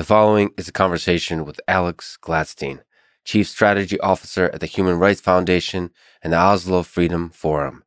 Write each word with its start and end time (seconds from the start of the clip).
The 0.00 0.04
following 0.04 0.54
is 0.56 0.66
a 0.66 0.72
conversation 0.72 1.44
with 1.44 1.60
Alex 1.68 2.16
Gladstein, 2.22 2.80
Chief 3.26 3.46
Strategy 3.46 4.00
Officer 4.00 4.48
at 4.50 4.60
the 4.60 4.66
Human 4.66 4.98
Rights 4.98 5.20
Foundation 5.20 5.90
and 6.22 6.32
the 6.32 6.38
Oslo 6.38 6.82
Freedom 6.82 7.28
Forum. 7.28 7.84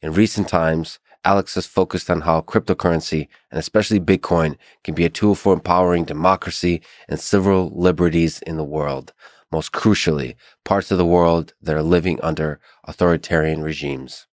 In 0.00 0.12
recent 0.12 0.48
times, 0.48 1.00
Alex 1.24 1.56
has 1.56 1.66
focused 1.66 2.08
on 2.08 2.20
how 2.20 2.42
cryptocurrency, 2.42 3.26
and 3.50 3.58
especially 3.58 3.98
Bitcoin, 3.98 4.56
can 4.84 4.94
be 4.94 5.04
a 5.04 5.10
tool 5.10 5.34
for 5.34 5.54
empowering 5.54 6.04
democracy 6.04 6.82
and 7.08 7.18
civil 7.18 7.72
liberties 7.74 8.38
in 8.42 8.56
the 8.56 8.62
world. 8.62 9.12
Most 9.50 9.72
crucially, 9.72 10.36
parts 10.64 10.92
of 10.92 10.98
the 10.98 11.04
world 11.04 11.52
that 11.60 11.74
are 11.74 11.82
living 11.82 12.20
under 12.22 12.60
authoritarian 12.84 13.64
regimes. 13.64 14.28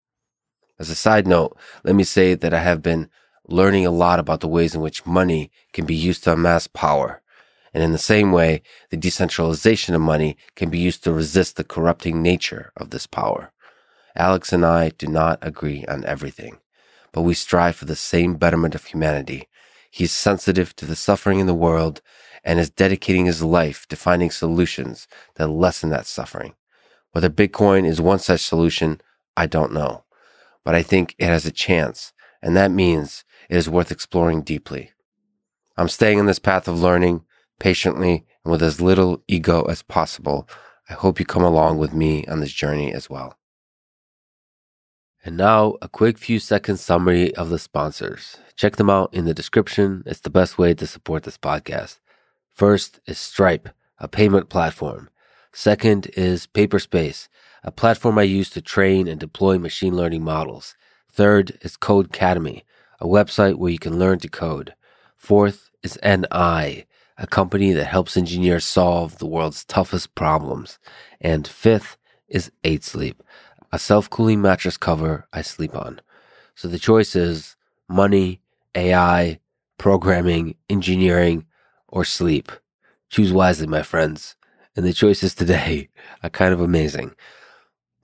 As 0.78 0.88
a 0.88 0.94
side 0.94 1.26
note, 1.26 1.58
let 1.84 1.94
me 1.94 2.04
say 2.04 2.32
that 2.32 2.54
I 2.54 2.60
have 2.60 2.80
been 2.82 3.10
learning 3.48 3.86
a 3.86 3.90
lot 3.90 4.20
about 4.20 4.40
the 4.40 4.48
ways 4.48 4.74
in 4.74 4.80
which 4.80 5.06
money 5.06 5.50
can 5.72 5.86
be 5.86 5.94
used 5.94 6.24
to 6.24 6.32
amass 6.32 6.66
power. 6.66 7.22
And 7.74 7.82
in 7.82 7.92
the 7.92 7.98
same 7.98 8.32
way, 8.32 8.62
the 8.90 8.96
decentralization 8.96 9.94
of 9.94 10.00
money 10.00 10.36
can 10.54 10.70
be 10.70 10.78
used 10.78 11.02
to 11.04 11.12
resist 11.12 11.56
the 11.56 11.64
corrupting 11.64 12.22
nature 12.22 12.72
of 12.76 12.90
this 12.90 13.06
power. 13.06 13.52
Alex 14.16 14.52
and 14.52 14.64
I 14.64 14.90
do 14.90 15.06
not 15.06 15.38
agree 15.42 15.84
on 15.86 16.04
everything, 16.04 16.58
but 17.12 17.22
we 17.22 17.34
strive 17.34 17.76
for 17.76 17.84
the 17.84 17.96
same 17.96 18.34
betterment 18.34 18.74
of 18.74 18.84
humanity. 18.84 19.48
He 19.90 20.04
is 20.04 20.12
sensitive 20.12 20.74
to 20.76 20.86
the 20.86 20.96
suffering 20.96 21.40
in 21.40 21.46
the 21.46 21.54
world 21.54 22.02
and 22.44 22.58
is 22.58 22.70
dedicating 22.70 23.26
his 23.26 23.42
life 23.42 23.86
to 23.88 23.96
finding 23.96 24.30
solutions 24.30 25.08
that 25.36 25.48
lessen 25.48 25.90
that 25.90 26.06
suffering. 26.06 26.54
Whether 27.12 27.30
Bitcoin 27.30 27.86
is 27.86 28.00
one 28.00 28.18
such 28.18 28.40
solution, 28.40 29.00
I 29.36 29.46
don't 29.46 29.72
know, 29.72 30.04
but 30.64 30.74
I 30.74 30.82
think 30.82 31.14
it 31.18 31.26
has 31.26 31.46
a 31.46 31.52
chance, 31.52 32.12
and 32.42 32.56
that 32.56 32.70
means 32.70 33.24
it 33.48 33.56
is 33.56 33.68
worth 33.68 33.90
exploring 33.90 34.42
deeply. 34.42 34.92
I'm 35.76 35.88
staying 35.88 36.18
in 36.18 36.26
this 36.26 36.38
path 36.38 36.68
of 36.68 36.80
learning 36.80 37.24
patiently 37.58 38.26
and 38.44 38.52
with 38.52 38.62
as 38.62 38.80
little 38.80 39.22
ego 39.28 39.62
as 39.62 39.82
possible. 39.82 40.48
I 40.88 40.94
hope 40.94 41.18
you 41.18 41.26
come 41.26 41.44
along 41.44 41.78
with 41.78 41.92
me 41.92 42.24
on 42.26 42.40
this 42.40 42.52
journey 42.52 42.92
as 42.92 43.10
well. 43.10 43.38
And 45.24 45.36
now, 45.36 45.76
a 45.82 45.88
quick 45.88 46.16
few 46.16 46.38
seconds 46.38 46.80
summary 46.80 47.34
of 47.34 47.50
the 47.50 47.58
sponsors. 47.58 48.38
Check 48.56 48.76
them 48.76 48.88
out 48.88 49.12
in 49.12 49.24
the 49.24 49.34
description. 49.34 50.02
It's 50.06 50.20
the 50.20 50.30
best 50.30 50.58
way 50.58 50.74
to 50.74 50.86
support 50.86 51.24
this 51.24 51.36
podcast. 51.36 51.98
First 52.54 53.00
is 53.06 53.18
Stripe, 53.18 53.68
a 53.98 54.08
payment 54.08 54.48
platform. 54.48 55.10
Second 55.52 56.06
is 56.16 56.46
Paperspace, 56.46 57.28
a 57.64 57.72
platform 57.72 58.18
I 58.18 58.22
use 58.22 58.48
to 58.50 58.62
train 58.62 59.08
and 59.08 59.18
deploy 59.18 59.58
machine 59.58 59.96
learning 59.96 60.22
models. 60.22 60.76
Third 61.12 61.58
is 61.62 61.76
Codecademy, 61.76 62.62
a 63.00 63.06
website 63.06 63.56
where 63.56 63.70
you 63.70 63.78
can 63.78 63.98
learn 63.98 64.18
to 64.20 64.28
code. 64.28 64.74
Fourth 65.16 65.70
is 65.82 65.98
NI, 66.04 66.86
a 67.18 67.26
company 67.28 67.72
that 67.72 67.86
helps 67.86 68.16
engineers 68.16 68.64
solve 68.64 69.18
the 69.18 69.26
world's 69.26 69.64
toughest 69.64 70.14
problems. 70.14 70.78
And 71.20 71.46
fifth 71.46 71.96
is 72.28 72.50
8 72.64 72.84
Sleep, 72.84 73.22
a 73.72 73.78
self 73.78 74.10
cooling 74.10 74.42
mattress 74.42 74.76
cover 74.76 75.26
I 75.32 75.42
sleep 75.42 75.74
on. 75.74 76.00
So 76.54 76.68
the 76.68 76.78
choice 76.78 77.14
is 77.16 77.56
money, 77.88 78.40
AI, 78.74 79.40
programming, 79.78 80.56
engineering, 80.68 81.46
or 81.88 82.04
sleep. 82.04 82.50
Choose 83.10 83.32
wisely, 83.32 83.66
my 83.66 83.82
friends. 83.82 84.36
And 84.76 84.84
the 84.84 84.92
choices 84.92 85.34
today 85.34 85.88
are 86.22 86.30
kind 86.30 86.52
of 86.52 86.60
amazing. 86.60 87.14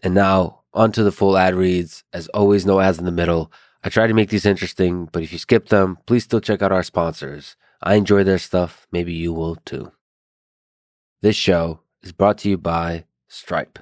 And 0.02 0.14
now, 0.14 0.60
onto 0.72 1.04
the 1.04 1.12
full 1.12 1.36
ad 1.36 1.54
reads. 1.54 2.04
As 2.12 2.28
always, 2.28 2.66
no 2.66 2.80
ads 2.80 2.98
in 2.98 3.04
the 3.04 3.12
middle. 3.12 3.52
I 3.86 3.90
try 3.90 4.06
to 4.06 4.14
make 4.14 4.30
these 4.30 4.46
interesting, 4.46 5.10
but 5.12 5.22
if 5.22 5.30
you 5.30 5.38
skip 5.38 5.68
them, 5.68 5.98
please 6.06 6.24
still 6.24 6.40
check 6.40 6.62
out 6.62 6.72
our 6.72 6.82
sponsors. 6.82 7.54
I 7.82 7.96
enjoy 7.96 8.24
their 8.24 8.38
stuff. 8.38 8.86
Maybe 8.90 9.12
you 9.12 9.34
will 9.34 9.56
too. 9.56 9.92
This 11.20 11.36
show 11.36 11.80
is 12.02 12.12
brought 12.12 12.38
to 12.38 12.48
you 12.48 12.56
by 12.56 13.04
Stripe, 13.28 13.78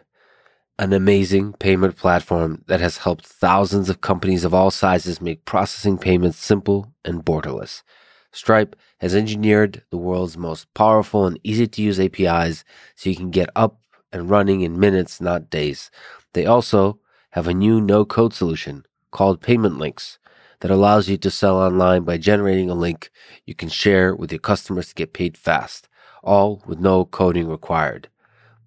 an 0.77 0.93
amazing 0.93 1.53
payment 1.53 1.97
platform 1.97 2.65
that 2.67 2.81
has 2.81 2.99
helped 2.99 3.25
thousands 3.25 3.89
of 3.89 4.01
companies 4.01 4.45
of 4.45 4.53
all 4.53 4.73
sizes 4.73 5.21
make 5.21 5.45
processing 5.45 5.99
payments 5.99 6.39
simple 6.39 6.93
and 7.05 7.25
borderless. 7.25 7.85
Stripe 8.33 8.75
has 8.99 9.15
engineered 9.15 9.85
the 9.91 9.99
world's 9.99 10.37
most 10.37 10.73
powerful 10.75 11.27
and 11.27 11.39
easy 11.45 11.69
to 11.69 11.83
use 11.83 12.01
APIs 12.01 12.65
so 12.97 13.09
you 13.09 13.15
can 13.15 13.31
get 13.31 13.51
up 13.55 13.79
and 14.11 14.29
running 14.29 14.63
in 14.63 14.81
minutes, 14.81 15.21
not 15.21 15.49
days. 15.49 15.93
They 16.33 16.45
also 16.45 16.99
have 17.31 17.47
a 17.47 17.55
new 17.55 17.81
no 17.81 18.05
code 18.05 18.35
solution 18.35 18.85
called 19.13 19.41
Payment 19.41 19.79
Links 19.79 20.19
that 20.61 20.71
allows 20.71 21.09
you 21.09 21.17
to 21.19 21.31
sell 21.31 21.57
online 21.57 22.03
by 22.03 22.17
generating 22.19 22.69
a 22.69 22.75
link 22.75 23.11
you 23.47 23.55
can 23.55 23.69
share 23.69 24.17
with 24.17 24.33
your 24.33 24.41
customers 24.41 24.89
to 24.89 24.95
get 24.95 25.13
paid 25.13 25.37
fast, 25.37 25.89
all 26.25 26.63
with 26.67 26.81
no 26.81 27.05
coding 27.05 27.47
required. 27.49 28.09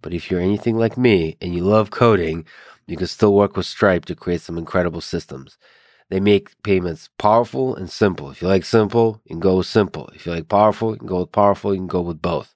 But 0.01 0.13
if 0.13 0.29
you're 0.31 0.39
anything 0.39 0.77
like 0.77 0.97
me 0.97 1.35
and 1.41 1.53
you 1.53 1.63
love 1.63 1.89
coding, 1.91 2.45
you 2.87 2.95
can 2.95 3.07
still 3.07 3.33
work 3.33 3.57
with 3.57 3.65
Stripe 3.65 4.05
to 4.05 4.15
create 4.15 4.41
some 4.41 4.57
incredible 4.57 5.01
systems. 5.01 5.57
They 6.09 6.19
make 6.19 6.61
payments 6.61 7.09
powerful 7.17 7.75
and 7.75 7.89
simple. 7.89 8.29
If 8.29 8.41
you 8.41 8.47
like 8.47 8.65
simple, 8.65 9.21
you 9.25 9.29
can 9.33 9.39
go 9.39 9.57
with 9.57 9.67
simple. 9.67 10.07
If 10.13 10.25
you 10.25 10.33
like 10.33 10.47
powerful, 10.47 10.91
you 10.91 10.99
can 10.99 11.07
go 11.07 11.21
with 11.21 11.31
powerful. 11.31 11.73
You 11.73 11.79
can 11.79 11.87
go 11.87 12.01
with 12.01 12.21
both. 12.21 12.53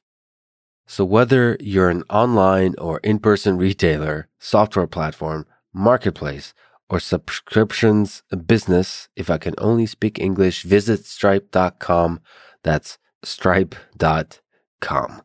So 0.85 1.03
whether 1.05 1.57
you're 1.59 1.89
an 1.89 2.03
online 2.09 2.75
or 2.77 2.99
in-person 2.99 3.57
retailer, 3.67 4.27
software 4.39 4.87
platform, 4.87 5.47
marketplace, 5.73 6.53
or 6.89 6.99
subscriptions 6.99 8.23
business, 8.45 9.09
if 9.15 9.29
I 9.29 9.37
can 9.37 9.53
only 9.57 9.85
speak 9.85 10.19
English, 10.19 10.63
visit 10.63 11.05
stripe.com. 11.05 12.21
That's 12.63 12.97
stripe.com. 13.23 15.21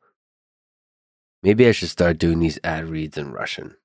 Maybe 1.42 1.68
I 1.68 1.72
should 1.72 1.90
start 1.90 2.18
doing 2.18 2.40
these 2.40 2.58
ad 2.64 2.88
reads 2.88 3.18
in 3.18 3.32
Russian. 3.32 3.76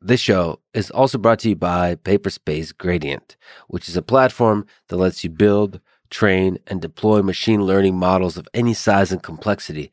This 0.00 0.20
show 0.20 0.60
is 0.74 0.90
also 0.90 1.18
brought 1.18 1.38
to 1.40 1.50
you 1.50 1.56
by 1.56 1.94
Paperspace 1.94 2.76
Gradient, 2.76 3.36
which 3.68 3.88
is 3.88 3.96
a 3.96 4.02
platform 4.02 4.66
that 4.88 4.96
lets 4.96 5.22
you 5.22 5.30
build, 5.30 5.80
train, 6.10 6.58
and 6.66 6.82
deploy 6.82 7.22
machine 7.22 7.62
learning 7.62 7.96
models 7.96 8.36
of 8.36 8.48
any 8.52 8.74
size 8.74 9.12
and 9.12 9.22
complexity. 9.22 9.92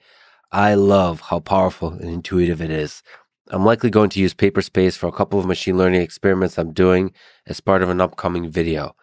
I 0.51 0.73
love 0.73 1.21
how 1.21 1.39
powerful 1.39 1.89
and 1.89 2.09
intuitive 2.09 2.59
it 2.59 2.71
is. 2.71 3.03
I'm 3.51 3.65
likely 3.65 3.89
going 3.89 4.09
to 4.11 4.19
use 4.19 4.35
Paperspace 4.35 4.95
for 4.95 5.07
a 5.07 5.11
couple 5.11 5.39
of 5.39 5.45
machine 5.45 5.75
learning 5.75 6.01
experiments 6.01 6.59
I'm 6.59 6.71
doing 6.71 7.11
as 7.47 7.59
part 7.59 7.81
of 7.81 7.89
an 7.89 7.99
upcoming 7.99 8.47
video. 8.47 8.95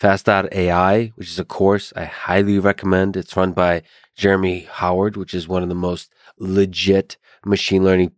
Fast.ai, 0.00 1.12
which 1.16 1.28
is 1.28 1.38
a 1.38 1.44
course 1.44 1.92
I 1.94 2.04
highly 2.04 2.58
recommend. 2.58 3.14
It's 3.14 3.36
run 3.36 3.52
by 3.52 3.82
Jeremy 4.16 4.66
Howard, 4.70 5.18
which 5.18 5.34
is 5.34 5.46
one 5.46 5.62
of 5.62 5.68
the 5.68 5.74
most 5.74 6.10
legit 6.38 7.18
machine 7.44 7.84
learning 7.84 8.12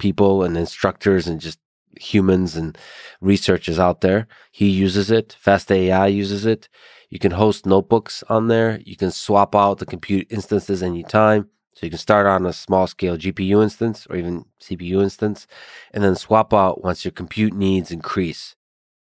people 0.00 0.42
and 0.42 0.56
instructors 0.56 1.28
and 1.28 1.40
just 1.40 1.60
humans 2.00 2.56
and 2.56 2.76
researchers 3.20 3.78
out 3.78 4.00
there. 4.00 4.26
He 4.50 4.68
uses 4.68 5.10
it. 5.10 5.36
Fast.ai 5.38 6.06
uses 6.08 6.44
it. 6.44 6.68
You 7.10 7.20
can 7.20 7.32
host 7.32 7.64
notebooks 7.64 8.24
on 8.28 8.48
there. 8.48 8.80
You 8.84 8.96
can 8.96 9.12
swap 9.12 9.54
out 9.54 9.78
the 9.78 9.86
compute 9.86 10.26
instances 10.30 10.82
anytime. 10.82 11.48
So 11.74 11.86
you 11.86 11.90
can 11.90 11.98
start 11.98 12.26
on 12.26 12.44
a 12.46 12.52
small 12.52 12.86
scale 12.86 13.16
GPU 13.16 13.62
instance 13.62 14.06
or 14.10 14.16
even 14.16 14.44
CPU 14.60 15.02
instance 15.02 15.46
and 15.92 16.04
then 16.04 16.16
swap 16.16 16.52
out 16.52 16.84
once 16.84 17.04
your 17.04 17.12
compute 17.12 17.54
needs 17.54 17.90
increase. 17.90 18.56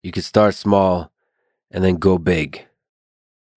You 0.04 0.12
can 0.12 0.24
start 0.24 0.56
small 0.56 1.12
and 1.70 1.84
then 1.84 1.96
go 1.96 2.18
big. 2.18 2.66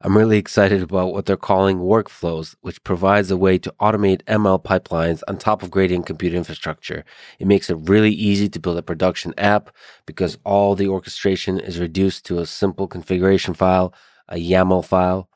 I'm 0.01 0.17
really 0.17 0.39
excited 0.39 0.81
about 0.81 1.13
what 1.13 1.27
they're 1.27 1.37
calling 1.37 1.79
workflows, 1.79 2.55
which 2.61 2.85
provides 2.85 3.33
a 3.33 3.37
way 3.37 3.59
to 3.59 3.75
automate 3.81 4.23
ML 4.25 4.63
pipelines 4.63 5.23
on 5.27 5.39
top 5.39 5.61
of 5.61 5.73
Gradient 5.73 6.07
compute 6.07 6.35
infrastructure. 6.35 7.05
It 7.41 7.49
makes 7.49 7.69
it 7.69 7.75
really 7.81 8.13
easy 8.13 8.49
to 8.49 8.61
build 8.61 8.79
a 8.79 8.83
production 8.83 9.35
app 9.39 9.75
because 10.07 10.39
all 10.45 10.77
the 10.77 10.87
orchestration 10.87 11.59
is 11.59 11.81
reduced 11.81 12.25
to 12.27 12.39
a 12.39 12.47
simple 12.47 12.87
configuration 12.87 13.55
file, 13.55 13.93
a 14.29 14.37
YAML 14.37 14.85
file. 14.85 15.29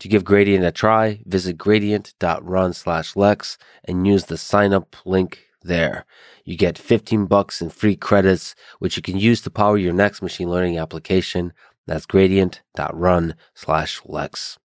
To 0.00 0.08
give 0.08 0.24
Gradient 0.24 0.64
a 0.64 0.72
try, 0.72 1.20
visit 1.24 1.56
gradient.run 1.56 2.72
slash 2.72 3.16
lex 3.16 3.56
and 3.84 4.06
use 4.06 4.24
the 4.24 4.36
sign 4.36 4.72
up 4.72 4.96
link 5.04 5.40
there. 5.62 6.04
You 6.44 6.56
get 6.56 6.78
15 6.78 7.26
bucks 7.26 7.62
in 7.62 7.70
free 7.70 7.96
credits, 7.96 8.54
which 8.78 8.96
you 8.96 9.02
can 9.02 9.18
use 9.18 9.40
to 9.42 9.50
power 9.50 9.78
your 9.78 9.94
next 9.94 10.22
machine 10.22 10.50
learning 10.50 10.78
application. 10.78 11.52
That's 11.86 12.06
gradient.run 12.06 13.34
slash 13.54 14.00
lex. 14.04 14.58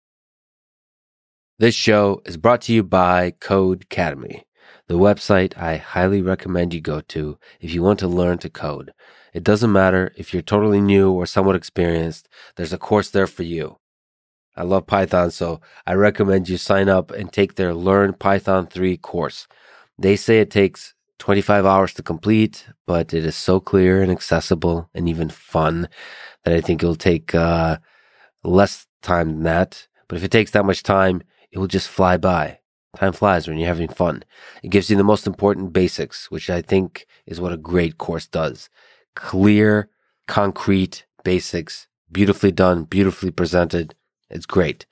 This 1.59 1.75
show 1.75 2.21
is 2.25 2.37
brought 2.37 2.61
to 2.61 2.73
you 2.73 2.83
by 2.83 3.31
Codecademy, 3.31 4.43
the 4.87 4.93
website 4.93 5.57
I 5.57 5.77
highly 5.77 6.21
recommend 6.21 6.73
you 6.73 6.81
go 6.81 7.01
to 7.01 7.39
if 7.59 7.73
you 7.73 7.81
want 7.81 7.99
to 7.99 8.07
learn 8.07 8.37
to 8.39 8.49
code. 8.49 8.93
It 9.33 9.43
doesn't 9.43 9.71
matter 9.71 10.13
if 10.15 10.33
you're 10.33 10.43
totally 10.43 10.81
new 10.81 11.11
or 11.11 11.25
somewhat 11.25 11.55
experienced, 11.55 12.29
there's 12.55 12.73
a 12.73 12.77
course 12.77 13.09
there 13.09 13.27
for 13.27 13.43
you. 13.43 13.77
I 14.57 14.63
love 14.63 14.87
Python, 14.87 15.29
so 15.29 15.61
I 15.85 15.93
recommend 15.93 16.49
you 16.49 16.57
sign 16.57 16.89
up 16.89 17.11
and 17.11 17.31
take 17.31 17.55
their 17.55 17.75
Learn 17.75 18.13
Python 18.13 18.65
3 18.65 18.97
course. 18.97 19.47
They 19.99 20.15
say 20.15 20.39
it 20.39 20.49
takes 20.49 20.95
25 21.19 21.65
hours 21.65 21.93
to 21.93 22.03
complete, 22.03 22.67
but 22.87 23.13
it 23.13 23.23
is 23.23 23.35
so 23.35 23.59
clear 23.59 24.01
and 24.01 24.11
accessible 24.11 24.89
and 24.95 25.07
even 25.07 25.29
fun 25.29 25.87
that 26.43 26.53
I 26.55 26.61
think 26.61 26.81
it'll 26.81 26.95
take 26.95 27.35
uh, 27.35 27.77
less 28.43 28.87
time 29.03 29.29
than 29.29 29.43
that. 29.43 29.87
But 30.07 30.17
if 30.17 30.23
it 30.23 30.31
takes 30.31 30.51
that 30.51 30.65
much 30.65 30.81
time, 30.81 31.21
it 31.51 31.59
will 31.59 31.67
just 31.67 31.87
fly 31.89 32.17
by. 32.17 32.59
Time 32.95 33.13
flies 33.13 33.47
when 33.47 33.57
you're 33.57 33.67
having 33.67 33.89
fun. 33.89 34.23
It 34.63 34.69
gives 34.69 34.89
you 34.89 34.97
the 34.97 35.03
most 35.03 35.27
important 35.27 35.71
basics, 35.71 36.31
which 36.31 36.49
I 36.49 36.63
think 36.63 37.05
is 37.27 37.39
what 37.39 37.53
a 37.53 37.57
great 37.57 37.99
course 37.99 38.25
does. 38.25 38.69
Clear, 39.15 39.89
concrete 40.27 41.05
basics, 41.23 41.87
beautifully 42.11 42.51
done, 42.51 42.85
beautifully 42.85 43.29
presented. 43.29 43.93
It's 44.29 44.45
great. 44.45 44.85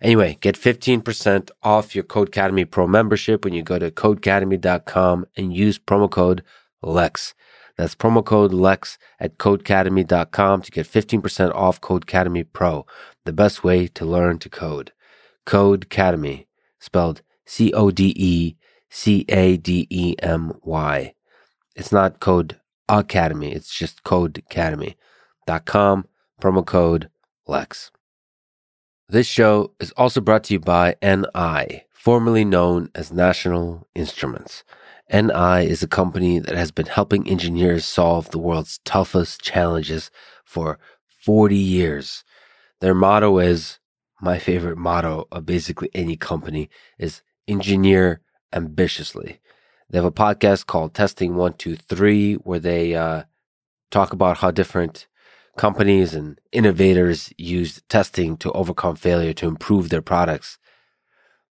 Anyway, 0.00 0.36
get 0.40 0.56
15% 0.56 1.50
off 1.62 1.94
your 1.94 2.04
Codecademy 2.04 2.68
Pro 2.68 2.88
membership 2.88 3.44
when 3.44 3.54
you 3.54 3.62
go 3.62 3.78
to 3.78 3.90
codecademy.com 3.90 5.26
and 5.36 5.54
use 5.54 5.78
promo 5.78 6.10
code 6.10 6.42
LEX. 6.82 7.34
That's 7.76 7.94
promo 7.94 8.24
code 8.24 8.52
LEX 8.52 8.98
at 9.20 9.38
codecademy.com 9.38 10.62
to 10.62 10.70
get 10.70 10.86
15% 10.86 11.54
off 11.54 11.80
Codecademy 11.80 12.46
Pro, 12.52 12.86
the 13.24 13.32
best 13.32 13.64
way 13.64 13.86
to 13.88 14.04
learn 14.04 14.38
to 14.40 14.48
code. 14.48 14.92
Codecademy, 15.46 16.46
spelled 16.80 17.22
C 17.46 17.72
O 17.72 17.90
D 17.90 18.12
E 18.16 18.56
C 18.90 19.24
A 19.28 19.56
D 19.56 19.86
E 19.88 20.16
M 20.20 20.52
Y. 20.62 21.14
It's 21.74 21.92
not 21.92 22.20
Code 22.20 22.60
Academy, 22.88 23.52
it's 23.52 23.74
just 23.74 24.04
codecademy.com, 24.04 26.06
promo 26.40 26.66
code 26.66 27.08
LEX. 27.46 27.90
This 29.12 29.26
show 29.26 29.72
is 29.78 29.90
also 29.90 30.22
brought 30.22 30.44
to 30.44 30.54
you 30.54 30.58
by 30.58 30.96
NI, 31.02 31.82
formerly 31.92 32.46
known 32.46 32.88
as 32.94 33.12
National 33.12 33.86
Instruments. 33.94 34.64
NI 35.12 35.66
is 35.68 35.82
a 35.82 35.86
company 35.86 36.38
that 36.38 36.54
has 36.54 36.70
been 36.70 36.86
helping 36.86 37.28
engineers 37.28 37.84
solve 37.84 38.30
the 38.30 38.38
world's 38.38 38.78
toughest 38.86 39.42
challenges 39.42 40.10
for 40.46 40.78
40 41.26 41.54
years. 41.54 42.24
Their 42.80 42.94
motto 42.94 43.38
is 43.38 43.80
my 44.22 44.38
favorite 44.38 44.78
motto 44.78 45.28
of 45.30 45.44
basically 45.44 45.90
any 45.92 46.16
company 46.16 46.70
is 46.98 47.20
engineer 47.46 48.22
ambitiously. 48.50 49.40
They 49.90 49.98
have 49.98 50.06
a 50.06 50.10
podcast 50.10 50.64
called 50.64 50.94
Testing 50.94 51.32
123 51.36 52.36
where 52.36 52.60
they 52.60 52.94
uh, 52.94 53.24
talk 53.90 54.14
about 54.14 54.38
how 54.38 54.50
different 54.50 55.06
companies 55.56 56.14
and 56.14 56.40
innovators 56.50 57.32
use 57.36 57.82
testing 57.88 58.36
to 58.38 58.52
overcome 58.52 58.96
failure 58.96 59.32
to 59.34 59.46
improve 59.46 59.88
their 59.88 60.02
products. 60.02 60.58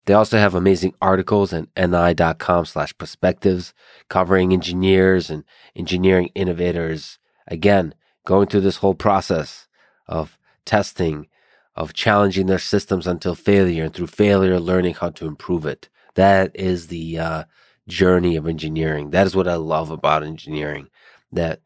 They 0.07 0.15
also 0.15 0.39
have 0.39 0.55
amazing 0.55 0.95
articles 1.01 1.53
at 1.53 1.69
ni.com 1.77 2.65
slash 2.65 2.97
perspectives 2.97 3.75
covering 4.09 4.53
engineers 4.53 5.31
and 5.31 5.45
engineering 5.77 6.31
innovators. 6.35 7.19
Again, 7.47 7.95
going 8.25 8.49
through 8.49 8.63
this 8.63 8.79
whole 8.79 8.95
process 8.95 9.69
of 10.07 10.39
testing, 10.65 11.29
of 11.77 11.93
challenging 11.93 12.47
their 12.47 12.59
systems 12.59 13.07
until 13.07 13.35
failure, 13.35 13.85
and 13.85 13.95
through 13.95 14.09
failure, 14.09 14.59
learning 14.59 14.95
how 14.95 15.11
to 15.11 15.27
improve 15.27 15.67
it. 15.67 15.89
That 16.15 16.51
is 16.55 16.89
the 16.89 17.19
uh, 17.19 17.45
journey 17.87 18.37
of 18.37 18.49
engineering. 18.49 19.11
That 19.11 19.27
is 19.27 19.37
what 19.37 19.49
I 19.49 19.57
love 19.57 19.91
about 19.91 20.25
engineering. 20.25 20.89
That 21.31 21.61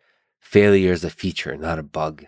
failure 0.45 0.93
is 0.93 1.03
a 1.03 1.11
feature, 1.11 1.57
not 1.57 1.79
a 1.79 1.83
bug. 1.83 2.27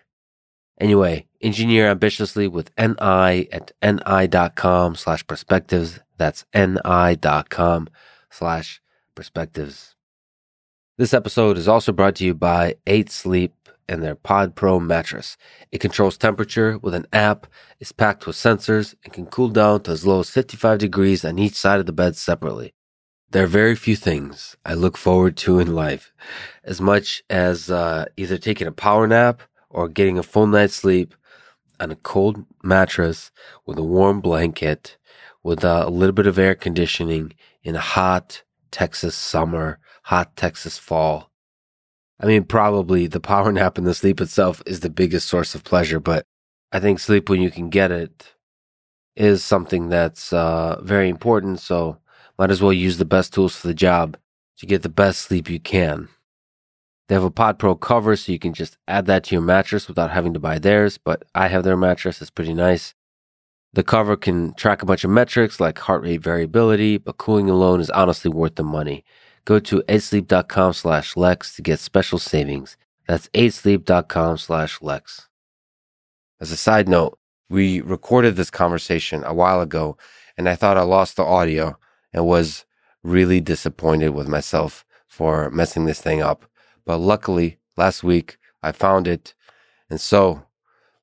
Anyway, 0.81 1.27
engineer 1.41 1.89
ambitiously 1.89 2.49
with 2.49 2.71
NI 2.79 3.49
at 3.53 3.73
ni.com 3.83 4.95
slash 4.97 5.27
perspectives. 5.27 6.01
That's 6.17 6.45
ni.com 6.55 7.89
slash 8.31 8.81
perspectives. 9.15 9.95
This 10.99 11.15
episode 11.15 11.59
is 11.59 11.69
also 11.69 11.93
brought 11.93 12.17
to 12.17 12.25
you 12.25 12.35
by 12.35 12.77
8 12.87 13.11
Sleep 13.11 13.55
and 13.89 14.03
their 14.03 14.15
Pod 14.15 14.55
Pro 14.55 14.81
mattress. 14.81 15.37
It 15.71 15.81
controls 15.81 16.17
temperature 16.17 16.79
with 16.79 16.95
an 16.95 17.07
app, 17.13 17.47
is 17.79 17.93
packed 17.93 18.27
with 18.27 18.37
sensors, 18.37 18.95
and 19.05 19.13
can 19.13 19.27
cool 19.27 19.49
down 19.49 19.83
to 19.83 19.93
as 19.93 20.07
low 20.07 20.21
as 20.21 20.31
55 20.31 20.79
degrees 20.79 21.25
on 21.25 21.39
each 21.39 21.55
side 21.55 21.81
of 21.81 21.87
the 21.87 21.93
bed 21.93 22.17
separately. 22.17 22.75
There 23.31 23.43
are 23.43 23.49
very 23.49 23.75
few 23.75 23.96
things 23.96 24.56
I 24.64 24.75
look 24.75 24.96
forward 24.96 25.37
to 25.38 25.58
in 25.58 25.75
life 25.75 26.12
as 26.62 26.81
much 26.81 27.25
as 27.28 27.70
uh, 27.70 28.06
either 28.17 28.38
taking 28.38 28.69
a 28.69 28.73
power 28.73 29.06
nap 29.08 29.43
or 29.69 29.88
getting 29.88 30.17
a 30.17 30.23
full 30.23 30.46
night's 30.46 30.75
sleep 30.75 31.14
on 31.81 31.90
a 31.90 31.96
cold 31.96 32.44
mattress 32.62 33.32
with 33.67 33.78
a 33.78 33.82
warm 33.82 34.20
blanket 34.20 34.96
with 35.43 35.64
a 35.64 35.88
little 35.88 36.12
bit 36.12 36.28
of 36.28 36.38
air 36.38 36.55
conditioning 36.55 37.32
in 37.62 37.75
a 37.75 37.81
hot 37.81 38.43
Texas 38.70 39.17
summer, 39.17 39.81
hot 40.05 40.37
Texas 40.37 40.79
fall. 40.79 41.31
I 42.20 42.26
mean, 42.26 42.44
probably 42.44 43.08
the 43.08 43.20
power 43.20 43.50
nap 43.58 43.76
and 43.76 43.87
the 43.87 43.94
sleep 43.94 44.20
itself 44.20 44.62
is 44.67 44.81
the 44.81 44.90
biggest 44.90 45.29
source 45.29 45.55
of 45.55 45.64
pleasure, 45.64 45.99
but 45.99 46.25
I 46.70 46.79
think 46.79 47.00
sleep 47.00 47.29
when 47.29 47.43
you 47.43 47.50
can 47.50 47.70
get 47.70 47.90
it 47.90 48.34
is 49.17 49.44
something 49.44 49.88
that's 49.88 50.32
uh, 50.32 50.81
very 50.82 51.08
important. 51.08 51.58
So 51.58 51.99
might 52.38 52.50
as 52.50 52.61
well 52.61 52.73
use 52.73 52.99
the 52.99 53.05
best 53.05 53.33
tools 53.33 53.56
for 53.56 53.67
the 53.67 53.75
job 53.75 54.17
to 54.59 54.67
get 54.67 54.83
the 54.83 54.88
best 54.88 55.23
sleep 55.23 55.49
you 55.49 55.61
can. 55.61 56.09
They 57.09 57.15
have 57.15 57.25
a 57.25 57.31
Pod 57.31 57.59
Pro 57.59 57.77
cover, 57.77 58.17
so 58.17 58.33
you 58.33 58.38
can 58.38 58.53
just 58.53 58.77
add 58.88 59.06
that 59.06 59.25
to 59.25 59.35
your 59.35 59.43
mattress 59.43 59.87
without 59.87 60.11
having 60.11 60.35
to 60.35 60.41
buy 60.41 60.59
theirs. 60.59 60.99
But 60.99 61.25
I 61.35 61.49
have 61.49 61.62
their 61.62 61.77
mattress; 61.77 62.21
it's 62.21 62.31
pretty 62.31 62.55
nice. 62.55 62.94
The 63.73 63.85
cover 63.85 64.17
can 64.17 64.55
track 64.55 64.83
a 64.83 64.87
bunch 64.87 65.05
of 65.05 65.11
metrics 65.11 65.61
like 65.61 65.79
heart 65.79 66.03
rate 66.03 66.23
variability, 66.23 66.99
but 66.99 67.19
cooling 67.19 67.50
alone 67.50 67.81
is 67.81 67.91
honestly 67.91 68.31
worth 68.31 68.56
the 68.56 68.65
money. 68.65 69.05
Go 69.44 69.61
to 69.61 69.82
8sleep.com 69.82 70.73
slash 70.73 71.17
Lex 71.17 71.55
to 71.56 71.62
get 71.62 71.79
special 71.79 72.19
savings. 72.19 72.77
That's 73.06 73.29
8sleep.com 73.29 74.39
slash 74.39 74.82
Lex. 74.82 75.29
As 76.41 76.50
a 76.50 76.56
side 76.56 76.89
note, 76.89 77.19
we 77.49 77.81
recorded 77.81 78.35
this 78.35 78.50
conversation 78.50 79.23
a 79.25 79.35
while 79.35 79.61
ago, 79.61 79.97
and 80.37 80.49
I 80.49 80.56
thought 80.56 80.77
I 80.77 80.82
lost 80.82 81.17
the 81.17 81.25
audio 81.25 81.79
and 82.17 82.27
was 82.27 82.65
really 83.03 83.41
disappointed 83.41 84.09
with 84.09 84.27
myself 84.27 84.85
for 85.07 85.51
messing 85.51 85.85
this 85.85 86.01
thing 86.01 86.23
up. 86.23 86.47
But 86.85 86.99
luckily, 86.99 87.59
last 87.77 88.03
week 88.03 88.39
I 88.63 88.73
found 88.73 89.07
it 89.07 89.35
and 89.89 90.01
so 90.01 90.47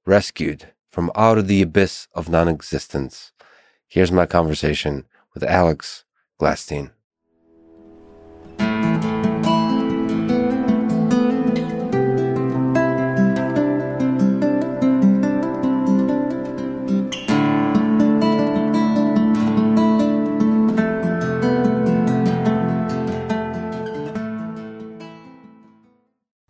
rescued 0.05 0.73
from 0.89 1.11
out 1.15 1.37
of 1.37 1.47
the 1.47 1.61
abyss 1.61 2.07
of 2.13 2.29
non 2.29 2.47
existence. 2.47 3.31
Here's 3.87 4.11
my 4.11 4.25
conversation 4.25 5.05
with 5.33 5.43
Alex 5.43 6.03
Gladstein. 6.41 6.91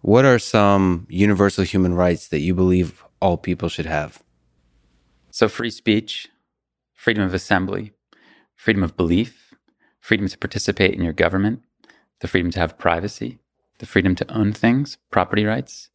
What 0.04 0.26
are 0.26 0.38
some 0.38 1.08
universal 1.10 1.64
human 1.64 1.94
rights 1.94 2.28
that 2.28 2.42
you 2.42 2.54
believe 2.54 3.06
all 3.22 3.38
people 3.38 3.70
should 3.70 3.86
have? 3.86 4.22
So, 5.32 5.48
free 5.48 5.70
speech, 5.70 6.28
freedom 6.94 7.24
of 7.24 7.34
assembly, 7.34 7.94
freedom 8.54 8.84
of 8.84 8.98
belief, 8.98 9.54
freedom 10.02 10.28
to 10.28 10.38
participate 10.38 10.94
in 10.94 11.04
your 11.04 11.14
government, 11.14 11.62
the 12.20 12.28
freedom 12.28 12.52
to 12.52 12.60
have 12.60 12.78
privacy, 12.78 13.40
the 13.78 13.86
freedom 13.86 14.14
to 14.16 14.30
own 14.30 14.52
things, 14.52 14.98
property 15.10 15.46
rights. 15.46 15.90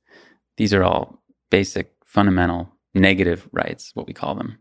These 0.56 0.72
are 0.72 0.82
all 0.82 1.22
basic, 1.50 1.92
fundamental, 2.02 2.72
negative 2.94 3.46
rights, 3.52 3.90
what 3.92 4.06
we 4.06 4.14
call 4.14 4.34
them. 4.34 4.56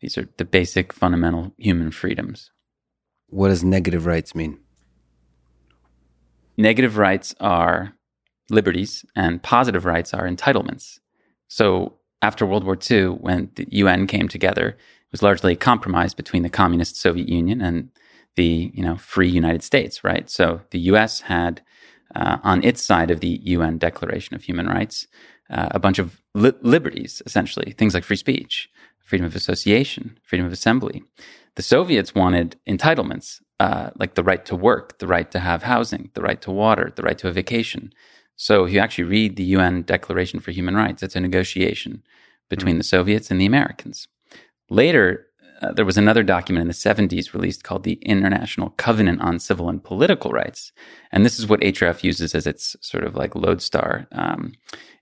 These 0.00 0.18
are 0.18 0.28
the 0.36 0.44
basic, 0.44 0.92
fundamental 0.92 1.52
human 1.58 1.92
freedoms. 1.92 2.50
What 3.28 3.50
does 3.50 3.62
negative 3.62 4.04
rights 4.04 4.34
mean? 4.34 4.58
Negative 6.56 6.98
rights 6.98 7.36
are 7.38 7.94
liberties 8.50 9.04
and 9.16 9.42
positive 9.42 9.84
rights 9.84 10.12
are 10.14 10.28
entitlements. 10.28 10.98
So 11.48 11.94
after 12.22 12.44
World 12.44 12.64
War 12.64 12.78
II, 12.90 13.06
when 13.06 13.50
the 13.54 13.66
UN 13.70 14.06
came 14.06 14.28
together, 14.28 14.68
it 14.68 15.12
was 15.12 15.22
largely 15.22 15.52
a 15.52 15.56
compromise 15.56 16.14
between 16.14 16.42
the 16.42 16.50
communist 16.50 16.96
Soviet 16.96 17.28
Union 17.28 17.60
and 17.60 17.90
the 18.36 18.70
you 18.74 18.82
know 18.82 18.96
free 18.96 19.28
United 19.28 19.62
States, 19.62 20.04
right? 20.04 20.30
So 20.30 20.60
the 20.70 20.78
U.S. 20.92 21.22
had 21.22 21.62
uh, 22.14 22.38
on 22.42 22.62
its 22.62 22.82
side 22.82 23.10
of 23.10 23.20
the 23.20 23.40
UN 23.44 23.78
Declaration 23.78 24.34
of 24.34 24.42
Human 24.42 24.66
Rights 24.66 25.06
uh, 25.50 25.68
a 25.72 25.78
bunch 25.78 25.98
of 25.98 26.20
li- 26.34 26.52
liberties, 26.62 27.22
essentially 27.26 27.72
things 27.72 27.94
like 27.94 28.04
free 28.04 28.16
speech, 28.16 28.68
freedom 29.00 29.26
of 29.26 29.34
association, 29.34 30.18
freedom 30.22 30.46
of 30.46 30.52
assembly. 30.52 31.02
The 31.56 31.62
Soviets 31.62 32.14
wanted 32.14 32.56
entitlements 32.68 33.40
uh, 33.58 33.90
like 33.98 34.14
the 34.14 34.22
right 34.22 34.44
to 34.46 34.56
work, 34.56 34.98
the 34.98 35.06
right 35.06 35.30
to 35.32 35.38
have 35.38 35.64
housing, 35.64 36.10
the 36.14 36.22
right 36.22 36.40
to 36.42 36.50
water, 36.50 36.92
the 36.94 37.02
right 37.02 37.18
to 37.18 37.28
a 37.28 37.32
vacation. 37.32 37.92
So 38.40 38.64
if 38.64 38.72
you 38.72 38.80
actually 38.80 39.04
read 39.04 39.36
the 39.36 39.44
UN 39.56 39.82
Declaration 39.82 40.40
for 40.40 40.50
Human 40.50 40.74
Rights, 40.74 41.02
it's 41.02 41.14
a 41.14 41.20
negotiation 41.20 42.02
between 42.48 42.76
mm-hmm. 42.76 42.78
the 42.78 42.84
Soviets 42.84 43.30
and 43.30 43.38
the 43.38 43.44
Americans. 43.44 44.08
Later, 44.70 45.26
uh, 45.60 45.72
there 45.72 45.84
was 45.84 45.98
another 45.98 46.22
document 46.22 46.62
in 46.62 46.68
the 46.68 46.72
70s 46.72 47.34
released 47.34 47.64
called 47.64 47.84
the 47.84 47.98
International 48.00 48.70
Covenant 48.70 49.20
on 49.20 49.40
Civil 49.40 49.68
and 49.68 49.84
Political 49.84 50.30
Rights. 50.30 50.72
And 51.12 51.22
this 51.22 51.38
is 51.38 51.48
what 51.48 51.60
HRF 51.60 52.02
uses 52.02 52.34
as 52.34 52.46
its 52.46 52.76
sort 52.80 53.04
of 53.04 53.14
like 53.14 53.34
lodestar, 53.34 54.06
um, 54.12 54.54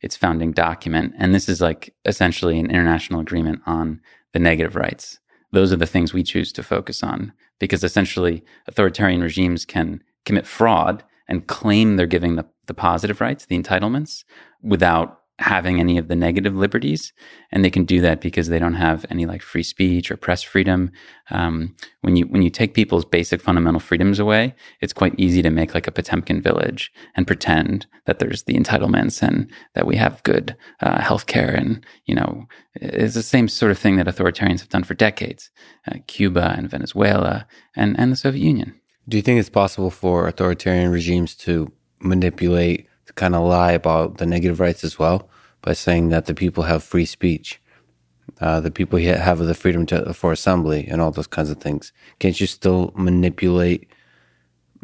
its 0.02 0.16
founding 0.16 0.50
document. 0.50 1.14
And 1.16 1.32
this 1.32 1.48
is 1.48 1.60
like 1.60 1.94
essentially 2.04 2.58
an 2.58 2.70
international 2.70 3.20
agreement 3.20 3.60
on 3.66 4.00
the 4.32 4.40
negative 4.40 4.74
rights 4.74 5.20
those 5.52 5.72
are 5.72 5.76
the 5.76 5.86
things 5.86 6.12
we 6.12 6.22
choose 6.22 6.52
to 6.52 6.62
focus 6.62 7.02
on 7.02 7.32
because 7.58 7.82
essentially 7.82 8.44
authoritarian 8.66 9.22
regimes 9.22 9.64
can 9.64 10.02
commit 10.24 10.46
fraud 10.46 11.02
and 11.26 11.46
claim 11.46 11.96
they're 11.96 12.06
giving 12.06 12.36
the, 12.36 12.46
the 12.68 12.74
positive 12.74 13.20
rights, 13.20 13.46
the 13.46 13.58
entitlements, 13.58 14.24
without 14.62 15.18
having 15.40 15.78
any 15.78 15.98
of 15.98 16.08
the 16.08 16.16
negative 16.16 16.56
liberties, 16.56 17.12
and 17.52 17.64
they 17.64 17.70
can 17.70 17.84
do 17.84 18.00
that 18.00 18.20
because 18.20 18.48
they 18.48 18.58
don't 18.58 18.74
have 18.74 19.06
any 19.08 19.24
like 19.24 19.40
free 19.40 19.62
speech 19.62 20.10
or 20.10 20.16
press 20.16 20.42
freedom. 20.42 20.90
Um, 21.30 21.76
when 22.00 22.16
you 22.16 22.26
when 22.26 22.42
you 22.42 22.50
take 22.50 22.74
people's 22.74 23.04
basic 23.04 23.40
fundamental 23.40 23.80
freedoms 23.80 24.18
away, 24.18 24.54
it's 24.80 24.92
quite 24.92 25.14
easy 25.16 25.42
to 25.42 25.50
make 25.50 25.74
like 25.74 25.86
a 25.86 25.92
Potemkin 25.92 26.42
village 26.42 26.92
and 27.14 27.26
pretend 27.26 27.86
that 28.06 28.18
there's 28.18 28.44
the 28.44 28.54
entitlements 28.54 29.22
and 29.22 29.50
that 29.74 29.86
we 29.86 29.96
have 29.96 30.22
good 30.24 30.56
uh, 30.80 30.98
healthcare, 30.98 31.56
and 31.56 31.84
you 32.06 32.14
know 32.14 32.46
it's 32.74 33.14
the 33.14 33.22
same 33.22 33.48
sort 33.48 33.70
of 33.70 33.78
thing 33.78 33.96
that 33.96 34.06
authoritarians 34.06 34.60
have 34.60 34.70
done 34.70 34.84
for 34.84 34.94
decades, 34.94 35.50
uh, 35.90 35.98
Cuba 36.08 36.54
and 36.56 36.70
Venezuela 36.70 37.46
and 37.76 37.98
and 37.98 38.10
the 38.10 38.16
Soviet 38.16 38.42
Union. 38.42 38.74
Do 39.08 39.16
you 39.16 39.22
think 39.22 39.38
it's 39.38 39.48
possible 39.48 39.90
for 39.90 40.26
authoritarian 40.26 40.90
regimes 40.90 41.34
to 41.36 41.72
manipulate 42.00 42.88
to 43.06 43.12
kind 43.14 43.34
of 43.34 43.46
lie 43.46 43.72
about 43.72 44.18
the 44.18 44.26
negative 44.26 44.60
rights 44.60 44.84
as 44.84 44.98
well 44.98 45.28
by 45.62 45.72
saying 45.72 46.08
that 46.10 46.26
the 46.26 46.34
people 46.34 46.64
have 46.64 46.82
free 46.82 47.04
speech, 47.04 47.60
uh, 48.40 48.60
the 48.60 48.70
people 48.70 48.98
have 48.98 49.38
the 49.38 49.54
freedom 49.54 49.86
to, 49.86 50.12
for 50.14 50.32
assembly 50.32 50.86
and 50.88 51.00
all 51.00 51.10
those 51.10 51.26
kinds 51.26 51.50
of 51.50 51.58
things. 51.58 51.92
Can't 52.18 52.40
you 52.40 52.46
still 52.46 52.92
manipulate 52.96 53.88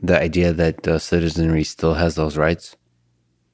the 0.01 0.21
idea 0.21 0.53
that 0.53 0.83
the 0.83 0.99
citizenry 0.99 1.65
still 1.65 1.95
has 1.95 2.15
those 2.15 2.37
rights? 2.37 2.77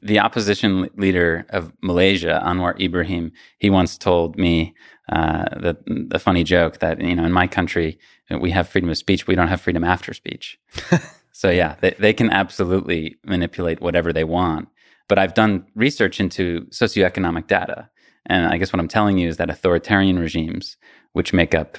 The 0.02 0.19
opposition 0.19 0.88
leader 0.97 1.45
of 1.50 1.73
Malaysia, 1.83 2.40
Anwar 2.43 2.81
Ibrahim, 2.81 3.33
he 3.59 3.69
once 3.69 3.99
told 3.99 4.38
me 4.38 4.75
uh, 5.11 5.45
the, 5.59 5.76
the 6.09 6.19
funny 6.19 6.43
joke 6.43 6.79
that 6.79 7.00
you 7.00 7.14
know 7.14 7.25
in 7.25 7.33
my 7.33 7.47
country 7.47 7.99
we 8.40 8.50
have 8.52 8.69
freedom 8.69 8.88
of 8.88 8.97
speech, 8.97 9.26
we 9.26 9.35
don't 9.35 9.49
have 9.49 9.61
freedom 9.61 9.85
after 9.85 10.14
speech. 10.14 10.59
So 11.40 11.49
yeah, 11.49 11.76
they, 11.80 11.97
they 11.99 12.12
can 12.12 12.28
absolutely 12.28 13.16
manipulate 13.25 13.80
whatever 13.80 14.12
they 14.12 14.25
want. 14.25 14.68
But 15.09 15.18
I've 15.18 15.32
done 15.32 15.64
research 15.75 16.20
into 16.20 16.66
socioeconomic 16.66 17.47
data. 17.47 17.88
And 18.26 18.52
I 18.52 18.59
guess 18.59 18.75
what 18.75 18.80
I'm 18.80 18.88
telling 18.88 19.16
you 19.16 19.26
is 19.26 19.38
that 19.38 19.49
authoritarian 19.49 20.18
regimes, 20.18 20.76
which 21.14 21.32
make 21.32 21.54
up 21.54 21.78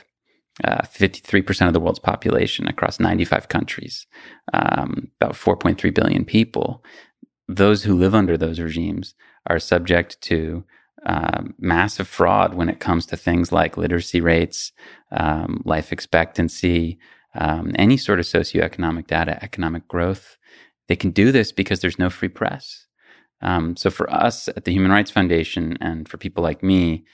uh, 0.64 0.82
53% 0.82 1.68
of 1.68 1.74
the 1.74 1.80
world's 1.80 2.00
population 2.00 2.68
across 2.68 3.00
95 3.00 3.50
countries, 3.50 4.08
um, 4.52 5.12
about 5.22 5.36
4.3 5.36 5.94
billion 5.94 6.26
people, 6.26 6.84
those 7.48 7.84
who 7.84 7.94
live 7.94 8.16
under 8.16 8.38
those 8.38 8.60
regimes 8.60 9.14
are 9.46 9.60
subject 9.60 10.20
to 10.22 10.64
uh, 11.06 11.44
massive 11.60 12.08
fraud 12.08 12.56
when 12.56 12.68
it 12.68 12.80
comes 12.80 13.06
to 13.06 13.16
things 13.16 13.52
like 13.52 13.78
literacy 13.78 14.22
rates, 14.22 14.72
um, 15.12 15.62
life 15.66 15.92
expectancy, 15.92 16.98
um, 17.36 17.72
any 17.76 17.98
sort 17.98 18.20
of 18.20 18.26
socioeconomic 18.26 19.08
data, 19.08 19.42
economic 19.44 19.88
growth. 19.88 20.38
They 20.88 20.96
can 20.96 21.12
do 21.12 21.32
this 21.32 21.52
because 21.52 21.80
there's 21.80 22.00
no 22.00 22.10
free 22.10 22.30
press. 22.30 22.88
Um, 23.42 23.76
so 23.76 23.90
for 23.90 24.12
us 24.14 24.48
at 24.50 24.66
the 24.66 24.72
Human 24.72 24.92
Rights 24.92 25.12
Foundation 25.12 25.78
and 25.82 26.08
for 26.08 26.18
people 26.18 26.44
like 26.44 26.62
me, 26.62 27.06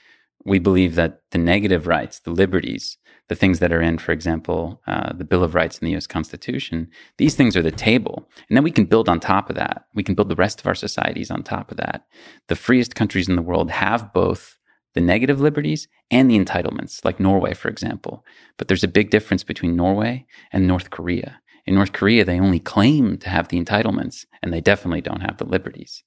we 0.44 0.58
believe 0.58 0.94
that 0.94 1.20
the 1.30 1.38
negative 1.38 1.86
rights, 1.86 2.20
the 2.20 2.30
liberties, 2.30 2.98
the 3.28 3.34
things 3.34 3.58
that 3.58 3.72
are 3.72 3.82
in, 3.82 3.98
for 3.98 4.12
example, 4.12 4.80
uh, 4.86 5.12
the 5.12 5.24
Bill 5.24 5.44
of 5.44 5.54
Rights 5.54 5.78
in 5.78 5.86
the 5.86 5.96
US 5.96 6.06
Constitution, 6.06 6.88
these 7.18 7.34
things 7.34 7.56
are 7.56 7.62
the 7.62 7.70
table. 7.70 8.28
And 8.48 8.56
then 8.56 8.64
we 8.64 8.70
can 8.70 8.86
build 8.86 9.08
on 9.08 9.20
top 9.20 9.50
of 9.50 9.56
that. 9.56 9.84
We 9.94 10.02
can 10.02 10.14
build 10.14 10.28
the 10.28 10.36
rest 10.36 10.60
of 10.60 10.66
our 10.66 10.74
societies 10.74 11.30
on 11.30 11.42
top 11.42 11.70
of 11.70 11.76
that. 11.76 12.06
The 12.48 12.56
freest 12.56 12.94
countries 12.94 13.28
in 13.28 13.36
the 13.36 13.42
world 13.42 13.70
have 13.70 14.12
both 14.12 14.57
the 14.98 15.04
negative 15.04 15.40
liberties 15.40 15.86
and 16.10 16.28
the 16.28 16.36
entitlements, 16.36 17.04
like 17.04 17.20
Norway, 17.20 17.54
for 17.54 17.68
example. 17.68 18.24
But 18.56 18.66
there's 18.66 18.82
a 18.82 18.88
big 18.88 19.10
difference 19.10 19.44
between 19.44 19.76
Norway 19.76 20.26
and 20.50 20.66
North 20.66 20.90
Korea. 20.90 21.40
In 21.66 21.76
North 21.76 21.92
Korea, 21.92 22.24
they 22.24 22.40
only 22.40 22.58
claim 22.58 23.16
to 23.18 23.28
have 23.28 23.46
the 23.46 23.62
entitlements, 23.62 24.26
and 24.42 24.52
they 24.52 24.60
definitely 24.60 25.00
don't 25.00 25.20
have 25.20 25.36
the 25.36 25.44
liberties. 25.44 26.02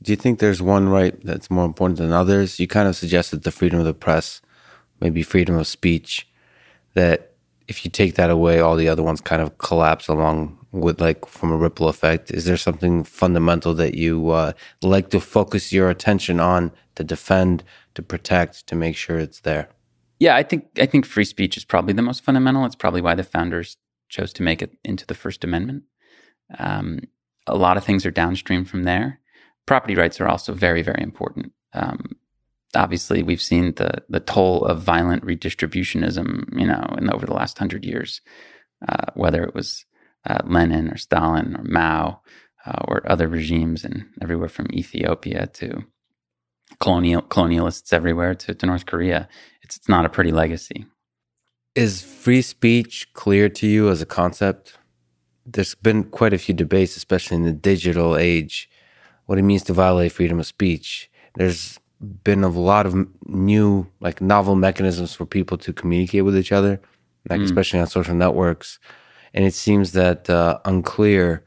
Do 0.00 0.10
you 0.10 0.16
think 0.16 0.38
there's 0.38 0.62
one 0.62 0.88
right 0.88 1.22
that's 1.22 1.50
more 1.50 1.66
important 1.66 1.98
than 1.98 2.12
others? 2.12 2.58
You 2.58 2.66
kind 2.66 2.88
of 2.88 2.96
suggested 2.96 3.42
the 3.42 3.50
freedom 3.50 3.78
of 3.78 3.84
the 3.84 3.92
press, 3.92 4.40
maybe 5.02 5.22
freedom 5.22 5.56
of 5.56 5.66
speech, 5.66 6.26
that 6.94 7.32
if 7.66 7.84
you 7.84 7.90
take 7.90 8.14
that 8.14 8.30
away, 8.30 8.58
all 8.58 8.76
the 8.76 8.88
other 8.88 9.02
ones 9.02 9.20
kind 9.20 9.42
of 9.42 9.58
collapse 9.58 10.08
along 10.08 10.58
with 10.72 10.98
like 10.98 11.26
from 11.26 11.52
a 11.52 11.56
ripple 11.56 11.88
effect. 11.88 12.30
Is 12.30 12.46
there 12.46 12.56
something 12.56 13.04
fundamental 13.04 13.74
that 13.74 13.94
you 13.94 14.30
uh, 14.30 14.52
like 14.82 15.10
to 15.10 15.20
focus 15.20 15.72
your 15.72 15.90
attention 15.90 16.40
on 16.40 16.72
to 16.98 17.04
defend, 17.04 17.64
to 17.98 18.02
protect, 18.02 18.68
to 18.68 18.76
make 18.76 18.96
sure 18.96 19.18
it's 19.18 19.40
there? 19.40 19.68
Yeah, 20.20 20.36
I 20.36 20.44
think 20.44 20.66
I 20.78 20.86
think 20.86 21.04
free 21.04 21.24
speech 21.24 21.56
is 21.56 21.64
probably 21.64 21.94
the 21.94 22.02
most 22.02 22.22
fundamental. 22.22 22.64
It's 22.64 22.76
probably 22.76 23.00
why 23.00 23.16
the 23.16 23.24
founders 23.24 23.76
chose 24.08 24.32
to 24.34 24.44
make 24.44 24.62
it 24.62 24.76
into 24.84 25.04
the 25.04 25.14
First 25.14 25.42
Amendment. 25.42 25.82
Um, 26.58 27.00
a 27.48 27.56
lot 27.56 27.76
of 27.76 27.82
things 27.82 28.06
are 28.06 28.12
downstream 28.12 28.64
from 28.64 28.84
there. 28.84 29.18
Property 29.66 29.96
rights 29.96 30.20
are 30.20 30.28
also 30.28 30.54
very, 30.54 30.82
very 30.82 31.02
important. 31.02 31.52
Um, 31.72 32.16
obviously, 32.76 33.24
we've 33.24 33.42
seen 33.42 33.74
the 33.74 34.04
the 34.08 34.20
toll 34.20 34.64
of 34.64 34.80
violent 34.80 35.24
redistributionism, 35.24 36.56
you 36.56 36.68
know, 36.68 36.86
in 36.98 37.12
over 37.12 37.26
the 37.26 37.34
last 37.34 37.58
hundred 37.58 37.84
years. 37.84 38.20
Uh, 38.88 39.06
whether 39.14 39.42
it 39.42 39.56
was 39.56 39.84
uh, 40.24 40.38
Lenin 40.44 40.88
or 40.88 40.96
Stalin 40.96 41.56
or 41.56 41.64
Mao 41.64 42.22
uh, 42.64 42.80
or 42.86 43.02
other 43.10 43.26
regimes, 43.26 43.84
and 43.84 44.06
everywhere 44.22 44.48
from 44.48 44.72
Ethiopia 44.72 45.48
to 45.54 45.82
colonial 46.80 47.22
colonialists 47.22 47.92
everywhere 47.92 48.34
to, 48.34 48.54
to 48.54 48.66
North 48.66 48.86
Korea. 48.86 49.28
It's, 49.62 49.76
it's 49.76 49.88
not 49.88 50.04
a 50.04 50.08
pretty 50.08 50.32
legacy. 50.32 50.86
Is 51.74 52.02
free 52.02 52.42
speech 52.42 53.12
clear 53.12 53.48
to 53.50 53.66
you 53.66 53.88
as 53.90 54.02
a 54.02 54.06
concept? 54.06 54.78
There's 55.46 55.74
been 55.74 56.04
quite 56.04 56.32
a 56.32 56.38
few 56.38 56.54
debates, 56.54 56.96
especially 56.96 57.36
in 57.36 57.44
the 57.44 57.52
digital 57.52 58.16
age, 58.16 58.68
what 59.26 59.38
it 59.38 59.42
means 59.42 59.62
to 59.64 59.72
violate 59.72 60.12
freedom 60.12 60.40
of 60.40 60.46
speech. 60.46 61.10
There's 61.34 61.78
been 62.00 62.44
a 62.44 62.48
lot 62.48 62.86
of 62.86 62.94
new, 63.26 63.86
like 64.00 64.20
novel 64.20 64.54
mechanisms 64.54 65.14
for 65.14 65.26
people 65.26 65.58
to 65.58 65.72
communicate 65.72 66.24
with 66.24 66.36
each 66.36 66.52
other, 66.52 66.80
like 67.28 67.40
mm. 67.40 67.44
especially 67.44 67.80
on 67.80 67.86
social 67.86 68.14
networks. 68.14 68.78
And 69.34 69.44
it 69.44 69.54
seems 69.54 69.92
that 69.92 70.28
uh, 70.30 70.58
unclear 70.64 71.44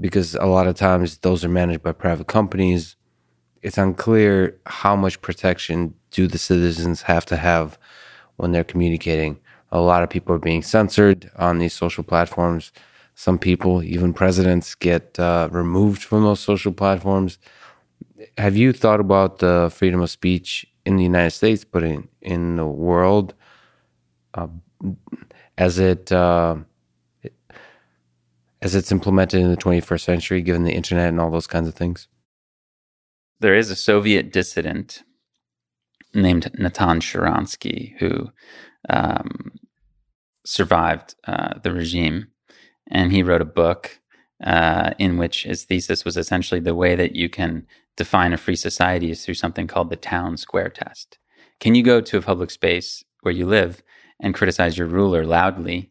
because 0.00 0.34
a 0.34 0.46
lot 0.46 0.66
of 0.66 0.74
times 0.74 1.18
those 1.18 1.44
are 1.44 1.48
managed 1.48 1.82
by 1.82 1.92
private 1.92 2.26
companies 2.26 2.96
it's 3.64 3.78
unclear 3.78 4.54
how 4.66 4.94
much 4.94 5.20
protection 5.22 5.94
do 6.10 6.26
the 6.28 6.38
citizens 6.38 7.00
have 7.00 7.24
to 7.24 7.36
have 7.36 7.78
when 8.36 8.52
they're 8.52 8.62
communicating. 8.62 9.38
A 9.72 9.80
lot 9.80 10.02
of 10.02 10.10
people 10.10 10.34
are 10.34 10.38
being 10.38 10.62
censored 10.62 11.30
on 11.36 11.58
these 11.58 11.72
social 11.72 12.04
platforms. 12.04 12.72
Some 13.14 13.38
people, 13.38 13.82
even 13.82 14.12
presidents, 14.12 14.74
get 14.74 15.18
uh, 15.18 15.48
removed 15.50 16.02
from 16.02 16.24
those 16.24 16.40
social 16.40 16.72
platforms. 16.72 17.38
Have 18.36 18.54
you 18.54 18.74
thought 18.74 19.00
about 19.00 19.38
the 19.38 19.72
freedom 19.74 20.02
of 20.02 20.10
speech 20.10 20.66
in 20.84 20.96
the 20.96 21.02
United 21.02 21.30
States, 21.30 21.64
but 21.64 21.82
in, 21.82 22.06
in 22.20 22.56
the 22.56 22.66
world, 22.66 23.32
uh, 24.34 24.48
as 25.56 25.78
it 25.78 26.12
uh, 26.12 26.56
as 28.60 28.74
it's 28.74 28.92
implemented 28.92 29.40
in 29.40 29.50
the 29.50 29.56
21st 29.56 30.00
century, 30.00 30.42
given 30.42 30.64
the 30.64 30.72
internet 30.72 31.08
and 31.08 31.20
all 31.20 31.30
those 31.30 31.46
kinds 31.46 31.68
of 31.68 31.74
things? 31.74 32.08
There 33.44 33.54
is 33.54 33.70
a 33.70 33.76
Soviet 33.76 34.32
dissident 34.32 35.02
named 36.14 36.50
Natan 36.58 37.00
Sharansky 37.00 37.94
who 37.98 38.30
um, 38.88 39.52
survived 40.46 41.14
uh, 41.26 41.58
the 41.62 41.70
regime, 41.70 42.28
and 42.90 43.12
he 43.12 43.22
wrote 43.22 43.42
a 43.42 43.56
book 43.62 44.00
uh, 44.42 44.92
in 44.98 45.18
which 45.18 45.42
his 45.42 45.64
thesis 45.64 46.06
was 46.06 46.16
essentially 46.16 46.60
the 46.60 46.74
way 46.74 46.94
that 46.94 47.14
you 47.14 47.28
can 47.28 47.66
define 47.98 48.32
a 48.32 48.38
free 48.38 48.56
society 48.56 49.10
is 49.10 49.22
through 49.22 49.34
something 49.34 49.66
called 49.66 49.90
the 49.90 49.96
town 49.96 50.38
square 50.38 50.70
test. 50.70 51.18
Can 51.60 51.74
you 51.74 51.82
go 51.82 52.00
to 52.00 52.16
a 52.16 52.22
public 52.22 52.50
space 52.50 53.04
where 53.20 53.34
you 53.34 53.46
live 53.46 53.82
and 54.20 54.34
criticize 54.34 54.78
your 54.78 54.86
ruler 54.86 55.26
loudly 55.26 55.90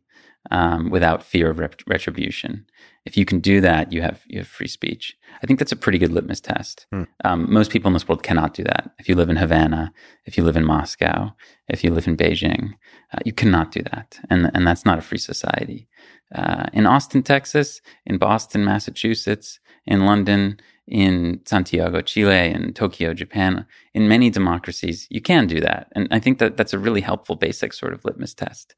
um, 0.52 0.90
without 0.90 1.24
fear 1.24 1.50
of 1.50 1.60
ret- 1.60 1.84
retribution? 1.88 2.66
If 3.06 3.18
you 3.18 3.26
can 3.26 3.40
do 3.40 3.60
that, 3.62 3.92
you 3.92 4.02
have 4.02 4.22
you 4.28 4.40
have 4.40 4.48
free 4.48 4.68
speech. 4.68 5.18
I 5.42 5.46
think 5.46 5.60
that's 5.60 5.74
a 5.74 5.78
pretty 5.78 5.98
good 5.98 6.12
litmus 6.12 6.40
test. 6.40 6.86
Hmm. 6.92 7.04
Um, 7.26 7.52
most 7.52 7.70
people 7.70 7.90
in 7.90 7.94
this 7.94 8.08
world 8.08 8.24
cannot 8.24 8.54
do 8.54 8.64
that. 8.64 8.92
If 8.98 9.10
you 9.10 9.16
live 9.16 9.30
in 9.30 9.36
Havana, 9.36 9.94
if 10.26 10.38
you 10.38 10.44
live 10.44 10.56
in 10.56 10.66
Moscow, 10.66 11.36
if 11.68 11.84
you 11.84 11.92
live 11.92 12.08
in 12.08 12.16
Beijing, 12.16 12.74
uh, 13.14 13.20
you 13.26 13.34
cannot 13.34 13.72
do 13.72 13.82
that, 13.92 14.20
and 14.30 14.50
and 14.54 14.66
that's 14.66 14.86
not 14.86 15.00
a 15.00 15.02
free 15.02 15.18
society. 15.18 15.88
Uh, 16.34 16.66
in 16.74 16.86
Austin, 16.86 17.24
Texas, 17.24 17.82
in 18.06 18.18
Boston, 18.18 18.66
Massachusetts, 18.66 19.60
in 19.86 20.06
London, 20.06 20.60
in 20.88 21.42
Santiago, 21.46 22.02
Chile, 22.02 22.50
in 22.50 22.74
Tokyo, 22.74 23.14
Japan, 23.14 23.66
in 23.94 24.08
many 24.08 24.30
democracies, 24.30 25.08
you 25.10 25.22
can 25.22 25.46
do 25.46 25.60
that, 25.60 25.88
and 25.94 26.08
I 26.10 26.20
think 26.20 26.40
that 26.40 26.56
that's 26.58 26.74
a 26.74 26.80
really 26.80 27.02
helpful 27.02 27.36
basic 27.36 27.74
sort 27.74 27.94
of 27.94 28.06
litmus 28.06 28.34
test. 28.34 28.76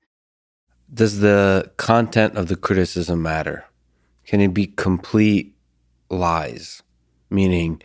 Does 0.96 1.20
the 1.20 1.74
content 1.76 2.38
of 2.38 2.48
the 2.48 2.56
criticism 2.56 3.22
matter? 3.22 3.66
Can 4.26 4.40
it 4.40 4.54
be 4.54 4.68
complete 4.68 5.54
lies? 6.10 6.84
Meaning 7.30 7.82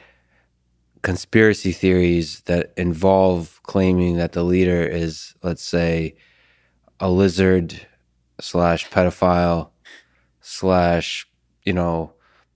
conspiracy 1.02 1.72
theories 1.72 2.42
that 2.42 2.72
involve 2.76 3.60
claiming 3.64 4.16
that 4.18 4.30
the 4.30 4.44
leader 4.44 4.84
is, 4.86 5.34
let's 5.42 5.64
say, 5.64 6.14
a 7.00 7.10
lizard 7.10 7.84
slash 8.40 8.88
pedophile 8.90 9.70
slash, 10.40 11.26
you 11.64 11.72
know, 11.72 12.12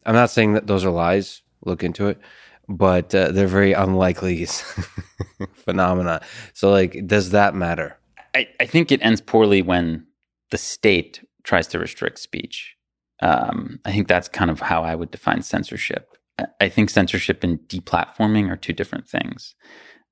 I'm 0.07 0.15
not 0.15 0.31
saying 0.31 0.53
that 0.53 0.69
those 0.69 0.85
are 0.85 0.91
lies. 0.91 1.43
Look 1.65 1.83
into 1.83 2.07
it, 2.07 2.21
but 2.69 3.13
uh, 3.13 3.33
they're 3.33 3.49
very 3.49 3.73
unlikely 3.73 4.47
phenomena. 5.55 6.21
So, 6.53 6.71
like, 6.71 7.09
does 7.09 7.31
that 7.31 7.57
matter? 7.57 7.99
I, 8.37 8.47
I 8.61 8.67
think 8.67 8.93
it 8.93 9.03
ends 9.03 9.21
poorly 9.21 9.61
when 9.61 10.07
the 10.55 10.59
state 10.59 11.21
tries 11.43 11.67
to 11.67 11.81
restrict 11.81 12.21
speech. 12.21 12.77
Um, 13.21 13.81
I 13.85 13.91
think 13.91 14.07
that's 14.07 14.29
kind 14.29 14.53
of 14.53 14.61
how 14.61 14.85
I 14.85 14.95
would 14.95 15.11
define 15.11 15.43
censorship. 15.43 16.17
I 16.61 16.69
think 16.69 16.91
censorship 16.91 17.43
and 17.43 17.59
deplatforming 17.67 18.49
are 18.53 18.57
two 18.57 18.73
different 18.73 19.09
things. 19.09 19.57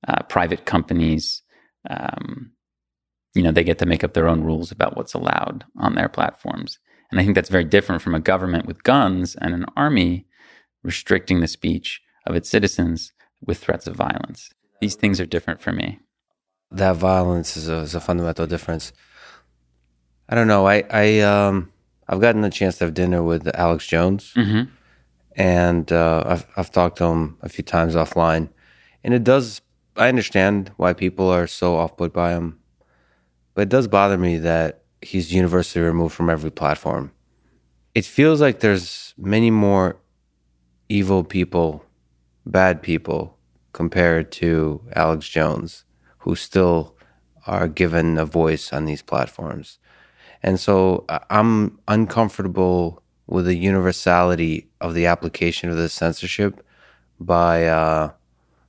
Uh, 0.08 0.20
private 0.28 0.66
companies, 0.66 1.42
um, 1.88 2.50
you 3.37 3.42
know, 3.44 3.52
they 3.52 3.62
get 3.62 3.78
to 3.78 3.87
make 3.87 4.02
up 4.02 4.14
their 4.14 4.26
own 4.26 4.42
rules 4.42 4.72
about 4.72 4.96
what's 4.96 5.14
allowed 5.14 5.64
on 5.78 5.94
their 5.94 6.08
platforms. 6.08 6.80
And 7.12 7.20
I 7.20 7.22
think 7.22 7.37
that's 7.37 7.49
very 7.49 7.64
different 7.64 8.02
from 8.02 8.16
a 8.16 8.26
government 8.32 8.66
with 8.66 8.82
guns 8.82 9.37
and 9.37 9.54
an 9.54 9.66
army 9.76 10.26
restricting 10.82 11.38
the 11.38 11.46
speech 11.46 12.00
of 12.26 12.34
its 12.34 12.50
citizens 12.50 13.12
with 13.40 13.58
threats 13.58 13.87
of 13.87 13.94
violence. 13.94 14.50
These 14.80 14.96
things 14.96 15.20
are 15.20 15.26
different 15.26 15.61
for 15.61 15.72
me. 15.72 16.00
That 16.72 16.96
violence 16.96 17.56
is 17.56 17.68
a, 17.68 17.76
is 17.76 17.94
a 17.94 18.00
fundamental 18.00 18.49
difference. 18.49 18.92
I 20.32 20.34
don't 20.34 20.48
know. 20.48 20.66
I, 20.66 20.82
I, 20.90 21.20
um, 21.20 21.70
I've 22.08 22.20
gotten 22.20 22.40
the 22.40 22.50
chance 22.50 22.78
to 22.78 22.84
have 22.84 22.94
dinner 22.94 23.22
with 23.22 23.46
Alex 23.54 23.86
Jones. 23.86 24.32
Mm-hmm 24.34 24.62
and 25.36 25.90
uh, 25.92 26.22
I've 26.26 26.46
I've 26.56 26.70
talked 26.70 26.98
to 26.98 27.04
him 27.04 27.38
a 27.42 27.48
few 27.48 27.64
times 27.64 27.94
offline, 27.94 28.48
and 29.02 29.14
it 29.14 29.24
does. 29.24 29.60
I 29.96 30.08
understand 30.08 30.72
why 30.76 30.92
people 30.92 31.28
are 31.28 31.46
so 31.46 31.76
off 31.76 31.96
put 31.96 32.12
by 32.12 32.32
him, 32.32 32.58
but 33.54 33.62
it 33.62 33.68
does 33.68 33.88
bother 33.88 34.16
me 34.16 34.38
that 34.38 34.82
he's 35.02 35.32
universally 35.32 35.84
removed 35.84 36.14
from 36.14 36.30
every 36.30 36.50
platform. 36.50 37.12
It 37.94 38.04
feels 38.04 38.40
like 38.40 38.60
there's 38.60 39.14
many 39.18 39.50
more 39.50 39.96
evil 40.88 41.24
people, 41.24 41.84
bad 42.46 42.82
people, 42.82 43.36
compared 43.72 44.32
to 44.32 44.80
Alex 44.94 45.28
Jones, 45.28 45.84
who 46.18 46.34
still 46.34 46.96
are 47.46 47.68
given 47.68 48.18
a 48.18 48.24
voice 48.24 48.72
on 48.72 48.86
these 48.86 49.02
platforms. 49.02 49.78
And 50.42 50.58
so 50.58 51.04
I'm 51.30 51.78
uncomfortable 51.88 53.02
with 53.26 53.46
the 53.46 53.56
universality 53.56 54.68
of 54.80 54.94
the 54.94 55.06
application 55.06 55.70
of 55.70 55.76
this 55.76 55.92
censorship 55.92 56.64
by 57.20 57.66
uh, 57.66 58.11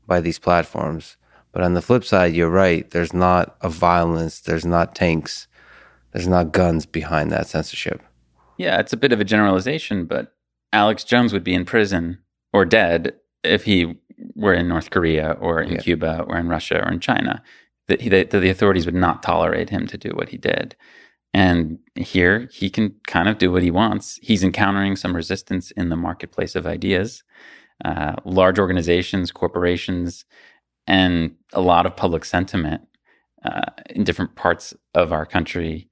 by 0.08 0.22
these 0.22 0.40
platforms. 0.40 1.18
But 1.52 1.64
on 1.64 1.74
the 1.74 1.82
flip 1.82 2.04
side, 2.04 2.34
you're 2.34 2.50
right. 2.50 2.90
There's 2.92 3.14
not 3.14 3.56
a 3.62 3.70
violence. 3.70 4.40
There's 4.40 4.66
not 4.66 4.96
tanks. 4.96 5.48
There's 6.12 6.28
not 6.28 6.52
guns 6.52 6.86
behind 6.86 7.32
that 7.32 7.48
censorship. 7.48 8.02
Yeah, 8.58 8.80
it's 8.80 8.94
a 8.94 8.98
bit 8.98 9.12
of 9.12 9.20
a 9.20 9.26
generalization, 9.26 10.06
but 10.06 10.36
Alex 10.72 11.04
Jones 11.04 11.34
would 11.34 11.44
be 11.44 11.54
in 11.54 11.66
prison 11.66 12.20
or 12.52 12.66
dead 12.66 13.16
if 13.44 13.64
he 13.64 13.98
were 14.36 14.54
in 14.54 14.68
North 14.68 14.90
Korea 14.90 15.38
or 15.40 15.62
in 15.62 15.74
yeah. 15.74 15.82
Cuba 15.82 16.26
or 16.28 16.38
in 16.38 16.48
Russia 16.48 16.84
or 16.84 16.92
in 16.92 17.00
China. 17.00 17.42
That 17.88 18.00
the, 18.00 18.40
the 18.40 18.50
authorities 18.50 18.86
would 18.86 18.96
not 18.96 19.22
tolerate 19.22 19.70
him 19.70 19.88
to 19.88 19.98
do 19.98 20.12
what 20.12 20.30
he 20.30 20.38
did. 20.38 20.76
And 21.34 21.80
here 21.96 22.48
he 22.52 22.70
can 22.70 22.96
kind 23.08 23.28
of 23.28 23.38
do 23.38 23.52
what 23.52 23.64
he 23.64 23.72
wants. 23.72 24.20
He's 24.22 24.44
encountering 24.44 24.96
some 24.96 25.16
resistance 25.16 25.72
in 25.72 25.90
the 25.90 25.96
marketplace 25.96 26.56
of 26.56 26.68
ideas. 26.68 27.24
Uh, 27.84 28.16
large 28.24 28.60
organizations, 28.60 29.32
corporations, 29.32 30.26
and 30.86 31.36
a 31.54 31.62
lot 31.62 31.86
of 31.86 31.96
public 31.96 32.24
sentiment 32.24 32.82
uh, 33.44 33.72
in 33.90 34.04
different 34.04 34.36
parts 34.36 34.74
of 34.94 35.12
our 35.12 35.26
country 35.26 35.90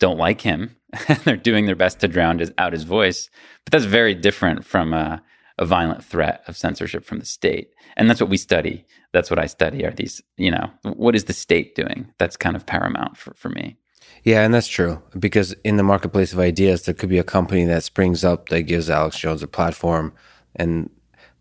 don't 0.00 0.18
like 0.18 0.40
him. 0.40 0.76
They're 1.24 1.36
doing 1.36 1.66
their 1.66 1.76
best 1.76 2.00
to 2.00 2.08
drown 2.08 2.40
his, 2.40 2.52
out 2.58 2.72
his 2.72 2.84
voice. 2.84 3.30
But 3.64 3.72
that's 3.72 3.84
very 3.84 4.14
different 4.14 4.64
from 4.64 4.92
a, 4.92 5.22
a 5.58 5.64
violent 5.64 6.04
threat 6.04 6.42
of 6.48 6.56
censorship 6.56 7.04
from 7.04 7.20
the 7.20 7.26
state. 7.26 7.70
And 7.96 8.08
that's 8.08 8.20
what 8.20 8.30
we 8.30 8.36
study. 8.36 8.84
That's 9.12 9.30
what 9.30 9.38
I 9.38 9.46
study 9.46 9.84
are 9.84 9.92
these, 9.92 10.20
you 10.36 10.50
know, 10.50 10.70
what 10.82 11.14
is 11.14 11.24
the 11.24 11.32
state 11.32 11.74
doing? 11.74 12.12
That's 12.18 12.36
kind 12.36 12.56
of 12.56 12.66
paramount 12.66 13.16
for, 13.16 13.34
for 13.34 13.50
me. 13.50 13.76
Yeah, 14.24 14.44
and 14.44 14.52
that's 14.52 14.68
true 14.68 15.02
because 15.18 15.54
in 15.64 15.76
the 15.76 15.82
marketplace 15.82 16.32
of 16.32 16.38
ideas, 16.38 16.82
there 16.82 16.94
could 16.94 17.08
be 17.08 17.18
a 17.18 17.24
company 17.24 17.64
that 17.64 17.82
springs 17.82 18.24
up 18.24 18.48
that 18.50 18.62
gives 18.62 18.90
Alex 18.90 19.18
Jones 19.18 19.42
a 19.42 19.46
platform, 19.46 20.12
and 20.56 20.90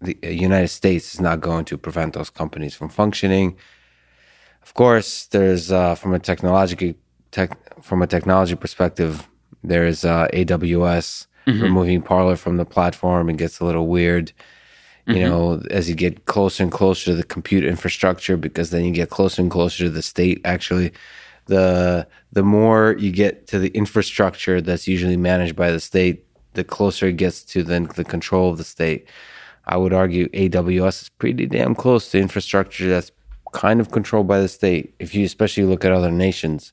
the 0.02 0.18
uh, 0.24 0.28
United 0.28 0.70
States 0.70 1.14
is 1.14 1.22
not 1.22 1.42
going 1.42 1.66
to 1.66 1.78
prevent 1.78 2.14
those 2.14 2.30
companies 2.30 2.76
from 2.76 2.90
functioning. 2.90 3.58
Of 4.64 4.74
course, 4.74 5.26
there's 5.28 5.72
uh, 5.72 5.96
from 5.96 6.14
a 6.14 6.20
technology 6.20 6.96
tech, 7.32 7.58
from 7.84 8.02
a 8.02 8.08
technology 8.08 8.56
perspective, 8.56 9.28
there's 9.64 10.06
uh, 10.06 10.28
AWS 10.34 11.28
mm-hmm. 11.48 11.62
removing 11.62 12.02
Parler 12.02 12.36
from 12.36 12.58
the 12.58 12.66
platform. 12.66 13.30
It 13.30 13.38
gets 13.38 13.60
a 13.60 13.66
little 13.66 13.88
weird. 13.88 14.32
You 15.06 15.16
mm-hmm. 15.16 15.30
know, 15.30 15.64
as 15.72 15.90
you 15.90 15.96
get 15.96 16.26
closer 16.26 16.62
and 16.64 16.72
closer 16.72 17.06
to 17.06 17.16
the 17.16 17.24
compute 17.24 17.64
infrastructure, 17.64 18.38
because 18.38 18.70
then 18.70 18.86
you 18.86 18.92
get 18.92 19.10
closer 19.10 19.42
and 19.42 19.50
closer 19.50 19.86
to 19.86 19.90
the 19.90 20.04
state 20.04 20.40
actually 20.46 20.92
the 21.50 22.08
the 22.32 22.44
more 22.44 22.96
you 22.98 23.12
get 23.12 23.48
to 23.48 23.60
the 23.60 23.70
infrastructure 23.70 24.62
that's 24.62 24.88
usually 24.88 25.18
managed 25.18 25.56
by 25.56 25.72
the 25.72 25.80
state, 25.80 26.26
the 26.54 26.64
closer 26.64 27.08
it 27.08 27.18
gets 27.18 27.44
to 27.44 27.64
the, 27.64 27.80
the 27.96 28.04
control 28.04 28.52
of 28.52 28.58
the 28.58 28.64
state. 28.64 29.08
I 29.66 29.78
would 29.78 29.94
argue 29.94 30.30
AWS 30.30 31.04
is 31.04 31.10
pretty 31.10 31.46
damn 31.46 31.76
close 31.76 32.10
to 32.12 32.20
infrastructure 32.20 32.88
that's 32.90 33.12
kind 33.54 33.80
of 33.80 33.92
controlled 33.92 34.28
by 34.28 34.40
the 34.40 34.48
state. 34.48 34.94
If 35.00 35.14
you 35.14 35.26
especially 35.26 35.66
look 35.66 35.84
at 35.84 35.92
other 35.92 36.12
nations, 36.12 36.72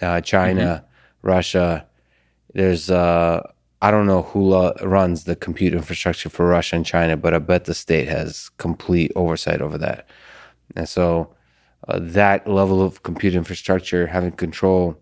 uh, 0.00 0.20
China, 0.20 0.84
mm-hmm. 0.84 1.26
Russia, 1.26 1.86
there's 2.54 2.90
uh, 2.90 3.42
I 3.82 3.90
don't 3.90 4.06
know 4.06 4.22
who 4.22 4.40
lo- 4.48 4.74
runs 4.82 5.24
the 5.24 5.36
compute 5.36 5.74
infrastructure 5.74 6.30
for 6.30 6.46
Russia 6.46 6.76
and 6.76 6.86
China, 6.86 7.16
but 7.16 7.34
I 7.34 7.38
bet 7.38 7.64
the 7.66 7.74
state 7.74 8.08
has 8.08 8.50
complete 8.56 9.12
oversight 9.14 9.60
over 9.60 9.78
that. 9.78 10.08
And 10.76 10.88
so 10.88 11.34
uh, 11.88 11.98
that 12.00 12.46
level 12.46 12.82
of 12.82 13.02
compute 13.02 13.34
infrastructure, 13.34 14.06
having 14.06 14.32
control 14.32 14.96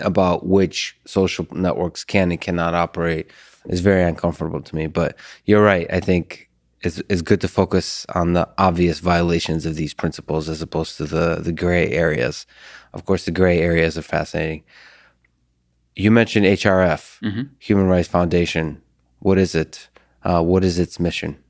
about 0.00 0.46
which 0.46 0.96
social 1.06 1.46
networks 1.52 2.04
can 2.04 2.30
and 2.30 2.40
cannot 2.40 2.74
operate 2.74 3.30
is 3.66 3.80
very 3.80 4.02
uncomfortable 4.02 4.60
to 4.60 4.76
me. 4.76 4.86
But 4.86 5.16
you're 5.44 5.62
right. 5.62 5.86
I 5.92 6.00
think 6.00 6.48
it's, 6.82 7.02
it's 7.08 7.22
good 7.22 7.40
to 7.40 7.48
focus 7.48 8.06
on 8.14 8.34
the 8.34 8.48
obvious 8.58 9.00
violations 9.00 9.66
of 9.66 9.74
these 9.74 9.94
principles 9.94 10.48
as 10.48 10.62
opposed 10.62 10.96
to 10.98 11.06
the, 11.06 11.36
the 11.36 11.52
gray 11.52 11.90
areas. 11.90 12.46
Of 12.92 13.04
course, 13.04 13.24
the 13.24 13.30
gray 13.30 13.60
areas 13.60 13.98
are 13.98 14.02
fascinating. 14.02 14.64
You 15.96 16.10
mentioned 16.10 16.46
HRF, 16.46 17.20
mm-hmm. 17.20 17.42
Human 17.58 17.86
Rights 17.86 18.08
Foundation. 18.08 18.80
What 19.18 19.38
is 19.38 19.54
it? 19.54 19.88
Uh, 20.22 20.42
what 20.42 20.62
is 20.62 20.78
its 20.78 21.00
mission? 21.00 21.42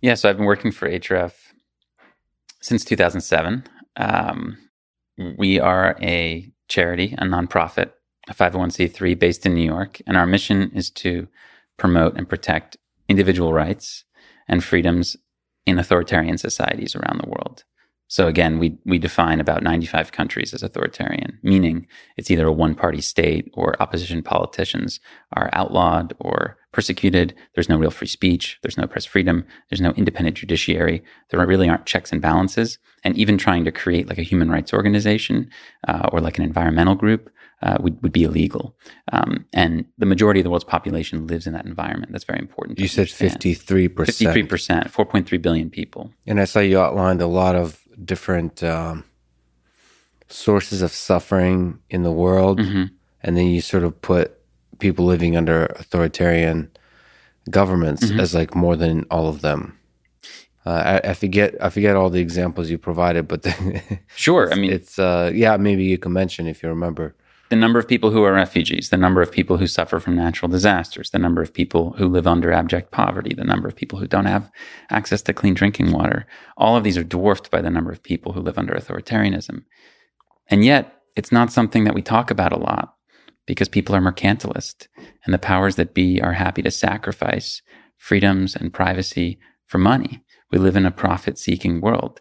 Yeah, 0.00 0.14
so 0.14 0.28
I've 0.28 0.36
been 0.36 0.46
working 0.46 0.70
for 0.70 0.88
HRF 0.88 1.32
since 2.60 2.84
2007. 2.84 3.64
Um, 3.98 4.56
we 5.36 5.58
are 5.58 5.96
a 6.00 6.50
charity, 6.68 7.14
a 7.18 7.24
nonprofit, 7.24 7.90
a 8.28 8.34
501c3 8.34 9.18
based 9.18 9.44
in 9.44 9.54
New 9.54 9.64
York, 9.64 10.00
and 10.06 10.16
our 10.16 10.26
mission 10.26 10.70
is 10.74 10.90
to 10.90 11.28
promote 11.76 12.16
and 12.16 12.28
protect 12.28 12.76
individual 13.08 13.52
rights 13.52 14.04
and 14.46 14.62
freedoms 14.62 15.16
in 15.66 15.78
authoritarian 15.78 16.38
societies 16.38 16.94
around 16.94 17.20
the 17.20 17.28
world. 17.28 17.64
So 18.08 18.26
again, 18.26 18.58
we 18.58 18.78
we 18.86 18.98
define 18.98 19.38
about 19.38 19.62
95 19.62 20.12
countries 20.12 20.54
as 20.54 20.62
authoritarian, 20.62 21.38
meaning 21.42 21.86
it's 22.16 22.30
either 22.30 22.46
a 22.46 22.52
one-party 22.52 23.02
state 23.02 23.50
or 23.52 23.80
opposition 23.82 24.22
politicians 24.22 24.98
are 25.34 25.50
outlawed 25.52 26.14
or 26.18 26.57
persecuted. 26.72 27.34
There's 27.54 27.68
no 27.68 27.78
real 27.78 27.90
free 27.90 28.06
speech. 28.06 28.58
There's 28.62 28.76
no 28.76 28.86
press 28.86 29.04
freedom. 29.04 29.44
There's 29.70 29.80
no 29.80 29.92
independent 29.92 30.36
judiciary. 30.36 31.02
There 31.30 31.44
really 31.46 31.68
aren't 31.68 31.86
checks 31.86 32.12
and 32.12 32.20
balances. 32.20 32.78
And 33.04 33.16
even 33.16 33.38
trying 33.38 33.64
to 33.64 33.72
create 33.72 34.08
like 34.08 34.18
a 34.18 34.22
human 34.22 34.50
rights 34.50 34.72
organization 34.72 35.50
uh, 35.86 36.08
or 36.12 36.20
like 36.20 36.38
an 36.38 36.44
environmental 36.44 36.94
group 36.94 37.30
uh, 37.62 37.76
would, 37.80 38.00
would 38.02 38.12
be 38.12 38.24
illegal. 38.24 38.76
Um, 39.12 39.46
and 39.52 39.84
the 39.98 40.06
majority 40.06 40.40
of 40.40 40.44
the 40.44 40.50
world's 40.50 40.64
population 40.64 41.26
lives 41.26 41.46
in 41.46 41.52
that 41.54 41.66
environment. 41.66 42.12
That's 42.12 42.24
very 42.24 42.38
important. 42.38 42.78
You 42.78 42.88
said 42.88 43.08
53%. 43.08 43.94
53%, 43.94 44.48
4.3 44.92 45.42
billion 45.42 45.70
people. 45.70 46.12
And 46.26 46.40
I 46.40 46.44
saw 46.44 46.60
you 46.60 46.80
outlined 46.80 47.20
a 47.20 47.26
lot 47.26 47.56
of 47.56 47.80
different 48.04 48.62
um, 48.62 49.04
sources 50.28 50.82
of 50.82 50.92
suffering 50.92 51.78
in 51.90 52.02
the 52.02 52.12
world, 52.12 52.60
mm-hmm. 52.60 52.84
and 53.22 53.36
then 53.36 53.46
you 53.46 53.60
sort 53.60 53.82
of 53.82 54.00
put 54.00 54.37
people 54.78 55.04
living 55.04 55.36
under 55.36 55.66
authoritarian 55.66 56.70
governments 57.50 58.04
mm-hmm. 58.04 58.20
as 58.20 58.34
like 58.34 58.54
more 58.54 58.76
than 58.76 59.06
all 59.10 59.28
of 59.28 59.40
them. 59.40 59.78
Uh, 60.66 61.00
I, 61.04 61.10
I, 61.10 61.14
forget 61.14 61.54
I 61.62 61.70
forget 61.70 61.96
all 61.96 62.10
the 62.10 62.20
examples 62.20 62.68
you 62.68 62.78
provided, 62.78 63.26
but 63.26 63.42
the, 63.44 64.00
sure. 64.16 64.52
I 64.52 64.56
mean, 64.56 64.72
it's 64.72 64.98
uh, 64.98 65.30
yeah. 65.34 65.56
Maybe 65.56 65.84
you 65.84 65.98
can 65.98 66.12
mention 66.12 66.46
if 66.46 66.62
you 66.62 66.68
remember 66.68 67.14
the 67.48 67.56
number 67.56 67.78
of 67.78 67.88
people 67.88 68.10
who 68.10 68.22
are 68.24 68.32
refugees, 68.34 68.90
the 68.90 68.96
number 68.96 69.22
of 69.22 69.32
people 69.32 69.56
who 69.56 69.66
suffer 69.66 69.98
from 69.98 70.16
natural 70.16 70.50
disasters, 70.50 71.10
the 71.10 71.18
number 71.18 71.40
of 71.40 71.54
people 71.54 71.92
who 71.92 72.06
live 72.06 72.26
under 72.26 72.52
abject 72.52 72.90
poverty, 72.90 73.34
the 73.34 73.44
number 73.44 73.66
of 73.66 73.76
people 73.76 73.98
who 73.98 74.06
don't 74.06 74.26
have 74.26 74.50
access 74.90 75.22
to 75.22 75.32
clean 75.32 75.54
drinking 75.54 75.92
water. 75.92 76.26
All 76.58 76.76
of 76.76 76.84
these 76.84 76.98
are 76.98 77.04
dwarfed 77.04 77.50
by 77.50 77.62
the 77.62 77.70
number 77.70 77.90
of 77.90 78.02
people 78.02 78.32
who 78.32 78.40
live 78.40 78.58
under 78.58 78.74
authoritarianism. 78.74 79.64
And 80.48 80.64
yet, 80.64 81.02
it's 81.16 81.32
not 81.32 81.50
something 81.50 81.84
that 81.84 81.94
we 81.94 82.02
talk 82.02 82.30
about 82.30 82.52
a 82.52 82.58
lot 82.58 82.97
because 83.48 83.66
people 83.66 83.96
are 83.96 84.00
mercantilist 84.00 84.88
and 85.24 85.32
the 85.32 85.38
powers 85.38 85.76
that 85.76 85.94
be 85.94 86.20
are 86.20 86.34
happy 86.34 86.60
to 86.60 86.70
sacrifice 86.70 87.62
freedoms 87.96 88.54
and 88.54 88.74
privacy 88.74 89.40
for 89.66 89.78
money. 89.78 90.22
We 90.52 90.58
live 90.58 90.76
in 90.76 90.84
a 90.84 90.90
profit 90.90 91.38
seeking 91.38 91.80
world. 91.80 92.20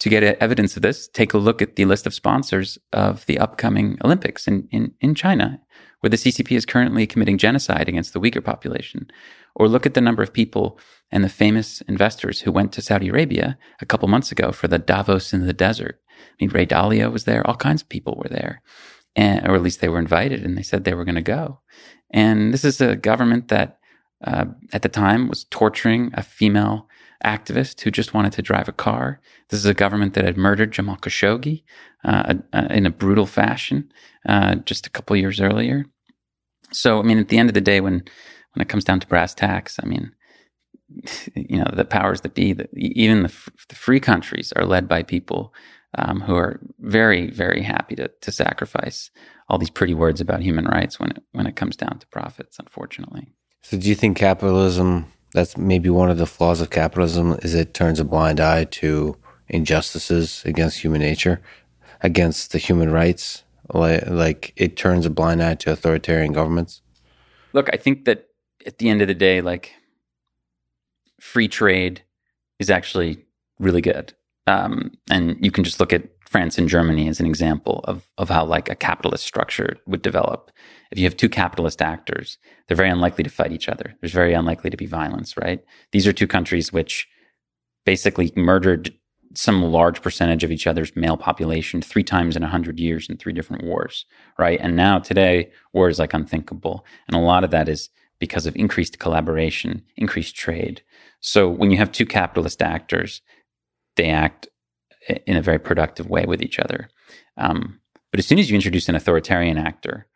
To 0.00 0.10
get 0.10 0.22
evidence 0.22 0.76
of 0.76 0.82
this, 0.82 1.08
take 1.08 1.32
a 1.32 1.38
look 1.38 1.62
at 1.62 1.76
the 1.76 1.86
list 1.86 2.06
of 2.06 2.12
sponsors 2.12 2.76
of 2.92 3.24
the 3.24 3.38
upcoming 3.38 3.96
Olympics 4.04 4.46
in, 4.46 4.68
in, 4.70 4.92
in 5.00 5.14
China, 5.14 5.58
where 6.00 6.10
the 6.10 6.18
CCP 6.18 6.54
is 6.54 6.66
currently 6.66 7.06
committing 7.06 7.38
genocide 7.38 7.88
against 7.88 8.12
the 8.12 8.20
Uyghur 8.20 8.44
population. 8.44 9.08
Or 9.54 9.68
look 9.68 9.86
at 9.86 9.94
the 9.94 10.02
number 10.02 10.22
of 10.22 10.34
people 10.34 10.78
and 11.10 11.24
the 11.24 11.30
famous 11.30 11.80
investors 11.88 12.42
who 12.42 12.52
went 12.52 12.72
to 12.72 12.82
Saudi 12.82 13.08
Arabia 13.08 13.56
a 13.80 13.86
couple 13.86 14.06
months 14.06 14.30
ago 14.30 14.52
for 14.52 14.68
the 14.68 14.78
Davos 14.78 15.32
in 15.32 15.46
the 15.46 15.54
desert. 15.54 15.98
I 16.10 16.44
mean, 16.44 16.50
Ray 16.50 16.66
Dalio 16.66 17.10
was 17.10 17.24
there, 17.24 17.46
all 17.46 17.56
kinds 17.56 17.80
of 17.80 17.88
people 17.88 18.20
were 18.22 18.28
there. 18.28 18.60
And, 19.16 19.48
or 19.48 19.54
at 19.54 19.62
least 19.62 19.80
they 19.80 19.88
were 19.88 19.98
invited 19.98 20.44
and 20.44 20.56
they 20.56 20.62
said 20.62 20.84
they 20.84 20.94
were 20.94 21.04
going 21.04 21.16
to 21.16 21.22
go. 21.22 21.60
And 22.10 22.52
this 22.52 22.64
is 22.64 22.80
a 22.80 22.94
government 22.96 23.48
that 23.48 23.78
uh, 24.24 24.44
at 24.72 24.82
the 24.82 24.88
time 24.88 25.28
was 25.28 25.44
torturing 25.44 26.10
a 26.14 26.22
female 26.22 26.88
activist 27.24 27.80
who 27.80 27.90
just 27.90 28.14
wanted 28.14 28.32
to 28.32 28.42
drive 28.42 28.68
a 28.68 28.72
car. 28.72 29.20
This 29.48 29.60
is 29.60 29.66
a 29.66 29.74
government 29.74 30.14
that 30.14 30.24
had 30.24 30.36
murdered 30.36 30.72
Jamal 30.72 30.96
Khashoggi 30.96 31.64
uh, 32.04 32.34
uh, 32.52 32.66
in 32.70 32.86
a 32.86 32.90
brutal 32.90 33.26
fashion 33.26 33.90
uh, 34.28 34.56
just 34.56 34.86
a 34.86 34.90
couple 34.90 35.16
years 35.16 35.40
earlier. 35.40 35.86
So, 36.72 36.98
I 36.98 37.02
mean, 37.02 37.18
at 37.18 37.28
the 37.28 37.38
end 37.38 37.48
of 37.48 37.54
the 37.54 37.60
day, 37.60 37.80
when 37.80 38.04
when 38.52 38.62
it 38.62 38.68
comes 38.68 38.84
down 38.84 39.00
to 39.00 39.06
brass 39.06 39.34
tacks, 39.34 39.78
I 39.82 39.86
mean, 39.86 40.12
you 41.34 41.58
know, 41.58 41.70
the 41.72 41.84
powers 41.84 42.22
that 42.22 42.34
be, 42.34 42.54
the, 42.54 42.68
even 42.74 43.22
the, 43.22 43.32
the, 43.68 43.74
free 43.74 44.00
countries 44.00 44.52
are 44.56 44.64
led 44.64 44.88
by 44.88 45.02
people 45.02 45.52
um, 45.96 46.20
who 46.20 46.34
are 46.34 46.60
very, 46.78 47.30
very 47.30 47.62
happy 47.62 47.96
to, 47.96 48.08
to 48.20 48.32
sacrifice 48.32 49.10
all 49.48 49.58
these 49.58 49.70
pretty 49.70 49.94
words 49.94 50.20
about 50.20 50.42
human 50.42 50.66
rights 50.66 51.00
when 51.00 51.10
it, 51.10 51.22
when 51.32 51.46
it 51.46 51.56
comes 51.56 51.76
down 51.76 51.98
to 51.98 52.06
profits, 52.08 52.58
unfortunately. 52.58 53.28
So, 53.62 53.76
do 53.76 53.88
you 53.88 53.94
think 53.94 54.16
capitalism 54.16 55.06
that's 55.32 55.56
maybe 55.56 55.90
one 55.90 56.10
of 56.10 56.16
the 56.16 56.26
flaws 56.26 56.62
of 56.62 56.70
capitalism 56.70 57.38
is 57.42 57.54
it 57.54 57.74
turns 57.74 58.00
a 58.00 58.04
blind 58.04 58.40
eye 58.40 58.64
to 58.64 59.16
injustices 59.48 60.42
against 60.46 60.80
human 60.80 61.00
nature, 61.00 61.42
against 62.00 62.52
the 62.52 62.58
human 62.58 62.90
rights. 62.90 63.44
Like, 63.72 64.06
like 64.06 64.52
it 64.56 64.76
turns 64.76 65.04
a 65.04 65.10
blind 65.10 65.42
eye 65.42 65.54
to 65.56 65.72
authoritarian 65.72 66.32
governments. 66.32 66.82
Look, 67.52 67.68
I 67.72 67.76
think 67.76 68.06
that 68.06 68.28
at 68.64 68.78
the 68.78 68.88
end 68.88 69.02
of 69.02 69.08
the 69.08 69.14
day, 69.14 69.40
like 69.40 69.74
free 71.20 71.48
trade 71.48 72.02
is 72.58 72.70
actually 72.70 73.26
really 73.58 73.82
good. 73.82 74.14
Um, 74.46 74.92
and 75.10 75.36
you 75.44 75.50
can 75.50 75.64
just 75.64 75.80
look 75.80 75.92
at 75.92 76.08
France 76.28 76.58
and 76.58 76.68
Germany 76.68 77.08
as 77.08 77.20
an 77.20 77.26
example 77.26 77.80
of, 77.84 78.08
of 78.18 78.28
how 78.28 78.44
like 78.44 78.68
a 78.68 78.74
capitalist 78.74 79.24
structure 79.24 79.76
would 79.86 80.02
develop. 80.02 80.50
If 80.90 80.98
you 80.98 81.04
have 81.04 81.16
two 81.16 81.28
capitalist 81.28 81.80
actors, 81.82 82.38
they're 82.66 82.76
very 82.76 82.90
unlikely 82.90 83.24
to 83.24 83.30
fight 83.30 83.52
each 83.52 83.68
other. 83.68 83.94
There's 84.00 84.12
very 84.12 84.34
unlikely 84.34 84.70
to 84.70 84.76
be 84.76 84.86
violence, 84.86 85.36
right? 85.36 85.64
These 85.92 86.06
are 86.06 86.12
two 86.12 86.26
countries 86.26 86.72
which 86.72 87.08
basically 87.84 88.32
murdered 88.36 88.92
some 89.34 89.62
large 89.62 90.02
percentage 90.02 90.44
of 90.44 90.50
each 90.50 90.66
other's 90.66 90.96
male 90.96 91.16
population 91.16 91.82
three 91.82 92.02
times 92.02 92.36
in 92.36 92.42
a 92.42 92.48
hundred 92.48 92.80
years 92.80 93.08
in 93.08 93.16
three 93.16 93.32
different 93.32 93.64
wars, 93.64 94.06
right? 94.38 94.58
And 94.60 94.76
now 94.76 94.98
today, 94.98 95.50
war 95.72 95.88
is 95.88 95.98
like 95.98 96.14
unthinkable. 96.14 96.84
And 97.06 97.16
a 97.16 97.20
lot 97.20 97.44
of 97.44 97.50
that 97.50 97.68
is 97.68 97.90
because 98.18 98.46
of 98.46 98.56
increased 98.56 98.98
collaboration, 98.98 99.82
increased 99.96 100.34
trade. 100.34 100.82
So 101.20 101.48
when 101.48 101.70
you 101.70 101.76
have 101.76 101.92
two 101.92 102.06
capitalist 102.06 102.62
actors, 102.62 103.20
they 103.96 104.10
act 104.10 104.48
in 105.26 105.36
a 105.36 105.42
very 105.42 105.58
productive 105.58 106.08
way 106.08 106.24
with 106.26 106.42
each 106.42 106.58
other. 106.58 106.88
Um, 107.36 107.80
but 108.10 108.18
as 108.18 108.26
soon 108.26 108.38
as 108.38 108.50
you 108.50 108.54
introduce 108.54 108.88
an 108.88 108.94
authoritarian 108.94 109.58
actor, 109.58 110.06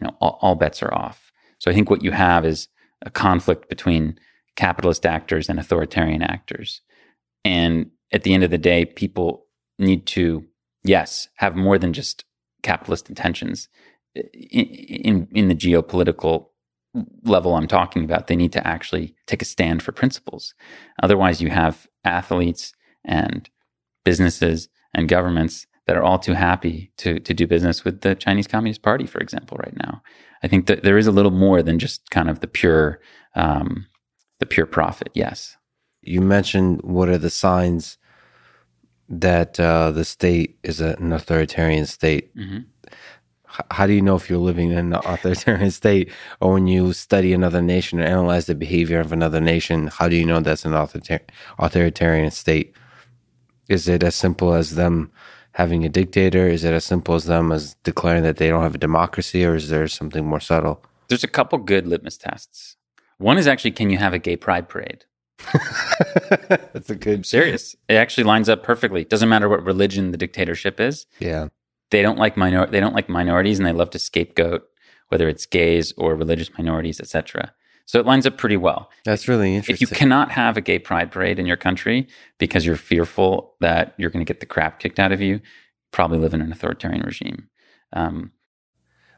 you 0.00 0.06
know, 0.06 0.16
all, 0.20 0.38
all 0.40 0.54
bets 0.54 0.82
are 0.82 0.94
off. 0.94 1.32
So 1.58 1.70
I 1.70 1.74
think 1.74 1.90
what 1.90 2.04
you 2.04 2.12
have 2.12 2.44
is 2.44 2.68
a 3.02 3.10
conflict 3.10 3.68
between 3.68 4.18
capitalist 4.56 5.04
actors 5.06 5.48
and 5.48 5.58
authoritarian 5.58 6.22
actors. 6.22 6.82
And 7.44 7.90
at 8.12 8.22
the 8.22 8.34
end 8.34 8.44
of 8.44 8.50
the 8.50 8.58
day, 8.58 8.84
people 8.84 9.46
need 9.78 10.06
to, 10.06 10.44
yes, 10.84 11.28
have 11.36 11.56
more 11.56 11.78
than 11.78 11.92
just 11.92 12.24
capitalist 12.62 13.08
intentions 13.08 13.68
in, 14.14 14.24
in, 14.64 15.28
in 15.32 15.48
the 15.48 15.54
geopolitical 15.54 16.46
level 17.24 17.54
I'm 17.54 17.68
talking 17.68 18.04
about. 18.04 18.26
They 18.26 18.36
need 18.36 18.52
to 18.52 18.66
actually 18.66 19.14
take 19.26 19.42
a 19.42 19.44
stand 19.44 19.82
for 19.82 19.92
principles. 19.92 20.54
Otherwise, 21.02 21.40
you 21.40 21.50
have 21.50 21.86
athletes 22.04 22.72
and 23.04 23.48
businesses 24.04 24.68
and 24.94 25.08
governments 25.08 25.66
that 25.86 25.96
are 25.96 26.02
all 26.02 26.18
too 26.18 26.34
happy 26.34 26.92
to 26.98 27.18
to 27.20 27.34
do 27.34 27.46
business 27.46 27.84
with 27.84 28.02
the 28.02 28.14
Chinese 28.14 28.46
Communist 28.46 28.82
Party, 28.82 29.06
for 29.06 29.18
example, 29.18 29.56
right 29.58 29.76
now. 29.76 30.02
I 30.42 30.48
think 30.48 30.66
that 30.66 30.82
there 30.84 30.98
is 30.98 31.06
a 31.06 31.12
little 31.12 31.30
more 31.32 31.62
than 31.62 31.78
just 31.78 32.10
kind 32.10 32.30
of 32.30 32.40
the 32.40 32.46
pure 32.46 33.00
um, 33.34 33.86
the 34.38 34.46
pure 34.46 34.66
profit. 34.66 35.10
Yes. 35.14 35.56
You 36.02 36.20
mentioned 36.20 36.80
what 36.82 37.08
are 37.08 37.18
the 37.18 37.30
signs 37.30 37.98
that 39.08 39.58
uh, 39.58 39.90
the 39.90 40.04
state 40.04 40.58
is 40.62 40.80
an 40.80 41.12
authoritarian 41.12 41.86
state. 41.86 42.36
Mm-hmm. 42.36 42.58
How 43.70 43.86
do 43.86 43.94
you 43.94 44.02
know 44.02 44.14
if 44.14 44.28
you're 44.28 44.38
living 44.38 44.70
in 44.70 44.92
an 44.92 45.00
authoritarian 45.04 45.70
state, 45.82 46.12
or 46.40 46.52
when 46.52 46.66
you 46.66 46.92
study 46.92 47.32
another 47.32 47.62
nation 47.62 47.98
or 47.98 48.04
analyze 48.04 48.46
the 48.46 48.54
behavior 48.54 49.00
of 49.00 49.12
another 49.12 49.40
nation? 49.40 49.86
How 49.86 50.08
do 50.08 50.16
you 50.16 50.26
know 50.26 50.40
that's 50.40 50.66
an 50.66 50.74
authoritarian 51.58 52.30
state? 52.30 52.74
Is 53.68 53.88
it 53.88 54.02
as 54.02 54.14
simple 54.14 54.54
as 54.54 54.74
them 54.74 55.10
having 55.52 55.84
a 55.84 55.88
dictator? 55.88 56.46
Is 56.48 56.64
it 56.64 56.72
as 56.72 56.84
simple 56.84 57.14
as 57.14 57.24
them 57.24 57.52
as 57.52 57.74
declaring 57.84 58.22
that 58.22 58.36
they 58.36 58.48
don't 58.48 58.62
have 58.62 58.74
a 58.74 58.78
democracy, 58.78 59.44
or 59.44 59.54
is 59.54 59.68
there 59.68 59.86
something 59.88 60.24
more 60.24 60.40
subtle? 60.40 60.82
There's 61.08 61.24
a 61.24 61.28
couple 61.28 61.58
good 61.58 61.86
litmus 61.86 62.16
tests. 62.16 62.76
One 63.18 63.38
is 63.38 63.46
actually, 63.46 63.72
can 63.72 63.90
you 63.90 63.98
have 63.98 64.14
a 64.14 64.18
gay 64.18 64.36
pride 64.36 64.68
parade? 64.68 65.04
That's 66.48 66.90
a 66.90 66.94
good. 66.94 67.24
serious. 67.26 67.74
It 67.88 67.94
actually 67.94 68.24
lines 68.24 68.48
up 68.48 68.62
perfectly. 68.62 69.04
Doesn't 69.04 69.28
matter 69.28 69.48
what 69.48 69.64
religion 69.64 70.10
the 70.10 70.18
dictatorship 70.18 70.80
is. 70.80 71.06
Yeah. 71.18 71.48
They 71.90 72.02
don't 72.02 72.18
like 72.18 72.36
minor. 72.36 72.66
They 72.66 72.80
don't 72.80 72.94
like 72.94 73.08
minorities, 73.08 73.58
and 73.58 73.66
they 73.66 73.72
love 73.72 73.90
to 73.90 73.98
scapegoat 73.98 74.64
whether 75.08 75.28
it's 75.28 75.46
gays 75.46 75.92
or 75.96 76.14
religious 76.14 76.50
minorities, 76.56 77.00
etc. 77.00 77.52
So 77.88 77.98
it 77.98 78.04
lines 78.04 78.26
up 78.26 78.36
pretty 78.36 78.58
well. 78.58 78.90
That's 79.06 79.28
really 79.28 79.54
interesting. 79.54 79.72
If 79.72 79.80
you 79.80 79.86
cannot 79.86 80.30
have 80.30 80.58
a 80.58 80.60
gay 80.60 80.78
pride 80.78 81.10
parade 81.10 81.38
in 81.38 81.46
your 81.46 81.56
country 81.56 82.06
because 82.36 82.66
you're 82.66 82.76
fearful 82.76 83.54
that 83.60 83.94
you're 83.96 84.10
going 84.10 84.24
to 84.24 84.30
get 84.30 84.40
the 84.40 84.46
crap 84.46 84.78
kicked 84.78 85.00
out 85.00 85.10
of 85.10 85.22
you, 85.22 85.40
probably 85.90 86.18
live 86.18 86.34
in 86.34 86.42
an 86.42 86.52
authoritarian 86.52 87.00
regime. 87.00 87.48
Um, 87.94 88.32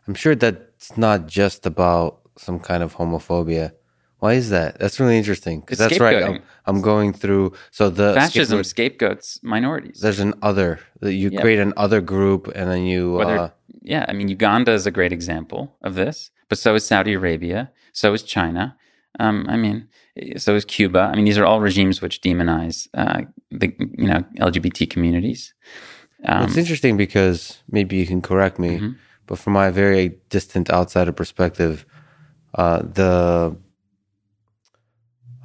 I'm 0.06 0.14
sure 0.14 0.36
that's 0.36 0.96
not 0.96 1.26
just 1.26 1.66
about 1.66 2.20
some 2.38 2.60
kind 2.60 2.84
of 2.84 2.94
homophobia. 2.94 3.72
Why 4.20 4.34
is 4.34 4.50
that? 4.50 4.78
That's 4.78 5.00
really 5.00 5.18
interesting 5.18 5.62
because 5.62 5.78
that's 5.78 5.98
right. 5.98 6.22
I'm, 6.22 6.42
I'm, 6.66 6.80
going 6.80 7.12
through 7.12 7.54
so 7.72 7.90
the 7.90 8.14
fascism 8.14 8.62
scapegoats 8.62 9.40
minorities. 9.42 9.98
There's 10.00 10.20
an 10.20 10.34
other. 10.42 10.78
You 11.02 11.32
create 11.32 11.58
an 11.58 11.72
other 11.76 12.00
group, 12.00 12.46
and 12.54 12.70
then 12.70 12.84
you. 12.84 13.14
Whether, 13.14 13.36
uh, 13.36 13.50
yeah, 13.82 14.04
I 14.06 14.12
mean 14.12 14.28
Uganda 14.28 14.72
is 14.72 14.86
a 14.86 14.92
great 14.92 15.12
example 15.12 15.76
of 15.82 15.94
this, 15.96 16.30
but 16.48 16.58
so 16.58 16.76
is 16.76 16.84
Saudi 16.84 17.14
Arabia. 17.14 17.72
So 17.92 18.12
is 18.12 18.22
China. 18.22 18.76
Um, 19.18 19.46
I 19.48 19.56
mean, 19.56 19.88
so 20.36 20.54
is 20.54 20.64
Cuba. 20.64 21.00
I 21.00 21.16
mean, 21.16 21.24
these 21.24 21.38
are 21.38 21.44
all 21.44 21.60
regimes 21.60 22.00
which 22.00 22.20
demonize 22.20 22.88
uh, 22.94 23.22
the 23.50 23.74
you 23.98 24.06
know 24.06 24.24
LGBT 24.38 24.88
communities. 24.88 25.54
Um, 26.24 26.44
it's 26.44 26.56
interesting 26.56 26.96
because 26.96 27.62
maybe 27.70 27.96
you 27.96 28.06
can 28.06 28.20
correct 28.22 28.58
me, 28.58 28.76
mm-hmm. 28.76 28.90
but 29.26 29.38
from 29.38 29.54
my 29.54 29.70
very 29.70 30.18
distant 30.28 30.70
outsider 30.70 31.12
perspective, 31.12 31.86
uh, 32.54 32.82
the 32.82 33.56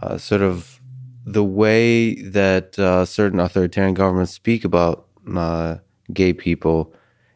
uh, 0.02 0.18
sort 0.18 0.42
of 0.42 0.82
the 1.26 1.44
way 1.44 2.16
that 2.22 2.78
uh, 2.78 3.06
certain 3.06 3.40
authoritarian 3.40 3.94
governments 3.94 4.32
speak 4.32 4.64
about 4.64 5.08
uh, 5.36 5.78
gay 6.14 6.34
people 6.34 6.94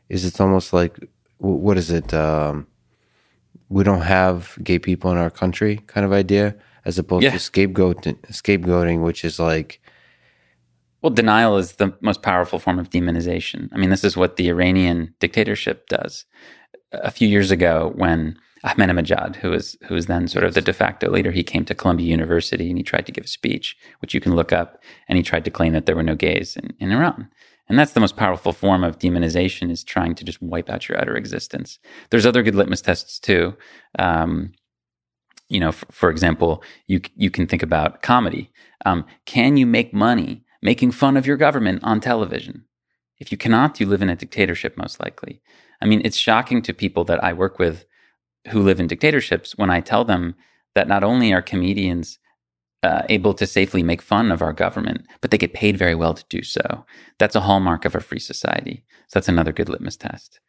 is 0.10 0.26
it's 0.26 0.40
almost 0.40 0.74
like 0.74 1.00
what 1.38 1.78
is 1.78 1.90
it? 1.90 2.14
Um, 2.14 2.68
we 3.70 3.84
don't 3.84 4.02
have 4.02 4.58
gay 4.64 4.80
people 4.80 5.12
in 5.12 5.18
our 5.18 5.30
country 5.30 5.78
kind 5.88 6.06
of 6.06 6.12
idea 6.12 6.56
as 6.86 6.98
opposed 6.98 7.24
yeah. 7.24 7.32
to 7.32 7.40
scapegoat 7.40 8.02
scapegoating 8.32 9.04
which 9.04 9.24
is 9.24 9.40
like 9.40 9.82
well 11.02 11.10
denial 11.10 11.58
is 11.58 11.74
the 11.74 11.94
most 12.02 12.22
powerful 12.22 12.60
form 12.60 12.80
of 12.80 12.90
demonization 12.90 13.70
i 13.72 13.78
mean 13.78 13.90
this 13.90 14.04
is 14.04 14.18
what 14.18 14.36
the 14.36 14.50
iranian 14.50 15.14
dictatorship 15.20 15.88
does 15.88 16.26
a 16.92 17.12
few 17.12 17.28
years 17.28 17.52
ago 17.52 17.92
when 17.96 18.38
Ahmadinejad, 18.66 19.38
who 19.38 19.52
was 19.52 19.78
who 19.88 19.96
was 19.96 20.08
then 20.08 20.28
sort 20.28 20.44
of 20.44 20.54
the 20.54 20.62
de 20.62 20.74
facto 20.74 21.10
leader, 21.10 21.32
he 21.32 21.44
came 21.44 21.64
to 21.66 21.76
Columbia 21.76 22.08
University 22.08 22.68
and 22.68 22.78
he 22.78 22.84
tried 22.84 23.06
to 23.06 23.12
give 23.12 23.24
a 23.24 23.28
speech, 23.28 23.78
which 24.00 24.14
you 24.14 24.20
can 24.20 24.36
look 24.36 24.52
up, 24.52 24.82
and 25.08 25.18
he 25.18 25.24
tried 25.24 25.46
to 25.46 25.52
claim 25.52 25.74
that 25.74 25.86
there 25.86 25.96
were 25.96 26.04
no 26.04 26.16
gays 26.16 26.58
in, 26.58 26.74
in 26.80 26.92
Iran. 26.92 27.30
And 27.70 27.78
that's 27.78 27.94
the 27.94 28.00
most 28.00 28.18
powerful 28.18 28.52
form 28.52 28.84
of 28.84 28.98
demonization 28.98 29.70
is 29.70 29.84
trying 29.84 30.16
to 30.16 30.24
just 30.24 30.42
wipe 30.42 30.70
out 30.70 30.90
your 30.90 31.00
utter 31.00 31.16
existence. 31.16 31.78
There's 32.10 32.26
other 32.26 32.42
good 32.42 32.56
litmus 32.56 32.82
tests 32.82 33.20
too. 33.20 33.56
Um, 34.00 34.54
you 35.50 35.60
know, 35.60 35.72
for, 35.72 35.86
for, 35.92 36.10
example, 36.10 36.64
you 36.88 37.02
you 37.16 37.30
can 37.32 37.48
think 37.48 37.64
about 37.64 38.02
comedy. 38.02 38.52
Um, 38.86 39.06
can 39.26 39.58
you 39.58 39.66
make 39.66 39.94
money 39.94 40.44
making 40.62 40.92
fun 40.92 41.16
of 41.16 41.26
your 41.26 41.38
government 41.38 41.84
on 41.84 42.00
television? 42.00 42.66
If 43.20 43.32
you 43.32 43.38
cannot, 43.38 43.80
you 43.80 43.86
live 43.86 44.02
in 44.02 44.10
a 44.10 44.16
dictatorship, 44.16 44.78
most 44.78 45.00
likely. 45.00 45.42
I 45.82 45.86
mean, 45.86 46.02
it's 46.04 46.18
shocking 46.18 46.62
to 46.64 46.74
people 46.74 47.04
that 47.06 47.24
I 47.24 47.34
work 47.34 47.60
with 47.60 47.86
who 48.50 48.62
live 48.62 48.80
in 48.80 48.88
dictatorships 48.88 49.58
when 49.58 49.70
I 49.70 49.82
tell 49.82 50.06
them 50.06 50.36
that 50.76 50.88
not 50.88 51.04
only 51.04 51.34
are 51.34 51.42
comedians 51.42 52.20
uh, 52.84 53.04
able 53.10 53.34
to 53.34 53.46
safely 53.46 53.84
make 53.84 54.02
fun 54.02 54.32
of 54.32 54.42
our 54.42 54.54
government, 54.54 55.06
but 55.22 55.32
they 55.32 55.38
get 55.38 55.54
paid 55.54 55.78
very 55.78 55.96
well 55.96 56.14
to 56.14 56.24
do 56.30 56.44
so. 56.44 56.86
That's 57.18 57.36
a 57.36 57.42
hallmark 57.42 57.86
of 57.86 57.96
a 57.96 58.00
free 58.00 58.20
society. 58.20 58.84
So 59.08 59.20
that's 59.20 59.28
another 59.28 59.52
good 59.52 59.70
litmus 59.70 59.98
test. 59.98 60.40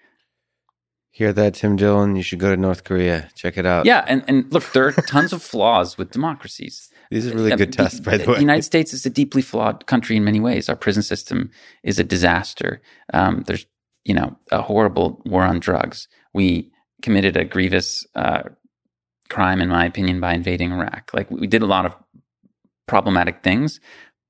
Hear 1.13 1.33
that, 1.33 1.55
Tim 1.55 1.75
Dillon? 1.75 2.15
You 2.15 2.23
should 2.23 2.39
go 2.39 2.55
to 2.55 2.57
North 2.57 2.85
Korea. 2.85 3.29
Check 3.35 3.59
it 3.59 3.67
out. 3.67 3.85
Yeah, 3.85 4.05
and, 4.07 4.23
and 4.29 4.53
look, 4.53 4.71
there 4.73 4.87
are 4.87 4.93
tons 4.93 5.33
of 5.33 5.43
flaws 5.43 5.99
with 5.99 6.13
democracies. 6.13 6.89
These 7.11 7.27
are 7.27 7.35
really 7.35 7.57
good 7.57 7.73
tests, 7.73 7.99
by 7.99 8.17
the 8.17 8.29
way. 8.29 8.35
The 8.35 8.41
United 8.41 8.63
States 8.63 8.93
is 8.95 9.05
a 9.05 9.11
deeply 9.11 9.43
flawed 9.43 9.87
country 9.87 10.17
in 10.17 10.23
many 10.23 10.39
ways. 10.39 10.69
Our 10.69 10.77
prison 10.77 11.03
system 11.03 11.51
is 11.83 11.99
a 11.99 12.05
disaster. 12.05 12.81
Um, 13.13 13.43
there's, 13.49 13.67
you 14.05 14.15
know, 14.15 14.39
a 14.53 14.63
horrible 14.63 15.21
war 15.27 15.43
on 15.43 15.59
drugs. 15.59 16.07
We 16.33 16.71
committed 17.03 17.37
a 17.37 17.45
grievous 17.45 18.07
uh, 18.15 18.45
crime, 19.29 19.61
in 19.61 19.69
my 19.69 19.85
opinion, 19.87 20.21
by 20.21 20.35
invading 20.35 20.71
Iraq. 20.71 21.11
Like 21.13 21.29
we 21.29 21.49
did 21.49 21.63
a 21.63 21.67
lot 21.67 21.87
of 21.87 21.97
problematic 22.91 23.45
things, 23.45 23.81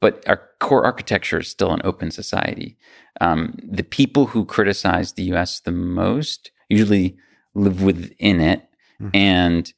but 0.02 0.22
our 0.28 0.42
core 0.60 0.84
architecture 0.84 1.40
is 1.40 1.48
still 1.48 1.72
an 1.72 1.80
open 1.82 2.10
society. 2.10 2.76
Um, 3.22 3.58
the 3.64 3.82
people 3.82 4.26
who 4.26 4.44
criticize 4.44 5.14
the 5.14 5.24
U.S. 5.32 5.60
the 5.60 5.72
most 5.72 6.52
usually 6.68 7.16
live 7.54 7.82
within 7.82 8.38
it, 8.40 8.68
mm-hmm. 9.00 9.16
and 9.16 9.72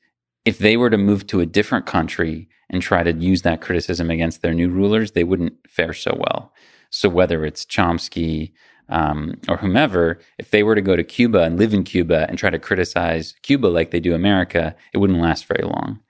if 0.45 0.59
they 0.59 0.77
were 0.77 0.91
to 0.91 0.99
move 0.99 1.29
to 1.29 1.41
a 1.41 1.47
different 1.47 1.87
country 1.87 2.49
and 2.71 2.83
try 2.83 3.05
to 3.05 3.13
use 3.13 3.43
that 3.43 3.61
criticism 3.61 4.11
against 4.11 4.43
their 4.43 4.53
new 4.53 4.69
rulers, 4.69 5.13
they 5.13 5.25
wouldn't 5.25 5.55
fare 5.69 5.95
so 5.95 6.13
well. 6.19 6.53
So 6.91 7.09
whether 7.09 7.45
it's 7.45 7.65
Chomsky 7.65 8.53
um, 8.89 9.39
or 9.49 9.59
whomever, 9.59 10.19
if 10.39 10.51
they 10.51 10.65
were 10.65 10.75
to 10.75 10.83
go 10.83 10.97
to 10.97 11.05
Cuba 11.05 11.43
and 11.43 11.57
live 11.57 11.73
in 11.73 11.85
Cuba 11.85 12.27
and 12.29 12.37
try 12.37 12.51
to 12.51 12.59
criticize 12.59 13.35
Cuba 13.43 13.69
like 13.69 13.93
they 13.93 14.01
do 14.01 14.15
America, 14.15 14.75
it 14.93 14.99
wouldn't 14.99 15.23
last 15.23 15.47
very 15.47 15.65
long. 15.65 16.01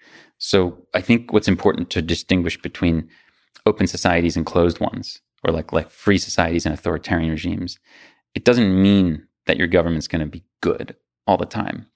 So 0.45 0.77
I 0.93 1.01
think 1.01 1.33
what's 1.33 1.47
important 1.47 1.89
to 1.91 2.03
distinguish 2.03 2.61
between 2.61 3.09
open 3.65 3.87
societies 3.87 4.37
and 4.37 4.45
closed 4.45 4.81
ones, 4.81 5.21
or 5.45 5.53
like 5.53 5.73
like 5.73 5.89
free 5.89 6.19
societies 6.19 6.67
and 6.67 6.75
authoritarian 6.75 7.31
regimes, 7.31 7.79
it 8.35 8.45
doesn't 8.45 8.83
mean 8.83 9.29
that 9.47 9.57
your 9.57 9.69
government's 9.69 10.09
going 10.09 10.19
to 10.19 10.27
be 10.27 10.43
good 10.61 10.97
all 11.29 11.37
the 11.37 11.47
time. 11.47 11.87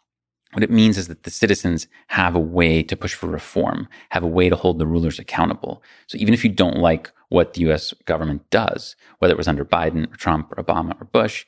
What 0.53 0.63
it 0.63 0.71
means 0.71 0.97
is 0.97 1.09
that 1.09 1.25
the 1.25 1.31
citizens 1.31 1.89
have 2.07 2.37
a 2.37 2.41
way 2.41 2.85
to 2.85 2.97
push 2.97 3.15
for 3.15 3.27
reform, 3.27 3.89
have 4.11 4.23
a 4.23 4.29
way 4.29 4.49
to 4.49 4.55
hold 4.55 4.79
the 4.79 4.87
rulers 4.87 5.19
accountable. 5.19 5.83
So 6.07 6.17
even 6.17 6.33
if 6.33 6.45
you 6.45 6.51
don't 6.51 6.79
like 6.79 7.11
what 7.31 7.55
the 7.55 7.69
US 7.69 7.93
government 8.05 8.49
does, 8.51 8.95
whether 9.19 9.35
it 9.35 9.39
was 9.39 9.49
under 9.49 9.65
Biden 9.65 10.05
or 10.13 10.17
Trump 10.17 10.53
or 10.53 10.63
Obama 10.63 10.95
or 11.01 11.07
Bush, 11.07 11.47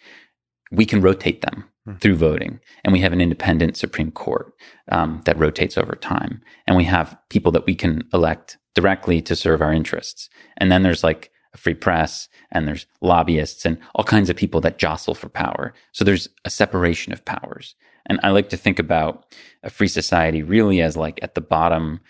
we 0.72 0.84
can 0.84 1.00
rotate 1.00 1.42
them. 1.42 1.64
Through 1.96 2.16
voting. 2.16 2.60
And 2.84 2.92
we 2.92 3.00
have 3.00 3.12
an 3.12 3.20
independent 3.20 3.76
Supreme 3.76 4.10
Court 4.10 4.52
um, 4.90 5.22
that 5.24 5.38
rotates 5.38 5.78
over 5.78 5.94
time. 5.94 6.42
And 6.66 6.76
we 6.76 6.84
have 6.84 7.16
people 7.30 7.52
that 7.52 7.66
we 7.66 7.74
can 7.74 8.02
elect 8.12 8.58
directly 8.74 9.20
to 9.22 9.36
serve 9.36 9.62
our 9.62 9.72
interests. 9.72 10.28
And 10.56 10.70
then 10.70 10.82
there's 10.82 11.04
like 11.04 11.30
a 11.54 11.58
free 11.58 11.74
press 11.74 12.28
and 12.52 12.66
there's 12.66 12.86
lobbyists 13.00 13.64
and 13.64 13.78
all 13.94 14.04
kinds 14.04 14.30
of 14.30 14.36
people 14.36 14.60
that 14.60 14.78
jostle 14.78 15.14
for 15.14 15.28
power. 15.28 15.74
So 15.92 16.04
there's 16.04 16.28
a 16.44 16.50
separation 16.50 17.12
of 17.12 17.24
powers. 17.24 17.74
And 18.06 18.20
I 18.22 18.30
like 18.30 18.48
to 18.50 18.56
think 18.56 18.78
about 18.78 19.34
a 19.62 19.70
free 19.70 19.88
society 19.88 20.42
really 20.42 20.80
as 20.80 20.96
like 20.96 21.18
at 21.22 21.34
the 21.34 21.40
bottom 21.40 22.00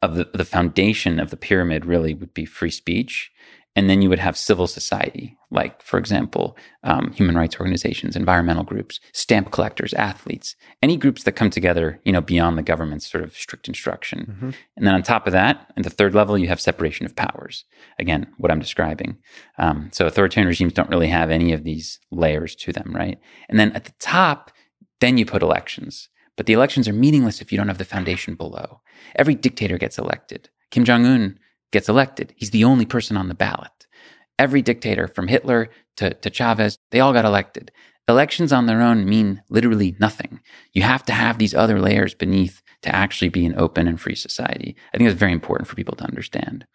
of 0.00 0.16
the, 0.16 0.28
the 0.34 0.44
foundation 0.44 1.20
of 1.20 1.30
the 1.30 1.36
pyramid 1.36 1.84
really 1.84 2.14
would 2.14 2.34
be 2.34 2.44
free 2.44 2.70
speech. 2.70 3.30
And 3.74 3.88
then 3.88 4.02
you 4.02 4.10
would 4.10 4.18
have 4.18 4.36
civil 4.36 4.66
society, 4.66 5.38
like, 5.50 5.80
for 5.80 5.98
example, 5.98 6.58
um, 6.84 7.10
human 7.12 7.36
rights 7.36 7.56
organizations, 7.58 8.16
environmental 8.16 8.64
groups, 8.64 9.00
stamp 9.14 9.50
collectors, 9.50 9.94
athletes, 9.94 10.56
any 10.82 10.98
groups 10.98 11.22
that 11.22 11.32
come 11.32 11.48
together, 11.48 11.98
you 12.04 12.12
know, 12.12 12.20
beyond 12.20 12.58
the 12.58 12.62
government's 12.62 13.10
sort 13.10 13.24
of 13.24 13.34
strict 13.34 13.68
instruction. 13.68 14.26
Mm-hmm. 14.30 14.50
And 14.76 14.86
then 14.86 14.94
on 14.94 15.02
top 15.02 15.26
of 15.26 15.32
that, 15.32 15.72
at 15.74 15.84
the 15.84 15.90
third 15.90 16.14
level, 16.14 16.36
you 16.36 16.48
have 16.48 16.60
separation 16.60 17.06
of 17.06 17.16
powers. 17.16 17.64
Again, 17.98 18.26
what 18.36 18.50
I'm 18.50 18.60
describing. 18.60 19.16
Um, 19.56 19.88
so 19.90 20.06
authoritarian 20.06 20.48
regimes 20.48 20.74
don't 20.74 20.90
really 20.90 21.08
have 21.08 21.30
any 21.30 21.54
of 21.54 21.64
these 21.64 21.98
layers 22.10 22.54
to 22.56 22.72
them, 22.72 22.92
right? 22.94 23.18
And 23.48 23.58
then 23.58 23.72
at 23.72 23.84
the 23.84 23.94
top, 23.98 24.50
then 25.00 25.16
you 25.16 25.24
put 25.24 25.42
elections. 25.42 26.10
But 26.36 26.44
the 26.44 26.52
elections 26.52 26.88
are 26.88 26.92
meaningless 26.92 27.40
if 27.40 27.52
you 27.52 27.58
don't 27.58 27.68
have 27.68 27.78
the 27.78 27.84
foundation 27.84 28.34
below. 28.34 28.80
Every 29.16 29.34
dictator 29.34 29.78
gets 29.78 29.98
elected. 29.98 30.50
Kim 30.70 30.84
Jong 30.84 31.06
un 31.06 31.38
gets 31.72 31.88
elected. 31.88 32.32
He's 32.36 32.50
the 32.50 32.64
only 32.64 32.86
person 32.86 33.16
on 33.16 33.28
the 33.28 33.34
ballot. 33.34 33.86
Every 34.38 34.62
dictator, 34.62 35.08
from 35.08 35.28
Hitler 35.28 35.68
to, 35.96 36.14
to 36.14 36.30
Chavez, 36.30 36.78
they 36.90 37.00
all 37.00 37.12
got 37.12 37.24
elected. 37.24 37.70
Elections 38.08 38.52
on 38.52 38.66
their 38.66 38.80
own 38.80 39.08
mean 39.08 39.42
literally 39.48 39.96
nothing. 40.00 40.40
You 40.72 40.82
have 40.82 41.04
to 41.04 41.12
have 41.12 41.38
these 41.38 41.54
other 41.54 41.80
layers 41.80 42.14
beneath 42.14 42.62
to 42.82 42.94
actually 42.94 43.28
be 43.28 43.46
an 43.46 43.54
open 43.56 43.86
and 43.86 44.00
free 44.00 44.16
society. 44.16 44.76
I 44.92 44.96
think 44.96 45.08
that's 45.08 45.18
very 45.18 45.32
important 45.32 45.68
for 45.68 45.76
people 45.76 45.96
to 45.96 46.04
understand. 46.04 46.66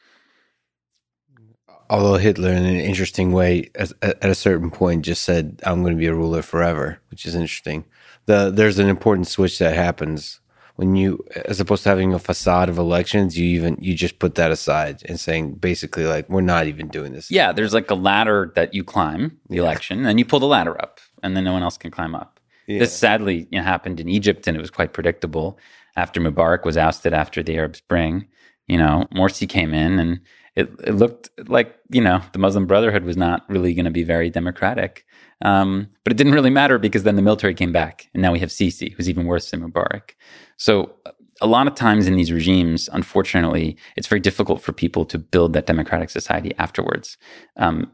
Although 1.89 2.17
Hitler, 2.17 2.51
in 2.51 2.65
an 2.65 2.79
interesting 2.79 3.31
way, 3.31 3.71
at 3.75 3.93
a 4.01 4.35
certain 4.35 4.71
point, 4.71 5.05
just 5.05 5.23
said, 5.23 5.61
"I'm 5.65 5.81
going 5.83 5.95
to 5.95 5.99
be 5.99 6.07
a 6.07 6.13
ruler 6.13 6.41
forever," 6.41 6.99
which 7.09 7.25
is 7.25 7.33
interesting 7.33 7.85
the 8.27 8.51
there's 8.53 8.77
an 8.77 8.87
important 8.87 9.27
switch 9.27 9.57
that 9.57 9.73
happens 9.73 10.39
when 10.77 10.95
you 10.95 11.23
as 11.45 11.59
opposed 11.59 11.83
to 11.83 11.89
having 11.89 12.13
a 12.13 12.19
facade 12.19 12.69
of 12.69 12.77
elections 12.77 13.37
you 13.37 13.45
even 13.45 13.75
you 13.81 13.93
just 13.93 14.19
put 14.19 14.35
that 14.35 14.51
aside 14.51 15.01
and 15.05 15.19
saying 15.19 15.53
basically 15.53 16.05
like 16.05 16.29
we're 16.29 16.39
not 16.39 16.67
even 16.67 16.87
doing 16.87 17.11
this 17.11 17.29
yeah 17.29 17.51
there's 17.51 17.73
like 17.73 17.91
a 17.91 17.95
ladder 17.95 18.51
that 18.55 18.73
you 18.73 18.83
climb 18.83 19.37
the 19.49 19.57
yeah. 19.57 19.63
election 19.63 20.05
and 20.05 20.17
you 20.17 20.25
pull 20.25 20.39
the 20.39 20.47
ladder 20.47 20.79
up 20.81 20.99
and 21.21 21.35
then 21.35 21.43
no 21.43 21.51
one 21.51 21.63
else 21.63 21.77
can 21.77 21.91
climb 21.91 22.15
up 22.15 22.39
yeah. 22.67 22.79
this 22.79 22.95
sadly 22.95 23.47
you 23.51 23.59
know, 23.59 23.63
happened 23.63 23.99
in 23.99 24.07
egypt 24.07 24.47
and 24.47 24.55
it 24.55 24.61
was 24.61 24.71
quite 24.71 24.93
predictable 24.93 25.57
after 25.95 26.21
mubarak 26.21 26.63
was 26.63 26.77
ousted 26.77 27.13
after 27.13 27.43
the 27.43 27.57
arab 27.57 27.75
spring 27.75 28.25
you 28.67 28.77
know 28.77 29.05
morsi 29.13 29.49
came 29.49 29.73
in 29.73 29.99
and 29.99 30.21
it, 30.55 30.69
it 30.83 30.93
looked 30.93 31.29
like 31.49 31.75
you 31.89 32.01
know 32.01 32.21
the 32.33 32.39
muslim 32.39 32.67
brotherhood 32.67 33.03
was 33.03 33.17
not 33.17 33.43
really 33.49 33.73
going 33.73 33.85
to 33.85 33.91
be 33.91 34.03
very 34.03 34.29
democratic 34.29 35.05
um, 35.41 35.87
but 36.03 36.11
it 36.11 36.17
didn't 36.17 36.33
really 36.33 36.49
matter 36.49 36.77
because 36.77 37.03
then 37.03 37.15
the 37.15 37.21
military 37.21 37.53
came 37.53 37.71
back, 37.71 38.09
and 38.13 38.21
now 38.21 38.31
we 38.31 38.39
have 38.39 38.49
Sisi, 38.49 38.93
who's 38.93 39.09
even 39.09 39.25
worse 39.25 39.51
than 39.51 39.61
Mubarak. 39.61 40.11
So 40.57 40.93
a 41.41 41.47
lot 41.47 41.67
of 41.67 41.75
times 41.75 42.07
in 42.07 42.15
these 42.15 42.31
regimes, 42.31 42.89
unfortunately, 42.93 43.77
it's 43.95 44.07
very 44.07 44.19
difficult 44.19 44.61
for 44.61 44.73
people 44.73 45.05
to 45.05 45.19
build 45.19 45.53
that 45.53 45.67
democratic 45.67 46.09
society 46.09 46.53
afterwards. 46.57 47.17
Um, 47.57 47.91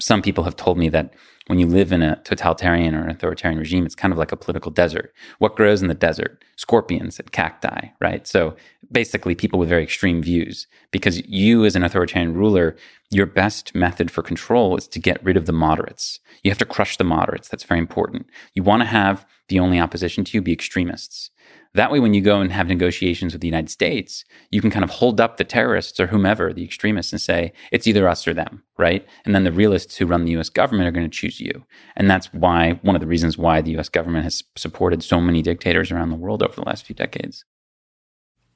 some 0.00 0.22
people 0.22 0.44
have 0.44 0.56
told 0.56 0.78
me 0.78 0.88
that 0.88 1.14
when 1.46 1.58
you 1.58 1.66
live 1.66 1.90
in 1.90 2.00
a 2.00 2.14
totalitarian 2.22 2.94
or 2.94 3.02
an 3.02 3.10
authoritarian 3.10 3.58
regime, 3.58 3.84
it's 3.84 3.96
kind 3.96 4.12
of 4.12 4.18
like 4.18 4.30
a 4.30 4.36
political 4.36 4.70
desert. 4.70 5.12
What 5.38 5.56
grows 5.56 5.82
in 5.82 5.88
the 5.88 5.94
desert? 5.94 6.44
Scorpions 6.56 7.18
and 7.18 7.32
cacti, 7.32 7.88
right? 8.00 8.24
So 8.26 8.54
basically, 8.92 9.34
people 9.34 9.58
with 9.58 9.68
very 9.68 9.82
extreme 9.82 10.22
views. 10.22 10.68
Because 10.92 11.26
you, 11.26 11.64
as 11.64 11.74
an 11.74 11.82
authoritarian 11.82 12.34
ruler, 12.34 12.76
your 13.10 13.26
best 13.26 13.74
method 13.74 14.12
for 14.12 14.22
control 14.22 14.76
is 14.76 14.86
to 14.88 15.00
get 15.00 15.24
rid 15.24 15.36
of 15.36 15.46
the 15.46 15.52
moderates. 15.52 16.20
You 16.44 16.52
have 16.52 16.58
to 16.58 16.64
crush 16.64 16.96
the 16.96 17.04
moderates. 17.04 17.48
That's 17.48 17.64
very 17.64 17.80
important. 17.80 18.26
You 18.54 18.62
want 18.62 18.82
to 18.82 18.86
have 18.86 19.26
the 19.48 19.58
only 19.58 19.80
opposition 19.80 20.22
to 20.24 20.38
you 20.38 20.42
be 20.42 20.52
extremists. 20.52 21.30
That 21.74 21.92
way, 21.92 22.00
when 22.00 22.14
you 22.14 22.20
go 22.20 22.40
and 22.40 22.50
have 22.50 22.66
negotiations 22.66 23.32
with 23.32 23.42
the 23.42 23.46
United 23.46 23.70
States, 23.70 24.24
you 24.50 24.60
can 24.60 24.72
kind 24.72 24.82
of 24.82 24.90
hold 24.90 25.20
up 25.20 25.36
the 25.36 25.44
terrorists 25.44 26.00
or 26.00 26.08
whomever, 26.08 26.52
the 26.52 26.64
extremists, 26.64 27.12
and 27.12 27.20
say, 27.20 27.52
it's 27.70 27.86
either 27.86 28.08
us 28.08 28.26
or 28.26 28.34
them, 28.34 28.64
right? 28.76 29.06
And 29.24 29.36
then 29.36 29.44
the 29.44 29.52
realists 29.52 29.96
who 29.96 30.06
run 30.06 30.24
the 30.24 30.36
US 30.38 30.48
government 30.48 30.88
are 30.88 30.92
going 30.92 31.08
to 31.08 31.16
choose 31.16 31.40
you. 31.40 31.64
And 31.94 32.10
that's 32.10 32.26
why, 32.32 32.80
one 32.82 32.96
of 32.96 33.00
the 33.00 33.06
reasons 33.06 33.38
why 33.38 33.60
the 33.60 33.78
US 33.78 33.88
government 33.88 34.24
has 34.24 34.42
supported 34.56 35.04
so 35.04 35.20
many 35.20 35.42
dictators 35.42 35.92
around 35.92 36.10
the 36.10 36.16
world 36.16 36.42
over 36.42 36.56
the 36.56 36.66
last 36.66 36.86
few 36.86 36.96
decades. 36.96 37.44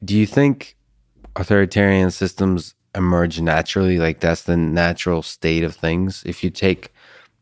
Do 0.05 0.17
you 0.17 0.27
think 0.27 0.77
authoritarian 1.37 2.11
systems 2.11 2.75
emerge 2.97 3.41
naturally? 3.41 3.99
Like 3.99 4.19
that's 4.19 4.43
the 4.43 4.57
natural 4.57 5.23
state 5.23 5.63
of 5.63 5.77
things? 5.77 6.25
If 6.27 6.43
you 6.43 6.51
take, 6.51 6.93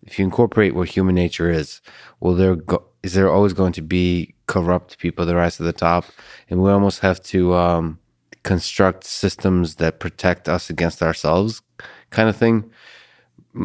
if 0.02 0.18
you 0.18 0.24
incorporate 0.26 0.74
what 0.74 0.90
human 0.90 1.14
nature 1.14 1.50
is, 1.50 1.80
will 2.20 2.35
there 2.35 2.56
go, 2.56 2.85
is 3.03 3.15
there 3.15 3.31
always 3.31 3.53
going 3.53 3.73
to 3.73 3.83
be 3.83 4.35
corrupt 4.47 4.99
people 4.99 5.27
that 5.27 5.35
rise 5.35 5.57
to 5.57 5.62
the 5.62 5.73
top, 5.73 6.05
and 6.49 6.62
we 6.62 6.71
almost 6.71 7.01
have 7.01 7.23
to 7.25 7.55
um, 7.55 7.99
construct 8.43 9.05
systems 9.05 9.77
that 9.77 10.01
protect 10.01 10.49
us 10.49 10.71
against 10.71 11.03
ourselves, 11.03 11.62
kind 12.11 12.29
of 12.29 12.37
thing. 12.37 12.71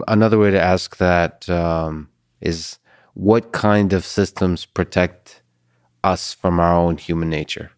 Another 0.08 0.38
way 0.38 0.52
to 0.52 0.62
ask 0.62 0.98
that 0.98 1.50
um, 1.50 2.10
is, 2.42 2.80
what 3.14 3.52
kind 3.52 3.94
of 3.94 4.06
systems 4.06 4.66
protect 4.66 5.42
us 6.04 6.34
from 6.34 6.60
our 6.60 6.76
own 6.76 6.98
human 6.98 7.30
nature? 7.30 7.72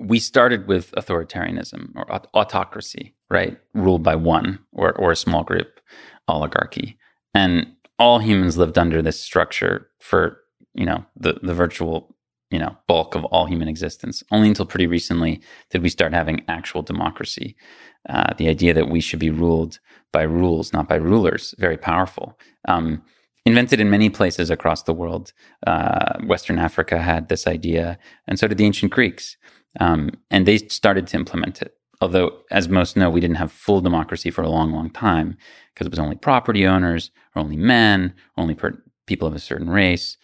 We 0.00 0.18
started 0.18 0.66
with 0.68 0.92
authoritarianism 0.92 1.92
or 1.96 2.10
autocracy, 2.34 3.14
right? 3.30 3.58
Ruled 3.74 4.02
by 4.02 4.14
one 4.14 4.60
or, 4.72 4.92
or 4.92 5.12
a 5.12 5.16
small 5.16 5.42
group, 5.42 5.80
oligarchy. 6.26 6.98
And 7.34 7.74
all 7.98 8.18
humans 8.18 8.56
lived 8.56 8.78
under 8.78 9.02
this 9.02 9.20
structure 9.20 9.88
for 9.98 10.40
you 10.74 10.86
know 10.86 11.04
the 11.16 11.34
the 11.42 11.54
virtual 11.54 12.14
you 12.50 12.58
know 12.58 12.76
bulk 12.86 13.14
of 13.14 13.24
all 13.26 13.46
human 13.46 13.68
existence. 13.68 14.22
Only 14.30 14.48
until 14.48 14.66
pretty 14.66 14.86
recently 14.86 15.40
did 15.70 15.82
we 15.82 15.88
start 15.88 16.12
having 16.12 16.44
actual 16.48 16.82
democracy. 16.82 17.56
Uh, 18.08 18.32
the 18.38 18.48
idea 18.48 18.72
that 18.74 18.88
we 18.88 19.00
should 19.00 19.18
be 19.18 19.30
ruled 19.30 19.80
by 20.12 20.22
rules, 20.22 20.72
not 20.72 20.88
by 20.88 20.96
rulers, 20.96 21.54
very 21.58 21.76
powerful. 21.76 22.38
Um, 22.66 23.02
invented 23.44 23.80
in 23.80 23.90
many 23.90 24.10
places 24.10 24.50
across 24.50 24.82
the 24.82 24.92
world. 24.92 25.32
Uh, 25.66 26.18
Western 26.26 26.58
Africa 26.58 26.98
had 26.98 27.28
this 27.28 27.46
idea, 27.46 27.98
and 28.26 28.38
so 28.38 28.46
did 28.46 28.58
the 28.58 28.66
ancient 28.66 28.92
Greeks. 28.92 29.36
Um, 29.80 30.10
and 30.30 30.46
they 30.46 30.58
started 30.58 31.06
to 31.08 31.16
implement 31.16 31.62
it. 31.62 31.77
Although, 32.00 32.42
as 32.50 32.68
most 32.68 32.96
know, 32.96 33.10
we 33.10 33.20
didn't 33.20 33.36
have 33.36 33.50
full 33.50 33.80
democracy 33.80 34.30
for 34.30 34.42
a 34.42 34.48
long, 34.48 34.72
long 34.72 34.90
time 34.90 35.36
because 35.74 35.86
it 35.86 35.90
was 35.90 35.98
only 35.98 36.16
property 36.16 36.66
owners, 36.66 37.10
or 37.34 37.42
only 37.42 37.56
men, 37.56 38.14
or 38.36 38.42
only 38.42 38.54
per- 38.54 38.82
people 39.06 39.26
of 39.26 39.34
a 39.34 39.40
certain 39.40 39.70
race. 39.70 40.16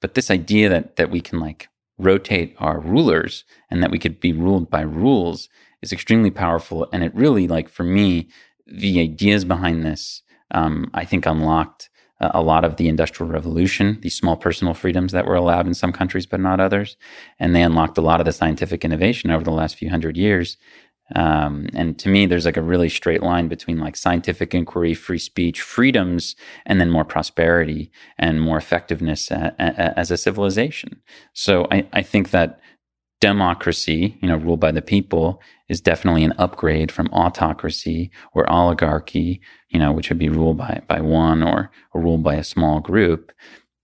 But 0.00 0.14
this 0.14 0.30
idea 0.30 0.68
that 0.68 0.96
that 0.96 1.10
we 1.10 1.20
can 1.20 1.38
like 1.38 1.68
rotate 1.98 2.54
our 2.58 2.80
rulers 2.80 3.44
and 3.70 3.82
that 3.82 3.90
we 3.90 3.98
could 3.98 4.18
be 4.18 4.32
ruled 4.32 4.68
by 4.70 4.80
rules 4.80 5.48
is 5.82 5.92
extremely 5.92 6.30
powerful. 6.30 6.88
And 6.92 7.04
it 7.04 7.14
really, 7.14 7.46
like 7.46 7.68
for 7.68 7.84
me, 7.84 8.28
the 8.66 9.00
ideas 9.00 9.44
behind 9.44 9.84
this, 9.84 10.22
um, 10.50 10.90
I 10.94 11.04
think, 11.04 11.26
unlocked 11.26 11.90
a 12.22 12.40
lot 12.40 12.64
of 12.64 12.76
the 12.76 12.88
industrial 12.88 13.30
revolution, 13.30 13.98
these 14.00 14.14
small 14.14 14.36
personal 14.36 14.74
freedoms 14.74 15.12
that 15.12 15.26
were 15.26 15.34
allowed 15.34 15.66
in 15.66 15.74
some 15.74 15.92
countries 15.92 16.24
but 16.24 16.40
not 16.40 16.60
others, 16.60 16.96
and 17.40 17.54
they 17.54 17.62
unlocked 17.62 17.98
a 17.98 18.02
lot 18.02 18.20
of 18.20 18.26
the 18.26 18.32
scientific 18.32 18.84
innovation 18.84 19.30
over 19.30 19.42
the 19.42 19.50
last 19.50 19.76
few 19.76 19.90
hundred 19.90 20.16
years. 20.16 20.56
Um, 21.14 21.68
and 21.74 21.98
to 21.98 22.08
me, 22.08 22.26
there's 22.26 22.46
like 22.46 22.56
a 22.56 22.62
really 22.62 22.88
straight 22.88 23.22
line 23.22 23.48
between 23.48 23.78
like 23.78 23.96
scientific 23.96 24.54
inquiry, 24.54 24.94
free 24.94 25.18
speech, 25.18 25.60
freedoms, 25.60 26.36
and 26.66 26.80
then 26.80 26.90
more 26.90 27.04
prosperity 27.04 27.90
and 28.18 28.40
more 28.40 28.56
effectiveness 28.56 29.30
a, 29.30 29.54
a, 29.58 29.98
as 29.98 30.10
a 30.10 30.16
civilization. 30.16 31.00
So 31.32 31.66
I, 31.70 31.86
I 31.92 32.02
think 32.02 32.30
that 32.30 32.60
democracy, 33.20 34.18
you 34.20 34.28
know, 34.28 34.36
ruled 34.36 34.60
by 34.60 34.72
the 34.72 34.82
people, 34.82 35.40
is 35.68 35.80
definitely 35.80 36.24
an 36.24 36.34
upgrade 36.38 36.90
from 36.90 37.06
autocracy 37.08 38.10
or 38.34 38.50
oligarchy, 38.50 39.40
you 39.68 39.78
know, 39.78 39.92
which 39.92 40.08
would 40.08 40.18
be 40.18 40.28
ruled 40.28 40.56
by 40.56 40.82
by 40.88 41.00
one 41.00 41.42
or, 41.42 41.70
or 41.92 42.00
ruled 42.00 42.22
by 42.22 42.34
a 42.34 42.44
small 42.44 42.80
group. 42.80 43.32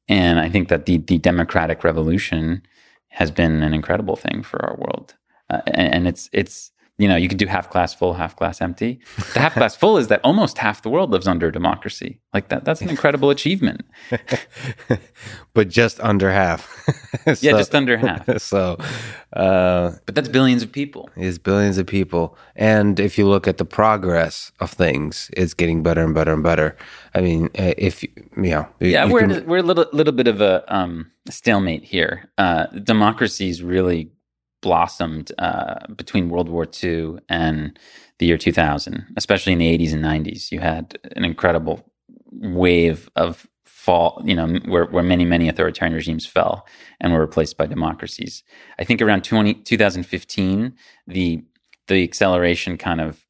And 0.08 0.40
I 0.40 0.48
think 0.48 0.68
that 0.68 0.86
the 0.86 0.98
the 0.98 1.18
democratic 1.18 1.84
revolution 1.84 2.62
has 3.10 3.30
been 3.30 3.62
an 3.62 3.74
incredible 3.74 4.16
thing 4.16 4.42
for 4.42 4.64
our 4.64 4.76
world, 4.76 5.14
uh, 5.50 5.62
and, 5.66 5.94
and 5.94 6.08
it's 6.08 6.28
it's 6.32 6.72
you 6.98 7.06
know, 7.06 7.14
you 7.14 7.28
can 7.28 7.38
do 7.38 7.46
half 7.46 7.70
glass 7.70 7.94
full, 7.94 8.14
half 8.14 8.34
glass 8.34 8.60
empty. 8.60 8.98
The 9.32 9.38
half 9.38 9.54
glass 9.54 9.76
full 9.76 9.98
is 9.98 10.08
that 10.08 10.20
almost 10.24 10.58
half 10.58 10.82
the 10.82 10.90
world 10.90 11.12
lives 11.12 11.28
under 11.28 11.48
democracy. 11.52 12.20
Like 12.34 12.48
that, 12.48 12.64
that's 12.64 12.82
an 12.82 12.90
incredible 12.90 13.30
achievement. 13.30 13.82
but 15.54 15.68
just 15.68 16.00
under 16.00 16.32
half. 16.32 16.68
so, 17.24 17.34
yeah, 17.40 17.52
just 17.52 17.74
under 17.74 17.96
half. 17.96 18.28
So, 18.48 18.78
uh, 19.34 19.92
but 20.06 20.14
that's 20.14 20.28
billions 20.28 20.62
of 20.62 20.72
people. 20.72 21.08
Is 21.16 21.38
billions 21.38 21.78
of 21.78 21.86
people. 21.86 22.36
And 22.56 22.98
if 22.98 23.16
you 23.16 23.28
look 23.28 23.46
at 23.46 23.58
the 23.58 23.64
progress 23.64 24.50
of 24.58 24.70
things, 24.72 25.30
it's 25.36 25.54
getting 25.54 25.82
better 25.82 26.02
and 26.02 26.14
better 26.14 26.32
and 26.32 26.42
better. 26.42 26.76
I 27.14 27.20
mean, 27.20 27.46
uh, 27.58 27.74
if 27.78 28.02
you 28.02 28.10
know, 28.36 28.66
yeah, 28.80 29.04
you 29.04 29.12
we're 29.12 29.20
can, 29.20 29.30
a, 29.32 29.40
we're 29.42 29.58
a 29.58 29.62
little 29.62 29.86
little 29.92 30.12
bit 30.12 30.26
of 30.26 30.40
a 30.40 30.64
um, 30.74 31.10
stalemate 31.28 31.84
here. 31.84 32.28
Uh, 32.38 32.66
democracy 32.66 33.50
is 33.50 33.62
really 33.62 34.10
blossomed 34.60 35.32
uh, 35.38 35.86
between 35.94 36.28
World 36.30 36.48
War 36.48 36.66
II 36.82 37.18
and 37.28 37.78
the 38.18 38.26
year 38.26 38.38
2000, 38.38 39.06
especially 39.16 39.52
in 39.52 39.58
the 39.58 39.78
80s 39.78 39.92
and 39.92 40.04
90s. 40.04 40.50
You 40.50 40.60
had 40.60 40.98
an 41.16 41.24
incredible 41.24 41.90
wave 42.32 43.08
of 43.16 43.46
fall, 43.64 44.20
you 44.24 44.34
know, 44.34 44.58
where, 44.66 44.86
where 44.86 45.02
many, 45.02 45.24
many 45.24 45.48
authoritarian 45.48 45.94
regimes 45.94 46.26
fell 46.26 46.66
and 47.00 47.12
were 47.12 47.20
replaced 47.20 47.56
by 47.56 47.66
democracies. 47.66 48.42
I 48.78 48.84
think 48.84 49.00
around 49.00 49.24
20, 49.24 49.54
2015, 49.54 50.74
the 51.06 51.44
the 51.86 52.04
acceleration 52.04 52.76
kind 52.76 53.00
of 53.00 53.24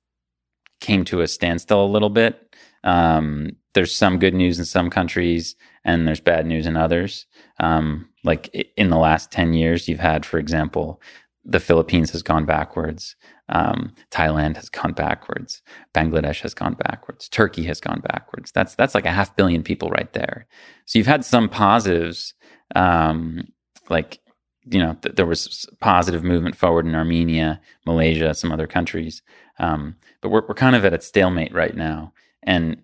came 0.81 1.05
to 1.05 1.21
a 1.21 1.29
standstill 1.29 1.85
a 1.85 1.87
little 1.87 2.11
bit. 2.11 2.57
Um, 2.83 3.53
there's 3.74 3.94
some 3.94 4.18
good 4.18 4.35
news 4.35 4.59
in 4.59 4.64
some 4.64 4.90
countries 4.90 5.57
and 5.85 6.07
there's 6.07 6.20
bad 6.20 6.46
news 6.46 6.66
in 6.66 6.76
others. 6.76 7.26
Um, 7.61 8.09
like 8.24 8.48
in 8.76 8.90
the 8.90 8.98
last 8.98 9.31
10 9.31 9.54
years, 9.54 9.88
you've 9.88 10.00
had, 10.00 10.26
for 10.26 10.38
example, 10.38 11.00
the 11.44 11.61
Philippines 11.61 12.11
has 12.11 12.22
gone 12.22 12.44
backwards. 12.44 13.16
Um, 13.48 13.94
Thailand 14.11 14.57
has 14.57 14.68
gone 14.68 14.92
backwards. 14.92 15.62
Bangladesh 15.94 16.42
has 16.42 16.52
gone 16.52 16.74
backwards. 16.74 17.28
Turkey 17.28 17.64
has 17.64 17.81
gone 17.81 18.00
backwards. 18.00 18.52
That's 18.52 18.74
that's 18.74 18.94
like 18.94 19.07
a 19.07 19.11
half 19.11 19.35
billion 19.37 19.62
people 19.62 19.88
right 19.88 20.12
there. 20.12 20.46
So 20.85 20.98
you've 20.98 21.07
had 21.07 21.24
some 21.24 21.48
positives, 21.48 22.35
um, 22.76 23.48
like 23.88 24.20
you 24.66 24.78
know 24.78 24.98
th- 25.00 25.14
there 25.16 25.24
was 25.24 25.66
positive 25.81 26.22
movement 26.22 26.57
forward 26.57 26.85
in 26.85 26.94
Armenia, 26.94 27.61
Malaysia, 27.87 28.35
some 28.35 28.52
other 28.52 28.66
countries, 28.66 29.22
um, 29.59 29.96
but 30.20 30.28
we're 30.28 30.46
we're 30.46 30.54
kind 30.54 30.76
of 30.76 30.85
at 30.85 30.92
a 30.92 31.00
stalemate 31.00 31.54
right 31.54 31.74
now. 31.74 32.12
And 32.42 32.83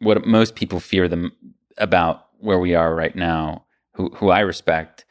what 0.00 0.26
most 0.26 0.54
people 0.54 0.80
fear 0.80 1.08
them 1.08 1.32
about 1.78 2.26
where 2.38 2.58
we 2.58 2.74
are 2.74 2.94
right 2.94 3.14
now 3.14 3.64
who 3.94 4.08
who 4.16 4.30
I 4.30 4.40
respect 4.40 5.04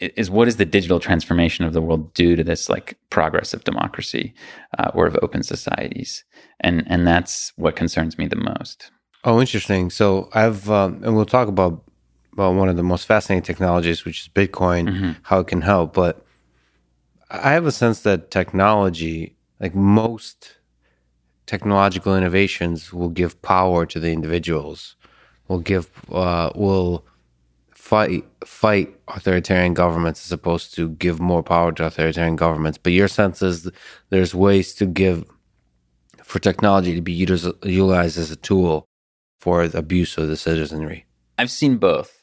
is 0.00 0.30
what 0.30 0.48
is 0.48 0.56
the 0.56 0.64
digital 0.64 0.98
transformation 0.98 1.64
of 1.64 1.72
the 1.72 1.82
world 1.82 2.14
do 2.14 2.36
to 2.36 2.44
this 2.44 2.68
like 2.68 2.96
progress 3.10 3.52
of 3.52 3.64
democracy 3.64 4.34
uh, 4.78 4.90
or 4.94 5.06
of 5.06 5.18
open 5.22 5.42
societies? 5.42 6.24
And 6.60 6.84
and 6.86 7.06
that's 7.06 7.52
what 7.56 7.76
concerns 7.76 8.18
me 8.18 8.26
the 8.26 8.36
most. 8.36 8.90
Oh 9.24 9.40
interesting. 9.40 9.90
So 9.90 10.28
i've 10.34 10.70
um, 10.70 11.02
and 11.04 11.16
we'll 11.16 11.26
talk 11.26 11.48
about 11.48 11.82
about 12.32 12.54
one 12.54 12.68
of 12.68 12.76
the 12.76 12.82
most 12.82 13.06
fascinating 13.06 13.44
technologies 13.44 14.04
which 14.04 14.22
is 14.22 14.28
bitcoin 14.28 14.88
mm-hmm. 14.88 15.12
how 15.22 15.40
it 15.40 15.46
can 15.46 15.62
help. 15.62 15.94
But 15.94 16.24
i 17.30 17.52
have 17.52 17.66
a 17.66 17.72
sense 17.72 18.00
that 18.00 18.30
technology 18.30 19.36
like 19.60 19.74
most 19.74 20.58
technological 21.46 22.16
innovations 22.16 22.92
will 22.92 23.08
give 23.08 23.40
power 23.42 23.86
to 23.86 24.00
the 24.00 24.12
individuals 24.12 24.96
will 25.48 25.60
give 25.60 25.90
uh, 26.10 26.50
will 26.54 27.04
fight 27.70 28.24
fight 28.44 28.94
authoritarian 29.08 29.74
governments 29.74 30.24
as 30.26 30.32
opposed 30.32 30.74
to 30.74 30.90
give 30.90 31.20
more 31.20 31.42
power 31.42 31.72
to 31.72 31.86
authoritarian 31.86 32.36
governments. 32.36 32.78
But 32.78 32.92
your 32.92 33.08
sense 33.08 33.42
is 33.42 33.70
there's 34.10 34.34
ways 34.34 34.74
to 34.76 34.86
give 34.86 35.24
for 36.22 36.38
technology 36.38 36.94
to 36.94 37.02
be 37.02 37.12
utilized 37.12 38.18
as 38.18 38.30
a 38.30 38.36
tool 38.36 38.86
for 39.38 39.68
the 39.68 39.78
abuse 39.78 40.16
of 40.16 40.28
the 40.28 40.36
citizenry. 40.36 41.04
I've 41.36 41.50
seen 41.50 41.76
both. 41.76 42.22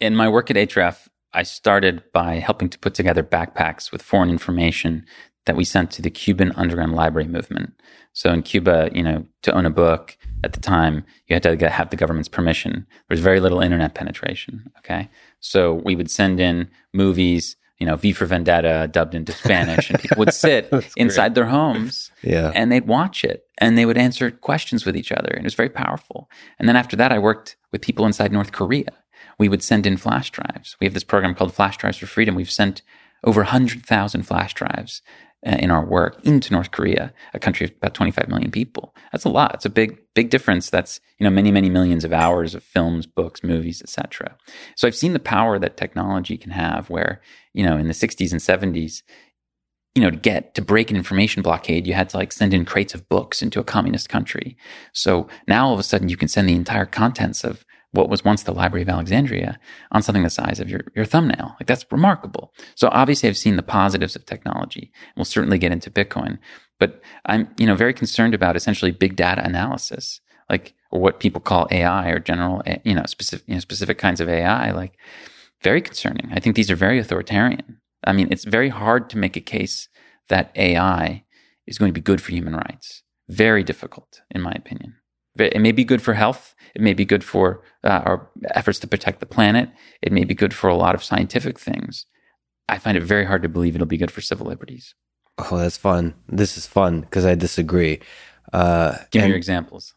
In 0.00 0.16
my 0.16 0.28
work 0.28 0.50
at 0.50 0.56
HRF, 0.56 1.08
I 1.32 1.44
started 1.44 2.02
by 2.12 2.36
helping 2.36 2.68
to 2.70 2.78
put 2.78 2.94
together 2.94 3.22
backpacks 3.22 3.92
with 3.92 4.02
foreign 4.02 4.30
information 4.30 5.06
that 5.48 5.56
we 5.56 5.64
sent 5.64 5.90
to 5.90 6.02
the 6.02 6.10
Cuban 6.10 6.52
underground 6.56 6.94
library 6.94 7.26
movement. 7.26 7.72
So 8.12 8.30
in 8.30 8.42
Cuba, 8.42 8.90
you 8.92 9.02
know, 9.02 9.24
to 9.42 9.52
own 9.52 9.64
a 9.64 9.70
book 9.70 10.18
at 10.44 10.52
the 10.52 10.60
time, 10.60 11.06
you 11.26 11.34
had 11.34 11.42
to 11.44 11.56
get, 11.56 11.72
have 11.72 11.88
the 11.88 11.96
government's 11.96 12.28
permission. 12.28 12.72
There 12.72 13.14
was 13.14 13.20
very 13.20 13.40
little 13.40 13.60
internet 13.60 13.94
penetration. 13.94 14.70
Okay. 14.76 15.08
So 15.40 15.72
we 15.72 15.96
would 15.96 16.10
send 16.10 16.38
in 16.38 16.68
movies, 16.92 17.56
you 17.78 17.86
know, 17.86 17.96
V 17.96 18.12
for 18.12 18.26
Vendetta 18.26 18.90
dubbed 18.92 19.14
into 19.14 19.32
Spanish, 19.32 19.88
and 19.88 19.98
people 19.98 20.18
would 20.18 20.34
sit 20.46 20.70
inside 20.98 21.34
their 21.34 21.46
homes 21.46 22.10
yeah. 22.22 22.52
and 22.54 22.70
they'd 22.70 22.86
watch 22.86 23.24
it 23.24 23.46
and 23.56 23.78
they 23.78 23.86
would 23.86 23.96
answer 23.96 24.30
questions 24.30 24.84
with 24.84 24.98
each 24.98 25.12
other. 25.12 25.30
And 25.30 25.40
it 25.40 25.44
was 25.44 25.54
very 25.54 25.70
powerful. 25.70 26.28
And 26.58 26.68
then 26.68 26.76
after 26.76 26.94
that, 26.96 27.10
I 27.10 27.18
worked 27.18 27.56
with 27.72 27.80
people 27.80 28.04
inside 28.04 28.32
North 28.32 28.52
Korea. 28.52 28.92
We 29.38 29.48
would 29.48 29.62
send 29.62 29.86
in 29.86 29.96
flash 29.96 30.30
drives. 30.30 30.76
We 30.78 30.86
have 30.86 30.94
this 30.94 31.04
program 31.04 31.34
called 31.34 31.54
Flash 31.54 31.78
Drives 31.78 31.96
for 31.96 32.06
Freedom. 32.06 32.34
We've 32.34 32.50
sent 32.50 32.82
over 33.24 33.40
100,000 33.40 34.22
flash 34.22 34.54
drives 34.54 35.02
Uh, 35.46 35.56
in 35.60 35.70
our 35.70 35.86
work 35.86 36.18
into 36.24 36.52
North 36.52 36.72
Korea, 36.72 37.12
a 37.32 37.38
country 37.38 37.64
of 37.64 37.70
about 37.76 37.94
25 37.94 38.26
million 38.26 38.50
people. 38.50 38.92
That's 39.12 39.24
a 39.24 39.28
lot. 39.28 39.54
It's 39.54 39.64
a 39.64 39.70
big, 39.70 39.96
big 40.12 40.30
difference. 40.30 40.68
That's, 40.68 40.98
you 41.16 41.22
know, 41.22 41.30
many, 41.30 41.52
many 41.52 41.70
millions 41.70 42.04
of 42.04 42.12
hours 42.12 42.56
of 42.56 42.64
films, 42.64 43.06
books, 43.06 43.44
movies, 43.44 43.80
etc. 43.80 44.36
So 44.74 44.88
I've 44.88 44.96
seen 44.96 45.12
the 45.12 45.20
power 45.20 45.60
that 45.60 45.76
technology 45.76 46.36
can 46.38 46.50
have 46.50 46.90
where, 46.90 47.20
you 47.54 47.64
know, 47.64 47.76
in 47.76 47.86
the 47.86 47.94
60s 47.94 48.32
and 48.32 48.40
70s, 48.40 49.04
you 49.94 50.02
know, 50.02 50.10
to 50.10 50.16
get 50.16 50.56
to 50.56 50.62
break 50.62 50.90
an 50.90 50.96
information 50.96 51.42
blockade, 51.42 51.86
you 51.86 51.94
had 51.94 52.08
to 52.08 52.16
like 52.16 52.32
send 52.32 52.52
in 52.52 52.64
crates 52.64 52.94
of 52.94 53.08
books 53.08 53.40
into 53.40 53.60
a 53.60 53.64
communist 53.64 54.08
country. 54.08 54.56
So 54.92 55.28
now 55.46 55.68
all 55.68 55.72
of 55.72 55.78
a 55.78 55.84
sudden 55.84 56.08
you 56.08 56.16
can 56.16 56.28
send 56.28 56.48
the 56.48 56.54
entire 56.54 56.86
contents 56.86 57.44
of 57.44 57.64
what 57.92 58.08
was 58.08 58.24
once 58.24 58.42
the 58.42 58.52
Library 58.52 58.82
of 58.82 58.88
Alexandria 58.88 59.58
on 59.92 60.02
something 60.02 60.22
the 60.22 60.30
size 60.30 60.60
of 60.60 60.68
your, 60.68 60.82
your 60.94 61.04
thumbnail. 61.04 61.56
Like 61.58 61.66
that's 61.66 61.86
remarkable. 61.90 62.52
So 62.74 62.88
obviously 62.92 63.28
I've 63.28 63.36
seen 63.36 63.56
the 63.56 63.62
positives 63.62 64.14
of 64.14 64.26
technology. 64.26 64.92
We'll 65.16 65.24
certainly 65.24 65.58
get 65.58 65.72
into 65.72 65.90
Bitcoin, 65.90 66.38
but 66.78 67.00
I'm, 67.24 67.48
you 67.58 67.66
know, 67.66 67.74
very 67.74 67.94
concerned 67.94 68.34
about 68.34 68.56
essentially 68.56 68.90
big 68.90 69.16
data 69.16 69.44
analysis, 69.44 70.20
like 70.50 70.74
or 70.90 71.00
what 71.00 71.20
people 71.20 71.40
call 71.40 71.68
AI 71.70 72.10
or 72.10 72.18
general, 72.18 72.62
you 72.84 72.94
know, 72.94 73.04
specific, 73.06 73.46
you 73.48 73.54
know, 73.54 73.60
specific 73.60 73.98
kinds 73.98 74.20
of 74.20 74.28
AI, 74.28 74.70
like 74.72 74.98
very 75.62 75.80
concerning. 75.80 76.30
I 76.32 76.40
think 76.40 76.56
these 76.56 76.70
are 76.70 76.76
very 76.76 76.98
authoritarian. 76.98 77.80
I 78.04 78.12
mean, 78.12 78.28
it's 78.30 78.44
very 78.44 78.68
hard 78.68 79.10
to 79.10 79.18
make 79.18 79.36
a 79.36 79.40
case 79.40 79.88
that 80.28 80.52
AI 80.54 81.24
is 81.66 81.78
going 81.78 81.90
to 81.90 81.94
be 81.94 82.00
good 82.00 82.22
for 82.22 82.32
human 82.32 82.54
rights. 82.54 83.02
Very 83.28 83.62
difficult, 83.62 84.22
in 84.30 84.40
my 84.40 84.52
opinion. 84.52 84.97
It 85.40 85.60
may 85.60 85.72
be 85.72 85.84
good 85.84 86.02
for 86.02 86.14
health. 86.14 86.54
It 86.74 86.82
may 86.82 86.94
be 86.94 87.04
good 87.04 87.24
for 87.24 87.62
uh, 87.84 88.02
our 88.04 88.28
efforts 88.54 88.78
to 88.80 88.86
protect 88.86 89.20
the 89.20 89.26
planet. 89.26 89.70
It 90.02 90.12
may 90.12 90.24
be 90.24 90.34
good 90.34 90.54
for 90.54 90.68
a 90.68 90.76
lot 90.76 90.94
of 90.94 91.02
scientific 91.04 91.58
things. 91.58 92.06
I 92.68 92.78
find 92.78 92.96
it 92.96 93.02
very 93.02 93.24
hard 93.24 93.42
to 93.42 93.48
believe 93.48 93.74
it'll 93.74 93.86
be 93.86 93.96
good 93.96 94.10
for 94.10 94.20
civil 94.20 94.46
liberties. 94.46 94.94
Oh, 95.38 95.56
that's 95.56 95.76
fun. 95.76 96.14
This 96.28 96.56
is 96.58 96.66
fun 96.66 97.02
because 97.02 97.24
I 97.24 97.34
disagree. 97.34 98.00
Uh, 98.52 98.96
Give 99.10 99.22
me 99.22 99.28
your 99.28 99.36
examples. 99.36 99.94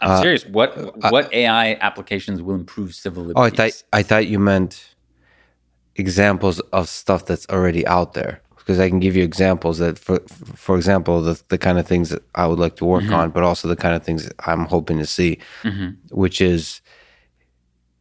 I'm 0.00 0.10
Uh, 0.12 0.22
serious. 0.22 0.46
What 0.46 0.96
what 1.10 1.32
AI 1.32 1.74
applications 1.80 2.40
will 2.42 2.54
improve 2.54 2.94
civil 2.94 3.24
Oh, 3.34 3.42
I 3.42 3.44
liberties? 3.48 3.82
thought 3.82 3.98
I 3.98 4.02
thought 4.02 4.26
you 4.26 4.38
meant 4.38 4.94
examples 5.96 6.60
of 6.72 6.88
stuff 6.88 7.26
that's 7.26 7.46
already 7.48 7.86
out 7.86 8.14
there. 8.14 8.42
Because 8.68 8.80
I 8.80 8.90
can 8.90 9.00
give 9.00 9.16
you 9.16 9.24
examples 9.24 9.78
that, 9.78 9.98
for 9.98 10.20
for 10.54 10.76
example, 10.76 11.22
the 11.22 11.42
the 11.48 11.56
kind 11.56 11.78
of 11.78 11.86
things 11.86 12.10
that 12.10 12.22
I 12.34 12.46
would 12.46 12.58
like 12.58 12.76
to 12.76 12.84
work 12.84 13.04
mm-hmm. 13.04 13.14
on, 13.14 13.30
but 13.30 13.42
also 13.42 13.66
the 13.66 13.76
kind 13.76 13.96
of 13.96 14.02
things 14.02 14.24
that 14.24 14.34
I'm 14.46 14.66
hoping 14.66 14.98
to 14.98 15.06
see, 15.06 15.38
mm-hmm. 15.62 15.92
which 16.14 16.42
is 16.42 16.82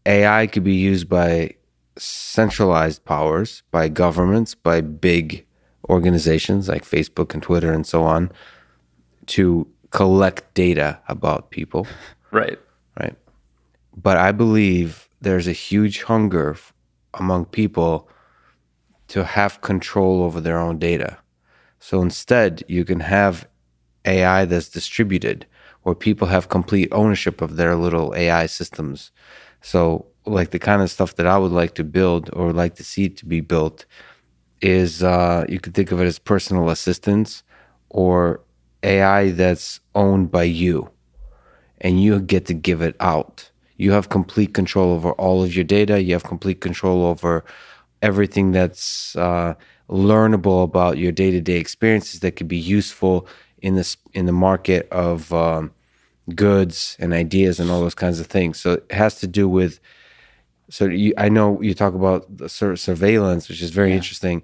AI 0.05 0.45
could 0.47 0.65
be 0.65 0.75
used 0.75 1.07
by 1.07 1.55
centralized 1.95 3.05
powers, 3.05 3.63
by 3.71 3.87
governments, 3.87 4.55
by 4.55 4.81
big 4.81 5.45
organizations 5.87 6.67
like 6.67 6.83
Facebook 6.83 7.33
and 7.33 7.41
Twitter 7.41 7.71
and 7.71 7.87
so 7.87 8.03
on, 8.03 8.29
to 9.27 9.65
collect 9.91 10.53
data 10.53 10.99
about 11.07 11.49
people 11.49 11.87
right. 12.31 12.59
right? 12.99 13.15
But 13.95 14.17
I 14.17 14.33
believe 14.33 15.07
there's 15.21 15.47
a 15.47 15.53
huge 15.53 16.03
hunger 16.03 16.57
among 17.13 17.45
people 17.45 18.09
to 19.09 19.23
have 19.23 19.61
control 19.61 20.23
over 20.23 20.41
their 20.41 20.59
own 20.59 20.79
data. 20.79 21.17
So 21.79 22.01
instead, 22.01 22.63
you 22.67 22.83
can 22.85 22.99
have 22.99 23.47
AI 24.05 24.45
that's 24.45 24.69
distributed 24.69 25.45
where 25.83 25.95
people 25.95 26.27
have 26.27 26.49
complete 26.49 26.89
ownership 26.91 27.41
of 27.41 27.55
their 27.55 27.75
little 27.75 28.13
AI 28.15 28.45
systems. 28.45 29.11
So, 29.61 30.05
like 30.25 30.51
the 30.51 30.59
kind 30.59 30.81
of 30.81 30.91
stuff 30.91 31.15
that 31.15 31.25
I 31.25 31.37
would 31.37 31.53
like 31.53 31.75
to 31.75 31.83
build 31.83 32.29
or 32.33 32.51
like 32.51 32.75
to 32.75 32.83
see 32.83 33.07
to 33.07 33.25
be 33.25 33.39
built 33.39 33.85
is 34.61 35.01
uh, 35.01 35.45
you 35.47 35.59
could 35.59 35.73
think 35.73 35.91
of 35.91 36.01
it 36.01 36.05
as 36.05 36.19
personal 36.19 36.69
assistants 36.69 37.43
or 37.89 38.41
AI 38.83 39.31
that's 39.31 39.79
owned 39.95 40.29
by 40.31 40.43
you 40.43 40.89
and 41.81 42.01
you 42.01 42.19
get 42.19 42.45
to 42.47 42.53
give 42.53 42.81
it 42.81 42.95
out. 42.99 43.49
You 43.77 43.91
have 43.91 44.09
complete 44.09 44.53
control 44.53 44.91
over 44.91 45.11
all 45.13 45.43
of 45.43 45.55
your 45.55 45.63
data. 45.63 46.01
You 46.01 46.13
have 46.13 46.23
complete 46.23 46.61
control 46.61 47.05
over 47.05 47.45
everything 48.01 48.51
that's 48.51 49.15
uh, 49.15 49.55
learnable 49.89 50.63
about 50.63 50.97
your 50.97 51.11
day 51.11 51.31
to 51.31 51.41
day 51.41 51.57
experiences 51.57 52.19
that 52.19 52.35
could 52.35 52.47
be 52.47 52.57
useful 52.57 53.27
in 53.61 53.75
this 53.75 53.97
in 54.13 54.25
the 54.25 54.31
market 54.31 54.87
of 54.91 55.31
um, 55.33 55.71
goods 56.35 56.97
and 56.99 57.13
ideas 57.13 57.59
and 57.59 57.71
all 57.71 57.81
those 57.81 57.95
kinds 57.95 58.19
of 58.19 58.27
things. 58.27 58.59
So 58.59 58.73
it 58.73 58.91
has 58.91 59.19
to 59.19 59.27
do 59.27 59.47
with. 59.47 59.79
So 60.69 60.85
you, 60.85 61.13
I 61.17 61.29
know 61.29 61.61
you 61.61 61.73
talk 61.73 61.93
about 61.93 62.37
the 62.37 62.49
sur- 62.49 62.75
surveillance, 62.75 63.47
which 63.47 63.61
is 63.61 63.69
very 63.69 63.93
interesting. 63.93 64.43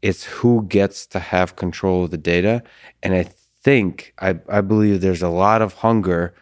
It's 0.00 0.24
who 0.24 0.64
gets 0.66 1.06
to 1.08 1.18
have 1.18 1.56
control 1.56 2.04
of 2.04 2.10
the 2.10 2.16
data, 2.16 2.62
and 3.02 3.14
I 3.14 3.24
think 3.62 4.14
I, 4.18 4.38
I 4.48 4.62
believe 4.62 5.00
there's 5.00 5.22
a 5.22 5.28
lot 5.28 5.60
of 5.60 5.74
hunger 5.74 6.34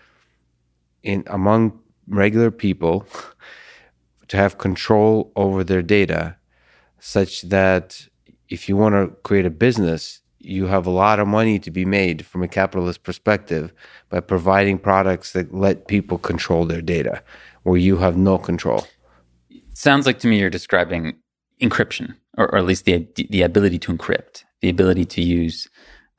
in 1.02 1.24
among 1.26 1.80
regular 2.06 2.52
people 2.52 3.04
to 4.28 4.36
have 4.36 4.58
control 4.58 5.32
over 5.34 5.64
their 5.64 5.82
data 5.82 6.35
such 7.06 7.42
that 7.42 8.08
if 8.48 8.68
you 8.68 8.76
want 8.76 8.94
to 8.94 9.14
create 9.22 9.46
a 9.46 9.50
business 9.50 10.20
you 10.46 10.66
have 10.66 10.86
a 10.86 10.90
lot 10.90 11.18
of 11.18 11.26
money 11.26 11.58
to 11.58 11.70
be 11.70 11.84
made 11.84 12.24
from 12.24 12.42
a 12.42 12.48
capitalist 12.48 13.02
perspective 13.02 13.72
by 14.10 14.20
providing 14.20 14.78
products 14.78 15.32
that 15.32 15.52
let 15.52 15.88
people 15.88 16.18
control 16.18 16.64
their 16.64 16.80
data 16.80 17.22
where 17.64 17.76
you 17.76 17.96
have 17.96 18.16
no 18.16 18.38
control. 18.38 18.86
Sounds 19.74 20.06
like 20.06 20.20
to 20.20 20.28
me 20.28 20.38
you're 20.38 20.50
describing 20.50 21.16
encryption, 21.60 22.14
or, 22.38 22.46
or 22.52 22.58
at 22.58 22.64
least 22.64 22.84
the 22.84 23.06
the 23.30 23.42
ability 23.42 23.78
to 23.80 23.92
encrypt, 23.92 24.44
the 24.60 24.68
ability 24.68 25.04
to 25.04 25.22
use 25.22 25.68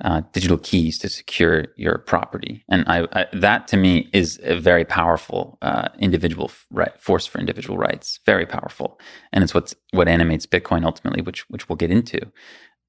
uh, 0.04 0.22
digital 0.32 0.58
keys 0.58 1.00
to 1.00 1.10
secure 1.10 1.66
your 1.76 1.98
property, 1.98 2.64
and 2.70 2.84
I, 2.88 3.08
I, 3.14 3.26
that 3.34 3.68
to 3.70 3.78
me 3.78 4.10
is 4.14 4.40
a 4.44 4.60
very 4.60 4.86
powerful 4.86 5.58
uh, 5.62 5.90
individual 6.00 6.52
right, 6.72 7.00
force 7.00 7.26
for 7.26 7.40
individual 7.40 7.78
rights. 7.78 8.20
Very 8.26 8.46
powerful, 8.46 9.00
and 9.34 9.44
it's 9.44 9.54
what's 9.54 9.74
what 9.92 10.08
animates 10.08 10.46
Bitcoin 10.46 10.86
ultimately, 10.86 11.22
which 11.22 11.50
which 11.50 11.68
we'll 11.68 11.78
get 11.78 11.92
into. 11.92 12.20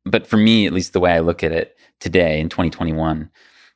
But 0.04 0.26
for 0.26 0.36
me, 0.36 0.66
at 0.66 0.72
least 0.72 0.92
the 0.92 1.00
way 1.00 1.12
I 1.12 1.20
look 1.20 1.42
at 1.42 1.52
it 1.52 1.76
today 2.00 2.40
in 2.40 2.48
2021, 2.48 3.30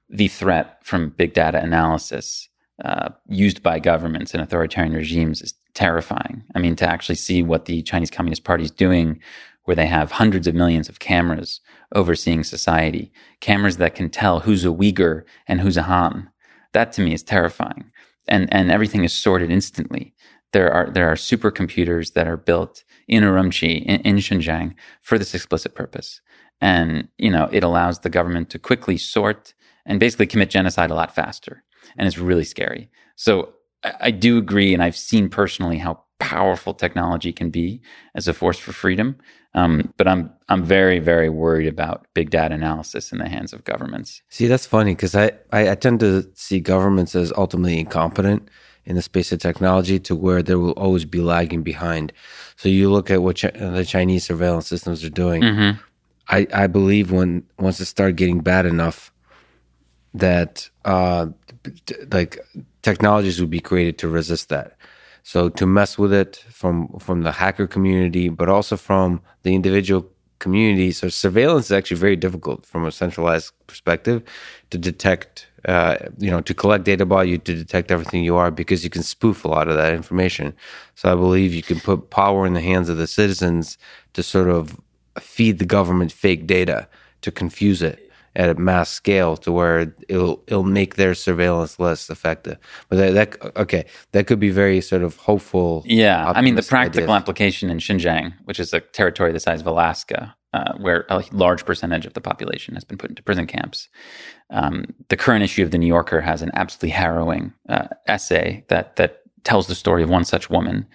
the 0.09 0.28
threat 0.28 0.78
from 0.85 1.11
big 1.11 1.35
data 1.35 1.62
analysis 1.62 2.49
uh, 2.85 3.11
used 3.28 3.62
by 3.62 3.78
governments 3.78 4.35
and 4.35 4.43
authoritarian 4.43 4.95
regimes 4.95 5.41
is 5.43 5.55
terrifying. 5.74 6.45
I 6.55 6.59
mean, 6.59 6.76
to 6.76 6.87
actually 6.87 7.14
see 7.14 7.43
what 7.43 7.64
the 7.64 7.83
Chinese 7.83 8.11
Communist 8.11 8.45
Party 8.45 8.64
is 8.64 8.70
doing, 8.70 9.20
where 9.65 9.77
they 9.77 9.87
have 9.87 10.13
hundreds 10.13 10.47
of 10.47 10.55
millions 10.55 10.89
of 10.89 10.99
cameras 10.99 11.61
overseeing 11.95 12.45
society, 12.45 13.13
cameras 13.41 13.77
that 13.77 13.95
can 13.95 14.11
tell 14.11 14.41
who's 14.41 14.65
a 14.65 14.69
Uyghur 14.69 15.25
and 15.47 15.61
who's 15.61 15.77
a 15.77 15.83
Han. 15.83 16.31
That 16.73 16.93
to 16.93 17.03
me 17.03 17.13
is 17.13 17.23
terrifying. 17.23 17.91
And 18.29 18.53
and 18.53 18.71
everything 18.71 19.05
is 19.05 19.13
sorted 19.13 19.51
instantly. 19.51 20.15
There 20.53 20.73
are 20.73 20.91
there 20.91 21.09
are 21.09 21.17
supercomputers 21.17 22.13
that 22.15 22.27
are 22.27 22.37
built 22.37 22.85
in 23.09 23.25
Urumqi 23.25 23.83
in, 23.85 24.01
in 24.01 24.17
Xinjiang 24.17 24.75
for 25.01 25.19
this 25.19 25.35
explicit 25.35 25.75
purpose. 25.75 26.21
And 26.61 27.09
you 27.19 27.31
know, 27.31 27.49
it 27.53 27.65
allows 27.65 28.01
the 28.01 28.11
government 28.11 28.51
to 28.51 28.59
quickly 28.59 28.97
sort 28.97 29.55
and 29.85 29.99
basically 29.99 30.27
commit 30.27 30.51
genocide 30.51 30.91
a 30.91 30.95
lot 30.95 31.15
faster. 31.15 31.65
And 31.97 32.07
it's 32.07 32.19
really 32.19 32.45
scary. 32.45 32.91
So 33.17 33.53
I, 33.83 33.95
I 34.01 34.11
do 34.11 34.39
agree, 34.39 34.73
and 34.73 34.83
I've 34.83 34.97
seen 34.97 35.29
personally 35.29 35.79
how 35.79 36.05
powerful 36.23 36.75
technology 36.75 37.33
can 37.33 37.51
be 37.51 37.81
as 38.14 38.29
a 38.29 38.33
force 38.33 38.59
for 38.59 38.73
freedom. 38.73 39.16
Um, 39.55 39.93
but 39.99 40.09
I'm 40.09 40.31
I'm 40.49 40.64
very 40.64 40.99
very 40.99 41.29
worried 41.29 41.68
about 41.68 42.07
big 42.14 42.31
data 42.31 42.55
analysis 42.55 43.12
in 43.12 43.18
the 43.18 43.29
hands 43.29 43.53
of 43.53 43.64
governments. 43.64 44.23
See, 44.31 44.47
that's 44.47 44.64
funny 44.64 44.95
because 44.95 45.14
I, 45.14 45.33
I, 45.53 45.70
I 45.70 45.75
tend 45.75 46.01
to 46.01 46.27
see 46.35 46.61
governments 46.61 47.14
as 47.14 47.33
ultimately 47.37 47.79
incompetent 47.79 48.49
in 48.85 48.97
the 48.97 49.03
space 49.03 49.31
of 49.31 49.41
technology 49.41 49.99
to 50.01 50.16
where 50.16 50.43
they 50.43 50.55
will 50.55 50.73
always 50.73 51.05
be 51.05 51.20
lagging 51.20 51.62
behind. 51.62 52.12
So 52.57 52.68
you 52.68 52.91
look 52.91 53.11
at 53.11 53.23
what 53.23 53.41
Chi- 53.41 53.51
the 53.51 53.85
Chinese 53.85 54.25
surveillance 54.25 54.66
systems 54.66 55.05
are 55.05 55.11
doing. 55.11 55.43
I, 56.29 56.47
I 56.55 56.66
believe 56.66 57.11
when 57.12 57.45
once 57.59 57.81
it 57.81 57.87
start 57.87 58.16
getting 58.16 58.41
bad 58.41 58.64
enough 58.64 59.12
that 60.14 60.70
uh, 60.85 61.27
t- 61.87 61.95
like 62.11 62.39
technologies 62.83 63.41
would 63.41 63.51
be 63.51 63.61
created 63.61 63.99
to 63.99 64.09
resist 64.09 64.49
that. 64.49 64.77
So 65.23 65.49
to 65.49 65.66
mess 65.66 65.99
with 65.99 66.12
it 66.12 66.37
from 66.51 66.89
from 66.99 67.23
the 67.23 67.33
hacker 67.33 67.66
community, 67.66 68.29
but 68.29 68.49
also 68.49 68.77
from 68.77 69.20
the 69.43 69.55
individual 69.55 70.09
community. 70.39 70.91
So 70.91 71.09
surveillance 71.09 71.66
is 71.66 71.73
actually 71.73 71.99
very 71.99 72.16
difficult 72.16 72.66
from 72.66 72.85
a 72.85 72.91
centralized 72.91 73.53
perspective 73.66 74.23
to 74.70 74.79
detect. 74.79 75.47
Uh, 75.64 75.97
you 76.18 76.29
know, 76.29 76.41
to 76.41 76.55
collect 76.55 76.83
data 76.83 77.05
about 77.05 77.29
you 77.29 77.39
to 77.39 77.55
detect 77.55 77.93
everything 77.93 78.25
you 78.25 78.35
are 78.35 78.51
because 78.51 78.83
you 78.83 78.91
can 78.91 79.05
spoof 79.05 79.45
a 79.45 79.49
lot 79.49 79.68
of 79.68 79.77
that 79.77 79.95
information. 79.95 80.53
So 80.97 81.12
I 81.12 81.14
believe 81.14 81.55
you 81.55 81.62
can 81.62 81.79
put 81.79 82.11
power 82.11 82.45
in 82.47 82.55
the 82.55 82.61
hands 82.61 82.89
of 82.89 82.97
the 82.97 83.07
citizens 83.07 83.79
to 84.14 84.25
sort 84.25 84.49
of 84.49 84.81
feed 85.20 85.61
the 85.61 85.64
government 85.64 86.11
fake 86.11 86.49
data 86.49 86.89
to 87.20 87.31
confuse 87.31 87.81
it 87.81 88.12
at 88.35 88.49
a 88.49 88.55
mass 88.55 88.91
scale 88.91 89.37
to 89.39 89.53
where 89.53 89.95
it'll 90.09 90.43
it'll 90.47 90.62
make 90.62 90.97
their 90.97 91.14
surveillance 91.14 91.78
less 91.78 92.09
effective. 92.09 92.59
But 92.89 92.97
that, 92.97 93.14
that 93.14 93.57
okay, 93.57 93.87
that 94.12 94.26
could 94.26 94.41
be 94.41 94.51
very 94.51 94.80
sort 94.80 95.03
of 95.03 95.16
hopeful. 95.16 95.83
Yeah, 95.87 96.33
I 96.35 96.41
mean 96.41 96.55
the 96.55 96.62
practical 96.62 97.11
ideas. 97.11 97.22
application 97.22 97.70
in 97.70 97.78
Xinjiang, 97.78 98.35
which 98.45 98.59
is 98.59 98.72
a 98.72 98.80
territory 98.80 99.33
the 99.33 99.41
size 99.41 99.61
of 99.61 99.66
Alaska, 99.66 100.35
uh, 100.55 100.72
where 100.78 101.07
a 101.09 101.22
large 101.33 101.64
percentage 101.64 102.07
of 102.07 102.14
the 102.14 102.20
population 102.20 102.74
has 102.74 102.85
been 102.85 102.99
put 102.99 103.11
into 103.11 103.22
prison 103.22 103.47
camps. 103.47 103.89
Um, 104.51 104.85
the 105.09 105.16
current 105.16 105.45
issue 105.45 105.62
of 105.62 105.70
the 105.70 105.78
New 105.78 105.87
Yorker 105.87 106.20
has 106.20 106.43
an 106.43 106.51
absolutely 106.55 106.91
harrowing 106.91 107.53
uh, 107.68 107.89
essay 108.07 108.64
that 108.68 108.97
that 108.97 109.22
tells 109.45 109.66
the 109.66 109.74
story 109.74 110.03
of 110.03 110.11
one 110.11 110.24
such 110.24 110.51
woman 110.51 110.87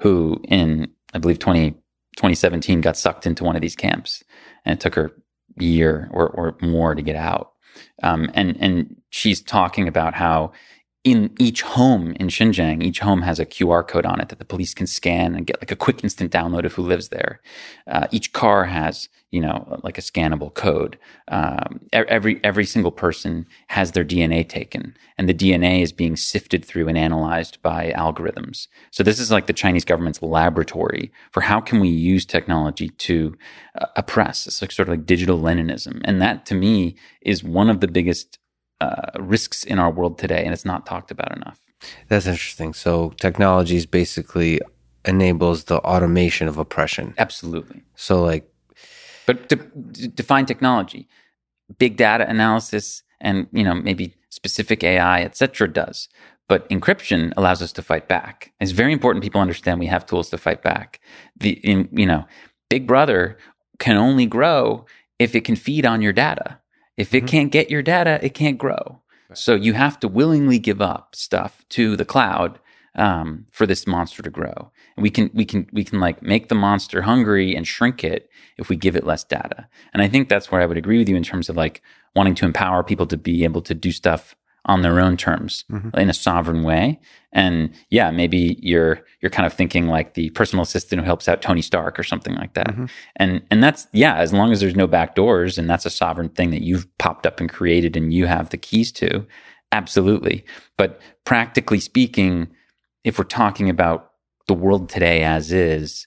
who, 0.00 0.40
in 0.48 0.88
I 1.14 1.18
believe 1.18 1.38
20, 1.38 1.70
2017, 2.16 2.80
got 2.80 2.96
sucked 2.96 3.26
into 3.26 3.44
one 3.44 3.54
of 3.54 3.62
these 3.62 3.76
camps, 3.76 4.24
and 4.64 4.74
it 4.74 4.80
took 4.80 4.94
her 4.94 5.12
year 5.56 6.08
or, 6.12 6.28
or 6.28 6.56
more 6.60 6.94
to 6.94 7.02
get 7.02 7.16
out. 7.16 7.52
Um, 8.02 8.30
and 8.34 8.56
and 8.60 8.96
she's 9.10 9.40
talking 9.40 9.88
about 9.88 10.14
how 10.14 10.52
in 11.04 11.34
each 11.38 11.62
home 11.62 12.12
in 12.20 12.28
Xinjiang, 12.28 12.82
each 12.82 13.00
home 13.00 13.22
has 13.22 13.40
a 13.40 13.46
QR 13.46 13.86
code 13.86 14.06
on 14.06 14.20
it 14.20 14.28
that 14.28 14.38
the 14.38 14.44
police 14.44 14.72
can 14.72 14.86
scan 14.86 15.34
and 15.34 15.46
get 15.46 15.60
like 15.60 15.72
a 15.72 15.76
quick 15.76 16.04
instant 16.04 16.30
download 16.30 16.64
of 16.64 16.74
who 16.74 16.82
lives 16.82 17.08
there. 17.08 17.40
Uh, 17.88 18.06
each 18.12 18.32
car 18.32 18.66
has, 18.66 19.08
you 19.32 19.40
know, 19.40 19.80
like 19.82 19.98
a 19.98 20.00
scannable 20.00 20.54
code. 20.54 20.96
Um, 21.26 21.80
every 21.92 22.40
every 22.44 22.64
single 22.64 22.92
person 22.92 23.46
has 23.66 23.92
their 23.92 24.04
DNA 24.04 24.48
taken, 24.48 24.96
and 25.18 25.28
the 25.28 25.34
DNA 25.34 25.82
is 25.82 25.92
being 25.92 26.14
sifted 26.14 26.64
through 26.64 26.86
and 26.86 26.96
analyzed 26.96 27.60
by 27.62 27.92
algorithms. 27.96 28.68
So 28.92 29.02
this 29.02 29.18
is 29.18 29.32
like 29.32 29.46
the 29.46 29.52
Chinese 29.52 29.84
government's 29.84 30.22
laboratory 30.22 31.10
for 31.32 31.40
how 31.40 31.60
can 31.60 31.80
we 31.80 31.88
use 31.88 32.24
technology 32.24 32.90
to 32.90 33.36
uh, 33.74 33.86
oppress. 33.96 34.46
It's 34.46 34.62
like 34.62 34.70
sort 34.70 34.88
of 34.88 34.92
like 34.92 35.06
digital 35.06 35.40
Leninism, 35.40 36.00
and 36.04 36.22
that 36.22 36.46
to 36.46 36.54
me 36.54 36.94
is 37.22 37.42
one 37.42 37.68
of 37.68 37.80
the 37.80 37.88
biggest 37.88 38.38
uh, 38.82 39.10
risks 39.18 39.64
in 39.64 39.78
our 39.78 39.90
world 39.90 40.18
today, 40.18 40.42
and 40.44 40.52
it's 40.52 40.64
not 40.64 40.86
talked 40.86 41.10
about 41.10 41.36
enough. 41.36 41.60
That's 42.08 42.26
interesting. 42.26 42.74
So 42.74 43.10
technology 43.26 43.76
is 43.76 43.86
basically 43.86 44.60
enables 45.04 45.64
the 45.64 45.78
automation 45.78 46.48
of 46.48 46.58
oppression. 46.58 47.14
Absolutely. 47.18 47.82
So, 47.96 48.22
like, 48.22 48.48
but 49.26 49.48
to, 49.50 49.56
to 49.56 50.08
define 50.08 50.46
technology, 50.46 51.08
big 51.78 51.96
data 51.96 52.28
analysis, 52.28 53.02
and 53.20 53.46
you 53.52 53.64
know 53.64 53.74
maybe 53.74 54.14
specific 54.30 54.82
AI, 54.82 55.22
etc., 55.22 55.68
does. 55.68 56.08
But 56.48 56.68
encryption 56.68 57.32
allows 57.36 57.62
us 57.62 57.72
to 57.72 57.82
fight 57.82 58.08
back. 58.08 58.52
It's 58.60 58.72
very 58.72 58.92
important 58.92 59.22
people 59.22 59.40
understand 59.40 59.80
we 59.80 59.86
have 59.86 60.06
tools 60.06 60.28
to 60.30 60.38
fight 60.38 60.62
back. 60.62 61.00
The 61.36 61.52
in, 61.70 61.88
you 61.92 62.06
know, 62.06 62.26
Big 62.68 62.86
Brother 62.86 63.38
can 63.78 63.96
only 63.96 64.26
grow 64.26 64.86
if 65.18 65.34
it 65.34 65.44
can 65.44 65.56
feed 65.56 65.86
on 65.86 66.02
your 66.02 66.12
data. 66.12 66.58
If 66.96 67.14
it 67.14 67.18
mm-hmm. 67.18 67.26
can't 67.26 67.52
get 67.52 67.70
your 67.70 67.82
data, 67.82 68.18
it 68.22 68.34
can't 68.34 68.58
grow. 68.58 69.00
Right. 69.28 69.38
So 69.38 69.54
you 69.54 69.72
have 69.72 69.98
to 70.00 70.08
willingly 70.08 70.58
give 70.58 70.80
up 70.80 71.14
stuff 71.14 71.64
to 71.70 71.96
the 71.96 72.04
cloud 72.04 72.58
um, 72.94 73.46
for 73.50 73.66
this 73.66 73.86
monster 73.86 74.22
to 74.22 74.30
grow. 74.30 74.70
And 74.96 75.02
we 75.02 75.10
can 75.10 75.30
we 75.32 75.44
can 75.44 75.66
we 75.72 75.84
can 75.84 76.00
like 76.00 76.22
make 76.22 76.48
the 76.48 76.54
monster 76.54 77.02
hungry 77.02 77.54
and 77.54 77.66
shrink 77.66 78.04
it 78.04 78.28
if 78.58 78.68
we 78.68 78.76
give 78.76 78.96
it 78.96 79.06
less 79.06 79.24
data. 79.24 79.68
And 79.92 80.02
I 80.02 80.08
think 80.08 80.28
that's 80.28 80.50
where 80.50 80.60
I 80.60 80.66
would 80.66 80.76
agree 80.76 80.98
with 80.98 81.08
you 81.08 81.16
in 81.16 81.22
terms 81.22 81.48
of 81.48 81.56
like 81.56 81.82
wanting 82.14 82.34
to 82.36 82.44
empower 82.44 82.84
people 82.84 83.06
to 83.06 83.16
be 83.16 83.44
able 83.44 83.62
to 83.62 83.74
do 83.74 83.90
stuff 83.90 84.36
on 84.66 84.82
their 84.82 85.00
own 85.00 85.16
terms 85.16 85.64
mm-hmm. 85.70 85.96
in 85.98 86.08
a 86.08 86.14
sovereign 86.14 86.62
way. 86.62 87.00
And 87.32 87.72
yeah, 87.90 88.10
maybe 88.10 88.58
you're 88.60 89.00
you're 89.20 89.30
kind 89.30 89.46
of 89.46 89.52
thinking 89.52 89.88
like 89.88 90.14
the 90.14 90.30
personal 90.30 90.62
assistant 90.62 91.00
who 91.00 91.06
helps 91.06 91.28
out 91.28 91.42
Tony 91.42 91.62
Stark 91.62 91.98
or 91.98 92.04
something 92.04 92.34
like 92.34 92.54
that. 92.54 92.68
Mm-hmm. 92.68 92.84
And 93.16 93.42
and 93.50 93.62
that's 93.62 93.88
yeah, 93.92 94.16
as 94.16 94.32
long 94.32 94.52
as 94.52 94.60
there's 94.60 94.76
no 94.76 94.86
back 94.86 95.14
doors 95.14 95.58
and 95.58 95.68
that's 95.68 95.86
a 95.86 95.90
sovereign 95.90 96.28
thing 96.28 96.50
that 96.50 96.62
you've 96.62 96.86
popped 96.98 97.26
up 97.26 97.40
and 97.40 97.50
created 97.50 97.96
and 97.96 98.12
you 98.14 98.26
have 98.26 98.50
the 98.50 98.56
keys 98.56 98.92
to, 98.92 99.26
absolutely. 99.72 100.44
But 100.76 101.00
practically 101.24 101.80
speaking, 101.80 102.48
if 103.02 103.18
we're 103.18 103.24
talking 103.24 103.68
about 103.68 104.12
the 104.46 104.54
world 104.54 104.88
today 104.88 105.22
as 105.22 105.52
is, 105.52 106.06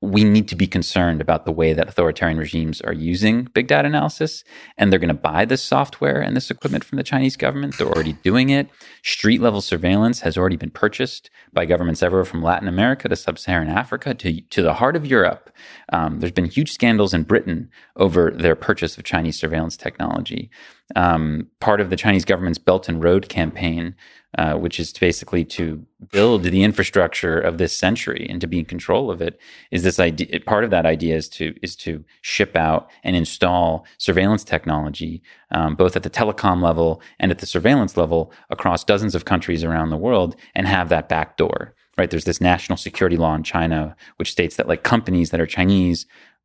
we 0.00 0.22
need 0.22 0.46
to 0.46 0.54
be 0.54 0.68
concerned 0.68 1.20
about 1.20 1.44
the 1.44 1.50
way 1.52 1.72
that 1.72 1.88
authoritarian 1.88 2.38
regimes 2.38 2.80
are 2.82 2.92
using 2.92 3.44
big 3.52 3.66
data 3.66 3.88
analysis. 3.88 4.44
And 4.76 4.92
they're 4.92 5.00
going 5.00 5.08
to 5.08 5.14
buy 5.14 5.44
this 5.44 5.62
software 5.62 6.20
and 6.20 6.36
this 6.36 6.52
equipment 6.52 6.84
from 6.84 6.96
the 6.96 7.02
Chinese 7.02 7.36
government. 7.36 7.76
They're 7.76 7.88
already 7.88 8.12
doing 8.12 8.50
it. 8.50 8.68
Street 9.02 9.40
level 9.40 9.60
surveillance 9.60 10.20
has 10.20 10.38
already 10.38 10.56
been 10.56 10.70
purchased 10.70 11.30
by 11.52 11.66
governments 11.66 12.02
everywhere 12.02 12.24
from 12.24 12.42
Latin 12.42 12.68
America 12.68 13.08
to 13.08 13.16
sub 13.16 13.40
Saharan 13.40 13.68
Africa 13.68 14.14
to, 14.14 14.40
to 14.40 14.62
the 14.62 14.74
heart 14.74 14.94
of 14.94 15.04
Europe. 15.04 15.50
Um, 15.92 16.20
there's 16.20 16.32
been 16.32 16.44
huge 16.44 16.70
scandals 16.70 17.12
in 17.12 17.24
Britain 17.24 17.68
over 17.96 18.30
their 18.30 18.54
purchase 18.54 18.96
of 18.96 19.04
Chinese 19.04 19.38
surveillance 19.38 19.76
technology. 19.76 20.48
Um, 20.96 21.48
part 21.60 21.80
of 21.80 21.90
the 21.90 21.96
Chinese 21.96 22.24
government's 22.24 22.58
Belt 22.58 22.88
and 22.88 23.02
Road 23.02 23.28
campaign 23.28 23.94
uh, 24.36 24.54
which 24.54 24.78
is 24.78 24.92
basically 24.92 25.42
to 25.42 25.82
build 26.12 26.42
the 26.42 26.62
infrastructure 26.62 27.40
of 27.40 27.56
this 27.56 27.74
century 27.74 28.26
and 28.28 28.42
to 28.42 28.46
be 28.46 28.58
in 28.58 28.64
control 28.66 29.10
of 29.10 29.22
it 29.22 29.40
is 29.70 29.82
this 29.82 29.98
idea 29.98 30.38
part 30.40 30.64
of 30.64 30.70
that 30.70 30.84
idea 30.84 31.16
is 31.16 31.30
to 31.30 31.54
is 31.62 31.74
to 31.74 32.04
ship 32.20 32.54
out 32.54 32.90
and 33.02 33.16
install 33.16 33.86
surveillance 33.96 34.44
technology 34.44 35.22
um, 35.52 35.74
both 35.74 35.96
at 35.96 36.02
the 36.02 36.10
telecom 36.10 36.62
level 36.62 37.00
and 37.18 37.30
at 37.30 37.38
the 37.38 37.46
surveillance 37.46 37.96
level 37.96 38.30
across 38.50 38.84
dozens 38.84 39.14
of 39.14 39.24
countries 39.24 39.64
around 39.64 39.88
the 39.88 39.96
world 39.96 40.36
and 40.54 40.68
have 40.68 40.90
that 40.90 41.08
back 41.08 41.38
door 41.38 41.74
right? 41.96 42.10
There's 42.10 42.26
this 42.26 42.40
national 42.40 42.76
security 42.76 43.16
law 43.16 43.34
in 43.34 43.42
china 43.42 43.96
which 44.16 44.30
states 44.30 44.56
that 44.56 44.68
like 44.68 44.82
companies 44.82 45.30
that 45.30 45.40
are 45.40 45.46
chinese 45.46 46.04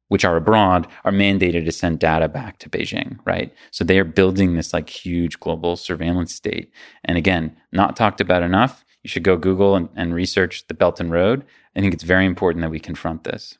which 0.09 0.25
are 0.25 0.35
abroad 0.35 0.87
are 1.05 1.11
mandated 1.11 1.65
to 1.65 1.71
send 1.71 1.99
data 1.99 2.27
back 2.27 2.59
to 2.59 2.69
Beijing, 2.69 3.17
right? 3.25 3.53
So 3.71 3.83
they 3.83 3.99
are 3.99 4.03
building 4.03 4.55
this 4.55 4.73
like 4.73 4.89
huge 4.89 5.39
global 5.39 5.75
surveillance 5.75 6.33
state. 6.33 6.71
And 7.05 7.17
again, 7.17 7.55
not 7.71 7.95
talked 7.95 8.21
about 8.21 8.43
enough. 8.43 8.85
You 9.03 9.09
should 9.09 9.23
go 9.23 9.37
Google 9.37 9.75
and, 9.75 9.89
and 9.95 10.13
research 10.13 10.67
the 10.67 10.73
Belt 10.73 10.99
and 10.99 11.11
Road. 11.11 11.43
I 11.75 11.81
think 11.81 11.93
it's 11.93 12.03
very 12.03 12.25
important 12.25 12.61
that 12.61 12.71
we 12.71 12.79
confront 12.79 13.23
this. 13.23 13.57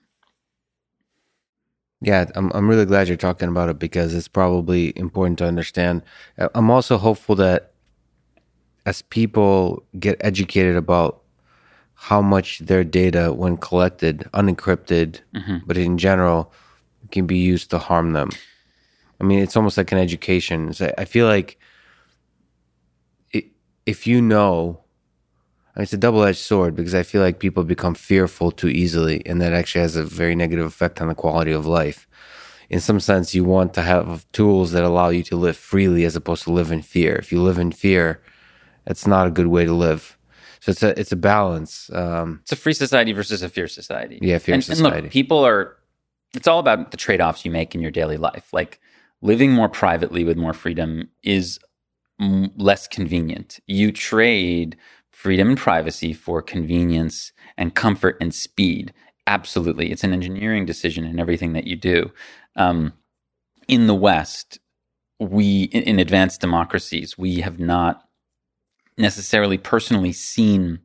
Yeah, 2.02 2.30
I'm 2.36 2.52
I'm 2.54 2.70
really 2.70 2.86
glad 2.86 3.08
you're 3.08 3.16
talking 3.16 3.48
about 3.48 3.70
it 3.70 3.80
because 3.80 4.14
it's 4.14 4.28
probably 4.28 4.92
important 4.98 5.40
to 5.40 5.46
understand. 5.46 6.04
Uh, 6.38 6.50
I'm 6.54 6.70
also 6.70 6.98
hopeful 6.98 7.36
that 7.36 7.74
as 8.86 9.02
people 9.04 9.86
get 10.00 10.18
educated 10.20 10.76
about 10.76 11.23
how 11.96 12.22
much 12.22 12.60
their 12.60 12.84
data, 12.84 13.34
when 13.34 13.58
collected, 13.58 14.30
unencrypted, 14.34 15.20
mm-hmm. 15.34 15.58
but 15.66 15.78
in 15.78 15.98
general, 15.98 16.52
can 17.12 17.26
be 17.26 17.38
used 17.38 17.70
to 17.70 17.78
harm 17.78 18.14
them. 18.14 18.30
I 19.22 19.24
mean, 19.24 19.40
it's 19.40 19.56
almost 19.56 19.78
like 19.78 19.92
an 19.92 19.98
education. 19.98 20.74
So 20.74 20.94
I 20.98 21.06
feel 21.06 21.28
like 21.28 21.58
it, 23.32 23.46
if 23.86 24.06
you 24.06 24.22
know, 24.22 24.82
I 25.76 25.80
mean, 25.80 25.84
it's 25.84 25.94
a 25.94 25.98
double 25.98 26.24
edged 26.24 26.40
sword 26.40 26.76
because 26.76 26.94
I 26.94 27.04
feel 27.04 27.22
like 27.22 27.40
people 27.40 27.64
become 27.64 27.96
fearful 27.96 28.52
too 28.52 28.68
easily, 28.68 29.26
and 29.26 29.40
that 29.42 29.54
actually 29.54 29.82
has 29.82 29.96
a 29.96 30.04
very 30.04 30.36
negative 30.36 30.66
effect 30.66 31.02
on 31.02 31.08
the 31.08 31.16
quality 31.16 31.52
of 31.52 31.66
life. 31.66 32.08
In 32.70 32.80
some 32.80 33.00
sense, 33.00 33.36
you 33.36 33.44
want 33.44 33.74
to 33.76 33.82
have 33.82 34.30
tools 34.32 34.72
that 34.72 34.84
allow 34.84 35.10
you 35.10 35.24
to 35.24 35.36
live 35.36 35.56
freely 35.56 36.06
as 36.06 36.16
opposed 36.16 36.44
to 36.44 36.52
live 36.52 36.72
in 36.72 36.82
fear. 36.82 37.16
If 37.16 37.32
you 37.32 37.42
live 37.42 37.60
in 37.60 37.72
fear, 37.72 38.22
it's 38.88 39.08
not 39.08 39.28
a 39.28 39.32
good 39.32 39.48
way 39.48 39.66
to 39.66 39.74
live. 39.74 40.18
So 40.64 40.72
it's 40.72 40.82
a 40.82 40.98
it's 40.98 41.12
a 41.12 41.18
balance. 41.18 41.90
Um, 41.92 42.40
it's 42.44 42.54
a 42.54 42.56
free 42.56 42.74
society 42.74 43.12
versus 43.12 43.44
a 43.44 43.50
fear 43.50 43.68
society. 43.68 44.18
Yeah, 44.22 44.38
fear 44.38 44.56
and, 44.56 44.64
society. 44.64 44.96
And 44.96 45.04
look, 45.04 45.12
people 45.12 45.46
are. 45.46 45.76
It's 46.34 46.48
all 46.48 46.60
about 46.60 46.92
the 46.92 46.96
trade 46.96 47.20
offs 47.20 47.44
you 47.44 47.52
make 47.52 47.76
in 47.76 47.82
your 47.82 47.92
daily 47.92 48.16
life. 48.16 48.48
Like 48.54 48.80
living 49.22 49.52
more 49.52 49.68
privately 49.68 50.24
with 50.24 50.38
more 50.38 50.54
freedom 50.54 51.10
is 51.22 51.60
m- 52.18 52.50
less 52.56 52.88
convenient. 52.88 53.60
You 53.68 53.92
trade 53.92 54.78
freedom 55.12 55.50
and 55.50 55.58
privacy 55.58 56.14
for 56.14 56.42
convenience 56.42 57.34
and 57.58 57.76
comfort 57.76 58.16
and 58.22 58.34
speed. 58.34 58.94
Absolutely, 59.28 59.92
it's 59.92 60.06
an 60.06 60.14
engineering 60.14 60.66
decision 60.66 61.04
in 61.04 61.20
everything 61.20 61.52
that 61.52 61.68
you 61.68 61.76
do. 61.76 62.10
Um, 62.56 62.94
in 63.68 63.88
the 63.88 63.96
West, 63.96 64.60
we 65.20 65.64
in, 65.64 65.84
in 65.84 66.00
advanced 66.00 66.40
democracies, 66.40 67.18
we 67.18 67.42
have 67.42 67.60
not 67.60 68.06
necessarily 68.98 69.58
personally 69.58 70.12
seen 70.12 70.80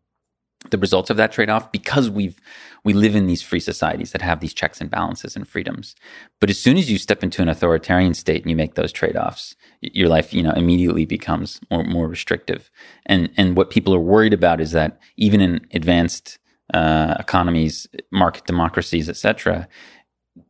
the 0.70 0.78
results 0.78 1.08
of 1.08 1.16
that 1.16 1.30
trade-off 1.30 1.70
because 1.70 2.10
we've 2.10 2.40
we 2.84 2.92
live 2.92 3.14
in 3.14 3.26
these 3.26 3.42
free 3.42 3.60
societies 3.60 4.12
that 4.12 4.22
have 4.22 4.40
these 4.40 4.54
checks 4.54 4.80
and 4.80 4.90
balances 4.90 5.36
and 5.36 5.46
freedoms. 5.46 5.94
But 6.40 6.50
as 6.50 6.58
soon 6.58 6.76
as 6.76 6.90
you 6.90 6.98
step 6.98 7.22
into 7.22 7.42
an 7.42 7.48
authoritarian 7.48 8.14
state 8.14 8.42
and 8.42 8.50
you 8.50 8.56
make 8.56 8.74
those 8.74 8.92
trade-offs 8.92 9.54
your 9.80 10.08
life 10.08 10.32
you 10.32 10.42
know 10.42 10.52
immediately 10.52 11.04
becomes 11.04 11.60
more, 11.70 11.84
more 11.84 12.08
restrictive. 12.08 12.70
And 13.06 13.30
and 13.36 13.56
what 13.56 13.70
people 13.70 13.94
are 13.94 14.00
worried 14.00 14.32
about 14.32 14.60
is 14.60 14.72
that 14.72 15.00
even 15.16 15.40
in 15.40 15.66
advanced 15.72 16.38
uh, 16.74 17.14
economies 17.18 17.86
market 18.10 18.44
democracies 18.46 19.08
etc 19.08 19.68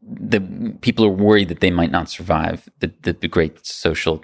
the 0.02 0.40
people 0.80 1.04
are 1.04 1.10
worried 1.10 1.48
that 1.48 1.60
they 1.60 1.70
might 1.70 1.90
not 1.90 2.10
survive 2.10 2.68
the, 2.80 2.92
the, 3.02 3.12
the 3.12 3.28
great 3.28 3.64
social 3.64 4.22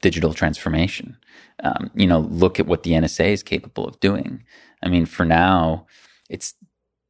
digital 0.00 0.32
transformation 0.32 1.16
um, 1.62 1.90
you 1.94 2.06
know, 2.06 2.20
look 2.20 2.60
at 2.60 2.66
what 2.66 2.82
the 2.82 2.92
NSA 2.92 3.28
is 3.28 3.42
capable 3.42 3.86
of 3.86 3.98
doing. 4.00 4.42
I 4.82 4.88
mean, 4.88 5.06
for 5.06 5.24
now, 5.24 5.86
it's 6.28 6.54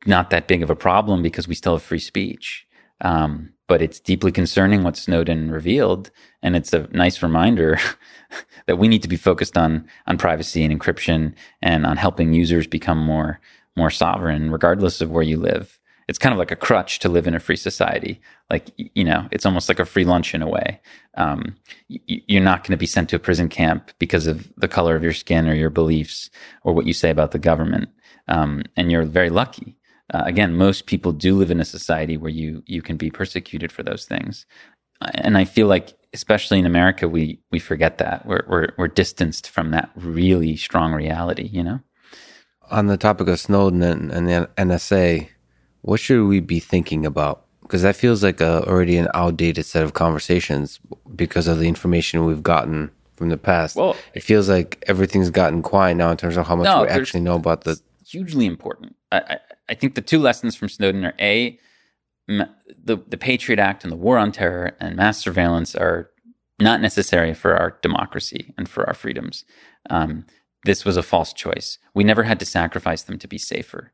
not 0.06 0.30
that 0.30 0.46
big 0.46 0.62
of 0.62 0.70
a 0.70 0.76
problem 0.76 1.22
because 1.22 1.48
we 1.48 1.54
still 1.54 1.74
have 1.74 1.82
free 1.82 1.98
speech. 1.98 2.66
Um, 3.00 3.52
but 3.68 3.82
it's 3.82 4.00
deeply 4.00 4.30
concerning 4.30 4.84
what 4.84 4.96
Snowden 4.96 5.50
revealed, 5.50 6.10
and 6.42 6.54
it's 6.54 6.72
a 6.72 6.86
nice 6.92 7.22
reminder 7.22 7.78
that 8.66 8.78
we 8.78 8.88
need 8.88 9.02
to 9.02 9.08
be 9.08 9.16
focused 9.16 9.58
on 9.58 9.86
on 10.06 10.18
privacy 10.18 10.64
and 10.64 10.78
encryption 10.78 11.34
and 11.60 11.84
on 11.84 11.96
helping 11.96 12.32
users 12.32 12.66
become 12.66 12.98
more 12.98 13.40
more 13.76 13.90
sovereign, 13.90 14.50
regardless 14.50 15.00
of 15.00 15.10
where 15.10 15.22
you 15.22 15.36
live 15.36 15.75
it's 16.08 16.18
kind 16.18 16.32
of 16.32 16.38
like 16.38 16.52
a 16.52 16.56
crutch 16.56 17.00
to 17.00 17.08
live 17.08 17.26
in 17.26 17.34
a 17.34 17.40
free 17.40 17.56
society. 17.56 18.20
Like, 18.48 18.70
you 18.76 19.04
know, 19.04 19.26
it's 19.32 19.44
almost 19.44 19.68
like 19.68 19.80
a 19.80 19.84
free 19.84 20.04
lunch 20.04 20.34
in 20.34 20.42
a 20.42 20.48
way. 20.48 20.80
Um, 21.16 21.56
you're 21.88 22.42
not 22.42 22.62
going 22.62 22.72
to 22.72 22.76
be 22.76 22.86
sent 22.86 23.08
to 23.10 23.16
a 23.16 23.20
prison 23.20 23.48
camp 23.48 23.90
because 23.98 24.26
of 24.26 24.52
the 24.56 24.68
color 24.68 24.94
of 24.94 25.02
your 25.02 25.12
skin 25.12 25.48
or 25.48 25.54
your 25.54 25.70
beliefs 25.70 26.30
or 26.62 26.72
what 26.72 26.86
you 26.86 26.92
say 26.92 27.10
about 27.10 27.32
the 27.32 27.38
government. 27.38 27.88
Um, 28.28 28.62
and 28.76 28.92
you're 28.92 29.04
very 29.04 29.30
lucky. 29.30 29.76
Uh, 30.12 30.22
again, 30.24 30.54
most 30.54 30.86
people 30.86 31.12
do 31.12 31.36
live 31.36 31.50
in 31.50 31.60
a 31.60 31.64
society 31.64 32.16
where 32.16 32.30
you 32.30 32.62
you 32.66 32.80
can 32.80 32.96
be 32.96 33.10
persecuted 33.10 33.72
for 33.72 33.82
those 33.82 34.04
things, 34.04 34.46
and 35.14 35.36
I 35.36 35.44
feel 35.44 35.66
like, 35.66 35.94
especially 36.14 36.60
in 36.60 36.66
America, 36.66 37.08
we 37.08 37.40
we 37.50 37.58
forget 37.58 37.98
that 37.98 38.24
we're 38.24 38.44
we're, 38.46 38.68
we're 38.78 38.88
distanced 38.88 39.50
from 39.50 39.72
that 39.72 39.90
really 39.96 40.56
strong 40.56 40.92
reality. 40.92 41.48
You 41.52 41.64
know. 41.64 41.80
On 42.70 42.86
the 42.86 42.96
topic 42.96 43.28
of 43.28 43.38
Snowden 43.38 43.82
and, 43.82 44.10
and 44.10 44.28
the 44.28 44.50
NSA, 44.56 45.28
what 45.86 46.00
should 46.00 46.26
we 46.26 46.40
be 46.40 46.58
thinking 46.58 47.06
about? 47.06 47.44
Because 47.62 47.82
that 47.82 47.94
feels 47.94 48.22
like 48.22 48.40
a, 48.40 48.66
already 48.66 48.96
an 48.96 49.08
outdated 49.14 49.64
set 49.64 49.84
of 49.84 49.94
conversations 49.94 50.80
because 51.14 51.46
of 51.46 51.60
the 51.60 51.68
information 51.68 52.24
we've 52.24 52.42
gotten 52.42 52.90
from 53.14 53.28
the 53.28 53.36
past. 53.36 53.76
Well, 53.76 53.96
it 54.12 54.24
feels 54.24 54.48
like 54.48 54.82
everything's 54.88 55.30
gotten 55.30 55.62
quiet 55.62 55.96
now 55.96 56.10
in 56.10 56.16
terms 56.16 56.36
of 56.36 56.46
how 56.48 56.56
much 56.56 56.64
no, 56.64 56.82
we 56.82 56.88
actually 56.88 57.20
know 57.20 57.36
about 57.36 57.62
the. 57.62 57.80
Hugely 58.04 58.46
important. 58.46 58.96
I, 59.12 59.18
I, 59.18 59.38
I 59.68 59.74
think 59.74 59.94
the 59.94 60.00
two 60.02 60.18
lessons 60.18 60.56
from 60.56 60.68
Snowden 60.68 61.04
are 61.04 61.14
a 61.20 61.56
the 62.26 62.96
the 63.06 63.16
Patriot 63.16 63.60
Act 63.60 63.84
and 63.84 63.92
the 63.92 63.96
war 63.96 64.18
on 64.18 64.32
terror 64.32 64.76
and 64.80 64.96
mass 64.96 65.18
surveillance 65.18 65.76
are 65.76 66.10
not 66.58 66.80
necessary 66.80 67.32
for 67.32 67.56
our 67.56 67.78
democracy 67.80 68.52
and 68.58 68.68
for 68.68 68.84
our 68.88 68.94
freedoms. 68.94 69.44
Um, 69.88 70.26
this 70.64 70.84
was 70.84 70.96
a 70.96 71.02
false 71.02 71.32
choice. 71.32 71.78
We 71.94 72.02
never 72.02 72.24
had 72.24 72.40
to 72.40 72.46
sacrifice 72.46 73.02
them 73.02 73.18
to 73.20 73.28
be 73.28 73.38
safer. 73.38 73.92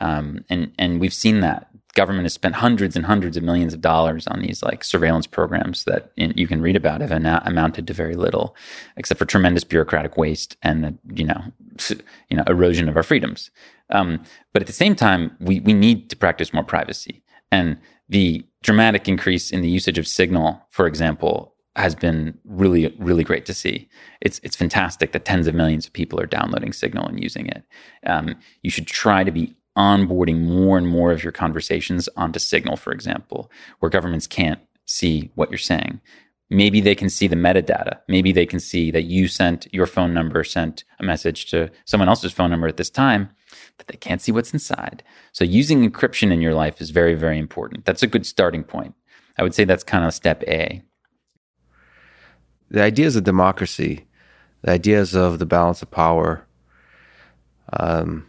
Um, 0.00 0.44
and 0.48 0.72
and 0.78 1.00
we've 1.00 1.14
seen 1.14 1.40
that 1.40 1.68
government 1.94 2.24
has 2.24 2.32
spent 2.32 2.54
hundreds 2.54 2.96
and 2.96 3.04
hundreds 3.04 3.36
of 3.36 3.42
millions 3.42 3.74
of 3.74 3.80
dollars 3.80 4.26
on 4.26 4.40
these 4.40 4.62
like 4.62 4.82
surveillance 4.82 5.26
programs 5.26 5.84
that 5.84 6.10
in, 6.16 6.32
you 6.36 6.46
can 6.46 6.62
read 6.62 6.76
about 6.76 7.00
have 7.00 7.12
amounted 7.12 7.86
to 7.86 7.92
very 7.92 8.14
little, 8.14 8.56
except 8.96 9.18
for 9.18 9.26
tremendous 9.26 9.64
bureaucratic 9.64 10.16
waste 10.16 10.56
and 10.62 10.84
the, 10.84 10.98
you 11.14 11.24
know 11.24 11.42
you 12.30 12.36
know 12.36 12.44
erosion 12.46 12.88
of 12.88 12.96
our 12.96 13.02
freedoms. 13.02 13.50
Um, 13.90 14.22
but 14.52 14.62
at 14.62 14.66
the 14.66 14.72
same 14.72 14.94
time, 14.94 15.36
we 15.40 15.60
we 15.60 15.74
need 15.74 16.08
to 16.10 16.16
practice 16.16 16.52
more 16.52 16.64
privacy, 16.64 17.22
and 17.50 17.78
the 18.08 18.46
dramatic 18.62 19.08
increase 19.08 19.50
in 19.50 19.60
the 19.60 19.68
usage 19.68 19.98
of 19.98 20.06
Signal, 20.06 20.60
for 20.70 20.86
example, 20.86 21.54
has 21.76 21.94
been 21.94 22.38
really 22.44 22.94
really 22.98 23.24
great 23.24 23.44
to 23.46 23.54
see. 23.54 23.88
It's 24.22 24.40
it's 24.42 24.56
fantastic 24.56 25.12
that 25.12 25.26
tens 25.26 25.46
of 25.46 25.54
millions 25.54 25.86
of 25.86 25.92
people 25.92 26.18
are 26.20 26.26
downloading 26.26 26.72
Signal 26.72 27.06
and 27.06 27.22
using 27.22 27.48
it. 27.48 27.64
Um, 28.06 28.34
you 28.62 28.70
should 28.70 28.86
try 28.86 29.24
to 29.24 29.30
be 29.30 29.54
onboarding 29.76 30.40
more 30.40 30.76
and 30.78 30.86
more 30.86 31.12
of 31.12 31.22
your 31.22 31.32
conversations 31.32 32.08
onto 32.16 32.38
Signal, 32.38 32.76
for 32.76 32.92
example, 32.92 33.50
where 33.78 33.90
governments 33.90 34.26
can't 34.26 34.60
see 34.86 35.30
what 35.34 35.50
you're 35.50 35.58
saying. 35.58 36.00
Maybe 36.50 36.82
they 36.82 36.94
can 36.94 37.08
see 37.08 37.28
the 37.28 37.36
metadata. 37.36 37.98
Maybe 38.08 38.30
they 38.30 38.44
can 38.44 38.60
see 38.60 38.90
that 38.90 39.04
you 39.04 39.26
sent 39.26 39.72
your 39.72 39.86
phone 39.86 40.12
number, 40.12 40.44
sent 40.44 40.84
a 41.00 41.04
message 41.04 41.46
to 41.46 41.70
someone 41.86 42.10
else's 42.10 42.32
phone 42.32 42.50
number 42.50 42.68
at 42.68 42.76
this 42.76 42.90
time, 42.90 43.30
but 43.78 43.86
they 43.86 43.96
can't 43.96 44.20
see 44.20 44.32
what's 44.32 44.52
inside. 44.52 45.02
So 45.32 45.44
using 45.44 45.90
encryption 45.90 46.30
in 46.30 46.42
your 46.42 46.52
life 46.52 46.82
is 46.82 46.90
very, 46.90 47.14
very 47.14 47.38
important. 47.38 47.86
That's 47.86 48.02
a 48.02 48.06
good 48.06 48.26
starting 48.26 48.64
point. 48.64 48.94
I 49.38 49.42
would 49.42 49.54
say 49.54 49.64
that's 49.64 49.84
kind 49.84 50.04
of 50.04 50.12
step 50.12 50.42
A. 50.42 50.82
The 52.70 52.82
ideas 52.82 53.16
of 53.16 53.24
democracy, 53.24 54.06
the 54.60 54.72
ideas 54.72 55.14
of 55.14 55.38
the 55.38 55.46
balance 55.46 55.80
of 55.80 55.90
power, 55.90 56.46
um, 57.72 58.26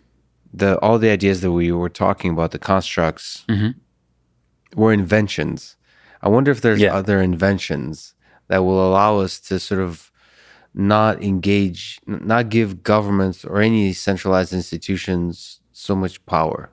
the 0.53 0.77
all 0.79 0.99
the 0.99 1.09
ideas 1.09 1.41
that 1.41 1.51
we 1.51 1.71
were 1.71 1.89
talking 1.89 2.31
about, 2.31 2.51
the 2.51 2.59
constructs, 2.59 3.43
mm-hmm. 3.49 3.71
were 4.79 4.93
inventions. 4.93 5.75
I 6.21 6.29
wonder 6.29 6.51
if 6.51 6.61
there's 6.61 6.79
yeah. 6.79 6.93
other 6.93 7.21
inventions 7.21 8.13
that 8.47 8.59
will 8.59 8.87
allow 8.87 9.19
us 9.19 9.39
to 9.41 9.59
sort 9.59 9.81
of 9.81 10.11
not 10.73 11.21
engage, 11.21 11.99
not 12.05 12.49
give 12.49 12.83
governments 12.83 13.43
or 13.45 13.61
any 13.61 13.93
centralized 13.93 14.53
institutions 14.53 15.59
so 15.71 15.95
much 15.95 16.23
power. 16.25 16.69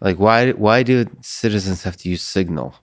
Like 0.00 0.18
why 0.18 0.52
why 0.52 0.82
do 0.82 1.06
citizens 1.22 1.82
have 1.82 1.96
to 1.98 2.08
use 2.08 2.22
Signal? 2.22 2.74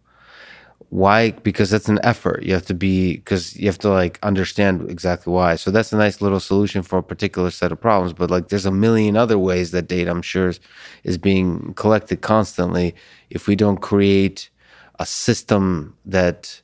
Why 0.95 1.31
because 1.31 1.69
that's 1.69 1.89
an 1.89 1.99
effort. 2.03 2.43
You 2.43 2.53
have 2.53 2.65
to 2.67 2.73
be 2.73 3.15
because 3.17 3.53
you 3.57 3.65
have 3.67 3.77
to 3.79 3.89
like 3.89 4.17
understand 4.23 4.89
exactly 4.89 5.33
why. 5.33 5.57
So 5.57 5.69
that's 5.69 5.91
a 5.91 5.97
nice 5.97 6.21
little 6.21 6.39
solution 6.39 6.83
for 6.83 6.99
a 6.99 7.03
particular 7.03 7.51
set 7.51 7.73
of 7.73 7.81
problems 7.81 8.13
but 8.13 8.31
like 8.31 8.47
there's 8.47 8.65
a 8.65 8.71
million 8.71 9.17
other 9.17 9.37
ways 9.37 9.71
that 9.71 9.87
data 9.87 10.09
i'm 10.09 10.21
sure 10.21 10.47
is, 10.49 10.59
is 11.03 11.17
being 11.17 11.73
collected 11.73 12.21
constantly. 12.21 12.95
If 13.29 13.45
we 13.45 13.57
don't 13.57 13.81
create 13.81 14.49
a 14.97 15.05
system 15.05 15.97
that 16.05 16.61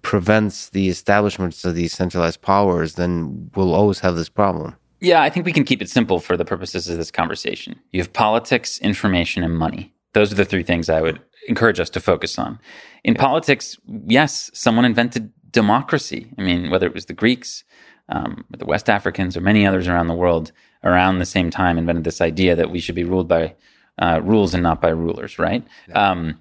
prevents 0.00 0.70
the 0.70 0.88
establishments 0.88 1.66
of 1.66 1.74
these 1.74 1.92
centralized 1.92 2.40
powers 2.40 2.94
then 2.94 3.50
we'll 3.54 3.74
always 3.74 4.00
have 4.00 4.16
this 4.16 4.30
problem. 4.30 4.74
Yeah 5.00 5.20
i 5.20 5.28
think 5.28 5.44
we 5.44 5.52
can 5.52 5.64
keep 5.64 5.82
it 5.82 5.90
simple 5.90 6.18
for 6.18 6.38
the 6.38 6.46
purposes 6.46 6.88
of 6.88 6.96
this 6.96 7.10
conversation. 7.10 7.78
You 7.92 8.00
have 8.00 8.12
politics 8.14 8.78
information 8.78 9.44
and 9.44 9.54
money 9.54 9.93
those 10.14 10.32
are 10.32 10.36
the 10.36 10.44
three 10.44 10.62
things 10.62 10.88
i 10.88 11.00
would 11.00 11.20
encourage 11.46 11.80
us 11.80 11.90
to 11.90 12.00
focus 12.00 12.38
on. 12.38 12.58
In 13.02 13.14
politics, 13.14 13.76
yes, 14.06 14.50
someone 14.54 14.84
invented 14.84 15.32
democracy. 15.50 16.32
I 16.38 16.42
mean, 16.42 16.70
whether 16.70 16.86
it 16.86 16.94
was 16.94 17.06
the 17.06 17.12
Greeks, 17.12 17.64
um, 18.08 18.44
or 18.52 18.58
the 18.58 18.66
West 18.66 18.90
Africans, 18.90 19.36
or 19.36 19.40
many 19.40 19.66
others 19.66 19.88
around 19.88 20.08
the 20.08 20.14
world 20.14 20.52
around 20.82 21.18
the 21.18 21.26
same 21.26 21.50
time 21.50 21.78
invented 21.78 22.04
this 22.04 22.20
idea 22.20 22.54
that 22.54 22.70
we 22.70 22.78
should 22.78 22.94
be 22.94 23.04
ruled 23.04 23.26
by 23.28 23.54
uh, 23.98 24.20
rules 24.22 24.52
and 24.52 24.62
not 24.62 24.82
by 24.82 24.90
rulers, 24.90 25.38
right? 25.38 25.66
Yeah. 25.88 26.10
Um, 26.10 26.40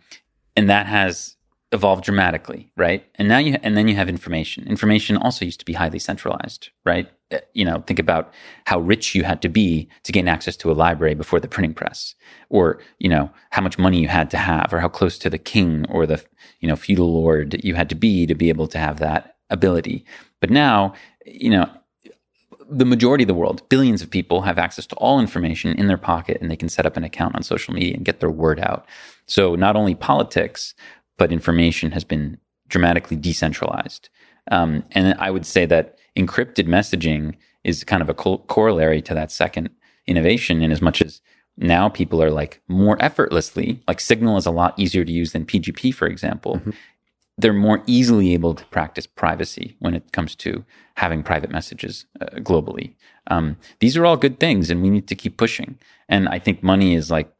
and 0.58 0.70
that 0.70 0.86
has 0.86 1.38
evolved 1.72 2.04
dramatically, 2.04 2.70
right? 2.76 3.06
And 3.16 3.28
now 3.28 3.38
you 3.38 3.58
and 3.64 3.78
then 3.78 3.88
you 3.88 3.96
have 3.96 4.10
information. 4.10 4.68
Information 4.68 5.18
also 5.18 5.46
used 5.46 5.60
to 5.60 5.66
be 5.66 5.74
highly 5.74 6.00
centralized, 6.00 6.70
right? 6.86 7.10
Uh, 7.34 7.40
you 7.54 7.66
know, 7.66 7.84
think 7.88 8.00
about 8.00 8.34
how 8.66 8.80
rich 8.80 9.16
you 9.16 9.24
had 9.24 9.42
to 9.42 9.50
be 9.50 9.88
to 10.04 10.12
gain 10.12 10.28
access 10.28 10.56
to 10.58 10.72
a 10.72 10.74
library 10.74 11.16
before 11.16 11.40
the 11.40 11.48
printing 11.48 11.74
press, 11.74 12.16
or 12.50 12.80
you 13.00 13.10
know 13.10 13.30
how 13.52 13.62
much 13.62 13.78
money 13.78 14.00
you 14.00 14.08
had 14.08 14.30
to 14.32 14.38
have, 14.38 14.74
or 14.74 14.80
how 14.80 14.90
close 14.90 15.18
to 15.18 15.30
the 15.30 15.38
king 15.38 15.86
or 15.90 16.06
the 16.06 16.24
you 16.60 16.68
know 16.68 16.76
feudal 16.76 17.12
lord 17.12 17.60
you 17.64 17.76
had 17.76 17.90
to 17.90 17.96
be 17.96 18.26
to 18.26 18.36
be 18.36 18.50
able 18.50 18.68
to 18.68 18.78
have 18.78 19.00
that 19.00 19.36
ability. 19.50 20.06
But 20.40 20.50
now, 20.50 20.94
you 21.26 21.50
know, 21.50 21.70
the 22.70 22.86
majority 22.86 23.24
of 23.24 23.28
the 23.28 23.34
world, 23.34 23.68
billions 23.70 24.02
of 24.02 24.10
people, 24.10 24.42
have 24.42 24.58
access 24.58 24.86
to 24.88 24.96
all 24.96 25.20
information 25.20 25.78
in 25.78 25.88
their 25.88 25.98
pocket, 25.98 26.38
and 26.42 26.50
they 26.50 26.56
can 26.56 26.70
set 26.70 26.86
up 26.86 26.98
an 26.98 27.04
account 27.04 27.36
on 27.36 27.44
social 27.44 27.74
media 27.74 27.96
and 27.96 28.06
get 28.06 28.20
their 28.20 28.30
word 28.30 28.60
out. 28.60 28.86
So 29.26 29.56
not 29.56 29.76
only 29.76 29.96
politics, 29.96 30.74
but 31.18 31.32
information 31.32 31.92
has 31.92 32.04
been 32.04 32.38
dramatically 32.68 33.18
decentralized. 33.18 34.10
Um, 34.52 34.84
and 34.92 35.16
I 35.20 35.32
would 35.32 35.46
say 35.46 35.66
that 35.68 35.98
encrypted 36.16 36.68
messaging 36.68 37.36
is 37.64 37.84
kind 37.84 38.01
of 38.01 38.09
a 38.09 38.14
co- 38.14 38.39
corollary 38.39 39.01
to 39.01 39.14
that 39.14 39.32
second 39.32 39.70
innovation 40.07 40.61
in 40.61 40.72
as 40.72 40.82
much 40.82 41.01
as 41.01 41.22
now 41.57 41.88
people 41.88 42.22
are 42.22 42.32
like 42.32 42.61
more 42.68 42.97
effortlessly, 43.01 43.82
like 43.88 43.99
Signal 43.99 44.38
is 44.38 44.45
a 44.45 44.51
lot 44.51 44.78
easier 44.78 45.05
to 45.05 45.11
use 45.11 45.34
than 45.34 45.45
PGP, 45.45 45.93
for 45.93 46.07
example. 46.07 46.57
Mm-hmm. 46.57 46.72
They're 47.38 47.53
more 47.53 47.82
easily 47.88 48.34
able 48.34 48.53
to 48.53 48.66
practice 48.66 49.07
privacy 49.07 49.76
when 49.80 49.93
it 49.93 50.11
comes 50.11 50.36
to 50.38 50.64
having 50.95 51.24
private 51.24 51.49
messages 51.49 52.05
uh, 52.22 52.26
globally. 52.38 52.93
Um, 53.28 53.57
these 53.80 53.97
are 53.97 54.05
all 54.05 54.18
good 54.18 54.39
things, 54.39 54.70
and 54.70 54.84
we 54.84 54.89
need 54.89 55.07
to 55.07 55.16
keep 55.16 55.38
pushing. 55.38 55.80
And 56.09 56.30
I 56.30 56.38
think 56.38 56.61
money 56.61 56.93
is 56.93 57.09
like, 57.09 57.32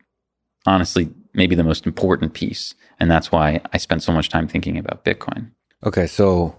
honestly, 0.66 1.12
maybe 1.34 1.56
the 1.56 1.64
most 1.64 1.86
important 1.86 2.34
piece. 2.34 2.74
And 3.00 3.10
that's 3.10 3.32
why 3.32 3.62
I 3.72 3.78
spent 3.78 4.02
so 4.04 4.12
much 4.12 4.30
time 4.30 4.48
thinking 4.48 4.78
about 4.78 5.06
Bitcoin. 5.06 5.52
Okay. 5.86 6.08
So 6.08 6.56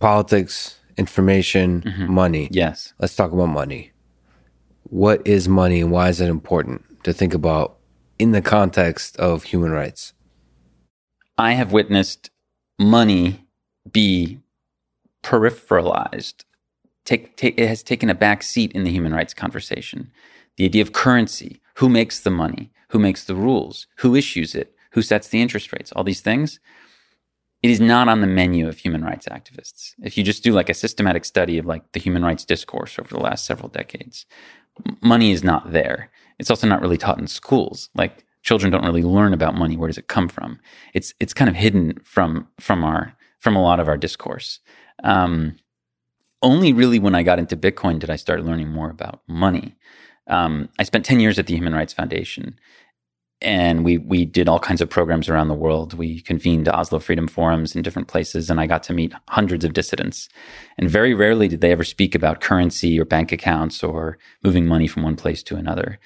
politics, 0.00 0.80
information, 0.96 1.82
mm-hmm. 1.82 2.12
money. 2.12 2.48
Yes. 2.50 2.92
Let's 2.98 3.16
talk 3.16 3.32
about 3.32 3.46
money. 3.46 3.92
What 4.84 5.26
is 5.26 5.48
money 5.48 5.80
and 5.80 5.90
why 5.90 6.08
is 6.08 6.20
it 6.20 6.28
important 6.28 6.84
to 7.04 7.12
think 7.12 7.34
about 7.34 7.78
in 8.18 8.32
the 8.32 8.42
context 8.42 9.16
of 9.16 9.44
human 9.44 9.70
rights? 9.70 10.12
I 11.38 11.52
have 11.52 11.72
witnessed 11.72 12.30
money 12.78 13.46
be 13.90 14.38
peripheralized. 15.22 16.44
Take, 17.04 17.36
take, 17.36 17.58
it 17.58 17.68
has 17.68 17.82
taken 17.82 18.10
a 18.10 18.14
back 18.14 18.42
seat 18.42 18.72
in 18.72 18.84
the 18.84 18.90
human 18.90 19.14
rights 19.14 19.34
conversation. 19.34 20.10
The 20.56 20.66
idea 20.66 20.82
of 20.82 20.92
currency, 20.92 21.60
who 21.76 21.88
makes 21.88 22.20
the 22.20 22.30
money, 22.30 22.70
who 22.88 22.98
makes 22.98 23.24
the 23.24 23.34
rules, 23.34 23.86
who 23.96 24.14
issues 24.14 24.54
it, 24.54 24.74
who 24.92 25.02
sets 25.02 25.28
the 25.28 25.40
interest 25.40 25.72
rates, 25.72 25.90
all 25.92 26.04
these 26.04 26.20
things. 26.20 26.60
It 27.62 27.70
is 27.70 27.80
not 27.80 28.08
on 28.08 28.20
the 28.20 28.26
menu 28.26 28.68
of 28.68 28.78
human 28.78 29.04
rights 29.04 29.26
activists. 29.26 29.94
If 30.02 30.18
you 30.18 30.24
just 30.24 30.42
do 30.42 30.52
like 30.52 30.68
a 30.68 30.74
systematic 30.74 31.24
study 31.24 31.58
of 31.58 31.66
like 31.66 31.92
the 31.92 32.00
human 32.00 32.24
rights 32.24 32.44
discourse 32.44 32.98
over 32.98 33.08
the 33.08 33.20
last 33.20 33.44
several 33.44 33.68
decades, 33.68 34.26
money 35.00 35.30
is 35.30 35.44
not 35.44 35.72
there. 35.72 36.10
It's 36.38 36.50
also 36.50 36.66
not 36.66 36.80
really 36.80 36.98
taught 36.98 37.20
in 37.20 37.28
schools. 37.28 37.88
Like 37.94 38.24
children 38.42 38.72
don't 38.72 38.84
really 38.84 39.04
learn 39.04 39.32
about 39.32 39.54
money. 39.54 39.76
Where 39.76 39.86
does 39.86 39.98
it 39.98 40.08
come 40.08 40.28
from? 40.28 40.58
It's 40.92 41.14
it's 41.20 41.34
kind 41.34 41.48
of 41.48 41.54
hidden 41.54 42.00
from 42.04 42.48
from 42.58 42.82
our 42.82 43.14
from 43.38 43.54
a 43.54 43.62
lot 43.62 43.80
of 43.80 43.88
our 43.88 43.96
discourse. 43.96 44.60
Um, 45.04 45.56
only 46.42 46.72
really 46.72 46.98
when 46.98 47.14
I 47.14 47.22
got 47.22 47.38
into 47.38 47.56
Bitcoin 47.56 47.98
did 48.00 48.10
I 48.10 48.16
start 48.16 48.44
learning 48.44 48.68
more 48.68 48.90
about 48.90 49.22
money. 49.28 49.76
Um, 50.26 50.68
I 50.78 50.84
spent 50.84 51.04
10 51.04 51.20
years 51.20 51.38
at 51.38 51.46
the 51.46 51.54
Human 51.54 51.74
Rights 51.74 51.92
Foundation 51.92 52.58
and 53.42 53.84
we 53.84 53.98
we 53.98 54.24
did 54.24 54.48
all 54.48 54.58
kinds 54.58 54.80
of 54.80 54.88
programs 54.88 55.28
around 55.28 55.48
the 55.48 55.54
world. 55.54 55.94
We 55.94 56.20
convened 56.20 56.68
Oslo 56.68 56.98
Freedom 56.98 57.28
Forums 57.28 57.76
in 57.76 57.82
different 57.82 58.08
places, 58.08 58.50
and 58.50 58.60
I 58.60 58.66
got 58.66 58.82
to 58.84 58.92
meet 58.92 59.12
hundreds 59.28 59.64
of 59.64 59.72
dissidents. 59.72 60.28
And 60.78 60.90
very 60.90 61.14
rarely 61.14 61.48
did 61.48 61.60
they 61.60 61.72
ever 61.72 61.84
speak 61.84 62.14
about 62.14 62.40
currency 62.40 62.98
or 62.98 63.04
bank 63.04 63.32
accounts 63.32 63.82
or 63.82 64.18
moving 64.42 64.66
money 64.66 64.86
from 64.86 65.02
one 65.02 65.16
place 65.16 65.42
to 65.44 65.56
another. 65.56 65.98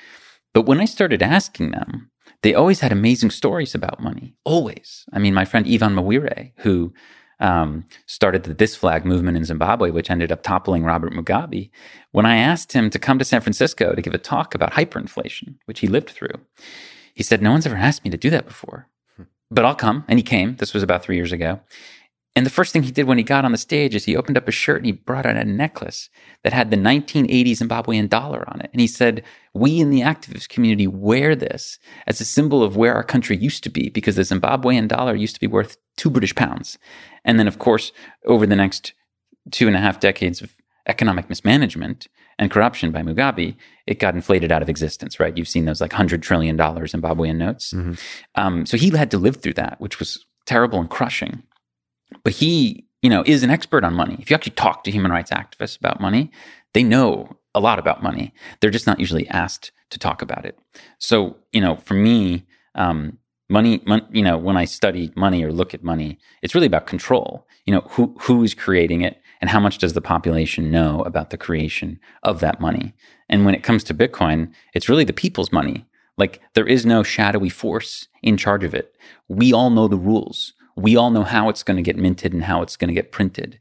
But 0.52 0.66
when 0.66 0.80
I 0.80 0.86
started 0.86 1.22
asking 1.22 1.70
them, 1.70 2.10
they 2.42 2.54
always 2.54 2.80
had 2.80 2.92
amazing 2.92 3.30
stories 3.30 3.74
about 3.74 4.02
money. 4.02 4.34
Always. 4.44 5.04
I 5.12 5.18
mean, 5.18 5.34
my 5.34 5.44
friend 5.44 5.68
Evan 5.68 5.94
Mawarire, 5.94 6.52
who 6.56 6.92
um, 7.40 7.84
started 8.06 8.44
the 8.44 8.54
This 8.54 8.74
Flag 8.74 9.04
movement 9.04 9.36
in 9.36 9.44
Zimbabwe, 9.44 9.90
which 9.90 10.10
ended 10.10 10.32
up 10.32 10.42
toppling 10.42 10.84
Robert 10.84 11.12
Mugabe. 11.12 11.70
When 12.12 12.26
I 12.26 12.36
asked 12.36 12.72
him 12.72 12.90
to 12.90 12.98
come 12.98 13.18
to 13.18 13.24
San 13.24 13.40
Francisco 13.40 13.94
to 13.94 14.02
give 14.02 14.14
a 14.14 14.18
talk 14.18 14.54
about 14.54 14.72
hyperinflation, 14.72 15.56
which 15.66 15.80
he 15.80 15.86
lived 15.86 16.10
through, 16.10 16.40
he 17.16 17.24
said, 17.24 17.42
No 17.42 17.50
one's 17.50 17.66
ever 17.66 17.74
asked 17.74 18.04
me 18.04 18.10
to 18.10 18.16
do 18.16 18.30
that 18.30 18.46
before, 18.46 18.88
hmm. 19.16 19.24
but 19.50 19.64
I'll 19.64 19.74
come. 19.74 20.04
And 20.06 20.18
he 20.18 20.22
came. 20.22 20.56
This 20.56 20.74
was 20.74 20.84
about 20.84 21.02
three 21.02 21.16
years 21.16 21.32
ago. 21.32 21.60
And 22.36 22.44
the 22.44 22.50
first 22.50 22.70
thing 22.70 22.82
he 22.82 22.90
did 22.90 23.06
when 23.06 23.16
he 23.16 23.24
got 23.24 23.46
on 23.46 23.52
the 23.52 23.58
stage 23.58 23.94
is 23.94 24.04
he 24.04 24.14
opened 24.14 24.36
up 24.36 24.44
his 24.44 24.54
shirt 24.54 24.76
and 24.76 24.86
he 24.86 24.92
brought 24.92 25.24
out 25.24 25.36
a 25.36 25.44
necklace 25.44 26.10
that 26.44 26.52
had 26.52 26.70
the 26.70 26.76
1980 26.76 27.54
Zimbabwean 27.54 28.10
dollar 28.10 28.44
on 28.48 28.60
it. 28.60 28.68
And 28.72 28.80
he 28.80 28.86
said, 28.86 29.24
We 29.54 29.80
in 29.80 29.88
the 29.88 30.02
activist 30.02 30.50
community 30.50 30.86
wear 30.86 31.34
this 31.34 31.78
as 32.06 32.20
a 32.20 32.26
symbol 32.26 32.62
of 32.62 32.76
where 32.76 32.94
our 32.94 33.02
country 33.02 33.38
used 33.38 33.64
to 33.64 33.70
be 33.70 33.88
because 33.88 34.16
the 34.16 34.22
Zimbabwean 34.22 34.86
dollar 34.86 35.14
used 35.14 35.34
to 35.34 35.40
be 35.40 35.46
worth 35.46 35.78
two 35.96 36.10
British 36.10 36.34
pounds. 36.34 36.76
And 37.24 37.38
then, 37.38 37.48
of 37.48 37.58
course, 37.58 37.90
over 38.26 38.46
the 38.46 38.54
next 38.54 38.92
two 39.50 39.66
and 39.66 39.74
a 39.74 39.80
half 39.80 39.98
decades 39.98 40.42
of 40.42 40.54
economic 40.86 41.28
mismanagement 41.28 42.08
and 42.38 42.50
corruption 42.50 42.92
by 42.92 43.02
Mugabe, 43.02 43.56
it 43.86 43.98
got 43.98 44.14
inflated 44.14 44.52
out 44.52 44.62
of 44.62 44.68
existence, 44.68 45.18
right? 45.18 45.36
You've 45.36 45.48
seen 45.48 45.64
those 45.64 45.80
like 45.80 45.92
$100 45.92 46.22
trillion 46.22 46.56
Zimbabwean 46.56 47.36
notes. 47.36 47.72
Mm-hmm. 47.72 47.94
Um, 48.34 48.66
so 48.66 48.76
he 48.76 48.90
had 48.90 49.10
to 49.10 49.18
live 49.18 49.36
through 49.36 49.54
that, 49.54 49.80
which 49.80 49.98
was 49.98 50.24
terrible 50.44 50.80
and 50.80 50.88
crushing. 50.88 51.42
But 52.22 52.34
he, 52.34 52.86
you 53.02 53.10
know, 53.10 53.22
is 53.26 53.42
an 53.42 53.50
expert 53.50 53.84
on 53.84 53.94
money. 53.94 54.16
If 54.20 54.30
you 54.30 54.34
actually 54.34 54.52
talk 54.52 54.84
to 54.84 54.90
human 54.90 55.10
rights 55.10 55.30
activists 55.30 55.78
about 55.78 56.00
money, 56.00 56.30
they 56.72 56.82
know 56.82 57.36
a 57.54 57.60
lot 57.60 57.78
about 57.78 58.02
money. 58.02 58.32
They're 58.60 58.70
just 58.70 58.86
not 58.86 59.00
usually 59.00 59.28
asked 59.28 59.72
to 59.90 59.98
talk 59.98 60.22
about 60.22 60.44
it. 60.44 60.58
So, 60.98 61.36
you 61.52 61.60
know, 61.60 61.76
for 61.76 61.94
me, 61.94 62.46
um, 62.74 63.18
money, 63.48 63.82
mon- 63.86 64.06
you 64.10 64.22
know, 64.22 64.36
when 64.36 64.56
I 64.56 64.64
study 64.66 65.12
money 65.16 65.42
or 65.42 65.52
look 65.52 65.74
at 65.74 65.82
money, 65.82 66.18
it's 66.42 66.54
really 66.54 66.66
about 66.66 66.86
control. 66.86 67.46
You 67.64 67.74
know, 67.74 67.80
who 67.90 68.14
who 68.20 68.42
is 68.42 68.54
creating 68.54 69.02
it 69.02 69.20
and 69.40 69.50
how 69.50 69.60
much 69.60 69.78
does 69.78 69.92
the 69.92 70.00
population 70.00 70.70
know 70.70 71.02
about 71.02 71.30
the 71.30 71.36
creation 71.36 72.00
of 72.22 72.40
that 72.40 72.60
money? 72.60 72.94
And 73.28 73.44
when 73.44 73.54
it 73.54 73.62
comes 73.62 73.84
to 73.84 73.94
Bitcoin, 73.94 74.52
it's 74.74 74.88
really 74.88 75.04
the 75.04 75.12
people's 75.12 75.52
money. 75.52 75.86
Like 76.18 76.40
there 76.54 76.66
is 76.66 76.86
no 76.86 77.02
shadowy 77.02 77.48
force 77.48 78.08
in 78.22 78.36
charge 78.36 78.64
of 78.64 78.74
it. 78.74 78.94
We 79.28 79.52
all 79.52 79.70
know 79.70 79.88
the 79.88 79.96
rules. 79.96 80.54
We 80.76 80.96
all 80.96 81.10
know 81.10 81.24
how 81.24 81.48
it's 81.48 81.62
going 81.62 81.76
to 81.76 81.82
get 81.82 81.96
minted 81.96 82.32
and 82.32 82.44
how 82.44 82.62
it's 82.62 82.76
going 82.76 82.88
to 82.88 82.94
get 82.94 83.12
printed. 83.12 83.58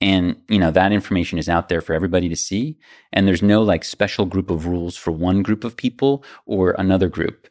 And, 0.00 0.36
you 0.48 0.58
know, 0.58 0.70
that 0.70 0.92
information 0.92 1.38
is 1.38 1.48
out 1.48 1.68
there 1.68 1.80
for 1.80 1.92
everybody 1.92 2.28
to 2.28 2.36
see. 2.36 2.78
And 3.12 3.26
there's 3.26 3.42
no 3.42 3.62
like 3.62 3.84
special 3.84 4.26
group 4.26 4.50
of 4.50 4.66
rules 4.66 4.96
for 4.96 5.10
one 5.10 5.42
group 5.42 5.64
of 5.64 5.76
people 5.76 6.24
or 6.46 6.74
another 6.78 7.08
group. 7.08 7.48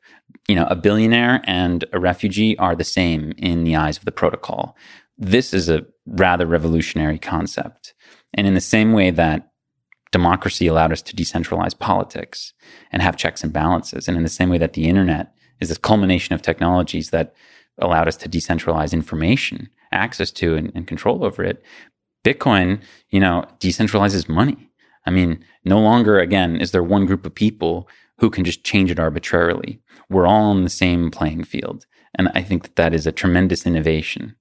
You 0.48 0.56
know, 0.56 0.66
a 0.70 0.76
billionaire 0.76 1.42
and 1.44 1.84
a 1.92 2.00
refugee 2.00 2.58
are 2.58 2.76
the 2.76 2.86
same 2.86 3.34
in 3.38 3.66
the 3.66 3.76
eyes 3.76 3.98
of 3.98 4.06
the 4.06 4.14
protocol. 4.14 4.78
This 5.18 5.54
is 5.54 5.70
a 5.70 5.86
rather 6.06 6.46
revolutionary 6.46 7.20
concept. 7.20 7.94
And 8.34 8.46
in 8.46 8.54
the 8.54 8.62
same 8.62 8.94
way 8.94 9.10
that 9.12 9.52
democracy 10.12 10.68
allowed 10.68 10.92
us 10.92 11.02
to 11.04 11.16
decentralize 11.16 11.78
politics 11.78 12.54
and 12.92 13.02
have 13.02 13.18
checks 13.18 13.44
and 13.44 13.52
balances, 13.52 14.08
and 14.08 14.16
in 14.16 14.24
the 14.24 14.30
same 14.30 14.50
way 14.50 14.58
that 14.58 14.74
the 14.74 14.88
internet 14.88 15.34
is 15.60 15.70
this 15.70 15.78
culmination 15.78 16.34
of 16.34 16.42
technologies 16.42 17.10
that 17.10 17.34
allowed 17.80 18.08
us 18.08 18.18
to 18.18 18.30
decentralize 18.30 18.94
information, 18.94 19.70
access 19.92 20.32
to 20.32 20.56
and, 20.56 20.72
and 20.76 20.88
control 20.88 21.26
over 21.26 21.44
it, 21.44 21.64
Bitcoin, 22.24 22.82
you 23.10 23.20
know, 23.20 23.46
decentralizes 23.60 24.30
money. 24.30 24.70
I 25.06 25.12
mean, 25.12 25.44
no 25.64 25.80
longer, 25.80 26.20
again, 26.20 26.58
is 26.58 26.72
there 26.72 26.84
one 26.84 27.06
group 27.06 27.26
of 27.26 27.34
people 27.34 27.88
who 28.20 28.30
can 28.30 28.44
just 28.44 28.64
change 28.64 28.92
it 28.92 29.00
arbitrarily. 29.00 29.80
We're 30.10 30.28
all 30.28 30.50
on 30.50 30.64
the 30.64 30.70
same 30.70 31.12
playing 31.12 31.44
field. 31.44 31.86
And 32.16 32.30
I 32.34 32.42
think 32.42 32.64
that 32.64 32.76
that 32.76 32.94
is 32.94 33.06
a 33.06 33.12
tremendous 33.12 33.66
innovation. 33.66 34.36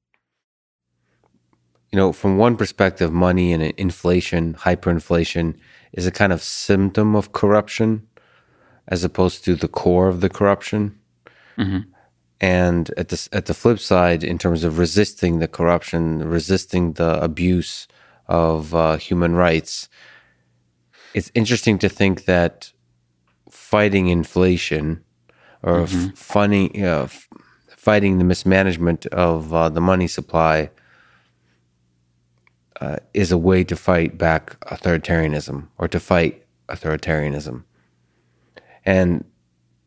You 1.92 1.96
know, 1.96 2.12
from 2.12 2.36
one 2.36 2.56
perspective, 2.56 3.12
money 3.12 3.52
and 3.52 3.62
inflation, 3.62 4.54
hyperinflation, 4.54 5.54
is 5.92 6.06
a 6.06 6.10
kind 6.10 6.32
of 6.32 6.42
symptom 6.42 7.14
of 7.14 7.32
corruption 7.32 8.06
as 8.88 9.04
opposed 9.04 9.44
to 9.44 9.54
the 9.54 9.68
core 9.68 10.08
of 10.08 10.20
the 10.20 10.28
corruption. 10.28 10.98
Mm-hmm. 11.58 11.90
And 12.40 12.90
at 12.96 13.08
the 13.08 13.28
at 13.32 13.46
the 13.46 13.54
flip 13.54 13.78
side, 13.78 14.22
in 14.22 14.38
terms 14.38 14.62
of 14.62 14.78
resisting 14.78 15.38
the 15.38 15.48
corruption, 15.48 16.28
resisting 16.28 16.92
the 16.94 17.22
abuse 17.22 17.88
of 18.28 18.74
uh, 18.74 18.96
human 18.98 19.34
rights, 19.34 19.88
it's 21.14 21.30
interesting 21.34 21.78
to 21.78 21.88
think 21.88 22.26
that 22.26 22.72
fighting 23.50 24.08
inflation 24.08 25.02
or 25.62 25.86
mm-hmm. 25.86 26.08
f- 26.08 26.18
funding, 26.18 26.84
uh, 26.84 27.04
f- 27.04 27.28
fighting 27.68 28.18
the 28.18 28.24
mismanagement 28.24 29.06
of 29.06 29.54
uh, 29.54 29.70
the 29.70 29.80
money 29.80 30.06
supply 30.06 30.70
uh, 32.80 32.96
is 33.14 33.32
a 33.32 33.38
way 33.38 33.64
to 33.64 33.76
fight 33.76 34.18
back 34.18 34.58
authoritarianism 34.66 35.68
or 35.78 35.88
to 35.88 36.00
fight 36.00 36.44
authoritarianism. 36.68 37.64
And 38.84 39.24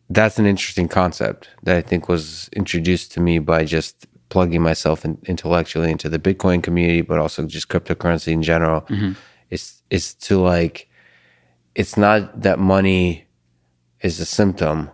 that's 0.10 0.40
an 0.40 0.46
interesting 0.46 0.88
concept 0.88 1.50
that 1.64 1.78
I 1.78 1.82
think 1.82 2.10
was 2.10 2.50
introduced 2.54 3.12
to 3.14 3.20
me 3.20 3.40
by 3.40 3.64
just 3.64 4.08
plugging 4.30 4.62
myself 4.62 5.06
in, 5.06 5.18
intellectually 5.26 5.92
into 5.92 6.10
the 6.10 6.20
Bitcoin 6.20 6.64
community, 6.64 7.02
but 7.02 7.20
also 7.20 7.46
just 7.46 7.70
cryptocurrency 7.70 8.32
in 8.32 8.44
general. 8.44 8.82
Mm-hmm. 8.82 9.14
It's 9.50 9.82
it's 9.90 10.14
to 10.16 10.40
like, 10.40 10.90
it's 11.76 11.98
not 11.98 12.42
that 12.42 12.60
money 12.60 13.28
is 14.02 14.20
a 14.20 14.26
symptom. 14.26 14.90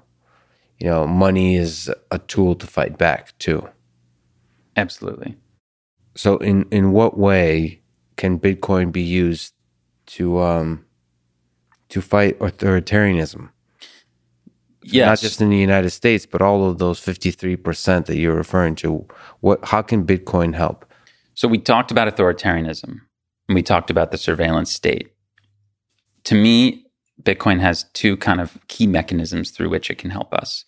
You 0.80 0.88
know, 0.88 1.08
money 1.08 1.56
is 1.56 1.90
a 2.12 2.20
tool 2.20 2.56
to 2.56 2.68
fight 2.68 2.98
back 2.98 3.38
too. 3.40 3.68
Absolutely. 4.76 5.38
So, 6.16 6.38
in 6.38 6.66
in 6.72 6.92
what 6.92 7.18
way 7.18 7.82
can 8.18 8.40
Bitcoin 8.40 8.92
be 8.92 9.02
used 9.02 9.54
to 10.08 10.40
um 10.40 10.86
to 11.90 12.02
fight 12.02 12.38
authoritarianism? 12.40 13.50
yes. 14.86 15.06
not 15.06 15.20
just 15.20 15.42
in 15.42 15.50
the 15.50 15.58
United 15.58 15.90
States, 15.90 16.26
but 16.26 16.42
all 16.42 16.70
of 16.70 16.78
those 16.78 17.00
53% 17.00 18.06
that 18.06 18.18
you're 18.18 18.36
referring 18.36 18.76
to. 18.76 19.06
What, 19.40 19.64
how 19.66 19.82
can 19.82 20.06
Bitcoin 20.06 20.56
help? 20.56 20.86
So 21.34 21.48
we 21.48 21.58
talked 21.58 21.92
about 21.92 22.14
authoritarianism 22.14 23.02
and 23.48 23.56
we 23.56 23.62
talked 23.62 23.90
about 23.90 24.12
the 24.12 24.18
surveillance 24.18 24.72
state. 24.72 25.12
To 26.26 26.36
me, 26.36 26.86
Bitcoin 27.22 27.60
has 27.60 27.86
two 27.94 28.18
kind 28.18 28.42
of 28.42 28.58
key 28.68 28.88
mechanisms 28.88 29.52
through 29.52 29.70
which 29.70 29.90
it 29.90 29.98
can 29.98 30.10
help 30.10 30.34
us. 30.34 30.66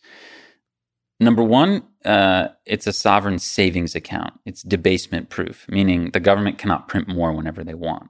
Number 1.19 1.43
one, 1.43 1.83
uh, 2.05 2.49
it's 2.65 2.85
a 2.87 2.93
sovereign 2.93 3.39
savings 3.39 3.95
account. 3.95 4.33
It's 4.45 4.61
debasement 4.61 5.29
proof, 5.29 5.65
meaning 5.67 6.11
the 6.11 6.19
government 6.19 6.57
cannot 6.57 6.87
print 6.87 7.07
more 7.07 7.33
whenever 7.33 7.63
they 7.63 7.73
want. 7.73 8.09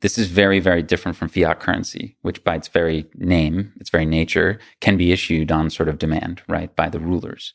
This 0.00 0.18
is 0.18 0.28
very, 0.28 0.60
very 0.60 0.82
different 0.82 1.16
from 1.16 1.28
fiat 1.28 1.60
currency, 1.60 2.16
which 2.22 2.44
by 2.44 2.56
its 2.56 2.68
very 2.68 3.06
name, 3.14 3.72
its 3.80 3.90
very 3.90 4.04
nature, 4.04 4.60
can 4.80 4.96
be 4.96 5.12
issued 5.12 5.50
on 5.50 5.70
sort 5.70 5.88
of 5.88 5.98
demand, 5.98 6.42
right, 6.46 6.74
by 6.76 6.88
the 6.88 7.00
rulers. 7.00 7.54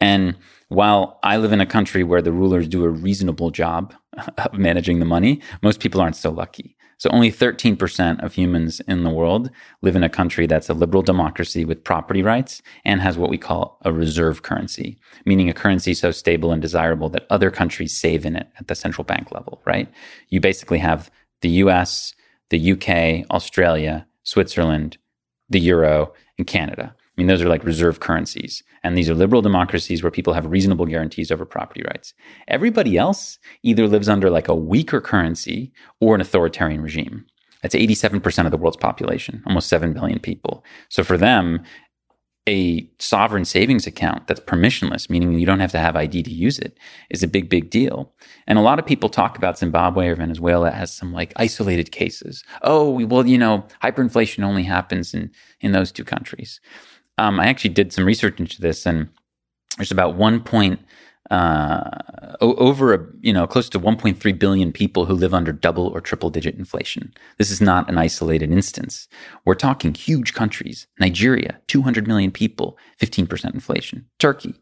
And 0.00 0.36
while 0.68 1.18
I 1.22 1.36
live 1.36 1.52
in 1.52 1.60
a 1.60 1.66
country 1.66 2.02
where 2.02 2.20
the 2.20 2.32
rulers 2.32 2.68
do 2.68 2.84
a 2.84 2.90
reasonable 2.90 3.50
job 3.50 3.94
of 4.38 4.54
managing 4.54 4.98
the 4.98 5.04
money, 5.04 5.40
most 5.62 5.80
people 5.80 6.00
aren't 6.00 6.16
so 6.16 6.30
lucky. 6.30 6.76
So 7.04 7.10
only 7.10 7.30
13% 7.30 8.24
of 8.24 8.32
humans 8.32 8.80
in 8.88 9.04
the 9.04 9.10
world 9.10 9.50
live 9.82 9.94
in 9.94 10.02
a 10.02 10.08
country 10.08 10.46
that's 10.46 10.70
a 10.70 10.72
liberal 10.72 11.02
democracy 11.02 11.66
with 11.66 11.84
property 11.84 12.22
rights 12.22 12.62
and 12.86 13.02
has 13.02 13.18
what 13.18 13.28
we 13.28 13.36
call 13.36 13.76
a 13.84 13.92
reserve 13.92 14.40
currency, 14.40 14.96
meaning 15.26 15.50
a 15.50 15.52
currency 15.52 15.92
so 15.92 16.10
stable 16.10 16.50
and 16.50 16.62
desirable 16.62 17.10
that 17.10 17.26
other 17.28 17.50
countries 17.50 17.94
save 17.94 18.24
in 18.24 18.36
it 18.36 18.48
at 18.58 18.68
the 18.68 18.74
central 18.74 19.04
bank 19.04 19.30
level, 19.32 19.60
right? 19.66 19.92
You 20.30 20.40
basically 20.40 20.78
have 20.78 21.10
the 21.42 21.50
US, 21.50 22.14
the 22.48 22.72
UK, 22.72 23.30
Australia, 23.30 24.06
Switzerland, 24.22 24.96
the 25.50 25.60
euro, 25.60 26.14
and 26.38 26.46
Canada. 26.46 26.96
I 27.16 27.20
mean, 27.20 27.28
those 27.28 27.42
are 27.42 27.48
like 27.48 27.62
reserve 27.64 28.00
currencies. 28.00 28.64
And 28.82 28.98
these 28.98 29.08
are 29.08 29.14
liberal 29.14 29.40
democracies 29.40 30.02
where 30.02 30.10
people 30.10 30.32
have 30.32 30.46
reasonable 30.46 30.86
guarantees 30.86 31.30
over 31.30 31.44
property 31.44 31.82
rights. 31.84 32.12
Everybody 32.48 32.98
else 32.98 33.38
either 33.62 33.86
lives 33.86 34.08
under 34.08 34.30
like 34.30 34.48
a 34.48 34.54
weaker 34.54 35.00
currency 35.00 35.72
or 36.00 36.16
an 36.16 36.20
authoritarian 36.20 36.82
regime. 36.82 37.24
That's 37.62 37.74
87% 37.74 38.44
of 38.44 38.50
the 38.50 38.58
world's 38.58 38.76
population, 38.76 39.42
almost 39.46 39.68
7 39.68 39.92
billion 39.94 40.18
people. 40.18 40.64
So 40.90 41.04
for 41.04 41.16
them, 41.16 41.62
a 42.46 42.86
sovereign 42.98 43.46
savings 43.46 43.86
account 43.86 44.26
that's 44.26 44.40
permissionless, 44.40 45.08
meaning 45.08 45.38
you 45.38 45.46
don't 45.46 45.60
have 45.60 45.72
to 45.72 45.78
have 45.78 45.96
ID 45.96 46.24
to 46.24 46.30
use 46.30 46.58
it, 46.58 46.78
is 47.08 47.22
a 47.22 47.28
big, 47.28 47.48
big 47.48 47.70
deal. 47.70 48.12
And 48.46 48.58
a 48.58 48.62
lot 48.62 48.78
of 48.78 48.84
people 48.84 49.08
talk 49.08 49.38
about 49.38 49.56
Zimbabwe 49.56 50.08
or 50.08 50.16
Venezuela 50.16 50.70
as 50.70 50.92
some 50.92 51.12
like 51.12 51.32
isolated 51.36 51.90
cases. 51.90 52.44
Oh, 52.62 53.02
well, 53.06 53.26
you 53.26 53.38
know, 53.38 53.64
hyperinflation 53.82 54.44
only 54.44 54.64
happens 54.64 55.14
in, 55.14 55.30
in 55.60 55.72
those 55.72 55.90
two 55.90 56.04
countries. 56.04 56.60
Um, 57.18 57.38
I 57.40 57.46
actually 57.46 57.70
did 57.70 57.92
some 57.92 58.04
research 58.04 58.40
into 58.40 58.60
this, 58.60 58.86
and 58.86 59.08
there's 59.76 59.92
about 59.92 60.16
one 60.16 60.40
point 60.40 60.80
uh, 61.30 61.80
over 62.40 62.94
a, 62.94 63.06
you 63.20 63.32
know 63.32 63.46
close 63.46 63.68
to 63.70 63.80
1.3 63.80 64.38
billion 64.38 64.72
people 64.72 65.06
who 65.06 65.14
live 65.14 65.32
under 65.32 65.52
double 65.52 65.86
or 65.88 66.00
triple 66.00 66.28
digit 66.30 66.56
inflation. 66.56 67.14
This 67.38 67.50
is 67.50 67.60
not 67.60 67.88
an 67.88 67.96
isolated 67.96 68.52
instance. 68.52 69.08
We're 69.44 69.54
talking 69.54 69.94
huge 69.94 70.34
countries. 70.34 70.86
Nigeria, 71.00 71.60
200 71.68 72.06
million 72.06 72.30
people, 72.30 72.76
15% 73.00 73.54
inflation. 73.54 74.06
Turkey, 74.18 74.54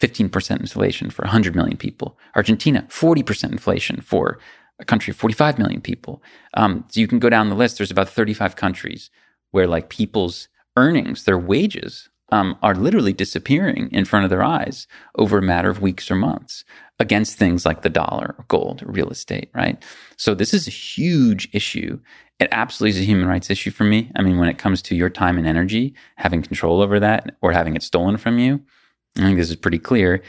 15% 0.00 0.60
inflation 0.60 1.08
for 1.08 1.22
100 1.22 1.56
million 1.56 1.78
people. 1.78 2.18
Argentina, 2.34 2.86
40% 2.90 3.52
inflation 3.52 4.00
for 4.02 4.38
a 4.78 4.84
country 4.84 5.10
of 5.10 5.16
45 5.16 5.58
million 5.58 5.80
people. 5.80 6.22
Um, 6.54 6.84
so 6.88 7.00
you 7.00 7.08
can 7.08 7.18
go 7.18 7.30
down 7.30 7.48
the 7.48 7.54
list. 7.54 7.78
There's 7.78 7.90
about 7.90 8.10
35 8.10 8.56
countries 8.56 9.10
where 9.52 9.66
like 9.66 9.88
people's 9.88 10.48
earnings, 10.76 11.24
their 11.24 11.38
wages 11.38 12.08
um, 12.30 12.56
are 12.62 12.74
literally 12.74 13.12
disappearing 13.12 13.88
in 13.92 14.04
front 14.04 14.24
of 14.24 14.30
their 14.30 14.42
eyes 14.42 14.86
over 15.16 15.38
a 15.38 15.42
matter 15.42 15.70
of 15.70 15.80
weeks 15.80 16.10
or 16.10 16.16
months 16.16 16.64
against 16.98 17.38
things 17.38 17.64
like 17.64 17.82
the 17.82 17.88
dollar 17.88 18.34
gold 18.48 18.82
real 18.84 19.10
estate, 19.10 19.50
right? 19.54 19.82
So 20.16 20.34
this 20.34 20.52
is 20.52 20.66
a 20.66 20.70
huge 20.70 21.48
issue. 21.52 22.00
It 22.40 22.48
absolutely 22.52 22.98
is 22.98 23.04
a 23.04 23.08
human 23.08 23.28
rights 23.28 23.50
issue 23.50 23.70
for 23.70 23.84
me. 23.84 24.10
I 24.16 24.22
mean, 24.22 24.38
when 24.38 24.48
it 24.48 24.58
comes 24.58 24.82
to 24.82 24.96
your 24.96 25.10
time 25.10 25.38
and 25.38 25.46
energy, 25.46 25.94
having 26.16 26.42
control 26.42 26.80
over 26.80 26.98
that 27.00 27.36
or 27.42 27.52
having 27.52 27.76
it 27.76 27.82
stolen 27.82 28.16
from 28.16 28.38
you, 28.38 28.60
I 29.16 29.22
think 29.22 29.38
this 29.38 29.50
is 29.50 29.56
pretty 29.56 29.78
clear. 29.78 30.22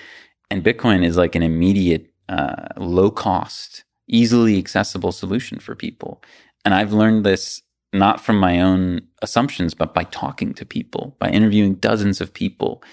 And 0.51 0.63
Bitcoin 0.63 1.03
is 1.03 1.17
like 1.17 1.35
an 1.35 1.43
immediate, 1.43 2.11
uh, 2.29 2.67
low 2.77 3.09
cost, 3.09 3.83
easily 4.07 4.57
accessible 4.57 5.11
solution 5.11 5.59
for 5.59 5.75
people. 5.75 6.21
And 6.63 6.73
I've 6.73 6.93
learned 6.93 7.25
this 7.25 7.61
not 7.97 8.21
from 8.21 8.39
my 8.39 8.59
own 8.59 9.01
assumptions, 9.21 9.73
but 9.73 9.93
by 9.93 10.03
talking 10.05 10.53
to 10.53 10.65
people, 10.65 11.15
by 11.19 11.29
interviewing 11.29 11.75
dozens 11.75 12.21
of 12.21 12.33
people, 12.33 12.83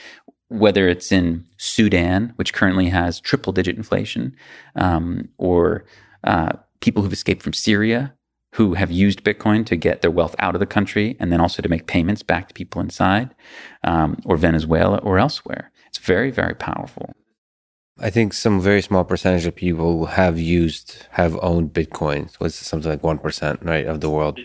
whether 0.48 0.88
it's 0.88 1.10
in 1.12 1.44
Sudan, 1.56 2.32
which 2.36 2.52
currently 2.52 2.88
has 2.88 3.20
triple 3.20 3.52
digit 3.52 3.76
inflation, 3.76 4.34
um, 4.76 5.28
or 5.38 5.84
uh, 6.24 6.52
people 6.80 7.02
who've 7.02 7.12
escaped 7.12 7.42
from 7.42 7.52
Syria 7.52 8.14
who 8.54 8.74
have 8.74 8.92
used 8.92 9.24
Bitcoin 9.24 9.66
to 9.66 9.74
get 9.74 10.00
their 10.00 10.12
wealth 10.12 10.36
out 10.38 10.54
of 10.54 10.60
the 10.60 10.66
country 10.66 11.16
and 11.18 11.32
then 11.32 11.40
also 11.40 11.60
to 11.60 11.68
make 11.68 11.88
payments 11.88 12.22
back 12.22 12.46
to 12.46 12.54
people 12.54 12.80
inside, 12.80 13.34
um, 13.82 14.16
or 14.24 14.36
Venezuela 14.36 14.98
or 14.98 15.18
elsewhere. 15.18 15.72
It's 15.88 15.98
very, 15.98 16.30
very 16.30 16.54
powerful. 16.54 17.12
I 17.98 18.10
think 18.10 18.32
some 18.32 18.60
very 18.60 18.80
small 18.80 19.04
percentage 19.04 19.46
of 19.46 19.56
people 19.56 20.06
have 20.06 20.38
used, 20.38 21.06
have 21.10 21.36
owned 21.42 21.72
Bitcoin. 21.72 22.30
It's 22.40 22.54
something 22.54 22.90
like 22.90 23.02
1%, 23.02 23.64
right, 23.64 23.86
of 23.86 24.00
the 24.00 24.10
world. 24.10 24.38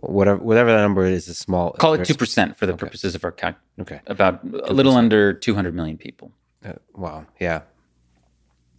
Whatever, 0.00 0.42
whatever 0.42 0.70
that 0.70 0.80
number 0.80 1.04
is, 1.04 1.28
is 1.28 1.38
small. 1.38 1.72
Call 1.72 1.94
it 1.94 2.00
2% 2.00 2.56
for 2.56 2.66
the 2.66 2.72
okay. 2.72 2.80
purposes 2.80 3.14
of 3.14 3.24
our 3.24 3.32
calc. 3.32 3.56
Okay. 3.80 4.00
About 4.06 4.46
2%. 4.46 4.68
a 4.68 4.72
little 4.72 4.94
under 4.94 5.32
200 5.32 5.74
million 5.74 5.96
people. 5.96 6.32
Uh, 6.64 6.74
wow. 6.94 7.26
Yeah. 7.40 7.62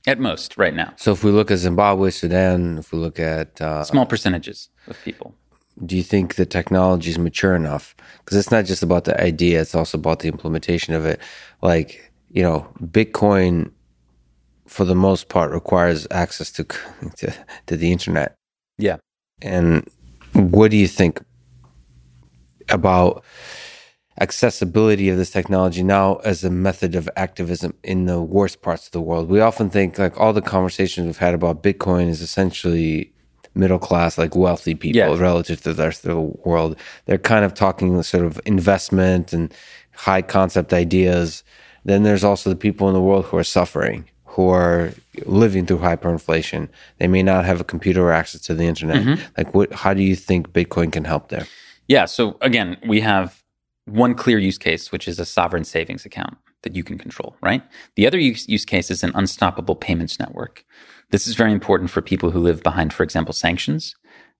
At 0.07 0.20
most, 0.20 0.57
right 0.57 0.74
now. 0.74 0.93
So 0.95 1.11
if 1.11 1.24
we 1.24 1.32
look 1.32 1.51
at 1.51 1.57
Zimbabwe, 1.57 2.09
Sudan, 2.11 2.78
if 2.78 2.91
we 2.91 2.99
look 2.99 3.20
at. 3.20 3.59
Uh, 3.61 3.84
small 3.84 4.05
percentages 4.05 4.70
of 4.88 4.97
people. 5.03 5.36
Do 5.86 5.95
you 5.95 6.03
think 6.03 6.36
the 6.36 6.45
technology 6.45 7.09
is 7.09 7.17
mature 7.17 7.55
enough? 7.55 7.95
Because 8.20 8.38
it's 8.38 8.51
not 8.51 8.65
just 8.65 8.84
about 8.84 9.05
the 9.05 9.22
idea, 9.22 9.61
it's 9.61 9.76
also 9.76 9.97
about 9.97 10.20
the 10.20 10.28
implementation 10.28 10.93
of 10.93 11.05
it. 11.05 11.20
Like, 11.61 12.11
you 12.30 12.43
know, 12.43 12.67
Bitcoin 12.82 13.72
for 14.67 14.86
the 14.86 14.95
most 14.95 15.30
part 15.30 15.51
requires 15.51 16.07
access 16.11 16.51
to 16.51 16.63
to, 17.17 17.34
to 17.67 17.78
the 17.78 17.91
internet. 17.91 18.36
Yeah. 18.78 18.97
And 19.41 19.88
what 20.40 20.72
do 20.72 20.78
you 20.78 20.88
think 20.88 21.22
about 22.70 23.24
accessibility 24.20 25.10
of 25.10 25.18
this 25.18 25.32
technology 25.32 25.82
now 25.82 26.16
as 26.18 26.44
a 26.44 26.50
method 26.50 26.94
of 26.96 27.10
activism 27.16 27.74
in 27.84 28.06
the 28.06 28.22
worst 28.22 28.62
parts 28.62 28.88
of 28.88 28.92
the 28.92 29.02
world? 29.02 29.30
We 29.30 29.40
often 29.42 29.70
think 29.70 29.98
like 29.98 30.20
all 30.20 30.34
the 30.34 30.42
conversations 30.42 31.06
we've 31.06 31.18
had 31.18 31.34
about 31.34 31.64
Bitcoin 31.64 32.08
is 32.08 32.22
essentially 32.22 33.14
middle 33.56 33.80
class, 33.80 34.18
like 34.18 34.36
wealthy 34.36 34.76
people 34.76 34.98
yes. 34.98 35.20
relative 35.20 35.62
to 35.62 35.74
the 35.74 35.84
rest 35.84 36.06
of 36.06 36.16
the 36.16 36.22
world. 36.50 36.76
They're 37.06 37.18
kind 37.18 37.46
of 37.46 37.54
talking 37.54 38.02
sort 38.04 38.26
of 38.26 38.40
investment 38.46 39.34
and 39.34 39.54
high 39.94 40.22
concept 40.22 40.74
ideas. 40.74 41.44
Then 41.86 42.04
there's 42.04 42.24
also 42.24 42.50
the 42.50 42.56
people 42.56 42.88
in 42.88 42.94
the 42.94 43.02
world 43.02 43.26
who 43.26 43.38
are 43.38 43.44
suffering 43.44 44.06
who 44.40 44.48
are 44.48 44.94
living 45.26 45.66
through 45.66 45.80
hyperinflation. 45.80 46.70
They 46.98 47.08
may 47.10 47.22
not 47.22 47.44
have 47.44 47.60
a 47.60 47.66
computer 47.66 48.08
or 48.08 48.14
access 48.14 48.40
to 48.44 48.54
the 48.54 48.64
internet. 48.64 49.04
Mm-hmm. 49.04 49.22
Like, 49.38 49.54
what? 49.54 49.74
How 49.74 49.94
do 49.94 50.02
you 50.02 50.16
think 50.16 50.54
Bitcoin 50.54 50.94
can 50.94 51.04
help 51.04 51.28
there? 51.28 51.46
Yeah. 51.90 52.06
So 52.06 52.38
again, 52.40 52.78
we 52.88 53.02
have 53.02 53.44
one 53.84 54.16
clear 54.16 54.40
use 54.40 54.58
case, 54.58 54.94
which 54.94 55.10
is 55.10 55.20
a 55.20 55.26
sovereign 55.26 55.66
savings 55.66 56.06
account 56.06 56.38
that 56.64 56.74
you 56.74 56.86
can 56.86 56.98
control. 56.98 57.36
Right. 57.44 57.62
The 57.98 58.08
other 58.08 58.18
use, 58.18 58.48
use 58.48 58.64
case 58.64 58.90
is 58.90 59.04
an 59.04 59.12
unstoppable 59.14 59.76
payments 59.76 60.18
network. 60.20 60.64
This 61.12 61.28
is 61.28 61.36
very 61.36 61.52
important 61.52 61.90
for 61.90 62.02
people 62.02 62.32
who 62.32 62.40
live 62.40 62.64
behind, 62.64 62.94
for 62.94 63.04
example, 63.04 63.34
sanctions. 63.34 63.94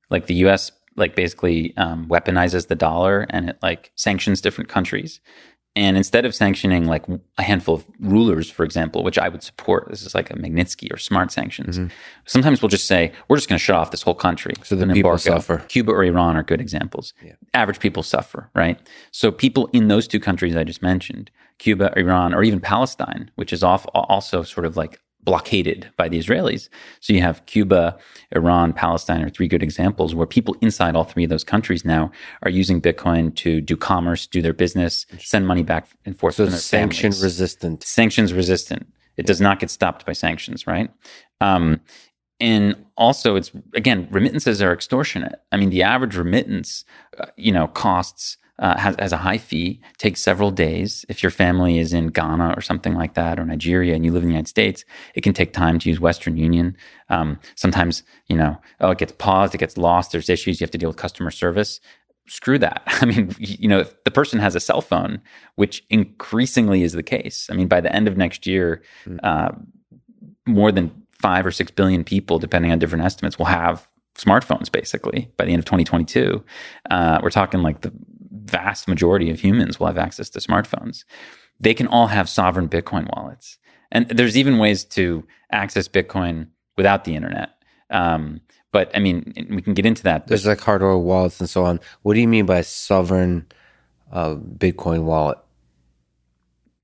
Like 0.10 0.28
the 0.28 0.36
U.S. 0.46 0.72
like 0.96 1.14
basically 1.14 1.76
um, 1.76 2.08
weaponizes 2.08 2.68
the 2.68 2.76
dollar 2.76 3.28
and 3.32 3.50
it 3.50 3.58
like 3.62 3.92
sanctions 3.96 4.40
different 4.40 4.70
countries. 4.70 5.20
And 5.80 5.96
instead 5.96 6.26
of 6.26 6.36
sanctioning 6.36 6.88
like 6.88 7.06
a 7.38 7.42
handful 7.42 7.76
of 7.76 7.86
rulers, 8.02 8.52
for 8.52 8.66
example, 8.66 9.02
which 9.02 9.18
I 9.18 9.30
would 9.30 9.42
support, 9.42 9.88
this 9.90 10.06
is 10.06 10.14
like 10.14 10.30
a 10.30 10.34
Magnitsky 10.34 10.92
or 10.92 10.98
smart 10.98 11.32
sanctions. 11.32 11.80
Mm-hmm. 11.80 11.88
Sometimes 12.26 12.62
we'll 12.62 12.68
just 12.68 12.86
say, 12.86 13.14
we're 13.30 13.38
just 13.38 13.48
going 13.48 13.58
to 13.58 13.64
shut 13.64 13.78
off 13.78 13.90
this 13.90 14.02
whole 14.02 14.14
country. 14.14 14.56
So 14.66 14.76
the 14.76 14.86
people 14.88 15.18
suffer. 15.18 15.60
Cuba 15.70 15.94
or 15.94 16.04
Iran 16.04 16.36
are 16.36 16.44
good 16.44 16.60
examples. 16.60 17.14
Yeah. 17.24 17.36
Average 17.54 17.80
people 17.80 18.04
suffer, 18.04 18.50
right? 18.54 18.78
So 19.12 19.32
people 19.32 19.70
in 19.72 19.88
those 19.88 20.06
two 20.06 20.20
countries 20.20 20.54
I 20.54 20.66
just 20.66 20.82
mentioned, 20.82 21.32
Cuba, 21.60 21.94
Iran, 21.98 22.34
or 22.34 22.44
even 22.44 22.60
Palestine, 22.60 23.32
which 23.36 23.54
is 23.54 23.64
off 23.64 23.86
also 23.94 24.44
sort 24.44 24.66
of 24.66 24.76
like 24.76 25.00
blockaded 25.24 25.90
by 25.98 26.08
the 26.08 26.18
Israelis. 26.18 26.70
So 27.02 27.14
you 27.14 27.22
have 27.22 27.46
Cuba, 27.46 27.98
Iran, 28.36 28.74
Palestine 28.74 29.24
are 29.24 29.30
three 29.30 29.48
good 29.48 29.62
examples 29.62 30.16
where 30.16 30.26
people 30.26 30.56
inside 30.62 30.96
all 30.96 31.04
three 31.04 31.24
of 31.24 31.30
those 31.30 31.44
countries 31.44 31.84
now 31.84 32.12
are 32.44 32.50
using 32.50 32.82
Bitcoin 32.82 33.36
to 33.36 33.62
do 33.62 33.76
commerce, 33.76 34.26
do 34.28 34.42
their 34.42 34.54
business, 34.54 35.06
send 35.20 35.48
money 35.48 35.64
back 35.64 35.88
and 36.06 36.18
forth. 36.18 36.36
So 36.36 36.48
sanction 36.50 37.12
families. 37.12 37.24
resistant. 37.24 37.84
Sanctions 37.84 38.34
resistant. 38.34 38.88
It 39.18 39.26
does 39.26 39.42
not 39.42 39.60
get 39.60 39.70
stopped 39.70 40.06
by 40.06 40.14
sanctions, 40.14 40.66
right? 40.66 40.90
Um, 41.42 41.82
and 42.40 42.76
also, 42.96 43.36
it's 43.36 43.52
again, 43.74 44.08
remittances 44.12 44.62
are 44.62 44.72
extortionate. 44.72 45.42
I 45.52 45.58
mean, 45.58 45.70
the 45.72 45.84
average 45.84 46.16
remittance, 46.16 46.86
uh, 47.18 47.26
you 47.36 47.52
know, 47.52 47.68
costs 47.68 48.38
uh, 48.60 48.78
has, 48.78 48.96
has 49.00 49.12
a 49.14 49.18
high 49.18 49.38
fee, 49.38 49.80
takes 49.98 50.22
several 50.22 50.52
days. 50.52 51.06
If 51.10 51.24
your 51.24 51.32
family 51.32 51.80
is 51.80 51.94
in 51.94 52.08
Ghana 52.08 52.54
or 52.56 52.62
something 52.62 52.94
like 52.94 53.14
that, 53.14 53.40
or 53.40 53.46
Nigeria, 53.46 53.96
and 53.96 54.06
you 54.06 54.12
live 54.12 54.24
in 54.24 54.30
the 54.30 54.34
United 54.34 54.50
States, 54.50 54.84
it 55.16 55.22
can 55.22 55.34
take 55.34 55.54
time 55.54 55.80
to 55.80 55.90
use 55.90 56.00
Western 56.00 56.38
Union. 56.38 56.76
Um, 57.10 57.40
sometimes, 57.56 58.04
you 58.28 58.36
know, 58.36 58.60
oh, 58.82 58.92
it 58.92 58.98
gets 58.98 59.14
paused, 59.14 59.56
it 59.56 59.60
gets 59.60 59.78
lost. 59.78 60.12
There's 60.12 60.30
issues. 60.30 60.60
You 60.60 60.66
have 60.66 60.72
to 60.72 60.78
deal 60.78 60.90
with 60.90 60.98
customer 60.98 61.32
service. 61.32 61.80
Screw 62.28 62.60
that. 62.60 62.84
I 62.88 63.06
mean, 63.06 63.34
you 63.40 63.68
know, 63.68 63.80
if 63.80 64.04
the 64.04 64.12
person 64.12 64.40
has 64.40 64.56
a 64.56 64.60
cell 64.60 64.82
phone, 64.82 65.22
which 65.56 65.84
increasingly 65.90 66.84
is 66.84 66.94
the 66.94 67.04
case. 67.04 67.48
I 67.50 67.56
mean, 67.56 67.68
by 67.68 67.82
the 67.82 67.94
end 67.96 68.08
of 68.08 68.18
next 68.18 68.46
year, 68.46 68.84
mm. 69.06 69.20
uh, 69.24 69.52
more 70.46 70.72
than 70.72 70.92
five 71.14 71.46
or 71.46 71.52
six 71.52 71.72
billion 71.72 72.04
people, 72.04 72.40
depending 72.40 72.72
on 72.72 72.80
different 72.80 73.06
estimates, 73.06 73.38
will 73.38 73.46
have 73.46 73.88
smartphones 74.18 74.72
basically 74.72 75.32
by 75.38 75.46
the 75.46 75.52
end 75.52 75.60
of 75.60 75.66
2022. 75.66 76.44
Uh, 76.90 77.20
we're 77.24 77.30
talking 77.30 77.62
like 77.62 77.82
the 77.82 77.92
vast 78.50 78.88
majority 78.88 79.30
of 79.30 79.40
humans 79.40 79.80
will 79.80 79.88
have 79.88 79.98
access 79.98 80.30
to 80.32 80.40
smartphones. 80.40 81.04
They 81.60 81.74
can 81.74 81.88
all 81.88 82.08
have 82.08 82.30
sovereign 82.30 82.70
Bitcoin 82.70 83.10
wallets. 83.16 83.58
And 83.92 84.08
there's 84.08 84.38
even 84.38 84.58
ways 84.58 84.84
to 84.86 85.26
access 85.52 85.88
Bitcoin 85.88 86.48
without 86.78 87.04
the 87.04 87.16
internet. 87.16 87.52
Um, 87.90 88.42
but 88.72 88.92
I 88.96 89.00
mean, 89.00 89.34
we 89.50 89.62
can 89.62 89.74
get 89.74 89.86
into 89.86 90.04
that. 90.04 90.28
There's 90.28 90.46
like 90.46 90.62
hardware 90.62 90.98
wallets 90.98 91.40
and 91.40 91.50
so 91.50 91.66
on. 91.66 91.80
What 92.04 92.14
do 92.14 92.20
you 92.20 92.28
mean 92.28 92.46
by 92.46 92.62
sovereign 92.62 93.48
uh, 94.12 94.36
Bitcoin 94.36 95.04
wallet? 95.04 95.40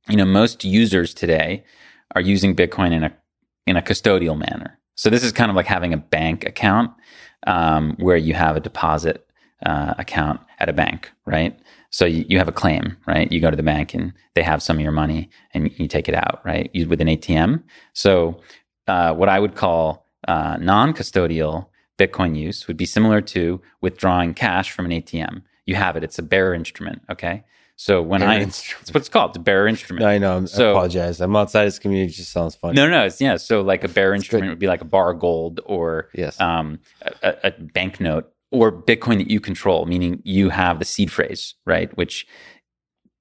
You 0.09 0.17
know, 0.17 0.25
most 0.25 0.63
users 0.63 1.13
today 1.13 1.63
are 2.15 2.21
using 2.21 2.55
Bitcoin 2.55 2.91
in 2.91 3.03
a 3.03 3.13
in 3.67 3.77
a 3.77 3.81
custodial 3.81 4.37
manner. 4.37 4.79
So 4.95 5.09
this 5.09 5.23
is 5.23 5.31
kind 5.31 5.49
of 5.49 5.55
like 5.55 5.65
having 5.65 5.93
a 5.93 5.97
bank 5.97 6.45
account 6.45 6.91
um, 7.47 7.95
where 7.97 8.17
you 8.17 8.33
have 8.33 8.55
a 8.55 8.59
deposit 8.59 9.27
uh, 9.65 9.95
account 9.97 10.39
at 10.59 10.69
a 10.69 10.73
bank, 10.73 11.11
right? 11.25 11.57
So 11.89 12.05
you, 12.05 12.25
you, 12.27 12.37
have 12.37 12.47
a 12.47 12.53
claim, 12.53 12.97
right? 13.07 13.31
You 13.31 13.39
go 13.39 13.49
to 13.49 13.57
the 13.57 13.63
bank 13.63 13.93
and 13.93 14.13
they 14.33 14.43
have 14.43 14.61
some 14.61 14.77
of 14.77 14.81
your 14.81 14.91
money 14.91 15.29
and 15.53 15.71
you 15.77 15.87
take 15.87 16.09
it 16.09 16.15
out, 16.15 16.41
right? 16.43 16.69
You, 16.73 16.87
with 16.87 17.01
an 17.01 17.07
ATM. 17.07 17.63
So 17.93 18.41
uh, 18.87 19.13
what 19.13 19.29
I 19.29 19.39
would 19.39 19.55
call 19.55 20.05
uh, 20.27 20.57
non-custodial 20.59 21.67
Bitcoin 21.97 22.37
use 22.37 22.67
would 22.67 22.77
be 22.77 22.85
similar 22.85 23.21
to 23.21 23.61
withdrawing 23.81 24.33
cash 24.33 24.71
from 24.71 24.85
an 24.85 24.91
ATM. 24.91 25.43
You 25.65 25.75
have 25.75 25.95
it; 25.95 26.03
it's 26.03 26.19
a 26.19 26.23
bearer 26.23 26.53
instrument. 26.53 27.01
Okay. 27.09 27.43
So 27.77 28.01
when 28.01 28.21
bearer 28.21 28.31
I, 28.31 28.39
instrument. 28.41 28.81
it's 28.81 28.93
what 28.93 28.99
it's 29.01 29.09
called, 29.09 29.33
the 29.33 29.39
bearer 29.39 29.67
instrument. 29.67 30.05
I 30.05 30.17
know. 30.17 30.45
So, 30.45 30.67
I 30.67 30.71
apologize. 30.71 31.19
I'm 31.19 31.35
outside 31.35 31.65
this 31.65 31.79
community. 31.79 32.11
It 32.11 32.15
just 32.15 32.31
sounds 32.31 32.55
funny. 32.55 32.75
No, 32.75 32.89
no, 32.89 33.05
it's 33.05 33.19
yeah. 33.19 33.37
So 33.37 33.61
like 33.61 33.83
a 33.83 33.87
bearer 33.87 34.13
instrument 34.13 34.45
good. 34.45 34.49
would 34.51 34.59
be 34.59 34.67
like 34.67 34.81
a 34.81 34.85
bar 34.85 35.11
of 35.11 35.19
gold 35.19 35.61
or 35.65 36.09
yes, 36.13 36.39
um, 36.39 36.79
a, 37.21 37.35
a 37.43 37.51
banknote 37.51 38.31
or 38.55 38.71
Bitcoin 38.71 39.17
that 39.17 39.29
you 39.29 39.39
control, 39.39 39.85
meaning 39.85 40.21
you 40.23 40.49
have 40.49 40.79
the 40.79 40.85
seed 40.85 41.11
phrase, 41.11 41.55
right? 41.65 41.95
Which 41.97 42.27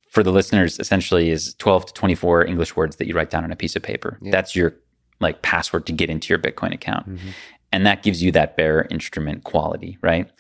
for 0.09 0.23
the 0.23 0.31
listeners 0.31 0.79
essentially 0.79 1.31
is 1.31 1.55
12 1.55 1.87
to 1.87 1.93
24 1.93 2.47
English 2.47 2.77
words 2.77 2.97
that 2.97 3.09
you 3.09 3.15
write 3.15 3.31
down 3.31 3.45
on 3.45 3.51
a 3.51 3.57
piece 3.57 3.75
of 3.75 3.83
paper. 3.83 4.19
Yeah. 4.23 4.31
That's 4.31 4.55
your 4.55 4.75
like 5.21 5.43
password 5.43 5.87
to 5.87 5.93
get 5.93 6.11
into 6.11 6.29
your 6.29 6.39
Bitcoin 6.39 6.73
account. 6.73 7.09
Mm-hmm. 7.09 7.29
And 7.73 7.87
that 7.87 8.03
gives 8.03 8.23
you 8.23 8.31
that 8.33 8.57
bearer 8.57 8.87
instrument 8.91 9.43
quality, 9.43 9.99
right? 10.01 10.31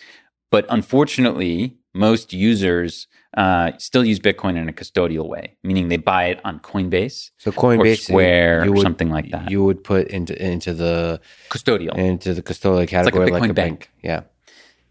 But 0.51 0.67
unfortunately, 0.69 1.77
most 1.95 2.33
users 2.33 3.09
uh, 3.37 3.73
still 3.79 4.05
use 4.05 4.21
Bitcoin 4.21 4.57
in 4.57 4.69
a 4.69 4.73
custodial 4.73 5.29
way, 5.29 5.57
meaning 5.65 5.89
they 5.89 5.97
buy 5.97 6.27
it 6.27 6.41
on 6.45 6.61
Coinbase, 6.61 7.31
so 7.39 7.51
Coinbase, 7.51 7.93
or 7.93 7.97
Square, 7.97 8.61
would, 8.71 8.79
or 8.79 8.83
something 8.83 9.11
like 9.11 9.31
that. 9.31 9.51
You 9.51 9.65
would 9.65 9.83
put 9.83 10.09
into 10.09 10.41
into 10.41 10.73
the 10.75 11.21
custodial 11.51 11.97
into 11.97 12.35
the 12.35 12.43
custodial 12.43 12.87
category, 12.87 13.31
like 13.31 13.41
a, 13.41 13.41
like 13.41 13.51
a 13.51 13.55
bank. 13.55 13.81
bank. 13.81 13.91
Yeah, 14.03 14.21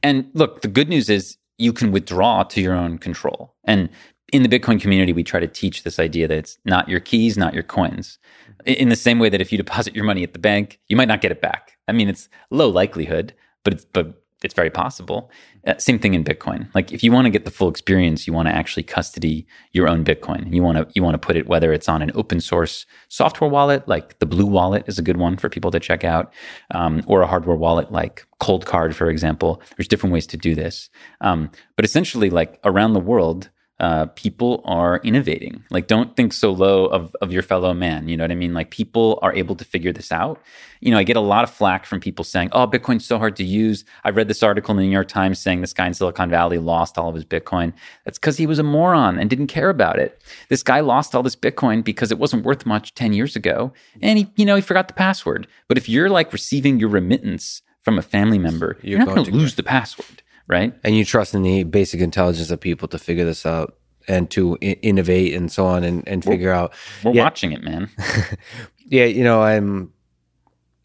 and 0.03 0.29
look, 0.33 0.61
the 0.61 0.67
good 0.67 0.89
news 0.89 1.09
is 1.09 1.37
you 1.57 1.73
can 1.73 1.91
withdraw 1.91 2.43
to 2.43 2.61
your 2.61 2.75
own 2.75 2.97
control. 2.97 3.55
And 3.63 3.89
in 4.31 4.43
the 4.43 4.49
Bitcoin 4.49 4.81
community, 4.81 5.13
we 5.13 5.23
try 5.23 5.39
to 5.39 5.47
teach 5.47 5.83
this 5.83 5.99
idea 5.99 6.27
that 6.27 6.37
it's 6.37 6.57
not 6.65 6.89
your 6.89 6.99
keys, 6.99 7.37
not 7.37 7.53
your 7.53 7.63
coins. 7.63 8.19
Mm-hmm. 8.67 8.73
In 8.73 8.89
the 8.89 8.95
same 8.95 9.19
way 9.19 9.29
that 9.29 9.41
if 9.41 9.51
you 9.51 9.57
deposit 9.57 9.95
your 9.95 10.05
money 10.05 10.23
at 10.23 10.33
the 10.33 10.39
bank, 10.39 10.79
you 10.89 10.97
might 10.97 11.07
not 11.07 11.21
get 11.21 11.31
it 11.31 11.41
back. 11.41 11.77
I 11.87 11.91
mean, 11.91 12.09
it's 12.09 12.29
low 12.49 12.67
likelihood, 12.69 13.33
but 13.63 13.73
it's 13.73 13.85
but 13.85 14.22
it's 14.43 14.53
very 14.53 14.69
possible. 14.69 15.31
Uh, 15.65 15.77
same 15.77 15.97
thing 15.97 16.13
in 16.13 16.23
Bitcoin. 16.23 16.67
Like 16.75 16.91
if 16.91 17.03
you 17.03 17.11
want 17.11 17.25
to 17.25 17.29
get 17.29 17.45
the 17.45 17.51
full 17.51 17.69
experience, 17.69 18.27
you 18.27 18.33
want 18.33 18.47
to 18.47 18.53
actually 18.53 18.83
custody 18.83 19.47
your 19.71 19.87
own 19.87 20.03
Bitcoin. 20.03 20.53
You 20.53 20.61
want 20.61 20.77
to 20.77 20.87
you 20.93 21.01
want 21.01 21.13
to 21.13 21.25
put 21.25 21.35
it 21.37 21.47
whether 21.47 21.71
it's 21.71 21.87
on 21.87 22.01
an 22.01 22.11
open 22.15 22.41
source 22.41 22.85
software 23.07 23.49
wallet, 23.49 23.87
like 23.87 24.19
the 24.19 24.25
Blue 24.25 24.45
Wallet 24.45 24.83
is 24.87 24.99
a 24.99 25.01
good 25.01 25.17
one 25.17 25.37
for 25.37 25.49
people 25.49 25.71
to 25.71 25.79
check 25.79 26.03
out, 26.03 26.33
um, 26.71 27.03
or 27.07 27.21
a 27.21 27.27
hardware 27.27 27.55
wallet 27.55 27.91
like 27.91 28.25
Cold 28.39 28.65
Card, 28.65 28.95
for 28.95 29.09
example. 29.09 29.61
There's 29.77 29.87
different 29.87 30.13
ways 30.13 30.27
to 30.27 30.37
do 30.37 30.53
this. 30.53 30.89
Um, 31.21 31.49
but 31.75 31.85
essentially, 31.85 32.29
like 32.29 32.59
around 32.65 32.93
the 32.93 32.99
world, 32.99 33.49
uh, 33.83 34.05
people 34.15 34.61
are 34.63 35.01
innovating. 35.03 35.61
Like, 35.69 35.87
don't 35.87 36.15
think 36.15 36.31
so 36.31 36.53
low 36.53 36.85
of, 36.85 37.13
of 37.21 37.33
your 37.33 37.43
fellow 37.43 37.73
man. 37.73 38.07
You 38.07 38.15
know 38.15 38.23
what 38.23 38.31
I 38.31 38.35
mean? 38.35 38.53
Like, 38.53 38.71
people 38.71 39.19
are 39.21 39.35
able 39.35 39.55
to 39.55 39.65
figure 39.65 39.91
this 39.91 40.09
out. 40.09 40.41
You 40.79 40.91
know, 40.91 40.97
I 40.97 41.03
get 41.03 41.17
a 41.17 41.19
lot 41.19 41.43
of 41.43 41.49
flack 41.49 41.85
from 41.85 41.99
people 41.99 42.23
saying, 42.23 42.47
oh, 42.53 42.65
Bitcoin's 42.65 43.05
so 43.05 43.17
hard 43.17 43.35
to 43.35 43.43
use. 43.43 43.83
I 44.05 44.11
read 44.11 44.29
this 44.29 44.41
article 44.41 44.71
in 44.71 44.77
the 44.77 44.83
New 44.83 44.93
York 44.93 45.09
Times 45.09 45.37
saying 45.37 45.59
this 45.59 45.73
guy 45.73 45.85
in 45.85 45.93
Silicon 45.93 46.29
Valley 46.29 46.59
lost 46.59 46.97
all 46.97 47.09
of 47.09 47.15
his 47.15 47.25
Bitcoin. 47.25 47.73
That's 48.05 48.17
because 48.17 48.37
he 48.37 48.47
was 48.47 48.57
a 48.57 48.63
moron 48.63 49.19
and 49.19 49.29
didn't 49.29 49.47
care 49.47 49.69
about 49.69 49.99
it. 49.99 50.21
This 50.47 50.63
guy 50.63 50.79
lost 50.79 51.13
all 51.13 51.21
this 51.21 51.35
Bitcoin 51.35 51.83
because 51.83 52.09
it 52.09 52.19
wasn't 52.19 52.45
worth 52.45 52.65
much 52.65 52.95
10 52.95 53.11
years 53.11 53.35
ago. 53.35 53.73
And 54.01 54.17
he, 54.17 54.31
you 54.37 54.45
know, 54.45 54.55
he 54.55 54.61
forgot 54.61 54.87
the 54.87 54.93
password. 54.93 55.45
But 55.67 55.77
if 55.77 55.89
you're 55.89 56.09
like 56.09 56.31
receiving 56.31 56.79
your 56.79 56.89
remittance 56.89 57.61
from 57.81 57.99
a 57.99 58.01
family 58.01 58.39
member, 58.39 58.77
you're, 58.81 58.91
you're 58.91 59.05
not 59.05 59.13
going 59.13 59.25
to 59.25 59.31
lose 59.31 59.55
the 59.55 59.63
password 59.63 60.22
right? 60.47 60.73
And 60.83 60.95
you 60.95 61.05
trust 61.05 61.33
in 61.33 61.43
the 61.43 61.63
basic 61.63 62.01
intelligence 62.01 62.51
of 62.51 62.59
people 62.59 62.87
to 62.89 62.99
figure 62.99 63.25
this 63.25 63.45
out 63.45 63.77
and 64.07 64.29
to 64.31 64.57
I- 64.61 64.77
innovate 64.81 65.33
and 65.33 65.51
so 65.51 65.65
on 65.65 65.83
and, 65.83 66.07
and 66.07 66.23
figure 66.23 66.49
we're, 66.49 66.55
out. 66.55 66.73
We're 67.03 67.13
yeah. 67.13 67.23
watching 67.23 67.51
it, 67.51 67.63
man. 67.63 67.89
yeah, 68.85 69.05
you 69.05 69.23
know, 69.23 69.41
I'm. 69.41 69.91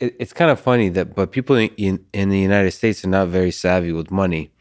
It, 0.01 0.17
it's 0.21 0.33
kind 0.33 0.51
of 0.51 0.61
funny 0.61 0.89
that, 0.91 1.15
but 1.15 1.33
people 1.33 1.57
in 1.57 2.05
in 2.13 2.29
the 2.29 2.39
United 2.39 2.71
States 2.71 3.05
are 3.05 3.09
not 3.09 3.29
very 3.29 3.51
savvy 3.51 3.93
with 3.93 4.11
money. 4.11 4.53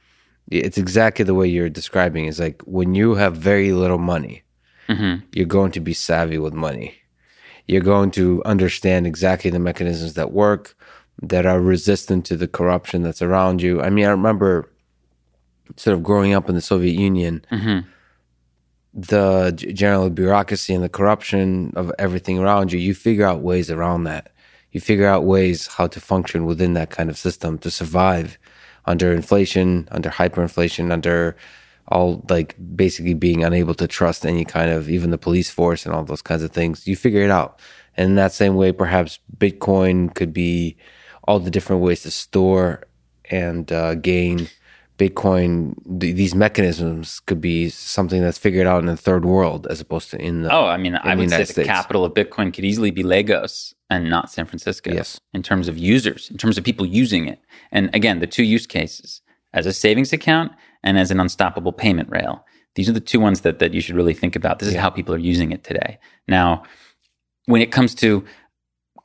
It's 0.49 0.77
exactly 0.77 1.25
the 1.25 1.33
way 1.33 1.47
you're 1.47 1.69
describing. 1.69 2.25
It's 2.25 2.39
like 2.39 2.61
when 2.63 2.95
you 2.95 3.15
have 3.15 3.35
very 3.35 3.73
little 3.73 3.97
money, 3.97 4.43
mm-hmm. 4.87 5.25
you're 5.33 5.45
going 5.45 5.71
to 5.73 5.81
be 5.81 5.93
savvy 5.93 6.37
with 6.37 6.53
money. 6.53 6.95
You're 7.67 7.81
going 7.81 8.11
to 8.11 8.41
understand 8.45 9.05
exactly 9.05 9.51
the 9.51 9.59
mechanisms 9.59 10.13
that 10.13 10.31
work, 10.31 10.73
that 11.21 11.45
are 11.45 11.59
resistant 11.59 12.25
to 12.27 12.37
the 12.37 12.47
corruption 12.47 13.03
that's 13.03 13.21
around 13.21 13.61
you. 13.61 13.81
I 13.81 13.89
mean, 13.89 14.05
I 14.05 14.11
remember 14.11 14.71
sort 15.76 15.95
of 15.95 16.03
growing 16.03 16.34
up 16.34 16.49
in 16.49 16.55
the 16.55 16.61
Soviet 16.61 16.99
Union, 16.99 17.45
mm-hmm. 17.51 17.88
the 18.93 19.51
general 19.74 20.09
bureaucracy 20.09 20.74
and 20.74 20.84
the 20.84 20.89
corruption 20.89 21.74
of 21.76 21.91
everything 21.99 22.39
around 22.39 22.72
you, 22.72 22.80
you 22.80 22.93
figure 22.93 23.26
out 23.26 23.41
ways 23.41 23.70
around 23.70 24.05
that. 24.05 24.32
You 24.72 24.82
figure 24.82 25.07
out 25.07 25.24
ways 25.24 25.68
how 25.68 25.88
to 25.88 25.99
function 25.99 26.45
within 26.45 26.74
that 26.74 26.89
kind 26.89 27.09
of 27.09 27.18
system 27.18 27.57
to 27.59 27.72
survive 27.72 28.38
under 28.86 29.11
inflation, 29.11 29.88
under 29.91 30.09
hyperinflation, 30.09 30.91
under 30.91 31.36
all 31.89 32.26
like 32.30 32.55
basically 32.76 33.13
being 33.13 33.43
unable 33.43 33.74
to 33.76 33.88
trust 33.88 34.26
any 34.26 34.43
kind 34.43 34.70
of 34.70 34.89
even 34.89 35.09
the 35.09 35.18
police 35.18 35.49
force 35.49 35.86
and 35.86 35.95
all 35.95 36.03
those 36.03 36.22
kinds 36.22 36.43
of 36.43 36.51
things. 36.51 36.86
You 36.88 36.95
figure 36.95 37.22
it 37.22 37.32
out. 37.32 37.59
And 37.95 38.09
in 38.09 38.15
that 38.15 38.34
same 38.34 38.55
way, 38.55 38.72
perhaps 38.72 39.20
Bitcoin 39.38 40.13
could 40.13 40.34
be 40.34 40.78
all 41.24 41.39
the 41.39 41.51
different 41.51 41.82
ways 41.82 42.03
to 42.03 42.11
store 42.11 42.84
and 43.30 43.72
uh, 43.72 43.95
gain 43.95 44.49
Bitcoin, 44.97 45.75
th- 45.99 46.15
these 46.15 46.33
mechanisms 46.33 47.19
could 47.21 47.39
be 47.39 47.69
something 47.69 48.21
that's 48.21 48.37
figured 48.37 48.65
out 48.65 48.79
in 48.79 48.87
the 48.87 48.97
third 48.97 49.25
world 49.25 49.67
as 49.69 49.79
opposed 49.79 50.09
to 50.11 50.19
in 50.19 50.41
the. 50.41 50.51
Oh, 50.51 50.65
I 50.65 50.77
mean, 50.77 50.95
I 50.95 51.15
would 51.15 51.29
say 51.29 51.43
the 51.43 51.63
capital 51.63 52.03
of 52.03 52.13
Bitcoin 52.13 52.53
could 52.53 52.65
easily 52.65 52.89
be 52.89 53.03
Lagos 53.03 53.75
and 53.89 54.09
not 54.09 54.31
San 54.31 54.45
Francisco. 54.45 54.91
Yes. 54.91 55.19
In 55.33 55.43
terms 55.43 55.67
of 55.67 55.77
users, 55.77 56.31
in 56.31 56.37
terms 56.37 56.57
of 56.57 56.63
people 56.63 56.85
using 56.85 57.27
it. 57.27 57.39
And 57.71 57.93
again, 57.93 58.19
the 58.19 58.27
two 58.27 58.43
use 58.43 58.65
cases 58.65 59.21
as 59.53 59.65
a 59.65 59.73
savings 59.73 60.13
account 60.13 60.51
and 60.83 60.97
as 60.97 61.11
an 61.11 61.19
unstoppable 61.19 61.73
payment 61.73 62.09
rail. 62.09 62.43
These 62.75 62.89
are 62.89 62.93
the 62.93 62.99
two 62.99 63.19
ones 63.19 63.41
that, 63.41 63.59
that 63.59 63.73
you 63.73 63.81
should 63.81 63.95
really 63.95 64.13
think 64.13 64.35
about. 64.35 64.59
This 64.59 64.69
is 64.69 64.75
how 64.75 64.89
people 64.89 65.13
are 65.13 65.19
using 65.19 65.51
it 65.51 65.63
today. 65.63 65.99
Now, 66.27 66.63
when 67.45 67.61
it 67.61 67.71
comes 67.71 67.95
to 67.95 68.23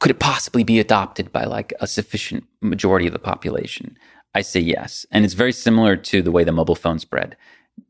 could 0.03 0.11
it 0.11 0.19
possibly 0.19 0.65
be 0.65 0.81
adopted 0.81 1.31
by 1.31 1.45
like 1.45 1.73
a 1.79 1.87
sufficient 1.87 2.43
majority 2.61 3.07
of 3.07 3.13
the 3.13 3.21
population? 3.21 3.97
I 4.35 4.43
say 4.43 4.61
yes. 4.61 5.05
And 5.11 5.25
it's 5.25 5.35
very 5.35 5.53
similar 5.53 5.97
to 5.97 6.23
the 6.23 6.31
way 6.31 6.45
the 6.45 6.53
mobile 6.53 6.75
phone 6.75 6.99
spread. 6.99 7.37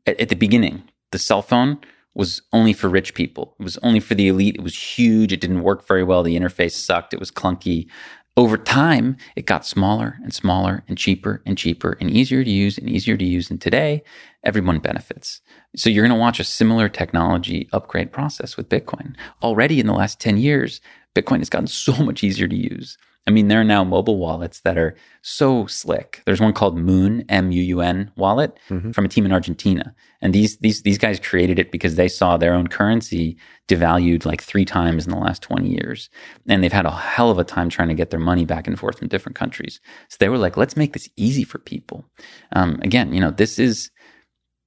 At, 0.05 0.19
at, 0.19 0.29
the 0.29 0.35
beginning, 0.35 0.83
the 1.11 1.19
cell 1.19 1.41
phone 1.41 1.79
was 2.13 2.41
only 2.51 2.73
for 2.73 2.89
rich 2.89 3.13
people. 3.13 3.55
It 3.59 3.63
was 3.63 3.77
only 3.77 3.99
for 3.99 4.15
the 4.15 4.27
elite. 4.27 4.55
It 4.55 4.63
was 4.63 4.77
huge. 4.77 5.33
It 5.33 5.41
didn't 5.41 5.63
work 5.63 5.87
very 5.87 6.03
well. 6.03 6.23
The 6.23 6.37
interface 6.37 6.73
sucked. 6.73 7.13
It 7.13 7.19
was 7.19 7.31
clunky. 7.31 7.87
Over 8.35 8.57
time, 8.57 9.17
it 9.35 9.45
got 9.45 9.65
smaller 9.65 10.17
and 10.23 10.33
smaller 10.33 10.83
and 10.87 10.97
cheaper 10.97 11.43
and 11.45 11.55
cheaper 11.57 11.97
and 12.01 12.09
easier 12.09 12.43
to 12.43 12.49
use 12.49 12.77
and 12.77 12.89
easier 12.89 13.15
to 13.15 13.25
use. 13.25 13.51
And 13.51 13.61
today, 13.61 14.03
everyone 14.43 14.79
benefits. 14.79 15.41
So 15.75 15.89
you're 15.89 16.03
going 16.03 16.17
to 16.17 16.19
watch 16.19 16.39
a 16.39 16.43
similar 16.43 16.89
technology 16.89 17.69
upgrade 17.71 18.11
process 18.11 18.57
with 18.57 18.69
Bitcoin. 18.69 19.15
Already 19.43 19.79
in 19.79 19.85
the 19.85 19.93
last 19.93 20.19
10 20.19 20.37
years, 20.37 20.81
Bitcoin 21.15 21.39
has 21.39 21.49
gotten 21.49 21.67
so 21.67 21.93
much 22.03 22.23
easier 22.23 22.47
to 22.47 22.55
use. 22.55 22.97
I 23.25 23.31
mean, 23.31 23.47
there 23.47 23.61
are 23.61 23.65
now 23.65 23.85
mobile 23.85 24.17
wallets 24.17 24.59
that 24.61 24.77
are 24.77 24.95
so 25.21 25.65
slick. 25.65 26.21
There's 26.25 26.41
one 26.41 26.51
called 26.51 26.77
Muun 26.77 27.23
M-U-U-N 27.29 28.11
wallet 28.17 28.59
mm-hmm. 28.69 28.91
from 28.91 29.05
a 29.05 29.07
team 29.07 29.25
in 29.25 29.31
Argentina. 29.31 29.95
And 30.21 30.33
these, 30.33 30.57
these, 30.57 30.81
these 30.81 30.97
guys 30.97 31.21
created 31.21 31.57
it 31.57 31.71
because 31.71 31.95
they 31.95 32.09
saw 32.09 32.35
their 32.35 32.53
own 32.53 32.67
currency 32.67 33.37
devalued 33.69 34.25
like 34.25 34.41
three 34.41 34.65
times 34.65 35.05
in 35.05 35.11
the 35.11 35.17
last 35.17 35.41
20 35.41 35.69
years. 35.69 36.09
And 36.49 36.61
they've 36.61 36.73
had 36.73 36.85
a 36.85 36.91
hell 36.91 37.31
of 37.31 37.39
a 37.39 37.45
time 37.45 37.69
trying 37.69 37.87
to 37.87 37.93
get 37.93 38.09
their 38.09 38.19
money 38.19 38.43
back 38.43 38.67
and 38.67 38.77
forth 38.77 38.99
from 38.99 39.07
different 39.07 39.37
countries. 39.37 39.79
So 40.09 40.17
they 40.19 40.29
were 40.29 40.37
like, 40.37 40.57
let's 40.57 40.75
make 40.75 40.91
this 40.91 41.09
easy 41.15 41.45
for 41.45 41.59
people. 41.59 42.05
Um, 42.51 42.79
again, 42.83 43.13
you 43.13 43.21
know, 43.21 43.31
this 43.31 43.57
is, 43.57 43.89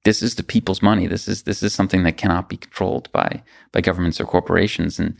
this 0.03 0.23
is 0.23 0.35
the 0.35 0.43
people's 0.43 0.81
money. 0.81 1.05
This 1.05 1.27
is, 1.27 1.43
this 1.43 1.61
is 1.61 1.73
something 1.73 2.03
that 2.03 2.17
cannot 2.17 2.49
be 2.49 2.57
controlled 2.57 3.11
by, 3.11 3.43
by 3.71 3.81
governments 3.81 4.19
or 4.19 4.25
corporations. 4.25 4.97
And 4.97 5.15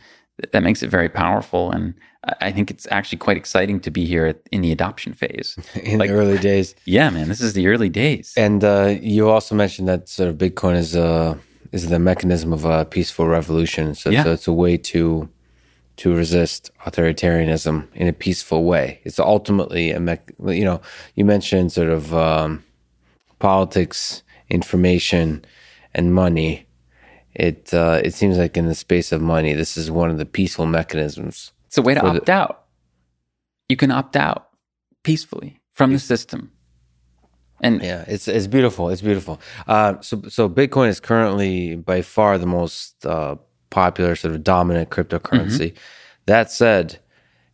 that 0.52 0.62
makes 0.62 0.82
it 0.82 0.90
very 0.90 1.08
powerful. 1.08 1.70
And 1.70 1.94
I 2.40 2.50
think 2.50 2.70
it's 2.70 2.86
actually 2.90 3.18
quite 3.18 3.36
exciting 3.36 3.80
to 3.80 3.90
be 3.90 4.04
here 4.04 4.34
in 4.50 4.60
the 4.60 4.72
adoption 4.72 5.14
phase. 5.14 5.56
in 5.74 5.98
like, 5.98 6.10
the 6.10 6.16
early 6.16 6.38
days. 6.38 6.74
Yeah, 6.84 7.10
man, 7.10 7.28
this 7.28 7.40
is 7.40 7.52
the 7.52 7.68
early 7.68 7.88
days. 7.88 8.34
And 8.36 8.64
uh, 8.64 8.96
you 9.00 9.28
also 9.28 9.54
mentioned 9.54 9.88
that 9.88 10.08
sort 10.08 10.28
of 10.28 10.36
Bitcoin 10.36 10.76
is 10.76 10.94
a 10.94 11.04
uh, 11.04 11.36
is 11.70 11.88
the 11.88 11.98
mechanism 11.98 12.52
of 12.52 12.64
a 12.64 12.86
peaceful 12.86 13.26
revolution. 13.26 13.94
So, 13.94 14.08
yeah. 14.08 14.24
so 14.24 14.32
it's 14.32 14.48
a 14.48 14.52
way 14.52 14.76
to 14.78 15.28
to 15.96 16.14
resist 16.14 16.70
authoritarianism 16.86 17.86
in 17.94 18.08
a 18.08 18.12
peaceful 18.12 18.64
way. 18.64 19.00
It's 19.04 19.18
ultimately 19.18 19.90
a 19.90 20.00
mech, 20.00 20.32
you 20.46 20.64
know, 20.64 20.80
you 21.16 21.24
mentioned 21.24 21.72
sort 21.72 21.88
of 21.88 22.14
um, 22.14 22.64
politics, 23.40 24.22
information, 24.48 25.44
and 25.94 26.14
money 26.14 26.68
it 27.38 27.72
uh, 27.72 28.00
it 28.04 28.14
seems 28.14 28.36
like 28.36 28.56
in 28.56 28.66
the 28.66 28.74
space 28.74 29.12
of 29.12 29.22
money, 29.22 29.54
this 29.54 29.76
is 29.76 29.90
one 29.90 30.10
of 30.10 30.18
the 30.18 30.26
peaceful 30.26 30.66
mechanisms. 30.66 31.52
It's 31.78 31.84
a 31.84 31.86
way 31.86 31.94
to 31.94 32.04
opt 32.04 32.26
the, 32.26 32.32
out. 32.32 32.64
You 33.68 33.76
can 33.76 33.90
opt 33.90 34.16
out 34.16 34.48
peacefully 35.02 35.60
from 35.72 35.92
the 35.92 35.98
system. 35.98 36.52
And 37.60 37.82
yeah, 37.82 38.04
it's 38.06 38.28
it's 38.28 38.46
beautiful. 38.46 38.88
It's 38.88 39.02
beautiful. 39.02 39.40
Uh, 39.66 40.00
so 40.00 40.22
so 40.28 40.48
Bitcoin 40.48 40.88
is 40.88 41.00
currently 41.00 41.76
by 41.76 42.02
far 42.02 42.38
the 42.38 42.46
most 42.46 43.04
uh, 43.04 43.36
popular 43.70 44.14
sort 44.16 44.34
of 44.34 44.44
dominant 44.44 44.90
cryptocurrency. 44.90 45.72
Mm-hmm. 45.72 45.78
That 46.26 46.50
said, 46.52 46.98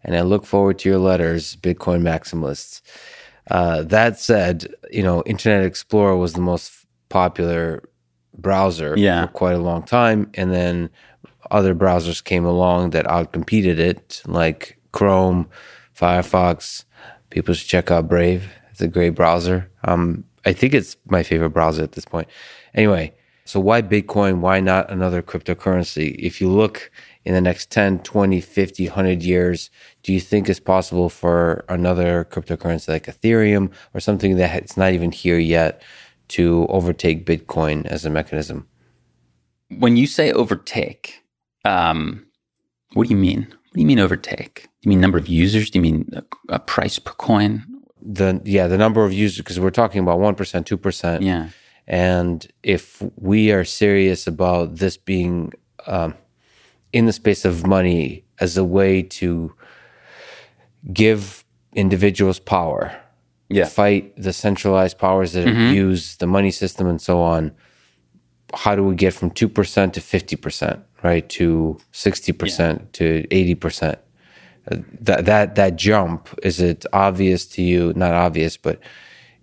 and 0.02 0.16
I 0.16 0.22
look 0.22 0.44
forward 0.44 0.78
to 0.80 0.88
your 0.88 0.98
letters, 0.98 1.56
Bitcoin 1.56 2.02
maximalists. 2.02 2.82
Uh, 3.50 3.82
that 3.82 4.18
said, 4.18 4.74
you 4.90 5.02
know, 5.02 5.22
Internet 5.26 5.64
Explorer 5.64 6.16
was 6.16 6.32
the 6.32 6.40
most 6.40 6.86
popular 7.08 7.82
browser 8.36 8.94
yeah. 8.96 9.26
for 9.26 9.32
quite 9.32 9.54
a 9.54 9.58
long 9.58 9.82
time. 9.82 10.30
And 10.34 10.52
then 10.52 10.90
other 11.50 11.74
browsers 11.74 12.22
came 12.22 12.44
along 12.44 12.90
that 12.90 13.06
outcompeted 13.06 13.78
it, 13.78 14.22
like 14.26 14.78
Chrome, 14.92 15.48
Firefox. 15.96 16.84
People 17.30 17.54
should 17.54 17.68
check 17.68 17.90
out 17.90 18.08
Brave. 18.08 18.50
It's 18.70 18.80
a 18.80 18.88
great 18.88 19.10
browser. 19.10 19.70
Um, 19.84 20.24
I 20.44 20.52
think 20.52 20.74
it's 20.74 20.96
my 21.06 21.22
favorite 21.22 21.50
browser 21.50 21.82
at 21.82 21.92
this 21.92 22.04
point. 22.04 22.28
Anyway, 22.74 23.14
so 23.44 23.60
why 23.60 23.82
Bitcoin? 23.82 24.40
Why 24.40 24.60
not 24.60 24.90
another 24.90 25.22
cryptocurrency? 25.22 26.16
If 26.18 26.40
you 26.40 26.48
look 26.48 26.90
in 27.24 27.34
the 27.34 27.40
next 27.40 27.70
10, 27.70 28.00
20, 28.00 28.40
50, 28.40 28.86
100 28.86 29.22
years, 29.22 29.70
do 30.02 30.12
you 30.12 30.20
think 30.20 30.48
it's 30.48 30.60
possible 30.60 31.08
for 31.08 31.64
another 31.68 32.26
cryptocurrency 32.30 32.88
like 32.88 33.06
Ethereum 33.06 33.70
or 33.92 34.00
something 34.00 34.36
that's 34.36 34.76
not 34.76 34.92
even 34.92 35.12
here 35.12 35.38
yet 35.38 35.82
to 36.28 36.66
overtake 36.68 37.26
Bitcoin 37.26 37.86
as 37.86 38.04
a 38.04 38.10
mechanism. 38.10 38.66
When 39.68 39.96
you 39.96 40.06
say 40.06 40.32
overtake, 40.32 41.22
um, 41.64 42.26
what 42.92 43.08
do 43.08 43.14
you 43.14 43.20
mean? 43.20 43.40
What 43.50 43.74
do 43.74 43.80
you 43.80 43.86
mean 43.86 43.98
overtake? 43.98 44.62
Do 44.64 44.68
you 44.82 44.90
mean 44.90 45.00
number 45.00 45.18
of 45.18 45.26
users? 45.28 45.70
Do 45.70 45.78
you 45.78 45.82
mean 45.82 46.08
a, 46.12 46.22
a 46.50 46.58
price 46.58 46.98
per 46.98 47.12
coin? 47.12 47.64
The 48.02 48.40
yeah, 48.44 48.66
the 48.66 48.76
number 48.78 49.04
of 49.04 49.12
users 49.12 49.38
because 49.38 49.58
we're 49.58 49.70
talking 49.70 50.00
about 50.00 50.20
one 50.20 50.34
percent, 50.34 50.66
two 50.66 50.76
percent. 50.76 51.22
Yeah, 51.22 51.48
and 51.86 52.46
if 52.62 53.02
we 53.16 53.50
are 53.50 53.64
serious 53.64 54.26
about 54.26 54.76
this 54.76 54.96
being 54.98 55.52
um, 55.86 56.14
in 56.92 57.06
the 57.06 57.12
space 57.12 57.44
of 57.44 57.66
money 57.66 58.24
as 58.40 58.56
a 58.58 58.64
way 58.64 59.02
to 59.02 59.54
give 60.92 61.44
individuals 61.74 62.38
power 62.38 62.94
Yeah. 63.48 63.64
fight 63.66 64.14
the 64.16 64.32
centralized 64.32 64.98
powers 64.98 65.32
that 65.32 65.46
Mhm. 65.46 65.72
use 65.74 66.16
the 66.16 66.26
money 66.26 66.50
system 66.50 66.86
and 66.86 67.00
so 67.00 67.20
on, 67.20 67.52
how 68.54 68.74
do 68.76 68.84
we 68.84 68.94
get 68.94 69.14
from 69.14 69.30
2% 69.30 69.92
to 69.94 70.00
50%, 70.00 70.82
right? 71.04 71.28
To 71.28 71.78
60% 71.92 72.92
to 72.92 73.22
80%? 73.30 73.96
Uh, 74.70 74.76
That, 75.00 75.26
that, 75.26 75.54
that 75.54 75.76
jump, 75.76 76.28
is 76.42 76.60
it 76.60 76.86
obvious 76.92 77.46
to 77.54 77.62
you? 77.62 77.92
Not 77.94 78.12
obvious, 78.14 78.56
but 78.56 78.80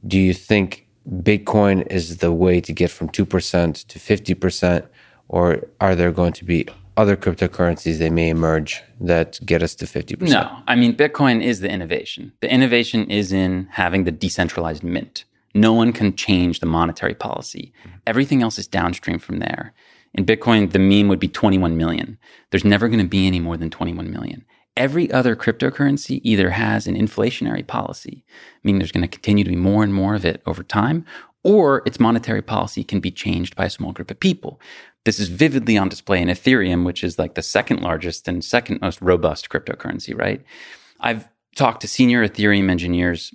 do 0.05 0.17
you 0.19 0.33
think 0.33 0.87
Bitcoin 1.07 1.85
is 1.91 2.17
the 2.17 2.31
way 2.33 2.59
to 2.61 2.73
get 2.73 2.89
from 2.89 3.07
2% 3.09 3.87
to 3.87 3.99
50%? 3.99 4.87
Or 5.29 5.61
are 5.79 5.95
there 5.95 6.11
going 6.11 6.33
to 6.33 6.43
be 6.43 6.67
other 6.97 7.15
cryptocurrencies 7.15 7.99
that 7.99 8.11
may 8.11 8.29
emerge 8.29 8.81
that 8.99 9.39
get 9.45 9.63
us 9.63 9.75
to 9.75 9.85
50%? 9.85 10.29
No, 10.29 10.57
I 10.67 10.75
mean, 10.75 10.95
Bitcoin 10.95 11.41
is 11.41 11.61
the 11.61 11.69
innovation. 11.69 12.33
The 12.41 12.51
innovation 12.51 13.09
is 13.09 13.31
in 13.31 13.67
having 13.71 14.03
the 14.03 14.11
decentralized 14.11 14.83
mint. 14.83 15.23
No 15.53 15.73
one 15.73 15.93
can 15.93 16.15
change 16.15 16.59
the 16.59 16.65
monetary 16.65 17.13
policy. 17.13 17.73
Everything 18.07 18.41
else 18.41 18.57
is 18.57 18.67
downstream 18.67 19.19
from 19.19 19.39
there. 19.39 19.73
In 20.13 20.25
Bitcoin, 20.25 20.71
the 20.71 20.79
mean 20.79 21.07
would 21.07 21.19
be 21.19 21.27
21 21.27 21.77
million. 21.77 22.17
There's 22.49 22.65
never 22.65 22.87
going 22.87 22.99
to 22.99 23.07
be 23.07 23.27
any 23.27 23.39
more 23.39 23.57
than 23.57 23.69
21 23.69 24.11
million. 24.11 24.45
Every 24.77 25.11
other 25.11 25.35
cryptocurrency 25.35 26.21
either 26.23 26.51
has 26.51 26.87
an 26.87 26.95
inflationary 26.95 27.65
policy, 27.65 28.23
meaning 28.63 28.79
there's 28.79 28.91
going 28.91 29.03
to 29.03 29.07
continue 29.07 29.43
to 29.43 29.49
be 29.49 29.55
more 29.55 29.83
and 29.83 29.93
more 29.93 30.15
of 30.15 30.25
it 30.25 30.41
over 30.45 30.63
time, 30.63 31.05
or 31.43 31.81
its 31.85 31.99
monetary 31.99 32.41
policy 32.41 32.83
can 32.83 32.99
be 32.99 33.11
changed 33.11 33.55
by 33.55 33.65
a 33.65 33.69
small 33.69 33.91
group 33.91 34.11
of 34.11 34.19
people. 34.19 34.59
This 35.03 35.19
is 35.19 35.29
vividly 35.29 35.77
on 35.77 35.89
display 35.89 36.21
in 36.21 36.27
Ethereum, 36.27 36.85
which 36.85 37.03
is 37.03 37.17
like 37.17 37.35
the 37.35 37.41
second 37.41 37.81
largest 37.81 38.27
and 38.27 38.43
second 38.43 38.79
most 38.81 39.01
robust 39.01 39.49
cryptocurrency, 39.49 40.17
right? 40.17 40.43
I've 40.99 41.27
talked 41.55 41.81
to 41.81 41.87
senior 41.87 42.27
Ethereum 42.27 42.69
engineers 42.69 43.33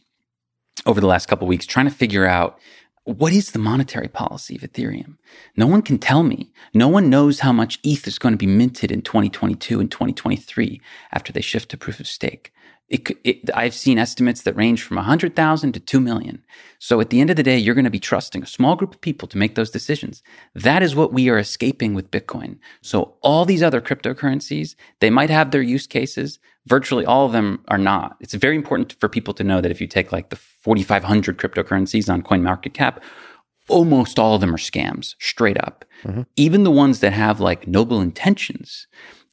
over 0.87 1.01
the 1.01 1.07
last 1.07 1.27
couple 1.27 1.47
weeks 1.49 1.67
trying 1.67 1.87
to 1.87 1.95
figure 1.95 2.27
out 2.27 2.59
what 3.07 3.33
is 3.33 3.53
the 3.53 3.61
monetary 3.61 4.09
policy 4.09 4.57
of 4.57 4.63
Ethereum? 4.63 5.17
No 5.57 5.69
one 5.69 5.81
can 5.81 5.97
tell 5.97 6.25
me. 6.25 6.51
No 6.75 6.89
one 6.89 7.09
knows 7.09 7.39
how 7.39 7.53
much 7.53 7.79
ETH 7.85 8.05
is 8.09 8.19
going 8.19 8.33
to 8.33 8.37
be 8.37 8.49
minted 8.49 8.91
in 8.91 9.01
2022 9.01 9.79
and 9.79 9.89
2023 9.89 10.81
after 11.13 11.33
they 11.33 11.41
shift 11.41 11.69
to 11.71 11.77
proof 11.77 12.01
of 12.01 12.09
stake. 12.09 12.53
It, 12.89 13.11
it, 13.25 13.51
I've 13.53 13.75
seen 13.75 13.99
estimates 13.99 14.43
that 14.43 14.55
range 14.55 14.83
from 14.83 14.97
100,000 14.97 15.73
to 15.73 15.81
2 15.81 16.01
million. 16.01 16.45
So 16.79 17.01
at 17.01 17.11
the 17.11 17.21
end 17.21 17.31
of 17.31 17.37
the 17.37 17.43
day, 17.43 17.59
you're 17.59 17.75
going 17.75 17.85
to 17.85 17.91
be 17.91 17.99
trusting 17.99 18.45
a 18.45 18.47
small 18.47 18.77
group 18.77 18.95
of 18.95 19.01
people 19.01 19.27
to 19.29 19.39
make 19.39 19.57
those 19.57 19.71
decisions. 19.71 20.23
That 20.55 20.83
is 20.83 20.95
what 20.95 21.13
we 21.13 21.29
are 21.29 21.39
escaping 21.39 21.95
with 21.95 22.13
Bitcoin. 22.13 22.59
So 22.83 23.15
all 23.23 23.45
these 23.45 23.63
other 23.63 23.81
cryptocurrencies, 23.81 24.77
they 25.01 25.11
might 25.11 25.31
have 25.31 25.51
their 25.51 25.63
use 25.63 25.89
cases. 25.89 26.39
Virtually 26.67 27.05
all 27.05 27.27
of 27.27 27.33
them 27.33 27.65
are 27.69 27.79
not. 27.79 28.17
It's 28.21 28.35
very 28.35 28.55
important 28.55 28.95
for 29.01 29.09
people 29.09 29.35
to 29.35 29.45
know 29.45 29.61
that 29.61 29.71
if 29.73 29.81
you 29.81 29.89
take 29.89 30.13
like 30.13 30.31
the 30.31 30.37
4,500 30.37 31.39
cryptocurrencies 31.39 32.13
on 32.13 32.23
CoinMarketCap, 32.23 32.99
almost 33.69 34.19
all 34.19 34.35
of 34.35 34.41
them 34.41 34.55
are 34.55 34.59
scams, 34.59 35.15
straight 35.19 35.59
up. 35.59 35.85
Mm-hmm. 36.05 36.23
Even 36.37 36.65
the 36.65 36.71
ones 36.71 37.01
that 37.01 37.13
have 37.13 37.41
like 37.41 37.67
noble 37.67 38.01
intentions, 38.01 38.87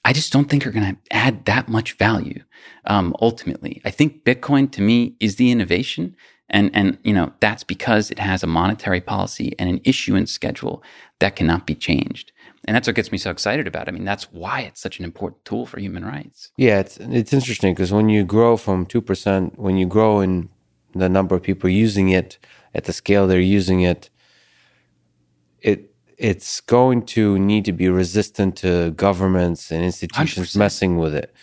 I 0.06 0.14
just 0.14 0.34
don't 0.34 0.50
think 0.50 0.68
are 0.68 0.72
going 0.72 0.96
to 0.96 1.16
add 1.16 1.46
that 1.46 1.70
much 1.70 1.94
value. 1.94 2.44
Um, 2.86 3.16
ultimately, 3.22 3.82
I 3.86 3.92
think 3.92 4.24
Bitcoin 4.24 4.72
to 4.74 4.82
me 4.82 5.16
is 5.20 5.38
the 5.38 5.52
innovation, 5.52 6.16
and 6.50 6.70
and 6.74 6.98
you 7.04 7.14
know 7.14 7.34
that's 7.40 7.64
because 7.64 8.12
it 8.12 8.20
has 8.20 8.44
a 8.44 8.48
monetary 8.48 9.02
policy 9.02 9.56
and 9.58 9.70
an 9.70 9.80
issuance 9.84 10.32
schedule 10.32 10.84
that 11.20 11.36
cannot 11.36 11.66
be 11.66 11.76
changed, 11.76 12.34
and 12.66 12.76
that's 12.76 12.88
what 12.88 12.96
gets 12.96 13.12
me 13.12 13.18
so 13.18 13.32
excited 13.32 13.68
about. 13.68 13.88
it. 13.88 13.92
I 13.92 13.94
mean, 13.94 14.04
that's 14.04 14.32
why 14.32 14.62
it's 14.62 14.82
such 14.82 15.00
an 15.00 15.06
important 15.06 15.46
tool 15.46 15.66
for 15.66 15.80
human 15.80 16.04
rights. 16.04 16.52
Yeah, 16.58 16.80
it's 16.80 16.98
it's 16.98 17.34
interesting 17.34 17.74
because 17.74 17.94
when 17.94 18.10
you 18.10 18.24
grow 18.24 18.58
from 18.58 18.86
two 18.86 19.02
percent, 19.02 19.58
when 19.58 19.78
you 19.78 19.86
grow 19.86 20.20
in 20.20 20.50
the 20.94 21.10
number 21.10 21.36
of 21.36 21.42
people 21.42 21.70
using 21.70 22.10
it 22.10 22.38
at 22.76 22.84
the 22.84 22.94
scale 22.94 23.26
they're 23.28 23.40
using 23.40 23.82
it, 23.82 24.10
it 25.62 25.93
it's 26.18 26.62
going 26.62 27.06
to 27.08 27.38
need 27.40 27.66
to 27.66 27.72
be 27.72 27.90
resistant 27.90 28.56
to 28.58 28.92
governments 28.92 29.72
and 29.72 29.84
institutions 29.84 30.52
100%. 30.52 30.56
messing 30.56 30.98
with 30.98 31.14
it. 31.16 31.34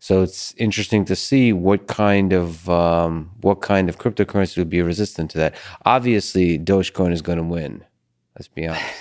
So 0.00 0.22
it's 0.22 0.54
interesting 0.56 1.04
to 1.06 1.16
see 1.16 1.52
what 1.52 1.88
kind 1.88 2.32
of 2.32 2.68
um, 2.70 3.30
what 3.40 3.60
kind 3.62 3.88
of 3.88 3.98
cryptocurrency 3.98 4.56
would 4.58 4.70
be 4.70 4.80
resistant 4.82 5.30
to 5.32 5.38
that. 5.38 5.54
Obviously, 5.84 6.58
Dogecoin 6.58 7.12
is 7.12 7.20
going 7.22 7.38
to 7.38 7.44
win. 7.44 7.84
Let's 8.36 8.48
be 8.48 8.66
honest. 8.68 8.84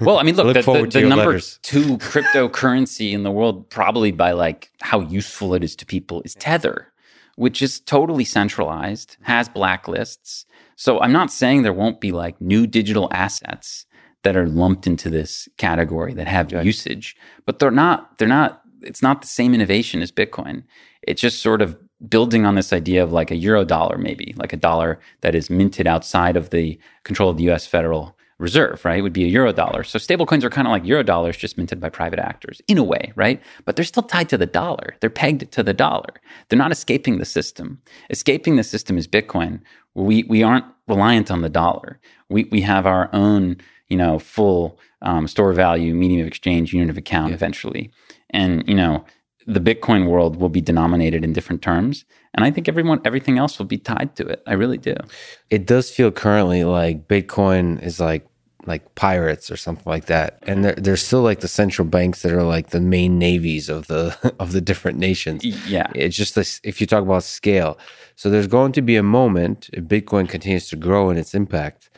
Well, 0.00 0.18
I 0.18 0.22
mean, 0.22 0.36
look, 0.36 0.46
Look 0.46 0.64
the, 0.64 0.82
the, 0.82 1.00
the 1.00 1.08
number 1.08 1.26
letters. 1.26 1.58
two 1.62 1.98
cryptocurrency 1.98 3.12
in 3.12 3.22
the 3.22 3.30
world, 3.30 3.68
probably 3.68 4.10
by 4.10 4.32
like 4.32 4.70
how 4.80 5.00
useful 5.00 5.52
it 5.54 5.62
is 5.62 5.76
to 5.76 5.84
people, 5.84 6.22
is 6.24 6.34
Tether, 6.34 6.90
which 7.36 7.60
is 7.60 7.78
totally 7.80 8.24
centralized, 8.24 9.18
has 9.22 9.50
blacklists. 9.50 10.46
So 10.76 11.00
I'm 11.00 11.12
not 11.12 11.30
saying 11.30 11.62
there 11.62 11.72
won't 11.72 12.00
be 12.00 12.12
like 12.12 12.40
new 12.40 12.66
digital 12.66 13.08
assets 13.12 13.86
that 14.22 14.36
are 14.36 14.48
lumped 14.48 14.86
into 14.86 15.10
this 15.10 15.48
category 15.58 16.14
that 16.14 16.28
have 16.28 16.52
usage, 16.52 17.16
but 17.44 17.58
they're 17.58 17.70
not. 17.70 18.18
They're 18.18 18.28
not. 18.28 18.62
It's 18.82 19.02
not 19.02 19.20
the 19.20 19.28
same 19.28 19.54
innovation 19.54 20.02
as 20.02 20.10
Bitcoin. 20.10 20.64
It's 21.02 21.20
just 21.20 21.42
sort 21.42 21.62
of 21.62 21.76
building 22.08 22.44
on 22.44 22.56
this 22.56 22.72
idea 22.72 23.02
of 23.02 23.12
like 23.12 23.30
a 23.30 23.36
euro 23.36 23.64
dollar, 23.64 23.96
maybe 23.96 24.34
like 24.36 24.52
a 24.52 24.56
dollar 24.56 24.98
that 25.20 25.34
is 25.34 25.50
minted 25.50 25.86
outside 25.86 26.36
of 26.36 26.50
the 26.50 26.78
control 27.04 27.30
of 27.30 27.36
the 27.36 27.44
U.S. 27.44 27.66
Federal 27.66 28.16
Reserve, 28.38 28.84
right? 28.84 28.98
It 28.98 29.02
Would 29.02 29.12
be 29.12 29.24
a 29.24 29.28
euro 29.28 29.52
dollar. 29.52 29.84
So 29.84 29.98
stablecoins 29.98 30.42
are 30.42 30.50
kind 30.50 30.66
of 30.66 30.72
like 30.72 30.84
euro 30.84 31.02
dollars, 31.02 31.36
just 31.36 31.56
minted 31.56 31.80
by 31.80 31.88
private 31.88 32.18
actors 32.18 32.60
in 32.66 32.78
a 32.78 32.84
way, 32.84 33.12
right? 33.14 33.40
But 33.64 33.76
they're 33.76 33.84
still 33.84 34.02
tied 34.02 34.28
to 34.30 34.38
the 34.38 34.46
dollar. 34.46 34.96
They're 35.00 35.10
pegged 35.10 35.52
to 35.52 35.62
the 35.62 35.74
dollar. 35.74 36.14
They're 36.48 36.58
not 36.58 36.72
escaping 36.72 37.18
the 37.18 37.24
system. 37.24 37.80
Escaping 38.10 38.56
the 38.56 38.64
system 38.64 38.98
is 38.98 39.06
Bitcoin. 39.06 39.60
We 39.94 40.24
we 40.24 40.42
aren't 40.42 40.64
reliant 40.88 41.30
on 41.30 41.42
the 41.42 41.48
dollar. 41.48 42.00
We 42.28 42.44
we 42.50 42.62
have 42.62 42.86
our 42.86 43.08
own, 43.12 43.58
you 43.88 43.96
know, 43.96 44.18
full 44.18 44.78
um, 45.02 45.28
store 45.28 45.52
value, 45.52 45.94
medium 45.94 46.22
of 46.22 46.26
exchange, 46.26 46.72
unit 46.72 46.90
of 46.90 46.98
account 46.98 47.32
eventually, 47.34 47.92
and 48.30 48.66
you 48.68 48.74
know. 48.74 49.04
The 49.46 49.60
Bitcoin 49.60 50.06
world 50.08 50.36
will 50.36 50.48
be 50.48 50.60
denominated 50.60 51.24
in 51.24 51.32
different 51.32 51.62
terms, 51.62 52.04
and 52.34 52.44
I 52.44 52.50
think 52.50 52.68
everyone, 52.68 53.00
everything 53.04 53.38
else 53.38 53.58
will 53.58 53.66
be 53.66 53.78
tied 53.78 54.16
to 54.16 54.26
it. 54.26 54.42
I 54.46 54.52
really 54.54 54.78
do. 54.78 54.94
it 55.50 55.66
does 55.66 55.90
feel 55.90 56.10
currently 56.10 56.64
like 56.64 57.08
Bitcoin 57.08 57.82
is 57.82 58.00
like 58.00 58.26
like 58.64 58.94
pirates 58.94 59.50
or 59.50 59.56
something 59.56 59.90
like 59.90 60.06
that, 60.06 60.38
and 60.46 60.64
they're 60.64 60.74
they're 60.74 60.96
still 60.96 61.22
like 61.22 61.40
the 61.40 61.48
central 61.48 61.86
banks 61.86 62.22
that 62.22 62.32
are 62.32 62.44
like 62.44 62.70
the 62.70 62.80
main 62.80 63.18
navies 63.18 63.68
of 63.68 63.86
the 63.88 64.16
of 64.38 64.52
the 64.52 64.60
different 64.60 64.98
nations. 64.98 65.44
Yeah, 65.44 65.88
It's 65.94 66.16
just 66.16 66.34
this, 66.34 66.60
if 66.62 66.80
you 66.80 66.86
talk 66.86 67.02
about 67.02 67.24
scale. 67.24 67.78
So 68.14 68.30
there's 68.30 68.46
going 68.46 68.72
to 68.72 68.82
be 68.82 68.96
a 68.96 69.02
moment 69.02 69.68
if 69.72 69.84
Bitcoin 69.84 70.28
continues 70.28 70.68
to 70.68 70.76
grow 70.76 71.10
in 71.10 71.16
its 71.16 71.34
impact 71.34 71.90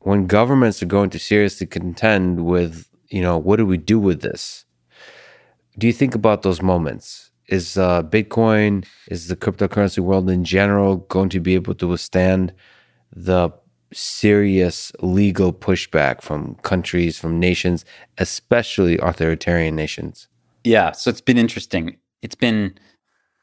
when 0.00 0.26
governments 0.26 0.82
are 0.82 0.86
going 0.86 1.10
to 1.10 1.18
seriously 1.18 1.66
contend 1.66 2.44
with, 2.44 2.88
you 3.08 3.22
know, 3.22 3.38
what 3.38 3.56
do 3.56 3.66
we 3.66 3.76
do 3.76 3.98
with 4.00 4.20
this? 4.22 4.64
Do 5.78 5.86
you 5.86 5.92
think 5.92 6.14
about 6.14 6.42
those 6.42 6.60
moments? 6.60 7.30
Is 7.48 7.76
uh, 7.76 8.02
Bitcoin, 8.02 8.84
is 9.08 9.28
the 9.28 9.36
cryptocurrency 9.36 9.98
world 9.98 10.30
in 10.30 10.44
general 10.44 10.96
going 10.96 11.28
to 11.30 11.40
be 11.40 11.54
able 11.54 11.74
to 11.74 11.88
withstand 11.88 12.52
the 13.14 13.50
serious 13.92 14.92
legal 15.00 15.52
pushback 15.52 16.22
from 16.22 16.54
countries, 16.62 17.18
from 17.18 17.38
nations, 17.38 17.84
especially 18.18 18.98
authoritarian 18.98 19.76
nations? 19.76 20.28
Yeah, 20.64 20.92
so 20.92 21.10
it's 21.10 21.20
been 21.20 21.38
interesting. 21.38 21.96
It's 22.22 22.34
been 22.34 22.78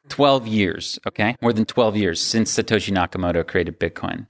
12 0.10 0.48
years, 0.48 1.00
okay? 1.08 1.36
More 1.42 1.54
than 1.54 1.66
12 1.66 1.98
years 1.98 2.22
since 2.22 2.56
Satoshi 2.56 2.94
Nakamoto 2.94 3.46
created 3.46 3.80
Bitcoin. 3.80 4.26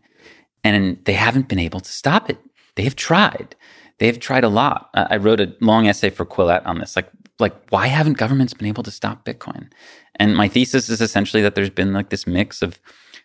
And 0.63 0.99
they 1.05 1.13
haven't 1.13 1.47
been 1.47 1.59
able 1.59 1.79
to 1.79 1.91
stop 1.91 2.29
it. 2.29 2.37
They 2.75 2.83
have 2.83 2.95
tried. 2.95 3.55
They 3.99 4.07
have 4.07 4.19
tried 4.19 4.43
a 4.43 4.49
lot. 4.49 4.89
I 4.93 5.17
wrote 5.17 5.39
a 5.39 5.53
long 5.61 5.87
essay 5.87 6.09
for 6.09 6.25
Quillette 6.25 6.65
on 6.65 6.79
this. 6.79 6.95
Like, 6.95 7.09
like 7.39 7.55
why 7.69 7.87
haven't 7.87 8.17
governments 8.17 8.53
been 8.53 8.67
able 8.67 8.83
to 8.83 8.91
stop 8.91 9.25
Bitcoin? 9.25 9.71
And 10.15 10.35
my 10.35 10.47
thesis 10.47 10.89
is 10.89 11.01
essentially 11.01 11.41
that 11.43 11.55
there's 11.55 11.69
been 11.69 11.93
like 11.93 12.09
this 12.09 12.27
mix 12.27 12.61
of 12.61 12.79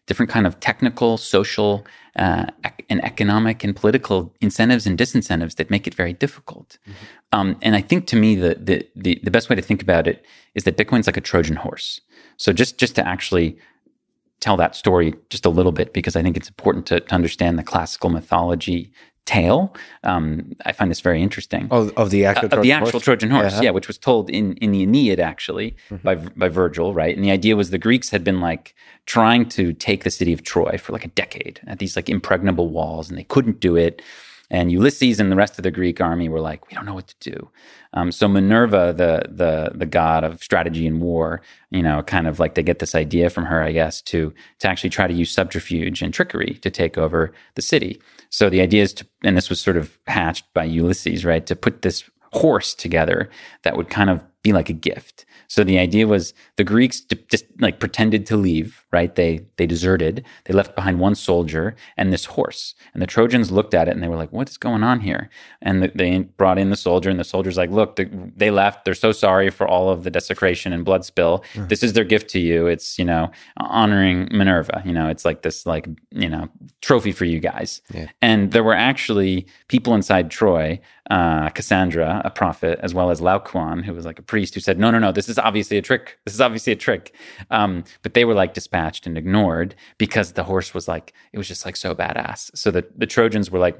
different 0.06 0.30
kind 0.30 0.46
of 0.46 0.60
technical, 0.60 1.16
social, 1.16 1.86
uh, 2.16 2.46
and 2.88 3.02
economic 3.04 3.64
and 3.64 3.74
political 3.74 4.34
incentives 4.40 4.86
and 4.86 4.98
disincentives 4.98 5.56
that 5.56 5.70
make 5.70 5.86
it 5.86 5.94
very 5.94 6.12
difficult. 6.12 6.78
Um, 7.32 7.56
and 7.62 7.74
I 7.74 7.80
think 7.80 8.06
to 8.08 8.16
me, 8.16 8.34
the, 8.36 8.56
the 8.60 8.88
the 8.94 9.20
the 9.22 9.30
best 9.30 9.50
way 9.50 9.56
to 9.56 9.62
think 9.62 9.82
about 9.82 10.06
it 10.06 10.24
is 10.54 10.64
that 10.64 10.76
Bitcoin's 10.76 11.06
like 11.06 11.16
a 11.16 11.20
Trojan 11.20 11.56
horse. 11.56 12.00
So 12.36 12.52
just 12.52 12.78
just 12.78 12.94
to 12.96 13.06
actually 13.06 13.58
tell 14.40 14.56
that 14.58 14.76
story 14.76 15.14
just 15.30 15.46
a 15.46 15.50
little 15.50 15.72
bit, 15.72 15.92
because 15.92 16.16
I 16.16 16.22
think 16.22 16.36
it's 16.36 16.48
important 16.48 16.86
to, 16.86 17.00
to 17.00 17.14
understand 17.14 17.58
the 17.58 17.62
classical 17.62 18.10
mythology 18.10 18.92
tale. 19.26 19.74
Um, 20.02 20.52
I 20.66 20.72
find 20.72 20.90
this 20.90 21.00
very 21.00 21.22
interesting 21.22 21.68
Oh, 21.70 21.90
of 21.96 22.10
the 22.10 22.26
actual 22.26 22.48
of 22.52 22.62
the 22.62 22.72
actual 22.72 23.00
Trojan 23.00 23.30
horse, 23.30 23.54
Yeah. 23.54 23.62
yeah, 23.62 23.70
which 23.70 23.88
was 23.88 23.98
told 23.98 24.28
in 24.30 24.54
in 24.58 24.70
the 24.72 24.82
Aeneid 24.82 25.20
actually 25.20 25.76
by 26.02 26.14
by 26.14 26.48
Virgil, 26.48 26.92
right? 26.94 27.14
And 27.16 27.24
the 27.24 27.30
idea 27.30 27.56
was 27.56 27.70
the 27.70 27.78
Greeks 27.78 28.10
had 28.10 28.22
been 28.24 28.40
like 28.40 28.74
trying 29.06 29.48
to 29.50 29.72
take 29.72 30.04
the 30.04 30.10
city 30.10 30.32
of 30.32 30.42
Troy 30.42 30.76
for 30.78 30.92
like 30.92 31.04
a 31.04 31.08
decade 31.08 31.60
at 31.66 31.78
these 31.78 31.96
like 31.96 32.08
impregnable 32.08 32.68
walls, 32.68 33.08
and 33.08 33.18
they 33.18 33.24
couldn't 33.24 33.60
do 33.60 33.76
it. 33.76 34.02
And 34.50 34.70
Ulysses 34.70 35.20
and 35.20 35.32
the 35.32 35.36
rest 35.36 35.58
of 35.58 35.62
the 35.62 35.70
Greek 35.70 36.00
army 36.02 36.28
were 36.28 36.38
like, 36.40 36.68
we 36.68 36.74
don't 36.74 36.84
know 36.84 36.94
what 36.94 37.08
to 37.08 37.30
do. 37.30 37.50
Um, 37.94 38.12
so 38.12 38.28
Minerva, 38.28 38.92
the 38.96 39.22
the 39.34 39.70
the 39.74 39.86
god 39.86 40.22
of 40.22 40.42
strategy 40.42 40.86
and 40.86 41.00
war, 41.00 41.40
you 41.70 41.82
know, 41.82 42.02
kind 42.02 42.26
of 42.26 42.38
like 42.38 42.54
they 42.54 42.62
get 42.62 42.78
this 42.78 42.94
idea 42.94 43.30
from 43.30 43.46
her, 43.46 43.62
I 43.62 43.72
guess, 43.72 44.02
to 44.02 44.34
to 44.58 44.68
actually 44.68 44.90
try 44.90 45.06
to 45.06 45.14
use 45.14 45.30
subterfuge 45.30 46.02
and 46.02 46.12
trickery 46.12 46.58
to 46.60 46.70
take 46.70 46.98
over 46.98 47.32
the 47.54 47.62
city. 47.62 48.00
So 48.34 48.50
the 48.50 48.62
idea 48.62 48.82
is 48.82 48.92
to, 48.94 49.06
and 49.22 49.36
this 49.36 49.48
was 49.48 49.60
sort 49.60 49.76
of 49.76 49.96
hatched 50.08 50.52
by 50.54 50.64
Ulysses, 50.64 51.24
right, 51.24 51.46
to 51.46 51.54
put 51.54 51.82
this 51.82 52.02
horse 52.32 52.74
together 52.74 53.30
that 53.62 53.76
would 53.76 53.88
kind 53.88 54.10
of 54.10 54.24
be 54.42 54.52
like 54.52 54.68
a 54.68 54.72
gift. 54.72 55.24
So 55.46 55.62
the 55.62 55.78
idea 55.78 56.08
was 56.08 56.34
the 56.56 56.64
Greeks 56.64 57.00
just 57.30 57.44
like 57.60 57.78
pretended 57.78 58.26
to 58.26 58.36
leave, 58.36 58.83
right? 58.94 59.14
They 59.14 59.44
they 59.56 59.66
deserted. 59.66 60.24
They 60.44 60.54
left 60.54 60.76
behind 60.76 61.00
one 61.00 61.16
soldier 61.16 61.74
and 61.96 62.12
this 62.12 62.24
horse. 62.24 62.74
And 62.94 63.02
the 63.02 63.06
Trojans 63.06 63.50
looked 63.50 63.74
at 63.74 63.88
it 63.88 63.90
and 63.90 64.02
they 64.02 64.08
were 64.08 64.16
like, 64.16 64.32
"What 64.32 64.48
is 64.48 64.56
going 64.56 64.84
on 64.84 65.00
here?" 65.00 65.28
And 65.60 65.82
the, 65.82 65.90
they 65.94 66.20
brought 66.20 66.58
in 66.58 66.70
the 66.70 66.76
soldier, 66.76 67.10
and 67.10 67.18
the 67.18 67.24
soldier's 67.24 67.56
like, 67.56 67.70
"Look, 67.70 67.96
the, 67.96 68.08
they 68.36 68.50
left. 68.52 68.84
They're 68.84 68.94
so 68.94 69.10
sorry 69.10 69.50
for 69.50 69.66
all 69.66 69.90
of 69.90 70.04
the 70.04 70.10
desecration 70.10 70.72
and 70.72 70.84
blood 70.84 71.04
spill. 71.04 71.44
Mm. 71.54 71.68
This 71.68 71.82
is 71.82 71.92
their 71.94 72.04
gift 72.04 72.30
to 72.30 72.38
you. 72.38 72.68
It's 72.68 72.98
you 72.98 73.04
know 73.04 73.32
honoring 73.56 74.28
Minerva. 74.30 74.82
You 74.86 74.92
know, 74.92 75.08
it's 75.08 75.24
like 75.24 75.42
this 75.42 75.66
like 75.66 75.88
you 76.12 76.28
know 76.28 76.48
trophy 76.80 77.12
for 77.12 77.24
you 77.24 77.40
guys." 77.40 77.82
Yeah. 77.92 78.08
And 78.22 78.52
there 78.52 78.64
were 78.64 78.78
actually 78.90 79.46
people 79.66 79.94
inside 79.94 80.30
Troy, 80.30 80.80
uh, 81.10 81.48
Cassandra, 81.50 82.22
a 82.24 82.30
prophet, 82.30 82.78
as 82.80 82.94
well 82.94 83.10
as 83.10 83.20
Laocoon, 83.20 83.84
who 83.84 83.92
was 83.92 84.06
like 84.06 84.20
a 84.20 84.22
priest, 84.22 84.54
who 84.54 84.60
said, 84.60 84.78
"No, 84.78 84.92
no, 84.92 85.00
no. 85.00 85.10
This 85.10 85.28
is 85.28 85.38
obviously 85.38 85.76
a 85.78 85.82
trick. 85.82 86.18
This 86.24 86.34
is 86.34 86.40
obviously 86.40 86.72
a 86.72 86.76
trick. 86.76 87.12
Um, 87.50 87.82
but 88.02 88.14
they 88.14 88.24
were 88.24 88.34
like 88.34 88.54
dispatched 88.54 88.83
and 89.06 89.18
ignored 89.18 89.74
because 89.98 90.32
the 90.32 90.44
horse 90.44 90.74
was 90.74 90.88
like, 90.88 91.12
it 91.32 91.38
was 91.38 91.48
just 91.48 91.64
like 91.64 91.76
so 91.76 91.94
badass. 91.94 92.50
So 92.56 92.70
the, 92.70 92.86
the 92.96 93.06
Trojans 93.06 93.50
were 93.50 93.58
like, 93.58 93.78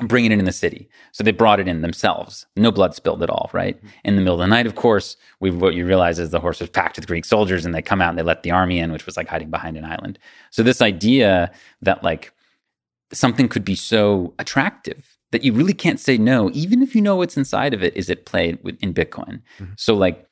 bringing 0.00 0.32
it 0.32 0.38
in 0.38 0.44
the 0.44 0.52
city. 0.52 0.88
So 1.12 1.22
they 1.22 1.32
brought 1.32 1.60
it 1.60 1.68
in 1.68 1.82
themselves. 1.82 2.46
No 2.56 2.70
blood 2.72 2.94
spilled 2.94 3.22
at 3.22 3.30
all, 3.30 3.50
right? 3.52 3.78
In 4.04 4.16
the 4.16 4.22
middle 4.22 4.34
of 4.34 4.40
the 4.40 4.46
night, 4.46 4.66
of 4.66 4.74
course, 4.74 5.16
we, 5.40 5.50
what 5.50 5.74
you 5.74 5.86
realize 5.86 6.18
is 6.18 6.30
the 6.30 6.40
horse 6.40 6.60
was 6.60 6.70
packed 6.70 6.96
with 6.96 7.06
Greek 7.06 7.24
soldiers 7.24 7.64
and 7.64 7.74
they 7.74 7.82
come 7.82 8.00
out 8.00 8.10
and 8.10 8.18
they 8.18 8.22
let 8.22 8.42
the 8.42 8.50
army 8.50 8.78
in, 8.78 8.90
which 8.90 9.06
was 9.06 9.16
like 9.16 9.28
hiding 9.28 9.50
behind 9.50 9.76
an 9.76 9.84
island. 9.84 10.18
So 10.50 10.62
this 10.62 10.82
idea 10.82 11.50
that 11.82 12.02
like 12.02 12.32
something 13.12 13.48
could 13.48 13.64
be 13.64 13.76
so 13.76 14.34
attractive 14.38 15.16
that 15.30 15.44
you 15.44 15.52
really 15.52 15.74
can't 15.74 16.00
say 16.00 16.18
no, 16.18 16.50
even 16.52 16.82
if 16.82 16.94
you 16.94 17.02
know 17.02 17.16
what's 17.16 17.36
inside 17.36 17.74
of 17.74 17.82
it, 17.82 17.96
is 17.96 18.10
it 18.10 18.26
played 18.26 18.58
in 18.80 18.92
Bitcoin. 18.92 19.42
Mm-hmm. 19.58 19.72
So 19.76 19.94
like 19.94 20.26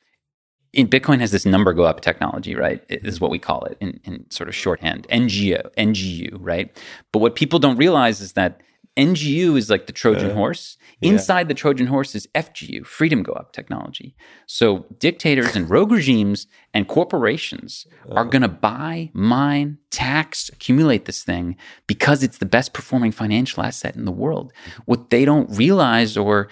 in 0.73 0.89
Bitcoin 0.89 1.21
has 1.21 1.31
this 1.33 1.45
number 1.45 1.73
go 1.73 1.85
up 1.85 2.01
technology, 2.01 2.55
right? 2.55 2.83
It 2.89 3.05
is 3.05 3.21
what 3.21 3.31
we 3.31 3.39
call 3.39 3.65
it 3.65 3.77
in, 3.81 4.01
in 4.05 4.31
sort 4.31 4.49
of 4.49 4.55
shorthand, 4.55 5.07
NGO, 5.09 5.75
NGU, 5.77 6.37
right? 6.39 6.77
But 7.13 7.19
what 7.19 7.35
people 7.35 7.59
don't 7.59 7.77
realize 7.77 8.21
is 8.21 8.35
that 8.35 8.61
NGU 8.97 9.57
is 9.57 9.71
like 9.71 9.87
the 9.87 9.93
Trojan 9.93 10.33
uh, 10.33 10.35
horse. 10.35 10.77
Yeah. 11.01 11.13
Inside 11.13 11.49
the 11.49 11.55
Trojan 11.55 11.87
horse 11.87 12.15
is 12.15 12.27
FGU, 12.35 12.85
freedom 12.85 13.23
go 13.23 13.33
up 13.33 13.53
technology. 13.53 14.15
So 14.47 14.87
dictators 14.99 15.55
and 15.57 15.71
rogue 15.71 15.93
regimes 15.93 16.47
and 16.75 16.87
corporations 16.87 17.87
uh, 18.09 18.15
are 18.15 18.25
going 18.25 18.43
to 18.43 18.49
buy, 18.49 19.11
mine, 19.13 19.79
tax, 19.91 20.49
accumulate 20.51 21.05
this 21.05 21.23
thing 21.23 21.57
because 21.87 22.23
it's 22.23 22.39
the 22.39 22.47
best 22.47 22.73
performing 22.73 23.13
financial 23.13 23.63
asset 23.63 23.97
in 23.97 24.05
the 24.05 24.13
world. 24.13 24.53
What 24.85 25.11
they 25.11 25.25
don't 25.25 25.51
realize 25.57 26.17
or 26.17 26.49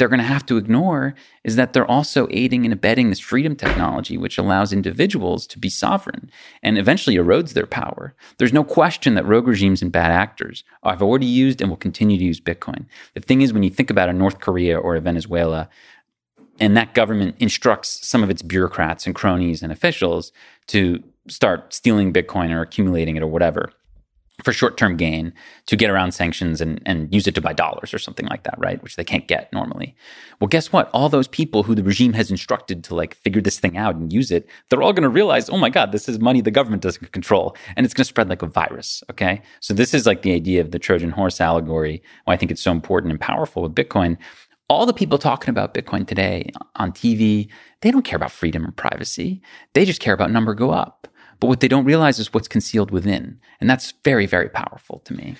they're 0.00 0.08
going 0.08 0.18
to 0.18 0.24
have 0.24 0.46
to 0.46 0.56
ignore 0.56 1.14
is 1.44 1.56
that 1.56 1.74
they're 1.74 1.90
also 1.90 2.26
aiding 2.30 2.64
and 2.64 2.72
abetting 2.72 3.10
this 3.10 3.20
freedom 3.20 3.54
technology, 3.54 4.16
which 4.16 4.38
allows 4.38 4.72
individuals 4.72 5.46
to 5.46 5.58
be 5.58 5.68
sovereign 5.68 6.30
and 6.62 6.78
eventually 6.78 7.16
erodes 7.16 7.52
their 7.52 7.66
power. 7.66 8.14
There's 8.38 8.52
no 8.52 8.64
question 8.64 9.14
that 9.14 9.26
rogue 9.26 9.46
regimes 9.46 9.82
and 9.82 9.92
bad 9.92 10.10
actors 10.10 10.64
have 10.82 11.02
already 11.02 11.26
used 11.26 11.60
and 11.60 11.68
will 11.68 11.76
continue 11.76 12.16
to 12.16 12.24
use 12.24 12.40
Bitcoin. 12.40 12.86
The 13.12 13.20
thing 13.20 13.42
is, 13.42 13.52
when 13.52 13.62
you 13.62 13.68
think 13.68 13.90
about 13.90 14.08
a 14.08 14.14
North 14.14 14.40
Korea 14.40 14.78
or 14.78 14.96
a 14.96 15.00
Venezuela, 15.00 15.68
and 16.58 16.74
that 16.78 16.94
government 16.94 17.36
instructs 17.38 18.06
some 18.06 18.22
of 18.22 18.30
its 18.30 18.40
bureaucrats 18.40 19.04
and 19.04 19.14
cronies 19.14 19.62
and 19.62 19.70
officials 19.70 20.32
to 20.68 21.02
start 21.28 21.74
stealing 21.74 22.10
Bitcoin 22.10 22.50
or 22.50 22.62
accumulating 22.62 23.16
it 23.16 23.22
or 23.22 23.26
whatever 23.26 23.70
for 24.42 24.52
short-term 24.52 24.96
gain 24.96 25.32
to 25.66 25.76
get 25.76 25.90
around 25.90 26.12
sanctions 26.12 26.60
and, 26.60 26.80
and 26.86 27.12
use 27.12 27.26
it 27.26 27.34
to 27.34 27.40
buy 27.40 27.52
dollars 27.52 27.92
or 27.92 27.98
something 27.98 28.26
like 28.26 28.44
that, 28.44 28.54
right? 28.58 28.82
Which 28.82 28.96
they 28.96 29.04
can't 29.04 29.26
get 29.28 29.52
normally. 29.52 29.94
Well, 30.40 30.48
guess 30.48 30.72
what? 30.72 30.90
All 30.92 31.08
those 31.08 31.28
people 31.28 31.62
who 31.62 31.74
the 31.74 31.82
regime 31.82 32.12
has 32.14 32.30
instructed 32.30 32.82
to 32.84 32.94
like 32.94 33.14
figure 33.14 33.42
this 33.42 33.58
thing 33.58 33.76
out 33.76 33.96
and 33.96 34.12
use 34.12 34.30
it, 34.30 34.48
they're 34.68 34.82
all 34.82 34.92
going 34.92 35.02
to 35.02 35.08
realize, 35.08 35.48
oh 35.50 35.58
my 35.58 35.70
God, 35.70 35.92
this 35.92 36.08
is 36.08 36.18
money 36.18 36.40
the 36.40 36.50
government 36.50 36.82
doesn't 36.82 37.12
control. 37.12 37.56
And 37.76 37.84
it's 37.84 37.94
going 37.94 38.04
to 38.04 38.08
spread 38.08 38.28
like 38.28 38.42
a 38.42 38.46
virus. 38.46 39.02
Okay. 39.10 39.42
So 39.60 39.74
this 39.74 39.94
is 39.94 40.06
like 40.06 40.22
the 40.22 40.32
idea 40.32 40.60
of 40.60 40.70
the 40.70 40.78
Trojan 40.78 41.10
horse 41.10 41.40
allegory. 41.40 42.02
Why 42.24 42.34
I 42.34 42.36
think 42.36 42.50
it's 42.50 42.62
so 42.62 42.72
important 42.72 43.10
and 43.10 43.20
powerful 43.20 43.62
with 43.62 43.74
Bitcoin. 43.74 44.16
All 44.68 44.86
the 44.86 44.92
people 44.92 45.18
talking 45.18 45.50
about 45.50 45.74
Bitcoin 45.74 46.06
today 46.06 46.50
on 46.76 46.92
TV, 46.92 47.48
they 47.82 47.90
don't 47.90 48.04
care 48.04 48.16
about 48.16 48.30
freedom 48.30 48.64
or 48.64 48.70
privacy. 48.70 49.42
They 49.74 49.84
just 49.84 50.00
care 50.00 50.14
about 50.14 50.30
number 50.30 50.54
go 50.54 50.70
up. 50.70 51.08
But 51.40 51.48
what 51.48 51.60
they 51.60 51.68
don't 51.68 51.84
realize 51.84 52.18
is 52.18 52.32
what's 52.32 52.48
concealed 52.48 52.90
within. 52.90 53.40
And 53.60 53.68
that's 53.68 53.94
very, 54.04 54.26
very 54.26 54.48
powerful 54.48 55.00
to 55.06 55.14
me. 55.14 55.36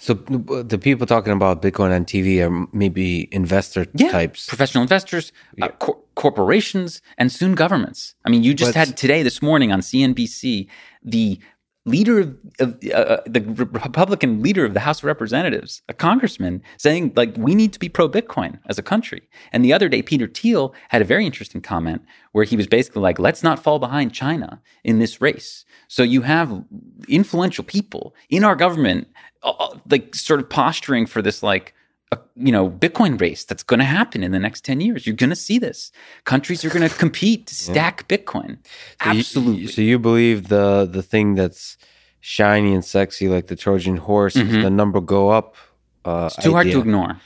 So 0.00 0.14
the 0.14 0.78
people 0.78 1.06
talking 1.06 1.32
about 1.32 1.62
Bitcoin 1.62 1.94
on 1.94 2.04
TV 2.04 2.40
are 2.46 2.68
maybe 2.72 3.28
investor 3.32 3.86
yeah, 3.94 4.10
types, 4.10 4.46
professional 4.46 4.82
investors, 4.82 5.32
uh, 5.52 5.54
yeah. 5.56 5.64
uh, 5.66 5.68
cor- 5.70 5.98
corporations, 6.14 7.00
and 7.16 7.32
soon 7.32 7.54
governments. 7.54 8.14
I 8.24 8.30
mean, 8.30 8.42
you 8.42 8.54
just 8.54 8.74
but, 8.74 8.86
had 8.86 8.96
today, 8.96 9.22
this 9.22 9.40
morning 9.40 9.72
on 9.72 9.80
CNBC, 9.80 10.68
the 11.02 11.38
leader 11.84 12.20
of, 12.20 12.36
of 12.60 12.78
uh, 12.92 12.96
uh, 12.96 13.20
the 13.26 13.40
Republican 13.40 14.42
leader 14.42 14.64
of 14.64 14.74
the 14.74 14.80
House 14.80 14.98
of 14.98 15.04
Representatives, 15.04 15.82
a 15.88 15.94
congressman, 15.94 16.62
saying 16.78 17.12
like 17.16 17.34
we 17.36 17.54
need 17.54 17.72
to 17.72 17.78
be 17.78 17.88
pro 17.88 18.08
Bitcoin 18.08 18.58
as 18.66 18.78
a 18.78 18.82
country. 18.82 19.28
And 19.52 19.64
the 19.64 19.72
other 19.72 19.88
day, 19.88 20.02
Peter 20.02 20.28
Thiel 20.28 20.74
had 20.90 21.02
a 21.02 21.06
very 21.06 21.26
interesting 21.26 21.60
comment 21.60 22.02
where 22.32 22.44
he 22.44 22.56
was 22.56 22.66
basically 22.66 23.02
like, 23.02 23.18
"Let's 23.18 23.42
not 23.42 23.62
fall 23.62 23.78
behind 23.78 24.12
China 24.12 24.60
in 24.84 24.98
this 24.98 25.20
race." 25.20 25.64
So 25.88 26.02
you 26.02 26.22
have 26.22 26.64
influential 27.08 27.64
people 27.64 28.14
in 28.30 28.44
our 28.44 28.56
government, 28.56 29.08
uh, 29.42 29.50
uh 29.58 29.78
like 29.90 30.14
sort 30.14 30.40
of 30.40 30.48
posturing 30.48 31.06
for 31.06 31.20
this 31.20 31.42
like 31.42 31.74
a, 32.12 32.18
you 32.36 32.52
know 32.52 32.70
Bitcoin 32.70 33.20
race 33.20 33.44
that's 33.44 33.62
going 33.62 33.78
to 33.80 33.84
happen 33.84 34.22
in 34.22 34.30
the 34.30 34.38
next 34.38 34.64
ten 34.64 34.80
years. 34.80 35.06
You're 35.06 35.16
going 35.16 35.30
to 35.30 35.36
see 35.36 35.58
this. 35.58 35.90
Countries 36.24 36.64
are 36.64 36.68
going 36.68 36.88
to 36.88 36.94
compete 36.94 37.46
to 37.48 37.54
stack 37.54 38.04
yeah. 38.08 38.16
Bitcoin. 38.16 38.58
So 39.02 39.10
Absolutely. 39.10 39.62
You, 39.62 39.68
so 39.68 39.82
you 39.82 39.98
believe 39.98 40.48
the 40.48 40.88
the 40.90 41.02
thing 41.02 41.34
that's 41.34 41.76
shiny 42.20 42.72
and 42.72 42.84
sexy, 42.84 43.28
like 43.28 43.48
the 43.48 43.56
Trojan 43.56 43.96
horse, 43.96 44.34
mm-hmm. 44.34 44.62
the 44.62 44.70
number 44.70 45.00
go 45.00 45.30
up. 45.30 45.56
Uh, 46.04 46.28
it's 46.32 46.36
too 46.36 46.50
idea. 46.50 46.52
hard 46.52 46.66
to 46.70 46.78
ignore. 46.80 47.20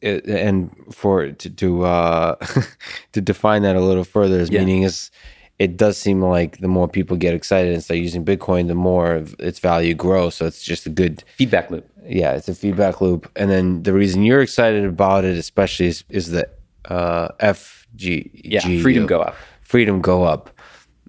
It, 0.00 0.26
and 0.26 0.74
for 0.90 1.30
to 1.30 1.50
to 1.50 1.84
uh, 1.84 2.34
to 3.12 3.20
define 3.20 3.62
that 3.62 3.76
a 3.76 3.80
little 3.80 4.04
further, 4.04 4.40
is 4.40 4.50
yeah. 4.50 4.60
meaning 4.60 4.82
is 4.82 5.10
it 5.58 5.76
does 5.76 5.96
seem 5.98 6.20
like 6.20 6.58
the 6.58 6.68
more 6.68 6.88
people 6.88 7.16
get 7.16 7.34
excited 7.34 7.72
and 7.72 7.82
start 7.84 8.00
using 8.00 8.24
Bitcoin, 8.24 8.68
the 8.68 8.74
more 8.74 9.24
its 9.38 9.58
value 9.58 9.94
grows. 9.94 10.34
So 10.34 10.46
it's 10.46 10.62
just 10.62 10.86
a 10.86 10.90
good 10.90 11.22
feedback 11.36 11.70
loop. 11.70 11.88
Yeah, 12.04 12.32
it's 12.32 12.48
a 12.48 12.54
feedback 12.54 13.00
loop. 13.00 13.30
And 13.36 13.50
then 13.50 13.82
the 13.84 13.92
reason 13.92 14.24
you're 14.24 14.42
excited 14.42 14.84
about 14.84 15.24
it, 15.24 15.36
especially, 15.36 15.86
is, 15.86 16.04
is 16.08 16.30
the 16.30 16.48
uh, 16.86 17.28
FG. 17.40 18.30
Yeah, 18.34 18.60
freedom 18.60 19.06
go 19.06 19.20
up. 19.20 19.36
Freedom 19.60 20.00
go 20.00 20.24
up, 20.24 20.50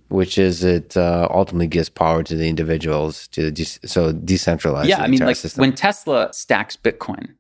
which 0.10 0.38
is 0.38 0.64
it 0.64 0.96
uh, 0.96 1.28
ultimately 1.32 1.68
gives 1.68 1.90
power 1.90 2.22
to 2.24 2.36
the 2.36 2.48
individuals 2.48 3.28
to 3.30 3.50
de- 3.50 3.66
so 3.66 4.14
decentralize. 4.14 4.86
Yeah, 4.86 5.02
I 5.02 5.08
mean, 5.08 5.22
like 5.22 5.36
system. 5.36 5.62
when 5.62 5.74
Tesla 5.74 6.32
stacks 6.32 6.78
Bitcoin, 6.78 7.36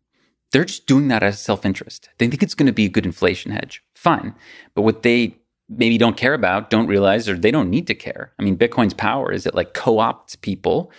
they're 0.51 0.65
just 0.65 0.87
doing 0.87 1.09
that 1.09 1.21
as 1.21 1.39
self 1.39 1.65
interest. 1.65 2.09
They 2.17 2.27
think 2.27 2.41
it's 2.41 2.55
going 2.55 2.67
to 2.67 2.73
be 2.73 2.85
a 2.85 2.89
good 2.89 3.05
inflation 3.05 3.51
hedge. 3.51 3.83
Fine, 3.93 4.33
but 4.73 4.81
what 4.81 5.03
they 5.03 5.37
maybe 5.77 5.97
don't 5.97 6.17
care 6.17 6.33
about, 6.33 6.69
don't 6.69 6.87
realize, 6.87 7.27
or 7.27 7.37
they 7.37 7.51
don't 7.51 7.69
need 7.69 7.87
to 7.87 7.95
care. 7.95 8.31
I 8.39 8.43
mean, 8.43 8.57
Bitcoin's 8.57 8.93
power 8.93 9.31
is 9.31 9.45
it 9.45 9.55
like 9.55 9.73
co 9.73 9.95
opts 9.97 10.39
people 10.39 10.91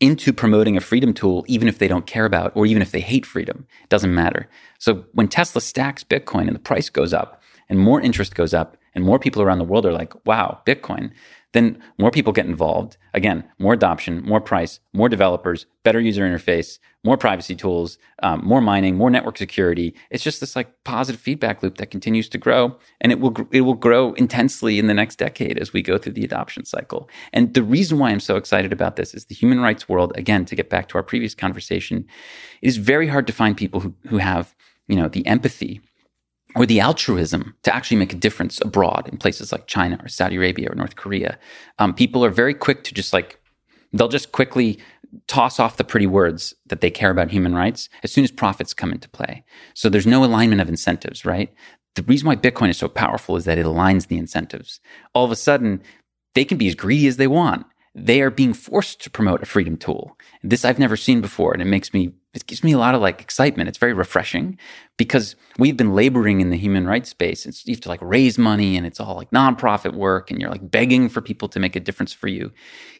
into 0.00 0.32
promoting 0.32 0.76
a 0.76 0.80
freedom 0.80 1.14
tool, 1.14 1.44
even 1.46 1.68
if 1.68 1.78
they 1.78 1.86
don't 1.86 2.06
care 2.06 2.24
about, 2.24 2.50
or 2.56 2.66
even 2.66 2.82
if 2.82 2.90
they 2.90 3.00
hate 3.00 3.24
freedom. 3.24 3.66
It 3.84 3.88
doesn't 3.88 4.14
matter. 4.14 4.48
So 4.78 5.04
when 5.12 5.28
Tesla 5.28 5.60
stacks 5.60 6.02
Bitcoin 6.02 6.48
and 6.48 6.56
the 6.56 6.60
price 6.60 6.90
goes 6.90 7.14
up 7.14 7.40
and 7.68 7.78
more 7.78 8.00
interest 8.00 8.34
goes 8.34 8.52
up 8.52 8.76
and 8.94 9.04
more 9.04 9.20
people 9.20 9.42
around 9.42 9.58
the 9.58 9.64
world 9.64 9.86
are 9.86 9.92
like, 9.92 10.12
wow, 10.26 10.60
Bitcoin, 10.66 11.12
then 11.52 11.78
more 11.98 12.10
people 12.10 12.32
get 12.32 12.46
involved. 12.46 12.96
Again, 13.14 13.44
more 13.58 13.74
adoption, 13.74 14.22
more 14.22 14.40
price, 14.40 14.80
more 14.92 15.08
developers, 15.08 15.66
better 15.82 16.00
user 16.00 16.22
interface, 16.22 16.78
more 17.04 17.16
privacy 17.16 17.54
tools, 17.54 17.98
um, 18.22 18.44
more 18.44 18.60
mining, 18.60 18.96
more 18.96 19.10
network 19.10 19.36
security. 19.36 19.94
It's 20.10 20.22
just 20.22 20.40
this 20.40 20.56
like 20.56 20.72
positive 20.84 21.20
feedback 21.20 21.62
loop 21.62 21.78
that 21.78 21.90
continues 21.90 22.28
to 22.30 22.38
grow, 22.38 22.76
and 23.00 23.12
it 23.12 23.20
will 23.20 23.36
it 23.50 23.62
will 23.62 23.74
grow 23.74 24.12
intensely 24.14 24.78
in 24.78 24.86
the 24.86 24.94
next 24.94 25.16
decade 25.16 25.58
as 25.58 25.72
we 25.72 25.82
go 25.82 25.98
through 25.98 26.12
the 26.12 26.24
adoption 26.24 26.64
cycle. 26.64 27.08
And 27.32 27.54
the 27.54 27.62
reason 27.62 27.98
why 27.98 28.10
I'm 28.10 28.20
so 28.20 28.36
excited 28.36 28.72
about 28.72 28.96
this 28.96 29.14
is 29.14 29.26
the 29.26 29.34
human 29.34 29.60
rights 29.60 29.88
world. 29.88 30.12
Again, 30.16 30.44
to 30.46 30.56
get 30.56 30.70
back 30.70 30.88
to 30.88 30.98
our 30.98 31.02
previous 31.02 31.34
conversation, 31.34 32.06
it 32.62 32.68
is 32.68 32.76
very 32.76 33.08
hard 33.08 33.26
to 33.26 33.32
find 33.32 33.56
people 33.56 33.80
who 33.80 33.94
who 34.08 34.18
have 34.18 34.54
you 34.88 34.96
know 34.96 35.08
the 35.08 35.26
empathy 35.26 35.80
or 36.56 36.66
the 36.66 36.80
altruism 36.80 37.54
to 37.62 37.74
actually 37.74 37.96
make 37.96 38.12
a 38.12 38.16
difference 38.16 38.60
abroad 38.60 39.08
in 39.10 39.18
places 39.18 39.52
like 39.52 39.66
China 39.66 39.98
or 40.02 40.08
Saudi 40.08 40.36
Arabia 40.36 40.70
or 40.70 40.74
North 40.74 40.96
Korea. 40.96 41.38
Um, 41.78 41.94
people 41.94 42.24
are 42.24 42.30
very 42.30 42.54
quick 42.54 42.84
to 42.84 42.94
just 42.94 43.12
like 43.12 43.38
They'll 43.92 44.08
just 44.08 44.32
quickly 44.32 44.78
toss 45.26 45.60
off 45.60 45.76
the 45.76 45.84
pretty 45.84 46.06
words 46.06 46.54
that 46.66 46.80
they 46.80 46.90
care 46.90 47.10
about 47.10 47.30
human 47.30 47.54
rights 47.54 47.88
as 48.02 48.12
soon 48.12 48.24
as 48.24 48.30
profits 48.30 48.72
come 48.72 48.92
into 48.92 49.08
play. 49.08 49.44
So 49.74 49.88
there's 49.88 50.06
no 50.06 50.24
alignment 50.24 50.60
of 50.60 50.68
incentives, 50.68 51.24
right? 51.24 51.52
The 51.94 52.02
reason 52.02 52.26
why 52.26 52.36
Bitcoin 52.36 52.70
is 52.70 52.78
so 52.78 52.88
powerful 52.88 53.36
is 53.36 53.44
that 53.44 53.58
it 53.58 53.66
aligns 53.66 54.08
the 54.08 54.16
incentives. 54.16 54.80
All 55.14 55.26
of 55.26 55.30
a 55.30 55.36
sudden, 55.36 55.82
they 56.34 56.46
can 56.46 56.56
be 56.56 56.68
as 56.68 56.74
greedy 56.74 57.06
as 57.06 57.18
they 57.18 57.26
want. 57.26 57.66
They 57.94 58.22
are 58.22 58.30
being 58.30 58.54
forced 58.54 59.02
to 59.02 59.10
promote 59.10 59.42
a 59.42 59.46
freedom 59.46 59.76
tool. 59.76 60.16
This 60.42 60.64
I've 60.64 60.78
never 60.78 60.96
seen 60.96 61.20
before, 61.20 61.52
and 61.52 61.60
it 61.60 61.66
makes 61.66 61.92
me 61.92 62.14
it 62.34 62.46
gives 62.46 62.64
me 62.64 62.72
a 62.72 62.78
lot 62.78 62.94
of 62.94 63.02
like 63.02 63.20
excitement. 63.20 63.68
It's 63.68 63.78
very 63.78 63.92
refreshing 63.92 64.58
because 64.96 65.36
we've 65.58 65.76
been 65.76 65.94
laboring 65.94 66.40
in 66.40 66.48
the 66.48 66.56
human 66.56 66.86
rights 66.86 67.10
space. 67.10 67.44
It's, 67.44 67.66
you 67.66 67.74
have 67.74 67.82
to 67.82 67.90
like 67.90 68.00
raise 68.00 68.38
money 68.38 68.76
and 68.76 68.86
it's 68.86 69.00
all 69.00 69.16
like 69.16 69.30
nonprofit 69.32 69.92
work 69.92 70.30
and 70.30 70.40
you're 70.40 70.50
like 70.50 70.70
begging 70.70 71.10
for 71.10 71.20
people 71.20 71.48
to 71.48 71.60
make 71.60 71.76
a 71.76 71.80
difference 71.80 72.12
for 72.12 72.28
you. 72.28 72.50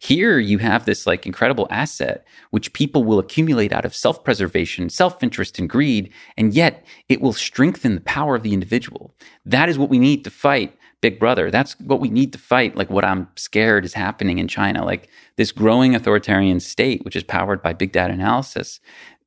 Here 0.01 0.39
you 0.39 0.59
have 0.59 0.85
this 0.85 1.07
like 1.07 1.25
incredible 1.25 1.67
asset, 1.71 2.27
which 2.51 2.75
people 2.75 3.05
will 3.05 3.19
accumulate 3.19 3.73
out 3.73 3.87
of 3.87 3.95
self 3.95 4.23
preservation, 4.23 4.91
self 4.91 5.23
interest, 5.23 5.59
and 5.59 5.69
greed. 5.69 6.13
And 6.37 6.53
yet 6.53 6.85
it 7.09 7.23
will 7.23 7.33
strengthen 7.33 7.95
the 7.95 8.03
power 8.03 8.37
of 8.37 8.43
the 8.43 8.53
individual. 8.53 9.15
That 9.47 9.71
is 9.71 9.79
what 9.79 9.89
we 9.89 9.99
need 9.99 10.25
to 10.25 10.31
fight 10.31 10.77
big 11.03 11.19
brother. 11.19 11.51
That's 11.51 11.79
what 11.81 12.01
we 12.01 12.09
need 12.09 12.33
to 12.33 12.39
fight. 12.39 12.77
Like 12.77 12.89
what 12.89 13.05
I'm 13.05 13.27
scared 13.35 13.85
is 13.85 13.93
happening 13.93 14.39
in 14.39 14.47
China, 14.47 14.85
like 14.85 15.09
this 15.37 15.51
growing 15.51 15.97
authoritarian 15.97 16.61
state, 16.61 17.05
which 17.05 17.17
is 17.17 17.25
powered 17.25 17.61
by 17.61 17.73
big 17.73 17.91
data 17.91 18.15
analysis 18.15 18.79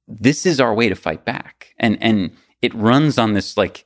this 0.07 0.45
is 0.45 0.59
our 0.59 0.73
way 0.73 0.89
to 0.89 0.95
fight 0.95 1.25
back. 1.25 1.73
And 1.77 1.97
and 2.01 2.31
it 2.61 2.73
runs 2.73 3.17
on 3.17 3.33
this 3.33 3.57
like 3.57 3.85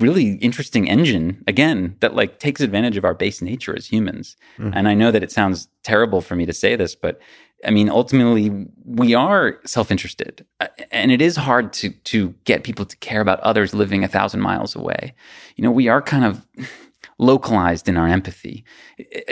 really 0.00 0.36
interesting 0.36 0.88
engine 0.88 1.44
again 1.46 1.96
that 2.00 2.14
like 2.14 2.38
takes 2.38 2.60
advantage 2.60 2.96
of 2.96 3.04
our 3.04 3.14
base 3.14 3.42
nature 3.42 3.76
as 3.76 3.86
humans. 3.86 4.36
Mm. 4.58 4.72
And 4.74 4.88
I 4.88 4.94
know 4.94 5.10
that 5.10 5.22
it 5.22 5.30
sounds 5.30 5.68
terrible 5.82 6.22
for 6.22 6.36
me 6.36 6.46
to 6.46 6.52
say 6.52 6.74
this, 6.74 6.94
but 6.94 7.20
I 7.66 7.70
mean 7.70 7.88
ultimately 7.88 8.66
we 8.84 9.14
are 9.14 9.60
self-interested. 9.66 10.46
And 10.90 11.10
it 11.10 11.20
is 11.20 11.36
hard 11.36 11.72
to 11.74 11.90
to 11.90 12.34
get 12.44 12.64
people 12.64 12.86
to 12.86 12.96
care 12.98 13.20
about 13.20 13.40
others 13.40 13.74
living 13.74 14.04
a 14.04 14.08
thousand 14.08 14.40
miles 14.40 14.74
away. 14.74 15.14
You 15.56 15.64
know, 15.64 15.70
we 15.70 15.88
are 15.88 16.00
kind 16.00 16.24
of 16.24 16.46
localized 17.18 17.88
in 17.88 17.96
our 17.96 18.08
empathy. 18.08 18.64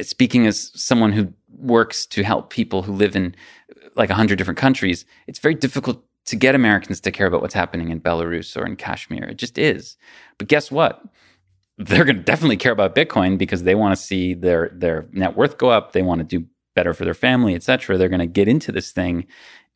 Speaking 0.03 0.47
as 0.47 0.71
someone 0.75 1.13
who 1.13 1.33
works 1.49 2.07
to 2.07 2.23
help 2.23 2.51
people 2.51 2.83
who 2.83 2.93
live 2.93 3.17
in 3.17 3.35
like 3.97 4.11
a 4.11 4.15
hundred 4.15 4.37
different 4.37 4.59
countries, 4.59 5.05
it's 5.27 5.39
very 5.39 5.55
difficult 5.55 6.05
to 6.27 6.37
get 6.37 6.55
Americans 6.55 7.01
to 7.01 7.11
care 7.11 7.27
about 7.27 7.43
what's 7.43 7.55
happening 7.55 7.91
in 7.91 8.01
Belarus 8.01 8.57
or 8.57 8.65
in 8.67 8.77
Kashmir. 8.77 9.25
It 9.25 9.39
just 9.39 9.59
is. 9.59 9.97
But 10.39 10.49
guess 10.49 10.71
what? 10.71 11.03
They're 11.79 12.05
going 12.05 12.17
to 12.17 12.23
definitely 12.23 12.59
care 12.59 12.73
about 12.73 12.95
Bitcoin 12.95 13.39
because 13.39 13.65
they 13.65 13.75
want 13.75 13.97
to 13.97 14.03
see 14.03 14.35
their 14.35 14.71
their 14.75 15.09
net 15.13 15.37
worth 15.37 15.59
go 15.59 15.71
up. 15.71 15.93
They 15.93 16.03
want 16.03 16.21
to 16.21 16.25
do 16.25 16.47
better 16.75 16.95
for 16.95 17.05
their 17.05 17.15
family, 17.15 17.55
etc. 17.55 17.99
They're 17.99 18.09
going 18.09 18.21
to 18.21 18.27
get 18.27 18.47
into 18.47 18.71
this 18.71 18.93
thing, 18.93 19.27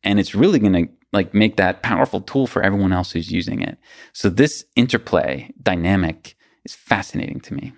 and 0.03 0.19
it's 0.19 0.35
really 0.35 0.59
going 0.59 0.73
to 0.73 0.87
like 1.11 1.33
make 1.33 1.57
that 1.57 1.81
powerful 1.81 2.21
tool 2.21 2.47
for 2.47 2.61
everyone 2.61 2.93
else 2.93 3.11
who's 3.11 3.31
using 3.31 3.61
it. 3.61 3.77
So 4.13 4.29
this 4.29 4.63
interplay 4.75 5.51
dynamic 5.61 6.35
is 6.63 6.75
fascinating 6.75 7.41
to 7.41 7.53
me. 7.53 7.73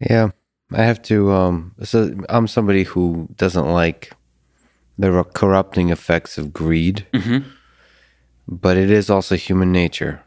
Yeah, 0.00 0.30
I 0.72 0.82
have 0.82 1.02
to. 1.02 1.32
Um, 1.32 1.74
so 1.82 2.14
I'm 2.28 2.46
somebody 2.46 2.84
who 2.84 3.28
doesn't 3.36 3.70
like 3.70 4.12
the 4.98 5.24
corrupting 5.34 5.90
effects 5.90 6.38
of 6.38 6.52
greed. 6.52 7.06
Mm-hmm 7.12 7.48
but 8.48 8.76
it 8.76 8.90
is 8.90 9.10
also 9.10 9.36
human 9.36 9.72
nature. 9.72 10.22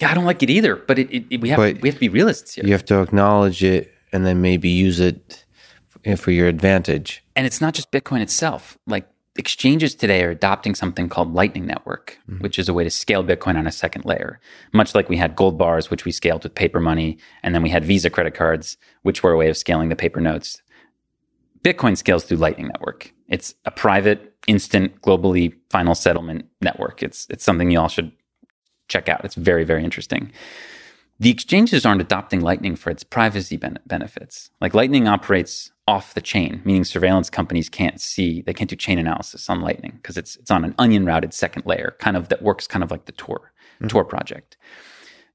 Yeah, 0.00 0.10
I 0.10 0.14
don't 0.14 0.24
like 0.24 0.42
it 0.42 0.50
either. 0.50 0.76
But 0.76 0.98
it, 0.98 1.26
it, 1.30 1.40
we 1.40 1.48
have 1.50 1.58
but 1.58 1.80
we 1.80 1.88
have 1.88 1.96
to 1.96 2.00
be 2.00 2.08
realists 2.08 2.54
here. 2.54 2.64
You 2.64 2.72
have 2.72 2.84
to 2.86 3.00
acknowledge 3.00 3.62
it 3.62 3.92
and 4.12 4.26
then 4.26 4.40
maybe 4.40 4.68
use 4.68 5.00
it 5.00 5.44
for 6.16 6.30
your 6.30 6.48
advantage. 6.48 7.24
And 7.36 7.46
it's 7.46 7.60
not 7.60 7.74
just 7.74 7.90
Bitcoin 7.90 8.20
itself. 8.20 8.78
Like 8.86 9.08
exchanges 9.36 9.94
today 9.94 10.22
are 10.22 10.30
adopting 10.30 10.74
something 10.74 11.08
called 11.08 11.34
Lightning 11.34 11.66
Network, 11.66 12.18
mm-hmm. 12.28 12.42
which 12.42 12.58
is 12.58 12.68
a 12.68 12.74
way 12.74 12.84
to 12.84 12.90
scale 12.90 13.24
Bitcoin 13.24 13.56
on 13.56 13.66
a 13.66 13.72
second 13.72 14.04
layer. 14.04 14.40
Much 14.72 14.94
like 14.94 15.08
we 15.08 15.16
had 15.16 15.34
gold 15.34 15.58
bars, 15.58 15.90
which 15.90 16.04
we 16.04 16.12
scaled 16.12 16.44
with 16.44 16.54
paper 16.54 16.80
money, 16.80 17.18
and 17.42 17.54
then 17.54 17.62
we 17.62 17.70
had 17.70 17.84
Visa 17.84 18.10
credit 18.10 18.34
cards, 18.34 18.76
which 19.02 19.22
were 19.22 19.32
a 19.32 19.36
way 19.36 19.48
of 19.48 19.56
scaling 19.56 19.88
the 19.88 19.96
paper 19.96 20.20
notes. 20.20 20.62
Bitcoin 21.62 21.96
scales 21.96 22.24
through 22.24 22.36
Lightning 22.36 22.68
Network. 22.68 23.12
It's 23.28 23.54
a 23.64 23.70
private, 23.70 24.33
instant, 24.46 25.00
globally 25.02 25.54
final 25.70 25.94
settlement 25.94 26.46
network. 26.60 27.02
It's 27.02 27.26
it's 27.30 27.44
something 27.44 27.70
you 27.70 27.80
all 27.80 27.88
should 27.88 28.12
check 28.88 29.08
out. 29.08 29.24
It's 29.24 29.34
very 29.34 29.64
very 29.64 29.84
interesting. 29.84 30.32
The 31.20 31.30
exchanges 31.30 31.86
aren't 31.86 32.00
adopting 32.00 32.40
Lightning 32.40 32.74
for 32.74 32.90
its 32.90 33.04
privacy 33.04 33.56
ben- 33.56 33.78
benefits. 33.86 34.50
Like 34.60 34.74
Lightning 34.74 35.06
operates 35.06 35.70
off 35.86 36.14
the 36.14 36.20
chain, 36.20 36.60
meaning 36.64 36.82
surveillance 36.82 37.30
companies 37.30 37.68
can't 37.68 38.00
see, 38.00 38.42
they 38.42 38.52
can't 38.52 38.70
do 38.70 38.74
chain 38.74 38.98
analysis 38.98 39.48
on 39.48 39.60
Lightning 39.60 39.92
because 40.02 40.16
it's 40.16 40.36
it's 40.36 40.50
on 40.50 40.64
an 40.64 40.74
onion 40.78 41.04
routed 41.04 41.32
second 41.32 41.64
layer, 41.66 41.94
kind 41.98 42.16
of 42.16 42.28
that 42.30 42.42
works 42.42 42.66
kind 42.66 42.82
of 42.82 42.90
like 42.90 43.04
the 43.04 43.12
Tor 43.12 43.52
mm-hmm. 43.76 43.88
Tor 43.88 44.04
project. 44.04 44.56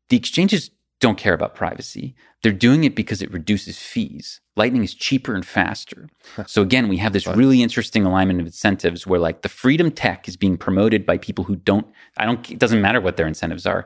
The 0.10 0.18
exchanges 0.18 0.72
don't 1.00 1.18
care 1.18 1.34
about 1.34 1.56
privacy. 1.56 2.16
They're 2.44 2.52
doing 2.52 2.84
it 2.84 2.96
because 2.96 3.22
it 3.22 3.32
reduces 3.32 3.78
fees. 3.80 4.42
Lightning 4.56 4.84
is 4.84 4.94
cheaper 4.94 5.34
and 5.34 5.46
faster. 5.46 6.10
so 6.46 6.62
again, 6.62 6.88
we 6.88 6.98
have 6.98 7.14
this 7.14 7.28
really 7.28 7.62
interesting 7.62 8.06
alignment 8.06 8.40
of 8.42 8.46
incentives 8.46 9.08
where 9.08 9.20
like 9.20 9.42
the 9.42 9.50
freedom 9.50 9.92
tech 9.92 10.28
is 10.28 10.38
being 10.38 10.58
promoted 10.58 11.06
by 11.06 11.18
people 11.18 11.46
who 11.46 11.56
don't 11.56 11.88
I 12.18 12.26
don't 12.26 12.50
it 12.52 12.60
doesn't 12.60 12.82
matter 12.82 13.02
what 13.02 13.18
their 13.18 13.28
incentives 13.28 13.66
are. 13.66 13.86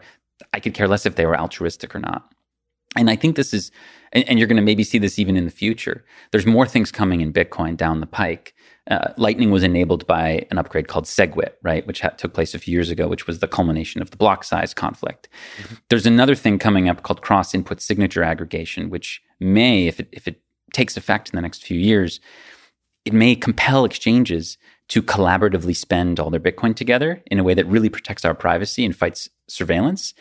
I 0.53 0.59
could 0.59 0.73
care 0.73 0.87
less 0.87 1.05
if 1.05 1.15
they 1.15 1.25
were 1.25 1.39
altruistic 1.39 1.95
or 1.95 1.99
not. 1.99 2.33
And 2.95 3.09
I 3.09 3.15
think 3.15 3.35
this 3.35 3.53
is 3.53 3.71
and, 4.11 4.27
and 4.29 4.37
you're 4.37 4.47
going 4.47 4.57
to 4.57 4.63
maybe 4.63 4.83
see 4.83 4.97
this 4.97 5.17
even 5.17 5.35
in 5.35 5.45
the 5.45 5.51
future. 5.51 6.05
There's 6.31 6.45
more 6.45 6.67
things 6.67 6.91
coming 6.91 7.21
in 7.21 7.33
Bitcoin 7.33 7.75
down 7.75 7.99
the 7.99 8.05
pike 8.05 8.53
uh, 8.89 9.13
Lightning 9.17 9.49
was 9.49 9.63
enabled 9.63 10.05
by 10.07 10.45
an 10.51 10.57
upgrade 10.57 10.87
called 10.87 11.05
SegWit, 11.05 11.53
right, 11.61 11.87
which 11.87 12.01
ha- 12.01 12.09
took 12.09 12.33
place 12.33 12.53
a 12.53 12.59
few 12.59 12.73
years 12.73 12.89
ago, 12.89 13.07
which 13.07 13.27
was 13.27 13.39
the 13.39 13.47
culmination 13.47 14.01
of 14.01 14.11
the 14.11 14.17
block 14.17 14.43
size 14.43 14.73
conflict. 14.73 15.29
Mm-hmm. 15.57 15.75
There's 15.89 16.05
another 16.05 16.35
thing 16.35 16.59
coming 16.59 16.89
up 16.89 17.01
called 17.01 17.21
cross 17.21 17.53
input 17.53 17.79
signature 17.79 18.23
aggregation, 18.23 18.89
which 18.89 19.21
may, 19.39 19.87
if 19.87 20.01
it, 20.01 20.09
if 20.11 20.27
it 20.27 20.41
takes 20.73 20.97
effect 20.97 21.29
in 21.29 21.35
the 21.37 21.41
next 21.41 21.63
few 21.63 21.79
years, 21.79 22.19
it 23.05 23.13
may 23.13 23.35
compel 23.35 23.85
exchanges 23.85 24.57
to 24.89 25.01
collaboratively 25.01 25.75
spend 25.75 26.19
all 26.19 26.29
their 26.29 26.39
Bitcoin 26.39 26.75
together 26.75 27.23
in 27.27 27.39
a 27.39 27.43
way 27.43 27.53
that 27.53 27.65
really 27.67 27.89
protects 27.89 28.25
our 28.25 28.33
privacy 28.33 28.83
and 28.83 28.95
fights 28.95 29.29
surveillance 29.47 30.13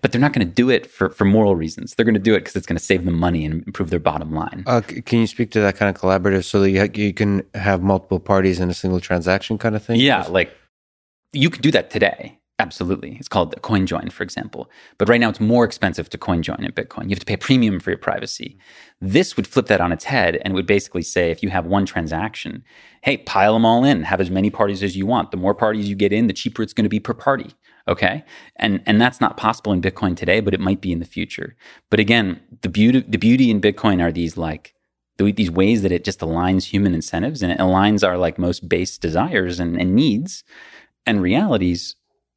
but 0.00 0.12
they're 0.12 0.20
not 0.20 0.32
going 0.32 0.46
to 0.46 0.52
do 0.52 0.70
it 0.70 0.90
for, 0.90 1.10
for 1.10 1.24
moral 1.24 1.56
reasons. 1.56 1.94
They're 1.94 2.04
going 2.04 2.14
to 2.14 2.20
do 2.20 2.34
it 2.34 2.40
because 2.40 2.56
it's 2.56 2.66
going 2.66 2.78
to 2.78 2.84
save 2.84 3.04
them 3.04 3.18
money 3.18 3.44
and 3.44 3.66
improve 3.66 3.90
their 3.90 3.98
bottom 3.98 4.32
line. 4.32 4.64
Uh, 4.66 4.80
can 4.80 5.20
you 5.20 5.26
speak 5.26 5.50
to 5.52 5.60
that 5.60 5.76
kind 5.76 5.94
of 5.94 6.00
collaborative 6.00 6.44
so 6.44 6.60
that 6.60 6.70
you, 6.70 6.88
you 6.94 7.12
can 7.12 7.42
have 7.54 7.82
multiple 7.82 8.20
parties 8.20 8.60
in 8.60 8.70
a 8.70 8.74
single 8.74 9.00
transaction 9.00 9.58
kind 9.58 9.76
of 9.76 9.84
thing? 9.84 10.00
Yeah, 10.00 10.22
like 10.22 10.56
you 11.32 11.50
could 11.50 11.62
do 11.62 11.70
that 11.72 11.90
today. 11.90 12.38
Absolutely. 12.60 13.16
It's 13.18 13.28
called 13.28 13.60
CoinJoin, 13.62 14.12
for 14.12 14.22
example. 14.22 14.70
But 14.96 15.08
right 15.08 15.20
now 15.20 15.28
it's 15.28 15.40
more 15.40 15.64
expensive 15.64 16.08
to 16.10 16.18
CoinJoin 16.18 16.64
in 16.64 16.70
Bitcoin. 16.70 17.04
You 17.04 17.10
have 17.10 17.18
to 17.18 17.26
pay 17.26 17.34
a 17.34 17.38
premium 17.38 17.80
for 17.80 17.90
your 17.90 17.98
privacy. 17.98 18.56
This 19.00 19.36
would 19.36 19.48
flip 19.48 19.66
that 19.66 19.80
on 19.80 19.90
its 19.90 20.04
head 20.04 20.40
and 20.44 20.54
would 20.54 20.66
basically 20.66 21.02
say 21.02 21.32
if 21.32 21.42
you 21.42 21.50
have 21.50 21.66
one 21.66 21.84
transaction, 21.84 22.62
hey, 23.02 23.16
pile 23.16 23.54
them 23.54 23.66
all 23.66 23.84
in, 23.84 24.04
have 24.04 24.20
as 24.20 24.30
many 24.30 24.50
parties 24.50 24.84
as 24.84 24.96
you 24.96 25.04
want. 25.04 25.32
The 25.32 25.36
more 25.36 25.54
parties 25.54 25.88
you 25.88 25.96
get 25.96 26.12
in, 26.12 26.28
the 26.28 26.32
cheaper 26.32 26.62
it's 26.62 26.72
going 26.72 26.84
to 26.84 26.88
be 26.88 27.00
per 27.00 27.12
party. 27.12 27.50
Okay. 27.86 28.24
And, 28.56 28.82
and 28.86 29.00
that's 29.00 29.20
not 29.20 29.36
possible 29.36 29.72
in 29.72 29.82
Bitcoin 29.82 30.16
today, 30.16 30.40
but 30.40 30.54
it 30.54 30.60
might 30.60 30.80
be 30.80 30.92
in 30.92 31.00
the 31.00 31.04
future. 31.04 31.54
But 31.90 32.00
again, 32.00 32.40
the 32.62 32.68
beauty, 32.68 33.04
the 33.06 33.18
beauty 33.18 33.50
in 33.50 33.60
Bitcoin 33.60 34.02
are 34.02 34.12
these 34.12 34.36
like, 34.36 34.74
these 35.18 35.50
ways 35.50 35.82
that 35.82 35.92
it 35.92 36.02
just 36.02 36.20
aligns 36.20 36.64
human 36.64 36.94
incentives 36.94 37.42
and 37.42 37.52
it 37.52 37.58
aligns 37.58 38.06
our 38.06 38.16
like 38.16 38.38
most 38.38 38.68
base 38.68 38.98
desires 38.98 39.60
and, 39.60 39.80
and 39.80 39.94
needs 39.94 40.42
and 41.06 41.22
realities 41.22 41.94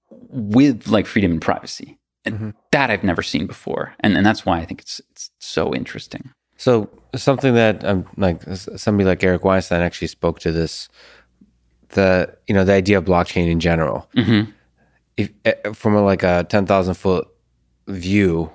with 0.10 0.88
like 0.88 1.08
freedom 1.08 1.32
and 1.32 1.42
privacy. 1.42 1.98
And 2.26 2.36
mm-hmm. 2.36 2.50
that 2.72 2.92
I've 2.92 3.04
never 3.04 3.24
seen 3.24 3.48
before. 3.48 3.96
And, 4.02 4.18
and 4.18 4.26
that's 4.26 4.46
why 4.46 4.60
I 4.60 4.66
think 4.66 4.82
it's, 4.82 5.00
it's 5.12 5.32
so 5.40 5.74
interesting. 5.74 6.32
So 6.58 6.90
something 7.16 7.54
that 7.54 7.86
um, 7.86 8.06
like 8.18 8.44
somebody 8.48 9.06
like 9.08 9.24
Eric 9.24 9.46
Weinstein 9.46 9.82
actually 9.82 10.10
spoke 10.10 10.40
to 10.42 10.52
this, 10.52 10.90
the, 11.90 12.36
you 12.48 12.54
know, 12.54 12.66
the 12.66 12.74
idea 12.74 12.98
of 12.98 13.06
blockchain 13.06 13.50
in 13.50 13.62
general. 13.62 14.10
Mm-hmm 14.16 14.52
if, 15.18 15.32
eh, 15.44 15.74
from 15.74 15.96
a, 15.96 16.02
like 16.02 16.24
a 16.24 16.46
10,000 16.48 16.94
foot 16.94 17.28
view, 17.88 18.52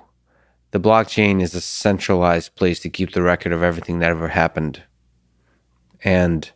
the 0.71 0.79
blockchain 0.79 1.41
is 1.41 1.53
a 1.53 1.61
centralized 1.61 2.55
place 2.55 2.79
to 2.79 2.89
keep 2.89 3.11
the 3.11 3.21
record 3.21 3.51
of 3.51 3.61
everything 3.61 3.99
that 3.99 4.09
ever 4.09 4.29
happened. 4.29 4.81
And 6.03 6.49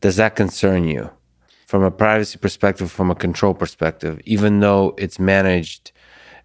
does 0.00 0.16
that 0.16 0.36
concern 0.36 0.84
you 0.84 1.10
from 1.66 1.82
a 1.82 1.90
privacy 1.90 2.38
perspective, 2.38 2.90
from 2.90 3.10
a 3.10 3.14
control 3.14 3.54
perspective, 3.54 4.20
even 4.24 4.60
though 4.60 4.94
it's 4.98 5.18
managed, 5.18 5.92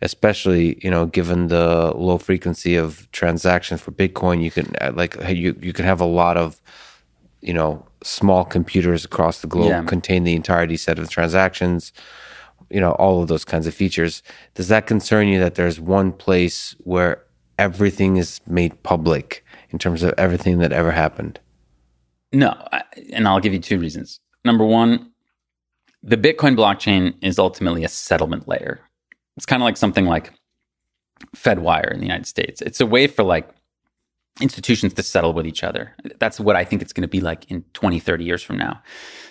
especially, 0.01 0.79
you 0.83 0.89
know, 0.89 1.05
given 1.05 1.47
the 1.47 1.91
low 1.95 2.17
frequency 2.17 2.75
of 2.75 3.09
transactions 3.11 3.81
for 3.81 3.91
Bitcoin, 3.91 4.41
you 4.41 4.51
can 4.51 4.75
uh, 4.81 4.91
like, 4.95 5.15
you, 5.29 5.55
you 5.61 5.73
can 5.73 5.85
have 5.85 6.01
a 6.01 6.05
lot 6.05 6.37
of, 6.37 6.61
you 7.41 7.53
know, 7.53 7.85
small 8.03 8.45
computers 8.45 9.05
across 9.05 9.41
the 9.41 9.47
globe 9.47 9.69
yeah. 9.69 9.83
contain 9.83 10.23
the 10.23 10.35
entirety 10.35 10.77
set 10.77 10.99
of 10.99 11.09
transactions 11.09 11.91
you 12.75 12.81
know 12.81 12.91
all 12.93 13.21
of 13.21 13.27
those 13.27 13.45
kinds 13.45 13.67
of 13.67 13.73
features 13.73 14.21
does 14.53 14.67
that 14.67 14.85
concern 14.85 15.27
you 15.27 15.39
that 15.39 15.55
there's 15.55 15.79
one 15.79 16.11
place 16.11 16.75
where 16.79 17.23
everything 17.57 18.17
is 18.17 18.41
made 18.45 18.71
public 18.83 19.43
in 19.69 19.79
terms 19.79 20.03
of 20.03 20.13
everything 20.17 20.59
that 20.59 20.71
ever 20.73 20.91
happened 20.91 21.39
no 22.31 22.53
and 23.13 23.27
I'll 23.27 23.39
give 23.39 23.53
you 23.53 23.59
two 23.59 23.79
reasons. 23.79 24.19
Number 24.43 24.65
one, 24.65 25.11
the 26.03 26.17
Bitcoin 26.17 26.55
blockchain 26.55 27.15
is 27.21 27.39
ultimately 27.39 27.83
a 27.83 27.89
settlement 27.89 28.47
layer. 28.47 28.79
It's 29.37 29.45
kind 29.45 29.61
of 29.61 29.65
like 29.65 29.77
something 29.77 30.05
like 30.05 30.31
FedWire 31.35 31.91
in 31.91 31.99
the 31.99 32.05
United 32.05 32.27
States. 32.27 32.61
It's 32.61 32.79
a 32.79 32.85
way 32.85 33.07
for 33.07 33.23
like 33.23 33.49
institutions 34.41 34.93
to 34.93 35.03
settle 35.03 35.33
with 35.33 35.47
each 35.47 35.63
other. 35.63 35.95
That's 36.19 36.39
what 36.39 36.55
I 36.55 36.63
think 36.63 36.81
it's 36.81 36.93
going 36.93 37.03
to 37.03 37.07
be 37.07 37.21
like 37.21 37.49
in 37.49 37.63
20, 37.73 37.99
30 37.99 38.23
years 38.23 38.43
from 38.43 38.57
now. 38.57 38.81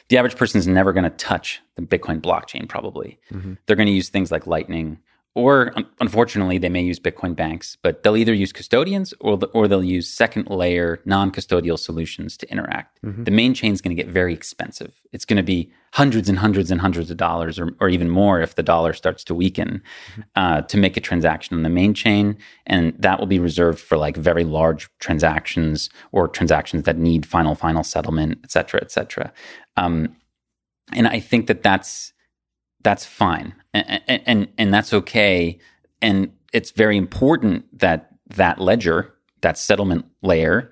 The 0.09 0.19
average 0.19 0.37
person 0.37 0.59
is 0.59 0.67
never 0.67 0.93
going 0.93 1.05
to 1.05 1.11
touch 1.11 1.63
the 1.77 1.83
Bitcoin 1.83 2.21
blockchain, 2.21 2.69
probably. 2.69 3.19
Mm-hmm. 3.33 3.55
They're 3.67 3.77
going 3.77 3.87
to 3.87 3.93
use 3.93 4.11
things 4.11 4.31
like 4.31 4.47
Lightning 4.47 4.99
or 5.37 5.75
unfortunately, 6.01 6.59
they 6.59 6.69
may 6.69 6.83
use 6.83 7.01
Bitcoin 7.01 7.35
banks, 7.35 7.77
but 7.83 8.03
they'll 8.03 8.17
either 8.17 8.33
use 8.33 8.53
custodians 8.53 9.13
or, 9.19 9.37
the, 9.37 9.47
or 9.49 9.67
they'll 9.67 9.83
use 9.83 10.09
second 10.09 10.49
layer 10.49 11.01
non 11.05 11.33
custodial 11.33 11.77
solutions 11.77 12.37
to 12.37 12.51
interact. 12.53 13.01
Mm-hmm. 13.03 13.25
The 13.25 13.31
main 13.33 13.53
chain 13.53 13.73
is 13.73 13.81
going 13.81 13.97
to 13.97 14.01
get 14.01 14.11
very 14.11 14.33
expensive. 14.33 14.95
It's 15.13 15.25
going 15.25 15.39
to 15.39 15.43
be 15.43 15.73
hundreds 15.93 16.29
and 16.29 16.39
hundreds 16.39 16.71
and 16.71 16.81
hundreds 16.81 17.11
of 17.11 17.17
dollars, 17.17 17.59
or, 17.59 17.75
or 17.81 17.89
even 17.89 18.11
more 18.11 18.41
if 18.41 18.55
the 18.55 18.63
dollar 18.63 18.93
starts 18.93 19.25
to 19.25 19.35
weaken, 19.35 19.83
mm-hmm. 20.13 20.23
uh, 20.37 20.63
to 20.63 20.77
make 20.77 20.97
a 20.97 21.01
transaction 21.01 21.57
on 21.57 21.65
the 21.65 21.69
main 21.69 21.95
chain. 21.95 22.37
And 22.67 22.95
that 23.01 23.19
will 23.19 23.27
be 23.27 23.41
reserved 23.41 23.81
for 23.81 23.97
like 23.97 24.17
very 24.17 24.45
large 24.45 24.89
transactions 25.01 25.91
or 26.13 26.29
transactions 26.29 26.85
that 26.85 26.97
need 26.97 27.27
final, 27.27 27.57
final 27.57 27.83
settlement, 27.83 28.39
et 28.45 28.53
cetera, 28.53 28.81
et 28.81 28.93
cetera. 28.93 29.33
Um, 29.77 30.15
and 30.93 31.09
I 31.09 31.19
think 31.19 31.49
that 31.49 31.65
that's 31.65 32.13
that's 32.85 33.05
fine 33.05 33.55
and, 33.75 34.23
and, 34.27 34.49
and 34.57 34.73
that's 34.73 34.93
okay. 34.95 35.59
And 36.01 36.33
it's 36.53 36.71
very 36.71 36.97
important 36.97 37.79
that 37.79 38.11
that 38.29 38.61
ledger, 38.61 39.13
that 39.43 39.59
settlement 39.59 40.07
layer, 40.23 40.71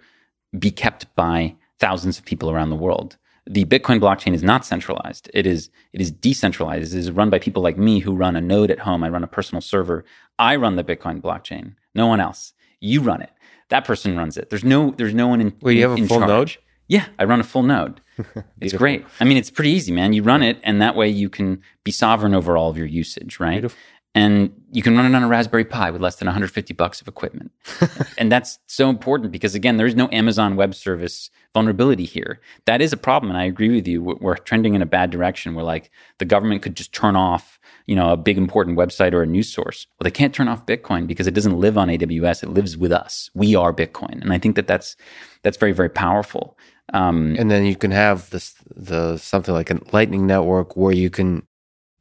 be 0.58 0.70
kept 0.70 1.14
by 1.16 1.56
thousands 1.80 2.18
of 2.18 2.24
people 2.24 2.50
around 2.50 2.70
the 2.70 2.76
world. 2.76 3.16
The 3.46 3.64
Bitcoin 3.64 4.00
blockchain 4.00 4.34
is 4.34 4.44
not 4.44 4.64
centralized. 4.64 5.28
It 5.34 5.46
is 5.46 5.68
it 5.92 6.00
is 6.00 6.12
decentralized. 6.12 6.94
It 6.94 6.98
is 6.98 7.10
run 7.10 7.28
by 7.28 7.40
people 7.40 7.62
like 7.62 7.76
me 7.76 7.98
who 7.98 8.14
run 8.14 8.36
a 8.36 8.40
node 8.40 8.70
at 8.70 8.78
home. 8.78 9.02
I 9.02 9.08
run 9.08 9.24
a 9.24 9.28
personal 9.28 9.60
server. 9.60 10.04
I 10.38 10.54
run 10.56 10.76
the 10.76 10.84
Bitcoin 10.84 11.20
blockchain. 11.20 11.74
No 11.94 12.06
one 12.06 12.20
else. 12.20 12.52
You 12.80 13.00
run 13.00 13.20
it. 13.20 13.30
That 13.70 13.84
person 13.84 14.16
runs 14.16 14.36
it. 14.36 14.48
There's 14.48 14.64
no 14.64 14.92
there's 14.92 15.14
no 15.14 15.26
one 15.26 15.40
in. 15.40 15.54
Well, 15.60 15.72
you 15.72 15.82
have 15.88 15.98
a 15.98 16.06
full 16.06 16.18
charge. 16.20 16.28
node. 16.28 16.56
Yeah, 16.88 17.06
I 17.18 17.24
run 17.24 17.40
a 17.40 17.44
full 17.44 17.62
node. 17.62 18.00
it's 18.60 18.74
great. 18.74 19.04
I 19.20 19.24
mean, 19.24 19.36
it's 19.36 19.50
pretty 19.50 19.70
easy, 19.70 19.92
man. 19.92 20.12
You 20.12 20.22
run 20.22 20.42
it, 20.42 20.58
and 20.62 20.80
that 20.82 20.94
way 20.94 21.08
you 21.08 21.30
can 21.30 21.62
be 21.84 21.92
sovereign 21.92 22.34
over 22.34 22.56
all 22.56 22.70
of 22.70 22.76
your 22.76 22.86
usage, 22.86 23.40
right? 23.40 23.54
Beautiful. 23.54 23.78
And 24.14 24.52
you 24.70 24.82
can 24.82 24.94
run 24.94 25.06
it 25.06 25.16
on 25.16 25.22
a 25.22 25.28
Raspberry 25.28 25.64
Pi 25.64 25.90
with 25.90 26.02
less 26.02 26.16
than 26.16 26.26
150 26.26 26.74
bucks 26.74 27.00
of 27.00 27.08
equipment. 27.08 27.50
and 28.18 28.30
that's 28.30 28.58
so 28.66 28.90
important 28.90 29.32
because, 29.32 29.54
again, 29.54 29.78
there 29.78 29.86
is 29.86 29.94
no 29.94 30.08
Amazon 30.12 30.54
Web 30.54 30.74
Service 30.74 31.30
vulnerability 31.54 32.04
here. 32.04 32.40
That 32.66 32.82
is 32.82 32.92
a 32.92 32.98
problem. 32.98 33.30
And 33.30 33.38
I 33.38 33.44
agree 33.44 33.70
with 33.74 33.88
you. 33.88 34.02
We're 34.02 34.36
trending 34.36 34.74
in 34.74 34.82
a 34.82 34.86
bad 34.86 35.10
direction 35.10 35.54
where, 35.54 35.64
like, 35.64 35.90
the 36.18 36.26
government 36.26 36.62
could 36.62 36.76
just 36.76 36.92
turn 36.92 37.16
off 37.16 37.58
you 37.86 37.96
know 37.96 38.12
a 38.12 38.16
big 38.16 38.38
important 38.38 38.78
website 38.78 39.12
or 39.12 39.22
a 39.22 39.26
news 39.26 39.52
source 39.52 39.88
well 39.98 40.04
they 40.04 40.10
can't 40.10 40.32
turn 40.32 40.46
off 40.46 40.64
bitcoin 40.66 41.06
because 41.06 41.26
it 41.26 41.34
doesn't 41.34 41.58
live 41.58 41.76
on 41.76 41.88
aws 41.88 42.42
it 42.42 42.48
lives 42.48 42.76
with 42.76 42.92
us 42.92 43.28
we 43.34 43.56
are 43.56 43.72
bitcoin 43.72 44.20
and 44.22 44.32
i 44.32 44.38
think 44.38 44.54
that 44.54 44.68
that's 44.68 44.94
that's 45.42 45.56
very 45.56 45.72
very 45.72 45.88
powerful 45.88 46.56
um, 46.92 47.36
and 47.38 47.50
then 47.50 47.64
you 47.64 47.76
can 47.76 47.90
have 47.90 48.28
this 48.30 48.54
the 48.74 49.16
something 49.16 49.54
like 49.54 49.70
a 49.70 49.80
Lightning 49.92 50.26
network 50.26 50.76
where 50.76 50.92
you 50.92 51.10
can 51.10 51.46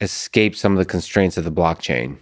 escape 0.02 0.56
some 0.56 0.73
of 0.73 0.78
the 0.78 0.86
constraints 0.86 1.38
of 1.38 1.44
the 1.44 1.52
blockchain, 1.52 2.18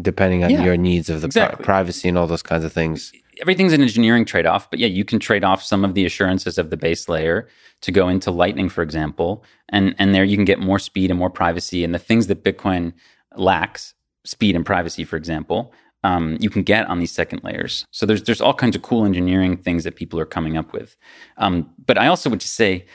depending 0.00 0.44
on 0.44 0.50
yeah, 0.50 0.62
your 0.62 0.76
needs 0.76 1.10
of 1.10 1.22
the 1.22 1.26
exactly. 1.26 1.56
pri- 1.56 1.64
privacy 1.64 2.08
and 2.08 2.16
all 2.16 2.26
those 2.26 2.42
kinds 2.42 2.64
of 2.64 2.72
things. 2.72 3.12
Everything's 3.40 3.72
an 3.72 3.82
engineering 3.82 4.24
trade 4.24 4.46
off, 4.46 4.70
but 4.70 4.78
yeah, 4.78 4.86
you 4.86 5.04
can 5.04 5.18
trade 5.18 5.44
off 5.44 5.62
some 5.62 5.84
of 5.84 5.94
the 5.94 6.06
assurances 6.06 6.56
of 6.56 6.70
the 6.70 6.76
base 6.76 7.08
layer 7.08 7.48
to 7.82 7.92
go 7.92 8.08
into 8.08 8.30
Lightning, 8.30 8.68
for 8.68 8.82
example, 8.82 9.44
and 9.68 9.94
and 9.98 10.14
there 10.14 10.24
you 10.24 10.36
can 10.36 10.44
get 10.44 10.58
more 10.58 10.78
speed 10.78 11.10
and 11.10 11.18
more 11.18 11.30
privacy 11.30 11.84
and 11.84 11.94
the 11.94 11.98
things 11.98 12.28
that 12.28 12.44
Bitcoin 12.44 12.92
lacks, 13.34 13.94
speed 14.24 14.56
and 14.56 14.64
privacy, 14.64 15.04
for 15.04 15.16
example, 15.16 15.72
um, 16.06 16.36
you 16.40 16.50
can 16.50 16.62
get 16.62 16.86
on 16.86 16.98
these 16.98 17.12
second 17.12 17.42
layers. 17.42 17.84
So 17.90 18.06
there's 18.06 18.22
there's 18.22 18.40
all 18.40 18.54
kinds 18.54 18.76
of 18.76 18.82
cool 18.82 19.04
engineering 19.04 19.56
things 19.56 19.84
that 19.84 19.96
people 19.96 20.20
are 20.20 20.26
coming 20.26 20.56
up 20.56 20.72
with. 20.72 20.96
Um, 21.36 21.70
but 21.84 21.98
I 21.98 22.06
also 22.06 22.30
would 22.30 22.40
just 22.40 22.54
say 22.54 22.86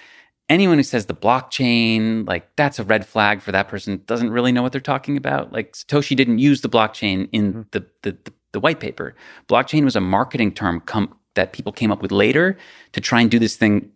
anyone 0.51 0.77
who 0.77 0.83
says 0.83 1.05
the 1.05 1.15
blockchain, 1.15 2.27
like 2.27 2.55
that's 2.57 2.77
a 2.77 2.83
red 2.83 3.05
flag 3.05 3.41
for 3.41 3.51
that 3.51 3.69
person, 3.69 4.03
doesn't 4.05 4.29
really 4.29 4.51
know 4.51 4.61
what 4.61 4.71
they're 4.71 4.81
talking 4.81 5.15
about. 5.15 5.53
Like 5.53 5.73
Satoshi 5.73 6.15
didn't 6.15 6.39
use 6.39 6.61
the 6.61 6.69
blockchain 6.69 7.29
in 7.31 7.53
mm-hmm. 7.53 7.61
the, 7.71 7.85
the, 8.01 8.11
the, 8.23 8.33
the 8.51 8.59
white 8.59 8.79
paper. 8.79 9.15
Blockchain 9.47 9.83
was 9.85 9.95
a 9.95 10.01
marketing 10.01 10.53
term 10.53 10.81
com- 10.81 11.15
that 11.35 11.53
people 11.53 11.71
came 11.71 11.91
up 11.91 12.01
with 12.01 12.11
later 12.11 12.57
to 12.91 12.99
try 13.01 13.21
and 13.21 13.31
do 13.31 13.39
this 13.39 13.55
thing 13.55 13.89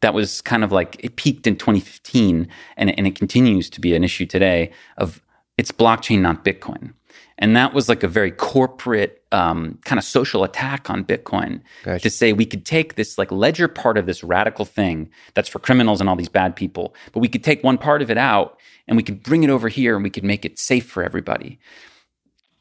that 0.00 0.14
was 0.14 0.42
kind 0.42 0.62
of 0.62 0.70
like 0.70 0.96
it 1.02 1.16
peaked 1.16 1.46
in 1.46 1.56
2015 1.56 2.46
and, 2.76 2.98
and 2.98 3.06
it 3.06 3.16
continues 3.16 3.70
to 3.70 3.80
be 3.80 3.94
an 3.94 4.04
issue 4.04 4.26
today 4.26 4.70
of 4.98 5.22
it's 5.56 5.72
blockchain, 5.72 6.20
not 6.20 6.44
Bitcoin. 6.44 6.92
And 7.38 7.56
that 7.56 7.72
was 7.72 7.88
like 7.88 8.02
a 8.02 8.08
very 8.08 8.32
corporate 8.32 9.22
um, 9.30 9.78
kind 9.84 9.98
of 9.98 10.04
social 10.04 10.42
attack 10.42 10.90
on 10.90 11.04
Bitcoin 11.04 11.60
gotcha. 11.84 12.02
to 12.02 12.10
say 12.10 12.32
we 12.32 12.44
could 12.44 12.66
take 12.66 12.96
this 12.96 13.16
like 13.16 13.30
ledger 13.30 13.68
part 13.68 13.96
of 13.96 14.06
this 14.06 14.24
radical 14.24 14.64
thing 14.64 15.08
that's 15.34 15.48
for 15.48 15.60
criminals 15.60 16.00
and 16.00 16.08
all 16.08 16.16
these 16.16 16.28
bad 16.28 16.56
people, 16.56 16.94
but 17.12 17.20
we 17.20 17.28
could 17.28 17.44
take 17.44 17.62
one 17.62 17.78
part 17.78 18.02
of 18.02 18.10
it 18.10 18.18
out 18.18 18.58
and 18.88 18.96
we 18.96 19.02
could 19.02 19.22
bring 19.22 19.44
it 19.44 19.50
over 19.50 19.68
here 19.68 19.94
and 19.94 20.02
we 20.02 20.10
could 20.10 20.24
make 20.24 20.44
it 20.44 20.58
safe 20.58 20.86
for 20.86 21.04
everybody. 21.04 21.58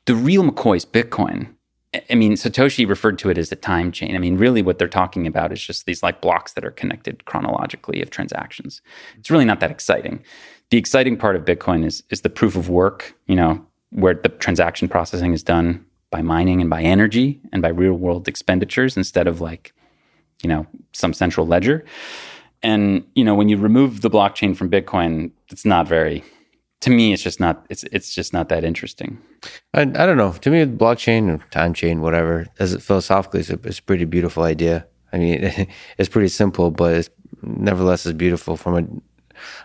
The 0.06 0.16
real 0.16 0.44
McCoy 0.44 0.78
is 0.78 0.86
Bitcoin. 0.86 1.54
I 2.10 2.16
mean, 2.16 2.34
Satoshi 2.34 2.88
referred 2.88 3.18
to 3.20 3.30
it 3.30 3.38
as 3.38 3.52
a 3.52 3.56
time 3.56 3.92
chain. 3.92 4.16
I 4.16 4.20
mean, 4.20 4.38
really 4.38 4.62
what 4.62 4.78
they're 4.78 4.88
talking 4.88 5.26
about 5.26 5.52
is 5.52 5.62
just 5.62 5.86
these 5.86 6.04
like 6.04 6.22
blocks 6.22 6.54
that 6.54 6.66
are 6.66 6.72
connected 6.72 7.26
chronologically 7.26 8.02
of 8.02 8.10
transactions. 8.10 8.82
It's 9.18 9.32
really 9.32 9.46
not 9.46 9.60
that 9.62 9.72
exciting. 9.72 10.24
The 10.70 10.78
exciting 10.78 11.18
part 11.18 11.36
of 11.36 11.46
Bitcoin 11.46 11.86
is 11.86 12.04
is 12.10 12.22
the 12.22 12.30
proof 12.30 12.56
of 12.56 12.70
work, 12.70 13.16
you 13.26 13.36
know, 13.36 13.66
where 13.92 14.14
the 14.14 14.30
transaction 14.30 14.88
processing 14.88 15.34
is 15.34 15.44
done 15.44 15.86
by 16.12 16.22
mining 16.22 16.62
and 16.62 16.70
by 16.70 16.82
energy 16.82 17.40
and 17.52 17.62
by 17.62 17.70
real 17.70 17.94
world 17.94 18.28
expenditures 18.28 18.98
instead 18.98 19.28
of 19.28 19.42
like, 19.42 19.74
you 20.42 20.50
know, 20.50 20.66
some 20.94 21.14
central 21.14 21.46
ledger. 21.46 21.86
And, 22.64 23.06
you 23.16 23.24
know, 23.24 23.36
when 23.36 23.50
you 23.50 23.58
remove 23.58 24.02
the 24.02 24.10
blockchain 24.10 24.56
from 24.56 24.70
Bitcoin, 24.70 25.32
it's 25.50 25.66
not 25.66 25.88
very 25.88 26.24
to 26.82 26.90
me 26.90 27.14
it's 27.14 27.24
just 27.24 27.40
not 27.40 27.66
it's 27.70 27.84
it's 27.92 28.14
just 28.14 28.34
not 28.34 28.50
that 28.50 28.64
interesting. 28.64 29.20
I, 29.74 29.82
I 29.82 29.86
don't 29.86 30.18
know. 30.18 30.32
To 30.32 30.50
me 30.50 30.66
blockchain 30.66 31.30
or 31.30 31.44
time 31.50 31.74
chain, 31.74 32.02
whatever, 32.02 32.48
as 32.60 32.74
it 32.74 32.82
philosophically 32.82 33.42
it's 33.42 33.50
a, 33.50 33.60
it's 33.64 33.80
a 33.80 33.84
pretty 33.84 34.06
beautiful 34.06 34.44
idea. 34.44 34.86
I 35.12 35.18
mean, 35.18 35.68
it's 35.98 36.10
pretty 36.10 36.30
simple, 36.30 36.72
but 36.72 36.94
it's 36.94 37.10
nevertheless 37.42 38.06
is 38.06 38.14
beautiful 38.14 38.58
from 38.58 38.78
a 38.78 39.17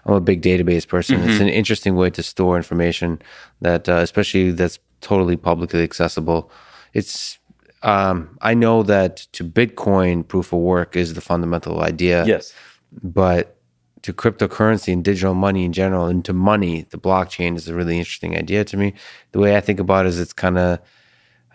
I'm 0.05 0.15
a 0.15 0.20
big 0.20 0.43
database 0.43 0.86
person. 0.86 1.19
Mm-hmm. 1.19 1.31
It's 1.31 1.40
an 1.40 1.49
interesting 1.49 1.97
way 1.97 2.11
to 2.11 2.23
store 2.23 2.57
information 2.57 3.20
that, 3.61 3.89
uh, 3.89 3.97
especially 3.97 4.51
that's 4.53 4.78
totally 5.01 5.36
publicly 5.36 5.82
accessible. 5.82 6.51
It's 6.94 7.39
um, 7.82 8.39
I 8.40 8.55
know 8.55 8.82
that 8.85 9.16
to 9.32 9.44
Bitcoin, 9.44 10.27
proof 10.27 10.53
of 10.53 10.61
work 10.61 10.97
is 10.97 11.15
the 11.15 11.20
fundamental 11.20 11.81
idea. 11.81 12.24
Yes, 12.24 12.55
but 13.03 13.57
to 14.03 14.12
cryptocurrency 14.12 14.93
and 14.93 15.05
digital 15.05 15.35
money 15.35 15.65
in 15.65 15.73
general, 15.73 16.07
and 16.07 16.24
to 16.24 16.32
money, 16.32 16.86
the 16.90 16.99
blockchain 16.99 17.57
is 17.57 17.69
a 17.69 17.74
really 17.74 17.99
interesting 17.99 18.36
idea 18.36 18.65
to 18.65 18.77
me. 18.77 18.94
The 19.32 19.39
way 19.39 19.57
I 19.57 19.61
think 19.61 19.81
about 19.81 20.07
it 20.07 20.11
is 20.11 20.20
it's 20.20 20.32
kind 20.32 20.59
of 20.59 20.78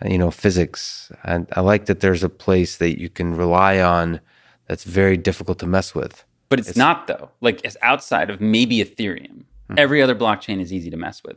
you 0.04 0.18
know 0.18 0.30
physics, 0.30 1.10
and 1.24 1.48
I 1.56 1.60
like 1.60 1.86
that 1.86 2.00
there's 2.00 2.22
a 2.22 2.28
place 2.28 2.76
that 2.76 3.00
you 3.00 3.08
can 3.08 3.34
rely 3.34 3.80
on 3.80 4.20
that's 4.66 4.84
very 4.84 5.16
difficult 5.16 5.58
to 5.60 5.66
mess 5.66 5.94
with. 5.94 6.24
But 6.48 6.58
it's, 6.58 6.68
it's 6.70 6.78
not 6.78 7.06
though. 7.06 7.30
Like 7.40 7.60
it's 7.64 7.76
outside 7.82 8.30
of 8.30 8.40
maybe 8.40 8.78
Ethereum. 8.78 9.44
Mm-hmm. 9.70 9.78
Every 9.78 10.02
other 10.02 10.14
blockchain 10.14 10.60
is 10.60 10.72
easy 10.72 10.90
to 10.90 10.96
mess 10.96 11.22
with. 11.22 11.36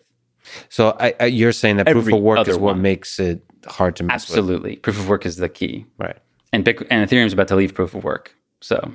So 0.69 0.95
I, 0.99 1.13
I, 1.19 1.25
you're 1.25 1.51
saying 1.51 1.77
that 1.77 1.87
Every 1.87 2.01
proof 2.01 2.15
of 2.15 2.21
work 2.21 2.47
is 2.47 2.57
what 2.57 2.73
one. 2.73 2.81
makes 2.81 3.19
it 3.19 3.43
hard 3.67 3.95
to 3.97 4.03
mess 4.03 4.13
Absolutely. 4.23 4.41
With. 4.41 4.53
Absolutely, 4.53 4.75
proof 4.77 4.99
of 4.99 5.07
work 5.09 5.25
is 5.25 5.35
the 5.37 5.49
key. 5.49 5.85
Right. 5.97 6.17
And 6.53 6.65
Bitcoin, 6.65 6.87
and 6.89 7.07
Ethereum's 7.07 7.33
about 7.33 7.47
to 7.49 7.55
leave 7.55 7.73
proof 7.73 7.93
of 7.93 8.03
work. 8.03 8.35
So 8.61 8.91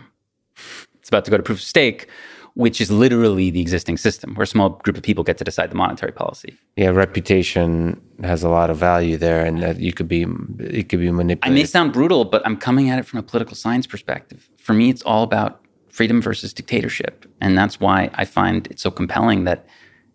it's 0.98 1.08
about 1.08 1.24
to 1.26 1.30
go 1.30 1.36
to 1.36 1.42
proof 1.42 1.58
of 1.58 1.64
stake, 1.64 2.08
which 2.54 2.80
is 2.80 2.90
literally 2.90 3.50
the 3.50 3.60
existing 3.60 3.96
system 3.96 4.34
where 4.34 4.44
a 4.44 4.46
small 4.46 4.70
group 4.70 4.96
of 4.96 5.02
people 5.02 5.22
get 5.22 5.38
to 5.38 5.44
decide 5.44 5.70
the 5.70 5.76
monetary 5.76 6.12
policy. 6.12 6.56
Yeah, 6.76 6.88
reputation 6.88 8.00
has 8.22 8.42
a 8.42 8.48
lot 8.48 8.70
of 8.70 8.76
value 8.78 9.16
there 9.16 9.44
and 9.44 9.62
that 9.62 9.78
you 9.78 9.92
could 9.92 10.08
be 10.08 10.26
it 10.58 10.88
could 10.88 11.00
be 11.00 11.10
manipulated. 11.10 11.44
I 11.44 11.50
may 11.50 11.64
sound 11.64 11.92
brutal, 11.92 12.24
but 12.24 12.44
I'm 12.44 12.56
coming 12.56 12.90
at 12.90 12.98
it 12.98 13.04
from 13.04 13.18
a 13.18 13.22
political 13.22 13.54
science 13.54 13.86
perspective. 13.86 14.48
For 14.56 14.72
me, 14.72 14.90
it's 14.90 15.02
all 15.02 15.22
about 15.22 15.60
freedom 15.96 16.20
versus 16.20 16.52
dictatorship. 16.52 17.24
And 17.40 17.56
that's 17.56 17.80
why 17.80 18.10
I 18.14 18.26
find 18.26 18.66
it 18.66 18.78
so 18.78 18.90
compelling 18.90 19.44
that 19.44 19.66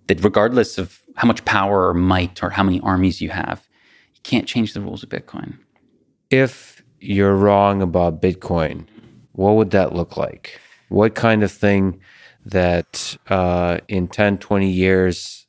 that 0.07 0.23
regardless 0.23 0.77
of 0.77 1.01
how 1.15 1.27
much 1.27 1.43
power 1.45 1.87
or 1.87 1.93
might 1.95 2.43
or 2.43 2.51
how 2.51 2.63
many 2.63 2.79
armies 2.81 3.19
you 3.19 3.29
have, 3.29 3.67
you 4.13 4.21
can't 4.23 4.47
change 4.47 4.73
the 4.73 4.81
rules 4.81 5.01
of 5.01 5.09
Bitcoin. 5.09 5.57
If 6.29 6.83
you're 6.99 7.35
wrong 7.35 7.81
about 7.81 8.21
Bitcoin, 8.21 8.85
what 9.31 9.55
would 9.55 9.71
that 9.71 9.95
look 9.95 10.17
like? 10.17 10.59
What 10.89 11.15
kind 11.15 11.41
of 11.43 11.51
thing 11.51 11.99
that 12.45 13.17
uh, 13.27 13.79
in 13.87 14.07
10, 14.07 14.37
20 14.37 14.69
years 14.69 15.47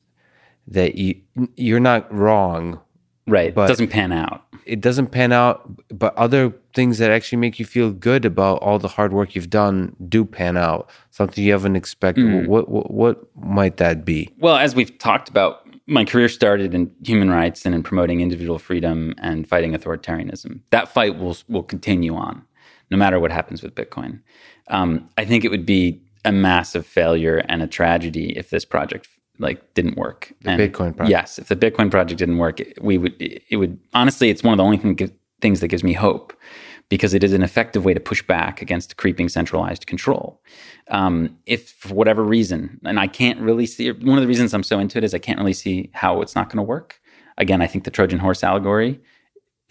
that 0.67 0.95
you, 0.95 1.21
you're 1.57 1.81
not 1.81 2.13
wrong, 2.13 2.81
Right. 3.27 3.55
But- 3.55 3.65
it 3.65 3.69
doesn't 3.69 3.89
pan 3.89 4.13
out. 4.13 4.45
it 4.65 4.81
doesn't 4.81 5.09
pan 5.09 5.33
out, 5.33 5.69
but 5.89 6.15
other 6.17 6.53
things 6.75 6.99
that 6.99 7.11
actually 7.11 7.39
make 7.39 7.59
you 7.59 7.65
feel 7.67 7.91
good 7.91 8.25
about 8.25 8.59
all 8.63 8.79
the 8.79 8.89
hard 8.89 9.13
work 9.13 9.35
you've 9.35 9.51
done 9.51 9.95
do 10.09 10.25
pan 10.25 10.57
out. 10.57 10.89
Something 11.11 11.45
you 11.45 11.53
haven't 11.53 11.77
expected. 11.77 12.25
Mm. 12.25 12.47
What, 12.47 12.69
what 12.69 12.91
what 12.91 13.17
might 13.37 13.77
that 13.79 14.05
be? 14.05 14.31
Well, 14.39 14.57
as 14.57 14.75
we've 14.75 14.97
talked 14.99 15.29
about, 15.29 15.67
my 15.87 16.05
career 16.05 16.29
started 16.29 16.75
in 16.75 16.91
human 17.05 17.29
rights 17.31 17.67
and 17.67 17.75
in 17.75 17.83
promoting 17.83 18.21
individual 18.21 18.59
freedom 18.59 19.15
and 19.19 19.49
fighting 19.49 19.73
authoritarianism. 19.75 20.61
That 20.71 20.89
fight 20.89 21.19
will 21.19 21.37
will 21.49 21.65
continue 21.65 22.15
on, 22.15 22.43
no 22.91 22.97
matter 22.97 23.19
what 23.19 23.33
happens 23.33 23.63
with 23.63 23.75
Bitcoin. 23.75 24.21
Um, 24.69 25.09
I 25.19 25.25
think 25.25 25.45
it 25.45 25.51
would 25.51 25.67
be 25.67 26.01
a 26.25 26.31
massive 26.31 26.87
failure 26.87 27.39
and 27.49 27.63
a 27.63 27.67
tragedy 27.67 28.37
if 28.39 28.51
this 28.51 28.65
project 28.65 29.09
like 29.39 29.75
didn't 29.75 29.97
work. 29.97 30.33
The 30.43 30.51
And 30.51 30.61
Bitcoin 30.61 30.97
project. 30.97 31.11
Yes, 31.11 31.39
if 31.39 31.49
the 31.49 31.57
Bitcoin 31.57 31.91
project 31.91 32.19
didn't 32.19 32.39
work, 32.39 32.61
it- 32.61 32.79
we 32.83 32.99
would. 32.99 33.15
It 33.21 33.57
would 33.57 33.79
honestly, 33.95 34.31
it's 34.31 34.43
one 34.43 34.53
of 34.53 34.59
the 34.59 34.65
only 34.65 34.77
thing, 34.77 34.99
things 35.41 35.61
that 35.61 35.69
gives 35.69 35.83
me 35.85 35.93
hope 35.93 36.33
because 36.89 37.15
it 37.15 37.25
is 37.25 37.33
an 37.33 37.43
effective 37.43 37.85
way 37.85 37.95
to 37.95 38.01
push 38.01 38.23
back 38.23 38.61
against 38.61 38.97
creeping 38.99 39.29
centralized 39.29 39.87
control. 39.87 40.43
Um, 40.89 41.39
if 41.47 41.71
for 41.71 41.95
whatever 41.95 42.23
reason, 42.23 42.79
and 42.85 43.01
I 43.01 43.07
can't 43.07 43.41
really 43.41 43.65
see 43.67 43.91
one 43.91 44.19
of 44.19 44.23
the 44.23 44.29
reasons 44.29 44.53
I'm 44.53 44.63
so 44.63 44.79
into 44.79 44.99
it 44.99 45.05
is 45.05 45.15
I 45.15 45.19
can't 45.19 45.39
really 45.39 45.55
see 45.55 45.91
how 45.95 46.21
it's 46.21 46.35
not 46.35 46.49
going 46.51 46.59
to 46.59 46.63
work. 46.63 47.01
Again, 47.39 47.63
I 47.63 47.67
think 47.67 47.85
the 47.85 47.91
Trojan 47.91 48.19
horse 48.19 48.45
allegory 48.45 49.01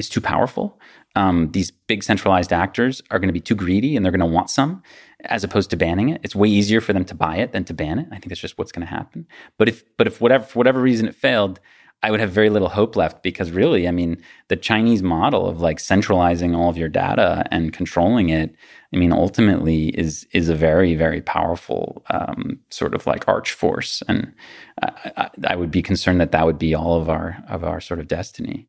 is 0.02 0.10
too 0.10 0.22
powerful. 0.22 0.80
Um, 1.16 1.52
these 1.52 1.72
big 1.72 2.04
centralized 2.04 2.54
actors 2.54 3.02
are 3.12 3.20
going 3.20 3.30
to 3.30 3.34
be 3.34 3.40
too 3.40 3.56
greedy 3.56 3.96
and 3.96 4.06
they're 4.06 4.12
going 4.12 4.20
to 4.20 4.26
want 4.26 4.50
some 4.50 4.82
as 5.26 5.44
opposed 5.44 5.70
to 5.70 5.78
banning 5.78 6.10
it. 6.10 6.22
It's 6.24 6.36
way 6.36 6.50
easier 6.50 6.82
for 6.82 6.94
them 6.94 7.06
to 7.06 7.16
buy 7.16 7.38
it 7.38 7.52
than 7.52 7.64
to 7.66 7.74
ban 7.74 8.00
it. 8.00 8.08
I 8.12 8.16
think 8.16 8.30
that's 8.30 8.42
just 8.42 8.58
what's 8.58 8.72
going 8.72 8.88
to 8.88 8.94
happen. 8.94 9.28
But 9.58 9.70
if 9.70 9.84
but 9.98 10.08
if 10.08 10.20
whatever 10.22 10.44
for 10.44 10.60
whatever 10.60 10.82
reason 10.82 11.08
it 11.08 11.16
failed, 11.16 11.60
I 12.04 12.10
would 12.10 12.20
have 12.20 12.32
very 12.32 12.50
little 12.50 12.70
hope 12.70 12.96
left 12.96 13.22
because 13.22 13.52
really, 13.52 13.88
I 13.88 13.92
mean, 13.92 14.24
the 14.48 14.56
Chinese 14.56 15.04
model 15.04 15.48
of 15.48 15.62
like 15.62 15.80
centralizing 15.80 16.56
all 16.56 16.70
of 16.70 16.78
your 16.78 16.90
data 16.90 17.46
and 17.52 17.72
controlling 17.72 18.30
it, 18.30 18.56
I 18.92 18.98
mean, 18.98 19.12
ultimately 19.14 19.90
is 19.90 20.28
is 20.34 20.50
a 20.50 20.56
very 20.56 20.96
very 20.96 21.22
powerful 21.22 22.04
um, 22.10 22.60
sort 22.70 22.96
of 22.96 23.06
like 23.06 23.28
arch 23.28 23.52
force, 23.52 24.02
and 24.08 24.34
I, 24.82 25.12
I, 25.18 25.30
I 25.50 25.56
would 25.56 25.72
be 25.72 25.84
concerned 25.84 26.20
that 26.22 26.32
that 26.32 26.46
would 26.46 26.58
be 26.58 26.74
all 26.74 27.00
of 27.00 27.10
our 27.10 27.44
of 27.48 27.64
our 27.64 27.80
sort 27.80 28.00
of 28.00 28.08
destiny. 28.08 28.68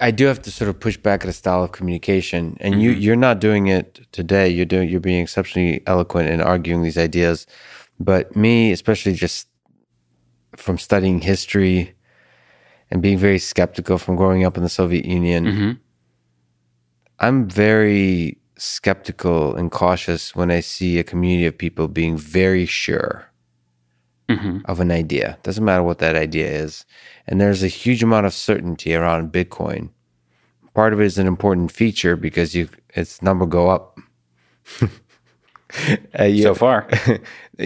I 0.00 0.10
do 0.10 0.26
have 0.26 0.42
to 0.42 0.50
sort 0.50 0.68
of 0.68 0.80
push 0.80 0.96
back 0.96 1.22
at 1.24 1.30
a 1.30 1.32
style 1.32 1.62
of 1.62 1.72
communication, 1.72 2.56
and 2.60 2.82
you 2.82 2.92
Mhm. 2.92 3.00
you're 3.00 3.16
not 3.16 3.40
doing 3.40 3.68
it 3.68 4.00
today. 4.10 4.48
You're 4.48 4.66
doing 4.66 4.88
you're 4.88 5.00
being 5.00 5.22
exceptionally 5.22 5.82
eloquent 5.86 6.28
in 6.30 6.40
arguing 6.40 6.82
these 6.82 6.98
ideas, 6.98 7.46
but 8.00 8.34
me, 8.34 8.72
especially 8.72 9.12
just 9.12 9.48
from 10.56 10.78
studying 10.78 11.20
history 11.20 11.94
and 12.90 13.02
being 13.02 13.18
very 13.18 13.38
skeptical 13.38 13.98
from 13.98 14.16
growing 14.16 14.44
up 14.44 14.56
in 14.56 14.62
the 14.62 14.68
Soviet 14.68 15.04
Union, 15.04 15.46
hmm 15.46 15.70
I'm 17.20 17.48
very 17.48 18.38
skeptical 18.58 19.54
and 19.54 19.70
cautious 19.70 20.34
when 20.34 20.50
I 20.50 20.60
see 20.60 20.98
a 20.98 21.04
community 21.04 21.46
of 21.46 21.56
people 21.56 21.86
being 21.88 22.16
very 22.16 22.66
sure 22.66 23.26
hmm 24.30 24.58
of 24.66 24.80
an 24.80 24.90
idea. 24.90 25.36
Doesn't 25.42 25.64
matter 25.64 25.82
what 25.82 25.98
that 25.98 26.16
idea 26.16 26.48
is. 26.48 26.86
And 27.26 27.40
there's 27.40 27.62
a 27.62 27.68
huge 27.68 28.02
amount 28.02 28.26
of 28.26 28.32
certainty 28.34 28.94
around 28.94 29.32
Bitcoin. 29.32 29.90
Part 30.74 30.92
of 30.92 31.00
it 31.00 31.04
is 31.04 31.18
an 31.18 31.26
important 31.26 31.70
feature 31.72 32.16
because 32.16 32.54
you 32.54 32.68
its 32.94 33.20
number 33.22 33.46
go 33.46 33.68
up. 33.70 33.98
Uh, 36.18 36.24
you- 36.24 36.42
So 36.44 36.54
far, 36.54 36.88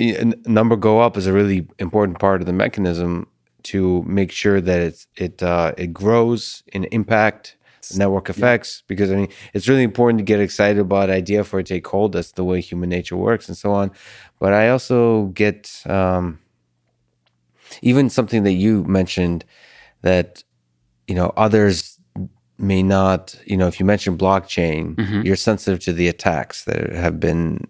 number 0.46 0.76
go 0.76 1.00
up 1.00 1.16
is 1.16 1.26
a 1.26 1.32
really 1.32 1.66
important 1.78 2.18
part 2.18 2.40
of 2.40 2.46
the 2.46 2.52
mechanism 2.52 3.26
to 3.64 4.02
make 4.04 4.30
sure 4.32 4.60
that 4.60 4.80
it's 4.80 5.06
it 5.16 5.42
uh, 5.42 5.72
it 5.76 5.92
grows 5.92 6.62
in 6.72 6.84
impact 6.84 7.56
network 7.96 8.28
effects 8.30 8.82
because 8.86 9.10
I 9.10 9.16
mean 9.16 9.28
it's 9.52 9.68
really 9.68 9.82
important 9.82 10.18
to 10.18 10.24
get 10.24 10.40
excited 10.40 10.78
about 10.78 11.10
an 11.10 11.16
idea 11.16 11.44
for 11.44 11.58
it 11.58 11.66
to 11.66 11.74
take 11.74 11.86
hold. 11.86 12.12
That's 12.12 12.32
the 12.32 12.44
way 12.44 12.60
human 12.60 12.88
nature 12.88 13.16
works 13.16 13.48
and 13.48 13.56
so 13.58 13.72
on. 13.72 13.90
But 14.38 14.52
I 14.54 14.68
also 14.70 15.26
get 15.34 15.82
um, 15.86 16.38
even 17.82 18.08
something 18.10 18.42
that 18.44 18.52
you 18.52 18.84
mentioned 18.84 19.44
that 20.02 20.42
you 21.06 21.14
know 21.14 21.32
others 21.36 21.98
may 22.58 22.82
not 22.82 23.34
you 23.46 23.56
know 23.56 23.66
if 23.66 23.78
you 23.78 23.86
mention 23.86 24.16
blockchain 24.18 24.94
Mhm. 24.96 25.24
you're 25.24 25.36
sensitive 25.36 25.78
to 25.80 25.92
the 25.92 26.08
attacks 26.08 26.64
that 26.64 26.90
have 26.92 27.18
been 27.20 27.66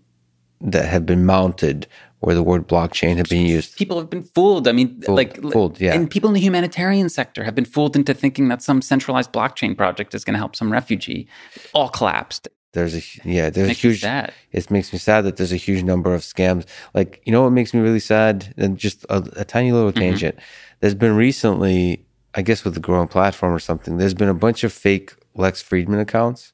that 0.61 0.87
have 0.87 1.05
been 1.07 1.25
mounted 1.27 1.87
where 2.21 2.35
the 2.35 2.43
word 2.43 2.67
blockchain 2.67 3.17
have 3.17 3.29
been 3.29 3.47
used 3.47 3.77
people 3.77 3.97
have 3.99 4.11
been 4.11 4.25
fooled. 4.25 4.67
I 4.67 4.73
mean, 4.73 5.01
Fooled- 5.03 5.17
like, 5.17 5.41
fooled, 5.53 5.81
yeah. 5.81 5.95
and 5.95 6.11
people 6.11 6.29
in 6.31 6.35
the 6.35 6.41
humanitarian 6.41 7.09
sector 7.09 7.45
have 7.45 7.55
been 7.55 7.65
fooled 7.65 7.95
into 7.95 8.13
thinking 8.13 8.49
that 8.49 8.61
some 8.61 8.83
centralized 8.83 9.33
blockchain 9.33 9.77
project 9.77 10.15
is 10.17 10.25
going 10.25 10.35
to 10.35 10.39
help 10.39 10.57
some 10.57 10.73
refugee. 10.73 11.29
All 11.75 11.89
collapsed. 11.89 12.49
There's 12.73 12.95
a 12.97 13.03
yeah 13.29 13.49
there's 13.51 13.69
Makes 13.69 13.79
a 13.85 13.89
huge 13.89 14.01
sad. 14.03 14.33
it 14.53 14.71
makes 14.71 14.93
me 14.93 14.99
sad 14.99 15.23
that 15.25 15.37
there's 15.39 15.53
a 15.53 15.57
huge 15.57 15.83
number 15.83 16.15
of 16.15 16.21
scams 16.23 16.67
like 16.95 17.21
you 17.25 17.33
know 17.33 17.43
what 17.43 17.51
makes 17.51 17.73
me 17.73 17.81
really 17.81 17.99
sad 18.01 18.53
and 18.59 18.77
just 18.77 19.05
a, 19.09 19.17
a 19.37 19.45
tiny 19.45 19.73
little 19.73 19.91
Mm-hmm. 19.91 20.01
tangent 20.01 20.39
there's 20.81 20.95
been 20.95 21.17
recently 21.17 22.05
i 22.35 22.43
guess 22.43 22.65
with 22.65 22.75
the 22.75 22.81
growing 22.81 23.09
platform 23.09 23.55
or 23.55 23.59
something 23.59 23.97
there's 23.97 24.13
been 24.15 24.29
a 24.29 24.35
bunch 24.35 24.65
of 24.65 24.73
fake 24.73 25.15
lex 25.35 25.63
fridman 25.63 25.99
accounts 26.01 26.53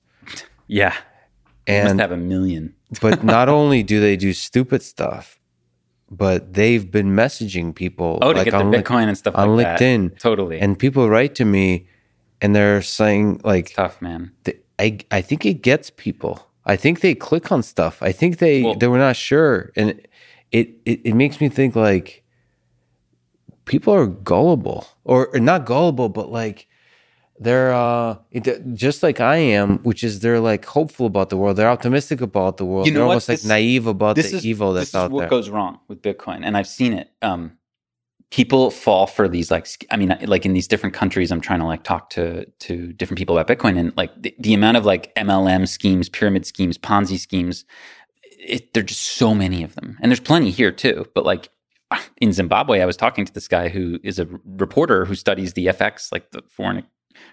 Yeah, 0.69 0.95
you 1.66 1.74
must 1.82 1.91
and 1.91 2.01
have 2.01 2.12
a 2.12 2.16
million. 2.16 2.74
but 3.03 3.24
not 3.24 3.49
only 3.49 3.82
do 3.82 4.01
they 4.01 4.16
do 4.16 4.32
stupid 4.32 4.82
stuff 4.82 5.41
but 6.11 6.55
they've 6.55 6.89
been 6.91 7.09
messaging 7.16 7.74
people 7.74 8.19
Oh, 8.23 8.32
to 8.32 8.39
like 8.39 8.45
get 8.45 8.53
the 8.53 8.59
on, 8.59 8.70
Link- 8.70 8.86
Bitcoin 8.86 9.09
and 9.09 9.19
stuff 9.19 9.35
on 9.35 9.57
like 9.57 9.66
that. 9.66 9.81
linkedin 9.81 10.16
Totally. 10.19 10.61
and 10.61 10.78
people 10.78 11.11
write 11.11 11.35
to 11.35 11.45
me 11.45 11.89
and 12.41 12.55
they're 12.55 12.82
saying 12.82 13.41
like 13.43 13.74
tough, 13.74 14.01
man. 14.01 14.31
th- 14.45 14.61
I 14.79 14.99
I 15.11 15.21
think 15.21 15.45
it 15.47 15.63
gets 15.63 15.91
people. 15.91 16.47
I 16.67 16.77
think 16.77 17.01
they 17.01 17.15
click 17.15 17.53
on 17.53 17.63
stuff. 17.63 18.03
I 18.03 18.13
think 18.13 18.39
they 18.39 18.63
Well- 18.63 18.75
they 18.75 18.89
were 18.89 18.99
not 18.99 19.17
sure, 19.17 19.71
and 19.77 20.01
it, 20.53 20.71
it 20.85 21.01
it 21.05 21.15
makes 21.15 21.41
me 21.41 21.49
think 21.49 21.77
like 21.77 22.23
people 23.65 23.95
are 23.95 24.07
gullible, 24.07 24.87
or, 25.05 25.29
or 25.35 25.41
not 25.41 25.65
gullible, 25.67 26.09
but 26.09 26.31
like 26.31 26.67
they're 27.41 27.73
uh 27.75 28.17
it, 28.31 28.75
just 28.75 29.03
like 29.03 29.21
I 29.21 29.37
am, 29.37 29.79
which 29.79 30.05
is 30.05 30.21
they're 30.21 30.41
like 30.41 30.65
hopeful 30.65 31.07
about 31.07 31.31
the 31.31 31.37
world. 31.37 31.57
They're 31.57 31.69
optimistic 31.69 32.21
about 32.21 32.57
the 32.59 32.65
world. 32.65 32.87
You 32.87 32.93
know 32.93 33.01
they're 33.01 33.07
what? 33.07 33.13
almost 33.13 33.29
like 33.29 33.45
naive 33.45 33.87
about 33.87 34.17
this 34.17 34.31
the 34.31 34.37
is 34.39 34.47
evil 34.47 34.73
this 34.73 34.83
that's 34.83 34.89
is 34.91 34.95
out 34.95 35.11
what 35.11 35.21
there. 35.21 35.29
goes 35.29 35.51
wrong 35.51 35.81
with 35.89 36.01
Bitcoin, 36.03 36.41
and 36.45 36.57
I've 36.57 36.69
seen 36.69 36.93
it. 36.93 37.11
Um, 37.23 37.53
people 38.31 38.71
fall 38.71 39.07
for 39.07 39.29
these 39.29 39.51
like 39.51 39.69
I 39.91 39.97
mean, 39.97 40.17
like 40.27 40.45
in 40.45 40.53
these 40.53 40.69
different 40.69 40.95
countries, 40.95 41.31
I'm 41.31 41.41
trying 41.41 41.61
to 41.61 41.67
like 41.67 41.85
talk 41.85 42.11
to 42.11 42.45
to 42.45 42.93
different 42.93 43.19
people 43.19 43.39
about 43.39 43.59
Bitcoin, 43.59 43.79
and 43.79 43.93
like 43.97 44.11
the, 44.21 44.35
the 44.39 44.55
amount 44.55 44.77
of 44.77 44.85
like 44.85 45.15
MLM 45.15 45.69
schemes, 45.69 46.09
pyramid 46.09 46.47
schemes, 46.47 46.79
Ponzi 46.79 47.19
schemes. 47.19 47.65
It, 48.47 48.75
there 48.75 48.83
are 48.83 48.85
just 48.87 49.03
so 49.03 49.35
many 49.35 49.63
of 49.63 49.75
them, 49.75 49.97
and 50.03 50.11
there's 50.11 50.21
plenty 50.21 50.51
here 50.51 50.73
too. 50.73 51.07
But 51.15 51.25
like 51.25 51.49
in 52.19 52.33
Zimbabwe, 52.33 52.81
I 52.81 52.87
was 52.87 52.97
talking 52.97 53.25
to 53.25 53.33
this 53.33 53.49
guy 53.49 53.69
who 53.69 53.99
is 54.03 54.19
a 54.19 54.29
reporter 54.45 55.05
who 55.05 55.15
studies 55.15 55.53
the 55.53 55.67
FX, 55.67 56.13
like 56.13 56.31
the 56.31 56.43
foreign 56.49 56.85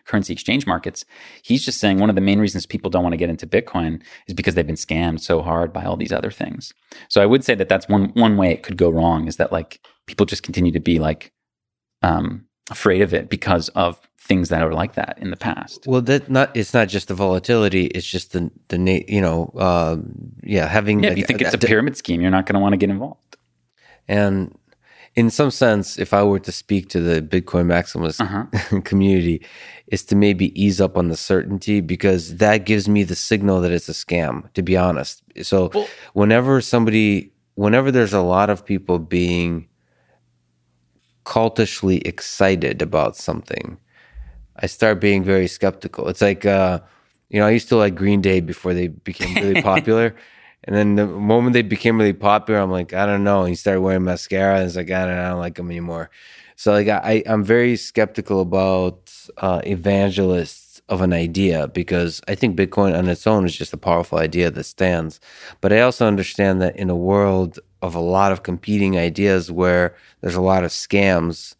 currency 0.05 0.33
exchange 0.33 0.65
markets. 0.67 1.05
He's 1.43 1.63
just 1.65 1.79
saying 1.79 1.99
one 1.99 2.09
of 2.09 2.15
the 2.15 2.21
main 2.21 2.39
reasons 2.39 2.65
people 2.65 2.89
don't 2.89 3.03
want 3.03 3.13
to 3.13 3.17
get 3.17 3.29
into 3.29 3.47
Bitcoin 3.47 4.01
is 4.27 4.33
because 4.33 4.55
they've 4.55 4.65
been 4.67 4.75
scammed 4.75 5.19
so 5.21 5.41
hard 5.41 5.71
by 5.73 5.85
all 5.85 5.97
these 5.97 6.11
other 6.11 6.31
things. 6.31 6.73
So 7.09 7.21
I 7.21 7.25
would 7.25 7.43
say 7.43 7.55
that 7.55 7.69
that's 7.69 7.87
one 7.89 8.09
one 8.13 8.37
way 8.37 8.51
it 8.51 8.63
could 8.63 8.77
go 8.77 8.89
wrong 8.89 9.27
is 9.27 9.37
that 9.37 9.51
like 9.51 9.79
people 10.07 10.25
just 10.25 10.43
continue 10.43 10.71
to 10.71 10.79
be 10.79 10.99
like 10.99 11.31
um, 12.01 12.45
afraid 12.69 13.01
of 13.01 13.13
it 13.13 13.29
because 13.29 13.69
of 13.69 13.99
things 14.19 14.49
that 14.49 14.61
are 14.63 14.71
like 14.73 14.93
that 14.93 15.17
in 15.19 15.29
the 15.31 15.37
past. 15.37 15.85
well, 15.87 16.01
that 16.01 16.29
not 16.29 16.55
it's 16.55 16.73
not 16.73 16.87
just 16.87 17.07
the 17.07 17.13
volatility; 17.13 17.85
it's 17.87 18.05
just 18.07 18.33
the 18.33 18.51
the 18.69 18.77
na- 18.77 19.05
you 19.07 19.21
know 19.21 19.51
um, 19.57 20.13
yeah 20.43 20.67
having 20.67 21.03
Yeah, 21.03 21.09
like, 21.09 21.13
if 21.13 21.17
you 21.19 21.25
think 21.25 21.41
it's 21.41 21.53
a 21.53 21.57
a- 21.57 21.59
pyramid 21.59 21.97
scheme, 21.97 22.21
you're 22.21 22.31
not 22.31 22.45
going 22.45 22.53
to 22.55 22.59
want 22.59 22.73
to 22.73 22.77
get 22.77 22.89
involved. 22.89 23.37
And 24.07 24.55
in 25.15 25.29
some 25.29 25.51
sense, 25.51 25.99
if 25.99 26.13
I 26.13 26.23
were 26.23 26.39
to 26.39 26.51
speak 26.51 26.88
to 26.89 26.99
the 27.01 27.21
Bitcoin 27.21 27.65
maximalist 27.67 28.21
Uh-huh. 28.21 28.81
community, 28.91 29.41
is 29.88 30.03
to 30.05 30.15
maybe 30.15 30.47
ease 30.61 30.79
up 30.79 30.95
on 30.97 31.09
the 31.09 31.17
certainty 31.17 31.81
because 31.81 32.38
that 32.38 32.59
gives 32.65 32.88
me 32.88 33.03
the 33.03 33.15
signal 33.15 33.59
that 33.61 33.71
it's 33.73 33.89
a 33.89 33.93
scam, 33.93 34.51
to 34.53 34.61
be 34.61 34.77
honest. 34.77 35.21
So 35.43 35.69
Well- 35.73 35.88
whenever 36.13 36.61
somebody, 36.61 37.31
whenever 37.55 37.91
there's 37.91 38.13
a 38.13 38.21
lot 38.21 38.49
of 38.49 38.65
people 38.65 38.99
being 38.99 39.67
cultishly 41.23 41.97
excited 41.99 42.81
about 42.81 43.15
something, 43.15 43.77
I 44.57 44.67
start 44.67 44.99
being 45.01 45.23
very 45.23 45.47
skeptical. 45.47 46.07
It's 46.07 46.21
like, 46.21 46.45
uh, 46.45 46.79
you 47.29 47.39
know, 47.39 47.47
I 47.47 47.51
used 47.51 47.69
to 47.69 47.75
like 47.77 47.95
Green 47.95 48.21
Day 48.21 48.39
before 48.41 48.73
they 48.73 48.88
became 48.88 49.33
really 49.35 49.61
popular. 49.73 50.15
And 50.65 50.75
then 50.75 50.95
the 50.95 51.07
moment 51.07 51.53
they 51.53 51.63
became 51.63 51.97
really 51.97 52.13
popular, 52.13 52.59
I'm 52.59 52.71
like, 52.71 52.93
I 52.93 53.05
don't 53.05 53.23
know. 53.23 53.41
And 53.41 53.49
he 53.49 53.55
started 53.55 53.81
wearing 53.81 54.03
mascara, 54.03 54.57
and 54.57 54.67
it's 54.67 54.75
like, 54.75 54.91
I 54.91 55.05
don't, 55.05 55.17
I 55.17 55.29
don't 55.29 55.39
like 55.39 55.57
him 55.57 55.71
anymore. 55.71 56.09
So 56.55 56.71
like, 56.73 56.88
I, 56.88 57.23
I'm 57.25 57.43
very 57.43 57.75
skeptical 57.75 58.41
about 58.41 59.11
uh, 59.38 59.61
evangelists 59.65 60.79
of 60.89 61.01
an 61.01 61.13
idea 61.13 61.67
because 61.69 62.21
I 62.27 62.35
think 62.35 62.57
Bitcoin 62.57 62.95
on 62.95 63.07
its 63.07 63.25
own 63.25 63.45
is 63.45 63.55
just 63.55 63.73
a 63.73 63.77
powerful 63.77 64.19
idea 64.19 64.51
that 64.51 64.63
stands. 64.65 65.19
But 65.61 65.73
I 65.73 65.79
also 65.81 66.05
understand 66.05 66.61
that 66.61 66.75
in 66.75 66.89
a 66.89 66.95
world 66.95 67.59
of 67.81 67.95
a 67.95 67.99
lot 67.99 68.31
of 68.31 68.43
competing 68.43 68.97
ideas 68.97 69.51
where 69.51 69.95
there's 70.19 70.35
a 70.35 70.41
lot 70.41 70.63
of 70.63 70.69
scams, 70.71 71.55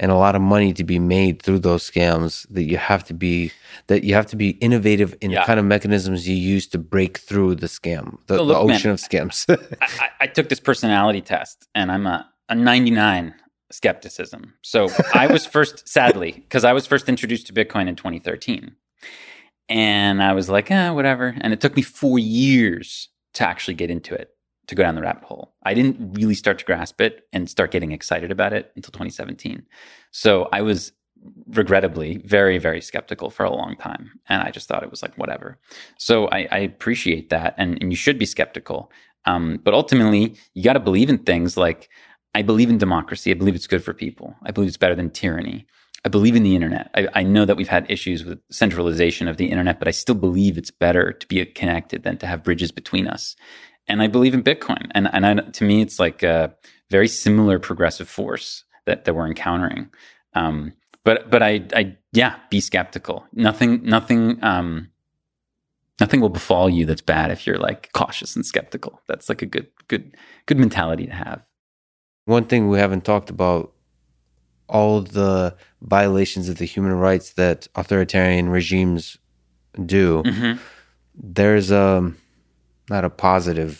and 0.00 0.10
a 0.10 0.16
lot 0.16 0.34
of 0.34 0.42
money 0.42 0.72
to 0.72 0.84
be 0.84 0.98
made 0.98 1.42
through 1.42 1.58
those 1.60 1.88
scams 1.88 2.46
that 2.50 2.64
you 2.64 2.76
have 2.76 3.04
to 3.04 3.14
be 3.14 3.50
that 3.88 4.04
you 4.04 4.14
have 4.14 4.26
to 4.26 4.36
be 4.36 4.50
innovative 4.60 5.14
in 5.20 5.30
Yeah. 5.30 5.40
the 5.40 5.46
kind 5.46 5.58
of 5.60 5.66
mechanisms 5.66 6.28
you 6.28 6.34
use 6.36 6.66
to 6.68 6.78
break 6.78 7.18
through 7.18 7.56
the 7.56 7.66
scam 7.66 8.18
the, 8.26 8.36
So 8.36 8.42
look, 8.44 8.60
the 8.60 8.66
man, 8.66 8.76
ocean 8.76 8.90
of 8.90 8.98
scams 8.98 9.44
I, 9.80 9.86
I- 10.04 10.10
I 10.20 10.26
took 10.26 10.48
this 10.48 10.60
personality 10.60 11.20
test 11.20 11.66
and 11.74 11.90
I'm 11.92 12.06
a, 12.06 12.28
a 12.48 12.54
99 12.54 13.34
skepticism. 13.70 14.52
So 14.62 14.88
I 15.14 15.26
was 15.26 15.46
first, 15.46 15.88
sadly, 15.98 16.32
because 16.32 16.62
I 16.64 16.72
was 16.74 16.86
first 16.86 17.08
introduced 17.08 17.46
to 17.46 17.52
Bitcoin 17.54 17.88
in 17.88 17.96
2013. 17.96 18.76
And 19.68 20.22
I 20.22 20.32
was 20.34 20.48
like, 20.50 20.70
eh, 20.70 20.90
whatever. 20.90 21.34
And 21.40 21.52
it 21.52 21.60
took 21.60 21.74
me 21.76 21.82
four 21.82 22.18
years 22.18 23.08
to 23.34 23.46
actually 23.46 23.74
get 23.74 23.90
into 23.90 24.14
it, 24.14 24.30
to 24.72 24.76
go 24.76 24.82
down 24.82 24.94
the 24.94 25.02
rabbit 25.02 25.24
hole. 25.24 25.54
I 25.62 25.74
didn't 25.74 26.14
really 26.14 26.34
start 26.34 26.58
to 26.58 26.64
grasp 26.64 27.00
it 27.00 27.26
and 27.32 27.48
start 27.48 27.70
getting 27.70 27.92
excited 27.92 28.30
about 28.30 28.52
it 28.52 28.72
until 28.76 28.92
2017. 28.92 29.64
So 30.10 30.48
I 30.52 30.62
was 30.62 30.92
regrettably 31.48 32.18
very, 32.24 32.58
very 32.58 32.80
skeptical 32.80 33.30
for 33.30 33.44
a 33.44 33.54
long 33.54 33.76
time. 33.76 34.18
And 34.28 34.42
I 34.42 34.50
just 34.50 34.68
thought 34.68 34.82
it 34.82 34.90
was 34.90 35.02
like, 35.02 35.16
whatever. 35.16 35.58
So 35.98 36.28
I, 36.28 36.48
I 36.50 36.58
appreciate 36.58 37.30
that. 37.30 37.54
And, 37.58 37.78
and 37.80 37.92
you 37.92 37.96
should 37.96 38.18
be 38.18 38.26
skeptical. 38.26 38.90
Um, 39.24 39.60
but 39.62 39.74
ultimately, 39.74 40.34
you 40.54 40.64
got 40.64 40.72
to 40.72 40.80
believe 40.80 41.08
in 41.08 41.18
things 41.18 41.56
like 41.56 41.88
I 42.34 42.42
believe 42.42 42.70
in 42.70 42.78
democracy. 42.78 43.30
I 43.30 43.34
believe 43.34 43.54
it's 43.54 43.66
good 43.66 43.84
for 43.84 43.94
people. 43.94 44.34
I 44.42 44.50
believe 44.50 44.68
it's 44.68 44.76
better 44.76 44.94
than 44.94 45.10
tyranny. 45.10 45.66
I 46.04 46.08
believe 46.08 46.34
in 46.34 46.42
the 46.42 46.56
internet. 46.56 46.90
I, 46.94 47.08
I 47.14 47.22
know 47.22 47.44
that 47.44 47.56
we've 47.56 47.68
had 47.68 47.88
issues 47.88 48.24
with 48.24 48.40
centralization 48.50 49.28
of 49.28 49.36
the 49.36 49.46
internet, 49.46 49.78
but 49.78 49.86
I 49.86 49.92
still 49.92 50.16
believe 50.16 50.58
it's 50.58 50.70
better 50.70 51.12
to 51.12 51.28
be 51.28 51.44
connected 51.44 52.02
than 52.02 52.16
to 52.18 52.26
have 52.26 52.42
bridges 52.42 52.72
between 52.72 53.06
us. 53.06 53.36
And 53.88 54.02
I 54.02 54.06
believe 54.06 54.34
in 54.34 54.42
Bitcoin. 54.42 54.90
And, 54.92 55.08
and 55.12 55.26
I, 55.26 55.34
to 55.34 55.64
me, 55.64 55.82
it's 55.82 55.98
like 55.98 56.22
a 56.22 56.54
very 56.90 57.08
similar 57.08 57.58
progressive 57.58 58.08
force 58.08 58.64
that, 58.86 59.04
that 59.04 59.14
we're 59.14 59.26
encountering. 59.26 59.90
Um, 60.34 60.74
but 61.04 61.30
but 61.30 61.42
I, 61.42 61.66
I 61.74 61.96
yeah, 62.12 62.36
be 62.50 62.60
skeptical. 62.60 63.26
Nothing 63.32 63.82
nothing 63.82 64.42
um, 64.44 64.88
nothing 66.00 66.20
will 66.20 66.28
befall 66.28 66.70
you 66.70 66.86
that's 66.86 67.00
bad 67.02 67.30
if 67.32 67.44
you're 67.46 67.58
like 67.58 67.90
cautious 67.92 68.36
and 68.36 68.46
skeptical. 68.46 69.00
That's 69.08 69.28
like 69.28 69.42
a 69.42 69.46
good 69.46 69.66
good 69.88 70.16
good 70.46 70.58
mentality 70.58 71.06
to 71.06 71.12
have. 71.12 71.44
one 72.24 72.44
thing 72.44 72.68
we 72.68 72.78
haven't 72.78 73.04
talked 73.04 73.30
about 73.30 73.72
all 74.68 75.00
the 75.02 75.56
violations 75.80 76.48
of 76.48 76.58
the 76.58 76.64
human 76.64 76.92
rights 76.92 77.32
that 77.32 77.66
authoritarian 77.74 78.48
regimes 78.48 79.18
do 79.84 80.22
Mm-hmm. 80.24 80.58
there's 81.14 81.72
um 81.72 82.16
not 82.92 83.04
a 83.04 83.10
positive 83.28 83.72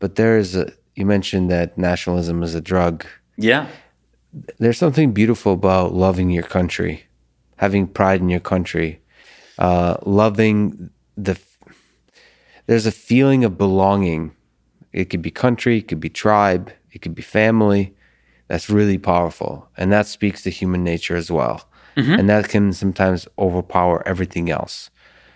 but 0.00 0.10
there's 0.16 0.50
a 0.56 0.64
you 0.98 1.06
mentioned 1.06 1.46
that 1.50 1.68
nationalism 1.90 2.42
is 2.42 2.54
a 2.54 2.60
drug 2.72 3.04
Yeah. 3.36 3.66
there's 4.58 4.78
something 4.78 5.12
beautiful 5.12 5.52
about 5.52 5.94
loving 5.94 6.28
your 6.36 6.48
country, 6.58 6.94
having 7.64 7.86
pride 7.86 8.20
in 8.24 8.28
your 8.28 8.40
country, 8.54 8.88
uh, 9.66 9.94
loving 10.22 10.90
the. 11.26 11.34
There's 12.66 12.86
a 12.86 12.92
feeling 13.10 13.44
of 13.44 13.52
belonging. 13.58 14.32
It 14.92 15.06
could 15.10 15.22
be 15.22 15.30
country, 15.30 15.78
it 15.78 15.86
could 15.88 16.00
be 16.00 16.08
tribe, 16.10 16.64
it 16.92 16.98
could 17.02 17.14
be 17.14 17.22
family. 17.22 17.94
That's 18.48 18.68
really 18.78 18.98
powerful, 18.98 19.68
and 19.78 19.92
that 19.92 20.06
speaks 20.06 20.42
to 20.42 20.50
human 20.50 20.82
nature 20.84 21.16
as 21.16 21.30
well. 21.30 21.58
And 21.96 22.28
that 22.28 22.48
can 22.48 22.72
sometimes 22.72 23.28
overpower 23.38 24.02
everything 24.12 24.50
else. 24.50 24.90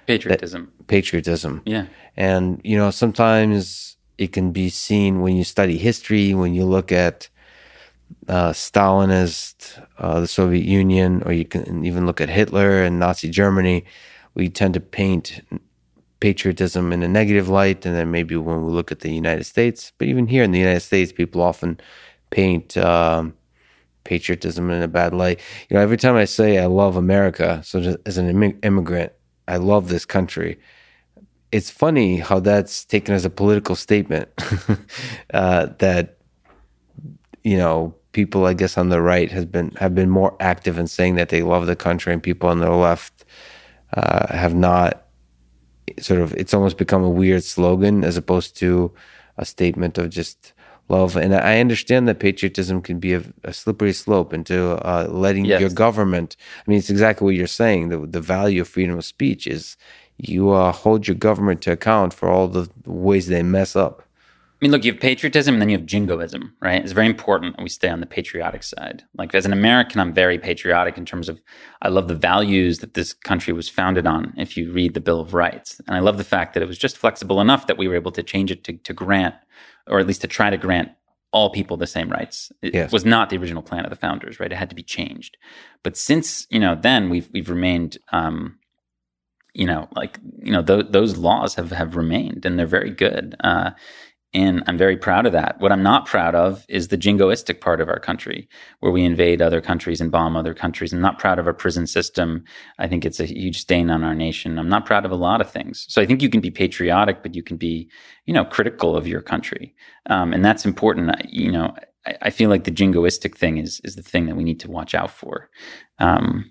Patriotism. 0.09 0.73
Patriotism. 0.87 1.63
yeah. 1.67 1.87
And, 2.17 2.61
you 2.65 2.77
know, 2.77 2.91
sometimes 2.91 3.97
it 4.17 4.33
can 4.33 4.51
be 4.53 4.71
seen 4.71 5.21
when 5.21 5.37
you 5.37 5.45
study 5.45 5.77
history, 5.77 6.35
when 6.35 6.55
you 6.55 6.65
look 6.65 6.91
at 6.91 7.29
uh, 8.27 8.53
Stalinist, 8.53 9.81
uh, 9.99 10.21
the 10.21 10.27
Soviet 10.27 10.65
Union, 10.65 11.23
or 11.27 11.33
you 11.33 11.45
can 11.45 11.85
even 11.85 12.07
look 12.07 12.21
at 12.21 12.31
Hitler 12.31 12.83
and 12.83 12.99
Nazi 12.99 13.29
Germany. 13.29 13.85
We 14.35 14.49
tend 14.49 14.75
to 14.75 14.81
paint 14.81 15.43
patriotism 16.21 16.93
in 16.93 17.03
a 17.03 17.09
negative 17.09 17.49
light. 17.49 17.85
And 17.85 17.95
then 17.95 18.11
maybe 18.11 18.35
when 18.37 18.65
we 18.65 18.73
look 18.73 18.91
at 18.91 19.01
the 19.01 19.13
United 19.13 19.45
States, 19.45 19.93
but 19.99 20.09
even 20.09 20.27
here 20.27 20.43
in 20.43 20.53
the 20.53 20.59
United 20.59 20.81
States, 20.81 21.13
people 21.13 21.43
often 21.43 21.79
paint 22.31 22.77
um, 22.79 23.35
patriotism 24.05 24.71
in 24.71 24.83
a 24.83 24.89
bad 24.89 25.13
light. 25.13 25.39
You 25.69 25.77
know, 25.77 25.83
every 25.83 25.99
time 25.99 26.17
I 26.17 26.25
say 26.25 26.59
I 26.59 26.67
love 26.67 26.97
America, 26.97 27.61
so 27.63 27.97
as 28.07 28.19
an 28.19 28.33
immi- 28.33 28.65
immigrant, 28.65 29.13
I 29.49 29.57
love 29.57 29.89
this 29.89 30.05
country. 30.05 30.59
It's 31.51 31.71
funny 31.71 32.19
how 32.19 32.41
that's 32.41 32.85
taken 32.85 33.15
as 33.15 33.25
a 33.25 33.31
political 33.31 33.75
statement 33.75 34.29
uh, 35.35 35.69
that 35.79 36.19
you 37.43 37.57
know 37.57 37.95
people 38.13 38.47
i 38.47 38.53
guess 38.53 38.77
on 38.77 38.89
the 38.89 39.01
right 39.01 39.31
has 39.31 39.45
been 39.45 39.71
have 39.73 39.95
been 39.95 40.11
more 40.11 40.37
active 40.41 40.79
in 40.79 40.87
saying 40.87 41.15
that 41.15 41.29
they 41.29 41.43
love 41.43 41.67
the 41.67 41.77
country 41.77 42.13
and 42.13 42.23
people 42.23 42.49
on 42.49 42.59
the 42.59 42.71
left 42.71 43.25
uh, 43.95 44.27
have 44.35 44.55
not 44.55 45.07
sort 45.99 46.21
of 46.21 46.35
it's 46.35 46.53
almost 46.53 46.77
become 46.77 47.03
a 47.03 47.09
weird 47.09 47.45
slogan 47.45 48.05
as 48.05 48.17
opposed 48.17 48.57
to 48.57 48.93
a 49.37 49.45
statement 49.45 49.99
of 49.99 50.11
just 50.11 50.53
love 50.89 51.17
and 51.17 51.35
i 51.35 51.61
understand 51.61 52.09
that 52.09 52.19
patriotism 52.19 52.81
can 52.83 52.99
be 52.99 53.15
a, 53.15 53.23
a 53.45 53.53
slippery 53.53 53.93
slope 53.93 54.33
into 54.33 54.73
uh, 54.87 55.07
letting 55.11 55.45
Yes. 55.45 55.61
your 55.61 55.71
government 55.71 56.37
i 56.67 56.71
mean 56.71 56.79
it's 56.79 56.91
exactly 56.91 57.25
what 57.25 57.35
you're 57.35 57.47
saying 57.47 57.89
the, 57.89 57.99
the 57.99 58.21
value 58.21 58.61
of 58.63 58.69
freedom 58.69 58.99
of 58.99 59.05
speech 59.05 59.47
is 59.47 59.77
you 60.17 60.51
uh, 60.51 60.73
hold 60.73 61.07
your 61.07 61.15
government 61.15 61.63
to 61.63 61.73
account 61.73 62.13
for 62.13 62.29
all 62.29 62.49
the 62.49 62.69
ways 62.85 63.29
they 63.29 63.43
mess 63.43 63.77
up 63.77 64.03
I 64.61 64.65
mean, 64.65 64.73
look, 64.73 64.85
you 64.85 64.91
have 64.91 65.01
patriotism 65.01 65.55
and 65.55 65.63
then 65.63 65.69
you 65.69 65.79
have 65.79 65.87
jingoism, 65.87 66.53
right? 66.61 66.83
It's 66.83 66.91
very 66.91 67.07
important 67.07 67.57
that 67.57 67.63
we 67.63 67.69
stay 67.69 67.89
on 67.89 68.01
the 68.01 68.07
patriotic 68.07 68.65
side. 68.65 69.05
Like, 69.17 69.33
as 69.33 69.47
an 69.47 69.53
American, 69.53 70.01
I'm 70.01 70.13
very 70.13 70.37
patriotic 70.37 70.99
in 70.99 71.07
terms 71.07 71.29
of 71.29 71.41
I 71.81 71.87
love 71.87 72.09
the 72.09 72.17
values 72.17 72.81
that 72.81 72.95
this 72.95 73.13
country 73.13 73.53
was 73.53 73.69
founded 73.69 74.05
on, 74.05 74.35
if 74.37 74.57
you 74.57 74.73
read 74.73 74.95
the 74.95 75.01
Bill 75.01 75.21
of 75.21 75.33
Rights. 75.33 75.81
And 75.87 75.95
I 75.97 76.01
love 76.01 76.19
the 76.19 76.25
fact 76.25 76.55
that 76.55 76.63
it 76.65 76.67
was 76.67 76.77
just 76.77 76.99
flexible 76.99 77.41
enough 77.41 77.69
that 77.69 77.79
we 77.79 77.87
were 77.87 77.95
able 77.95 78.11
to 78.11 78.23
change 78.25 78.51
it 78.51 78.65
to, 78.65 78.73
to 78.73 78.93
grant, 78.93 79.37
or 79.89 79.99
at 79.99 80.07
least 80.07 80.21
to 80.23 80.27
try 80.29 80.51
to 80.51 80.57
grant 80.57 80.91
all 81.31 81.51
people 81.51 81.77
the 81.77 81.87
same 81.87 82.09
rights. 82.11 82.51
It 82.63 82.75
Yes. 82.75 82.93
was 82.93 83.05
not 83.05 83.29
the 83.29 83.37
original 83.37 83.63
plan 83.63 83.85
of 83.85 83.91
the 83.91 83.97
founders, 83.97 84.41
right? 84.41 84.51
It 84.51 84.57
had 84.57 84.71
to 84.71 84.77
be 84.77 84.83
changed. 84.83 85.37
But 85.83 85.97
since, 85.97 86.47
you 86.51 86.59
know, 86.59 86.75
then 86.75 87.11
we've, 87.11 87.29
we've 87.33 87.51
remained, 87.51 87.99
um, 88.13 88.59
you 89.53 89.67
know, 89.67 89.89
like, 89.95 90.19
you 90.43 90.53
know, 90.53 90.63
th- 90.63 90.87
those 90.91 91.17
laws 91.19 91.55
have, 91.57 91.71
have 91.73 91.97
remained 91.97 92.47
and 92.47 92.59
they're 92.59 92.67
very 92.67 92.91
good. 92.91 93.35
Uh, 93.41 93.73
and 94.35 94.63
I'm 94.67 94.77
very 94.77 94.97
proud 94.97 95.25
of 95.25 95.33
that. 95.33 95.59
What 95.59 95.73
I'm 95.73 95.83
not 95.83 96.05
proud 96.05 96.35
of 96.35 96.65
is 96.69 96.89
the 96.89 96.99
jingoistic 96.99 97.61
part 97.61 97.81
of 97.81 97.89
our 97.89 97.99
country, 97.99 98.49
where 98.81 98.93
we 98.93 99.05
invade 99.05 99.41
other 99.41 99.61
countries 99.61 100.01
and 100.01 100.11
bomb 100.11 100.37
other 100.37 100.53
countries. 100.53 100.93
I'm 100.93 101.01
not 101.01 101.19
proud 101.19 101.39
of 101.39 101.47
our 101.47 101.55
prison 101.55 101.87
system. 101.87 102.45
I 102.79 102.89
think 102.89 103.05
it's 103.05 103.21
a 103.21 103.25
huge 103.25 103.59
stain 103.59 103.89
on 103.89 104.05
our 104.05 104.15
nation. 104.15 104.59
I'm 104.59 104.69
not 104.69 104.85
proud 104.85 105.07
of 105.07 105.11
a 105.11 105.17
lot 105.17 105.41
of 105.41 105.51
things. 105.51 105.87
So 105.89 106.03
I 106.03 106.07
think 106.07 106.21
you 106.21 106.29
can 106.29 106.43
be 106.43 106.51
patriotic, 106.51 107.23
but 107.23 107.35
you 107.35 107.43
can 107.43 107.57
be, 107.57 107.91
you 108.27 108.35
know, 108.35 108.45
critical 108.45 108.97
of 108.97 109.07
your 109.07 109.23
country, 109.23 109.75
um, 110.07 110.33
and 110.33 110.45
that's 110.45 110.67
important. 110.67 111.11
You 111.31 111.51
know, 111.51 111.75
I, 112.07 112.17
I 112.23 112.31
feel 112.31 112.51
like 112.51 112.65
the 112.65 112.71
jingoistic 112.71 113.35
thing 113.35 113.57
is 113.57 113.81
is 113.85 113.97
the 113.97 114.03
thing 114.03 114.27
that 114.27 114.37
we 114.37 114.45
need 114.45 114.61
to 114.61 114.71
watch 114.71 114.95
out 114.95 115.11
for. 115.11 115.49
Um, 115.99 116.51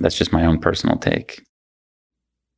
that's 0.00 0.16
just 0.16 0.32
my 0.32 0.46
own 0.46 0.60
personal 0.60 0.96
take. 0.96 1.42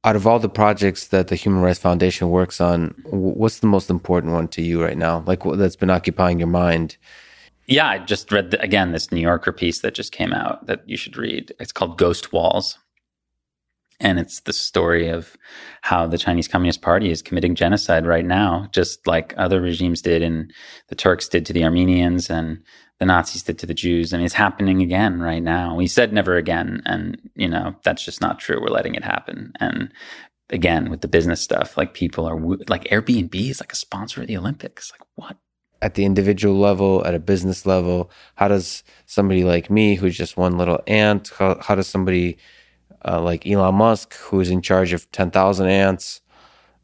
Out 0.04 0.16
of 0.16 0.26
all 0.26 0.38
the 0.38 0.48
projects 0.48 1.08
that 1.08 1.28
the 1.28 1.36
human 1.36 1.60
rights 1.60 1.78
foundation 1.78 2.30
works 2.30 2.60
on 2.60 2.94
what's 3.04 3.58
the 3.58 3.66
most 3.66 3.90
important 3.90 4.32
one 4.32 4.48
to 4.48 4.62
you 4.62 4.82
right 4.82 4.96
now 4.96 5.22
like 5.26 5.42
that's 5.56 5.76
been 5.76 5.90
occupying 5.90 6.38
your 6.38 6.48
mind 6.48 6.96
Yeah, 7.70 7.88
I 7.88 7.98
just 7.98 8.32
read 8.32 8.50
the, 8.50 8.60
again 8.60 8.90
this 8.90 9.12
New 9.12 9.20
Yorker 9.20 9.52
piece 9.52 9.78
that 9.80 9.94
just 9.94 10.10
came 10.10 10.32
out 10.32 10.66
that 10.66 10.82
you 10.88 10.96
should 10.96 11.16
read. 11.16 11.54
It's 11.60 11.70
called 11.70 11.98
Ghost 11.98 12.32
Walls. 12.32 12.76
And 14.00 14.18
it's 14.18 14.40
the 14.40 14.52
story 14.52 15.08
of 15.08 15.36
how 15.82 16.06
the 16.06 16.18
Chinese 16.18 16.48
Communist 16.48 16.80
Party 16.80 17.10
is 17.10 17.22
committing 17.22 17.54
genocide 17.54 18.06
right 18.06 18.24
now, 18.24 18.68
just 18.72 19.06
like 19.06 19.34
other 19.36 19.60
regimes 19.60 20.00
did 20.00 20.22
and 20.22 20.52
the 20.88 20.94
Turks 20.94 21.28
did 21.28 21.44
to 21.46 21.52
the 21.52 21.64
Armenians 21.64 22.30
and 22.30 22.62
the 22.98 23.06
Nazis 23.06 23.42
did 23.42 23.58
to 23.58 23.66
the 23.66 23.74
Jews. 23.74 24.12
I 24.12 24.16
mean, 24.16 24.26
it's 24.26 24.34
happening 24.34 24.82
again 24.82 25.20
right 25.20 25.42
now. 25.42 25.74
We 25.74 25.86
said 25.86 26.12
never 26.12 26.36
again. 26.36 26.82
And, 26.86 27.18
you 27.34 27.48
know, 27.48 27.74
that's 27.84 28.04
just 28.04 28.20
not 28.20 28.38
true. 28.38 28.60
We're 28.60 28.68
letting 28.68 28.94
it 28.94 29.04
happen. 29.04 29.52
And 29.60 29.92
again, 30.50 30.90
with 30.90 31.00
the 31.02 31.08
business 31.08 31.40
stuff, 31.40 31.76
like 31.76 31.94
people 31.94 32.26
are 32.26 32.38
like 32.68 32.84
Airbnb 32.84 33.34
is 33.34 33.60
like 33.60 33.72
a 33.72 33.76
sponsor 33.76 34.22
of 34.22 34.28
the 34.28 34.36
Olympics. 34.36 34.92
Like, 34.92 35.08
what? 35.14 35.36
at 35.82 35.94
the 35.94 36.04
individual 36.04 36.58
level 36.58 37.04
at 37.06 37.14
a 37.14 37.18
business 37.18 37.64
level 37.64 38.10
how 38.34 38.48
does 38.48 38.82
somebody 39.06 39.44
like 39.44 39.70
me 39.70 39.94
who's 39.94 40.16
just 40.16 40.36
one 40.36 40.58
little 40.58 40.80
ant 40.86 41.30
how, 41.38 41.58
how 41.60 41.74
does 41.74 41.86
somebody 41.86 42.36
uh, 43.06 43.20
like 43.20 43.46
elon 43.46 43.74
musk 43.74 44.14
who's 44.16 44.50
in 44.50 44.60
charge 44.62 44.92
of 44.92 45.10
10000 45.12 45.66
ants 45.68 46.20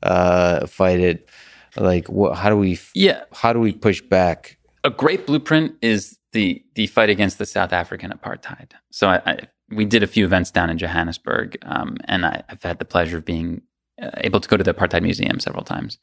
uh, 0.03 0.67
fight 0.67 1.01
it 1.01 1.29
like 1.77 2.09
what, 2.09 2.37
how 2.37 2.49
do 2.51 2.57
we 2.57 2.79
Yeah. 2.95 3.25
how 3.33 3.53
do 3.53 3.61
we 3.61 3.73
push 3.73 4.01
back 4.01 4.59
a 4.85 4.91
great 4.91 5.27
blueprint 5.27 5.75
is 5.83 6.17
the 6.33 6.63
the 6.75 6.87
fight 6.87 7.11
against 7.11 7.39
the 7.39 7.47
South 7.47 7.73
African 7.73 8.13
apartheid. 8.13 8.73
So 8.91 9.09
I, 9.09 9.23
I 9.27 9.39
we 9.71 9.85
did 9.85 10.03
a 10.03 10.07
few 10.07 10.25
events 10.25 10.51
down 10.53 10.71
in 10.71 10.79
Johannesburg, 10.79 11.57
um, 11.63 11.97
and 12.05 12.25
I, 12.25 12.43
I've 12.49 12.63
had 12.63 12.79
the 12.79 12.85
pleasure 12.85 13.17
of 13.17 13.25
being 13.25 13.63
uh, 14.01 14.11
able 14.19 14.39
to 14.39 14.49
go 14.49 14.57
to 14.57 14.63
the 14.63 14.73
apartheid 14.73 15.03
museum 15.03 15.41
several 15.41 15.65
times, 15.65 15.99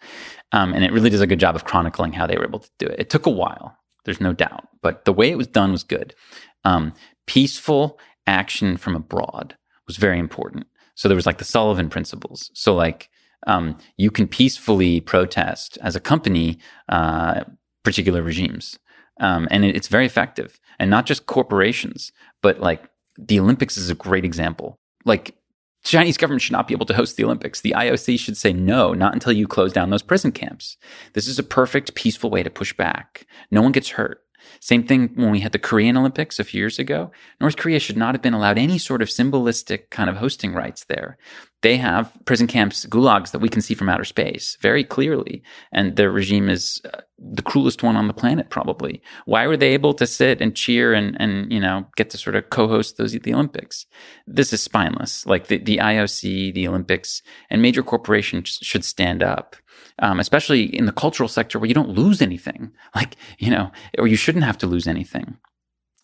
um, 0.52 0.74
and 0.74 0.84
it 0.84 0.92
really 0.92 1.10
does 1.10 1.22
a 1.22 1.28
good 1.28 1.40
job 1.40 1.56
of 1.56 1.64
chronicling 1.64 2.12
how 2.14 2.28
they 2.28 2.36
were 2.36 2.44
able 2.44 2.60
to 2.60 2.70
do 2.80 2.88
it. 2.88 3.00
It 3.00 3.10
took 3.10 3.26
a 3.26 3.30
while, 3.30 3.78
there's 4.06 4.20
no 4.20 4.34
doubt, 4.34 4.68
but 4.82 5.06
the 5.06 5.14
way 5.14 5.30
it 5.32 5.38
was 5.38 5.48
done 5.48 5.72
was 5.72 5.84
good. 5.84 6.14
Um, 6.66 6.94
peaceful 7.26 8.00
action 8.28 8.76
from 8.76 8.96
abroad 8.96 9.56
was 9.94 10.02
very 10.02 10.20
important. 10.20 10.66
So 10.96 11.08
there 11.08 11.16
was 11.16 11.26
like 11.26 11.38
the 11.38 11.46
Sullivan 11.46 11.90
principles. 11.90 12.50
So 12.54 12.74
like 12.74 13.10
um, 13.46 13.78
you 13.98 14.10
can 14.10 14.28
peacefully 14.28 15.02
protest 15.02 15.78
as 15.82 15.96
a 15.96 16.00
company 16.00 16.58
uh, 16.90 17.44
particular 17.84 18.22
regimes, 18.22 18.80
um, 19.20 19.48
and 19.52 19.66
it, 19.66 19.76
it's 19.76 19.88
very 19.88 20.06
effective. 20.06 20.60
And 20.80 20.90
not 20.90 21.06
just 21.06 21.28
corporations, 21.28 22.12
but 22.42 22.60
like 22.60 22.90
the 23.18 23.40
Olympics 23.40 23.78
is 23.78 23.90
a 23.90 23.96
great 23.96 24.26
example. 24.26 24.80
Like 25.06 25.36
Chinese 25.84 26.18
government 26.18 26.42
should 26.42 26.54
not 26.54 26.68
be 26.68 26.74
able 26.74 26.86
to 26.88 26.96
host 26.96 27.16
the 27.18 27.26
Olympics. 27.26 27.62
The 27.62 27.76
IOC 27.78 28.18
should 28.20 28.38
say 28.38 28.54
no, 28.54 28.94
not 28.94 29.14
until 29.14 29.34
you 29.34 29.48
close 29.48 29.74
down 29.74 29.90
those 29.90 30.02
prison 30.02 30.32
camps. 30.32 30.78
This 31.14 31.28
is 31.28 31.38
a 31.38 31.44
perfect, 31.44 31.94
peaceful 31.94 32.30
way 32.30 32.42
to 32.42 32.50
push 32.50 32.74
back. 32.74 33.28
No 33.52 33.62
one 33.62 33.74
gets 33.74 33.90
hurt. 33.90 34.23
Same 34.60 34.84
thing 34.84 35.10
when 35.16 35.32
we 35.32 35.42
had 35.42 35.52
the 35.52 35.60
Korean 35.60 35.98
Olympics 35.98 36.40
a 36.40 36.44
few 36.44 36.60
years 36.60 36.80
ago. 36.80 37.12
North 37.40 37.58
Korea 37.58 37.80
should 37.80 37.98
not 37.98 38.16
have 38.16 38.22
been 38.22 38.34
allowed 38.34 38.58
any 38.58 38.78
sort 38.78 39.02
of 39.02 39.10
symbolistic 39.10 39.90
kind 39.90 40.10
of 40.10 40.18
hosting 40.18 40.54
rights 40.54 40.86
there. 40.86 41.18
They 41.64 41.78
have 41.78 42.12
prison 42.26 42.48
camps, 42.48 42.86
gulags 42.86 43.32
that 43.32 43.40
we 43.40 43.50
can 43.50 43.62
see 43.62 43.74
from 43.74 43.90
outer 43.90 44.04
space 44.04 44.58
very 44.62 44.84
clearly. 44.84 45.42
And 45.72 45.96
their 45.96 46.12
regime 46.12 46.50
is 46.50 46.82
uh, 46.86 47.02
the 47.18 47.42
cruelest 47.42 47.82
one 47.82 47.96
on 47.96 48.08
the 48.08 48.14
planet, 48.14 48.50
probably. 48.50 49.02
Why 49.26 49.48
were 49.48 49.58
they 49.58 49.70
able 49.70 49.94
to 49.96 50.06
sit 50.06 50.42
and 50.42 50.56
cheer 50.56 50.94
and, 50.94 51.20
and 51.22 51.52
you 51.52 51.62
know, 51.62 51.86
get 51.96 52.10
to 52.12 52.18
sort 52.18 52.36
of 52.36 52.50
co 52.50 52.68
host 52.68 52.98
those 52.98 53.14
the 53.14 53.34
Olympics? 53.34 53.86
This 54.28 54.52
is 54.52 54.62
spineless. 54.62 55.26
Like 55.26 55.48
the, 55.48 55.58
the 55.58 55.78
IOC, 55.78 56.54
the 56.54 56.68
Olympics, 56.68 57.22
and 57.50 57.62
major 57.62 57.82
corporations 57.82 58.60
should 58.62 58.84
stand 58.84 59.24
up 59.24 59.56
um, 60.00 60.20
especially 60.20 60.64
in 60.76 60.86
the 60.86 60.92
cultural 60.92 61.30
sector 61.30 61.60
where 61.60 61.68
you 61.68 61.74
don't 61.74 61.90
lose 61.90 62.22
anything, 62.22 62.72
like, 62.96 63.16
you 63.38 63.50
know, 63.50 63.72
or 63.98 64.08
you 64.08 64.16
shouldn't 64.16 64.46
have 64.46 64.58
to 64.60 64.68
lose 64.68 64.88
anything. 64.88 65.38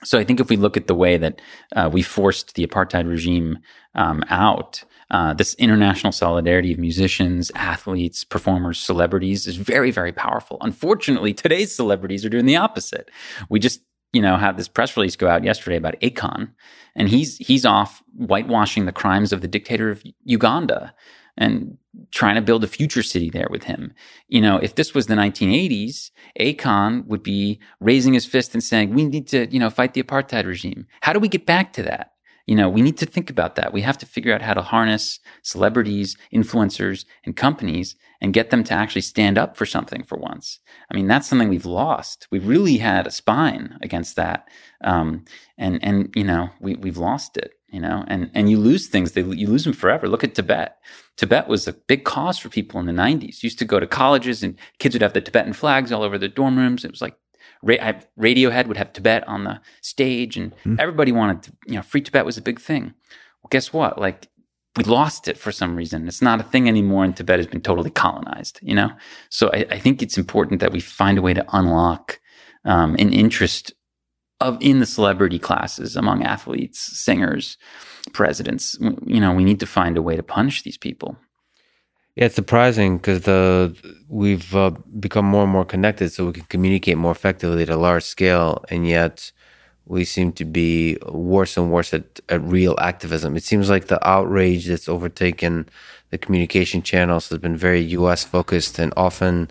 So 0.04 0.18
I 0.18 0.24
think 0.24 0.40
if 0.40 0.50
we 0.50 0.56
look 0.56 0.78
at 0.78 0.88
the 0.88 0.96
way 0.96 1.18
that 1.18 1.42
uh, 1.76 1.90
we 1.92 2.02
forced 2.02 2.56
the 2.56 2.66
apartheid 2.66 3.08
regime 3.08 3.60
um, 3.96 4.24
out, 4.30 4.84
uh, 5.12 5.34
this 5.34 5.56
international 5.56 6.12
solidarity 6.12 6.72
of 6.72 6.80
musicians, 6.80 7.52
athletes, 7.56 8.24
performers, 8.24 8.80
celebrities 8.80 9.48
is 9.48 9.56
very, 9.56 9.92
very 9.92 10.12
powerful. 10.12 10.58
Unfortunately, 10.62 11.34
today's 11.34 11.74
celebrities 11.74 12.24
are 12.24 12.30
doing 12.30 12.46
the 12.46 12.56
opposite. 12.56 13.10
We 13.50 13.60
just, 13.60 13.82
you 14.14 14.22
know, 14.22 14.38
had 14.38 14.58
this 14.58 14.68
press 14.68 14.96
release 14.96 15.16
go 15.16 15.28
out 15.28 15.44
yesterday 15.44 15.78
about 15.78 16.00
Akon, 16.02 16.52
and 16.96 17.10
he's 17.10 17.38
he's 17.38 17.66
off 17.66 18.04
whitewashing 18.18 18.86
the 18.86 18.92
crimes 18.92 19.34
of 19.34 19.42
the 19.42 19.48
dictator 19.48 19.90
of 19.90 20.04
Uganda 20.24 20.94
and 21.38 21.78
trying 22.12 22.36
to 22.36 22.42
build 22.42 22.64
a 22.64 22.68
future 22.68 23.02
city 23.02 23.30
there 23.30 23.48
with 23.50 23.64
him. 23.64 23.94
You 24.28 24.42
know, 24.42 24.58
if 24.58 24.76
this 24.76 24.94
was 24.94 25.08
the 25.08 25.16
1980s, 25.16 26.12
Akon 26.40 27.06
would 27.08 27.24
be 27.24 27.60
raising 27.80 28.14
his 28.14 28.26
fist 28.26 28.54
and 28.54 28.64
saying, 28.64 28.94
we 28.94 29.06
need 29.06 29.28
to, 29.30 29.48
you 29.52 29.60
know, 29.60 29.70
fight 29.70 29.94
the 29.94 30.04
apartheid 30.04 30.46
regime. 30.46 30.86
How 31.02 31.14
do 31.14 31.20
we 31.20 31.30
get 31.30 31.46
back 31.46 31.74
to 31.74 31.84
that? 31.84 32.12
You 32.50 32.56
know, 32.56 32.68
we 32.68 32.82
need 32.82 32.98
to 32.98 33.06
think 33.06 33.30
about 33.30 33.56
that. 33.58 33.74
We 33.74 33.84
have 33.84 34.00
to 34.00 34.08
figure 34.08 34.34
out 34.34 34.42
how 34.42 34.56
to 34.56 34.64
harness 34.64 35.20
celebrities, 35.44 36.18
influencers, 36.34 37.06
and 37.24 37.38
companies 37.38 37.96
and 38.22 38.34
get 38.34 38.50
them 38.50 38.64
to 38.64 38.74
actually 38.74 39.04
stand 39.04 39.38
up 39.38 39.56
for 39.56 39.68
something 39.68 40.02
for 40.02 40.18
once. 40.18 40.60
I 40.92 40.96
mean, 40.96 41.06
that's 41.06 41.28
something 41.28 41.50
we've 41.50 41.68
lost. 41.68 42.28
We 42.32 42.40
really 42.40 42.78
had 42.78 43.06
a 43.06 43.12
spine 43.12 43.78
against 43.84 44.16
that. 44.16 44.48
Um, 44.84 45.26
and, 45.60 45.78
and, 45.84 46.12
you 46.16 46.24
know, 46.24 46.50
we, 46.60 46.74
we've 46.74 46.98
lost 46.98 47.38
it 47.38 47.54
you 47.72 47.80
know, 47.80 48.04
and, 48.08 48.32
and 48.34 48.50
you 48.50 48.58
lose 48.58 48.88
things, 48.88 49.12
they, 49.12 49.22
you 49.22 49.48
lose 49.48 49.64
them 49.64 49.74
forever. 49.74 50.08
Look 50.08 50.24
at 50.24 50.34
Tibet. 50.34 50.78
Tibet 51.18 51.48
was 51.48 51.68
a 51.68 51.74
big 51.74 52.04
cause 52.04 52.40
for 52.40 52.50
people 52.50 52.80
in 52.80 52.88
the 52.88 52.92
90s. 52.92 53.44
Used 53.44 53.60
to 53.60 53.66
go 53.66 53.80
to 53.80 53.86
colleges 53.86 54.42
and 54.42 54.58
kids 54.80 54.96
would 54.96 55.04
have 55.04 55.14
the 55.14 55.22
Tibetan 55.22 55.54
flags 55.54 55.92
all 55.92 56.02
over 56.02 56.18
their 56.18 56.30
dorm 56.30 56.58
rooms. 56.58 56.84
It 56.84 56.90
was 56.90 57.02
like 57.02 57.16
Radiohead 57.64 58.68
would 58.68 58.78
have 58.78 58.94
Tibet 58.94 59.28
on 59.28 59.44
the 59.44 59.60
stage 59.82 60.38
and 60.38 60.54
mm. 60.64 60.80
everybody 60.80 61.12
wanted 61.12 61.44
to, 61.44 61.54
you 61.68 61.76
know, 61.76 61.82
free 61.82 62.02
Tibet 62.02 62.26
was 62.26 62.38
a 62.38 62.42
big 62.42 62.60
thing. 62.60 62.94
Well, 63.42 63.50
guess 63.50 63.74
what? 63.74 64.00
Like 64.00 64.28
we 64.78 64.84
lost 64.84 65.28
it 65.28 65.38
for 65.38 65.52
some 65.52 65.76
reason. 65.76 66.08
It's 66.08 66.22
not 66.22 66.40
a 66.40 66.44
thing 66.44 66.68
anymore 66.68 67.04
and 67.04 67.16
Tibet 67.16 67.40
has 67.40 67.48
been 67.48 67.62
totally 67.62 67.90
colonized, 67.90 68.60
you 68.62 68.76
know? 68.76 68.92
So 69.30 69.50
I, 69.54 69.66
I 69.72 69.80
think 69.80 70.02
it's 70.02 70.18
important 70.18 70.62
that 70.62 70.72
we 70.72 70.80
find 70.80 71.18
a 71.18 71.22
way 71.22 71.34
to 71.34 71.46
unlock 71.52 72.20
um, 72.66 72.96
an 72.96 73.12
interest 73.12 73.74
of 74.40 74.58
in 74.62 74.80
the 74.80 74.86
celebrity 74.86 75.40
classes 75.40 75.96
among 75.96 76.24
athletes, 76.24 76.80
singers, 76.80 77.58
presidents. 78.14 78.78
You 79.06 79.20
know, 79.20 79.34
we 79.34 79.44
need 79.44 79.60
to 79.60 79.66
find 79.66 79.98
a 79.98 80.02
way 80.02 80.16
to 80.16 80.24
punish 80.24 80.64
these 80.64 80.78
people. 80.78 81.18
Yeah, 82.20 82.26
it's 82.26 82.36
surprising 82.36 82.98
because 82.98 83.22
the 83.22 83.74
we've 84.10 84.54
uh, 84.54 84.72
become 85.00 85.24
more 85.24 85.44
and 85.44 85.52
more 85.54 85.64
connected, 85.64 86.12
so 86.12 86.26
we 86.26 86.34
can 86.34 86.44
communicate 86.50 86.98
more 86.98 87.14
effectively 87.14 87.64
at 87.64 87.70
a 87.70 87.78
large 87.78 88.04
scale, 88.04 88.66
and 88.70 88.86
yet 88.86 89.32
we 89.86 90.04
seem 90.04 90.34
to 90.34 90.44
be 90.44 90.98
worse 91.08 91.56
and 91.56 91.72
worse 91.72 91.94
at, 91.94 92.20
at 92.28 92.42
real 92.42 92.76
activism. 92.78 93.38
It 93.38 93.44
seems 93.46 93.70
like 93.70 93.88
the 93.88 94.06
outrage 94.06 94.68
that's 94.68 94.90
overtaken 94.90 95.70
the 96.10 96.18
communication 96.18 96.82
channels 96.82 97.30
has 97.30 97.38
been 97.38 97.56
very 97.56 97.80
U.S. 98.00 98.26
focused 98.26 98.80
and 98.80 98.94
often 98.98 99.50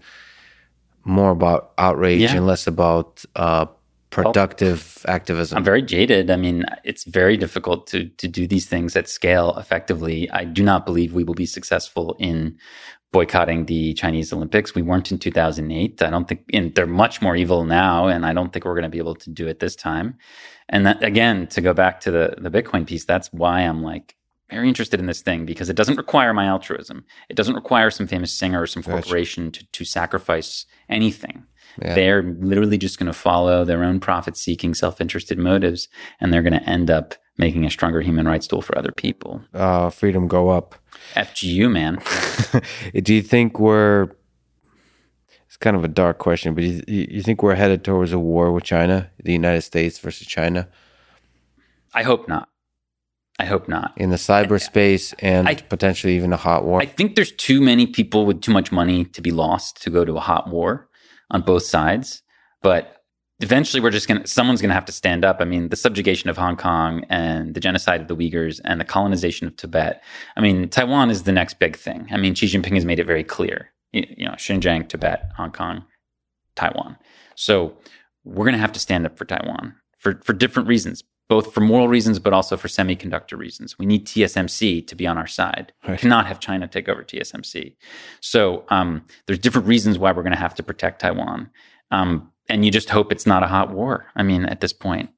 more 1.04 1.30
about 1.30 1.72
outrage 1.78 2.20
yeah. 2.20 2.36
and 2.36 2.46
less 2.46 2.66
about 2.66 3.24
uh, 3.34 3.64
productive 4.10 5.02
well, 5.04 5.14
activism? 5.14 5.58
I'm 5.58 5.64
very 5.64 5.82
jaded. 5.82 6.30
I 6.30 6.36
mean, 6.36 6.64
it's 6.84 7.04
very 7.04 7.36
difficult 7.36 7.86
to 7.88 8.08
to 8.08 8.28
do 8.28 8.46
these 8.46 8.66
things 8.66 8.96
at 8.96 9.08
scale 9.08 9.56
effectively. 9.56 10.30
I 10.30 10.44
do 10.44 10.62
not 10.62 10.86
believe 10.86 11.14
we 11.14 11.24
will 11.24 11.34
be 11.34 11.46
successful 11.46 12.16
in 12.18 12.56
boycotting 13.12 13.66
the 13.66 13.94
Chinese 13.94 14.32
Olympics. 14.32 14.74
We 14.74 14.82
weren't 14.82 15.10
in 15.10 15.18
2008. 15.18 16.02
I 16.02 16.10
don't 16.10 16.28
think 16.28 16.44
and 16.52 16.74
they're 16.74 16.86
much 16.86 17.22
more 17.22 17.36
evil 17.36 17.64
now 17.64 18.06
and 18.06 18.26
I 18.26 18.32
don't 18.32 18.52
think 18.52 18.64
we're 18.64 18.74
going 18.74 18.82
to 18.82 18.88
be 18.88 18.98
able 18.98 19.14
to 19.14 19.30
do 19.30 19.46
it 19.48 19.60
this 19.60 19.76
time. 19.76 20.18
And 20.68 20.86
that, 20.86 21.02
again, 21.02 21.46
to 21.48 21.60
go 21.60 21.72
back 21.72 22.00
to 22.00 22.10
the 22.10 22.34
the 22.38 22.50
Bitcoin 22.50 22.86
piece, 22.86 23.04
that's 23.04 23.32
why 23.32 23.60
I'm 23.60 23.82
like 23.82 24.14
very 24.50 24.68
interested 24.68 24.98
in 24.98 25.06
this 25.06 25.20
thing 25.20 25.44
because 25.44 25.68
it 25.68 25.76
doesn't 25.76 25.96
require 25.96 26.32
my 26.32 26.46
altruism. 26.46 27.04
It 27.28 27.36
doesn't 27.36 27.54
require 27.54 27.90
some 27.90 28.06
famous 28.06 28.32
singer 28.32 28.62
or 28.62 28.66
some 28.66 28.82
corporation 28.82 29.52
to, 29.52 29.66
to 29.72 29.84
sacrifice 29.84 30.64
anything. 30.88 31.44
Yeah. 31.82 31.94
They're 31.94 32.22
literally 32.22 32.78
just 32.78 32.98
going 32.98 33.06
to 33.06 33.12
follow 33.12 33.64
their 33.64 33.84
own 33.84 34.00
profit 34.00 34.36
seeking, 34.36 34.74
self 34.74 35.00
interested 35.00 35.38
motives, 35.38 35.88
and 36.20 36.32
they're 36.32 36.42
going 36.42 36.58
to 36.58 36.68
end 36.68 36.90
up 36.90 37.14
making 37.38 37.64
a 37.64 37.70
stronger 37.70 38.00
human 38.00 38.26
rights 38.26 38.46
tool 38.46 38.60
for 38.60 38.76
other 38.76 38.92
people. 38.92 39.40
Uh, 39.54 39.90
freedom 39.90 40.26
go 40.26 40.48
up. 40.48 40.74
FGU, 41.14 41.70
man. 41.70 42.02
do 43.02 43.14
you 43.14 43.22
think 43.22 43.60
we're, 43.60 44.08
it's 45.46 45.56
kind 45.56 45.76
of 45.76 45.84
a 45.84 45.88
dark 45.88 46.18
question, 46.18 46.54
but 46.54 46.64
you, 46.64 46.82
you 46.88 47.22
think 47.22 47.42
we're 47.42 47.54
headed 47.54 47.84
towards 47.84 48.12
a 48.12 48.18
war 48.18 48.52
with 48.52 48.64
China, 48.64 49.10
the 49.22 49.32
United 49.32 49.62
States 49.62 49.98
versus 50.00 50.26
China? 50.26 50.68
I 51.94 52.02
hope 52.02 52.28
not. 52.28 52.48
I 53.38 53.44
hope 53.44 53.68
not. 53.68 53.92
In 53.96 54.10
the 54.10 54.16
cyberspace 54.16 55.14
and 55.20 55.48
I, 55.48 55.54
potentially 55.54 56.16
even 56.16 56.32
a 56.32 56.36
hot 56.36 56.64
war? 56.64 56.82
I 56.82 56.86
think 56.86 57.14
there's 57.14 57.30
too 57.30 57.60
many 57.60 57.86
people 57.86 58.26
with 58.26 58.40
too 58.40 58.50
much 58.50 58.72
money 58.72 59.04
to 59.04 59.22
be 59.22 59.30
lost 59.30 59.80
to 59.82 59.90
go 59.90 60.04
to 60.04 60.16
a 60.16 60.20
hot 60.20 60.48
war 60.48 60.87
on 61.30 61.42
both 61.42 61.64
sides. 61.64 62.22
But 62.62 63.02
eventually 63.40 63.80
we're 63.80 63.90
just 63.90 64.08
going 64.08 64.22
to, 64.22 64.26
someone's 64.26 64.60
going 64.60 64.70
to 64.70 64.74
have 64.74 64.84
to 64.86 64.92
stand 64.92 65.24
up. 65.24 65.38
I 65.40 65.44
mean, 65.44 65.68
the 65.68 65.76
subjugation 65.76 66.28
of 66.28 66.36
Hong 66.36 66.56
Kong 66.56 67.04
and 67.08 67.54
the 67.54 67.60
genocide 67.60 68.00
of 68.00 68.08
the 68.08 68.16
Uyghurs 68.16 68.60
and 68.64 68.80
the 68.80 68.84
colonization 68.84 69.46
of 69.46 69.56
Tibet. 69.56 70.02
I 70.36 70.40
mean, 70.40 70.68
Taiwan 70.68 71.10
is 71.10 71.22
the 71.22 71.32
next 71.32 71.58
big 71.58 71.76
thing. 71.76 72.08
I 72.10 72.16
mean, 72.16 72.34
Xi 72.34 72.46
Jinping 72.46 72.74
has 72.74 72.84
made 72.84 72.98
it 72.98 73.06
very 73.06 73.24
clear, 73.24 73.70
you, 73.92 74.26
know, 74.26 74.32
Xinjiang, 74.32 74.88
Tibet, 74.88 75.30
Hong 75.36 75.52
Kong, 75.52 75.84
Taiwan. 76.56 76.96
So 77.36 77.76
we're 78.24 78.44
going 78.44 78.54
to 78.54 78.60
have 78.60 78.72
to 78.72 78.80
stand 78.80 79.06
up 79.06 79.16
for 79.16 79.24
Taiwan 79.24 79.74
for, 79.98 80.20
for 80.24 80.32
different 80.32 80.68
reasons, 80.68 81.02
both 81.28 81.52
for 81.52 81.60
moral 81.60 81.88
reasons, 81.88 82.18
but 82.18 82.32
also 82.32 82.56
for 82.56 82.68
semiconductor 82.68 83.38
reasons. 83.38 83.78
We 83.78 83.86
need 83.86 84.06
TSMC 84.06 84.86
to 84.86 84.94
be 84.94 85.06
on 85.06 85.18
our 85.18 85.26
side. 85.26 85.72
Right. 85.84 85.92
We 85.92 85.98
cannot 85.98 86.26
have 86.26 86.40
China 86.40 86.66
take 86.66 86.88
over 86.88 87.04
TSMC. 87.04 87.76
So 88.20 88.64
um, 88.68 89.04
there's 89.26 89.38
different 89.38 89.66
reasons 89.66 89.98
why 89.98 90.12
we're 90.12 90.22
going 90.22 90.32
to 90.32 90.38
have 90.38 90.54
to 90.54 90.62
protect 90.62 91.00
Taiwan. 91.02 91.50
Um, 91.90 92.32
and 92.48 92.64
you 92.64 92.70
just 92.70 92.88
hope 92.88 93.12
it's 93.12 93.26
not 93.26 93.42
a 93.42 93.46
hot 93.46 93.70
war. 93.70 94.06
I 94.16 94.22
mean, 94.22 94.46
at 94.46 94.60
this 94.60 94.72
point. 94.72 95.10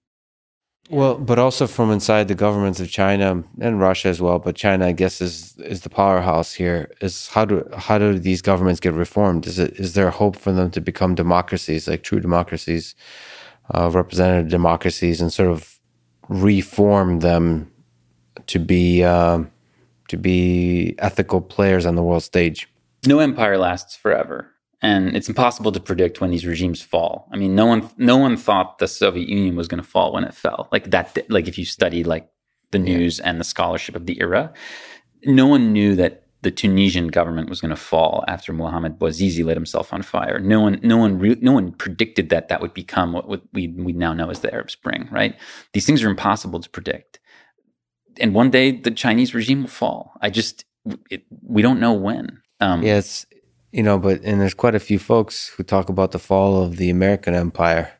Well, 0.88 1.16
but 1.18 1.38
also 1.38 1.68
from 1.68 1.92
inside 1.92 2.26
the 2.26 2.34
governments 2.34 2.80
of 2.80 2.90
China 2.90 3.44
and 3.60 3.78
Russia 3.78 4.08
as 4.08 4.20
well. 4.20 4.40
But 4.40 4.56
China, 4.56 4.86
I 4.86 4.92
guess, 4.92 5.20
is 5.20 5.56
is 5.58 5.82
the 5.82 5.90
powerhouse 5.90 6.54
here. 6.54 6.90
Is 7.00 7.28
how 7.28 7.44
do 7.44 7.64
how 7.76 7.96
do 7.96 8.18
these 8.18 8.42
governments 8.42 8.80
get 8.80 8.94
reformed? 8.94 9.46
Is 9.46 9.60
it 9.60 9.78
is 9.78 9.94
there 9.94 10.10
hope 10.10 10.34
for 10.34 10.50
them 10.50 10.68
to 10.72 10.80
become 10.80 11.14
democracies, 11.14 11.86
like 11.86 12.02
true 12.02 12.18
democracies, 12.18 12.96
uh, 13.72 13.88
representative 13.92 14.50
democracies, 14.50 15.20
and 15.20 15.32
sort 15.32 15.50
of 15.50 15.79
reform 16.30 17.18
them 17.18 17.70
to 18.46 18.58
be 18.58 19.04
uh, 19.04 19.42
to 20.08 20.16
be 20.16 20.94
ethical 20.98 21.40
players 21.40 21.84
on 21.84 21.96
the 21.96 22.02
world 22.02 22.22
stage. 22.22 22.68
No 23.06 23.18
empire 23.18 23.58
lasts 23.58 23.96
forever, 23.96 24.48
and 24.80 25.14
it's 25.16 25.28
impossible 25.28 25.72
to 25.72 25.80
predict 25.80 26.20
when 26.20 26.30
these 26.30 26.46
regimes 26.46 26.80
fall. 26.80 27.28
I 27.32 27.36
mean, 27.36 27.54
no 27.54 27.66
one 27.66 27.90
no 27.98 28.16
one 28.16 28.36
thought 28.36 28.78
the 28.78 28.88
Soviet 28.88 29.28
Union 29.28 29.56
was 29.56 29.68
going 29.68 29.82
to 29.82 29.88
fall 29.88 30.12
when 30.12 30.24
it 30.24 30.34
fell. 30.34 30.68
Like 30.72 30.90
that, 30.90 31.18
like 31.28 31.48
if 31.48 31.58
you 31.58 31.64
study 31.64 32.04
like 32.04 32.30
the 32.70 32.78
news 32.78 33.18
yeah. 33.18 33.28
and 33.28 33.40
the 33.40 33.44
scholarship 33.44 33.96
of 33.96 34.06
the 34.06 34.20
era, 34.20 34.52
no 35.24 35.46
one 35.46 35.72
knew 35.72 35.96
that 35.96 36.19
the 36.42 36.50
Tunisian 36.50 37.08
government 37.08 37.50
was 37.50 37.60
going 37.60 37.70
to 37.70 37.76
fall 37.76 38.24
after 38.26 38.52
Mohamed 38.52 38.98
Bouazizi 38.98 39.44
lit 39.44 39.56
himself 39.56 39.92
on 39.92 40.02
fire. 40.02 40.38
No 40.38 40.60
one, 40.60 40.80
no 40.82 40.96
one, 40.96 41.18
re- 41.18 41.38
no 41.40 41.52
one 41.52 41.72
predicted 41.72 42.30
that 42.30 42.48
that 42.48 42.60
would 42.60 42.74
become 42.74 43.12
what, 43.12 43.42
we 43.52 43.68
we 43.68 43.92
now 43.92 44.12
know 44.12 44.30
as 44.30 44.40
the 44.40 44.52
Arab 44.52 44.70
Spring. 44.70 45.08
Right? 45.10 45.36
These 45.72 45.86
things 45.86 46.02
are 46.02 46.10
impossible 46.10 46.60
to 46.60 46.70
predict, 46.70 47.20
and 48.18 48.34
one 48.34 48.50
day 48.50 48.72
the 48.72 48.90
Chinese 48.90 49.34
regime 49.34 49.62
will 49.62 49.68
fall. 49.68 50.12
I 50.20 50.30
just 50.30 50.64
it, 51.10 51.24
we 51.42 51.62
don't 51.62 51.80
know 51.80 51.92
when. 51.92 52.40
Um, 52.60 52.82
yes, 52.82 53.26
you 53.72 53.82
know, 53.82 53.98
but 53.98 54.20
and 54.22 54.40
there's 54.40 54.54
quite 54.54 54.74
a 54.74 54.80
few 54.80 54.98
folks 54.98 55.48
who 55.48 55.62
talk 55.62 55.88
about 55.88 56.12
the 56.12 56.18
fall 56.18 56.62
of 56.62 56.76
the 56.76 56.90
American 56.90 57.34
empire. 57.34 57.92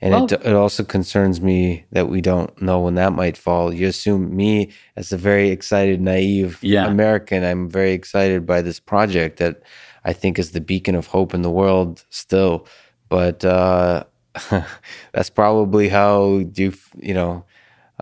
And 0.00 0.12
well, 0.12 0.24
it, 0.24 0.32
it 0.32 0.54
also 0.54 0.84
concerns 0.84 1.40
me 1.40 1.84
that 1.90 2.08
we 2.08 2.20
don't 2.20 2.60
know 2.62 2.80
when 2.80 2.94
that 2.94 3.12
might 3.12 3.36
fall. 3.36 3.74
You 3.74 3.88
assume 3.88 4.34
me 4.34 4.70
as 4.94 5.12
a 5.12 5.16
very 5.16 5.50
excited, 5.50 6.00
naive 6.00 6.58
yeah. 6.62 6.86
American. 6.86 7.42
I'm 7.42 7.68
very 7.68 7.92
excited 7.92 8.46
by 8.46 8.62
this 8.62 8.78
project 8.78 9.38
that 9.38 9.62
I 10.04 10.12
think 10.12 10.38
is 10.38 10.52
the 10.52 10.60
beacon 10.60 10.94
of 10.94 11.08
hope 11.08 11.34
in 11.34 11.42
the 11.42 11.50
world 11.50 12.04
still. 12.10 12.68
But 13.08 13.44
uh, 13.44 14.04
that's 15.12 15.30
probably 15.30 15.88
how 15.88 16.44
you, 16.54 16.74
you 16.96 17.14
know, 17.14 17.44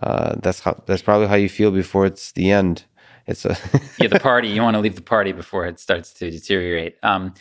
uh, 0.03 0.35
that's 0.43 0.59
how 0.59 0.81
that's 0.85 1.01
probably 1.01 1.27
how 1.27 1.35
you 1.35 1.49
feel 1.49 1.71
before 1.71 2.05
it's 2.05 2.31
the 2.33 2.51
end. 2.51 2.85
It's 3.25 3.43
a 3.43 3.57
yeah, 3.99 4.07
the 4.07 4.19
party. 4.21 4.49
You 4.49 4.61
want 4.61 4.75
to 4.75 4.79
leave 4.79 4.95
the 4.95 5.01
party 5.01 5.31
before 5.31 5.65
it 5.65 5.79
starts 5.79 6.13
to 6.13 6.29
deteriorate. 6.29 6.97
Um, 7.01 7.33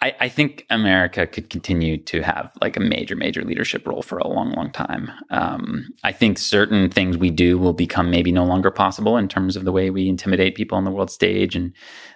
I, 0.00 0.14
I, 0.20 0.28
think 0.28 0.64
America 0.70 1.26
could 1.26 1.50
continue 1.50 1.96
to 2.04 2.22
have 2.22 2.52
like 2.60 2.76
a 2.76 2.80
major, 2.80 3.16
major 3.16 3.42
leadership 3.42 3.86
role 3.86 4.02
for 4.02 4.18
a 4.18 4.28
long, 4.28 4.52
long 4.52 4.70
time. 4.70 5.10
Um, 5.30 5.88
I 6.04 6.12
think 6.12 6.38
certain 6.38 6.88
things 6.88 7.16
we 7.16 7.30
do 7.30 7.58
will 7.58 7.72
become 7.72 8.10
maybe 8.10 8.30
no 8.30 8.44
longer 8.44 8.70
possible 8.70 9.16
in 9.16 9.26
terms 9.26 9.56
of 9.56 9.64
the 9.64 9.72
way 9.72 9.90
we 9.90 10.08
intimidate 10.08 10.54
people 10.54 10.78
on 10.78 10.84
the 10.84 10.92
world 10.92 11.10
stage, 11.10 11.56
and 11.56 11.72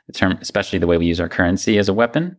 the 0.07 0.13
term, 0.13 0.39
especially 0.41 0.79
the 0.79 0.87
way 0.87 0.97
we 0.97 1.07
use 1.07 1.21
our 1.21 1.29
currency 1.29 1.77
as 1.77 1.89
a 1.89 1.95
weapon. 1.95 2.37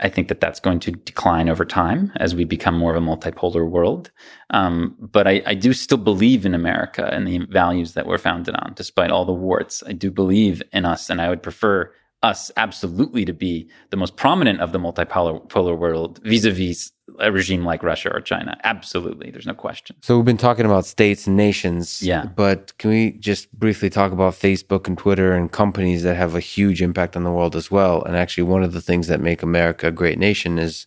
I 0.00 0.08
think 0.08 0.28
that 0.28 0.40
that's 0.40 0.60
going 0.60 0.80
to 0.80 0.90
decline 0.90 1.48
over 1.48 1.64
time 1.64 2.12
as 2.16 2.34
we 2.34 2.44
become 2.44 2.76
more 2.76 2.94
of 2.94 3.02
a 3.02 3.06
multipolar 3.06 3.68
world. 3.68 4.10
Um, 4.50 4.96
but 4.98 5.26
I, 5.28 5.40
I, 5.46 5.54
do 5.54 5.72
still 5.72 5.98
believe 5.98 6.44
in 6.44 6.52
America 6.52 7.08
and 7.12 7.28
the 7.28 7.46
values 7.48 7.94
that 7.94 8.06
we're 8.06 8.18
founded 8.18 8.56
on, 8.56 8.72
despite 8.74 9.12
all 9.12 9.24
the 9.24 9.32
warts. 9.32 9.84
I 9.86 9.92
do 9.92 10.10
believe 10.10 10.62
in 10.72 10.84
us, 10.84 11.10
and 11.10 11.20
I 11.20 11.28
would 11.28 11.44
prefer 11.44 11.92
us 12.24 12.50
absolutely 12.56 13.24
to 13.24 13.32
be 13.32 13.68
the 13.90 13.96
most 13.96 14.16
prominent 14.16 14.60
of 14.60 14.72
the 14.72 14.78
multipolar 14.78 15.46
polar 15.48 15.76
world 15.76 16.20
vis-a-vis 16.24 16.90
a 17.18 17.30
regime 17.30 17.64
like 17.64 17.82
Russia 17.82 18.10
or 18.12 18.20
China. 18.20 18.56
Absolutely, 18.64 19.30
there's 19.30 19.46
no 19.46 19.54
question. 19.54 19.94
So 20.00 20.16
we've 20.16 20.24
been 20.24 20.36
talking 20.36 20.64
about 20.64 20.86
states 20.86 21.26
and 21.26 21.36
nations. 21.36 22.02
Yeah. 22.02 22.24
But 22.24 22.76
can 22.78 22.90
we 22.90 23.12
just 23.12 23.52
briefly 23.52 23.90
talk 23.90 24.10
about 24.10 24.32
Facebook 24.32 24.88
and 24.88 24.96
Twitter 24.96 25.32
and 25.32 25.52
companies 25.52 26.02
that 26.02 26.16
have 26.16 26.34
a 26.34 26.40
huge 26.40 26.82
impact 26.82 27.14
on 27.14 27.22
the 27.22 27.30
world 27.30 27.54
as 27.54 27.70
well? 27.70 28.02
And 28.02 28.16
actually, 28.16 28.44
one 28.44 28.64
of 28.64 28.72
the 28.72 28.80
things 28.80 29.06
that 29.08 29.20
make 29.20 29.42
America 29.42 29.88
a 29.88 29.92
great 29.92 30.18
nation 30.18 30.58
is 30.58 30.86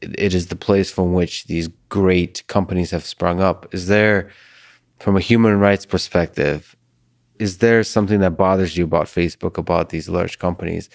it 0.00 0.34
is 0.34 0.48
the 0.48 0.56
place 0.56 0.90
from 0.90 1.14
which 1.14 1.44
these 1.44 1.68
great 1.88 2.42
companies 2.48 2.90
have 2.90 3.04
sprung 3.04 3.40
up. 3.40 3.72
Is 3.72 3.86
there, 3.86 4.30
from 4.98 5.16
a 5.16 5.20
human 5.20 5.58
rights 5.60 5.86
perspective, 5.86 6.75
is 7.38 7.58
there 7.58 7.82
something 7.82 8.20
that 8.20 8.36
bothers 8.36 8.76
you 8.76 8.84
about 8.84 9.06
Facebook, 9.06 9.58
about 9.58 9.90
these 9.90 10.08
large 10.08 10.38
companies? 10.38 10.88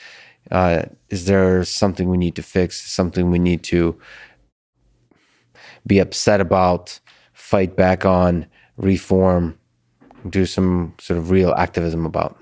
Uh, 0.49 0.83
is 1.09 1.25
there 1.25 1.63
something 1.63 2.09
we 2.09 2.17
need 2.17 2.35
to 2.35 2.43
fix? 2.43 2.81
Something 2.91 3.29
we 3.29 3.39
need 3.39 3.63
to 3.63 3.99
be 5.85 5.99
upset 5.99 6.41
about, 6.41 6.99
fight 7.33 7.75
back 7.75 8.05
on, 8.05 8.45
reform, 8.77 9.57
do 10.29 10.45
some 10.45 10.93
sort 10.99 11.17
of 11.17 11.31
real 11.31 11.53
activism 11.53 12.05
about? 12.05 12.37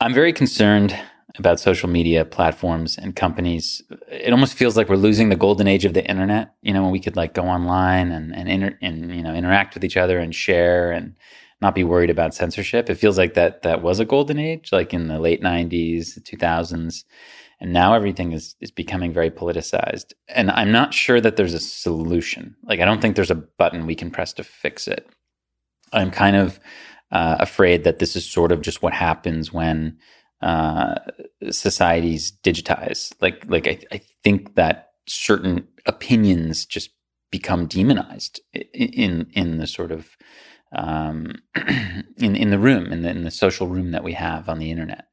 I'm 0.00 0.14
very 0.14 0.32
concerned 0.32 0.98
about 1.38 1.60
social 1.60 1.88
media 1.88 2.24
platforms 2.24 2.98
and 2.98 3.14
companies. 3.14 3.82
It 4.08 4.32
almost 4.32 4.54
feels 4.54 4.76
like 4.76 4.88
we're 4.88 4.96
losing 4.96 5.28
the 5.28 5.36
golden 5.36 5.68
age 5.68 5.84
of 5.84 5.94
the 5.94 6.04
internet. 6.04 6.54
You 6.62 6.72
know, 6.72 6.82
when 6.82 6.90
we 6.90 7.00
could 7.00 7.16
like 7.16 7.34
go 7.34 7.42
online 7.42 8.10
and 8.10 8.34
and, 8.34 8.48
inter- 8.48 8.78
and 8.82 9.14
you 9.14 9.22
know 9.22 9.34
interact 9.34 9.74
with 9.74 9.84
each 9.84 9.96
other 9.96 10.18
and 10.18 10.34
share 10.34 10.90
and 10.90 11.14
not 11.60 11.74
be 11.74 11.84
worried 11.84 12.10
about 12.10 12.34
censorship. 12.34 12.88
It 12.88 12.96
feels 12.96 13.18
like 13.18 13.34
that 13.34 13.62
that 13.62 13.82
was 13.82 14.00
a 14.00 14.04
golden 14.04 14.38
age, 14.38 14.70
like 14.72 14.94
in 14.94 15.08
the 15.08 15.18
late 15.18 15.42
'90s, 15.42 16.18
2000s, 16.20 17.04
and 17.60 17.72
now 17.72 17.94
everything 17.94 18.32
is 18.32 18.56
is 18.60 18.70
becoming 18.70 19.12
very 19.12 19.30
politicized. 19.30 20.12
And 20.28 20.50
I'm 20.50 20.72
not 20.72 20.94
sure 20.94 21.20
that 21.20 21.36
there's 21.36 21.54
a 21.54 21.60
solution. 21.60 22.56
Like 22.64 22.80
I 22.80 22.84
don't 22.84 23.00
think 23.00 23.16
there's 23.16 23.30
a 23.30 23.34
button 23.34 23.86
we 23.86 23.94
can 23.94 24.10
press 24.10 24.32
to 24.34 24.44
fix 24.44 24.88
it. 24.88 25.08
I'm 25.92 26.10
kind 26.10 26.36
of 26.36 26.60
uh, 27.12 27.36
afraid 27.40 27.84
that 27.84 27.98
this 27.98 28.16
is 28.16 28.24
sort 28.24 28.52
of 28.52 28.62
just 28.62 28.82
what 28.82 28.92
happens 28.92 29.52
when 29.52 29.98
uh, 30.40 30.94
societies 31.50 32.32
digitize. 32.42 33.12
Like 33.20 33.44
like 33.48 33.66
I, 33.66 33.80
I 33.92 34.00
think 34.24 34.54
that 34.54 34.92
certain 35.06 35.66
opinions 35.86 36.64
just 36.64 36.90
become 37.30 37.66
demonized 37.66 38.40
in 38.52 39.26
in 39.32 39.58
the 39.58 39.66
sort 39.66 39.92
of 39.92 40.16
um, 40.72 41.34
in 42.18 42.36
in 42.36 42.50
the 42.50 42.58
room 42.58 42.92
in 42.92 43.02
the, 43.02 43.10
in 43.10 43.24
the 43.24 43.30
social 43.30 43.68
room 43.68 43.90
that 43.90 44.04
we 44.04 44.12
have 44.12 44.48
on 44.48 44.58
the 44.58 44.70
internet. 44.70 45.06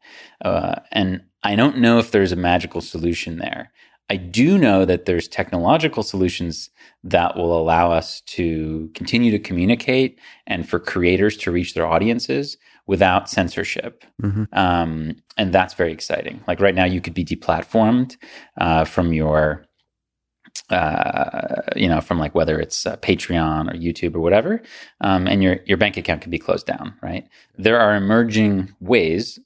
Uh, 0.43 0.75
and 0.91 1.21
I 1.43 1.55
don't 1.55 1.77
know 1.77 1.99
if 1.99 2.11
there's 2.11 2.31
a 2.31 2.37
magical 2.37 2.81
solution 2.81 3.37
there. 3.37 3.71
I 4.09 4.15
do 4.15 4.57
know 4.57 4.85
that 4.85 5.05
there's 5.05 5.27
technological 5.27 6.01
solutions 6.01 6.69
that 7.03 7.35
will 7.35 7.57
allow 7.57 7.91
us 7.91 8.21
to 8.21 8.89
continue 8.93 9.31
to 9.31 9.39
communicate 9.39 10.19
and 10.45 10.67
for 10.67 10.79
creators 10.79 11.35
to 11.37 11.51
reach 11.51 11.73
their 11.73 11.85
audiences 11.85 12.57
without 12.85 13.29
censorship. 13.29 14.05
Mm-hmm. 14.21 14.45
Um, 14.53 15.17
and 15.37 15.53
that's 15.53 15.73
very 15.73 15.91
exciting. 15.91 16.41
Like 16.47 16.61
right 16.61 16.75
now, 16.75 16.85
you 16.85 17.01
could 17.01 17.13
be 17.13 17.25
deplatformed 17.25 18.15
uh, 18.59 18.85
from 18.85 19.11
your 19.11 19.66
uh, 20.69 21.61
you 21.75 21.87
know, 21.87 22.01
from 22.01 22.19
like 22.19 22.35
whether 22.35 22.59
it's 22.59 22.85
uh, 22.85 22.97
Patreon 22.97 23.71
or 23.71 23.77
YouTube 23.77 24.15
or 24.15 24.19
whatever, 24.19 24.61
um, 25.01 25.27
and 25.27 25.41
your 25.41 25.59
your 25.65 25.77
bank 25.77 25.97
account 25.97 26.21
can 26.21 26.31
be 26.31 26.39
closed 26.39 26.65
down, 26.65 26.93
right? 27.01 27.27
There 27.57 27.79
are 27.79 27.95
emerging 27.95 28.73
ways 28.79 29.39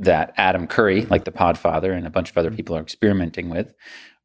that 0.00 0.34
Adam 0.36 0.66
Curry, 0.66 1.06
like 1.06 1.24
the 1.24 1.30
Podfather, 1.30 1.96
and 1.96 2.06
a 2.06 2.10
bunch 2.10 2.30
of 2.30 2.36
other 2.36 2.50
people 2.50 2.76
are 2.76 2.82
experimenting 2.82 3.50
with, 3.50 3.72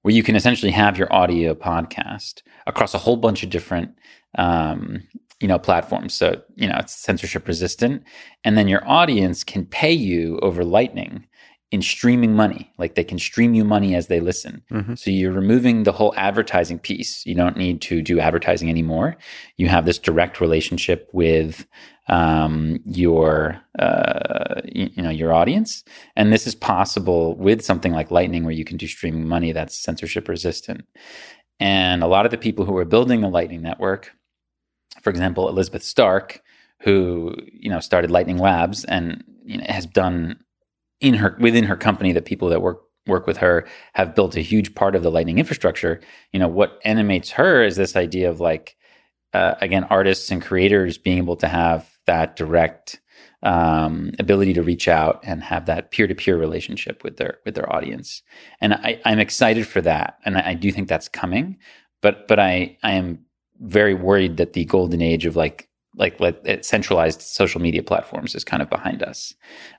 where 0.01 0.13
you 0.13 0.23
can 0.23 0.35
essentially 0.35 0.71
have 0.71 0.97
your 0.97 1.11
audio 1.13 1.53
podcast 1.53 2.41
across 2.65 2.95
a 2.95 2.99
whole 2.99 3.17
bunch 3.17 3.43
of 3.43 3.51
different, 3.51 3.95
um, 4.39 5.03
you 5.39 5.47
know, 5.47 5.59
platforms. 5.59 6.15
So 6.15 6.41
you 6.55 6.67
know, 6.67 6.77
it's 6.79 6.95
censorship 6.95 7.47
resistant, 7.47 8.03
and 8.43 8.57
then 8.57 8.67
your 8.67 8.87
audience 8.89 9.43
can 9.43 9.65
pay 9.65 9.93
you 9.93 10.39
over 10.39 10.63
Lightning 10.63 11.27
in 11.71 11.81
streaming 11.83 12.35
money. 12.35 12.71
Like 12.77 12.95
they 12.95 13.03
can 13.03 13.19
stream 13.19 13.53
you 13.53 13.63
money 13.63 13.95
as 13.95 14.07
they 14.07 14.19
listen. 14.19 14.63
Mm-hmm. 14.71 14.95
So 14.95 15.11
you're 15.11 15.31
removing 15.31 15.83
the 15.83 15.91
whole 15.91 16.13
advertising 16.17 16.79
piece. 16.79 17.25
You 17.25 17.35
don't 17.35 17.57
need 17.57 17.81
to 17.81 18.01
do 18.01 18.19
advertising 18.19 18.69
anymore. 18.69 19.17
You 19.57 19.67
have 19.67 19.85
this 19.85 19.99
direct 19.99 20.41
relationship 20.41 21.09
with 21.13 21.67
um, 22.07 22.79
your 22.85 23.61
uh, 23.77 24.61
you, 24.65 24.89
you, 24.93 25.03
know 25.03 25.11
your 25.11 25.31
audience, 25.31 25.83
and 26.15 26.33
this 26.33 26.47
is 26.47 26.55
possible 26.55 27.35
with 27.35 27.63
something 27.63 27.93
like 27.93 28.09
Lightning, 28.09 28.43
where 28.43 28.53
you 28.53 28.65
can 28.65 28.77
do 28.77 28.87
streaming 28.87 29.27
money 29.27 29.51
that's 29.51 29.77
censorship 29.77 30.27
resistant. 30.27 30.87
And 31.59 32.01
a 32.01 32.07
lot 32.07 32.25
of 32.25 32.31
the 32.31 32.37
people 32.37 32.65
who 32.65 32.75
are 32.77 32.85
building 32.85 33.21
the 33.21 33.29
Lightning 33.29 33.61
network, 33.61 34.11
for 35.03 35.11
example, 35.11 35.47
Elizabeth 35.49 35.83
Stark, 35.83 36.41
who 36.79 37.35
you 37.53 37.69
know 37.69 37.79
started 37.79 38.09
Lightning 38.09 38.39
Labs 38.39 38.85
and 38.85 39.23
you 39.45 39.59
know, 39.59 39.65
has 39.67 39.85
done 39.85 40.39
in 41.01 41.15
her 41.15 41.37
within 41.39 41.63
her 41.65 41.75
company 41.75 42.11
that 42.13 42.25
people 42.25 42.49
that 42.49 42.61
work 42.61 42.81
work 43.07 43.25
with 43.25 43.37
her 43.37 43.67
have 43.93 44.15
built 44.15 44.35
a 44.35 44.41
huge 44.41 44.75
part 44.75 44.95
of 44.95 45.03
the 45.03 45.11
lightning 45.11 45.39
infrastructure. 45.39 45.99
You 46.31 46.39
know 46.39 46.47
what 46.47 46.79
animates 46.83 47.31
her 47.31 47.63
is 47.63 47.75
this 47.75 47.95
idea 47.95 48.29
of 48.29 48.39
like 48.39 48.75
uh, 49.33 49.55
again 49.61 49.85
artists 49.85 50.31
and 50.31 50.41
creators 50.41 50.97
being 50.97 51.17
able 51.17 51.37
to 51.37 51.47
have 51.47 51.89
that 52.05 52.35
direct 52.35 52.99
um, 53.41 54.11
ability 54.19 54.53
to 54.53 54.63
reach 54.63 54.87
out 54.87 55.21
and 55.23 55.41
have 55.43 55.65
that 55.67 55.91
peer-to-peer 55.91 56.37
relationship 56.37 57.03
with 57.03 57.17
their 57.17 57.37
with 57.45 57.55
their 57.55 57.73
audience. 57.73 58.21
And 58.59 58.73
I, 58.73 58.99
i'm 59.05 59.19
excited 59.19 59.67
for 59.67 59.81
that 59.81 60.17
and 60.25 60.37
I, 60.37 60.49
I 60.49 60.53
do 60.53 60.71
think 60.71 60.87
that's 60.87 61.07
coming 61.07 61.57
but 62.01 62.27
but 62.27 62.39
i 62.39 62.77
i 62.83 62.91
am 62.91 63.25
very 63.61 63.93
worried 63.93 64.37
that 64.37 64.53
the 64.53 64.65
golden 64.65 65.01
age 65.01 65.25
of 65.25 65.35
like 65.35 65.68
like 65.99 66.19
let, 66.19 66.65
centralized 66.65 67.21
social 67.21 67.61
media 67.61 67.83
platforms 67.83 68.33
is 68.33 68.43
kind 68.43 68.63
of 68.63 68.69
behind 68.69 69.03
us 69.03 69.33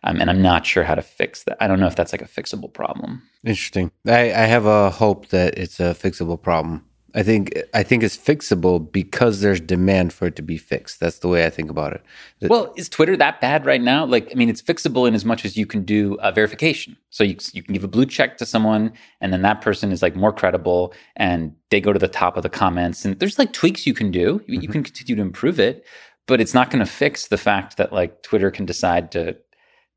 um, 0.04 0.20
and 0.20 0.30
i'm 0.30 0.42
not 0.42 0.64
sure 0.64 0.84
how 0.84 0.94
to 0.94 1.02
fix 1.02 1.44
that 1.44 1.56
i 1.60 1.66
don't 1.66 1.80
know 1.80 1.86
if 1.86 1.96
that's 1.96 2.12
like 2.12 2.22
a 2.22 2.26
fixable 2.26 2.72
problem 2.72 3.22
interesting 3.44 3.90
I, 4.06 4.32
I 4.32 4.46
have 4.46 4.66
a 4.66 4.90
hope 4.90 5.28
that 5.28 5.58
it's 5.58 5.80
a 5.80 5.94
fixable 5.94 6.40
problem 6.40 6.84
I 7.14 7.22
think 7.22 7.58
I 7.74 7.82
think 7.82 8.02
it's 8.02 8.16
fixable 8.16 8.90
because 8.90 9.40
there's 9.40 9.60
demand 9.60 10.12
for 10.12 10.26
it 10.26 10.36
to 10.36 10.42
be 10.42 10.56
fixed. 10.56 11.00
That's 11.00 11.18
the 11.18 11.28
way 11.28 11.44
I 11.44 11.50
think 11.50 11.70
about 11.70 11.92
it. 11.92 12.02
Well, 12.48 12.72
is 12.76 12.88
Twitter 12.88 13.16
that 13.16 13.40
bad 13.40 13.66
right 13.66 13.80
now? 13.80 14.04
Like, 14.04 14.30
I 14.30 14.34
mean, 14.34 14.48
it's 14.48 14.62
fixable 14.62 15.08
in 15.08 15.14
as 15.14 15.24
much 15.24 15.44
as 15.44 15.56
you 15.56 15.66
can 15.66 15.84
do 15.84 16.16
a 16.20 16.32
verification. 16.32 16.96
So 17.10 17.24
you 17.24 17.36
you 17.52 17.62
can 17.62 17.74
give 17.74 17.84
a 17.84 17.88
blue 17.88 18.06
check 18.06 18.36
to 18.38 18.46
someone, 18.46 18.92
and 19.20 19.32
then 19.32 19.42
that 19.42 19.60
person 19.60 19.92
is 19.92 20.02
like 20.02 20.14
more 20.14 20.32
credible, 20.32 20.94
and 21.16 21.54
they 21.70 21.80
go 21.80 21.92
to 21.92 21.98
the 21.98 22.08
top 22.08 22.36
of 22.36 22.42
the 22.42 22.48
comments. 22.48 23.04
And 23.04 23.18
there's 23.18 23.38
like 23.38 23.52
tweaks 23.52 23.86
you 23.86 23.94
can 23.94 24.10
do. 24.10 24.18
You, 24.18 24.54
mm-hmm. 24.54 24.62
you 24.62 24.68
can 24.68 24.82
continue 24.82 25.16
to 25.16 25.22
improve 25.22 25.58
it, 25.58 25.84
but 26.26 26.40
it's 26.40 26.54
not 26.54 26.70
going 26.70 26.84
to 26.84 26.90
fix 26.90 27.28
the 27.28 27.38
fact 27.38 27.76
that 27.76 27.92
like 27.92 28.22
Twitter 28.22 28.50
can 28.50 28.66
decide 28.66 29.12
to 29.12 29.36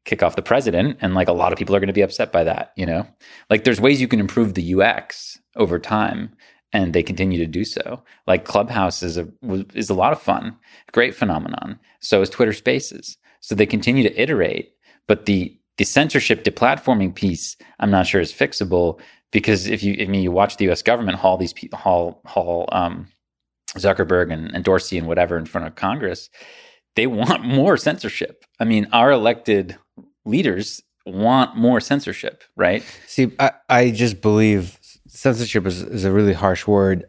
kick 0.05 0.21
off 0.21 0.35
the 0.35 0.41
president 0.41 0.97
and 0.99 1.13
like 1.13 1.29
a 1.29 1.33
lot 1.33 1.53
of 1.53 1.57
people 1.57 1.75
are 1.75 1.79
going 1.79 1.87
to 1.87 1.93
be 1.93 2.01
upset 2.01 2.31
by 2.31 2.43
that 2.43 2.73
you 2.75 2.85
know? 2.85 3.07
Like 3.49 3.63
there's 3.63 3.81
ways 3.81 4.01
you 4.01 4.07
can 4.07 4.19
improve 4.19 4.53
the 4.53 4.73
ux 4.81 5.39
over 5.55 5.79
time 5.79 6.33
and 6.73 6.93
they 6.93 7.03
continue 7.03 7.37
to 7.37 7.45
do 7.45 7.63
so. 7.63 8.01
Like 8.27 8.45
clubhouse 8.45 9.03
is 9.03 9.17
a 9.17 9.27
is 9.73 9.89
a 9.89 9.93
lot 9.93 10.11
of 10.11 10.21
fun 10.21 10.57
great 10.91 11.15
phenomenon. 11.15 11.79
So 12.01 12.21
is 12.21 12.29
twitter 12.29 12.53
spaces. 12.53 13.17
So 13.39 13.55
they 13.55 13.65
continue 13.65 14.03
to 14.03 14.21
iterate 14.21 14.73
but 15.07 15.25
the 15.25 15.57
the 15.77 15.85
censorship 15.85 16.43
deplatforming 16.43 17.13
piece 17.15 17.55
i'm 17.79 17.91
not 17.91 18.07
sure 18.07 18.21
is 18.21 18.31
fixable 18.31 18.99
because 19.31 19.67
if 19.67 19.83
you 19.83 19.95
i 19.99 20.05
mean 20.05 20.21
you 20.21 20.31
watch 20.31 20.57
the 20.57 20.69
us 20.69 20.81
government 20.81 21.17
haul 21.17 21.37
these 21.37 21.53
haul 21.73 22.21
haul 22.25 22.69
um, 22.71 23.07
zuckerberg 23.75 24.31
and, 24.31 24.53
and 24.53 24.63
dorsey 24.63 24.97
and 24.97 25.07
whatever 25.07 25.37
in 25.37 25.45
front 25.45 25.67
of 25.67 25.75
congress 25.75 26.29
they 26.95 27.07
want 27.07 27.43
more 27.45 27.77
censorship 27.77 28.45
i 28.59 28.63
mean 28.63 28.87
our 28.91 29.11
elected 29.11 29.77
leaders 30.25 30.81
want 31.05 31.55
more 31.55 31.79
censorship, 31.79 32.43
right? 32.55 32.83
See, 33.07 33.31
I, 33.39 33.51
I 33.69 33.91
just 33.91 34.21
believe 34.21 34.79
censorship 35.07 35.65
is, 35.65 35.81
is 35.81 36.05
a 36.05 36.11
really 36.11 36.33
harsh 36.33 36.65
word. 36.67 37.05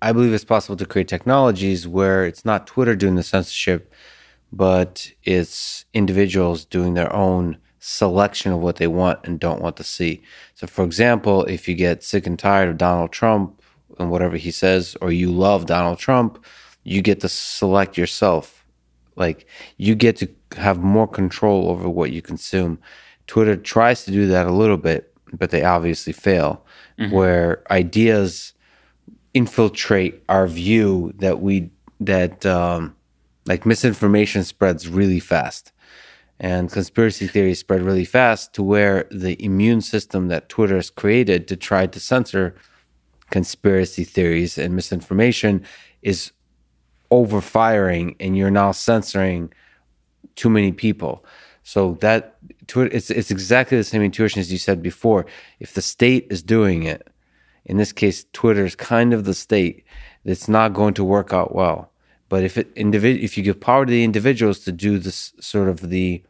I 0.00 0.12
believe 0.12 0.32
it's 0.32 0.44
possible 0.44 0.76
to 0.76 0.86
create 0.86 1.08
technologies 1.08 1.86
where 1.86 2.24
it's 2.24 2.44
not 2.44 2.66
Twitter 2.66 2.94
doing 2.94 3.16
the 3.16 3.22
censorship, 3.22 3.92
but 4.52 5.12
it's 5.24 5.84
individuals 5.92 6.64
doing 6.64 6.94
their 6.94 7.12
own 7.12 7.58
selection 7.80 8.52
of 8.52 8.60
what 8.60 8.76
they 8.76 8.86
want 8.86 9.20
and 9.24 9.38
don't 9.40 9.60
want 9.60 9.76
to 9.76 9.84
see. 9.84 10.22
So, 10.54 10.66
for 10.66 10.84
example, 10.84 11.44
if 11.44 11.68
you 11.68 11.74
get 11.74 12.02
sick 12.02 12.26
and 12.26 12.38
tired 12.38 12.68
of 12.68 12.78
Donald 12.78 13.12
Trump 13.12 13.57
and 14.00 14.10
whatever 14.10 14.36
he 14.36 14.50
says, 14.50 14.96
or 15.00 15.12
you 15.12 15.30
love 15.30 15.66
Donald 15.66 15.98
Trump, 15.98 16.44
you 16.84 17.02
get 17.02 17.20
to 17.20 17.28
select 17.28 17.98
yourself. 17.98 18.64
Like, 19.16 19.46
you 19.76 19.94
get 19.94 20.16
to 20.16 20.28
have 20.56 20.78
more 20.78 21.08
control 21.08 21.70
over 21.70 21.88
what 21.88 22.12
you 22.12 22.22
consume. 22.22 22.78
Twitter 23.26 23.56
tries 23.56 24.04
to 24.04 24.10
do 24.10 24.26
that 24.28 24.46
a 24.46 24.52
little 24.52 24.76
bit, 24.76 25.12
but 25.32 25.50
they 25.50 25.64
obviously 25.64 26.12
fail. 26.12 26.64
Mm-hmm. 26.98 27.14
Where 27.14 27.62
ideas 27.70 28.54
infiltrate 29.34 30.22
our 30.28 30.46
view 30.46 31.12
that 31.18 31.40
we 31.40 31.70
that 32.00 32.46
um, 32.46 32.96
like 33.46 33.66
misinformation 33.66 34.44
spreads 34.44 34.88
really 34.88 35.20
fast, 35.20 35.72
and 36.40 36.72
conspiracy 36.72 37.26
theories 37.26 37.58
spread 37.58 37.82
really 37.82 38.04
fast 38.04 38.54
to 38.54 38.62
where 38.62 39.06
the 39.10 39.42
immune 39.44 39.80
system 39.80 40.28
that 40.28 40.48
Twitter 40.48 40.76
has 40.76 40.90
created 40.90 41.46
to 41.48 41.56
try 41.56 41.86
to 41.86 42.00
censor 42.00 42.54
conspiracy 43.30 44.04
theories 44.04 44.58
and 44.58 44.74
misinformation 44.74 45.64
is 46.02 46.32
overfiring, 47.10 48.16
and 48.20 48.36
you're 48.36 48.50
now 48.50 48.72
censoring 48.72 49.52
too 50.36 50.50
many 50.50 50.72
people. 50.72 51.24
So 51.62 51.98
that 52.00 52.36
it's 52.68 53.10
it's 53.10 53.30
exactly 53.30 53.76
the 53.76 53.84
same 53.84 54.02
intuition 54.02 54.40
as 54.40 54.50
you 54.50 54.58
said 54.58 54.82
before. 54.82 55.26
If 55.60 55.74
the 55.74 55.82
state 55.82 56.26
is 56.30 56.42
doing 56.42 56.84
it, 56.84 57.08
in 57.64 57.76
this 57.76 57.92
case, 57.92 58.24
Twitter 58.32 58.64
is 58.64 58.74
kind 58.74 59.12
of 59.12 59.24
the 59.24 59.34
state. 59.34 59.84
It's 60.24 60.48
not 60.48 60.72
going 60.72 60.94
to 60.94 61.04
work 61.04 61.32
out 61.32 61.54
well. 61.54 61.90
But 62.28 62.44
if 62.44 62.56
it 62.58 62.74
individ- 62.74 63.22
if 63.22 63.36
you 63.36 63.42
give 63.42 63.60
power 63.60 63.84
to 63.84 63.90
the 63.90 64.04
individuals 64.04 64.60
to 64.60 64.72
do 64.72 64.98
this 64.98 65.32
sort 65.40 65.68
of 65.68 65.90
the 65.90 66.22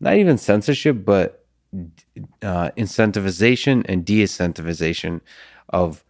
not 0.00 0.16
even 0.16 0.38
censorship, 0.38 1.04
but 1.04 1.44
uh, 2.42 2.70
incentivization 2.76 3.84
and 3.88 4.04
de-incentivization 4.04 5.20
of 5.68 6.04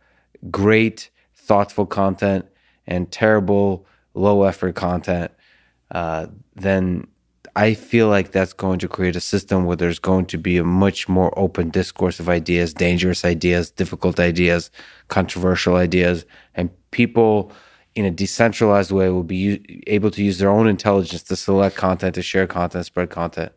great, 0.50 1.10
thoughtful 1.34 1.86
content 1.86 2.46
and 2.86 3.10
terrible, 3.10 3.86
low 4.14 4.44
effort 4.44 4.74
content, 4.74 5.30
uh, 5.90 6.26
then 6.54 7.06
I 7.56 7.74
feel 7.74 8.08
like 8.08 8.30
that's 8.30 8.52
going 8.52 8.78
to 8.78 8.88
create 8.88 9.16
a 9.16 9.20
system 9.20 9.64
where 9.64 9.76
there's 9.76 9.98
going 9.98 10.26
to 10.26 10.38
be 10.38 10.56
a 10.56 10.64
much 10.64 11.08
more 11.08 11.36
open 11.38 11.70
discourse 11.70 12.20
of 12.20 12.28
ideas, 12.28 12.72
dangerous 12.72 13.24
ideas, 13.24 13.70
difficult 13.70 14.20
ideas, 14.20 14.70
controversial 15.08 15.76
ideas, 15.76 16.24
and 16.54 16.70
people 16.90 17.52
in 17.94 18.04
a 18.04 18.10
decentralized 18.10 18.92
way 18.92 19.10
will 19.10 19.24
be 19.24 19.36
u- 19.36 19.64
able 19.88 20.10
to 20.12 20.22
use 20.22 20.38
their 20.38 20.50
own 20.50 20.68
intelligence 20.68 21.24
to 21.24 21.36
select 21.36 21.76
content, 21.76 22.14
to 22.14 22.22
share 22.22 22.46
content, 22.46 22.86
spread 22.86 23.10
content. 23.10 23.52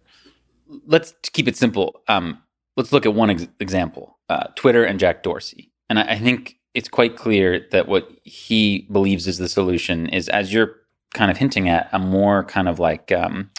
Let's 0.87 1.13
keep 1.31 1.47
it 1.47 1.55
simple. 1.55 2.01
Um, 2.07 2.41
let's 2.75 2.91
look 2.91 3.05
at 3.05 3.13
one 3.13 3.29
ex- 3.29 3.47
example: 3.59 4.17
uh, 4.27 4.47
Twitter 4.55 4.83
and 4.83 4.99
Jack 4.99 5.21
Dorsey. 5.21 5.71
And 5.87 5.99
I, 5.99 6.13
I 6.13 6.17
think 6.17 6.57
it's 6.73 6.89
quite 6.89 7.15
clear 7.15 7.67
that 7.71 7.87
what 7.87 8.09
he 8.23 8.87
believes 8.91 9.27
is 9.27 9.37
the 9.37 9.49
solution 9.49 10.09
is, 10.09 10.29
as 10.29 10.53
you're 10.53 10.75
kind 11.13 11.29
of 11.29 11.37
hinting 11.37 11.69
at 11.69 11.89
a 11.91 11.99
more 11.99 12.43
kind 12.43 12.67
of 12.67 12.79
like 12.79 13.11
um, 13.11 13.51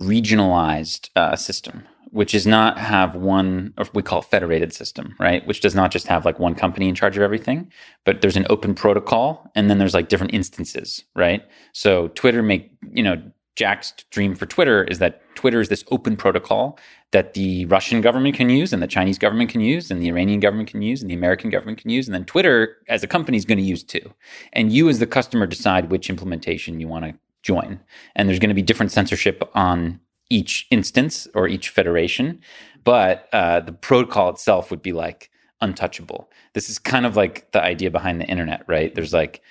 regionalized 0.00 1.10
uh, 1.16 1.34
system, 1.34 1.84
which 2.10 2.34
is 2.34 2.46
not 2.46 2.78
have 2.78 3.14
one, 3.16 3.74
or 3.76 3.86
we 3.92 4.02
call 4.02 4.20
it 4.20 4.24
federated 4.26 4.72
system, 4.72 5.14
right? 5.18 5.46
Which 5.46 5.60
does 5.60 5.74
not 5.74 5.90
just 5.90 6.06
have 6.06 6.24
like 6.24 6.38
one 6.38 6.54
company 6.54 6.88
in 6.88 6.94
charge 6.94 7.16
of 7.16 7.22
everything, 7.22 7.70
but 8.04 8.20
there's 8.20 8.36
an 8.36 8.46
open 8.48 8.74
protocol, 8.74 9.50
and 9.54 9.68
then 9.68 9.78
there's 9.78 9.94
like 9.94 10.08
different 10.08 10.32
instances, 10.32 11.04
right? 11.14 11.42
So 11.72 12.08
Twitter 12.08 12.42
make 12.42 12.70
you 12.92 13.02
know 13.02 13.20
Jack's 13.56 13.92
dream 14.10 14.34
for 14.34 14.46
Twitter 14.46 14.84
is 14.84 14.98
that 14.98 15.22
Twitter 15.34 15.60
is 15.60 15.70
this 15.70 15.84
open 15.90 16.16
protocol 16.16 16.78
that 17.12 17.34
the 17.34 17.64
Russian 17.66 18.02
government 18.02 18.36
can 18.36 18.50
use 18.50 18.72
and 18.72 18.82
the 18.82 18.86
Chinese 18.86 19.18
government 19.18 19.50
can 19.50 19.62
use 19.62 19.90
and 19.90 20.02
the 20.02 20.08
Iranian 20.08 20.40
government 20.40 20.68
can 20.68 20.82
use 20.82 21.00
and 21.00 21.10
the 21.10 21.14
American 21.14 21.50
government 21.50 21.78
can 21.78 21.90
use. 21.90 22.06
And 22.06 22.14
then 22.14 22.26
Twitter 22.26 22.76
as 22.88 23.02
a 23.02 23.06
company 23.06 23.38
is 23.38 23.46
going 23.46 23.58
to 23.58 23.64
use 23.64 23.82
too. 23.82 24.12
And 24.52 24.72
you 24.72 24.88
as 24.88 24.98
the 24.98 25.06
customer 25.06 25.46
decide 25.46 25.90
which 25.90 26.10
implementation 26.10 26.80
you 26.80 26.86
want 26.86 27.06
to 27.06 27.14
join. 27.42 27.80
And 28.14 28.28
there's 28.28 28.38
going 28.38 28.50
to 28.50 28.54
be 28.54 28.62
different 28.62 28.92
censorship 28.92 29.42
on 29.54 30.00
each 30.28 30.66
instance 30.70 31.26
or 31.34 31.48
each 31.48 31.70
federation. 31.70 32.40
But 32.84 33.28
uh, 33.32 33.60
the 33.60 33.72
protocol 33.72 34.28
itself 34.28 34.70
would 34.70 34.82
be 34.82 34.92
like 34.92 35.30
untouchable. 35.62 36.30
This 36.52 36.68
is 36.68 36.78
kind 36.78 37.06
of 37.06 37.16
like 37.16 37.50
the 37.52 37.62
idea 37.62 37.90
behind 37.90 38.20
the 38.20 38.26
internet, 38.26 38.64
right? 38.66 38.94
There's 38.94 39.14
like 39.14 39.42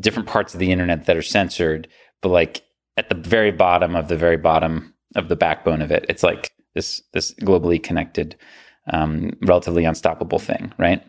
different 0.00 0.28
parts 0.28 0.54
of 0.54 0.60
the 0.60 0.72
internet 0.72 1.06
that 1.06 1.16
are 1.16 1.22
censored, 1.22 1.86
but 2.20 2.30
like 2.30 2.62
at 2.96 3.08
the 3.08 3.14
very 3.14 3.50
bottom 3.50 3.96
of 3.96 4.08
the 4.08 4.16
very 4.16 4.36
bottom 4.36 4.94
of 5.16 5.28
the 5.28 5.36
backbone 5.36 5.82
of 5.82 5.90
it, 5.90 6.04
it's 6.08 6.22
like 6.22 6.52
this 6.74 7.02
this 7.12 7.32
globally 7.34 7.82
connected, 7.82 8.36
um, 8.92 9.32
relatively 9.42 9.84
unstoppable 9.84 10.38
thing, 10.38 10.72
right? 10.78 11.02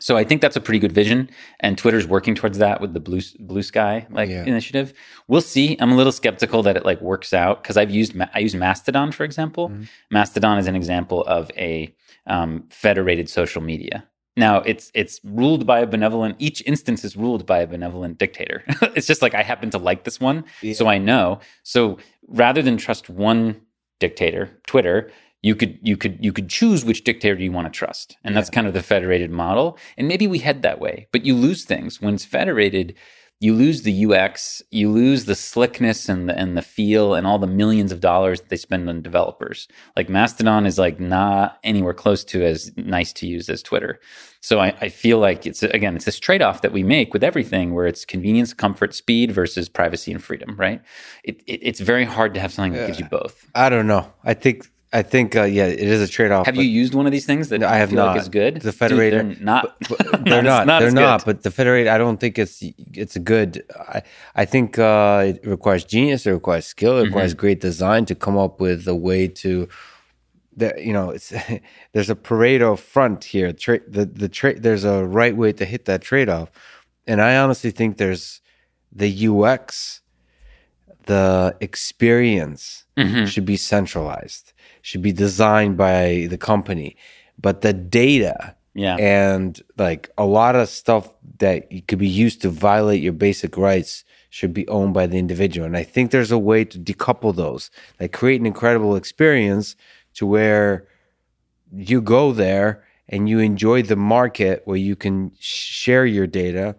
So 0.00 0.16
I 0.16 0.24
think 0.24 0.40
that's 0.40 0.56
a 0.56 0.60
pretty 0.60 0.80
good 0.80 0.92
vision, 0.92 1.30
and 1.60 1.78
Twitter's 1.78 2.08
working 2.08 2.34
towards 2.34 2.58
that 2.58 2.80
with 2.80 2.92
the 2.92 3.00
blue 3.00 3.20
blue 3.38 3.62
sky 3.62 4.06
like 4.10 4.30
yeah. 4.30 4.44
initiative. 4.44 4.92
We'll 5.28 5.42
see. 5.42 5.76
I'm 5.78 5.92
a 5.92 5.96
little 5.96 6.12
skeptical 6.12 6.62
that 6.64 6.76
it 6.76 6.84
like 6.84 7.00
works 7.00 7.32
out 7.32 7.62
because 7.62 7.76
I've 7.76 7.90
used 7.90 8.14
I 8.34 8.40
use 8.40 8.54
Mastodon 8.54 9.12
for 9.12 9.24
example. 9.24 9.68
Mm-hmm. 9.68 9.84
Mastodon 10.10 10.58
is 10.58 10.66
an 10.66 10.74
example 10.74 11.22
of 11.24 11.50
a 11.56 11.94
um, 12.26 12.64
federated 12.70 13.28
social 13.28 13.62
media. 13.62 14.04
Now 14.36 14.58
it's 14.60 14.90
it's 14.94 15.20
ruled 15.24 15.66
by 15.66 15.80
a 15.80 15.86
benevolent. 15.86 16.36
Each 16.38 16.62
instance 16.66 17.04
is 17.04 17.16
ruled 17.16 17.44
by 17.44 17.58
a 17.58 17.66
benevolent 17.66 18.18
dictator. 18.18 18.64
it's 18.94 19.06
just 19.06 19.22
like 19.22 19.34
I 19.34 19.42
happen 19.42 19.70
to 19.70 19.78
like 19.78 20.04
this 20.04 20.20
one, 20.20 20.44
yeah. 20.62 20.72
so 20.74 20.86
I 20.86 20.98
know. 20.98 21.40
So 21.62 21.98
rather 22.28 22.62
than 22.62 22.76
trust 22.78 23.10
one 23.10 23.60
dictator, 24.00 24.50
Twitter, 24.66 25.10
you 25.42 25.54
could 25.54 25.78
you 25.82 25.96
could 25.96 26.24
you 26.24 26.32
could 26.32 26.48
choose 26.48 26.84
which 26.84 27.04
dictator 27.04 27.34
you 27.34 27.52
want 27.52 27.66
to 27.66 27.78
trust, 27.78 28.16
and 28.24 28.32
yeah. 28.32 28.40
that's 28.40 28.50
kind 28.50 28.66
of 28.66 28.72
the 28.72 28.82
federated 28.82 29.30
model. 29.30 29.76
And 29.98 30.08
maybe 30.08 30.26
we 30.26 30.38
head 30.38 30.62
that 30.62 30.80
way, 30.80 31.08
but 31.12 31.26
you 31.26 31.34
lose 31.34 31.64
things 31.64 32.00
when 32.00 32.14
it's 32.14 32.24
federated 32.24 32.94
you 33.42 33.52
lose 33.52 33.82
the 33.82 34.06
UX, 34.06 34.62
you 34.70 34.88
lose 34.88 35.24
the 35.24 35.34
slickness 35.34 36.08
and 36.08 36.28
the 36.28 36.38
and 36.38 36.56
the 36.56 36.62
feel 36.62 37.14
and 37.14 37.26
all 37.26 37.40
the 37.40 37.46
millions 37.48 37.90
of 37.90 37.98
dollars 37.98 38.40
that 38.40 38.50
they 38.50 38.56
spend 38.56 38.88
on 38.88 39.02
developers. 39.02 39.66
Like 39.96 40.08
Mastodon 40.08 40.64
is 40.64 40.78
like 40.78 41.00
not 41.00 41.58
anywhere 41.64 41.92
close 41.92 42.22
to 42.26 42.44
as 42.44 42.70
nice 42.76 43.12
to 43.14 43.26
use 43.26 43.48
as 43.48 43.60
Twitter. 43.60 43.98
So 44.42 44.60
I, 44.60 44.76
I 44.80 44.88
feel 44.88 45.18
like 45.18 45.44
it's 45.44 45.64
again 45.64 45.96
it's 45.96 46.04
this 46.04 46.20
trade 46.20 46.40
off 46.40 46.62
that 46.62 46.70
we 46.70 46.84
make 46.84 47.12
with 47.12 47.24
everything 47.24 47.74
where 47.74 47.86
it's 47.86 48.04
convenience, 48.04 48.54
comfort, 48.54 48.94
speed 48.94 49.32
versus 49.32 49.68
privacy 49.68 50.12
and 50.12 50.22
freedom. 50.22 50.54
Right? 50.56 50.80
It, 51.24 51.42
it 51.48 51.58
it's 51.62 51.80
very 51.80 52.04
hard 52.04 52.34
to 52.34 52.40
have 52.40 52.52
something 52.52 52.74
that 52.74 52.86
gives 52.86 53.00
you 53.00 53.06
both. 53.06 53.48
I 53.56 53.70
don't 53.70 53.88
know. 53.88 54.12
I 54.22 54.34
think 54.34 54.70
I 54.94 55.02
think 55.02 55.34
uh, 55.34 55.44
yeah, 55.44 55.66
it 55.66 55.80
is 55.80 56.02
a 56.02 56.08
trade 56.10 56.30
off. 56.32 56.44
Have 56.44 56.56
you 56.56 56.64
used 56.64 56.92
one 56.92 57.06
of 57.06 57.12
these 57.12 57.24
things 57.24 57.48
that 57.48 57.60
no, 57.60 57.68
I 57.68 57.76
have 57.76 57.92
not. 57.92 58.08
Like 58.08 58.20
is 58.20 58.28
good? 58.28 58.60
The 58.60 58.72
federated, 58.72 59.28
Dude, 59.28 59.38
they're 59.38 59.44
not. 59.44 59.76
they're 60.24 60.42
not. 60.42 60.66
not 60.66 60.80
they're 60.80 60.90
not. 60.90 61.24
But 61.24 61.42
the 61.42 61.50
federated, 61.50 61.88
I 61.88 61.96
don't 61.96 62.20
think 62.20 62.38
it's 62.38 62.62
it's 62.92 63.16
a 63.16 63.18
good. 63.18 63.64
I 63.78 64.02
I 64.34 64.44
think 64.44 64.78
uh, 64.78 65.24
it 65.28 65.46
requires 65.46 65.84
genius. 65.84 66.26
It 66.26 66.32
requires 66.32 66.66
skill. 66.66 66.98
It 66.98 67.04
requires 67.04 67.32
mm-hmm. 67.32 67.40
great 67.40 67.60
design 67.60 68.04
to 68.06 68.14
come 68.14 68.36
up 68.36 68.60
with 68.60 68.86
a 68.86 68.94
way 68.94 69.28
to. 69.28 69.66
That 70.58 70.82
you 70.82 70.92
know, 70.92 71.08
it's 71.10 71.32
there's 71.92 72.10
a 72.10 72.14
Pareto 72.14 72.78
front 72.78 73.24
here. 73.24 73.54
Tra- 73.54 73.88
the 73.88 74.04
the 74.04 74.28
tra- 74.28 74.60
there's 74.60 74.84
a 74.84 75.06
right 75.06 75.34
way 75.34 75.54
to 75.54 75.64
hit 75.64 75.86
that 75.86 76.02
trade 76.02 76.28
off, 76.28 76.50
and 77.06 77.22
I 77.22 77.36
honestly 77.38 77.70
think 77.70 77.96
there's 77.96 78.42
the 78.94 79.28
UX, 79.28 80.02
the 81.06 81.56
experience 81.62 82.84
mm-hmm. 82.98 83.24
should 83.24 83.46
be 83.46 83.56
centralized 83.56 84.51
should 84.82 85.02
be 85.02 85.12
designed 85.12 85.76
by 85.76 86.26
the 86.28 86.38
company, 86.38 86.96
but 87.40 87.62
the 87.62 87.72
data 87.72 88.56
Yeah. 88.74 88.96
And 88.96 89.60
like 89.76 90.10
a 90.16 90.24
lot 90.24 90.56
of 90.56 90.68
stuff 90.68 91.10
that 91.38 91.68
could 91.88 91.98
be 91.98 92.08
used 92.08 92.40
to 92.42 92.48
violate 92.48 93.02
your 93.02 93.12
basic 93.12 93.58
rights 93.58 94.04
should 94.30 94.54
be 94.54 94.66
owned 94.68 94.94
by 94.94 95.06
the 95.06 95.18
individual. 95.18 95.66
And 95.66 95.76
I 95.76 95.84
think 95.84 96.10
there's 96.10 96.32
a 96.32 96.38
way 96.38 96.64
to 96.64 96.78
decouple 96.78 97.34
those, 97.36 97.70
like 98.00 98.12
create 98.12 98.40
an 98.40 98.46
incredible 98.46 98.96
experience 98.96 99.76
to 100.14 100.26
where 100.26 100.88
you 101.70 102.00
go 102.00 102.32
there 102.32 102.82
and 103.08 103.28
you 103.28 103.38
enjoy 103.40 103.82
the 103.82 103.96
market 103.96 104.62
where 104.64 104.76
you 104.76 104.96
can 104.96 105.32
share 105.38 106.06
your 106.06 106.26
data 106.26 106.74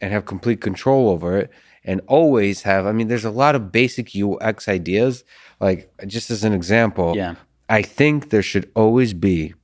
and 0.00 0.12
have 0.12 0.24
complete 0.24 0.60
control 0.60 1.10
over 1.10 1.36
it 1.38 1.50
and 1.84 2.00
always 2.06 2.62
have 2.62 2.86
i 2.86 2.92
mean 2.92 3.08
there's 3.08 3.24
a 3.24 3.30
lot 3.30 3.54
of 3.54 3.72
basic 3.72 4.10
ux 4.16 4.68
ideas 4.68 5.24
like 5.60 5.90
just 6.06 6.30
as 6.30 6.44
an 6.44 6.52
example 6.52 7.14
Yeah. 7.16 7.34
i 7.68 7.82
think 7.82 8.30
there 8.30 8.42
should 8.42 8.70
always 8.74 9.14
be 9.14 9.54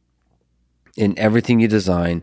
in 0.96 1.18
everything 1.18 1.60
you 1.60 1.68
design 1.68 2.22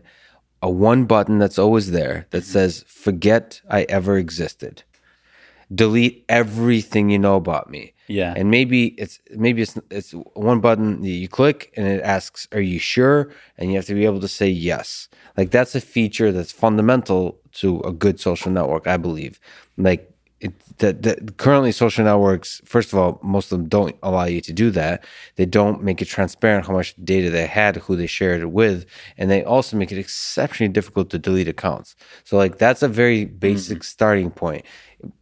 a 0.62 0.70
one 0.70 1.04
button 1.04 1.38
that's 1.38 1.58
always 1.58 1.90
there 1.90 2.26
that 2.30 2.42
mm-hmm. 2.42 2.52
says 2.52 2.84
forget 2.86 3.60
i 3.70 3.82
ever 3.84 4.18
existed. 4.18 4.82
Delete 5.72 6.24
everything 6.28 7.10
you 7.10 7.18
know 7.18 7.36
about 7.36 7.70
me. 7.70 7.94
Yeah. 8.08 8.34
and 8.36 8.50
maybe 8.50 8.86
it's 8.98 9.20
maybe 9.36 9.62
it's 9.62 9.78
it's 9.88 10.10
one 10.34 10.58
button 10.58 11.00
that 11.00 11.08
you 11.08 11.28
click 11.28 11.72
and 11.76 11.86
it 11.86 12.02
asks 12.02 12.48
are 12.50 12.60
you 12.60 12.80
sure? 12.80 13.30
And 13.56 13.70
you 13.70 13.76
have 13.76 13.86
to 13.86 13.94
be 13.94 14.04
able 14.04 14.18
to 14.20 14.28
say 14.28 14.48
yes. 14.48 15.08
Like 15.36 15.52
that's 15.52 15.76
a 15.76 15.80
feature 15.80 16.32
that's 16.32 16.50
fundamental 16.50 17.38
to 17.52 17.80
a 17.82 17.92
good 17.92 18.18
social 18.18 18.50
network 18.50 18.88
i 18.88 18.96
believe. 18.96 19.38
Like 19.76 20.09
it, 20.40 20.78
that, 20.78 21.02
that 21.02 21.36
currently 21.36 21.70
social 21.70 22.04
networks 22.04 22.60
first 22.64 22.92
of 22.92 22.98
all 22.98 23.20
most 23.22 23.52
of 23.52 23.58
them 23.58 23.68
don't 23.68 23.96
allow 24.02 24.24
you 24.24 24.40
to 24.40 24.52
do 24.52 24.70
that. 24.70 25.04
They 25.36 25.46
don't 25.46 25.82
make 25.82 26.00
it 26.00 26.06
transparent 26.06 26.66
how 26.66 26.72
much 26.72 26.94
data 27.04 27.30
they 27.30 27.46
had 27.46 27.76
who 27.76 27.96
they 27.96 28.06
shared 28.06 28.40
it 28.40 28.50
with 28.50 28.86
and 29.18 29.30
they 29.30 29.44
also 29.44 29.76
make 29.76 29.92
it 29.92 29.98
exceptionally 29.98 30.72
difficult 30.72 31.10
to 31.10 31.18
delete 31.18 31.48
accounts. 31.48 31.94
So 32.24 32.36
like 32.36 32.58
that's 32.58 32.82
a 32.82 32.88
very 32.88 33.26
basic 33.26 33.78
mm-hmm. 33.78 33.82
starting 33.82 34.30
point. 34.30 34.64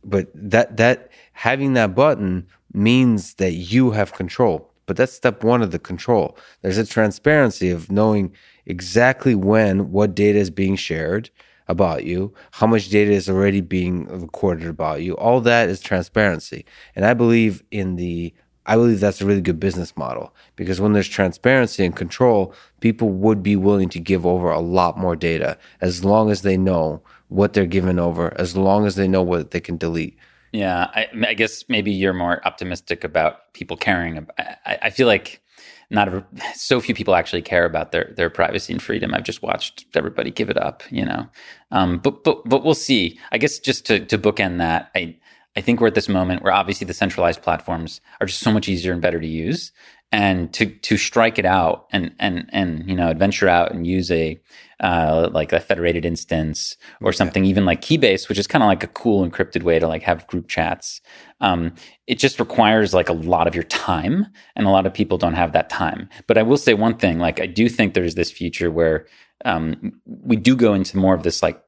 But 0.04 0.28
that 0.34 0.76
that 0.76 1.10
having 1.32 1.74
that 1.74 1.94
button 1.94 2.46
means 2.72 3.34
that 3.34 3.52
you 3.52 3.90
have 3.90 4.12
control. 4.12 4.70
But 4.86 4.96
that's 4.96 5.12
step 5.12 5.44
one 5.44 5.62
of 5.62 5.70
the 5.70 5.78
control. 5.78 6.38
There's 6.62 6.78
a 6.78 6.86
transparency 6.86 7.70
of 7.70 7.90
knowing 7.90 8.32
exactly 8.66 9.34
when 9.34 9.90
what 9.90 10.14
data 10.14 10.38
is 10.38 10.50
being 10.50 10.76
shared 10.76 11.30
about 11.68 12.04
you 12.04 12.32
how 12.52 12.66
much 12.66 12.88
data 12.88 13.10
is 13.10 13.28
already 13.28 13.60
being 13.60 14.06
recorded 14.06 14.66
about 14.66 15.02
you 15.02 15.14
all 15.16 15.40
that 15.40 15.68
is 15.68 15.80
transparency 15.80 16.64
and 16.96 17.04
i 17.04 17.14
believe 17.14 17.62
in 17.70 17.96
the 17.96 18.32
i 18.66 18.74
believe 18.74 19.00
that's 19.00 19.20
a 19.20 19.26
really 19.26 19.40
good 19.40 19.60
business 19.60 19.96
model 19.96 20.34
because 20.56 20.80
when 20.80 20.92
there's 20.92 21.08
transparency 21.08 21.84
and 21.84 21.96
control 21.96 22.54
people 22.80 23.10
would 23.10 23.42
be 23.42 23.56
willing 23.56 23.88
to 23.88 24.00
give 24.00 24.24
over 24.24 24.50
a 24.50 24.60
lot 24.60 24.98
more 24.98 25.16
data 25.16 25.56
as 25.80 26.04
long 26.04 26.30
as 26.30 26.42
they 26.42 26.56
know 26.56 27.02
what 27.28 27.52
they're 27.52 27.66
giving 27.66 27.98
over 27.98 28.32
as 28.40 28.56
long 28.56 28.86
as 28.86 28.96
they 28.96 29.08
know 29.08 29.22
what 29.22 29.50
they 29.50 29.60
can 29.60 29.76
delete 29.76 30.16
Yeah, 30.52 30.88
I, 30.94 31.08
I 31.26 31.34
guess 31.34 31.64
maybe 31.68 31.92
you're 31.92 32.14
more 32.14 32.40
optimistic 32.46 33.04
about 33.04 33.52
people 33.52 33.76
caring. 33.76 34.26
I, 34.38 34.78
I 34.82 34.90
feel 34.90 35.06
like 35.06 35.42
not 35.90 36.08
a, 36.08 36.24
so 36.54 36.80
few 36.80 36.94
people 36.94 37.14
actually 37.14 37.42
care 37.42 37.64
about 37.64 37.92
their 37.92 38.12
their 38.16 38.30
privacy 38.30 38.72
and 38.72 38.82
freedom. 38.82 39.14
I've 39.14 39.24
just 39.24 39.42
watched 39.42 39.86
everybody 39.94 40.30
give 40.30 40.50
it 40.50 40.58
up, 40.58 40.82
you 40.90 41.04
know. 41.04 41.26
Um, 41.70 41.98
but 41.98 42.24
but 42.24 42.44
but 42.44 42.64
we'll 42.64 42.74
see. 42.74 43.18
I 43.32 43.38
guess 43.38 43.58
just 43.58 43.86
to 43.86 44.04
to 44.06 44.18
bookend 44.18 44.58
that, 44.58 44.90
I 44.94 45.16
I 45.56 45.60
think 45.60 45.80
we're 45.80 45.88
at 45.88 45.94
this 45.94 46.08
moment 46.08 46.42
where 46.42 46.52
obviously 46.52 46.86
the 46.86 46.94
centralized 46.94 47.42
platforms 47.42 48.00
are 48.20 48.26
just 48.26 48.40
so 48.40 48.52
much 48.52 48.68
easier 48.68 48.92
and 48.92 49.02
better 49.02 49.20
to 49.20 49.26
use, 49.26 49.72
and 50.10 50.52
to 50.54 50.66
to 50.66 50.96
strike 50.96 51.38
it 51.38 51.44
out 51.44 51.86
and 51.92 52.14
and 52.18 52.48
and 52.50 52.88
you 52.88 52.96
know 52.96 53.08
adventure 53.08 53.48
out 53.48 53.72
and 53.72 53.86
use 53.86 54.10
a 54.10 54.40
uh, 54.80 55.28
like 55.32 55.52
a 55.52 55.58
federated 55.58 56.04
instance 56.04 56.76
or 57.02 57.12
something 57.12 57.44
even 57.44 57.64
like 57.64 57.80
keybase 57.80 58.28
which 58.28 58.38
is 58.38 58.46
kind 58.46 58.62
of 58.62 58.68
like 58.68 58.84
a 58.84 58.88
cool 58.88 59.28
encrypted 59.28 59.64
way 59.64 59.78
to 59.78 59.88
like 59.88 60.02
have 60.02 60.26
group 60.28 60.48
chats. 60.48 61.00
Um, 61.40 61.74
it 62.06 62.18
just 62.18 62.38
requires 62.38 62.94
like 62.94 63.08
a 63.08 63.12
lot 63.12 63.48
of 63.48 63.54
your 63.54 63.64
time 63.64 64.26
and 64.54 64.66
a 64.66 64.70
lot 64.70 64.86
of 64.86 64.94
people 64.94 65.18
don't 65.18 65.34
have 65.34 65.52
that 65.52 65.68
time. 65.68 66.08
But 66.26 66.38
i 66.38 66.42
will 66.42 66.56
say 66.56 66.74
one 66.74 66.96
thing 66.96 67.18
like 67.18 67.40
i 67.40 67.46
do 67.46 67.68
think 67.68 67.94
there's 67.94 68.14
this 68.14 68.30
future 68.30 68.70
where 68.70 69.06
um, 69.44 70.00
we 70.06 70.36
do 70.36 70.56
go 70.56 70.74
into 70.74 70.96
more 70.96 71.14
of 71.14 71.22
this 71.22 71.42
like 71.42 71.62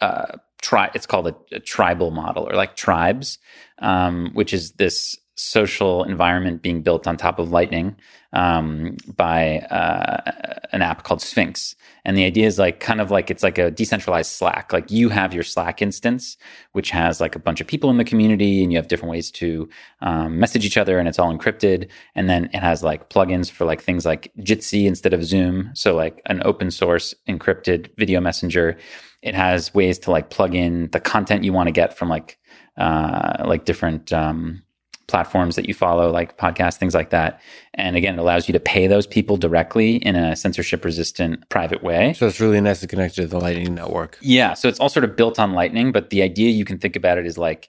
uh, 0.00 0.36
tri- 0.60 0.90
it's 0.94 1.06
called 1.06 1.28
a, 1.28 1.36
a 1.52 1.60
tribal 1.60 2.10
model 2.10 2.48
or 2.48 2.54
like 2.54 2.76
tribes 2.76 3.38
um, 3.78 4.30
which 4.34 4.52
is 4.52 4.72
this 4.72 5.16
social 5.36 6.02
environment 6.04 6.62
being 6.62 6.82
built 6.82 7.06
on 7.06 7.16
top 7.16 7.38
of 7.38 7.50
lightning 7.50 7.94
um, 8.32 8.96
by 9.16 9.58
uh, 9.70 10.60
an 10.72 10.82
app 10.82 11.04
called 11.04 11.22
sphinx. 11.22 11.74
And 12.04 12.16
the 12.16 12.24
idea 12.24 12.46
is 12.46 12.58
like 12.58 12.80
kind 12.80 13.00
of 13.00 13.10
like 13.10 13.30
it's 13.30 13.42
like 13.42 13.58
a 13.58 13.70
decentralized 13.70 14.30
slack. 14.30 14.72
Like 14.72 14.90
you 14.90 15.08
have 15.10 15.32
your 15.32 15.42
slack 15.42 15.80
instance 15.82 16.36
which 16.72 16.90
has 16.90 17.22
like 17.22 17.34
a 17.34 17.38
bunch 17.38 17.60
of 17.62 17.66
people 17.66 17.88
in 17.88 17.96
the 17.96 18.04
community 18.04 18.62
and 18.62 18.70
you 18.70 18.76
have 18.76 18.88
different 18.88 19.10
ways 19.10 19.30
to 19.30 19.66
um, 20.02 20.38
message 20.38 20.64
each 20.64 20.76
other 20.76 20.98
and 20.98 21.08
it's 21.08 21.18
all 21.18 21.34
encrypted. 21.34 21.88
And 22.14 22.28
then 22.28 22.50
it 22.52 22.60
has 22.60 22.82
like 22.82 23.08
plugins 23.08 23.50
for 23.50 23.64
like 23.64 23.80
things 23.80 24.04
like 24.04 24.30
jitsi 24.40 24.84
instead 24.84 25.14
of 25.14 25.24
zoom. 25.24 25.70
So 25.72 25.96
like 25.96 26.20
an 26.26 26.42
open 26.44 26.70
source 26.70 27.14
encrypted 27.26 27.88
video 27.96 28.20
messenger. 28.20 28.76
It 29.22 29.34
has 29.34 29.72
ways 29.72 29.98
to 30.00 30.10
like 30.10 30.28
plug 30.28 30.54
in 30.54 30.90
the 30.90 31.00
content 31.00 31.44
you 31.44 31.54
want 31.54 31.68
to 31.68 31.72
get 31.72 31.96
from 31.96 32.10
like 32.10 32.38
uh, 32.76 33.42
like 33.46 33.64
different 33.64 34.12
um, 34.12 34.62
platforms 35.06 35.56
that 35.56 35.68
you 35.68 35.74
follow, 35.74 36.10
like 36.10 36.36
podcasts, 36.36 36.76
things 36.76 36.94
like 36.94 37.10
that. 37.10 37.40
And 37.74 37.96
again, 37.96 38.14
it 38.14 38.20
allows 38.20 38.48
you 38.48 38.52
to 38.52 38.60
pay 38.60 38.86
those 38.86 39.06
people 39.06 39.36
directly 39.36 39.96
in 39.96 40.16
a 40.16 40.34
censorship 40.34 40.84
resistant 40.84 41.48
private 41.48 41.82
way. 41.82 42.12
so 42.14 42.26
it's 42.26 42.40
really 42.40 42.60
nice 42.60 42.80
to 42.80 42.86
connect 42.86 43.14
to 43.16 43.26
the 43.26 43.38
lightning 43.38 43.74
network 43.74 44.18
Yeah. 44.20 44.54
So 44.54 44.68
it's 44.68 44.80
all 44.80 44.88
sort 44.88 45.04
of 45.04 45.16
built 45.16 45.38
on 45.38 45.52
Lightning, 45.52 45.92
but 45.92 46.10
the 46.10 46.22
idea 46.22 46.50
you 46.50 46.64
can 46.64 46.78
think 46.78 46.96
about 46.96 47.18
it 47.18 47.26
is 47.26 47.38
like 47.38 47.68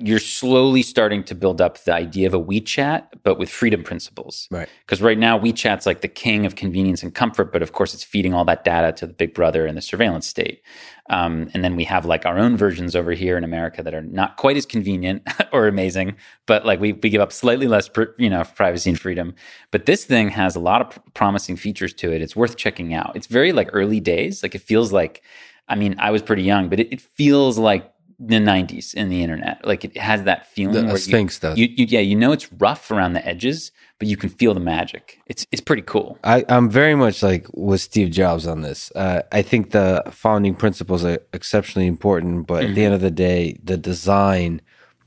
you're 0.00 0.20
slowly 0.20 0.82
starting 0.82 1.24
to 1.24 1.34
build 1.34 1.60
up 1.60 1.82
the 1.84 1.92
idea 1.92 2.26
of 2.26 2.34
a 2.34 2.40
WeChat, 2.40 3.08
but 3.24 3.38
with 3.38 3.50
freedom 3.50 3.82
principles. 3.82 4.46
Right. 4.50 4.68
Because 4.86 5.02
right 5.02 5.18
now, 5.18 5.38
WeChat's 5.38 5.86
like 5.86 6.02
the 6.02 6.08
king 6.08 6.46
of 6.46 6.54
convenience 6.54 7.02
and 7.02 7.14
comfort, 7.14 7.52
but 7.52 7.62
of 7.62 7.72
course, 7.72 7.94
it's 7.94 8.04
feeding 8.04 8.32
all 8.32 8.44
that 8.44 8.64
data 8.64 8.92
to 8.92 9.06
the 9.06 9.12
big 9.12 9.34
brother 9.34 9.66
and 9.66 9.76
the 9.76 9.82
surveillance 9.82 10.26
state. 10.26 10.62
Um, 11.10 11.50
and 11.52 11.64
then 11.64 11.74
we 11.74 11.84
have 11.84 12.04
like 12.04 12.26
our 12.26 12.38
own 12.38 12.56
versions 12.56 12.94
over 12.94 13.12
here 13.12 13.36
in 13.36 13.42
America 13.42 13.82
that 13.82 13.94
are 13.94 14.02
not 14.02 14.36
quite 14.36 14.56
as 14.56 14.66
convenient 14.66 15.26
or 15.52 15.66
amazing, 15.66 16.16
but 16.46 16.64
like 16.64 16.80
we, 16.80 16.92
we 16.92 17.10
give 17.10 17.20
up 17.20 17.32
slightly 17.32 17.66
less, 17.66 17.88
pr- 17.88 18.14
you 18.18 18.30
know, 18.30 18.44
privacy 18.44 18.90
and 18.90 19.00
freedom. 19.00 19.34
But 19.70 19.86
this 19.86 20.04
thing 20.04 20.28
has 20.30 20.54
a 20.54 20.60
lot 20.60 20.80
of 20.80 20.90
pr- 20.90 21.10
promising 21.14 21.56
features 21.56 21.92
to 21.94 22.12
it. 22.12 22.22
It's 22.22 22.36
worth 22.36 22.56
checking 22.56 22.94
out. 22.94 23.12
It's 23.16 23.26
very 23.26 23.52
like 23.52 23.70
early 23.72 24.00
days. 24.00 24.42
Like 24.42 24.54
it 24.54 24.62
feels 24.62 24.92
like, 24.92 25.22
I 25.68 25.74
mean, 25.74 25.96
I 25.98 26.10
was 26.10 26.22
pretty 26.22 26.42
young, 26.42 26.68
but 26.68 26.78
it, 26.78 26.92
it 26.92 27.00
feels 27.00 27.58
like 27.58 27.90
the 28.20 28.36
90s 28.36 28.94
in 28.94 29.08
the 29.10 29.22
internet. 29.22 29.64
Like 29.64 29.84
it 29.84 29.96
has 29.96 30.24
that 30.24 30.46
feeling 30.46 30.74
the 30.74 30.82
where 30.82 30.92
you- 30.92 30.98
sphinx 30.98 31.38
does 31.38 31.56
you, 31.56 31.66
you, 31.66 31.86
yeah, 31.86 32.00
you 32.00 32.16
know 32.16 32.32
it's 32.32 32.52
rough 32.54 32.90
around 32.90 33.12
the 33.12 33.24
edges, 33.26 33.70
but 33.98 34.08
you 34.08 34.16
can 34.16 34.28
feel 34.28 34.54
the 34.54 34.60
magic. 34.60 35.20
It's 35.26 35.46
it's 35.52 35.60
pretty 35.60 35.82
cool. 35.82 36.18
I, 36.24 36.44
I'm 36.48 36.68
very 36.68 36.94
much 36.94 37.22
like 37.22 37.46
with 37.54 37.80
Steve 37.80 38.10
Jobs 38.10 38.46
on 38.46 38.62
this. 38.62 38.90
Uh, 38.94 39.22
I 39.30 39.42
think 39.42 39.70
the 39.70 40.02
founding 40.10 40.54
principles 40.54 41.04
are 41.04 41.18
exceptionally 41.32 41.86
important, 41.86 42.46
but 42.46 42.64
at 42.64 42.74
the 42.74 42.84
end 42.84 42.94
of 42.94 43.00
the 43.00 43.10
day, 43.10 43.58
the 43.62 43.76
design 43.76 44.62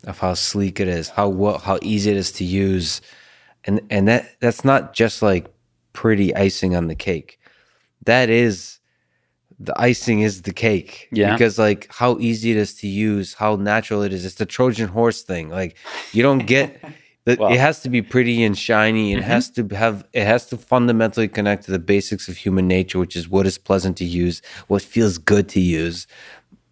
of 0.06 0.20
how 0.20 0.34
sleek 0.34 0.80
it 0.80 0.88
is, 0.88 1.10
how 1.10 1.30
well, 1.30 1.58
how 1.58 1.80
easy 1.82 2.12
it 2.12 2.18
is 2.18 2.32
to 2.34 2.46
use, 2.46 3.02
and 3.66 3.82
and 3.90 4.08
that 4.08 4.40
that's 4.40 4.64
not 4.64 4.94
just 4.94 5.22
like 5.22 5.54
pretty 5.94 6.34
icing 6.36 6.76
on 6.76 6.88
the 6.88 6.96
cake. 6.96 7.40
That 8.06 8.30
is 8.30 8.80
the 9.66 9.80
icing 9.80 10.22
is 10.22 10.42
the 10.42 10.54
cake. 10.54 11.08
Yeah. 11.12 11.34
Because 11.34 11.60
like 11.60 11.88
how 11.92 12.18
easy 12.20 12.52
it 12.52 12.58
is 12.58 12.74
to 12.76 12.88
use, 12.88 13.34
how 13.34 13.56
natural 13.56 14.02
it 14.02 14.14
is. 14.14 14.26
It's 14.26 14.36
the 14.36 14.46
Trojan 14.46 14.88
horse 14.90 15.22
thing. 15.22 15.50
Like 15.50 15.76
you 16.12 16.24
don't 16.24 16.46
get 16.46 16.82
the, 17.26 17.38
Well- 17.40 17.52
it 17.52 17.60
has 17.60 17.82
to 17.82 17.90
be 17.90 18.02
pretty 18.02 18.44
and 18.44 18.58
shiny. 18.58 19.14
It 19.14 19.18
mm-hmm. 19.18 19.24
has 19.26 19.50
to 19.52 19.68
have 19.70 20.06
it 20.14 20.26
has 20.26 20.48
to 20.48 20.58
fundamentally 20.58 21.28
connect 21.28 21.66
to 21.66 21.72
the 21.72 21.80
basics 21.80 22.28
of 22.28 22.38
human 22.38 22.68
nature, 22.68 23.00
which 23.00 23.16
is 23.16 23.30
what 23.30 23.46
is 23.46 23.58
pleasant 23.58 23.98
to 23.98 24.06
use, 24.06 24.42
what 24.68 24.82
feels 24.82 25.18
good 25.18 25.48
to 25.50 25.60
use. 25.60 26.08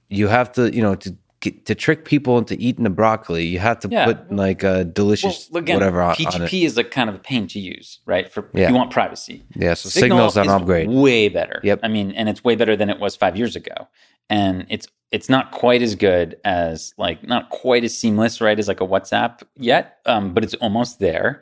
You 0.09 0.27
have 0.27 0.51
to, 0.53 0.73
you 0.73 0.81
know, 0.81 0.95
to 0.95 1.15
get, 1.41 1.65
to 1.65 1.75
trick 1.75 2.05
people 2.05 2.37
into 2.37 2.55
eating 2.59 2.83
the 2.83 2.89
broccoli, 2.89 3.45
you 3.45 3.59
have 3.59 3.79
to 3.81 3.87
Yeah. 3.89 4.05
put 4.05 4.31
like 4.31 4.63
a 4.63 4.83
delicious 4.83 5.49
Well, 5.51 5.61
again, 5.63 5.75
whatever 5.77 6.01
on, 6.01 6.09
on 6.11 6.13
it. 6.17 6.19
PGP 6.49 6.65
is 6.65 6.77
like 6.77 6.91
kind 6.91 7.09
of 7.09 7.15
a 7.15 7.19
pain 7.19 7.47
to 7.47 7.59
use, 7.59 7.99
right? 8.05 8.31
For 8.31 8.49
Yeah. 8.53 8.69
you 8.69 8.75
want 8.75 8.91
privacy. 8.91 9.43
Yeah, 9.55 9.73
so 9.73 9.89
Signal's 9.89 10.37
an 10.37 10.49
upgrade. 10.49 10.89
Way 10.89 11.29
better. 11.29 11.59
Yep. 11.63 11.79
I 11.83 11.87
mean, 11.87 12.11
and 12.11 12.27
it's 12.29 12.43
way 12.43 12.55
better 12.55 12.75
than 12.75 12.89
it 12.89 12.99
was 12.99 13.15
five 13.15 13.35
years 13.37 13.55
ago. 13.55 13.87
And 14.29 14.65
it's 14.69 14.87
it's 15.11 15.27
not 15.27 15.49
quite 15.51 15.81
as 15.81 15.95
good 15.95 16.37
as 16.45 16.93
like 16.99 17.27
not 17.27 17.49
quite 17.49 17.83
as 17.83 17.97
seamless, 17.97 18.41
right, 18.41 18.59
as 18.59 18.67
like 18.67 18.79
a 18.79 18.85
WhatsApp 18.85 19.41
yet, 19.55 19.97
um, 20.05 20.33
but 20.35 20.43
it's 20.43 20.53
almost 20.55 20.99
there. 20.99 21.41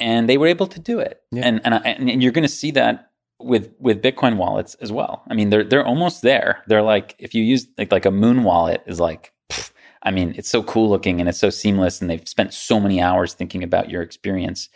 And 0.00 0.28
they 0.28 0.36
were 0.36 0.48
able 0.48 0.66
to 0.66 0.80
do 0.80 0.98
it. 0.98 1.22
Yeah. 1.30 1.42
And 1.46 1.60
and, 1.64 1.74
I, 1.74 1.78
and 1.78 2.22
you're 2.22 2.32
going 2.32 2.42
to 2.42 2.48
see 2.48 2.72
that 2.72 3.05
with 3.38 3.72
with 3.78 4.02
Bitcoin 4.02 4.36
wallets 4.36 4.74
as 4.76 4.92
well. 4.92 5.22
I 5.28 5.34
mean, 5.34 5.50
they're 5.50 5.64
they're 5.64 5.86
almost 5.86 6.22
there. 6.22 6.62
They're 6.66 6.82
like 6.82 7.14
if 7.18 7.34
you 7.34 7.42
use 7.42 7.66
like 7.78 7.92
like 7.92 8.06
a 8.06 8.10
Muun 8.10 8.42
wallet 8.42 8.82
is 8.86 9.00
like. 9.00 9.32
I 10.02 10.12
mean, 10.12 10.34
it's 10.36 10.48
so 10.48 10.62
cool 10.62 10.88
looking 10.88 11.18
and 11.18 11.28
it's 11.28 11.38
so 11.38 11.50
seamless, 11.50 12.00
and 12.00 12.08
they've 12.08 12.28
spent 12.28 12.54
so 12.54 12.78
many 12.78 13.00
hours 13.00 13.34
thinking 13.34 13.64
about 13.64 13.90
your 13.90 14.02
experience 14.02 14.68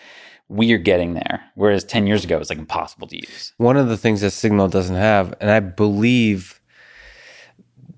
we're 0.50 0.78
getting 0.78 1.14
there. 1.14 1.40
Whereas 1.54 1.84
10 1.84 2.06
years 2.06 2.24
ago, 2.24 2.36
it 2.36 2.40
was 2.40 2.50
like 2.50 2.58
impossible 2.58 3.06
to 3.06 3.16
use. 3.16 3.54
One 3.56 3.76
of 3.76 3.88
the 3.88 3.96
things 3.96 4.20
that 4.20 4.32
Signal 4.32 4.68
doesn't 4.68 4.96
have, 4.96 5.32
and 5.40 5.48
I 5.50 5.60
believe 5.60 6.60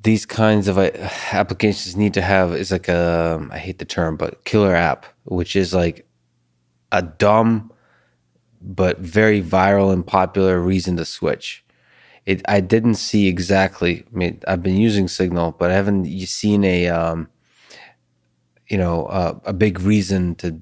these 0.03 0.27
kinds 0.27 0.69
of 0.69 0.77
uh, 0.77 0.91
applications 1.33 1.97
need 1.97 2.13
to 2.15 2.23
have 2.23 2.53
is 2.55 2.71
like 2.71 2.89
a, 2.89 3.49
I 3.51 3.59
hate 3.59 3.79
the 3.79 3.85
term, 3.85 4.17
but 4.17 4.45
killer 4.45 4.75
app, 4.75 5.07
which 5.25 5.57
is 5.57 5.73
like 5.73 6.07
a 6.93 7.03
dumb 7.03 7.72
but 8.63 8.99
very 8.99 9.43
viral 9.43 9.93
and 9.93 10.07
popular 10.07 10.61
reason 10.61 10.97
to 10.97 11.05
switch. 11.05 11.65
It, 12.25 12.41
I 12.49 12.61
didn't 12.61 12.95
see 12.95 13.27
exactly. 13.27 14.05
I 14.13 14.17
mean, 14.17 14.41
I've 14.47 14.63
been 14.63 14.77
using 14.77 15.09
Signal, 15.09 15.53
but 15.59 15.71
I 15.71 15.75
haven't 15.75 16.05
you 16.05 16.27
seen 16.27 16.63
a, 16.65 16.89
um, 16.89 17.29
you 18.69 18.79
know, 18.79 19.07
uh, 19.07 19.39
a 19.45 19.53
big 19.53 19.81
reason 19.81 20.35
to 20.37 20.61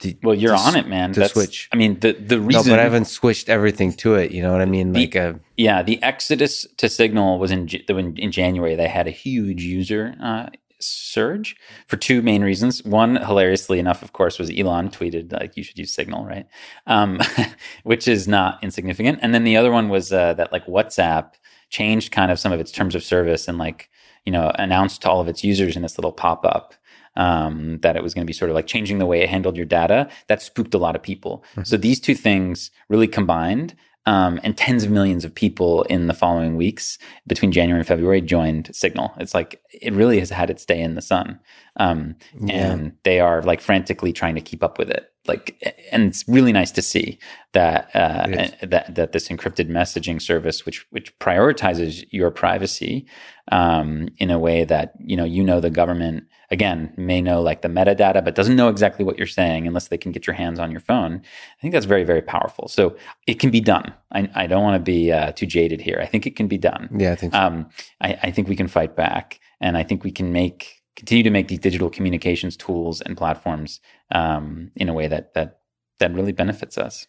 to, 0.00 0.14
Well, 0.22 0.34
you're 0.34 0.54
to, 0.54 0.60
on 0.60 0.76
it, 0.76 0.88
man. 0.88 1.12
To 1.14 1.20
That's- 1.20 1.32
switch. 1.32 1.70
I 1.72 1.76
mean, 1.76 1.98
the, 2.00 2.12
the 2.12 2.36
No, 2.36 2.42
reason. 2.42 2.70
but 2.70 2.78
I 2.78 2.82
haven't 2.82 3.06
switched 3.06 3.48
everything 3.48 3.92
to 3.94 4.14
it. 4.16 4.30
You 4.30 4.42
know 4.42 4.52
what 4.52 4.60
I 4.60 4.66
mean? 4.66 4.92
The- 4.92 5.00
Like, 5.00 5.16
uh, 5.16 5.32
Yeah, 5.56 5.82
the 5.82 6.02
exodus 6.02 6.66
to 6.76 6.88
Signal 6.90 7.38
was 7.38 7.50
in 7.50 7.66
in 7.88 8.16
in 8.18 8.30
January. 8.30 8.74
They 8.76 8.88
had 8.88 9.06
a 9.06 9.10
huge 9.10 9.62
user 9.62 10.14
uh, 10.22 10.48
surge 10.80 11.56
for 11.86 11.96
two 11.96 12.22
main 12.22 12.42
reasons. 12.42 12.84
One, 12.84 13.16
hilariously 13.16 13.78
enough, 13.78 14.02
of 14.02 14.12
course, 14.12 14.38
was 14.38 14.50
Elon 14.50 14.90
tweeted 14.90 15.32
like 15.32 15.56
you 15.56 15.62
should 15.62 15.78
use 15.78 15.92
Signal, 15.92 16.24
right? 16.24 16.46
Um, 16.86 17.20
which 17.84 18.08
is 18.08 18.28
not 18.28 18.62
insignificant. 18.62 19.18
And 19.22 19.34
then 19.34 19.44
the 19.44 19.56
other 19.56 19.72
one 19.72 19.88
was 19.88 20.12
uh, 20.12 20.34
that 20.34 20.52
like 20.52 20.66
WhatsApp 20.66 21.32
changed 21.70 22.12
kind 22.12 22.30
of 22.30 22.38
some 22.38 22.52
of 22.52 22.60
its 22.60 22.70
terms 22.70 22.94
of 22.94 23.02
service 23.02 23.48
and 23.48 23.58
like 23.58 23.90
you 24.24 24.32
know 24.32 24.52
announced 24.56 25.02
to 25.02 25.10
all 25.10 25.20
of 25.20 25.28
its 25.28 25.42
users 25.42 25.76
in 25.76 25.82
this 25.82 25.98
little 25.98 26.12
pop 26.12 26.44
up. 26.44 26.74
Um, 27.18 27.78
that 27.80 27.96
it 27.96 28.02
was 28.02 28.12
going 28.12 28.26
to 28.26 28.28
be 28.28 28.34
sort 28.34 28.50
of 28.50 28.54
like 28.54 28.66
changing 28.66 28.98
the 28.98 29.06
way 29.06 29.22
it 29.22 29.30
handled 29.30 29.56
your 29.56 29.64
data. 29.64 30.06
That 30.26 30.42
spooked 30.42 30.74
a 30.74 30.78
lot 30.78 30.94
of 30.94 31.02
people. 31.02 31.42
So 31.64 31.78
these 31.78 31.98
two 31.98 32.14
things 32.14 32.70
really 32.90 33.08
combined 33.08 33.74
um, 34.06 34.40
and 34.42 34.56
tens 34.56 34.84
of 34.84 34.90
millions 34.90 35.24
of 35.24 35.34
people 35.34 35.82
in 35.84 36.06
the 36.06 36.14
following 36.14 36.56
weeks 36.56 36.98
between 37.26 37.52
January 37.52 37.80
and 37.80 37.86
February 37.88 38.20
joined 38.20 38.70
Signal. 38.74 39.12
It's 39.18 39.34
like 39.34 39.60
it 39.72 39.92
really 39.92 40.18
has 40.20 40.30
had 40.30 40.48
its 40.50 40.64
day 40.64 40.80
in 40.80 40.94
the 40.94 41.02
sun, 41.02 41.38
um, 41.76 42.14
Yeah. 42.40 42.54
and 42.72 42.92
they 43.02 43.20
are 43.20 43.42
like 43.42 43.60
frantically 43.60 44.12
trying 44.12 44.36
to 44.36 44.40
keep 44.40 44.62
up 44.62 44.78
with 44.78 44.90
it. 44.90 45.12
Like, 45.28 45.76
and 45.92 46.04
it's 46.04 46.24
really 46.28 46.52
nice 46.52 46.70
to 46.72 46.82
see 46.82 47.18
that 47.52 47.90
uh, 47.94 48.26
It 48.28 48.70
that 48.70 48.94
that 48.94 49.12
this 49.12 49.28
encrypted 49.28 49.68
messaging 49.68 50.20
service, 50.20 50.66
which 50.66 50.86
which 50.90 51.18
prioritizes 51.18 52.04
your 52.10 52.30
privacy 52.30 53.06
um, 53.52 54.08
in 54.18 54.30
a 54.30 54.38
way 54.38 54.64
that 54.64 54.92
you 55.04 55.16
know 55.16 55.24
you 55.24 55.42
know 55.42 55.60
the 55.60 55.70
government 55.70 56.24
again 56.50 56.92
may 56.96 57.20
know 57.20 57.40
like 57.40 57.62
the 57.62 57.68
metadata, 57.68 58.24
but 58.24 58.34
doesn't 58.34 58.56
know 58.56 58.68
exactly 58.68 59.04
what 59.04 59.16
you're 59.18 59.26
saying 59.26 59.66
unless 59.66 59.88
they 59.88 59.98
can 59.98 60.12
get 60.12 60.26
your 60.26 60.34
hands 60.34 60.58
on 60.58 60.70
your 60.70 60.80
phone. 60.80 61.22
I 61.58 61.60
think 61.60 61.72
that's 61.72 61.86
very 61.86 62.04
very 62.04 62.22
powerful. 62.22 62.68
So 62.68 62.96
it 63.26 63.38
can 63.38 63.50
be 63.50 63.60
done. 63.60 63.92
I, 64.12 64.28
I 64.34 64.46
don't 64.46 64.62
want 64.62 64.74
to 64.74 64.84
be 64.84 65.12
uh, 65.12 65.32
too 65.32 65.46
jaded 65.46 65.80
here. 65.80 65.98
I 66.00 66.06
think 66.06 66.26
it 66.26 66.36
can 66.36 66.48
be 66.48 66.58
done. 66.58 66.88
yeah, 66.96 67.12
I 67.12 67.16
think 67.16 67.32
so. 67.32 67.40
Um, 67.40 67.68
I, 68.00 68.18
I 68.24 68.30
think 68.30 68.48
we 68.48 68.56
can 68.56 68.68
fight 68.68 68.96
back, 68.96 69.40
and 69.60 69.76
I 69.76 69.82
think 69.82 70.04
we 70.04 70.12
can 70.12 70.32
make 70.32 70.75
continue 70.96 71.22
to 71.22 71.30
make 71.30 71.48
these 71.48 71.58
digital 71.60 71.90
communications 71.90 72.56
tools 72.56 73.00
and 73.02 73.16
platforms 73.16 73.80
um, 74.12 74.70
in 74.76 74.88
a 74.88 74.94
way 74.94 75.06
that 75.06 75.34
that 75.34 75.60
that 75.98 76.12
really 76.14 76.32
benefits 76.32 76.76
us. 76.78 77.06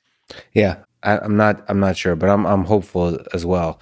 Yeah, 0.54 0.78
I, 1.04 1.18
I'm 1.20 1.38
not. 1.38 1.64
I'm 1.70 1.80
not 1.80 1.98
sure, 1.98 2.16
but 2.16 2.30
I'm. 2.30 2.46
I'm 2.46 2.66
hopeful 2.66 3.18
as 3.34 3.46
well. 3.46 3.80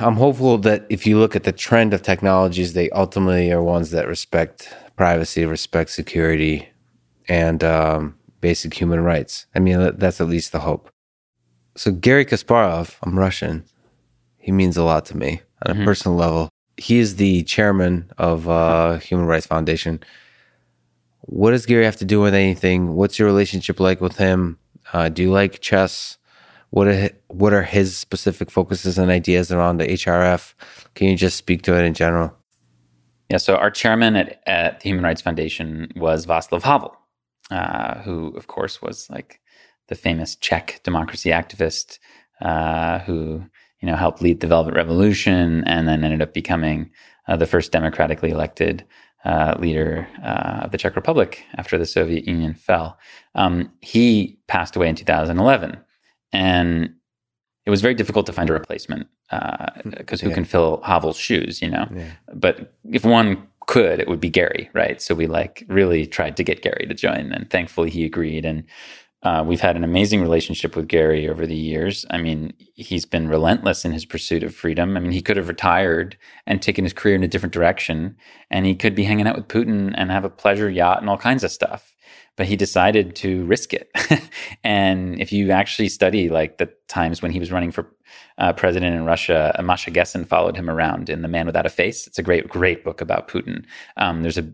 I'm 0.00 0.16
hopeful 0.16 0.58
that 0.58 0.86
if 0.88 1.06
you 1.06 1.18
look 1.18 1.36
at 1.36 1.44
the 1.44 1.52
trend 1.52 1.94
of 1.94 2.02
technologies, 2.02 2.72
they 2.72 2.90
ultimately 2.90 3.52
are 3.52 3.62
ones 3.62 3.90
that 3.90 4.08
respect 4.08 4.74
privacy, 4.96 5.44
respect 5.44 5.90
security, 5.90 6.68
and 7.28 7.62
um, 7.62 8.16
basic 8.40 8.74
human 8.74 9.00
rights. 9.00 9.46
I 9.54 9.60
mean, 9.60 9.92
that's 9.96 10.20
at 10.20 10.26
least 10.28 10.50
the 10.52 10.60
hope. 10.60 10.90
So 11.76 11.92
Garry 11.92 12.24
Kasparov, 12.24 12.96
I'm 13.02 13.16
Russian. 13.18 13.64
He 14.36 14.50
means 14.50 14.76
a 14.76 14.82
lot 14.82 15.04
to 15.06 15.16
me 15.16 15.42
on 15.64 15.72
a 15.72 15.74
Mhm. 15.76 15.84
personal 15.84 16.16
level. 16.16 16.48
He 16.78 16.98
is 16.98 17.16
the 17.16 17.42
chairman 17.42 18.10
of 18.18 18.48
uh, 18.48 18.98
Human 18.98 19.26
Rights 19.26 19.46
Foundation. 19.46 20.00
What 21.22 21.50
does 21.50 21.66
Garry 21.66 21.84
have 21.84 21.96
to 21.96 22.04
do 22.04 22.20
with 22.20 22.34
anything? 22.34 22.94
What's 22.94 23.18
your 23.18 23.26
relationship 23.26 23.80
like 23.80 24.00
with 24.00 24.16
him? 24.16 24.58
Uh, 24.92 25.08
do 25.08 25.22
you 25.22 25.30
like 25.30 25.60
chess? 25.60 26.16
What 26.70 26.86
are 26.88 27.10
what 27.28 27.52
are 27.52 27.62
his 27.62 27.96
specific 27.96 28.50
focuses 28.50 28.98
and 28.98 29.10
ideas 29.10 29.50
around 29.50 29.78
the 29.78 29.86
HRF? 29.86 30.54
Can 30.94 31.08
you 31.08 31.16
just 31.16 31.36
speak 31.36 31.62
to 31.62 31.76
it 31.76 31.84
in 31.84 31.94
general? 31.94 32.34
Yeah. 33.30 33.38
So 33.38 33.56
our 33.56 33.70
chairman 33.70 34.16
at, 34.16 34.42
at 34.46 34.80
the 34.80 34.88
Human 34.88 35.04
Rights 35.04 35.20
Foundation 35.20 35.90
was 35.96 36.26
Václav 36.26 36.62
Havel, 36.62 36.96
uh, 37.50 38.00
who, 38.00 38.28
of 38.36 38.46
course, 38.46 38.80
was 38.80 39.08
like 39.10 39.40
the 39.88 39.94
famous 39.94 40.36
Czech 40.36 40.80
democracy 40.84 41.30
activist 41.30 41.98
uh, 42.40 43.00
who 43.00 43.44
you 43.80 43.86
know 43.88 43.96
helped 43.96 44.20
lead 44.22 44.40
the 44.40 44.46
Velvet 44.46 44.74
Revolution 44.74 45.64
and 45.64 45.86
then 45.88 46.04
ended 46.04 46.22
up 46.22 46.34
becoming 46.34 46.90
uh, 47.28 47.36
the 47.36 47.46
first 47.46 47.72
democratically 47.72 48.30
elected 48.30 48.84
uh, 49.24 49.54
leader 49.58 50.06
uh, 50.22 50.60
of 50.64 50.70
the 50.72 50.78
Czech 50.78 50.96
Republic 50.96 51.44
after 51.56 51.76
the 51.76 51.86
Soviet 51.86 52.24
Union 52.26 52.54
fell. 52.54 52.98
Um, 53.34 53.70
he 53.80 54.38
passed 54.46 54.76
away 54.76 54.88
in 54.88 54.94
2011, 54.94 55.76
and 56.32 56.94
it 57.66 57.70
was 57.70 57.80
very 57.82 57.94
difficult 57.94 58.26
to 58.26 58.32
find 58.32 58.48
a 58.48 58.52
replacement 58.52 59.08
because 59.84 60.20
who 60.20 60.28
Yeah. 60.30 60.34
can 60.34 60.44
fill 60.44 60.80
Havel's 60.84 61.18
shoes, 61.18 61.60
you 61.60 61.68
know? 61.70 61.86
Yeah. 61.94 62.10
but 62.34 62.72
if 62.90 63.04
one 63.04 63.46
could, 63.66 64.00
it 64.00 64.08
would 64.08 64.20
be 64.20 64.30
Garry, 64.30 64.70
right? 64.72 65.02
So 65.02 65.14
we 65.14 65.26
like 65.26 65.64
really 65.68 66.06
tried 66.06 66.36
to 66.38 66.42
get 66.44 66.62
Garry 66.62 66.86
to 66.88 66.94
join, 66.94 67.32
and 67.32 67.50
thankfully 67.50 67.90
he 67.90 68.04
agreed. 68.06 68.46
And 68.46 68.64
uh, 69.24 69.44
we've 69.44 69.60
had 69.60 69.76
an 69.76 69.82
amazing 69.82 70.22
relationship 70.22 70.76
with 70.76 70.86
Garry 70.86 71.28
over 71.28 71.44
the 71.46 71.56
years. 71.56 72.06
I 72.10 72.18
mean, 72.18 72.52
he's 72.74 73.04
been 73.04 73.28
relentless 73.28 73.84
in 73.84 73.92
his 73.92 74.04
pursuit 74.04 74.44
of 74.44 74.54
freedom. 74.54 74.96
I 74.96 75.00
mean, 75.00 75.10
he 75.10 75.22
could 75.22 75.36
have 75.36 75.48
retired 75.48 76.16
and 76.46 76.62
taken 76.62 76.84
his 76.84 76.92
career 76.92 77.16
in 77.16 77.24
a 77.24 77.28
different 77.28 77.52
direction, 77.52 78.16
and 78.50 78.64
he 78.64 78.76
could 78.76 78.94
be 78.94 79.02
hanging 79.04 79.26
out 79.26 79.36
with 79.36 79.48
Putin 79.48 79.92
and 79.96 80.12
have 80.12 80.24
a 80.24 80.30
pleasure 80.30 80.70
yacht 80.70 81.00
and 81.00 81.10
all 81.10 81.18
kinds 81.18 81.42
of 81.42 81.50
stuff. 81.50 81.96
But 82.36 82.46
he 82.46 82.54
decided 82.54 83.16
to 83.16 83.44
risk 83.46 83.74
it. 83.74 83.90
and 84.64 85.20
if 85.20 85.32
you 85.32 85.50
actually 85.50 85.88
study 85.88 86.28
like 86.28 86.58
the 86.58 86.72
times 86.86 87.20
when 87.20 87.32
he 87.32 87.40
was 87.40 87.50
running 87.50 87.72
for 87.72 87.92
uh, 88.38 88.52
president 88.52 88.94
in 88.94 89.04
Russia, 89.04 89.52
Masha 89.60 89.90
Gessen 89.90 90.24
followed 90.24 90.56
him 90.56 90.70
around 90.70 91.10
in 91.10 91.22
The 91.22 91.28
Man 91.28 91.46
Without 91.46 91.66
a 91.66 91.70
Face. 91.70 92.06
It's 92.06 92.20
a 92.20 92.22
great, 92.22 92.46
great 92.46 92.84
book 92.84 93.00
about 93.00 93.26
Putin. 93.26 93.64
Um, 93.96 94.22
there's 94.22 94.38
a 94.38 94.48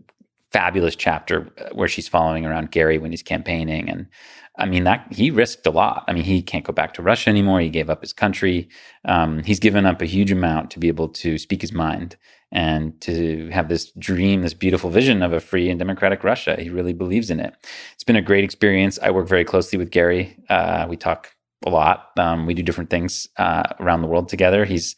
fabulous 0.51 0.95
chapter 0.95 1.51
uh, 1.59 1.69
where 1.73 1.89
she's 1.89 2.07
following 2.07 2.45
around 2.45 2.71
Garry 2.71 2.97
when 2.97 3.11
he's 3.11 3.21
campaigning. 3.21 3.89
And 3.89 4.07
I 4.57 4.65
mean, 4.65 4.85
that 4.85 5.07
he 5.11 5.31
risked 5.31 5.67
a 5.67 5.71
lot. 5.71 6.03
I 6.07 6.13
mean, 6.13 6.23
he 6.23 6.41
can't 6.41 6.63
go 6.63 6.73
back 6.73 6.93
to 6.95 7.01
Russia 7.01 7.29
anymore. 7.29 7.59
He 7.59 7.69
gave 7.69 7.89
up 7.89 8.01
his 8.01 8.13
country. 8.13 8.69
Um, 9.03 9.43
he's 9.43 9.59
given 9.59 9.85
up 9.85 10.01
a 10.01 10.05
huge 10.05 10.31
amount 10.31 10.71
to 10.71 10.79
be 10.79 10.87
able 10.87 11.09
to 11.09 11.37
speak 11.37 11.61
his 11.61 11.73
mind 11.73 12.15
and 12.51 12.99
to 13.01 13.49
have 13.49 13.67
this 13.67 13.91
dream, 13.99 14.41
this 14.41 14.53
beautiful 14.53 14.89
vision 14.89 15.21
of 15.21 15.33
a 15.33 15.39
free 15.39 15.69
and 15.69 15.79
democratic 15.79 16.23
Russia. 16.23 16.55
He 16.59 16.69
really 16.69 16.93
believes 16.93 17.29
in 17.29 17.39
it. 17.39 17.53
It's 17.93 18.03
been 18.03 18.15
a 18.15 18.21
great 18.21 18.43
experience. 18.43 18.97
I 19.01 19.11
work 19.11 19.27
very 19.27 19.43
closely 19.43 19.77
with 19.77 19.91
Garry. 19.91 20.37
Uh, 20.49 20.85
we 20.87 20.95
talk 20.95 21.35
a 21.65 21.69
lot. 21.69 22.11
Um, 22.17 22.45
we 22.45 22.53
do 22.53 22.63
different 22.63 22.89
things 22.89 23.27
uh, 23.37 23.63
around 23.79 24.01
the 24.01 24.07
world 24.07 24.29
together. 24.29 24.63
He's 24.65 24.95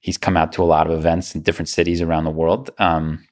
he's 0.00 0.18
come 0.18 0.36
out 0.36 0.52
to 0.52 0.62
a 0.62 0.64
lot 0.64 0.90
of 0.90 0.98
events 0.98 1.34
in 1.34 1.42
different 1.42 1.68
cities 1.68 2.00
around 2.00 2.24
the 2.24 2.30
world. 2.30 2.70
Um, 2.78 3.26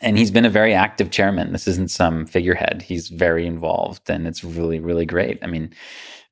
and 0.00 0.18
he's 0.18 0.30
been 0.30 0.44
a 0.44 0.50
very 0.50 0.74
active 0.74 1.10
chairman. 1.10 1.52
This 1.52 1.66
isn't 1.68 1.90
some 1.90 2.26
figurehead. 2.26 2.82
He's 2.82 3.08
very 3.08 3.46
involved, 3.46 4.10
and 4.10 4.26
it's 4.26 4.44
really, 4.44 4.80
really 4.80 5.06
great. 5.06 5.38
I 5.42 5.46
mean, 5.46 5.72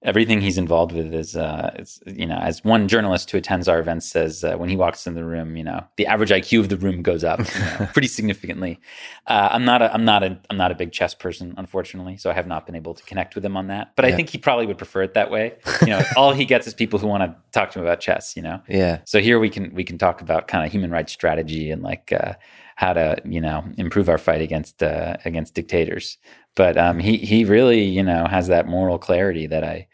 everything 0.04 0.40
he's 0.40 0.58
involved 0.58 0.90
with 0.92 1.14
is, 1.14 1.36
uh, 1.36 1.70
is 1.78 2.02
you 2.06 2.26
know, 2.26 2.36
as 2.38 2.64
one 2.64 2.88
journalist 2.88 3.30
who 3.30 3.38
attends 3.38 3.68
our 3.68 3.78
events 3.78 4.04
says, 4.10 4.42
uh, 4.42 4.56
when 4.56 4.68
he 4.68 4.76
walks 4.76 5.06
in 5.06 5.14
the 5.14 5.24
room, 5.24 5.56
you 5.56 5.62
know, 5.62 5.84
the 5.96 6.06
average 6.06 6.30
IQ 6.30 6.58
of 6.60 6.68
the 6.70 6.76
room 6.76 7.02
goes 7.02 7.22
up 7.22 7.38
you 7.38 7.60
know, 7.60 7.88
pretty 7.92 8.08
significantly. 8.08 8.80
Uh, 9.28 9.50
I'm 9.52 9.64
not 9.64 9.80
a, 9.80 9.94
I'm 9.94 10.04
not 10.04 10.24
a, 10.24 10.38
I'm 10.50 10.56
not 10.56 10.72
a 10.72 10.74
big 10.74 10.90
chess 10.90 11.14
person, 11.14 11.54
unfortunately, 11.56 12.16
so 12.16 12.30
I 12.30 12.34
have 12.34 12.48
not 12.48 12.66
been 12.66 12.74
able 12.74 12.94
to 12.94 13.04
connect 13.04 13.36
with 13.36 13.44
him 13.44 13.56
on 13.56 13.68
that. 13.68 13.92
But 13.94 14.04
I 14.04 14.12
think 14.12 14.28
he 14.30 14.38
probably 14.38 14.66
would 14.66 14.78
prefer 14.78 15.02
it 15.04 15.14
that 15.14 15.30
way. 15.30 15.54
You 15.82 15.88
know, 15.88 16.02
all 16.16 16.32
he 16.32 16.44
gets 16.46 16.66
is 16.66 16.74
people 16.74 16.98
who 16.98 17.06
want 17.06 17.22
to 17.22 17.36
talk 17.52 17.70
to 17.70 17.78
him 17.78 17.84
about 17.84 18.00
chess. 18.00 18.34
You 18.36 18.42
know, 18.42 18.60
Yeah. 18.68 18.98
so 19.04 19.20
here 19.20 19.38
we 19.38 19.48
can 19.50 19.72
we 19.72 19.84
can 19.84 19.98
talk 19.98 20.20
about 20.20 20.48
kind 20.48 20.66
of 20.66 20.72
human 20.72 20.90
rights 20.90 21.12
strategy 21.12 21.70
and 21.70 21.80
like 21.80 22.12
uh, 22.12 22.34
how 22.82 22.92
to 22.92 23.16
you 23.24 23.40
know 23.40 23.58
improve 23.78 24.08
our 24.08 24.18
fight 24.18 24.42
against 24.42 24.82
uh, 24.82 25.14
against 25.24 25.54
dictators. 25.54 26.18
But 26.56 26.76
um, 26.76 26.98
he 26.98 27.16
he 27.16 27.44
really 27.44 27.82
you 27.98 28.02
know 28.02 28.26
has 28.26 28.48
that 28.48 28.66
moral 28.66 28.98
clarity 28.98 29.46
that 29.46 29.64
I 29.74 29.86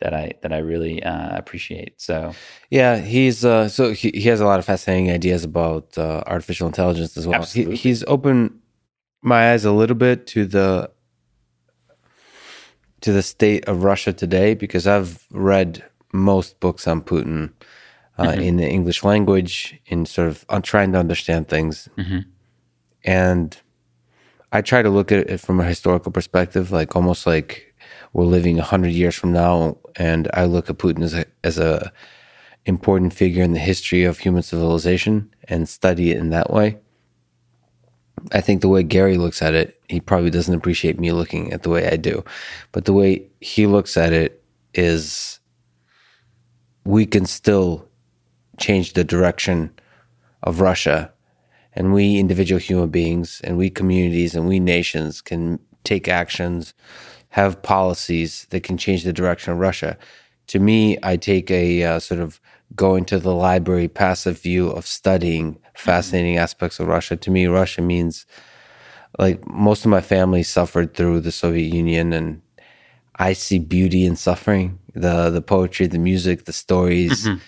that 0.00 0.12
I 0.12 0.32
that 0.42 0.52
I 0.52 0.58
really 0.58 0.96
uh, 1.12 1.36
appreciate. 1.36 1.92
So 2.08 2.34
Yeah, 2.70 2.98
he's 2.98 3.44
uh, 3.44 3.68
so 3.68 3.92
he, 3.92 4.10
he 4.22 4.28
has 4.32 4.40
a 4.40 4.44
lot 4.50 4.58
of 4.58 4.64
fascinating 4.64 5.10
ideas 5.10 5.44
about 5.44 5.96
uh, 5.96 6.22
artificial 6.26 6.66
intelligence 6.66 7.16
as 7.16 7.26
well. 7.28 7.44
He, 7.44 7.76
he's 7.76 8.02
opened 8.04 8.58
my 9.22 9.52
eyes 9.52 9.64
a 9.64 9.72
little 9.72 9.96
bit 9.96 10.26
to 10.34 10.44
the 10.44 10.90
to 13.02 13.12
the 13.12 13.22
state 13.22 13.68
of 13.68 13.84
Russia 13.84 14.12
today 14.12 14.54
because 14.54 14.86
I've 14.86 15.26
read 15.30 15.82
most 16.12 16.60
books 16.60 16.86
on 16.86 17.02
Putin 17.02 17.50
uh, 18.18 18.24
Mhm. 18.34 18.42
in 18.48 18.56
the 18.56 18.68
English 18.68 19.02
language 19.04 19.80
in 19.86 20.06
sort 20.06 20.28
of 20.28 20.44
on 20.48 20.62
trying 20.62 20.92
to 20.92 20.98
understand 20.98 21.48
things, 21.48 21.88
Mhm. 21.96 22.24
And 23.04 23.56
I 24.52 24.60
try 24.62 24.82
to 24.82 24.90
look 24.90 25.10
at 25.12 25.30
it 25.30 25.40
from 25.40 25.60
a 25.60 25.64
historical 25.64 26.12
perspective, 26.12 26.72
like 26.72 26.94
almost 26.94 27.26
like 27.26 27.74
we're 28.12 28.24
living 28.24 28.56
100 28.56 28.88
years 28.88 29.14
from 29.14 29.32
now 29.32 29.78
and 29.96 30.28
I 30.34 30.44
look 30.44 30.70
at 30.70 30.78
Putin 30.78 31.02
as 31.02 31.14
a, 31.14 31.24
as 31.44 31.58
a 31.58 31.92
important 32.64 33.12
figure 33.12 33.42
in 33.42 33.52
the 33.52 33.58
history 33.58 34.04
of 34.04 34.18
human 34.18 34.42
civilization 34.42 35.34
and 35.44 35.68
study 35.68 36.10
it 36.10 36.18
in 36.18 36.30
that 36.30 36.50
way. 36.50 36.78
I 38.32 38.40
think 38.40 38.60
the 38.60 38.68
way 38.68 38.82
Garry 38.82 39.18
looks 39.18 39.42
at 39.42 39.54
it, 39.54 39.80
he 39.88 40.00
probably 40.00 40.30
doesn't 40.30 40.54
appreciate 40.54 40.98
me 40.98 41.10
looking 41.12 41.52
at 41.52 41.64
the 41.64 41.70
way 41.70 41.88
I 41.88 41.96
do. 41.96 42.24
But 42.70 42.84
the 42.84 42.92
way 42.92 43.26
he 43.40 43.66
looks 43.66 43.96
at 43.96 44.12
it 44.12 44.42
is 44.74 45.40
we 46.84 47.04
can 47.04 47.26
still 47.26 47.88
change 48.58 48.92
the 48.92 49.02
direction 49.04 49.72
of 50.44 50.60
Russia. 50.60 51.11
And 51.74 51.92
we 51.92 52.18
individual 52.18 52.60
human 52.60 52.90
beings 52.90 53.40
and 53.44 53.56
we 53.56 53.70
communities 53.70 54.34
and 54.34 54.46
we 54.46 54.60
nations 54.60 55.20
can 55.20 55.58
take 55.84 56.08
actions, 56.08 56.74
have 57.30 57.62
policies 57.62 58.46
that 58.50 58.62
can 58.62 58.76
change 58.76 59.04
the 59.04 59.12
direction 59.12 59.52
of 59.52 59.58
Russia. 59.58 59.96
To 60.48 60.58
me, 60.58 60.98
I 61.02 61.16
take 61.16 61.50
a 61.50 61.82
uh, 61.82 61.98
sort 61.98 62.20
of 62.20 62.40
going 62.74 63.04
to 63.06 63.18
the 63.18 63.34
library 63.34 63.88
passive 63.88 64.40
view 64.40 64.68
of 64.68 64.86
studying 64.86 65.58
fascinating 65.74 66.34
mm-hmm. 66.34 66.42
aspects 66.42 66.78
of 66.78 66.88
Russia. 66.88 67.16
To 67.16 67.30
me, 67.30 67.46
Russia 67.46 67.82
means 67.82 68.26
like 69.18 69.46
most 69.46 69.84
of 69.84 69.90
my 69.90 70.00
family 70.00 70.42
suffered 70.42 70.94
through 70.94 71.20
the 71.20 71.32
Soviet 71.32 71.72
Union 71.72 72.12
and 72.12 72.42
I 73.16 73.34
see 73.34 73.58
beauty 73.58 74.06
in 74.06 74.16
suffering, 74.16 74.78
the 74.94 75.30
the 75.30 75.42
poetry, 75.42 75.86
the 75.86 75.98
music, 75.98 76.44
the 76.44 76.52
stories. 76.52 77.26
Mm-hmm 77.26 77.38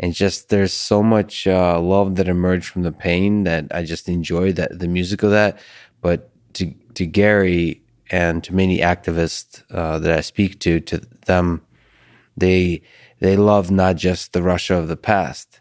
and 0.00 0.14
just 0.14 0.48
there's 0.48 0.72
so 0.72 1.02
much 1.02 1.46
uh, 1.46 1.80
love 1.80 2.16
that 2.16 2.28
emerged 2.28 2.66
from 2.68 2.82
the 2.82 2.92
pain 2.92 3.44
that 3.44 3.66
I 3.70 3.84
just 3.84 4.08
enjoy 4.08 4.52
that 4.52 4.78
the 4.78 4.88
music 4.88 5.22
of 5.22 5.30
that. 5.30 5.58
But 6.00 6.30
to 6.54 6.72
to 6.94 7.06
Garry 7.06 7.82
and 8.10 8.42
to 8.44 8.54
many 8.54 8.78
activists 8.78 9.62
uh, 9.70 9.98
that 9.98 10.16
I 10.16 10.20
speak 10.20 10.60
to, 10.60 10.80
to 10.80 10.98
them, 11.26 11.62
they 12.36 12.82
they 13.20 13.36
love 13.36 13.70
not 13.70 13.96
just 13.96 14.32
the 14.32 14.42
Russia 14.42 14.76
of 14.76 14.88
the 14.88 14.96
past. 14.96 15.60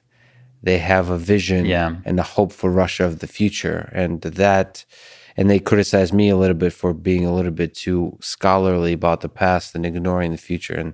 They 0.64 0.80
have 0.80 1.09
a 1.09 1.18
vision 1.18 1.65
yeah. 1.65 1.95
and 2.03 2.19
a 2.19 2.23
hope 2.23 2.51
for 2.51 2.69
Russia 2.69 3.05
of 3.05 3.19
the 3.19 3.27
future, 3.27 3.89
and 3.93 4.22
that 4.22 4.85
and 5.38 5.49
they 5.49 5.59
criticize 5.59 6.11
me 6.11 6.30
a 6.30 6.35
little 6.35 6.55
bit 6.55 6.73
for 6.73 6.93
being 6.93 7.26
a 7.26 7.34
little 7.34 7.51
bit 7.51 7.76
too 7.76 8.18
scholarly 8.19 8.93
about 8.93 9.22
the 9.22 9.30
past 9.30 9.76
and 9.76 9.85
ignoring 9.85 10.31
the 10.31 10.38
future. 10.38 10.73
And 10.73 10.93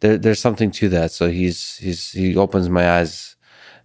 there, 0.00 0.18
there's 0.18 0.40
something 0.40 0.72
to 0.72 0.88
that. 0.90 1.12
So 1.12 1.30
he's 1.30 1.76
he's 1.76 2.10
he 2.10 2.36
opens 2.36 2.68
my 2.68 2.98
eyes 2.98 3.36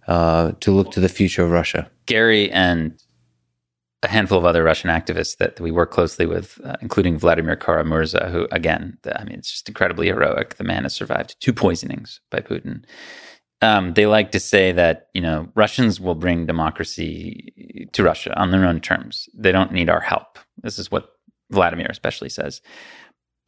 uh, 0.08 0.52
to 0.60 0.72
look 0.72 0.90
to 0.92 1.00
the 1.00 1.08
future 1.08 1.44
of 1.44 1.52
Russia. 1.52 1.88
Garry 2.06 2.50
and 2.50 3.00
a 4.02 4.08
handful 4.08 4.38
of 4.38 4.44
other 4.44 4.64
Russian 4.64 4.90
activists 4.90 5.36
that 5.36 5.60
we 5.60 5.70
work 5.70 5.90
closely 5.90 6.26
with, 6.26 6.58
uh, 6.64 6.76
including 6.80 7.18
Vladimir 7.18 7.54
Kara-Murza, 7.54 8.30
who, 8.30 8.48
again, 8.50 8.96
I 9.14 9.24
mean, 9.24 9.38
it's 9.38 9.50
just 9.50 9.68
incredibly 9.68 10.06
heroic. 10.06 10.56
The 10.56 10.64
man 10.64 10.84
has 10.84 10.94
survived 10.94 11.36
two 11.38 11.52
poisonings 11.52 12.20
by 12.30 12.40
Putin 12.40 12.84
um, 13.62 13.94
they 13.94 14.06
like 14.06 14.32
to 14.32 14.40
say 14.40 14.72
that 14.72 15.08
you 15.14 15.20
know 15.20 15.48
Russians 15.54 16.00
will 16.00 16.14
bring 16.14 16.46
democracy 16.46 17.88
to 17.92 18.02
Russia 18.02 18.38
on 18.38 18.50
their 18.50 18.64
own 18.64 18.80
terms. 18.80 19.28
They 19.34 19.52
don't 19.52 19.72
need 19.72 19.90
our 19.90 20.00
help. 20.00 20.38
This 20.62 20.78
is 20.78 20.90
what 20.90 21.10
Vladimir 21.50 21.88
especially 21.90 22.28
says. 22.28 22.60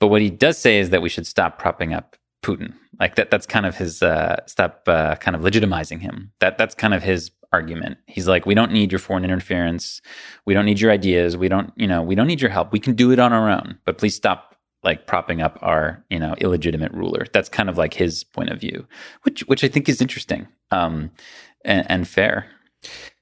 But 0.00 0.08
what 0.08 0.20
he 0.20 0.30
does 0.30 0.58
say 0.58 0.78
is 0.78 0.90
that 0.90 1.02
we 1.02 1.08
should 1.08 1.26
stop 1.26 1.58
propping 1.58 1.94
up 1.94 2.16
Putin. 2.42 2.74
Like 3.00 3.14
that. 3.16 3.30
That's 3.30 3.46
kind 3.46 3.66
of 3.66 3.76
his 3.76 4.02
uh, 4.02 4.36
stop 4.46 4.82
uh, 4.86 5.16
kind 5.16 5.34
of 5.34 5.42
legitimizing 5.42 6.00
him. 6.00 6.32
That 6.40 6.58
that's 6.58 6.74
kind 6.74 6.92
of 6.92 7.02
his 7.02 7.30
argument. 7.52 7.98
He's 8.06 8.26
like, 8.26 8.46
we 8.46 8.54
don't 8.54 8.72
need 8.72 8.90
your 8.90 8.98
foreign 8.98 9.24
interference. 9.24 10.00
We 10.46 10.54
don't 10.54 10.64
need 10.64 10.80
your 10.80 10.90
ideas. 10.90 11.36
We 11.36 11.48
don't, 11.48 11.72
you 11.76 11.86
know, 11.86 12.02
we 12.02 12.14
don't 12.14 12.26
need 12.26 12.40
your 12.40 12.50
help. 12.50 12.72
We 12.72 12.80
can 12.80 12.94
do 12.94 13.12
it 13.12 13.18
on 13.18 13.32
our 13.32 13.50
own. 13.50 13.78
But 13.84 13.98
please 13.98 14.14
stop 14.14 14.51
like 14.82 15.06
propping 15.06 15.40
up 15.40 15.58
our 15.62 16.04
you 16.10 16.18
know 16.18 16.34
illegitimate 16.38 16.92
ruler. 16.92 17.26
That's 17.32 17.48
kind 17.48 17.68
of 17.68 17.78
like 17.78 17.94
his 17.94 18.24
point 18.24 18.50
of 18.50 18.60
view, 18.60 18.86
which 19.22 19.40
which 19.42 19.64
I 19.64 19.68
think 19.68 19.88
is 19.88 20.00
interesting 20.00 20.48
um, 20.70 21.10
and, 21.64 21.90
and 21.90 22.08
fair. 22.08 22.46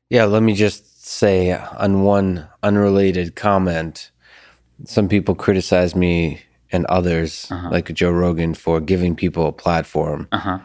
Yeah, 0.08 0.24
let 0.24 0.42
me 0.42 0.54
just 0.54 1.06
say 1.06 1.52
on 1.52 2.02
one 2.02 2.48
unrelated 2.62 3.36
comment, 3.36 4.10
some 4.84 5.08
people 5.08 5.34
criticize 5.34 5.94
me 5.94 6.40
and 6.72 6.86
others, 6.86 7.50
uh-huh. 7.50 7.70
like 7.70 7.92
Joe 7.92 8.10
Rogan, 8.10 8.54
for 8.54 8.80
giving 8.80 9.16
people 9.16 9.46
a 9.46 9.52
platform. 9.52 10.28
Uh-huh. 10.32 10.58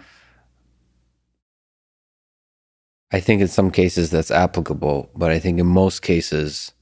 I 3.12 3.20
think 3.20 3.42
in 3.42 3.48
some 3.48 3.72
cases 3.72 4.10
that's 4.10 4.32
applicable, 4.32 5.10
but 5.16 5.32
I 5.32 5.40
think 5.40 5.60
in 5.60 5.68
most 5.68 6.02
cases, 6.02 6.74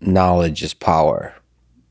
knowledge 0.00 0.62
is 0.62 0.74
power. 0.74 1.34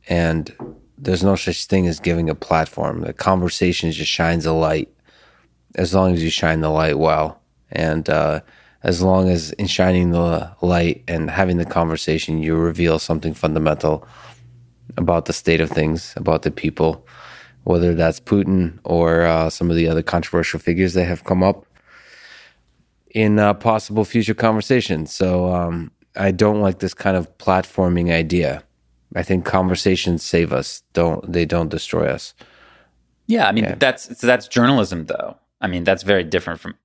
And 0.08 0.56
there's 1.02 1.24
no 1.24 1.36
such 1.36 1.66
thing 1.66 1.88
as 1.88 2.00
giving 2.00 2.30
a 2.30 2.36
platform. 2.36 3.02
The 3.02 3.14
conversation 3.14 3.92
just 3.92 4.12
shines 4.12 4.46
a 4.46 4.54
light 4.54 4.90
as 5.76 5.96
long 5.96 6.14
as 6.14 6.24
you 6.24 6.30
shine 6.30 6.62
the 6.62 6.70
light 6.70 7.00
well. 7.00 7.42
And 7.72 8.08
uh, 8.08 8.42
as 8.84 9.02
long 9.02 9.28
as 9.30 9.52
in 9.54 9.66
shining 9.66 10.12
the 10.12 10.52
light 10.62 11.04
and 11.08 11.30
having 11.32 11.58
the 11.58 11.66
conversation, 11.66 12.44
you 12.44 12.56
reveal 12.56 13.00
something 13.00 13.34
fundamental 13.34 14.08
about 14.96 15.26
the 15.26 15.34
state 15.34 15.60
of 15.60 15.72
things, 15.72 16.14
about 16.18 16.44
the 16.44 16.52
people, 16.52 17.08
whether 17.64 17.96
that's 17.96 18.20
Putin 18.20 18.78
or 18.84 19.22
uh, 19.22 19.50
some 19.50 19.72
of 19.72 19.76
the 19.76 19.88
other 19.88 20.04
controversial 20.04 20.60
figures 20.60 20.94
that 20.94 21.06
have 21.06 21.24
come 21.24 21.42
up 21.42 21.66
in 23.10 23.40
uh, 23.40 23.54
possible 23.56 24.06
future 24.06 24.36
conversations. 24.36 25.14
So 25.14 25.52
um, 25.54 25.92
I 26.16 26.30
don't 26.30 26.62
like 26.62 26.80
this 26.80 26.94
kind 26.94 27.18
of 27.18 27.38
platforming 27.40 28.12
idea. 28.12 28.64
I 29.16 29.24
think 29.24 29.46
conversations 29.46 30.24
save 30.24 30.54
us. 30.54 30.84
Don't 30.94 31.32
they 31.32 31.46
don't 31.46 31.70
destroy 31.70 32.08
us. 32.08 32.34
Yeah, 33.28 33.48
I 33.48 33.52
mean 33.52 33.66
yeah. 33.66 33.76
that's 33.76 34.20
so 34.20 34.28
that's 34.28 34.48
journalism 34.48 35.06
though. 35.06 35.38
I 35.60 35.68
mean 35.68 35.84
that's 35.84 36.04
very 36.04 36.24
different 36.24 36.60
from 36.60 36.76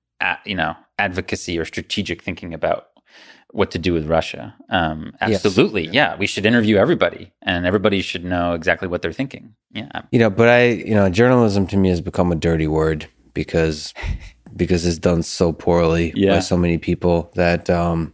you 0.45 0.55
know 0.55 0.75
advocacy 0.99 1.57
or 1.57 1.65
strategic 1.65 2.21
thinking 2.21 2.53
about 2.53 2.87
what 3.51 3.71
to 3.71 3.79
do 3.79 3.93
with 3.93 4.07
Russia. 4.07 4.55
Um, 4.69 5.13
absolutely, 5.21 5.85
yes. 5.85 5.93
yeah. 5.93 6.15
We 6.17 6.27
should 6.27 6.45
interview 6.45 6.77
everybody, 6.77 7.31
and 7.41 7.65
everybody 7.65 8.01
should 8.01 8.25
know 8.25 8.53
exactly 8.53 8.87
what 8.87 9.01
they're 9.01 9.13
thinking. 9.13 9.55
Yeah, 9.71 10.01
you 10.11 10.19
know, 10.19 10.29
but 10.29 10.49
I, 10.49 10.65
you 10.65 10.95
know, 10.95 11.09
journalism 11.09 11.67
to 11.67 11.77
me 11.77 11.89
has 11.89 12.01
become 12.01 12.31
a 12.31 12.35
dirty 12.35 12.67
word 12.67 13.07
because 13.33 13.93
because 14.55 14.85
it's 14.85 14.97
done 14.97 15.23
so 15.23 15.53
poorly 15.53 16.11
yeah. 16.15 16.35
by 16.35 16.39
so 16.39 16.57
many 16.57 16.77
people 16.77 17.31
that 17.35 17.69
um, 17.69 18.13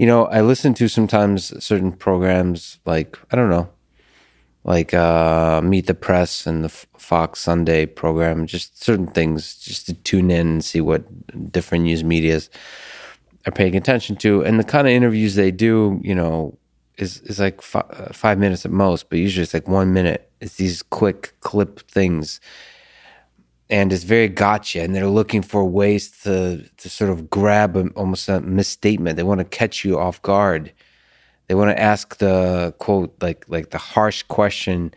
you 0.00 0.06
know, 0.06 0.24
I 0.28 0.40
listen 0.40 0.72
to 0.74 0.88
sometimes 0.88 1.52
certain 1.62 1.92
programs 1.92 2.78
like 2.86 3.18
I 3.30 3.36
don't 3.36 3.50
know, 3.50 3.68
like 4.64 4.94
uh, 4.94 5.60
Meet 5.60 5.88
the 5.88 5.94
Press 5.94 6.46
and 6.46 6.64
the 6.64 6.70
Fox 6.70 7.40
Sunday 7.40 7.84
program. 7.84 8.46
Just 8.46 8.82
certain 8.82 9.08
things, 9.08 9.56
just 9.58 9.84
to 9.86 9.92
tune 9.92 10.30
in 10.30 10.46
and 10.46 10.64
see 10.64 10.80
what 10.80 11.04
different 11.52 11.84
news 11.84 12.02
media's 12.02 12.48
are 13.46 13.52
paying 13.52 13.76
attention 13.76 14.16
to, 14.16 14.42
and 14.42 14.58
the 14.58 14.64
kind 14.64 14.86
of 14.88 14.94
interviews 14.94 15.34
they 15.34 15.50
do. 15.50 16.00
You 16.02 16.14
know, 16.14 16.56
is 16.96 17.20
is 17.26 17.38
like 17.38 17.58
f- 17.58 17.76
uh, 17.76 18.10
five 18.14 18.38
minutes 18.38 18.64
at 18.64 18.72
most, 18.72 19.10
but 19.10 19.18
usually 19.18 19.42
it's 19.42 19.52
like 19.52 19.68
one 19.68 19.92
minute. 19.92 20.32
It's 20.40 20.54
these 20.54 20.82
quick 20.82 21.34
clip 21.40 21.80
things 21.90 22.40
and 23.70 23.92
it's 23.92 24.02
very 24.04 24.28
gotcha 24.28 24.82
and 24.82 24.94
they're 24.94 25.06
looking 25.06 25.42
for 25.42 25.64
ways 25.64 26.10
to 26.22 26.68
to 26.76 26.90
sort 26.90 27.10
of 27.10 27.30
grab 27.30 27.76
a, 27.76 27.88
almost 27.90 28.28
a 28.28 28.40
misstatement. 28.40 29.16
They 29.16 29.22
want 29.22 29.38
to 29.38 29.44
catch 29.44 29.84
you 29.84 29.98
off 29.98 30.20
guard. 30.22 30.72
They 31.46 31.54
want 31.54 31.70
to 31.70 31.80
ask 31.80 32.18
the 32.18 32.74
quote 32.78 33.14
like 33.22 33.44
like 33.48 33.70
the 33.70 33.78
harsh 33.78 34.22
question 34.24 34.92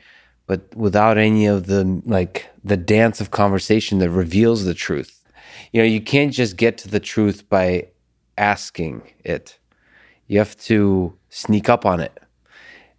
but 0.48 0.76
without 0.76 1.18
any 1.18 1.46
of 1.46 1.68
the 1.68 2.02
like 2.06 2.50
the 2.64 2.78
dance 2.78 3.22
of 3.22 3.32
conversation 3.32 4.00
that 4.00 4.10
reveals 4.10 4.66
the 4.66 4.74
truth. 4.74 5.24
You 5.72 5.82
know 5.82 5.88
you 5.88 6.02
can't 6.02 6.34
just 6.34 6.58
get 6.58 6.78
to 6.80 6.90
the 6.90 7.00
truth 7.00 7.48
by 7.48 7.88
asking 8.38 9.04
it. 9.24 9.60
You 10.28 10.40
have 10.40 10.58
to 10.62 11.16
sneak 11.30 11.70
up 11.70 11.86
on 11.86 12.00
it. 12.00 12.20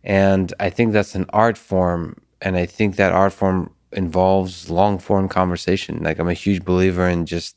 And 0.05 0.55
i 0.61 0.71
think 0.71 0.93
that's 0.93 1.15
an 1.15 1.27
art 1.31 1.59
form 1.59 2.17
and 2.43 2.57
i 2.57 2.67
think 2.67 2.97
that 2.97 3.13
art 3.13 3.33
form 3.33 3.74
involves 3.95 4.71
long 4.71 4.99
form 4.99 5.29
conversation. 5.29 6.03
Like 6.03 6.19
I'm 6.19 6.29
a 6.29 6.35
huge 6.35 6.65
believer 6.65 7.09
in 7.09 7.27
just 7.27 7.57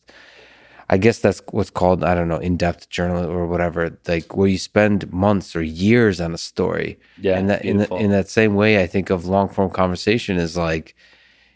I 0.89 0.97
guess 0.97 1.19
that's 1.19 1.41
what's 1.51 1.69
called, 1.69 2.03
I 2.03 2.15
don't 2.15 2.30
know, 2.30 2.38
in 2.38 2.55
depth 2.55 2.89
journal 2.89 3.30
or 3.30 3.45
whatever, 3.45 3.97
like 4.07 4.38
where 4.38 4.47
you 4.47 4.57
spend 4.57 5.11
months 5.11 5.53
or 5.53 5.61
years 5.61 6.22
on 6.22 6.34
a 6.34 6.38
story. 6.38 6.97
Yeah. 7.19 7.38
And 7.38 7.49
that 7.49 7.65
in, 7.65 7.77
the, 7.77 7.93
in 7.95 8.11
that 8.11 8.30
same 8.30 8.55
way, 8.55 8.81
I 8.81 8.88
think 8.88 9.09
of 9.09 9.26
long 9.26 9.49
form 9.49 9.69
conversation 9.69 10.38
is 10.38 10.55
like 10.55 10.95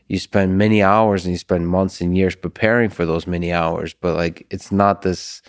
you 0.09 0.19
spend 0.19 0.57
many 0.57 0.83
hours 0.83 1.23
and 1.23 1.31
you 1.31 1.37
spend 1.37 1.69
months 1.69 2.01
and 2.01 2.17
years 2.17 2.35
preparing 2.35 2.89
for 2.89 3.05
those 3.05 3.25
many 3.25 3.53
hours, 3.53 3.93
but 3.93 4.15
like 4.15 4.45
it's 4.49 4.69
not 4.69 5.03
this 5.03 5.41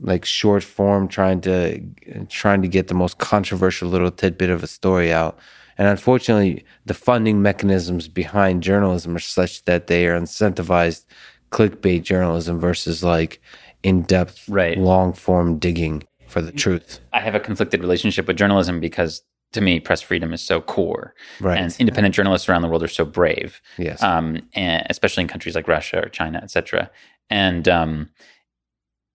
like 0.00 0.24
short 0.24 0.64
form 0.64 1.06
trying 1.06 1.40
to 1.42 1.80
trying 2.28 2.62
to 2.62 2.68
get 2.68 2.88
the 2.88 2.94
most 2.94 3.18
controversial 3.18 3.88
little 3.88 4.10
tidbit 4.10 4.50
of 4.50 4.64
a 4.64 4.66
story 4.66 5.12
out. 5.12 5.38
And 5.80 5.88
unfortunately, 5.88 6.66
the 6.84 6.92
funding 6.92 7.40
mechanisms 7.40 8.06
behind 8.06 8.62
journalism 8.62 9.16
are 9.16 9.18
such 9.18 9.64
that 9.64 9.86
they 9.86 10.06
are 10.08 10.20
incentivized 10.20 11.06
clickbait 11.50 12.02
journalism 12.02 12.60
versus 12.60 13.02
like 13.02 13.40
in 13.82 14.02
depth, 14.02 14.46
right. 14.46 14.76
long 14.76 15.14
form 15.14 15.58
digging 15.58 16.02
for 16.28 16.42
the 16.42 16.52
truth. 16.52 17.00
I 17.14 17.20
have 17.20 17.34
a 17.34 17.40
conflicted 17.40 17.80
relationship 17.80 18.26
with 18.26 18.36
journalism 18.36 18.78
because 18.78 19.22
to 19.54 19.62
me, 19.62 19.80
press 19.80 20.02
freedom 20.02 20.34
is 20.34 20.42
so 20.42 20.60
core, 20.60 21.14
Right. 21.40 21.58
and 21.58 21.74
independent 21.80 22.14
journalists 22.14 22.46
around 22.46 22.60
the 22.60 22.68
world 22.68 22.82
are 22.82 22.88
so 22.88 23.06
brave, 23.06 23.62
yes. 23.78 24.02
um, 24.02 24.42
and 24.52 24.86
especially 24.90 25.22
in 25.22 25.28
countries 25.28 25.54
like 25.54 25.66
Russia 25.66 26.04
or 26.04 26.08
China, 26.10 26.40
etc. 26.42 26.90
And 27.30 27.66
um, 27.70 28.10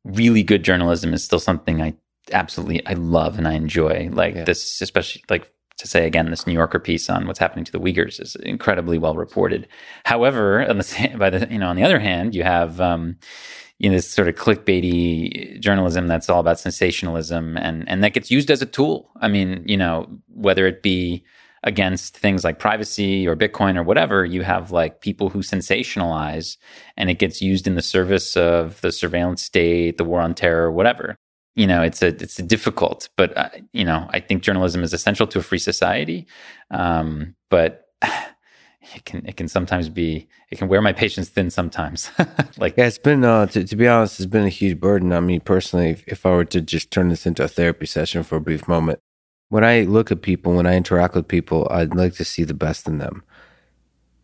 really 0.04 0.42
good 0.42 0.64
journalism 0.64 1.14
is 1.14 1.24
still 1.24 1.40
something 1.40 1.80
I 1.82 1.94
absolutely 2.32 2.86
I 2.88 2.94
love 2.94 3.38
and 3.38 3.48
I 3.48 3.54
enjoy. 3.54 4.10
Like 4.12 4.34
Yeah. 4.36 4.44
this, 4.46 4.82
especially 4.82 5.24
like 5.30 5.52
to 5.78 5.88
say 5.88 6.06
again, 6.06 6.30
this 6.30 6.48
New 6.48 6.54
Yorker 6.54 6.80
piece 6.80 7.10
on 7.10 7.28
what's 7.28 7.40
happening 7.40 7.66
to 7.66 7.72
the 7.72 7.80
Uyghurs 7.80 8.22
is 8.22 8.36
incredibly 8.38 8.98
well 8.98 9.16
reported. 9.16 9.68
However, 10.06 10.68
on 10.68 10.78
the 10.78 11.16
by 11.18 11.30
the 11.30 11.48
you 11.52 11.60
know 11.60 11.68
on 11.68 11.76
the 11.76 11.84
other 11.84 12.00
hand, 12.00 12.34
you 12.34 12.44
have 12.44 12.80
um, 12.80 13.18
you 13.80 13.90
know 13.90 13.96
this 13.96 14.10
sort 14.10 14.28
of 14.28 14.36
clickbaity 14.36 15.60
journalism 15.60 16.08
that's 16.08 16.30
all 16.30 16.40
about 16.40 16.60
sensationalism 16.60 17.58
and 17.58 17.88
and 17.90 18.04
that 18.04 18.14
gets 18.14 18.32
used 18.32 18.50
as 18.50 18.62
a 18.62 18.66
tool. 18.66 19.12
I 19.20 19.28
mean, 19.28 19.64
you 19.68 19.78
know, 19.78 20.08
whether 20.28 20.66
it 20.66 20.82
be 20.82 21.26
against 21.64 22.16
things 22.16 22.44
like 22.44 22.60
privacy 22.60 23.28
or 23.28 23.36
Bitcoin 23.36 23.76
or 23.76 23.84
whatever, 23.84 24.24
you 24.24 24.44
have 24.44 24.72
like 24.72 25.02
people 25.02 25.30
who 25.30 25.40
sensationalize 25.40 26.58
and 26.96 27.10
it 27.10 27.18
gets 27.18 27.42
used 27.42 27.66
in 27.66 27.74
the 27.74 27.82
service 27.82 28.38
of 28.38 28.80
the 28.82 28.92
surveillance 28.92 29.42
state, 29.42 29.98
the 29.98 30.04
war 30.04 30.22
on 30.22 30.36
terror, 30.36 30.72
whatever. 30.72 31.18
You 31.56 31.68
know, 31.68 31.82
it's 31.82 32.02
a 32.02 32.08
it's 32.08 32.36
difficult, 32.38 33.08
but 33.16 33.36
uh, 33.38 33.50
you 33.72 33.86
know, 33.86 34.08
I 34.10 34.20
think 34.20 34.44
journalism 34.44 34.84
is 34.84 34.94
essential 34.94 35.26
to 35.28 35.40
a 35.40 35.42
free 35.42 35.60
society. 35.60 36.28
Um, 36.70 37.36
but 37.50 37.88
it 38.02 39.06
can 39.06 39.26
it 39.26 39.38
can 39.38 39.48
sometimes 39.48 39.90
be 39.90 40.28
it 40.52 40.58
can 40.58 40.68
wear 40.68 40.82
my 40.82 40.94
patience 40.94 41.30
thin 41.30 41.50
sometimes. 41.50 42.12
like 42.58 42.76
Yeah, 42.78 42.88
it's 42.88 42.98
been 42.98 43.24
uh, 43.24 43.48
to, 43.48 43.64
to 43.64 43.76
be 43.76 43.88
honest, 43.88 44.20
it's 44.20 44.28
been 44.28 44.46
a 44.46 44.50
huge 44.50 44.80
burden 44.80 45.12
on 45.14 45.26
me 45.26 45.40
personally. 45.40 45.92
If, 45.92 46.08
if 46.08 46.26
I 46.26 46.32
were 46.32 46.46
to 46.46 46.62
just 46.62 46.92
turn 46.92 47.10
this 47.10 47.26
into 47.26 47.44
a 47.44 47.48
therapy 47.48 47.86
session 47.86 48.24
for 48.24 48.36
a 48.36 48.42
brief 48.42 48.68
moment, 48.68 49.00
when 49.50 49.64
I 49.64 49.82
look 49.82 50.12
at 50.12 50.22
people, 50.22 50.54
when 50.54 50.68
I 50.68 50.76
interact 50.76 51.16
with 51.16 51.28
people, 51.28 51.68
I'd 51.72 51.96
like 51.96 52.16
to 52.16 52.26
see 52.26 52.44
the 52.44 52.54
best 52.54 52.88
in 52.88 52.98
them, 52.98 53.24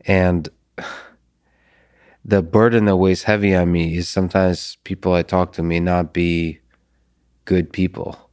and 0.05 0.49
the 2.25 2.41
burden 2.41 2.85
that 2.85 2.97
weighs 2.97 3.23
heavy 3.23 3.55
on 3.55 3.71
me 3.71 3.97
is 3.97 4.07
sometimes 4.07 4.77
people 4.83 5.13
I 5.13 5.23
talk 5.23 5.53
to 5.53 5.63
may 5.63 5.79
not 5.79 6.13
be 6.13 6.60
good 7.45 7.71
people, 7.71 8.29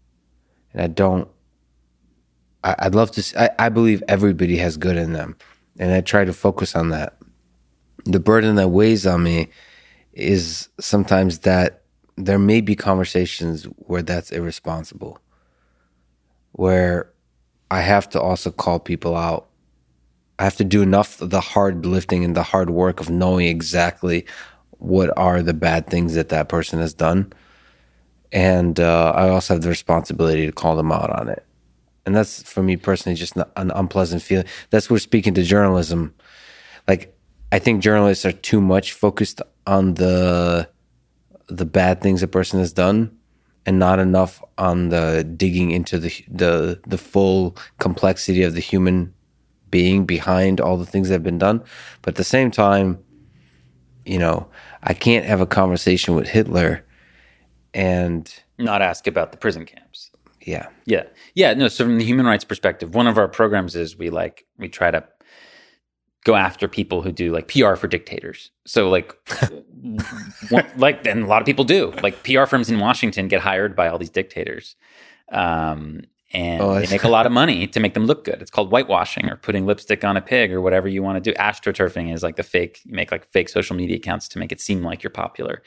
and 0.73 0.83
I 0.83 0.87
don't. 0.87 1.29
I, 2.65 2.75
I'd 2.81 2.95
love 2.95 3.11
to. 3.13 3.41
I, 3.41 3.67
I 3.67 3.69
believe 3.69 4.03
everybody 4.09 4.57
has 4.59 4.77
good 4.77 4.97
in 4.97 5.13
them, 5.13 5.37
and 5.79 5.93
I 5.93 6.01
try 6.01 6.25
to 6.25 6.33
focus 6.33 6.75
on 6.75 6.91
that. 6.91 7.17
The 8.05 8.21
burden 8.21 8.57
that 8.57 8.69
weighs 8.69 9.07
on 9.07 9.23
me 9.23 9.49
is 10.13 10.69
sometimes 10.81 11.41
that 11.41 11.83
there 12.17 12.39
may 12.39 12.61
be 12.61 12.75
conversations 12.75 13.65
where 13.65 14.03
that's 14.03 14.33
irresponsible, 14.33 15.21
where 16.53 17.13
I 17.71 17.81
have 17.81 18.09
to 18.11 18.21
also 18.21 18.51
call 18.51 18.81
people 18.81 19.17
out. 19.17 19.49
I 20.39 20.45
have 20.45 20.57
to 20.57 20.65
do 20.65 20.83
enough 20.83 21.21
of 21.21 21.31
the 21.31 21.41
hard 21.41 21.85
lifting 21.85 22.25
and 22.25 22.37
the 22.37 22.43
hard 22.43 22.71
work 22.71 23.01
of 23.01 23.11
knowing 23.11 23.47
exactly 23.47 24.27
what 24.79 25.17
are 25.17 25.43
the 25.43 25.55
bad 25.55 25.89
things 25.89 26.15
that 26.15 26.29
that 26.29 26.49
person 26.49 26.79
has 26.81 26.95
done. 26.95 27.33
And 28.33 28.79
uh, 28.79 29.13
I 29.15 29.29
also 29.31 29.55
have 29.55 29.63
the 29.63 29.69
responsibility 29.69 30.47
to 30.47 30.53
call 30.53 30.77
them 30.77 30.93
out 30.93 31.11
on 31.11 31.29
it. 31.29 31.45
And 32.05 32.15
that's 32.15 32.43
for 32.43 32.63
me 32.63 32.77
personally 32.77 33.17
just 33.17 33.37
an 33.37 33.45
an 33.57 33.71
unpleasant 33.71 34.23
feeling. 34.23 34.47
That's 34.71 34.89
where 34.89 34.99
speaking 34.99 35.35
to 35.35 35.43
journalism, 35.43 36.15
like 36.87 37.15
I 37.53 37.59
think 37.59 37.83
journalists 37.83 38.25
are 38.25 38.33
too 38.33 38.61
much 38.61 38.93
focused 38.93 39.43
on 39.67 39.95
the 39.95 40.69
the 41.49 41.67
bad 41.67 42.01
things 42.01 42.23
a 42.23 42.29
person 42.29 42.61
has 42.61 42.73
done 42.73 43.17
and 43.67 43.79
not 43.79 43.99
enough 43.99 44.43
on 44.57 44.89
the 44.89 45.23
digging 45.37 45.71
into 45.71 45.99
the 45.99 46.25
the 46.29 46.81
the 46.87 46.99
full 46.99 47.57
complexity 47.79 48.43
of 48.43 48.55
the 48.55 48.61
human 48.61 49.13
being 49.71 50.07
behind 50.07 50.61
all 50.61 50.79
the 50.79 50.87
things 50.87 51.09
that 51.09 51.17
have 51.17 51.23
been 51.23 51.39
done. 51.39 51.63
But 52.03 52.13
at 52.13 52.17
the 52.17 52.25
same 52.25 52.51
time, 52.51 52.99
you 54.07 54.19
know, 54.19 54.49
I 54.83 54.95
can't 54.95 55.27
have 55.27 55.43
a 55.43 55.47
conversation 55.47 56.15
with 56.15 56.29
Hitler 56.29 56.85
and 57.75 58.33
not 58.59 58.83
ask 58.83 59.07
about 59.07 59.33
the 59.33 59.39
prison 59.39 59.65
camps. 59.65 60.11
yeah. 60.43 60.69
Yeah. 60.87 61.05
Yeah. 61.35 61.55
No. 61.55 61.69
So 61.69 61.85
from 61.85 61.99
the 61.99 62.05
human 62.05 62.27
rights 62.27 62.45
perspective, 62.45 62.95
one 62.95 63.07
of 63.07 63.19
our 63.19 63.29
programs 63.29 63.77
is 63.77 63.97
we 63.97 64.11
like, 64.11 64.47
we 64.59 64.69
try 64.69 64.91
to 64.91 65.05
go 66.25 66.35
after 66.35 66.69
people 66.69 67.03
who 67.03 67.13
do 67.13 67.33
like 67.33 67.49
PR 67.49 67.75
for 67.75 67.87
dictators. 67.87 68.51
So 68.67 68.89
like, 68.89 69.15
one, 70.49 70.67
like, 70.77 71.07
and 71.07 71.23
a 71.25 71.27
lot 71.27 71.43
of 71.43 71.47
people 71.47 71.65
do 71.65 71.93
like 72.03 72.23
PR 72.25 72.47
firms 72.47 72.71
in 72.71 72.79
Washington 72.81 73.29
get 73.29 73.41
hired 73.41 73.77
by 73.77 73.89
all 73.89 73.99
these 73.99 74.11
dictators. 74.11 74.75
Um, 75.31 76.03
and 76.33 76.63
Oh, 76.63 76.75
they 76.79 76.87
make 76.89 77.05
a 77.05 77.09
lot 77.09 77.25
of 77.25 77.33
money 77.33 77.67
to 77.67 77.81
make 77.81 77.95
them 77.95 78.07
look 78.07 78.25
good. 78.25 78.43
It's 78.43 78.51
called 78.51 78.71
whitewashing 78.71 79.31
or 79.31 79.37
putting 79.37 79.65
lipstick 79.65 80.05
on 80.05 80.17
a 80.17 80.21
pig 80.21 80.53
or 80.53 80.61
whatever 80.61 80.87
you 80.87 81.03
want 81.03 81.23
to 81.23 81.33
do. 81.33 81.35
Astroturfing 81.39 82.13
is 82.13 82.23
like 82.23 82.37
the 82.37 82.43
fake, 82.43 82.81
you 82.85 82.95
make 82.95 83.11
like 83.11 83.27
fake 83.27 83.49
social 83.49 83.75
media 83.75 83.97
accounts 83.97 84.29
to 84.29 84.39
make 84.39 84.53
it 84.53 84.61
seem 84.61 84.83
like 84.83 85.03
you're 85.03 85.11
popular. 85.11 85.63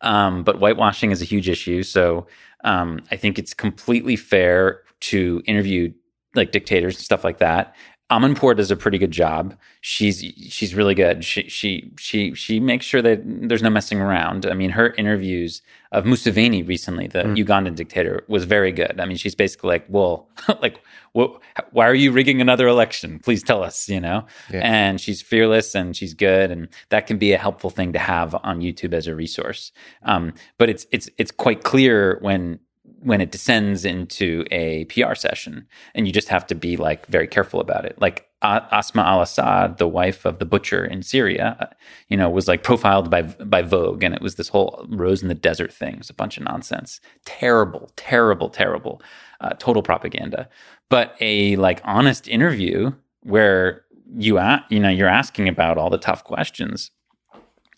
Um, 0.00 0.42
but 0.42 0.56
whitewashing 0.56 1.12
is 1.12 1.22
a 1.22 1.24
huge 1.24 1.48
issue. 1.48 1.82
So 1.84 2.26
um, 2.64 3.00
I 3.10 3.16
think 3.16 3.38
it's 3.38 3.54
completely 3.54 4.16
fair 4.16 4.82
to 5.00 5.42
interview 5.46 5.92
like 6.34 6.52
dictators 6.52 6.96
and 6.96 7.04
stuff 7.04 7.24
like 7.24 7.38
that. 7.38 7.74
Amanpour 8.10 8.56
does 8.56 8.70
a 8.70 8.76
pretty 8.76 8.98
good 8.98 9.12
job. 9.12 9.56
She's 9.80 10.18
she's 10.48 10.74
really 10.74 10.94
good. 10.94 11.24
She 11.24 11.48
she 11.48 11.92
she 11.96 12.34
she 12.34 12.58
makes 12.58 12.84
sure 12.84 13.00
that 13.02 13.22
there's 13.24 13.62
no 13.62 13.70
messing 13.70 14.00
around. 14.00 14.46
I 14.46 14.54
mean, 14.54 14.70
her 14.70 14.92
interviews 14.94 15.62
of 15.92 16.04
Museveni 16.04 16.66
recently, 16.66 17.06
the 17.06 17.22
Ugandan 17.22 17.76
dictator, 17.76 18.24
was 18.28 18.44
very 18.44 18.72
good. 18.72 19.00
I 19.00 19.06
mean, 19.06 19.16
she's 19.16 19.34
basically 19.34 19.68
like, 19.68 19.86
well, 19.88 20.28
like, 20.62 20.80
what, 21.12 21.40
why 21.72 21.86
are 21.88 21.94
you 21.94 22.12
rigging 22.12 22.40
another 22.40 22.66
election? 22.68 23.18
Please 23.20 23.42
tell 23.42 23.62
us, 23.62 23.88
you 23.88 24.00
know. 24.00 24.26
Yeah. 24.52 24.60
And 24.62 25.00
she's 25.00 25.22
fearless 25.22 25.74
and 25.74 25.96
she's 25.96 26.14
good, 26.14 26.50
and 26.50 26.68
that 26.88 27.06
can 27.06 27.16
be 27.16 27.32
a 27.32 27.38
helpful 27.38 27.70
thing 27.70 27.92
to 27.92 27.98
have 28.00 28.34
on 28.34 28.60
YouTube 28.60 28.92
as 28.92 29.06
a 29.06 29.14
resource. 29.14 29.70
Um, 30.02 30.34
but 30.58 30.68
it's 30.68 30.86
it's 30.90 31.08
it's 31.16 31.30
quite 31.30 31.62
clear 31.62 32.18
when 32.20 32.58
when 33.02 33.20
it 33.20 33.30
descends 33.32 33.84
into 33.84 34.44
a 34.50 34.84
PR 34.86 35.14
session, 35.14 35.66
and 35.94 36.06
you 36.06 36.12
just 36.12 36.28
have 36.28 36.46
to 36.48 36.54
be 36.54 36.76
like 36.76 37.06
very 37.06 37.26
careful 37.26 37.60
about 37.60 37.84
it. 37.84 38.00
Like 38.00 38.26
Asma 38.42 39.02
Al 39.02 39.22
Assad, 39.22 39.78
the 39.78 39.88
wife 39.88 40.24
of 40.24 40.38
the 40.38 40.44
butcher 40.44 40.84
in 40.84 41.02
Syria, 41.02 41.56
uh, 41.60 41.66
you 42.08 42.16
know, 42.16 42.28
was 42.30 42.48
like 42.48 42.62
profiled 42.62 43.10
by 43.10 43.22
by 43.22 43.62
Vogue, 43.62 44.02
and 44.02 44.14
it 44.14 44.22
was 44.22 44.34
this 44.36 44.48
whole 44.48 44.86
rose 44.90 45.22
in 45.22 45.28
the 45.28 45.34
desert 45.34 45.72
thing. 45.72 45.94
It 45.94 45.98
was 45.98 46.10
a 46.10 46.14
bunch 46.14 46.36
of 46.36 46.44
nonsense. 46.44 47.00
Terrible, 47.24 47.90
terrible, 47.96 48.48
terrible, 48.48 49.02
uh, 49.40 49.50
total 49.58 49.82
propaganda. 49.82 50.48
But 50.88 51.16
a 51.20 51.56
like 51.56 51.80
honest 51.84 52.28
interview 52.28 52.92
where 53.22 53.84
you 54.16 54.38
a- 54.38 54.64
you 54.70 54.80
know 54.80 54.88
you're 54.88 55.08
asking 55.08 55.48
about 55.48 55.78
all 55.78 55.90
the 55.90 55.98
tough 55.98 56.24
questions. 56.24 56.90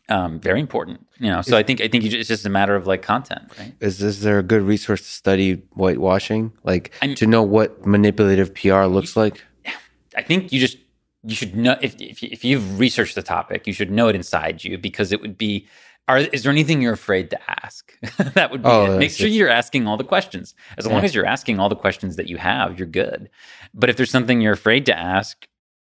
Um, 0.08 0.40
very 0.40 0.60
important, 0.60 1.06
you 1.20 1.30
know. 1.30 1.42
So 1.42 1.56
I 1.56 1.62
think 1.62 1.80
I 1.80 1.88
think 1.88 2.02
you 2.04 2.10
ju- 2.10 2.18
it's 2.18 2.28
just 2.28 2.44
a 2.44 2.50
matter 2.50 2.74
of 2.74 2.86
like 2.86 3.02
content, 3.02 3.52
right? 3.58 3.72
Is 3.80 4.02
is 4.02 4.20
there 4.22 4.38
a 4.38 4.42
good 4.42 4.62
resource 4.62 5.00
to 5.00 5.06
study 5.10 5.54
whitewashing? 5.76 6.52
Like 6.64 6.92
I'm- 7.02 7.14
to 7.14 7.26
know 7.26 7.42
what 7.42 7.86
manipulative 7.86 8.52
PR 8.54 8.84
looks 8.84 9.16
like? 9.16 9.42
I 10.16 10.22
think 10.22 10.52
you 10.52 10.58
just 10.60 10.76
you 11.24 11.34
should 11.36 11.54
know 11.56 11.76
if 11.80 11.94
if, 12.00 12.22
you- 12.22 12.28
if 12.32 12.44
you've 12.44 12.78
researched 12.80 13.14
the 13.14 13.22
topic, 13.22 13.66
you 13.66 13.72
should 13.72 13.90
know 13.90 14.08
it 14.08 14.16
inside 14.16 14.64
you 14.64 14.76
because 14.76 15.12
it 15.12 15.20
would 15.20 15.38
be. 15.38 15.66
Are 16.08 16.18
is 16.18 16.42
there 16.42 16.50
anything 16.50 16.82
you're 16.82 16.92
afraid 16.94 17.30
to 17.30 17.38
ask? 17.64 17.96
that 18.34 18.50
would 18.50 18.62
be 18.64 18.68
Oh, 18.68 18.96
it. 18.96 18.98
Make 18.98 19.12
sure 19.12 19.28
it. 19.28 19.32
you're 19.32 19.48
asking 19.48 19.86
all 19.86 19.96
the 19.96 20.02
questions. 20.04 20.52
As 20.76 20.84
long 20.84 21.04
as 21.04 21.14
you're 21.14 21.24
asking 21.24 21.60
all 21.60 21.68
the 21.68 21.76
questions 21.76 22.16
that 22.16 22.26
you 22.26 22.38
have, 22.38 22.76
you're 22.76 22.88
good. 22.88 23.30
But 23.72 23.88
if 23.88 23.96
there's 23.96 24.10
something 24.10 24.40
you're 24.40 24.52
afraid 24.52 24.84
to 24.86 24.98
ask, 24.98 25.46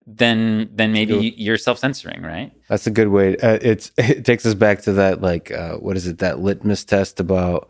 then 0.08 0.70
then 0.74 0.92
maybe 0.92 1.34
you're 1.38 1.58
self 1.58 1.80
censoring, 1.80 2.22
right? 2.22 2.52
That's 2.70 2.86
a 2.88 2.92
good 2.92 3.10
way. 3.10 3.38
Uh, 3.38 3.60
it's 3.62 3.92
it 3.98 4.26
takes 4.26 4.46
us 4.46 4.54
back 4.54 4.82
to 4.84 4.94
that 4.94 5.22
like 5.22 5.52
uh, 5.52 5.78
what 5.78 5.98
is 5.98 6.08
it 6.08 6.20
that 6.20 6.40
litmus 6.40 6.84
test 6.84 7.20
about 7.20 7.70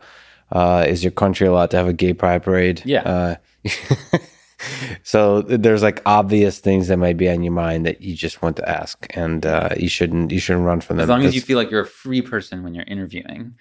uh, 0.52 0.84
is 0.86 1.02
your 1.02 1.10
country 1.10 1.46
allowed 1.46 1.70
to 1.72 1.76
have 1.76 1.88
a 1.88 1.92
gay 1.92 2.12
pride 2.12 2.42
parade? 2.42 2.82
Yeah. 2.84 3.02
Uh, 3.02 3.36
so 5.02 5.42
there's 5.42 5.82
like 5.82 6.02
obvious 6.06 6.58
things 6.58 6.88
that 6.88 6.98
might 6.98 7.16
be 7.16 7.28
on 7.28 7.42
your 7.42 7.52
mind 7.52 7.86
that 7.86 8.02
you 8.02 8.14
just 8.14 8.42
want 8.42 8.56
to 8.56 8.68
ask, 8.68 9.06
and 9.10 9.44
uh, 9.46 9.70
you 9.76 9.88
shouldn't 9.88 10.30
you 10.30 10.40
shouldn't 10.40 10.66
run 10.66 10.80
from 10.80 10.96
them. 10.96 11.04
As 11.04 11.08
long 11.08 11.24
as 11.24 11.34
you 11.34 11.40
feel 11.40 11.56
like 11.56 11.70
you're 11.70 11.80
a 11.80 11.86
free 11.86 12.22
person 12.22 12.62
when 12.62 12.74
you're 12.74 12.84
interviewing, 12.84 13.54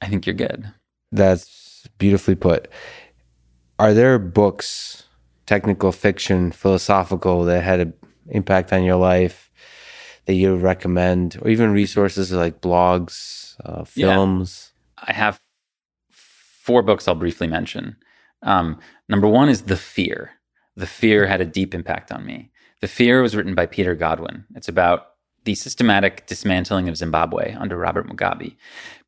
I 0.00 0.06
think 0.06 0.26
you're 0.26 0.34
good. 0.34 0.72
That's 1.10 1.88
beautifully 1.98 2.34
put. 2.34 2.68
Are 3.78 3.94
there 3.94 4.18
books, 4.18 5.04
technical 5.46 5.92
fiction, 5.92 6.52
philosophical, 6.52 7.44
that 7.44 7.62
had 7.62 7.80
an 7.80 7.94
impact 8.30 8.72
on 8.72 8.82
your 8.84 8.96
life 8.96 9.50
that 10.26 10.34
you 10.34 10.56
recommend, 10.56 11.38
or 11.42 11.48
even 11.50 11.72
resources 11.72 12.32
like 12.32 12.60
blogs, 12.60 13.56
uh, 13.64 13.84
Yeah. 13.94 14.14
films? 14.14 14.72
I 15.06 15.12
have 15.12 15.40
four 16.10 16.82
books 16.82 17.08
I'll 17.08 17.14
briefly 17.14 17.46
mention. 17.46 17.96
Um, 18.42 18.78
number 19.08 19.26
one 19.26 19.48
is 19.48 19.62
The 19.62 19.76
Fear. 19.76 20.32
The 20.76 20.86
Fear 20.86 21.26
had 21.26 21.40
a 21.40 21.46
deep 21.46 21.74
impact 21.74 22.12
on 22.12 22.24
me. 22.26 22.50
The 22.80 22.88
Fear 22.88 23.22
was 23.22 23.34
written 23.34 23.54
by 23.54 23.66
Peter 23.66 23.94
Godwin. 23.94 24.44
It's 24.54 24.68
about 24.68 25.06
the 25.44 25.54
systematic 25.54 26.26
dismantling 26.26 26.88
of 26.88 26.96
Zimbabwe 26.96 27.54
under 27.58 27.76
Robert 27.76 28.06
Mugabe. 28.06 28.56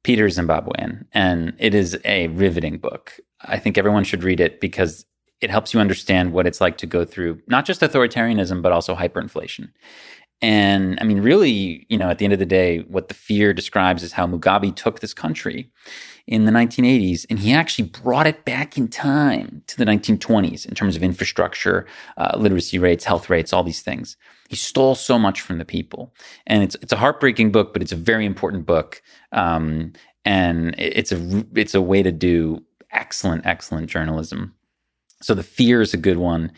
Peter's 0.02 0.38
Zimbabwean, 0.38 1.04
and 1.12 1.52
it 1.58 1.74
is 1.74 1.98
a 2.06 2.28
riveting 2.28 2.78
book. 2.78 3.12
I 3.42 3.58
think 3.58 3.76
everyone 3.76 4.04
should 4.04 4.24
read 4.24 4.40
it 4.40 4.58
because 4.60 5.04
it 5.40 5.50
helps 5.50 5.72
you 5.72 5.80
understand 5.80 6.32
what 6.32 6.46
it's 6.46 6.60
like 6.60 6.76
to 6.78 6.86
go 6.86 7.04
through 7.04 7.40
not 7.46 7.64
just 7.64 7.80
authoritarianism, 7.80 8.62
but 8.62 8.72
also 8.72 8.94
hyperinflation. 8.94 9.70
And 10.42 10.98
I 11.00 11.04
mean, 11.04 11.20
really, 11.20 11.86
you 11.90 11.98
know, 11.98 12.08
at 12.08 12.18
the 12.18 12.24
end 12.24 12.32
of 12.32 12.38
the 12.38 12.46
day, 12.46 12.78
what 12.80 13.08
the 13.08 13.14
fear 13.14 13.52
describes 13.52 14.02
is 14.02 14.12
how 14.12 14.26
Mugabe 14.26 14.74
took 14.74 15.00
this 15.00 15.12
country 15.12 15.70
in 16.26 16.46
the 16.46 16.52
1980s 16.52 17.26
and 17.28 17.38
he 17.38 17.52
actually 17.52 17.88
brought 17.88 18.26
it 18.26 18.44
back 18.46 18.78
in 18.78 18.88
time 18.88 19.62
to 19.66 19.76
the 19.76 19.84
1920s 19.84 20.64
in 20.64 20.74
terms 20.74 20.96
of 20.96 21.02
infrastructure, 21.02 21.86
uh, 22.16 22.36
literacy 22.38 22.78
rates, 22.78 23.04
health 23.04 23.28
rates, 23.28 23.52
all 23.52 23.62
these 23.62 23.82
things. 23.82 24.16
He 24.48 24.56
stole 24.56 24.94
so 24.94 25.18
much 25.18 25.42
from 25.42 25.58
the 25.58 25.64
people. 25.64 26.14
And 26.46 26.62
it's, 26.62 26.74
it's 26.76 26.92
a 26.92 26.96
heartbreaking 26.96 27.52
book, 27.52 27.74
but 27.74 27.82
it's 27.82 27.92
a 27.92 27.96
very 27.96 28.24
important 28.24 28.64
book. 28.64 29.02
Um, 29.32 29.92
and 30.24 30.74
it's 30.78 31.12
a, 31.12 31.44
it's 31.54 31.74
a 31.74 31.82
way 31.82 32.02
to 32.02 32.12
do 32.12 32.64
excellent, 32.92 33.44
excellent 33.44 33.90
journalism. 33.90 34.54
So 35.20 35.34
the 35.34 35.42
fear 35.42 35.80
is 35.80 35.94
a 35.94 35.98
good 35.98 36.18
one. 36.18 36.52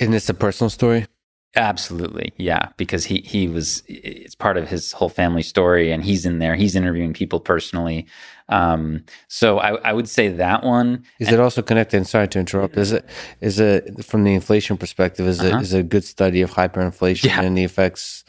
Isn't 0.00 0.12
this 0.12 0.28
a 0.28 0.34
personal 0.34 0.70
story? 0.70 1.06
Absolutely, 1.54 2.34
yeah. 2.36 2.68
Because 2.76 3.06
he 3.06 3.22
he 3.22 3.48
was 3.48 3.82
it's 3.86 4.34
part 4.34 4.58
of 4.58 4.68
his 4.68 4.92
whole 4.92 5.08
family 5.08 5.42
story, 5.42 5.90
and 5.90 6.04
he's 6.04 6.26
in 6.26 6.38
there. 6.38 6.54
He's 6.54 6.76
interviewing 6.76 7.14
people 7.14 7.40
personally. 7.40 8.06
Um, 8.50 9.04
so 9.28 9.58
I, 9.58 9.76
I 9.76 9.92
would 9.94 10.08
say 10.08 10.28
that 10.28 10.62
one 10.62 11.04
is 11.18 11.32
it 11.32 11.40
also 11.40 11.62
connected. 11.62 12.06
Sorry 12.06 12.28
to 12.28 12.38
interrupt. 12.38 12.76
Is 12.76 12.92
it 12.92 13.06
is 13.40 13.58
it 13.58 14.04
from 14.04 14.24
the 14.24 14.34
inflation 14.34 14.76
perspective? 14.76 15.26
Is 15.26 15.40
uh-huh. 15.40 15.58
it 15.58 15.62
is 15.62 15.72
it 15.72 15.80
a 15.80 15.82
good 15.82 16.04
study 16.04 16.42
of 16.42 16.52
hyperinflation 16.52 17.24
yeah. 17.24 17.40
and 17.40 17.56
the 17.56 17.64
effects? 17.64 18.24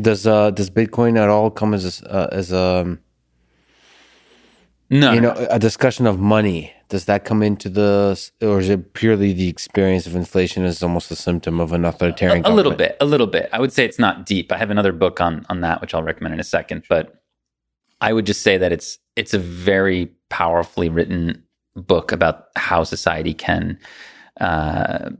Does 0.00 0.26
uh 0.26 0.50
does 0.50 0.68
Bitcoin 0.68 1.16
at 1.16 1.28
all 1.28 1.52
come 1.52 1.74
as 1.74 2.02
a, 2.02 2.12
uh, 2.12 2.28
as 2.32 2.50
a 2.50 2.98
no, 4.90 5.12
you 5.12 5.20
know, 5.20 5.32
a 5.50 5.58
discussion 5.58 6.06
of 6.06 6.18
money. 6.18 6.72
Does 6.94 7.06
that 7.06 7.24
come 7.24 7.42
into 7.42 7.68
the, 7.68 8.30
or 8.40 8.60
is 8.60 8.68
it 8.68 8.94
purely 8.94 9.32
the 9.32 9.48
experience 9.48 10.06
of 10.06 10.14
inflation 10.14 10.64
is 10.64 10.80
almost 10.80 11.10
a 11.10 11.16
symptom 11.16 11.58
of 11.58 11.72
an 11.72 11.84
authoritarian? 11.84 12.46
A, 12.46 12.50
a 12.50 12.54
little 12.54 12.70
bit, 12.70 12.96
a 13.00 13.04
little 13.04 13.26
bit. 13.26 13.48
I 13.52 13.58
would 13.58 13.72
say 13.72 13.84
it's 13.84 13.98
not 13.98 14.24
deep. 14.24 14.52
I 14.52 14.58
have 14.58 14.70
another 14.70 14.92
book 14.92 15.20
on 15.20 15.44
on 15.48 15.60
that, 15.62 15.80
which 15.80 15.92
I'll 15.92 16.04
recommend 16.04 16.34
in 16.34 16.38
a 16.38 16.44
second. 16.44 16.84
But 16.88 17.20
I 18.00 18.12
would 18.12 18.26
just 18.26 18.42
say 18.42 18.58
that 18.58 18.70
it's 18.70 19.00
it's 19.16 19.34
a 19.34 19.40
very 19.40 20.06
powerfully 20.28 20.88
written 20.88 21.42
book 21.74 22.12
about 22.12 22.50
how 22.54 22.84
society 22.84 23.34
can 23.34 23.76
uh, 24.40 25.10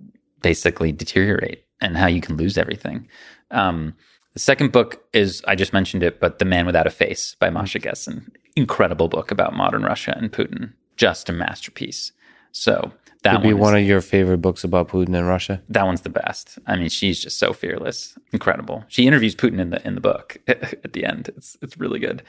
basically 0.42 0.92
deteriorate 0.92 1.64
and 1.80 1.96
how 1.96 2.06
you 2.06 2.20
can 2.20 2.36
lose 2.36 2.56
everything. 2.56 3.08
Um, 3.50 3.96
the 4.34 4.38
second 4.38 4.70
book 4.70 5.02
is 5.12 5.42
I 5.48 5.56
just 5.56 5.72
mentioned 5.72 6.04
it, 6.04 6.20
but 6.20 6.38
The 6.38 6.44
Man 6.44 6.66
Without 6.66 6.86
a 6.86 6.90
Face 6.90 7.34
by 7.40 7.50
Masha 7.50 7.80
Gessen 7.80 8.30
incredible 8.56 9.08
book 9.08 9.30
about 9.30 9.54
modern 9.54 9.82
Russia 9.82 10.14
and 10.16 10.30
Putin. 10.30 10.72
Just 10.96 11.28
a 11.28 11.32
masterpiece. 11.32 12.12
So 12.52 12.92
that 13.24 13.34
would 13.34 13.42
be 13.42 13.54
one, 13.54 13.74
is, 13.74 13.82
of 13.82 13.88
your 13.88 14.00
favorite 14.02 14.38
books 14.38 14.64
about 14.64 14.88
Putin 14.88 15.16
and 15.16 15.26
Russia. 15.26 15.62
That 15.70 15.86
one's 15.86 16.02
the 16.02 16.10
best. 16.10 16.58
I 16.66 16.76
mean, 16.76 16.90
she's 16.90 17.18
just 17.18 17.38
so 17.38 17.52
fearless, 17.54 18.18
incredible. 18.32 18.84
She 18.88 19.06
interviews 19.06 19.34
Putin 19.34 19.60
in 19.60 19.70
the 19.70 19.84
in 19.86 19.94
the 19.94 20.00
book 20.00 20.36
at 20.46 20.92
the 20.92 21.04
end. 21.04 21.30
It's 21.36 21.56
it's 21.62 21.78
really 21.78 21.98
good. 21.98 22.22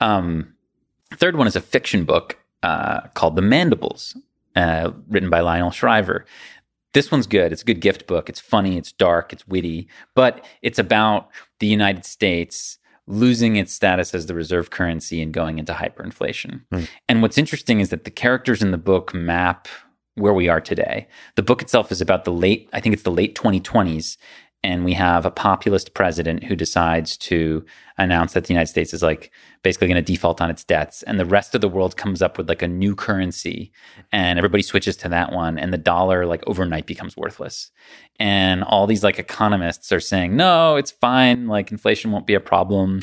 Um, 0.00 0.54
third 1.14 1.36
one 1.36 1.46
is 1.46 1.54
a 1.54 1.60
fiction 1.60 2.04
book 2.04 2.38
uh, 2.62 3.02
called 3.08 3.36
The 3.36 3.42
Mandibles, 3.42 4.16
uh, 4.56 4.92
written 5.08 5.28
by 5.28 5.40
Lionel 5.40 5.70
Shriver. 5.70 6.24
This 6.94 7.12
one's 7.12 7.26
good. 7.26 7.52
It's 7.52 7.62
a 7.62 7.66
good 7.66 7.80
gift 7.80 8.06
book. 8.06 8.30
It's 8.30 8.40
funny. 8.40 8.78
It's 8.78 8.92
dark. 8.92 9.34
It's 9.34 9.46
witty, 9.46 9.88
but 10.14 10.42
it's 10.62 10.78
about 10.78 11.28
the 11.58 11.66
United 11.66 12.06
States 12.06 12.77
losing 13.08 13.56
its 13.56 13.72
status 13.72 14.14
as 14.14 14.26
the 14.26 14.34
reserve 14.34 14.70
currency 14.70 15.22
and 15.22 15.32
going 15.32 15.58
into 15.58 15.72
hyperinflation. 15.72 16.62
Mm. 16.72 16.88
And 17.08 17.22
what's 17.22 17.38
interesting 17.38 17.80
is 17.80 17.88
that 17.88 18.04
the 18.04 18.10
characters 18.10 18.62
in 18.62 18.70
the 18.70 18.78
book 18.78 19.14
map 19.14 19.66
where 20.14 20.34
we 20.34 20.48
are 20.48 20.60
today. 20.60 21.06
The 21.36 21.42
book 21.42 21.62
itself 21.62 21.90
is 21.92 22.00
about 22.00 22.24
the 22.24 22.32
late, 22.32 22.68
I 22.72 22.80
think 22.80 22.92
it's 22.92 23.04
the 23.04 23.10
late 23.10 23.34
2020s. 23.34 24.16
And 24.68 24.84
we 24.84 24.92
have 24.92 25.24
a 25.24 25.30
populist 25.30 25.94
president 25.94 26.44
who 26.44 26.54
decides 26.54 27.16
to 27.16 27.64
announce 27.96 28.34
that 28.34 28.44
the 28.44 28.52
United 28.52 28.66
States 28.66 28.92
is 28.92 29.02
like 29.02 29.32
basically 29.62 29.88
going 29.88 30.04
to 30.04 30.12
default 30.12 30.42
on 30.42 30.50
its 30.50 30.62
debts. 30.62 31.02
And 31.04 31.18
the 31.18 31.24
rest 31.24 31.54
of 31.54 31.62
the 31.62 31.70
world 31.70 31.96
comes 31.96 32.20
up 32.20 32.36
with 32.36 32.50
like 32.50 32.60
a 32.60 32.68
new 32.68 32.94
currency 32.94 33.72
and 34.12 34.38
everybody 34.38 34.62
switches 34.62 34.94
to 34.98 35.08
that 35.08 35.32
one. 35.32 35.58
And 35.58 35.72
the 35.72 35.78
dollar 35.78 36.26
like 36.26 36.46
overnight 36.46 36.84
becomes 36.84 37.16
worthless. 37.16 37.70
And 38.20 38.62
all 38.62 38.86
these 38.86 39.02
like 39.02 39.18
economists 39.18 39.90
are 39.90 40.00
saying, 40.00 40.36
no, 40.36 40.76
it's 40.76 40.90
fine. 40.90 41.46
Like 41.46 41.72
inflation 41.72 42.12
won't 42.12 42.26
be 42.26 42.34
a 42.34 42.40
problem. 42.40 43.00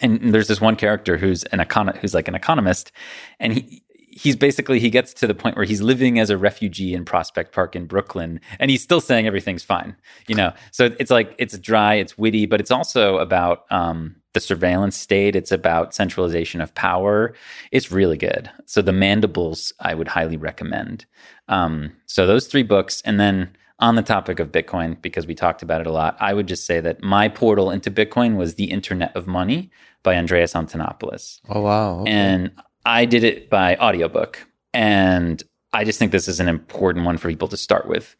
And 0.00 0.34
there's 0.34 0.48
this 0.48 0.60
one 0.60 0.76
character 0.76 1.16
who's 1.16 1.44
an 1.44 1.60
econ- 1.60 1.96
who's 1.96 2.12
like 2.12 2.28
an 2.28 2.34
economist 2.34 2.92
and 3.40 3.54
he, 3.54 3.82
he's 4.12 4.36
basically 4.36 4.78
he 4.78 4.90
gets 4.90 5.14
to 5.14 5.26
the 5.26 5.34
point 5.34 5.56
where 5.56 5.64
he's 5.64 5.82
living 5.82 6.18
as 6.18 6.30
a 6.30 6.36
refugee 6.36 6.94
in 6.94 7.04
Prospect 7.04 7.52
Park 7.52 7.74
in 7.74 7.86
Brooklyn 7.86 8.40
and 8.58 8.70
he's 8.70 8.82
still 8.82 9.00
saying 9.00 9.26
everything's 9.26 9.62
fine 9.62 9.96
you 10.28 10.34
know? 10.34 10.52
So 10.70 10.94
it's 10.98 11.10
like 11.10 11.34
it's 11.38 11.58
dry 11.58 11.94
it's 11.94 12.16
witty 12.16 12.46
but 12.46 12.60
it's 12.60 12.70
also 12.70 13.18
about 13.18 13.64
um, 13.70 14.16
the 14.32 14.40
surveillance 14.40 14.96
state. 14.96 15.36
It's 15.36 15.52
about 15.52 15.94
centralization 15.94 16.60
of 16.60 16.74
power. 16.74 17.34
It's 17.70 17.92
really 17.92 18.16
good. 18.16 18.50
So 18.66 18.82
the 18.82 18.92
mandibles 18.92 19.72
I 19.80 19.94
would 19.94 20.08
highly 20.08 20.36
recommend. 20.36 21.04
Um, 21.48 21.92
so 22.06 22.26
those 22.26 22.46
three 22.46 22.62
books 22.62 23.02
and 23.04 23.20
then 23.20 23.56
on 23.78 23.96
the 23.96 24.02
topic 24.02 24.38
of 24.38 24.52
Bitcoin 24.52 25.00
because 25.02 25.26
we 25.26 25.34
talked 25.34 25.62
about 25.62 25.80
it 25.80 25.86
a 25.88 25.92
lot 25.92 26.16
I 26.20 26.34
would 26.34 26.46
just 26.46 26.66
say 26.66 26.80
that 26.80 27.02
my 27.02 27.28
portal 27.28 27.70
into 27.70 27.90
Bitcoin 27.90 28.36
was 28.36 28.54
the 28.54 28.70
Internet 28.70 29.14
of 29.16 29.26
Money 29.26 29.70
by 30.02 30.16
Andreas 30.16 30.54
Antonopoulos. 30.54 31.40
Oh 31.48 31.62
wow. 31.62 32.00
Okay. 32.00 32.10
and 32.10 32.50
I 32.84 33.04
did 33.04 33.24
it 33.24 33.48
by 33.48 33.76
audiobook. 33.76 34.46
And 34.74 35.42
I 35.72 35.84
just 35.84 35.98
think 35.98 36.12
this 36.12 36.28
is 36.28 36.40
an 36.40 36.48
important 36.48 37.04
one 37.04 37.18
for 37.18 37.28
people 37.28 37.48
to 37.48 37.56
start 37.56 37.86
with 37.86 38.16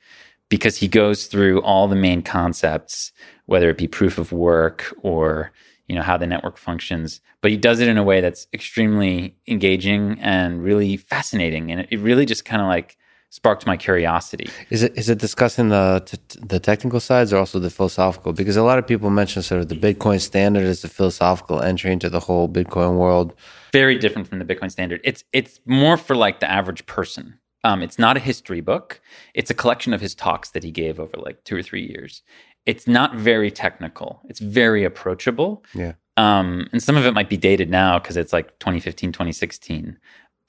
because 0.49 0.77
he 0.77 0.89
goes 0.89 1.27
through 1.27 1.63
all 1.63 1.89
the 1.89 1.97
main 1.97 2.23
concepts, 2.23 3.13
whether 3.47 3.71
it 3.71 3.79
be 3.79 3.89
proof 3.89 4.19
of 4.19 4.33
work 4.33 4.95
or 5.03 5.53
you 5.89 5.97
know 5.97 6.03
how 6.03 6.17
the 6.17 6.27
network 6.27 6.57
functions 6.57 7.21
but 7.43 7.51
he 7.51 7.57
does 7.57 7.81
it 7.81 7.89
in 7.89 7.99
a 7.99 8.03
way 8.03 8.21
that's 8.21 8.47
extremely 8.55 9.37
engaging 9.47 10.19
and 10.21 10.63
really 10.63 10.97
fascinating 10.97 11.71
and 11.71 11.87
it, 11.91 11.99
really 11.99 12.25
just 12.25 12.45
kind 12.45 12.63
of 12.63 12.69
like 12.69 12.97
sparked 13.31 13.67
my 13.67 13.77
curiosity. 13.77 14.49
Is 14.71 14.83
it 14.83 14.97
is 14.97 15.11
it 15.11 15.19
discussing 15.19 15.69
the 15.69 16.03
t- 16.07 16.39
the 16.41 16.61
technical 16.61 17.01
sides 17.01 17.33
or 17.33 17.39
also 17.39 17.59
the 17.59 17.71
philosophical? 17.71 18.33
Because 18.33 18.57
a 18.57 18.63
lot 18.63 18.79
of 18.79 18.87
people 18.87 19.11
mention 19.11 19.43
sort 19.43 19.61
of 19.61 19.69
the 19.69 19.75
Bitcoin 19.75 20.21
standard 20.21 20.65
as 20.65 20.83
the 20.83 20.89
philosophical 20.89 21.61
entry 21.61 21.93
into 21.93 22.09
the 22.09 22.21
whole 22.21 22.49
Bitcoin 22.49 22.97
world. 22.97 23.35
Very 23.73 23.99
different 23.99 24.29
from 24.29 24.39
the 24.39 24.45
Bitcoin 24.45 24.71
standard. 24.71 25.01
It's 25.03 25.25
it's 25.33 25.61
more 25.65 25.97
for 25.97 26.15
like 26.15 26.41
the 26.41 26.51
average 26.51 26.87
person. 26.87 27.39
Um, 27.65 27.83
it's 27.83 27.99
not 27.99 28.17
a 28.17 28.21
history 28.21 28.61
book. 28.61 29.01
It's 29.35 29.51
a 29.51 29.55
collection 29.55 29.93
of 29.93 30.01
his 30.01 30.15
talks 30.15 30.51
that 30.51 30.65
he 30.65 30.71
gave 30.71 30.99
over 30.99 31.17
like 31.17 31.45
two 31.45 31.57
or 31.57 31.63
three 31.63 31.87
years. 31.87 32.23
It's 32.67 32.87
not 32.87 33.15
very 33.15 33.51
technical. 33.51 34.21
It's 34.29 34.41
very 34.41 34.85
approachable. 34.85 35.65
Yeah. 35.75 35.93
Um, 36.17 36.69
and 36.73 36.83
some 36.83 36.97
of 36.97 37.07
it 37.07 37.15
might 37.15 37.29
be 37.29 37.37
dated 37.37 37.71
now 37.71 37.99
because 37.99 38.17
it's 38.17 38.33
like 38.33 38.59
2015, 38.59 39.13
2016. 39.13 39.99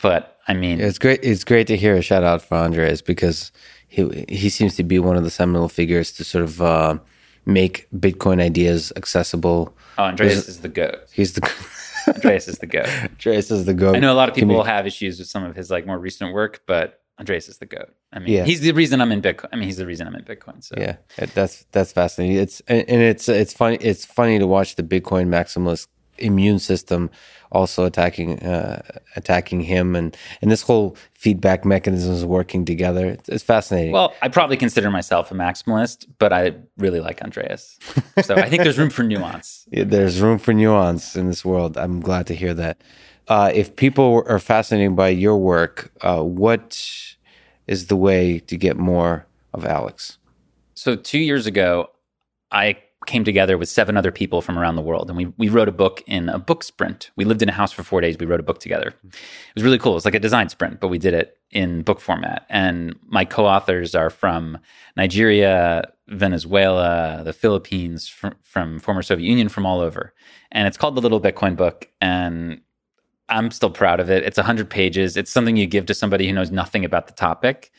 But 0.01 0.37
I 0.47 0.53
mean, 0.53 0.81
it's 0.81 0.99
great. 0.99 1.21
It's 1.23 1.43
great 1.43 1.67
to 1.67 1.77
hear 1.77 1.95
a 1.95 2.01
shout 2.01 2.23
out 2.23 2.41
for 2.41 2.55
Andreas 2.55 3.01
because 3.01 3.51
he 3.87 4.25
he 4.27 4.49
seems 4.49 4.75
to 4.75 4.83
be 4.83 4.99
one 4.99 5.15
of 5.15 5.23
the 5.23 5.29
seminal 5.29 5.69
figures 5.69 6.11
to 6.13 6.23
sort 6.23 6.43
of 6.43 6.61
uh, 6.61 6.97
make 7.45 7.87
Bitcoin 7.95 8.41
ideas 8.41 8.91
accessible. 8.97 9.75
Oh, 9.97 10.03
Andreas 10.03 10.33
There's, 10.33 10.47
is 10.49 10.59
the 10.61 10.69
goat. 10.69 10.99
He's 11.13 11.33
the. 11.33 11.49
Andreas 12.07 12.47
is 12.47 12.59
the 12.59 12.67
goat. 12.67 12.87
Andreas 13.03 13.51
is 13.51 13.65
the 13.65 13.73
goat. 13.73 13.95
I 13.95 13.99
know 13.99 14.13
a 14.13 14.15
lot 14.15 14.29
of 14.29 14.35
people 14.35 14.63
have 14.63 14.87
issues 14.87 15.19
with 15.19 15.27
some 15.27 15.43
of 15.43 15.55
his 15.55 15.69
like 15.69 15.85
more 15.85 15.99
recent 15.99 16.33
work, 16.33 16.61
but 16.65 17.01
Andreas 17.19 17.47
is 17.47 17.57
the 17.57 17.65
goat. 17.65 17.93
I 18.11 18.19
mean, 18.19 18.33
yeah. 18.33 18.43
he's 18.43 18.61
the 18.61 18.71
reason 18.71 18.99
I'm 19.01 19.11
in 19.11 19.21
Bitcoin. 19.21 19.49
I 19.51 19.55
mean, 19.55 19.65
he's 19.65 19.77
the 19.77 19.85
reason 19.85 20.07
I'm 20.07 20.15
in 20.15 20.23
Bitcoin. 20.23 20.63
So 20.63 20.75
yeah, 20.77 20.97
that's 21.33 21.65
that's 21.71 21.91
fascinating. 21.91 22.37
It's 22.37 22.59
and 22.67 22.83
it's 22.87 23.29
it's 23.29 23.53
funny. 23.53 23.77
It's 23.77 24.05
funny 24.05 24.39
to 24.39 24.47
watch 24.47 24.75
the 24.75 24.83
Bitcoin 24.83 25.27
maximalist 25.27 25.87
immune 26.17 26.59
system 26.59 27.09
also 27.53 27.85
attacking 27.85 28.39
uh, 28.39 28.81
attacking 29.15 29.61
him. 29.61 29.95
And 29.95 30.17
and 30.41 30.51
this 30.51 30.61
whole 30.63 30.97
feedback 31.13 31.63
mechanism 31.63 32.13
is 32.13 32.25
working 32.25 32.65
together. 32.65 33.07
It's, 33.07 33.29
it's, 33.29 33.43
fascinating. 33.43 33.93
Well 33.93 34.13
i 34.21 34.27
probably 34.27 34.57
consider 34.57 34.89
myself 34.89 35.31
a 35.31 35.35
maximalist 35.35 36.05
but 36.17 36.33
i 36.33 36.53
really 36.77 36.99
like 36.99 37.21
andreas. 37.21 37.77
So 38.23 38.35
i 38.35 38.49
think 38.49 38.63
there's 38.63 38.79
room 38.79 38.89
for 38.89 39.03
nuance. 39.03 39.65
Yeah, 39.71 39.85
there's 39.85 40.19
room 40.21 40.39
for 40.39 40.53
nuance 40.53 41.15
in 41.15 41.27
this 41.27 41.45
world. 41.45 41.77
I'm 41.77 41.99
glad 41.99 42.27
to 42.27 42.35
hear 42.35 42.53
that. 42.53 42.81
Uh, 43.27 43.51
if 43.53 43.75
people 43.75 44.23
are 44.27 44.39
fascinated 44.39 44.95
by 44.95 45.09
your 45.09 45.37
work 45.37 45.91
uh, 46.01 46.21
what 46.21 46.67
is 47.67 47.87
the 47.87 47.95
way 47.95 48.39
to 48.39 48.57
get 48.57 48.77
more 48.77 49.25
of 49.53 49.65
alex? 49.65 50.17
So 50.73 50.95
two 50.95 51.19
years 51.19 51.45
ago 51.45 51.89
i 52.51 52.77
came 53.05 53.23
together 53.23 53.57
with 53.57 53.69
seven 53.69 53.97
other 53.97 54.11
people 54.11 54.41
from 54.41 54.57
around 54.57 54.75
the 54.75 54.81
world. 54.81 55.09
And 55.09 55.17
we, 55.17 55.25
we 55.37 55.49
wrote 55.49 55.67
a 55.67 55.73
book 55.73 56.03
in 56.07 56.29
a 56.29 56.39
book 56.39 56.63
sprint. 56.63 57.11
We 57.15 57.25
lived 57.25 57.41
in 57.41 57.49
a 57.49 57.53
house 57.53 57.71
for 57.71 57.83
four 57.83 58.01
days. 58.01 58.17
We 58.17 58.25
wrote 58.25 58.39
a 58.39 58.43
book 58.43 58.59
together. 58.59 58.93
It 59.03 59.55
was 59.55 59.63
really 59.63 59.77
cool. 59.79 59.93
It 59.93 59.95
was 59.95 60.05
like 60.05 60.15
a 60.15 60.19
design 60.19 60.49
sprint 60.49 60.79
but 60.79 60.89
we 60.89 60.97
did 60.97 61.13
it 61.13 61.37
in 61.51 61.81
book 61.81 61.99
format. 61.99 62.45
And 62.49 62.95
my 63.07 63.25
co-authors 63.25 63.95
are 63.95 64.09
from 64.09 64.57
nigeria 64.97 65.83
venezuela 66.09 67.21
the 67.23 67.33
philippines 67.33 68.07
from, 68.07 68.35
from 68.41 68.79
former 68.79 69.01
soviet 69.01 69.25
union 69.25 69.49
from 69.49 69.65
all 69.65 69.79
over. 69.79 70.13
And 70.51 70.67
it's 70.67 70.77
called 70.77 70.95
the 70.95 71.01
little 71.01 71.21
bitcoin 71.21 71.55
book 71.55 71.89
and 72.01 72.61
i'm 73.29 73.51
still 73.51 73.69
proud 73.69 73.99
of 73.99 74.09
it. 74.09 74.23
It's 74.23 74.37
100 74.37 74.69
pages. 74.69 75.17
It's 75.17 75.31
something 75.31 75.57
you 75.57 75.67
give 75.67 75.85
to 75.87 75.93
somebody 75.93 76.27
who 76.27 76.33
knows 76.33 76.51
nothing 76.51 76.83
about 76.85 77.07
the 77.07 77.13
topic 77.13 77.71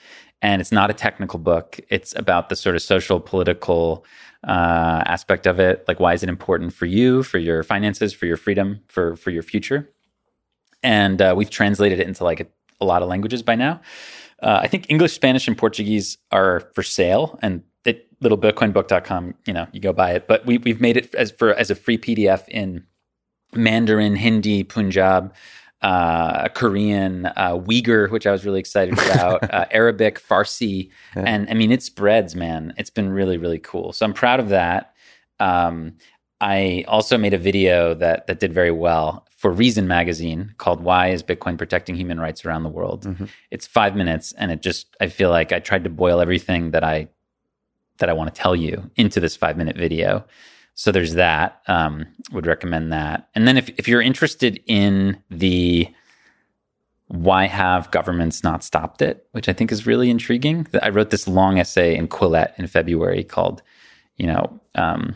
and 0.42 0.60
it's 0.60 0.72
not 0.72 0.90
a 0.90 0.94
technical 0.94 1.38
book. 1.38 1.80
It's 1.88 2.14
about 2.16 2.50
the 2.50 2.56
sort 2.56 2.76
of 2.76 2.82
social, 2.82 3.18
political 3.18 4.04
uh, 4.46 5.02
aspect 5.06 5.46
of 5.46 5.58
it. 5.58 5.84
Like, 5.88 6.00
why 6.00 6.14
is 6.14 6.22
it 6.22 6.28
important 6.28 6.72
for 6.72 6.86
you, 6.86 7.22
for 7.22 7.38
your 7.38 7.62
finances, 7.62 8.12
for 8.12 8.26
your 8.26 8.36
freedom, 8.36 8.80
for 8.88 9.16
for 9.16 9.30
your 9.30 9.42
future? 9.42 9.90
And 10.82 11.20
uh, 11.22 11.34
we've 11.36 11.50
translated 11.50 12.00
it 12.00 12.06
into 12.06 12.24
like 12.24 12.40
a, 12.40 12.46
a 12.80 12.84
lot 12.84 13.02
of 13.02 13.08
languages 13.08 13.42
by 13.42 13.54
now. 13.54 13.80
Uh, 14.42 14.60
I 14.62 14.68
think 14.68 14.86
English, 14.90 15.12
Spanish, 15.12 15.48
and 15.48 15.56
Portuguese 15.56 16.18
are 16.30 16.60
for 16.74 16.82
sale, 16.82 17.38
and 17.40 17.62
it, 17.86 18.06
littlebitcoinbook.com, 18.20 19.34
you 19.46 19.52
know, 19.54 19.66
you 19.72 19.80
go 19.80 19.92
buy 19.92 20.12
it. 20.12 20.26
But 20.26 20.44
we, 20.44 20.58
we've 20.58 20.80
made 20.80 20.96
it 20.96 21.14
as 21.14 21.30
for 21.30 21.54
as 21.54 21.70
a 21.70 21.74
free 21.74 21.96
PDF 21.96 22.46
in 22.48 22.84
Mandarin, 23.54 24.16
Hindi, 24.16 24.64
Punjab, 24.64 25.34
uh, 25.84 26.48
Korean, 26.48 27.26
uh, 27.26 27.58
Uyghur, 27.58 28.10
which 28.10 28.26
I 28.26 28.32
was 28.32 28.46
really 28.46 28.58
excited 28.58 28.94
about, 28.94 29.42
uh, 29.54 29.66
Arabic, 29.70 30.18
Farsi, 30.18 30.88
yeah. 31.14 31.24
and 31.26 31.48
I 31.50 31.54
mean 31.54 31.70
it 31.70 31.82
spreads, 31.82 32.34
man. 32.34 32.72
It's 32.78 32.90
been 32.90 33.10
really 33.10 33.36
really 33.36 33.58
cool. 33.58 33.92
So 33.92 34.06
I'm 34.06 34.14
proud 34.14 34.40
of 34.40 34.48
that. 34.48 34.94
Um, 35.38 35.96
I 36.40 36.84
also 36.88 37.18
made 37.18 37.34
a 37.34 37.38
video 37.38 37.94
that 37.94 38.26
that 38.26 38.40
did 38.40 38.52
very 38.52 38.70
well 38.70 39.26
for 39.36 39.52
Reason 39.52 39.86
magazine 39.86 40.54
called 40.56 40.82
"Why 40.82 41.08
Is 41.08 41.22
Bitcoin 41.22 41.58
Protecting 41.58 41.96
Human 41.96 42.18
Rights 42.18 42.46
Around 42.46 42.62
the 42.62 42.70
World." 42.70 43.04
Mm-hmm. 43.04 43.26
It's 43.50 43.66
five 43.66 43.94
minutes, 43.94 44.32
and 44.38 44.50
it 44.50 44.62
just 44.62 44.96
I 45.02 45.08
feel 45.08 45.28
like 45.28 45.52
I 45.52 45.60
tried 45.60 45.84
to 45.84 45.90
boil 45.90 46.18
everything 46.18 46.70
that 46.70 46.82
I 46.82 47.08
that 47.98 48.08
I 48.08 48.14
want 48.14 48.34
to 48.34 48.40
tell 48.40 48.56
you 48.56 48.90
into 48.96 49.20
this 49.20 49.36
five 49.36 49.58
minute 49.58 49.76
video. 49.76 50.24
So 50.74 50.90
there's 50.92 51.14
that. 51.14 51.62
Um, 51.68 52.06
would 52.32 52.46
recommend 52.46 52.92
that. 52.92 53.28
And 53.34 53.46
then 53.46 53.56
if, 53.56 53.68
if 53.78 53.86
you're 53.88 54.02
interested 54.02 54.60
in 54.66 55.22
the 55.30 55.88
why 57.08 57.46
have 57.46 57.90
governments 57.90 58.42
not 58.42 58.64
stopped 58.64 59.02
it, 59.02 59.26
which 59.32 59.48
I 59.48 59.52
think 59.52 59.70
is 59.70 59.86
really 59.86 60.10
intriguing. 60.10 60.66
I 60.82 60.88
wrote 60.88 61.10
this 61.10 61.28
long 61.28 61.58
essay 61.58 61.94
in 61.94 62.08
Quillette 62.08 62.58
in 62.58 62.66
February 62.66 63.22
called, 63.22 63.62
you 64.16 64.26
know, 64.26 64.60
um, 64.74 65.14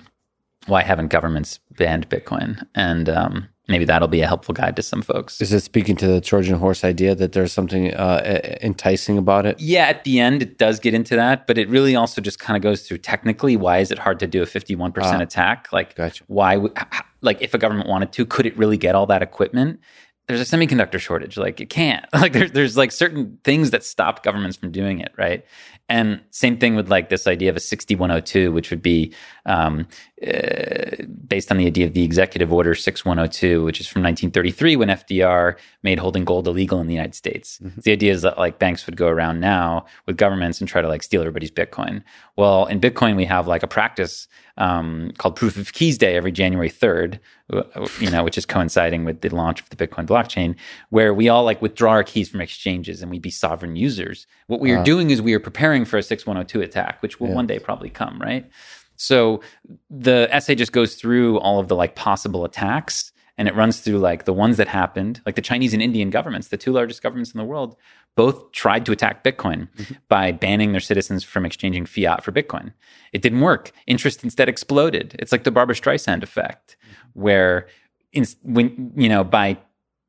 why 0.66 0.82
haven't 0.82 1.08
governments 1.08 1.58
banned 1.76 2.08
Bitcoin? 2.08 2.62
And 2.74 3.08
um, 3.08 3.48
maybe 3.68 3.84
that'll 3.84 4.08
be 4.08 4.22
a 4.22 4.26
helpful 4.26 4.54
guide 4.54 4.74
to 4.76 4.82
some 4.82 5.02
folks. 5.02 5.40
Is 5.40 5.52
it 5.52 5.60
speaking 5.60 5.94
to 5.96 6.06
the 6.06 6.20
Trojan 6.20 6.58
horse 6.58 6.84
idea 6.84 7.14
that 7.14 7.32
there's 7.32 7.52
something 7.52 7.94
uh, 7.94 8.40
enticing 8.62 9.18
about 9.18 9.46
it? 9.46 9.60
Yeah, 9.60 9.86
at 9.86 10.04
the 10.04 10.18
end 10.18 10.42
it 10.42 10.58
does 10.58 10.80
get 10.80 10.94
into 10.94 11.14
that, 11.16 11.46
but 11.46 11.58
it 11.58 11.68
really 11.68 11.94
also 11.94 12.20
just 12.20 12.38
kind 12.38 12.56
of 12.56 12.62
goes 12.62 12.82
through 12.82 12.98
technically 12.98 13.56
why 13.56 13.78
is 13.78 13.90
it 13.90 13.98
hard 13.98 14.18
to 14.20 14.26
do 14.26 14.42
a 14.42 14.46
51% 14.46 14.92
ah, 14.96 15.20
attack? 15.20 15.68
Like 15.72 15.94
gotcha. 15.94 16.24
why 16.26 16.58
like 17.20 17.42
if 17.42 17.54
a 17.54 17.58
government 17.58 17.88
wanted 17.88 18.12
to, 18.12 18.26
could 18.26 18.46
it 18.46 18.56
really 18.56 18.78
get 18.78 18.94
all 18.94 19.06
that 19.06 19.22
equipment? 19.22 19.80
There's 20.26 20.40
a 20.40 20.56
semiconductor 20.56 20.98
shortage. 20.98 21.36
Like 21.36 21.60
it 21.60 21.70
can't. 21.70 22.04
Like 22.12 22.32
there's 22.32 22.52
there's 22.52 22.76
like 22.76 22.92
certain 22.92 23.38
things 23.44 23.70
that 23.70 23.84
stop 23.84 24.22
governments 24.22 24.56
from 24.56 24.72
doing 24.72 25.00
it, 25.00 25.12
right? 25.16 25.44
And 25.88 26.20
same 26.30 26.58
thing 26.58 26.74
with 26.76 26.90
like 26.90 27.08
this 27.08 27.26
idea 27.26 27.48
of 27.48 27.56
a 27.56 27.60
6102, 27.60 28.52
which 28.52 28.68
would 28.70 28.82
be 28.82 29.14
um, 29.46 29.86
uh, 30.26 31.02
based 31.26 31.50
on 31.50 31.56
the 31.56 31.66
idea 31.66 31.86
of 31.86 31.94
the 31.94 32.02
Executive 32.02 32.52
Order 32.52 32.74
6102, 32.74 33.64
which 33.64 33.80
is 33.80 33.86
from 33.86 34.02
1933 34.02 34.76
when 34.76 34.88
FDR 34.88 35.56
made 35.82 35.98
holding 35.98 36.26
gold 36.26 36.46
illegal 36.46 36.78
in 36.80 36.88
the 36.88 36.94
United 36.94 37.14
States. 37.14 37.58
Mm-hmm. 37.62 37.80
The 37.80 37.92
idea 37.92 38.12
is 38.12 38.20
that 38.22 38.36
like 38.36 38.58
banks 38.58 38.84
would 38.84 38.98
go 38.98 39.08
around 39.08 39.40
now 39.40 39.86
with 40.04 40.18
governments 40.18 40.60
and 40.60 40.68
try 40.68 40.82
to 40.82 40.88
like 40.88 41.02
steal 41.02 41.22
everybody's 41.22 41.50
Bitcoin. 41.50 42.02
Well, 42.36 42.66
in 42.66 42.80
Bitcoin, 42.80 43.16
we 43.16 43.24
have 43.24 43.46
like 43.46 43.62
a 43.62 43.68
practice 43.68 44.28
um, 44.58 45.12
called 45.16 45.36
Proof 45.36 45.56
of 45.56 45.72
Keys 45.72 45.96
Day 45.96 46.16
every 46.16 46.32
January 46.32 46.70
3rd, 46.70 47.18
you 47.98 48.10
know, 48.10 48.22
which 48.24 48.36
is 48.36 48.44
coinciding 48.44 49.04
with 49.04 49.22
the 49.22 49.30
launch 49.30 49.60
of 49.60 49.68
the 49.70 49.76
Bitcoin 49.76 50.06
blockchain, 50.06 50.54
where 50.90 51.14
we 51.14 51.28
all 51.28 51.44
like 51.44 51.62
withdraw 51.62 51.92
our 51.92 52.04
keys 52.04 52.28
from 52.28 52.40
exchanges 52.40 53.00
and 53.00 53.10
we 53.10 53.18
be 53.18 53.30
sovereign 53.30 53.76
users. 53.76 54.26
What 54.48 54.60
we 54.60 54.72
are 54.72 54.80
uh, 54.80 54.84
doing 54.84 55.10
is 55.10 55.22
we 55.22 55.34
are 55.34 55.40
preparing 55.40 55.84
for 55.84 55.96
a 55.96 56.02
6102 56.02 56.60
attack, 56.60 57.00
which 57.00 57.20
will 57.20 57.28
yeah. 57.28 57.34
one 57.34 57.46
day 57.46 57.58
probably 57.58 57.90
come, 57.90 58.18
right? 58.20 58.48
So 58.96 59.40
the 59.88 60.28
essay 60.30 60.54
just 60.54 60.72
goes 60.72 60.96
through 60.96 61.38
all 61.38 61.58
of 61.58 61.68
the 61.68 61.76
like 61.76 61.94
possible 61.94 62.44
attacks 62.44 63.12
and 63.38 63.46
it 63.46 63.54
runs 63.54 63.80
through 63.80 63.98
like 63.98 64.24
the 64.24 64.32
ones 64.32 64.56
that 64.56 64.68
happened, 64.68 65.22
like 65.24 65.36
the 65.36 65.42
Chinese 65.42 65.72
and 65.72 65.80
Indian 65.80 66.10
governments, 66.10 66.48
the 66.48 66.56
two 66.56 66.72
largest 66.72 67.02
governments 67.02 67.32
in 67.32 67.38
the 67.38 67.44
world, 67.44 67.76
both 68.16 68.50
tried 68.50 68.84
to 68.84 68.92
attack 68.92 69.22
Bitcoin 69.22 69.68
mm-hmm. 69.76 69.94
by 70.08 70.32
banning 70.32 70.72
their 70.72 70.80
citizens 70.80 71.22
from 71.22 71.46
exchanging 71.46 71.86
fiat 71.86 72.24
for 72.24 72.32
Bitcoin. 72.32 72.72
It 73.12 73.22
didn't 73.22 73.40
work. 73.40 73.70
Interest 73.86 74.24
instead 74.24 74.48
exploded. 74.48 75.14
It's 75.20 75.30
like 75.30 75.44
the 75.44 75.52
Barbra 75.52 75.76
Streisand 75.76 76.24
effect, 76.24 76.76
mm-hmm. 76.82 77.20
where 77.20 77.68
in, 78.12 78.26
when 78.42 78.92
you 78.96 79.08
know 79.08 79.22
by 79.22 79.56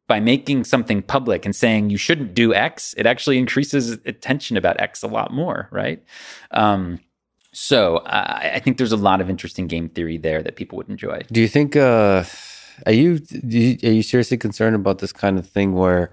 by 0.07 0.19
making 0.19 0.64
something 0.64 1.03
public 1.03 1.45
and 1.45 1.56
saying 1.56 1.91
you 1.91 1.97
shouldn't 1.97 2.34
do 2.34 2.51
X, 2.51 2.95
it 2.97 3.06
actually 3.06 3.38
increases 3.38 3.91
attention 4.07 4.57
about 4.57 4.81
X 4.81 5.03
a 5.03 5.07
lot 5.07 5.31
more, 5.31 5.69
right? 5.72 6.03
Um, 6.49 6.99
so 7.51 7.97
uh, 7.97 8.39
I 8.53 8.60
think 8.60 8.77
there's 8.77 8.91
a 8.91 8.97
lot 8.97 9.22
of 9.22 9.30
interesting 9.30 9.68
game 9.68 9.88
theory 9.88 10.18
there 10.18 10.41
that 10.41 10.56
people 10.56 10.77
would 10.77 10.89
enjoy. 10.89 11.22
Do 11.31 11.41
you 11.41 11.47
think? 11.47 11.76
Uh, 11.76 12.23
are 12.85 12.91
you, 12.91 13.22
you 13.31 13.77
are 13.84 13.91
you 13.91 14.03
seriously 14.03 14.38
concerned 14.38 14.76
about 14.76 14.99
this 14.99 15.11
kind 15.11 15.38
of 15.38 15.47
thing 15.47 15.73
where 15.73 16.11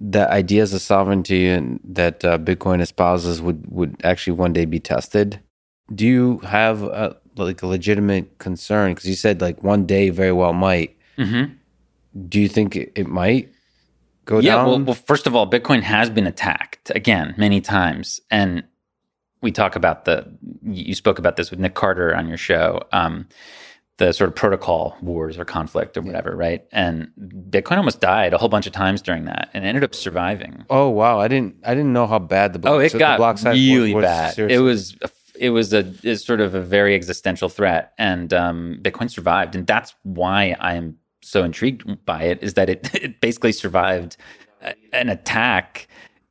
the 0.00 0.30
ideas 0.30 0.72
of 0.72 0.80
sovereignty 0.80 1.48
and 1.48 1.80
that 1.84 2.24
uh, 2.24 2.38
Bitcoin 2.38 2.80
espouses 2.80 3.42
would 3.42 3.64
would 3.70 3.96
actually 4.04 4.34
one 4.34 4.52
day 4.52 4.64
be 4.64 4.80
tested? 4.80 5.40
Do 5.94 6.06
you 6.06 6.38
have 6.38 6.82
a, 6.82 7.16
like 7.36 7.62
a 7.62 7.66
legitimate 7.66 8.38
concern? 8.38 8.92
Because 8.92 9.08
you 9.08 9.14
said 9.14 9.40
like 9.40 9.62
one 9.62 9.86
day 9.86 10.10
very 10.10 10.32
well 10.32 10.52
might. 10.52 10.96
Mm-hmm 11.18 11.54
do 12.28 12.40
you 12.40 12.48
think 12.48 12.76
it 12.76 13.06
might 13.06 13.52
go 14.24 14.38
yeah, 14.38 14.56
down? 14.56 14.66
Well, 14.66 14.80
well, 14.80 14.94
first 14.94 15.26
of 15.26 15.34
all, 15.34 15.48
Bitcoin 15.48 15.82
has 15.82 16.10
been 16.10 16.26
attacked 16.26 16.90
again 16.94 17.34
many 17.36 17.60
times, 17.60 18.20
and 18.30 18.64
we 19.40 19.50
talk 19.50 19.76
about 19.76 20.04
the. 20.04 20.30
You 20.62 20.94
spoke 20.94 21.18
about 21.18 21.36
this 21.36 21.50
with 21.50 21.60
Nick 21.60 21.74
Carter 21.74 22.14
on 22.14 22.28
your 22.28 22.36
show. 22.36 22.82
Um, 22.92 23.28
the 24.02 24.12
sort 24.12 24.28
of 24.28 24.34
protocol 24.34 24.96
wars 25.00 25.38
or 25.38 25.44
conflict 25.44 25.96
or 25.96 26.02
whatever, 26.02 26.34
right? 26.34 26.64
And 26.72 27.10
Bitcoin 27.50 27.76
almost 27.76 28.00
died 28.00 28.32
a 28.32 28.38
whole 28.38 28.48
bunch 28.48 28.66
of 28.66 28.72
times 28.72 29.00
during 29.00 29.26
that, 29.26 29.48
and 29.54 29.64
ended 29.64 29.84
up 29.84 29.94
surviving. 29.94 30.64
Oh 30.70 30.88
wow, 30.88 31.20
I 31.20 31.28
didn't 31.28 31.56
I 31.64 31.74
didn't 31.74 31.92
know 31.92 32.06
how 32.08 32.18
bad 32.18 32.52
the 32.52 32.58
block, 32.58 32.74
oh 32.74 32.78
it 32.80 32.92
so 32.92 32.98
got 32.98 33.18
block 33.18 33.38
size 33.38 33.54
really 33.54 33.94
was, 33.94 34.02
was 34.02 34.10
bad. 34.10 34.34
Seriously. 34.34 34.56
It 34.56 34.60
was 34.60 34.96
it 35.38 35.50
was 35.50 35.72
a 35.72 35.94
is 36.02 36.24
sort 36.24 36.40
of 36.40 36.54
a 36.54 36.60
very 36.60 36.94
existential 36.96 37.48
threat, 37.48 37.92
and 37.96 38.34
um, 38.34 38.78
Bitcoin 38.82 39.08
survived, 39.08 39.54
and 39.54 39.66
that's 39.66 39.94
why 40.02 40.56
I 40.58 40.74
am 40.74 40.98
so 41.22 41.44
intrigued 41.44 42.04
by 42.04 42.24
it 42.24 42.42
is 42.42 42.54
that 42.54 42.68
it, 42.68 42.92
it 42.94 43.20
basically 43.20 43.52
survived 43.52 44.16
an 44.92 45.08
attack 45.08 45.86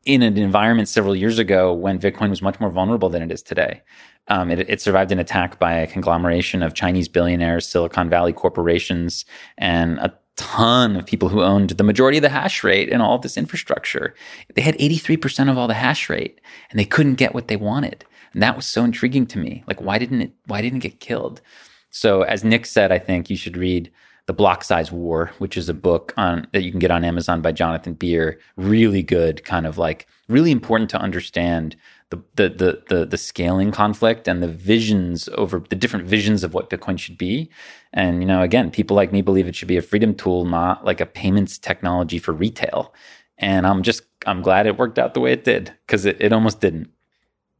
in 0.05 0.23
an 0.23 0.37
environment 0.37 0.89
several 0.89 1.15
years 1.15 1.39
ago 1.39 1.73
when 1.73 1.99
Bitcoin 1.99 2.29
was 2.29 2.41
much 2.41 2.59
more 2.59 2.69
vulnerable 2.69 3.07
than 3.07 3.21
it 3.21 3.31
is 3.31 3.41
today. 3.41 3.81
Um, 4.27 4.51
it, 4.51 4.69
it, 4.69 4.79
survived 4.79 5.11
an 5.11 5.19
attack 5.19 5.59
by 5.59 5.73
a 5.73 5.87
conglomeration 5.87 6.63
of 6.63 6.73
Chinese 6.73 7.07
billionaires, 7.09 7.67
Silicon 7.67 8.09
Valley 8.09 8.31
corporations, 8.31 9.25
and 9.57 9.97
a 9.97 10.13
ton 10.37 10.95
of 10.95 11.05
people 11.05 11.29
who 11.29 11.41
owned 11.41 11.71
the 11.71 11.83
majority 11.83 12.17
of 12.17 12.21
the 12.21 12.29
hash 12.29 12.63
rate 12.63 12.89
and 12.91 13.01
all 13.01 13.15
of 13.15 13.21
this 13.21 13.37
infrastructure. 13.37 14.15
They 14.55 14.61
had 14.61 14.77
83% 14.77 15.49
of 15.49 15.57
all 15.57 15.67
the 15.67 15.73
hash 15.73 16.09
rate 16.09 16.39
and 16.69 16.79
they 16.79 16.85
couldn't 16.85 17.15
get 17.15 17.33
what 17.33 17.47
they 17.47 17.57
wanted. 17.57 18.05
And 18.33 18.41
that 18.41 18.55
was 18.55 18.65
so 18.65 18.83
intriguing 18.83 19.27
to 19.27 19.39
me. 19.39 19.63
Like, 19.67 19.81
why 19.81 19.97
didn't 19.97 20.21
it, 20.21 20.31
why 20.45 20.61
didn't 20.61 20.77
it 20.77 20.89
get 20.89 20.99
killed? 20.99 21.41
So 21.89 22.21
as 22.21 22.43
Nick 22.43 22.65
said, 22.65 22.91
I 22.91 22.99
think 22.99 23.29
you 23.29 23.35
should 23.35 23.57
read 23.57 23.91
the 24.27 24.33
Block 24.33 24.63
Size 24.63 24.91
War, 24.91 25.31
which 25.39 25.57
is 25.57 25.67
a 25.67 25.73
book 25.73 26.13
on 26.15 26.47
that 26.53 26.63
you 26.63 26.71
can 26.71 26.79
get 26.79 26.91
on 26.91 27.03
Amazon 27.03 27.41
by 27.41 27.51
Jonathan 27.51 27.93
Bier. 27.93 28.39
Really 28.55 29.03
good, 29.03 29.43
kind 29.43 29.67
of 29.67 29.77
like 29.77 30.07
really 30.29 30.51
important 30.51 30.89
to 30.91 30.97
understand 30.97 31.75
the 32.11 32.21
the 32.35 32.83
the 32.89 33.05
the, 33.05 33.17
scaling 33.17 33.71
conflict 33.71 34.27
and 34.27 34.43
the 34.43 34.47
visions 34.47 35.29
over 35.33 35.63
the 35.69 35.75
different 35.75 36.05
visions 36.05 36.43
of 36.43 36.53
what 36.53 36.69
Bitcoin 36.69 36.99
should 36.99 37.17
be. 37.17 37.49
And 37.93 38.21
you 38.21 38.27
know, 38.27 38.41
again, 38.41 38.69
people 38.69 38.95
like 38.95 39.11
me 39.11 39.21
believe 39.21 39.47
it 39.47 39.55
should 39.55 39.67
be 39.67 39.77
a 39.77 39.81
freedom 39.81 40.13
tool, 40.13 40.45
not 40.45 40.85
like 40.85 41.01
a 41.01 41.05
payments 41.05 41.57
technology 41.57 42.19
for 42.19 42.33
retail. 42.33 42.93
And 43.37 43.65
I'm 43.65 43.81
just 43.81 44.03
I'm 44.27 44.41
glad 44.41 44.67
it 44.67 44.77
worked 44.77 44.99
out 44.99 45.13
the 45.13 45.19
way 45.19 45.31
it 45.31 45.43
did 45.43 45.73
because 45.87 46.05
it, 46.05 46.17
it 46.19 46.33
almost 46.33 46.59
didn't. 46.59 46.91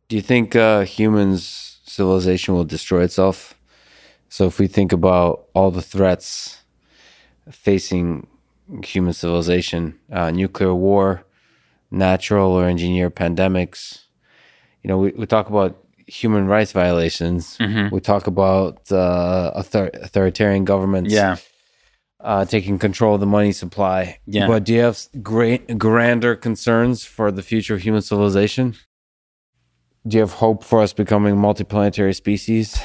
Do 0.10 0.16
you 0.16 0.22
think 0.22 0.56
uh, 0.56 0.82
humans 0.82 1.80
civilization 1.86 2.54
will 2.54 2.66
destroy 2.66 3.04
itself? 3.04 3.56
So 4.30 4.46
if 4.46 4.60
we 4.60 4.68
think 4.68 4.92
about 4.92 5.48
all 5.54 5.72
the 5.72 5.82
threats 5.82 6.62
facing 7.50 8.28
human 8.84 9.14
civilization, 9.14 10.00
uh, 10.12 10.32
nuclear 10.32 10.74
war, 10.74 11.26
natural 11.90 12.52
or 12.52 12.66
engineered 12.66 13.16
pandemics, 13.16 14.06
you 14.84 14.88
know, 14.88 14.98
we, 14.98 15.12
we 15.12 15.26
talk 15.26 15.50
about 15.50 15.78
human 16.08 16.48
rights 16.48 16.72
violations. 16.72 17.58
Mm-hmm. 17.58 17.94
We 17.94 18.02
talk 18.02 18.28
about 18.28 18.92
uh, 18.92 19.52
author- 19.56 19.92
authoritarian 19.94 20.66
governments. 20.66 21.14
Yeah. 21.14 21.38
Uh, 22.20 22.46
taking 22.46 22.78
control 22.78 23.16
of 23.16 23.20
the 23.20 23.26
money 23.26 23.52
supply. 23.52 24.20
Yeah. 24.28 24.46
But 24.46 24.64
do 24.66 24.74
you 24.74 24.82
have 24.82 25.08
great, 25.24 25.80
grander 25.80 26.36
concerns 26.36 27.04
for 27.04 27.32
the 27.32 27.42
future 27.42 27.74
of 27.74 27.82
human 27.82 28.04
civilization? 28.04 28.76
Do 30.08 30.18
you 30.18 30.22
have 30.22 30.34
hope 30.34 30.64
for 30.64 30.82
us 30.82 30.94
becoming 30.94 31.36
multiplanetary 31.36 32.16
species? 32.16 32.80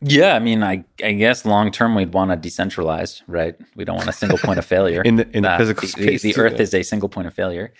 Yeah, 0.00 0.34
I 0.34 0.40
mean, 0.40 0.64
I 0.64 0.84
I 1.04 1.12
guess 1.12 1.44
long 1.44 1.70
term 1.70 1.94
we'd 1.94 2.12
want 2.12 2.30
to 2.32 2.48
decentralize, 2.48 3.22
right? 3.28 3.54
We 3.76 3.84
don't 3.84 3.96
want 3.96 4.08
a 4.08 4.12
single 4.12 4.38
point 4.38 4.58
of 4.58 4.64
failure 4.74 5.02
in 5.02 5.16
the 5.16 5.36
in 5.36 5.44
the 5.44 5.50
uh, 5.50 5.58
physical 5.58 5.86
space. 5.86 6.22
The, 6.22 6.32
the 6.32 6.40
Earth 6.40 6.58
is 6.58 6.74
a 6.74 6.82
single 6.82 7.08
point 7.08 7.28
of 7.28 7.34
failure. 7.34 7.72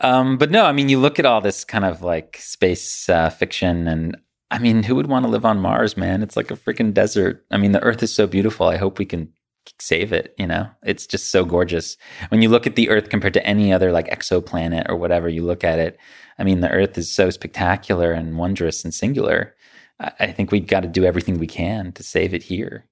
Um, 0.00 0.38
but 0.38 0.50
no, 0.50 0.64
I 0.64 0.72
mean, 0.72 0.88
you 0.88 0.98
look 0.98 1.18
at 1.18 1.26
all 1.26 1.40
this 1.40 1.64
kind 1.64 1.84
of 1.84 2.02
like 2.02 2.36
space 2.40 3.08
uh, 3.08 3.30
fiction, 3.30 3.88
and 3.88 4.16
I 4.50 4.58
mean, 4.58 4.82
who 4.82 4.94
would 4.94 5.08
want 5.08 5.24
to 5.24 5.30
live 5.30 5.44
on 5.44 5.60
Mars, 5.60 5.96
man? 5.96 6.22
It's 6.22 6.36
like 6.36 6.50
a 6.50 6.56
freaking 6.56 6.94
desert. 6.94 7.44
I 7.50 7.56
mean, 7.56 7.72
the 7.72 7.82
Earth 7.82 8.02
is 8.02 8.14
so 8.14 8.26
beautiful. 8.26 8.68
I 8.68 8.76
hope 8.76 8.98
we 8.98 9.04
can 9.04 9.32
save 9.80 10.12
it. 10.12 10.34
You 10.38 10.46
know, 10.46 10.68
it's 10.84 11.06
just 11.06 11.30
so 11.30 11.44
gorgeous. 11.44 11.96
When 12.28 12.42
you 12.42 12.48
look 12.48 12.66
at 12.66 12.76
the 12.76 12.88
Earth 12.90 13.08
compared 13.08 13.34
to 13.34 13.46
any 13.46 13.72
other 13.72 13.92
like 13.92 14.08
exoplanet 14.08 14.88
or 14.88 14.96
whatever, 14.96 15.28
you 15.28 15.44
look 15.44 15.64
at 15.64 15.78
it. 15.78 15.98
I 16.38 16.44
mean, 16.44 16.60
the 16.60 16.70
Earth 16.70 16.96
is 16.96 17.10
so 17.10 17.30
spectacular 17.30 18.12
and 18.12 18.38
wondrous 18.38 18.84
and 18.84 18.94
singular. 18.94 19.54
I, 19.98 20.12
I 20.20 20.32
think 20.32 20.52
we've 20.52 20.66
got 20.66 20.80
to 20.80 20.88
do 20.88 21.04
everything 21.04 21.38
we 21.38 21.48
can 21.48 21.92
to 21.92 22.02
save 22.02 22.32
it 22.34 22.44
here. 22.44 22.86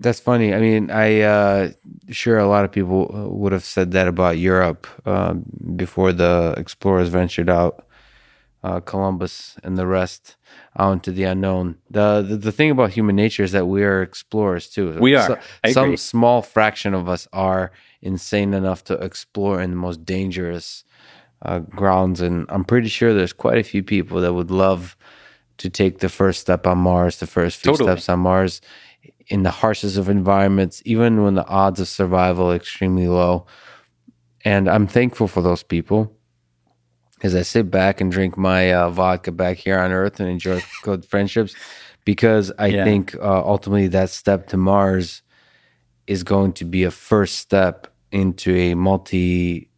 That's 0.00 0.18
funny. 0.18 0.54
I 0.54 0.60
mean, 0.60 0.90
I 0.90 1.20
uh, 1.20 1.70
sure 2.08 2.38
a 2.38 2.48
lot 2.48 2.64
of 2.64 2.72
people 2.72 3.14
uh, 3.14 3.28
would 3.28 3.52
have 3.52 3.64
said 3.64 3.92
that 3.92 4.08
about 4.08 4.38
Europe 4.38 4.86
uh, 5.04 5.34
before 5.76 6.12
the 6.12 6.54
explorers 6.56 7.10
ventured 7.10 7.50
out, 7.50 7.84
uh, 8.64 8.80
Columbus 8.80 9.56
and 9.62 9.76
the 9.76 9.86
rest 9.86 10.36
out 10.78 10.92
into 10.92 11.12
the 11.12 11.24
unknown. 11.24 11.76
The, 11.90 12.24
the, 12.26 12.36
the 12.38 12.52
thing 12.52 12.70
about 12.70 12.92
human 12.92 13.14
nature 13.14 13.42
is 13.42 13.52
that 13.52 13.66
we 13.66 13.84
are 13.84 14.00
explorers 14.00 14.70
too. 14.70 14.96
We 14.98 15.16
are. 15.16 15.38
So, 15.66 15.72
some 15.72 15.98
small 15.98 16.40
fraction 16.40 16.94
of 16.94 17.06
us 17.06 17.28
are 17.34 17.70
insane 18.00 18.54
enough 18.54 18.82
to 18.84 18.94
explore 18.94 19.60
in 19.60 19.68
the 19.68 19.76
most 19.76 20.06
dangerous 20.06 20.82
uh, 21.42 21.58
grounds, 21.58 22.22
and 22.22 22.46
I'm 22.48 22.64
pretty 22.64 22.88
sure 22.88 23.12
there's 23.12 23.34
quite 23.34 23.58
a 23.58 23.62
few 23.62 23.82
people 23.82 24.22
that 24.22 24.32
would 24.32 24.50
love 24.50 24.96
to 25.58 25.68
take 25.68 25.98
the 25.98 26.08
first 26.08 26.40
step 26.40 26.66
on 26.66 26.78
Mars, 26.78 27.18
the 27.18 27.26
first 27.26 27.58
few 27.58 27.72
totally. 27.72 27.90
steps 27.90 28.08
on 28.08 28.20
Mars 28.20 28.62
in 29.30 29.44
the 29.44 29.50
harshest 29.50 29.96
of 29.96 30.08
environments, 30.08 30.82
even 30.84 31.22
when 31.22 31.36
the 31.36 31.46
odds 31.46 31.78
of 31.78 31.88
survival 31.88 32.50
are 32.50 32.56
extremely 32.56 33.06
low. 33.06 33.46
And 34.44 34.68
I'm 34.68 34.88
thankful 34.88 35.28
for 35.28 35.40
those 35.40 35.62
people 35.62 36.12
as 37.22 37.34
I 37.36 37.42
sit 37.42 37.70
back 37.70 38.00
and 38.00 38.10
drink 38.10 38.36
my 38.36 38.72
uh, 38.72 38.90
vodka 38.90 39.30
back 39.30 39.58
here 39.58 39.78
on 39.78 39.92
Earth 39.92 40.18
and 40.18 40.28
enjoy 40.28 40.62
good 40.82 41.04
friendships, 41.04 41.54
because 42.04 42.50
I 42.58 42.66
yeah. 42.68 42.84
think 42.84 43.14
uh, 43.14 43.42
ultimately 43.44 43.86
that 43.88 44.10
step 44.10 44.48
to 44.48 44.56
Mars 44.56 45.22
is 46.06 46.24
going 46.24 46.52
to 46.54 46.64
be 46.64 46.82
a 46.82 46.90
first 46.90 47.36
step 47.36 47.86
into 48.10 48.54
a 48.54 48.74
multi 48.74 49.68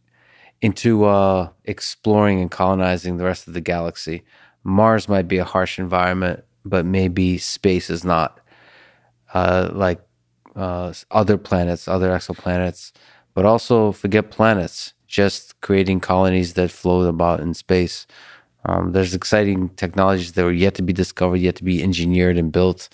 into 0.61 1.03
uh, 1.03 1.49
exploring 1.65 2.39
and 2.39 2.49
colonizing 2.49 3.17
the 3.17 3.25
rest 3.25 3.47
of 3.47 3.53
the 3.53 3.61
galaxy. 3.61 4.23
Mars 4.63 5.09
might 5.09 5.27
be 5.27 5.37
a 5.37 5.43
harsh 5.43 5.77
environment, 5.77 6.43
but 6.63 6.85
maybe 6.85 7.37
space 7.37 7.89
is 7.89 8.05
not 8.05 8.39
uh, 9.33 9.69
like 9.73 9.99
uh, 10.55 10.93
other 11.11 11.37
planets, 11.37 11.87
other 11.87 12.09
exoplanets, 12.09 12.91
but 13.33 13.45
also 13.45 13.91
forget 13.91 14.31
planets, 14.31 14.93
just 15.07 15.59
creating 15.61 15.99
colonies 15.99 16.53
that 16.53 16.71
float 16.71 17.07
about 17.07 17.39
in 17.39 17.53
space. 17.53 18.05
Um, 18.65 18.93
there's 18.93 19.13
exciting 19.13 19.69
technologies 19.69 20.33
that 20.33 20.45
are 20.45 20.51
yet 20.51 20.75
to 20.75 20.81
be 20.81 20.93
discovered, 20.93 21.37
yet 21.37 21.55
to 21.57 21.63
be 21.63 21.83
engineered 21.83 22.37
and 22.37 22.51
built 22.51 22.89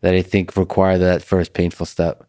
that 0.00 0.14
I 0.14 0.22
think 0.22 0.56
require 0.56 0.98
that 0.98 1.22
first 1.22 1.52
painful 1.52 1.86
step. 1.86 2.24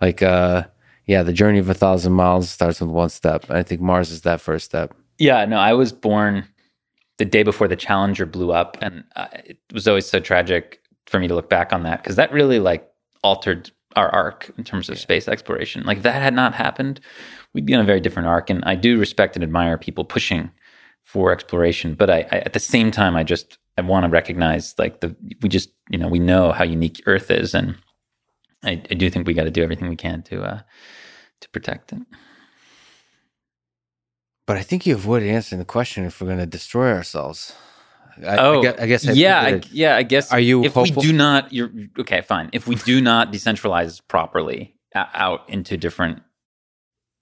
Like, 0.00 0.22
uh, 0.22 0.64
yeah, 1.06 1.22
the 1.22 1.32
journey 1.32 1.58
of 1.58 1.68
a 1.68 1.74
thousand 1.74 2.12
miles 2.12 2.50
starts 2.50 2.80
with 2.80 2.90
one 2.90 3.10
step. 3.10 3.48
I 3.50 3.62
think 3.62 3.80
Mars 3.80 4.10
is 4.10 4.22
that 4.22 4.40
first 4.40 4.64
step. 4.64 4.94
Yeah, 5.18 5.44
no, 5.44 5.56
I 5.56 5.72
was 5.72 5.92
born 5.92 6.48
the 7.18 7.24
day 7.24 7.44
before 7.44 7.68
the 7.68 7.76
Challenger 7.76 8.26
blew 8.26 8.52
up, 8.52 8.76
and 8.80 9.04
uh, 9.14 9.28
it 9.44 9.58
was 9.72 9.86
always 9.86 10.06
so 10.06 10.18
tragic 10.18 10.80
for 11.06 11.20
me 11.20 11.28
to 11.28 11.34
look 11.34 11.48
back 11.48 11.72
on 11.72 11.84
that 11.84 12.02
because 12.02 12.16
that 12.16 12.32
really 12.32 12.58
like 12.58 12.88
altered 13.22 13.70
our 13.96 14.08
arc 14.08 14.50
in 14.56 14.64
terms 14.64 14.88
of 14.88 14.96
yeah. 14.96 15.02
space 15.02 15.28
exploration. 15.28 15.84
Like 15.84 15.98
if 15.98 16.02
that 16.02 16.22
had 16.22 16.34
not 16.34 16.54
happened, 16.54 17.00
we'd 17.52 17.66
be 17.66 17.74
on 17.74 17.80
a 17.80 17.84
very 17.84 18.00
different 18.00 18.28
arc. 18.28 18.50
And 18.50 18.64
I 18.64 18.74
do 18.74 18.98
respect 18.98 19.36
and 19.36 19.42
admire 19.42 19.76
people 19.78 20.04
pushing 20.04 20.50
for 21.02 21.32
exploration, 21.32 21.94
but 21.94 22.10
I, 22.10 22.26
I 22.30 22.38
at 22.38 22.52
the 22.52 22.60
same 22.60 22.90
time, 22.90 23.16
I 23.16 23.24
just 23.24 23.58
I 23.76 23.82
want 23.82 24.04
to 24.04 24.10
recognize 24.10 24.74
like 24.78 25.00
the 25.00 25.14
we 25.40 25.48
just 25.48 25.70
you 25.90 25.98
know 25.98 26.08
we 26.08 26.18
know 26.18 26.52
how 26.52 26.64
unique 26.64 27.02
Earth 27.06 27.30
is, 27.30 27.54
and 27.54 27.76
I, 28.62 28.82
I 28.90 28.94
do 28.94 29.10
think 29.10 29.26
we 29.26 29.34
got 29.34 29.44
to 29.44 29.50
do 29.50 29.62
everything 29.62 29.88
we 29.88 29.96
can 29.96 30.22
to 30.24 30.42
uh, 30.42 30.60
to 31.40 31.48
protect 31.50 31.92
it. 31.92 32.00
But 34.46 34.56
I 34.56 34.62
think 34.62 34.86
you 34.86 34.94
avoided 34.94 35.28
answering 35.28 35.58
the 35.58 35.64
question 35.64 36.04
if 36.04 36.20
we're 36.20 36.26
going 36.26 36.38
to 36.38 36.46
destroy 36.46 36.92
ourselves. 36.92 37.54
I, 38.26 38.36
oh, 38.38 38.58
I 38.58 38.62
guess, 38.62 38.78
I 38.80 38.86
guess 38.86 39.04
yeah, 39.16 39.40
I, 39.40 39.60
yeah. 39.70 39.96
I 39.96 40.02
guess. 40.02 40.32
Are 40.32 40.40
you? 40.40 40.64
If 40.64 40.74
hopeful? 40.74 41.02
we 41.02 41.08
do 41.08 41.12
not, 41.12 41.52
you're 41.52 41.70
okay. 41.98 42.20
Fine. 42.22 42.50
If 42.52 42.66
we 42.66 42.74
do 42.76 43.00
not 43.00 43.32
decentralize 43.32 44.00
properly 44.08 44.74
out 44.94 45.48
into 45.48 45.76
different 45.76 46.22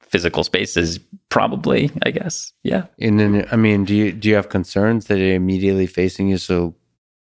physical 0.00 0.44
spaces, 0.44 0.98
probably. 1.28 1.90
I 2.02 2.10
guess. 2.10 2.52
Yeah. 2.62 2.86
And 2.98 3.20
then, 3.20 3.46
I 3.52 3.56
mean, 3.56 3.84
do 3.84 3.94
you 3.94 4.12
do 4.12 4.28
you 4.28 4.34
have 4.34 4.48
concerns 4.48 5.06
that 5.06 5.18
are 5.18 5.34
immediately 5.34 5.86
facing 5.86 6.28
you? 6.28 6.38
So, 6.38 6.74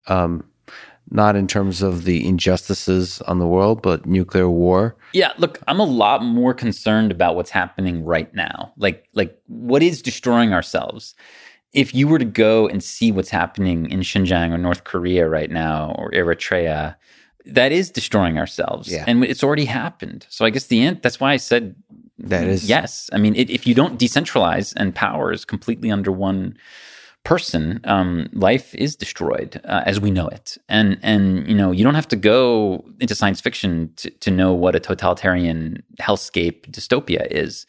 um, 0.08 0.44
not 1.10 1.36
in 1.36 1.48
terms 1.48 1.82
of 1.82 2.06
the 2.06 2.26
injustices 2.28 3.22
on 3.24 3.40
the 3.40 3.48
world, 3.48 3.82
but 3.82 4.06
nuclear 4.06 4.50
war. 4.50 4.96
Yeah, 5.14 5.32
look, 5.38 5.60
I'm 5.68 5.80
a 5.80 5.86
lot 5.86 6.24
more 6.24 6.54
concerned 6.54 7.12
about 7.12 7.36
what's 7.36 7.52
happening 7.52 8.04
right 8.04 8.34
now. 8.34 8.74
Like, 8.78 9.06
like 9.14 9.38
what 9.48 9.84
is 9.84 10.02
destroying 10.02 10.54
ourselves? 10.54 11.16
If 11.74 11.94
you 11.94 12.08
were 12.08 12.20
to 12.20 12.26
go 12.26 12.68
and 12.68 12.84
see 12.84 13.12
what's 13.12 13.30
happening 13.30 13.90
in 13.90 14.02
Xinjiang 14.02 14.52
or 14.52 14.58
North 14.58 14.84
Korea 14.84 15.28
right 15.28 15.50
now 15.50 15.96
or 15.98 16.12
Eritrea, 16.12 16.96
that 17.46 17.72
is 17.72 17.90
destroying 17.90 18.38
ourselves. 18.38 18.92
Yeah. 18.92 19.04
And 19.08 19.24
it's 19.24 19.44
already 19.44 19.66
happened. 19.66 20.26
So 20.30 20.46
I 20.46 20.50
guess 20.50 20.68
the 20.68 20.82
end, 20.82 21.02
that's 21.02 21.20
why 21.20 21.34
I 21.34 21.38
said 21.38 21.76
that 22.20 22.48
is 22.48 22.70
yes. 22.70 23.10
I 23.12 23.18
mean, 23.18 23.36
it, 23.36 23.50
if 23.50 23.66
you 23.66 23.74
don't 23.74 24.00
decentralize 24.00 24.74
and 24.78 24.94
power 24.94 25.32
is 25.32 25.46
completely 25.46 25.92
under 25.92 26.12
one 26.12 26.58
person, 27.24 27.80
um, 27.86 28.30
life 28.34 28.76
is 28.76 28.96
destroyed 28.96 29.60
uh, 29.66 29.82
as 29.86 30.00
we 30.00 30.12
know 30.12 30.28
it. 30.28 30.58
And 30.70 31.00
and 31.02 31.48
you 31.48 31.56
know, 31.56 31.72
you 31.72 31.84
don't 31.84 31.96
have 31.96 32.08
to 32.10 32.16
go 32.16 32.86
into 33.00 33.16
science 33.16 33.42
fiction 33.42 33.92
to, 33.98 34.10
to 34.12 34.32
know 34.32 34.54
what 34.54 34.76
a 34.76 34.80
totalitarian 34.80 35.82
hellscape 36.00 36.70
dystopia 36.70 37.28
is 37.32 37.66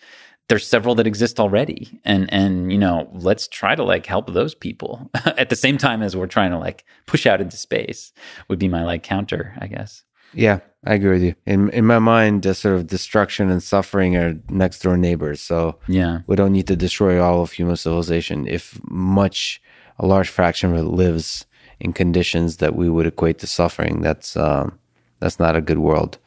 there's 0.49 0.67
several 0.67 0.95
that 0.97 1.07
exist 1.07 1.41
already. 1.41 2.01
And 2.05 2.33
and 2.33 2.73
you 2.73 2.79
know 2.79 3.09
let's 3.13 3.49
try 3.49 3.75
to 3.75 3.83
like 3.83 4.07
help 4.07 4.33
those 4.33 4.55
people 4.55 5.11
at 5.25 5.49
the 5.49 5.57
same 5.57 5.79
time 5.79 6.03
as 6.03 6.17
we're 6.17 6.27
trying 6.27 6.51
to 6.51 6.59
like 6.59 6.85
push 7.07 7.27
out 7.27 7.41
into 7.41 7.57
space 7.57 8.13
would 8.49 8.59
be 8.59 8.69
my 8.69 8.85
like 8.85 9.03
counter 9.03 9.55
i 9.59 9.67
guess. 9.67 10.05
Yeah 10.33 10.61
i 10.85 10.95
agree 10.95 11.13
with 11.13 11.23
you. 11.23 11.35
In 11.47 11.71
in 11.71 11.85
my 11.87 11.99
mind 11.99 12.43
the 12.43 12.55
sort 12.55 12.77
of 12.77 12.87
destruction 12.87 13.51
and 13.51 13.63
suffering 13.63 14.17
are 14.17 14.35
next 14.51 14.81
door 14.81 14.97
neighbors 14.97 15.41
so 15.41 15.79
yeah. 15.89 16.21
we 16.27 16.37
don't 16.37 16.53
need 16.53 16.67
to 16.67 16.77
destroy 16.77 17.23
all 17.23 17.43
of 17.43 17.53
human 17.53 17.77
civilization 17.77 18.47
if 18.47 18.79
much 18.89 19.63
a 19.99 20.07
large 20.07 20.29
fraction 20.29 20.73
of 20.73 20.79
it 20.79 20.83
lives 20.85 21.47
in 21.81 21.93
conditions 21.93 22.59
that 22.59 22.75
we 22.75 22.89
would 22.89 23.07
equate 23.07 23.39
to 23.39 23.47
suffering. 23.47 24.01
That's 24.01 24.37
um 24.37 24.79
that's 25.21 25.39
not 25.39 25.57
a 25.57 25.61
good 25.61 25.79
world. 25.79 26.19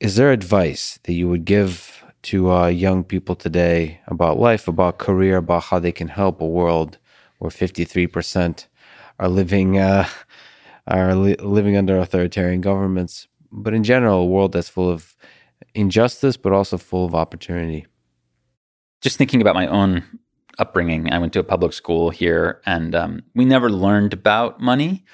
Is 0.00 0.16
there 0.16 0.32
advice 0.32 0.98
that 1.04 1.14
you 1.14 1.28
would 1.28 1.44
give 1.44 2.04
to 2.26 2.50
uh, 2.50 2.66
young 2.66 3.04
people 3.04 3.36
today 3.36 4.00
about 4.08 4.38
life, 4.38 4.66
about 4.66 4.98
career, 4.98 5.36
about 5.36 5.64
how 5.64 5.78
they 5.78 5.92
can 5.92 6.08
help 6.08 6.40
a 6.40 6.46
world 6.46 6.98
where 7.38 7.50
53% 7.50 8.66
are 9.18 9.28
living 9.28 9.78
uh, 9.78 10.08
are 10.86 11.14
li- 11.14 11.36
living 11.36 11.76
under 11.76 11.98
authoritarian 11.98 12.60
governments, 12.60 13.28
but 13.50 13.74
in 13.74 13.84
general, 13.84 14.20
a 14.20 14.26
world 14.26 14.52
that's 14.52 14.68
full 14.68 14.90
of 14.90 15.16
injustice, 15.74 16.36
but 16.36 16.52
also 16.52 16.78
full 16.78 17.04
of 17.04 17.14
opportunity. 17.14 17.86
Just 19.02 19.18
thinking 19.18 19.40
about 19.40 19.54
my 19.54 19.66
own 19.66 20.02
upbringing, 20.58 21.12
I 21.12 21.18
went 21.18 21.32
to 21.34 21.40
a 21.40 21.44
public 21.44 21.72
school 21.72 22.10
here, 22.10 22.60
and 22.66 22.94
um, 22.94 23.22
we 23.34 23.44
never 23.44 23.70
learned 23.70 24.12
about 24.12 24.60
money. 24.60 25.04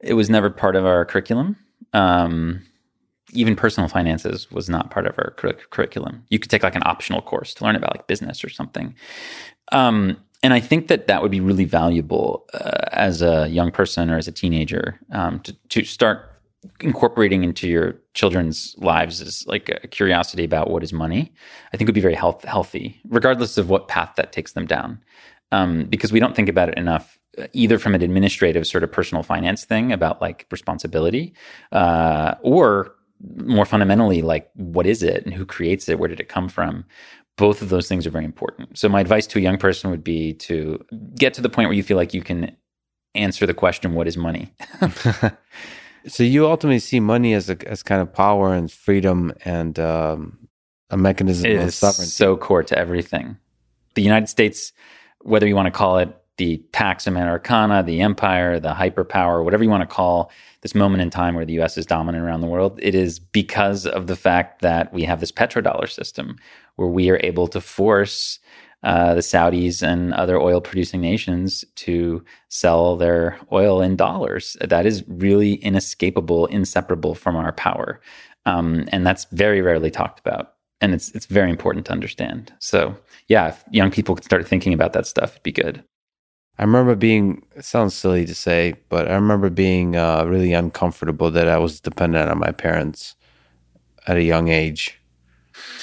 It 0.00 0.14
was 0.14 0.30
never 0.30 0.50
part 0.50 0.76
of 0.76 0.86
our 0.86 1.04
curriculum. 1.04 1.56
Um, 1.92 2.62
even 3.32 3.56
personal 3.56 3.88
finances 3.88 4.50
was 4.50 4.68
not 4.68 4.90
part 4.90 5.06
of 5.06 5.18
our 5.18 5.30
cur- 5.36 5.58
curriculum. 5.70 6.24
You 6.28 6.38
could 6.38 6.50
take 6.50 6.62
like 6.62 6.74
an 6.74 6.82
optional 6.84 7.22
course 7.22 7.54
to 7.54 7.64
learn 7.64 7.76
about 7.76 7.96
like 7.96 8.06
business 8.06 8.44
or 8.44 8.48
something. 8.48 8.94
Um, 9.72 10.18
and 10.42 10.52
I 10.52 10.60
think 10.60 10.88
that 10.88 11.06
that 11.06 11.22
would 11.22 11.30
be 11.30 11.40
really 11.40 11.64
valuable 11.64 12.44
uh, 12.52 12.88
as 12.92 13.22
a 13.22 13.48
young 13.48 13.70
person 13.70 14.10
or 14.10 14.18
as 14.18 14.28
a 14.28 14.32
teenager 14.32 14.98
um, 15.12 15.40
to, 15.40 15.52
to 15.68 15.84
start 15.84 16.28
incorporating 16.80 17.42
into 17.42 17.68
your 17.68 17.96
children's 18.14 18.74
lives 18.78 19.20
is 19.20 19.44
like 19.46 19.68
a 19.82 19.88
curiosity 19.88 20.44
about 20.44 20.70
what 20.70 20.82
is 20.82 20.92
money. 20.92 21.32
I 21.72 21.76
think 21.76 21.88
would 21.88 21.94
be 21.94 22.00
very 22.00 22.14
health- 22.14 22.44
healthy, 22.44 23.00
regardless 23.08 23.58
of 23.58 23.68
what 23.68 23.88
path 23.88 24.14
that 24.16 24.32
takes 24.32 24.52
them 24.52 24.66
down, 24.66 25.00
um, 25.50 25.84
because 25.84 26.12
we 26.12 26.20
don't 26.20 26.36
think 26.36 26.48
about 26.48 26.68
it 26.68 26.78
enough 26.78 27.18
uh, 27.38 27.46
either 27.52 27.78
from 27.78 27.94
an 27.94 28.02
administrative 28.02 28.66
sort 28.66 28.84
of 28.84 28.92
personal 28.92 29.22
finance 29.22 29.64
thing 29.64 29.92
about 29.92 30.20
like 30.20 30.46
responsibility 30.50 31.34
uh, 31.72 32.34
or 32.42 32.94
more 33.36 33.64
fundamentally, 33.64 34.22
like 34.22 34.50
what 34.54 34.86
is 34.86 35.02
it 35.02 35.24
and 35.24 35.34
who 35.34 35.46
creates 35.46 35.88
it? 35.88 35.98
Where 35.98 36.08
did 36.08 36.20
it 36.20 36.28
come 36.28 36.48
from? 36.48 36.84
Both 37.36 37.62
of 37.62 37.68
those 37.70 37.88
things 37.88 38.06
are 38.06 38.10
very 38.10 38.24
important. 38.24 38.78
So, 38.78 38.88
my 38.88 39.00
advice 39.00 39.26
to 39.28 39.38
a 39.38 39.42
young 39.42 39.58
person 39.58 39.90
would 39.90 40.04
be 40.04 40.34
to 40.34 40.84
get 41.14 41.34
to 41.34 41.40
the 41.40 41.48
point 41.48 41.68
where 41.68 41.76
you 41.76 41.82
feel 41.82 41.96
like 41.96 42.12
you 42.12 42.22
can 42.22 42.54
answer 43.14 43.46
the 43.46 43.54
question, 43.54 43.94
What 43.94 44.06
is 44.06 44.16
money? 44.16 44.52
so, 46.06 46.22
you 46.22 46.46
ultimately 46.46 46.78
see 46.78 47.00
money 47.00 47.32
as, 47.32 47.48
a, 47.48 47.56
as 47.66 47.82
kind 47.82 48.02
of 48.02 48.12
power 48.12 48.52
and 48.52 48.70
freedom 48.70 49.32
and 49.44 49.78
um, 49.78 50.42
a 50.92 50.96
mechanism 50.96 51.50
it 51.50 51.56
of 51.56 51.74
sovereignty. 51.74 52.10
So 52.10 52.36
core 52.36 52.62
to 52.62 52.78
everything. 52.78 53.38
the 53.94 54.02
United 54.02 54.28
States, 54.28 54.72
whether 55.22 55.46
you 55.46 55.56
want 55.56 55.66
to 55.66 55.72
call 55.72 55.98
it 55.98 56.14
the 56.36 56.58
Pax 56.72 57.06
Americana, 57.06 57.82
the 57.82 58.00
empire, 58.00 58.60
the 58.60 58.74
hyperpower, 58.74 59.42
whatever 59.42 59.64
you 59.64 59.70
want 59.70 59.88
to 59.88 59.92
call 59.94 60.30
this 60.62 60.74
moment 60.74 61.02
in 61.02 61.10
time 61.10 61.34
where 61.34 61.44
the 61.44 61.60
US 61.60 61.76
is 61.76 61.86
dominant 61.86 62.24
around 62.24 62.40
the 62.40 62.46
world, 62.46 62.78
it 62.82 62.94
is 62.94 63.18
because 63.18 63.86
of 63.86 64.06
the 64.06 64.16
fact 64.16 64.62
that 64.62 64.92
we 64.92 65.02
have 65.04 65.20
this 65.20 65.32
petrodollar 65.32 65.90
system 65.90 66.36
where 66.76 66.88
we 66.88 67.10
are 67.10 67.20
able 67.22 67.48
to 67.48 67.60
force 67.60 68.38
uh, 68.84 69.14
the 69.14 69.20
Saudis 69.20 69.82
and 69.82 70.12
other 70.14 70.40
oil 70.40 70.60
producing 70.60 71.00
nations 71.00 71.64
to 71.76 72.24
sell 72.48 72.96
their 72.96 73.38
oil 73.52 73.80
in 73.80 73.96
dollars. 73.96 74.56
That 74.60 74.86
is 74.86 75.04
really 75.06 75.54
inescapable, 75.54 76.46
inseparable 76.46 77.14
from 77.14 77.36
our 77.36 77.52
power. 77.52 78.00
Um, 78.44 78.88
and 78.88 79.06
that's 79.06 79.26
very 79.26 79.62
rarely 79.62 79.90
talked 79.90 80.18
about. 80.18 80.54
And 80.80 80.94
it's, 80.94 81.10
it's 81.12 81.26
very 81.26 81.48
important 81.48 81.86
to 81.86 81.92
understand. 81.92 82.52
So, 82.58 82.96
yeah, 83.28 83.48
if 83.48 83.64
young 83.70 83.92
people 83.92 84.16
could 84.16 84.24
start 84.24 84.48
thinking 84.48 84.72
about 84.72 84.94
that 84.94 85.06
stuff, 85.06 85.32
it'd 85.32 85.44
be 85.44 85.52
good. 85.52 85.84
I 86.58 86.64
remember 86.64 86.94
being, 86.94 87.44
it 87.56 87.64
sounds 87.64 87.94
silly 87.94 88.26
to 88.26 88.34
say, 88.34 88.74
but 88.88 89.10
I 89.10 89.14
remember 89.14 89.50
being 89.50 89.96
uh, 89.96 90.24
really 90.24 90.52
uncomfortable 90.52 91.30
that 91.30 91.48
I 91.48 91.58
was 91.58 91.80
dependent 91.80 92.30
on 92.30 92.38
my 92.38 92.52
parents 92.52 93.16
at 94.06 94.16
a 94.16 94.22
young 94.22 94.48
age 94.48 95.00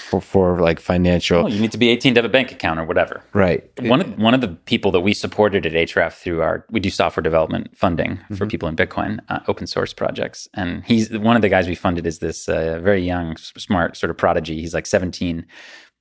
for, 0.09 0.21
for 0.21 0.59
like 0.59 0.79
financial. 0.79 1.43
Well, 1.43 1.53
you 1.53 1.59
need 1.59 1.71
to 1.71 1.77
be 1.77 1.89
18 1.89 2.15
to 2.15 2.19
have 2.19 2.25
a 2.25 2.31
bank 2.31 2.51
account 2.51 2.79
or 2.79 2.83
whatever. 2.83 3.23
Right. 3.33 3.69
One 3.81 4.01
of, 4.01 4.17
one 4.17 4.33
of 4.33 4.41
the 4.41 4.49
people 4.49 4.91
that 4.91 5.01
we 5.01 5.13
supported 5.13 5.65
at 5.65 5.73
HRF 5.73 6.13
through 6.13 6.41
our, 6.41 6.65
we 6.69 6.79
do 6.79 6.89
software 6.89 7.23
development 7.23 7.75
funding 7.75 8.17
for 8.29 8.33
mm-hmm. 8.33 8.47
people 8.47 8.69
in 8.69 8.75
Bitcoin, 8.75 9.19
uh, 9.29 9.39
open 9.47 9.67
source 9.67 9.93
projects. 9.93 10.47
And 10.53 10.83
he's 10.85 11.15
one 11.17 11.35
of 11.35 11.41
the 11.41 11.49
guys 11.49 11.67
we 11.67 11.75
funded 11.75 12.05
is 12.05 12.19
this 12.19 12.47
uh, 12.47 12.79
very 12.81 13.01
young, 13.01 13.37
smart 13.37 13.97
sort 13.97 14.09
of 14.09 14.17
prodigy. 14.17 14.59
He's 14.59 14.73
like 14.73 14.85
17 14.85 15.45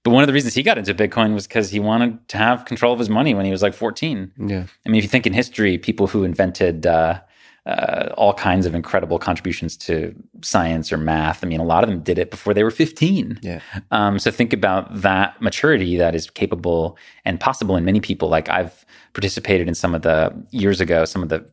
but 0.04 0.10
one 0.10 0.22
of 0.22 0.26
the 0.26 0.32
reasons 0.32 0.54
he 0.54 0.62
got 0.62 0.78
into 0.78 0.94
Bitcoin 0.94 1.34
was 1.34 1.46
because 1.46 1.70
he 1.70 1.80
wanted 1.80 2.26
to 2.28 2.38
have 2.38 2.64
control 2.64 2.92
of 2.92 2.98
his 2.98 3.10
money 3.10 3.34
when 3.34 3.44
he 3.44 3.50
was 3.50 3.62
like 3.62 3.74
14. 3.74 4.32
Yeah. 4.38 4.64
I 4.86 4.88
mean, 4.88 4.98
if 4.98 5.04
you 5.04 5.08
think 5.08 5.26
in 5.26 5.32
history, 5.32 5.76
people 5.76 6.06
who 6.06 6.24
invented 6.24 6.86
uh, 6.86 7.20
uh, 7.66 8.14
all 8.16 8.32
kinds 8.32 8.64
of 8.64 8.74
incredible 8.74 9.18
contributions 9.18 9.76
to 9.76 10.14
science 10.40 10.92
or 10.92 10.96
math, 10.96 11.42
I 11.44 11.48
mean, 11.48 11.60
a 11.60 11.64
lot 11.64 11.82
of 11.82 11.90
them 11.90 12.00
did 12.00 12.18
it 12.18 12.30
before 12.30 12.54
they 12.54 12.62
were 12.62 12.70
15. 12.70 13.40
Yeah. 13.42 13.60
Um, 13.90 14.18
so 14.18 14.30
think 14.30 14.52
about 14.52 15.02
that 15.02 15.40
maturity 15.42 15.96
that 15.96 16.14
is 16.14 16.30
capable 16.30 16.96
and 17.24 17.38
possible 17.40 17.76
in 17.76 17.84
many 17.84 18.00
people. 18.00 18.28
Like 18.28 18.48
I've 18.48 18.86
participated 19.12 19.68
in 19.68 19.74
some 19.74 19.94
of 19.94 20.02
the 20.02 20.32
years 20.50 20.80
ago, 20.80 21.04
some 21.04 21.22
of 21.22 21.28
the 21.28 21.44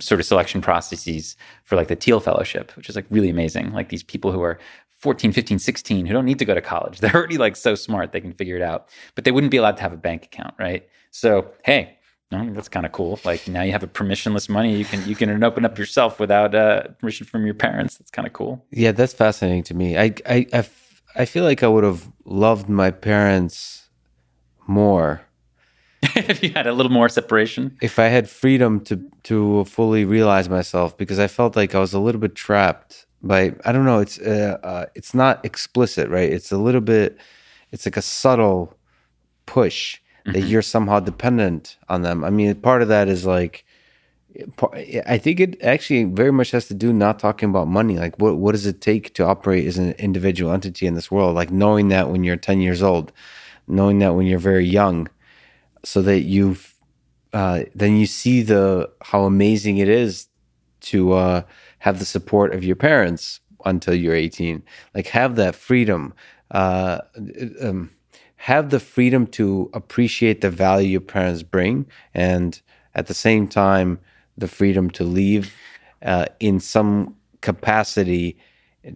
sort 0.00 0.20
of 0.20 0.26
selection 0.26 0.60
processes 0.60 1.36
for 1.64 1.76
like 1.76 1.88
the 1.88 1.96
Thiel 1.96 2.20
Fellowship, 2.20 2.72
which 2.76 2.88
is 2.88 2.96
like 2.96 3.06
really 3.10 3.28
amazing. 3.28 3.72
Like 3.72 3.90
these 3.90 4.02
people 4.02 4.32
who 4.32 4.42
are 4.42 4.58
14, 5.02 5.32
15, 5.32 5.58
16 5.58 6.06
who 6.06 6.12
don't 6.12 6.24
need 6.24 6.38
to 6.38 6.44
go 6.44 6.54
to 6.54 6.60
college. 6.60 6.98
They're 7.00 7.14
already 7.14 7.38
like 7.38 7.56
so 7.56 7.74
smart, 7.74 8.12
they 8.12 8.20
can 8.20 8.32
figure 8.32 8.56
it 8.56 8.62
out, 8.62 8.88
but 9.14 9.24
they 9.24 9.32
wouldn't 9.32 9.50
be 9.50 9.56
allowed 9.56 9.76
to 9.76 9.82
have 9.82 9.92
a 9.92 9.96
bank 9.96 10.24
account, 10.24 10.54
right? 10.58 10.88
So, 11.10 11.50
hey, 11.64 11.98
that's 12.30 12.68
kind 12.68 12.86
of 12.86 12.92
cool. 12.92 13.20
Like 13.24 13.46
now 13.46 13.62
you 13.62 13.72
have 13.72 13.82
a 13.82 13.88
permissionless 13.88 14.48
money. 14.48 14.74
You 14.74 14.84
can 14.84 15.06
you 15.06 15.14
can 15.14 15.42
open 15.44 15.64
up 15.66 15.78
yourself 15.78 16.18
without 16.18 16.54
uh, 16.54 16.84
permission 16.98 17.26
from 17.26 17.44
your 17.44 17.54
parents. 17.54 17.98
That's 17.98 18.10
kind 18.10 18.26
of 18.26 18.32
cool. 18.32 18.64
Yeah, 18.70 18.92
that's 18.92 19.12
fascinating 19.12 19.64
to 19.64 19.74
me. 19.74 19.98
I, 19.98 20.14
I 20.26 20.46
I, 20.52 20.58
f- 20.58 21.02
I 21.14 21.24
feel 21.26 21.44
like 21.44 21.62
I 21.62 21.68
would 21.68 21.84
have 21.84 22.10
loved 22.24 22.70
my 22.70 22.90
parents 22.90 23.88
more 24.66 25.20
if 26.16 26.42
you 26.42 26.50
had 26.50 26.66
a 26.66 26.72
little 26.72 26.92
more 26.92 27.10
separation. 27.10 27.76
If 27.82 27.98
I 27.98 28.06
had 28.06 28.30
freedom 28.30 28.80
to 28.84 29.02
to 29.24 29.64
fully 29.66 30.06
realize 30.06 30.48
myself, 30.48 30.96
because 30.96 31.18
I 31.18 31.26
felt 31.26 31.54
like 31.54 31.74
I 31.74 31.80
was 31.80 31.92
a 31.92 32.00
little 32.00 32.20
bit 32.20 32.34
trapped 32.34 33.06
by 33.22 33.54
I 33.64 33.72
don't 33.72 33.84
know. 33.84 34.00
It's 34.00 34.18
uh, 34.18 34.58
uh, 34.62 34.86
it's 34.94 35.14
not 35.14 35.44
explicit, 35.44 36.08
right? 36.08 36.30
It's 36.30 36.52
a 36.52 36.58
little 36.58 36.80
bit. 36.80 37.18
It's 37.70 37.86
like 37.86 37.96
a 37.96 38.02
subtle 38.02 38.76
push 39.46 39.98
mm-hmm. 40.26 40.32
that 40.32 40.46
you're 40.46 40.62
somehow 40.62 41.00
dependent 41.00 41.78
on 41.88 42.02
them. 42.02 42.24
I 42.24 42.30
mean, 42.30 42.54
part 42.56 42.82
of 42.82 42.88
that 42.88 43.08
is 43.08 43.26
like. 43.26 43.64
I 45.06 45.18
think 45.18 45.40
it 45.40 45.62
actually 45.62 46.04
very 46.04 46.32
much 46.32 46.52
has 46.52 46.66
to 46.68 46.74
do 46.74 46.90
not 46.90 47.18
talking 47.18 47.50
about 47.50 47.68
money. 47.68 47.98
Like, 47.98 48.18
what 48.18 48.38
what 48.38 48.52
does 48.52 48.64
it 48.64 48.80
take 48.80 49.12
to 49.14 49.26
operate 49.26 49.66
as 49.66 49.76
an 49.76 49.92
individual 49.98 50.52
entity 50.52 50.86
in 50.86 50.94
this 50.94 51.10
world? 51.10 51.34
Like 51.34 51.50
knowing 51.50 51.88
that 51.88 52.08
when 52.08 52.24
you're 52.24 52.36
ten 52.36 52.62
years 52.62 52.82
old, 52.82 53.12
knowing 53.68 53.98
that 53.98 54.14
when 54.14 54.24
you're 54.26 54.38
very 54.38 54.64
young, 54.64 55.10
so 55.84 56.00
that 56.00 56.20
you've 56.20 56.72
uh, 57.34 57.64
then 57.74 57.96
you 57.96 58.06
see 58.06 58.40
the 58.40 58.90
how 59.02 59.24
amazing 59.24 59.76
it 59.76 59.88
is 59.88 60.28
to 60.80 61.12
uh, 61.12 61.42
have 61.82 61.98
the 61.98 62.04
support 62.04 62.54
of 62.54 62.62
your 62.62 62.76
parents 62.76 63.40
until 63.64 63.92
you're 63.92 64.14
18. 64.14 64.62
Like 64.94 65.08
have 65.08 65.34
that 65.34 65.56
freedom. 65.56 66.14
Uh, 66.52 67.00
um, 67.60 67.90
have 68.36 68.70
the 68.70 68.78
freedom 68.78 69.26
to 69.26 69.68
appreciate 69.74 70.42
the 70.42 70.50
value 70.50 70.88
your 70.88 71.00
parents 71.00 71.42
bring, 71.42 71.86
and 72.14 72.60
at 72.94 73.08
the 73.08 73.14
same 73.14 73.48
time, 73.48 73.98
the 74.38 74.46
freedom 74.46 74.90
to 74.90 75.02
leave 75.02 75.56
uh, 76.02 76.26
in 76.38 76.60
some 76.60 77.16
capacity 77.40 78.36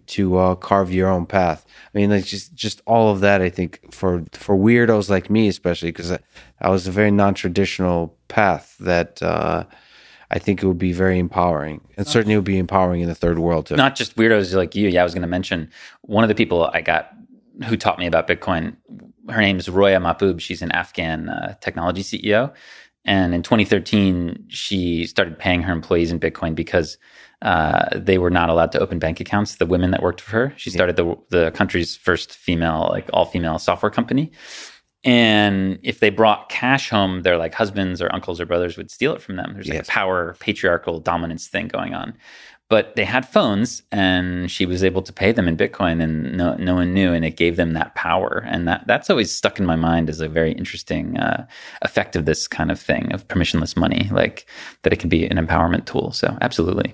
to 0.05 0.37
uh, 0.37 0.55
carve 0.55 0.91
your 0.93 1.09
own 1.09 1.25
path. 1.25 1.65
I 1.93 1.97
mean, 1.97 2.09
like 2.09 2.25
just 2.25 2.55
just 2.55 2.81
all 2.85 3.11
of 3.11 3.19
that. 3.19 3.41
I 3.41 3.49
think 3.49 3.93
for 3.93 4.23
for 4.31 4.55
weirdos 4.55 5.09
like 5.09 5.29
me, 5.29 5.49
especially 5.49 5.91
because 5.91 6.13
I, 6.13 6.19
I, 6.61 6.69
was 6.69 6.87
a 6.87 6.91
very 6.91 7.11
non 7.11 7.33
traditional 7.33 8.15
path 8.29 8.77
that. 8.79 9.21
Uh, 9.21 9.65
I 10.29 10.39
think 10.39 10.61
it 10.61 10.67
would 10.67 10.77
be 10.77 10.91
very 10.91 11.19
empowering, 11.19 11.81
and 11.95 12.05
certainly 12.05 12.33
it 12.33 12.37
would 12.37 12.43
be 12.43 12.57
empowering 12.57 13.01
in 13.01 13.07
the 13.07 13.15
third 13.15 13.39
world 13.39 13.67
too. 13.67 13.75
Not 13.75 13.95
just 13.95 14.17
weirdos 14.17 14.53
like 14.53 14.75
you. 14.75 14.89
Yeah, 14.89 15.01
I 15.01 15.03
was 15.03 15.13
going 15.13 15.21
to 15.21 15.27
mention 15.27 15.69
one 16.01 16.23
of 16.23 16.27
the 16.27 16.35
people 16.35 16.69
I 16.73 16.81
got 16.81 17.11
who 17.65 17.77
taught 17.77 17.97
me 17.97 18.07
about 18.07 18.27
Bitcoin. 18.27 18.75
Her 19.29 19.41
name 19.41 19.57
is 19.57 19.69
Roya 19.69 19.99
Mahboob. 19.99 20.41
She's 20.41 20.61
an 20.61 20.71
Afghan 20.71 21.29
uh, 21.29 21.55
technology 21.61 22.03
CEO, 22.03 22.53
and 23.05 23.33
in 23.33 23.41
2013 23.41 24.47
she 24.49 25.05
started 25.05 25.39
paying 25.39 25.61
her 25.61 25.71
employees 25.71 26.11
in 26.11 26.19
Bitcoin 26.19 26.55
because 26.55 26.97
uh, 27.41 27.85
they 27.95 28.17
were 28.17 28.31
not 28.31 28.49
allowed 28.49 28.73
to 28.73 28.79
open 28.79 28.99
bank 28.99 29.21
accounts. 29.21 29.55
The 29.55 29.65
women 29.65 29.91
that 29.91 30.03
worked 30.03 30.19
for 30.19 30.31
her, 30.31 30.53
she 30.57 30.71
started 30.71 30.97
the 30.97 31.15
the 31.29 31.51
country's 31.51 31.95
first 31.95 32.33
female 32.33 32.89
like 32.91 33.09
all 33.13 33.25
female 33.25 33.59
software 33.59 33.91
company 33.91 34.33
and 35.03 35.79
if 35.83 35.99
they 35.99 36.09
brought 36.09 36.49
cash 36.49 36.89
home, 36.89 37.21
their 37.21 37.37
like 37.37 37.53
husbands 37.53 38.01
or 38.01 38.13
uncles 38.13 38.41
or 38.41 38.45
brothers 38.45 38.77
would 38.77 38.91
steal 38.91 39.13
it 39.13 39.21
from 39.21 39.35
them. 39.35 39.53
There's 39.53 39.67
like 39.67 39.77
yes. 39.77 39.87
a 39.87 39.91
power 39.91 40.35
patriarchal 40.39 40.99
dominance 40.99 41.47
thing 41.47 41.67
going 41.67 41.93
on. 41.93 42.13
But 42.69 42.97
they 42.97 43.05
had 43.05 43.25
phones, 43.25 43.81
and 43.93 44.51
she 44.51 44.65
was 44.65 44.83
able 44.83 45.01
to 45.03 45.13
pay 45.13 45.31
them 45.31 45.47
in 45.47 45.55
Bitcoin, 45.55 46.03
and 46.03 46.35
no, 46.35 46.55
no 46.55 46.75
one 46.75 46.93
knew, 46.93 47.13
and 47.13 47.23
it 47.23 47.37
gave 47.37 47.55
them 47.55 47.71
that 47.73 47.95
power. 47.95 48.43
And 48.45 48.67
that 48.67 48.85
that's 48.87 49.09
always 49.09 49.33
stuck 49.33 49.57
in 49.57 49.65
my 49.65 49.77
mind 49.77 50.09
as 50.09 50.19
a 50.19 50.27
very 50.27 50.51
interesting 50.51 51.17
uh, 51.17 51.47
effect 51.81 52.17
of 52.17 52.25
this 52.25 52.45
kind 52.45 52.69
of 52.69 52.77
thing 52.77 53.13
of 53.13 53.25
permissionless 53.29 53.77
money, 53.77 54.09
like 54.11 54.49
that 54.81 54.91
it 54.91 54.99
can 54.99 55.07
be 55.07 55.25
an 55.25 55.37
empowerment 55.37 55.85
tool. 55.85 56.11
So 56.11 56.37
absolutely. 56.41 56.93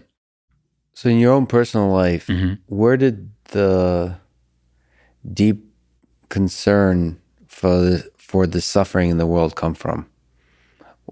So 0.93 1.09
in 1.09 1.17
your 1.17 1.33
own 1.33 1.47
personal 1.47 1.89
life, 1.89 2.27
mm-hmm. 2.27 2.53
where 2.67 2.95
did 2.95 3.31
the 3.45 4.15
deep 5.33 5.65
concern 6.29 7.19
for 7.63 7.79
the, 7.79 8.11
for 8.17 8.45
the 8.45 8.59
suffering 8.59 9.09
in 9.09 9.17
the 9.17 9.25
world 9.25 9.55
come 9.55 9.73
from? 9.73 10.05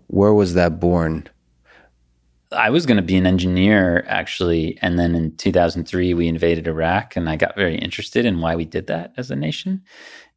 Where 0.08 0.34
was 0.34 0.54
that 0.56 0.82
born? 0.82 1.30
I 2.52 2.70
was 2.70 2.86
going 2.86 2.98
to 2.98 3.02
be 3.04 3.16
an 3.16 3.26
engineer 3.26 4.04
actually, 4.10 4.78
and 4.82 5.00
then 5.00 5.16
in 5.16 5.38
2003 5.38 6.14
we 6.14 6.28
invaded 6.28 6.68
Iraq, 6.68 7.16
and 7.16 7.30
I 7.30 7.38
got 7.38 7.56
very 7.56 7.78
interested 7.78 8.26
in 8.26 8.42
why 8.42 8.58
we 8.58 8.66
did 8.66 8.88
that 8.88 9.14
as 9.16 9.32
a 9.32 9.36
nation, 9.38 9.82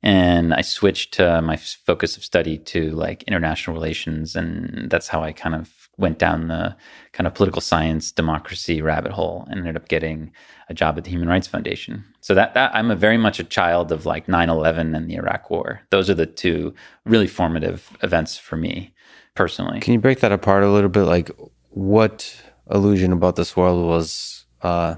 and 0.05 0.55
I 0.55 0.61
switched 0.61 1.15
to 1.15 1.43
my 1.43 1.57
focus 1.57 2.17
of 2.17 2.23
study 2.23 2.59
to 2.59 2.93
like 2.93 3.25
international 3.25 3.75
relations, 3.75 4.37
and 4.37 4.89
that's 4.89 5.09
how 5.09 5.25
I 5.25 5.33
kind 5.33 5.57
of 5.57 5.84
went 5.97 6.19
down 6.19 6.49
the 6.49 6.77
kind 7.13 7.27
of 7.27 7.35
political 7.35 7.61
science 7.61 8.11
democracy 8.11 8.83
rabbit 8.83 9.13
hole 9.13 9.47
and 9.49 9.61
ended 9.61 9.77
up 9.77 9.89
getting 9.89 10.33
a 10.69 10.75
job 10.75 10.99
at 10.99 11.05
the 11.05 11.11
Human 11.11 11.29
Rights 11.29 11.47
Foundation. 11.47 12.05
So 12.21 12.35
that, 12.35 12.55
that 12.55 12.75
I'm 12.75 12.91
a 12.91 12.97
very 12.97 13.19
much 13.19 13.39
a 13.39 13.45
child 13.45 13.93
of 13.93 14.07
like 14.07 14.27
9/11 14.27 14.97
and 14.97 15.09
the 15.09 15.15
Iraq 15.15 15.51
War. 15.51 15.83
Those 15.91 16.11
are 16.11 16.15
the 16.15 16.27
two 16.27 16.75
really 17.05 17.27
formative 17.27 17.97
events 18.03 18.37
for 18.37 18.57
me 18.57 18.95
personally. 19.35 19.81
Can 19.81 19.93
you 19.93 20.01
break 20.01 20.21
that 20.21 20.33
apart 20.33 20.65
a 20.65 20.71
little 20.71 20.91
bit? 20.91 21.05
Like 21.05 21.31
what 21.71 22.35
illusion 22.71 23.13
about 23.13 23.37
this 23.37 23.57
world 23.57 23.87
was 23.87 24.47
uh, 24.63 24.97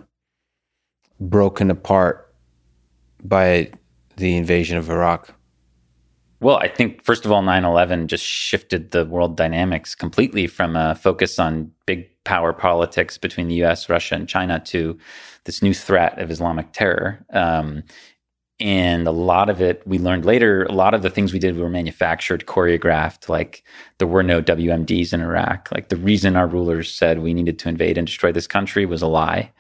broken 1.21 1.71
apart 1.71 2.35
by 3.23 3.73
the 4.17 4.37
invasion 4.37 4.79
of 4.79 4.89
Iraq? 4.91 5.36
Well, 6.41 6.57
I 6.59 6.69
think 6.69 7.03
first 7.03 7.25
of 7.25 7.33
all, 7.33 7.43
9 7.43 7.65
11 7.65 8.09
just 8.09 8.25
shifted 8.25 8.91
the 8.91 9.05
world 9.07 9.37
dynamics 9.37 9.95
completely 9.95 10.47
from 10.47 10.77
a 10.77 10.95
focus 10.95 11.39
on 11.39 11.73
big 11.87 12.09
power 12.25 12.53
politics 12.53 13.17
between 13.17 13.49
the 13.49 13.63
US, 13.65 13.89
Russia, 13.89 14.17
and 14.17 14.29
China 14.29 14.61
to 14.67 14.99
this 15.45 15.63
new 15.63 15.73
threat 15.73 16.19
of 16.19 16.31
Islamic 16.31 16.73
terror. 16.73 17.25
Um, 17.31 17.85
and 18.59 19.07
a 19.07 19.13
lot 19.13 19.51
of 19.51 19.61
it 19.61 19.87
we 19.87 19.99
learned 19.99 20.25
later 20.25 20.65
a 20.65 20.73
lot 20.73 20.95
of 20.95 21.03
the 21.03 21.11
things 21.11 21.33
we 21.33 21.39
did 21.39 21.59
were 21.59 21.69
manufactured 21.69 22.47
choreographed 22.47 23.29
like 23.29 23.63
there 23.99 24.09
were 24.09 24.23
no 24.23 24.41
wmds 24.41 25.13
in 25.13 25.21
iraq. 25.21 25.69
Like 25.73 25.91
the 25.91 25.97
reason 25.97 26.37
our 26.37 26.47
rulers 26.47 26.91
said 26.91 27.19
we 27.19 27.35
needed 27.35 27.59
to 27.61 27.69
invade 27.69 27.99
and 27.99 28.07
destroy 28.07 28.33
this 28.33 28.47
country 28.47 28.87
was 28.87 29.03
a 29.03 29.07
lie. 29.07 29.53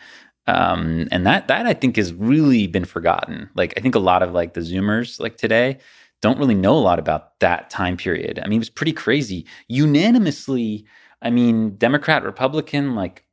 Um, 0.47 1.09
and 1.11 1.27
that 1.27 1.49
that 1.49 1.67
i 1.67 1.75
think 1.75 1.97
has 1.97 2.15
really 2.15 2.67
been 2.67 2.87
forgotten. 2.87 3.51
Like 3.55 3.75
i 3.77 3.81
think 3.81 3.95
a 3.95 4.01
lot 4.01 4.23
of 4.23 4.33
like 4.33 4.55
the 4.55 4.61
zoomers 4.63 5.21
like 5.21 5.37
today 5.37 5.79
don't 6.23 6.39
really 6.39 6.55
know 6.55 6.75
a 6.75 6.81
lot 6.81 6.99
about 6.99 7.39
that 7.41 7.71
time 7.71 7.97
period. 7.97 8.41
I 8.43 8.49
mean, 8.49 8.57
it 8.57 8.61
was 8.61 8.71
pretty 8.71 8.93
crazy. 8.93 9.47
Unanimously, 9.69 10.87
I 11.23 11.31
mean, 11.31 11.77
Democrat, 11.77 12.25
Republican, 12.25 12.95
like 12.95 13.25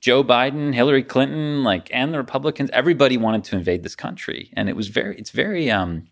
Joe 0.00 0.22
Biden, 0.22 0.74
Hillary 0.74 1.02
Clinton, 1.02 1.64
like 1.64 1.88
and 1.92 2.12
the 2.12 2.18
Republicans, 2.18 2.70
everybody 2.72 3.16
wanted 3.16 3.44
to 3.44 3.56
invade 3.56 3.82
this 3.82 3.96
country. 3.96 4.50
And 4.54 4.68
it 4.68 4.76
was 4.76 4.88
very 4.88 5.16
it's 5.16 5.30
very 5.30 5.70
um 5.70 6.06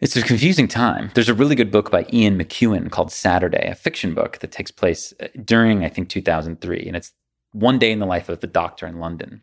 it's 0.00 0.16
a 0.16 0.22
confusing 0.22 0.66
time. 0.66 1.10
There's 1.14 1.28
a 1.28 1.34
really 1.34 1.54
good 1.54 1.70
book 1.70 1.90
by 1.90 2.06
Ian 2.12 2.38
McEwan 2.38 2.90
called 2.90 3.12
Saturday, 3.12 3.68
a 3.68 3.74
fiction 3.74 4.14
book 4.14 4.38
that 4.38 4.50
takes 4.50 4.70
place 4.70 5.12
uh, 5.20 5.26
during, 5.44 5.84
I 5.84 5.90
think, 5.90 6.08
2003. 6.08 6.84
And 6.86 6.96
it's 6.96 7.12
one 7.52 7.78
day 7.78 7.92
in 7.92 7.98
the 7.98 8.06
life 8.06 8.30
of 8.30 8.40
the 8.40 8.46
doctor 8.46 8.86
in 8.86 8.98
London. 8.98 9.42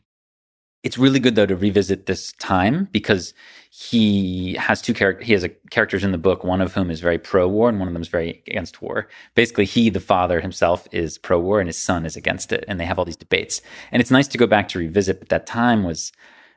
It's 0.87 0.97
really 0.97 1.19
good 1.19 1.35
though 1.35 1.45
to 1.45 1.57
revisit 1.57 2.05
this 2.05 2.31
time 2.39 2.87
because 2.93 3.33
he 3.71 4.53
has 4.53 4.81
two 4.81 4.93
characters. 4.93 5.27
He 5.27 5.33
has 5.33 5.43
a, 5.43 5.49
characters 5.69 6.05
in 6.05 6.13
the 6.13 6.17
book, 6.17 6.45
one 6.45 6.61
of 6.61 6.73
whom 6.75 6.89
is 6.89 7.01
very 7.01 7.17
pro-war 7.17 7.67
and 7.67 7.77
one 7.77 7.89
of 7.89 7.93
them 7.93 8.01
is 8.01 8.07
very 8.07 8.41
against 8.47 8.81
war. 8.81 9.09
Basically, 9.35 9.65
he, 9.65 9.89
the 9.89 9.99
father 9.99 10.39
himself, 10.39 10.87
is 10.93 11.17
pro-war 11.17 11.59
and 11.59 11.67
his 11.67 11.77
son 11.77 12.05
is 12.05 12.15
against 12.15 12.53
it, 12.53 12.63
and 12.69 12.79
they 12.79 12.85
have 12.85 12.97
all 12.97 13.03
these 13.03 13.17
debates. 13.17 13.61
And 13.91 13.99
it's 13.99 14.11
nice 14.11 14.29
to 14.29 14.37
go 14.37 14.47
back 14.47 14.69
to 14.69 14.79
revisit. 14.79 15.19
But 15.19 15.27
that 15.27 15.45
time 15.45 15.83
was 15.83 16.13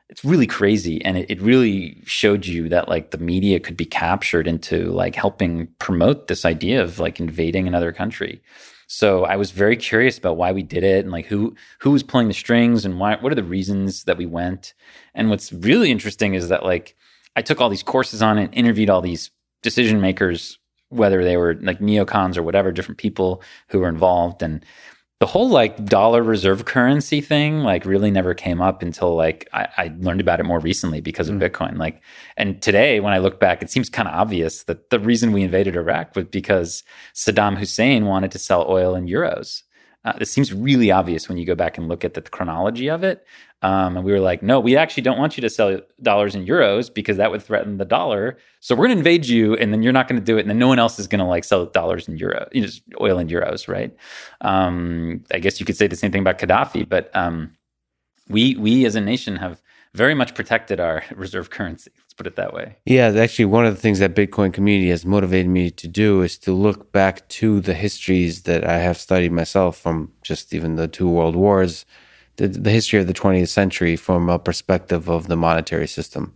it's 0.07 0.23
really 0.23 0.47
crazy 0.47 1.03
and 1.03 1.17
it, 1.17 1.29
it, 1.29 1.41
really 1.41 2.01
showed 2.05 2.45
you 2.45 2.69
that 2.69 2.87
like 2.87 3.11
the 3.11 3.17
media 3.17 3.59
could 3.59 3.75
be 3.75 3.85
captured 3.85 4.47
into 4.47 4.91
like 4.91 5.15
helping 5.15 5.67
promote 5.79 6.27
this 6.27 6.45
idea 6.45 6.81
of 6.81 6.99
like 6.99 7.19
invading 7.19 7.67
another 7.67 7.91
country 7.91 8.41
so 8.93 9.23
i 9.23 9.37
was 9.37 9.51
very 9.51 9.77
curious 9.77 10.17
about 10.17 10.35
why 10.35 10.51
we 10.51 10.61
did 10.61 10.83
it 10.83 11.05
and 11.05 11.13
like 11.13 11.25
who 11.25 11.55
who 11.79 11.91
was 11.91 12.03
pulling 12.03 12.27
the 12.27 12.33
strings 12.33 12.83
and 12.83 12.99
why 12.99 13.15
what 13.21 13.31
are 13.31 13.35
the 13.35 13.43
reasons 13.43 14.03
that 14.03 14.17
we 14.17 14.25
went? 14.25 14.73
And 15.15 15.29
what's 15.29 15.53
really 15.53 15.89
interesting 15.89 16.33
is 16.33 16.49
that 16.49 16.65
like 16.65 16.95
i 17.37 17.41
took 17.41 17.61
all 17.61 17.69
these 17.69 17.83
courses 17.83 18.21
on 18.21 18.37
it 18.37 18.49
interviewed 18.51 18.89
all 18.89 19.01
these 19.01 19.31
decision 19.61 20.01
makers 20.01 20.59
whether 20.91 21.23
they 21.23 21.37
were 21.37 21.55
like 21.61 21.79
neocons 21.79 22.35
or 22.37 22.43
whatever 22.43 22.71
different 22.71 22.97
people 22.97 23.41
who 23.69 23.79
were 23.79 23.87
involved. 23.87 24.43
And 24.43 24.63
the 25.21 25.27
whole 25.27 25.49
like 25.49 25.85
dollar 25.85 26.23
reserve 26.23 26.65
currency 26.65 27.21
thing 27.21 27.59
like 27.59 27.85
really 27.85 28.09
never 28.09 28.33
came 28.33 28.59
up 28.59 28.81
until 28.81 29.15
like 29.15 29.47
I, 29.53 29.67
I 29.77 29.95
learned 29.99 30.19
about 30.19 30.39
it 30.39 30.45
more 30.45 30.57
recently 30.57 30.99
because 30.99 31.29
of 31.29 31.35
mm. 31.35 31.47
Bitcoin. 31.47 31.77
Like, 31.77 32.01
and 32.37 32.59
today 32.59 32.99
when 32.99 33.13
I 33.13 33.19
look 33.19 33.39
back, 33.39 33.61
it 33.61 33.69
seems 33.69 33.87
kind 33.87 34.07
of 34.07 34.15
obvious 34.15 34.63
that 34.63 34.89
the 34.89 34.99
reason 34.99 35.31
we 35.31 35.43
invaded 35.43 35.75
Iraq 35.75 36.15
was 36.15 36.25
because 36.25 36.83
Saddam 37.13 37.59
Hussein 37.59 38.07
wanted 38.07 38.31
to 38.31 38.39
sell 38.39 38.65
oil 38.67 38.95
in 38.95 39.05
euros. 39.05 39.61
Uh, 40.03 40.13
this 40.17 40.31
seems 40.31 40.51
really 40.51 40.89
obvious 40.89 41.29
when 41.29 41.37
you 41.37 41.45
go 41.45 41.53
back 41.53 41.77
and 41.77 41.87
look 41.87 42.03
at 42.03 42.15
the 42.15 42.21
chronology 42.21 42.89
of 42.89 43.03
it. 43.03 43.25
Um, 43.61 43.95
and 43.95 44.03
we 44.03 44.11
were 44.11 44.19
like, 44.19 44.41
no, 44.41 44.59
we 44.59 44.75
actually 44.75 45.03
don't 45.03 45.19
want 45.19 45.37
you 45.37 45.41
to 45.41 45.49
sell 45.49 45.79
dollars 46.01 46.33
and 46.33 46.47
euros 46.47 46.91
because 46.91 47.17
that 47.17 47.29
would 47.29 47.43
threaten 47.43 47.77
the 47.77 47.85
dollar. 47.85 48.37
So 48.59 48.73
we're 48.73 48.87
going 48.87 48.95
to 48.95 48.99
invade 48.99 49.27
you, 49.27 49.55
and 49.55 49.71
then 49.71 49.83
you're 49.83 49.93
not 49.93 50.07
going 50.07 50.19
to 50.19 50.25
do 50.25 50.37
it, 50.37 50.41
and 50.41 50.49
then 50.49 50.57
no 50.57 50.67
one 50.67 50.79
else 50.79 50.97
is 50.97 51.07
going 51.07 51.19
to 51.19 51.25
like 51.25 51.43
sell 51.43 51.67
dollars 51.67 52.07
and 52.07 52.19
euros, 52.19 52.47
you 52.51 52.61
know, 52.61 52.69
oil 52.99 53.19
and 53.19 53.29
euros, 53.29 53.67
right? 53.67 53.95
Um, 54.41 55.23
I 55.31 55.37
guess 55.37 55.59
you 55.59 55.65
could 55.65 55.77
say 55.77 55.85
the 55.85 55.95
same 55.95 56.11
thing 56.11 56.21
about 56.21 56.39
Gaddafi, 56.39 56.89
but 56.89 57.15
um, 57.15 57.55
we 58.27 58.55
we 58.55 58.85
as 58.85 58.95
a 58.95 59.01
nation 59.01 59.35
have 59.35 59.61
very 59.93 60.13
much 60.13 60.35
protected 60.35 60.79
our 60.79 61.03
reserve 61.15 61.49
currency. 61.49 61.91
Let's 61.97 62.13
put 62.13 62.27
it 62.27 62.35
that 62.35 62.53
way. 62.53 62.77
Yeah, 62.85 63.07
actually, 63.07 63.45
one 63.45 63.65
of 63.65 63.75
the 63.75 63.81
things 63.81 63.99
that 63.99 64.15
Bitcoin 64.15 64.53
community 64.53 64.89
has 64.89 65.05
motivated 65.05 65.49
me 65.49 65.71
to 65.71 65.87
do 65.87 66.21
is 66.21 66.37
to 66.39 66.53
look 66.53 66.91
back 66.91 67.27
to 67.29 67.59
the 67.61 67.73
histories 67.73 68.43
that 68.43 68.65
I 68.65 68.79
have 68.79 68.97
studied 68.97 69.31
myself 69.31 69.77
from 69.77 70.11
just 70.21 70.53
even 70.53 70.75
the 70.75 70.87
two 70.87 71.09
world 71.09 71.35
wars 71.35 71.85
the, 72.37 72.47
the 72.47 72.71
history 72.71 72.99
of 72.99 73.07
the 73.07 73.13
20th 73.13 73.49
century 73.49 73.95
from 73.95 74.29
a 74.29 74.39
perspective 74.39 75.09
of 75.09 75.27
the 75.27 75.35
monetary 75.35 75.87
system 75.87 76.33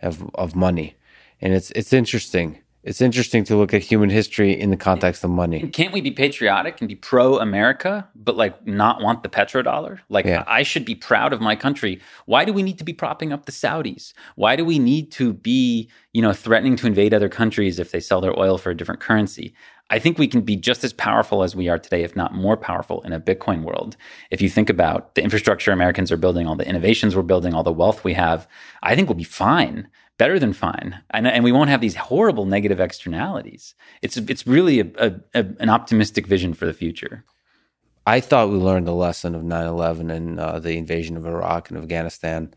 of, 0.00 0.30
of 0.34 0.54
money. 0.56 0.96
And 1.40 1.52
it's, 1.52 1.70
it's 1.72 1.92
interesting. 1.92 2.62
It's 2.84 3.00
interesting 3.00 3.44
to 3.44 3.56
look 3.56 3.72
at 3.72 3.82
human 3.82 4.10
history 4.10 4.58
in 4.58 4.70
the 4.70 4.76
context 4.76 5.22
of 5.22 5.30
money. 5.30 5.68
Can't 5.68 5.92
we 5.92 6.00
be 6.00 6.10
patriotic 6.10 6.80
and 6.80 6.88
be 6.88 6.96
pro 6.96 7.38
America, 7.38 8.08
but 8.16 8.36
like 8.36 8.66
not 8.66 9.00
want 9.00 9.22
the 9.22 9.28
petrodollar? 9.28 10.00
Like, 10.08 10.24
yeah. 10.24 10.42
I 10.48 10.64
should 10.64 10.84
be 10.84 10.96
proud 10.96 11.32
of 11.32 11.40
my 11.40 11.54
country. 11.54 12.00
Why 12.26 12.44
do 12.44 12.52
we 12.52 12.64
need 12.64 12.78
to 12.78 12.84
be 12.84 12.92
propping 12.92 13.32
up 13.32 13.46
the 13.46 13.52
Saudis? 13.52 14.14
Why 14.34 14.56
do 14.56 14.64
we 14.64 14.80
need 14.80 15.12
to 15.12 15.32
be, 15.32 15.88
you 16.12 16.22
know, 16.22 16.32
threatening 16.32 16.74
to 16.76 16.88
invade 16.88 17.14
other 17.14 17.28
countries 17.28 17.78
if 17.78 17.92
they 17.92 18.00
sell 18.00 18.20
their 18.20 18.36
oil 18.36 18.58
for 18.58 18.70
a 18.70 18.76
different 18.76 19.00
currency? 19.00 19.54
I 19.90 19.98
think 19.98 20.18
we 20.18 20.26
can 20.26 20.40
be 20.40 20.56
just 20.56 20.82
as 20.84 20.92
powerful 20.94 21.42
as 21.42 21.54
we 21.54 21.68
are 21.68 21.78
today, 21.78 22.02
if 22.02 22.16
not 22.16 22.34
more 22.34 22.56
powerful, 22.56 23.02
in 23.02 23.12
a 23.12 23.20
Bitcoin 23.20 23.62
world. 23.62 23.96
If 24.30 24.40
you 24.40 24.48
think 24.48 24.70
about 24.70 25.14
the 25.14 25.22
infrastructure 25.22 25.70
Americans 25.70 26.10
are 26.10 26.16
building, 26.16 26.46
all 26.46 26.56
the 26.56 26.66
innovations 26.66 27.14
we're 27.14 27.22
building, 27.22 27.52
all 27.54 27.62
the 27.62 27.72
wealth 27.72 28.02
we 28.02 28.14
have, 28.14 28.48
I 28.82 28.96
think 28.96 29.08
we'll 29.08 29.16
be 29.16 29.22
fine, 29.22 29.88
better 30.18 30.38
than 30.38 30.52
fine, 30.52 31.00
and, 31.10 31.26
and 31.26 31.44
we 31.44 31.52
won't 31.52 31.70
have 31.70 31.80
these 31.80 31.96
horrible 31.96 32.44
negative 32.44 32.80
externalities. 32.80 33.74
It's 34.02 34.16
it's 34.16 34.46
really 34.46 34.80
a, 34.80 34.86
a, 34.98 35.12
a, 35.34 35.46
an 35.60 35.70
optimistic 35.70 36.26
vision 36.26 36.54
for 36.54 36.66
the 36.66 36.72
future. 36.72 37.24
I 38.06 38.20
thought 38.20 38.50
we 38.50 38.56
learned 38.56 38.86
the 38.86 38.94
lesson 38.94 39.34
of 39.34 39.42
9/11 39.42 40.12
and 40.12 40.40
uh, 40.40 40.58
the 40.58 40.76
invasion 40.76 41.16
of 41.16 41.26
Iraq 41.26 41.70
and 41.70 41.78
Afghanistan. 41.78 42.54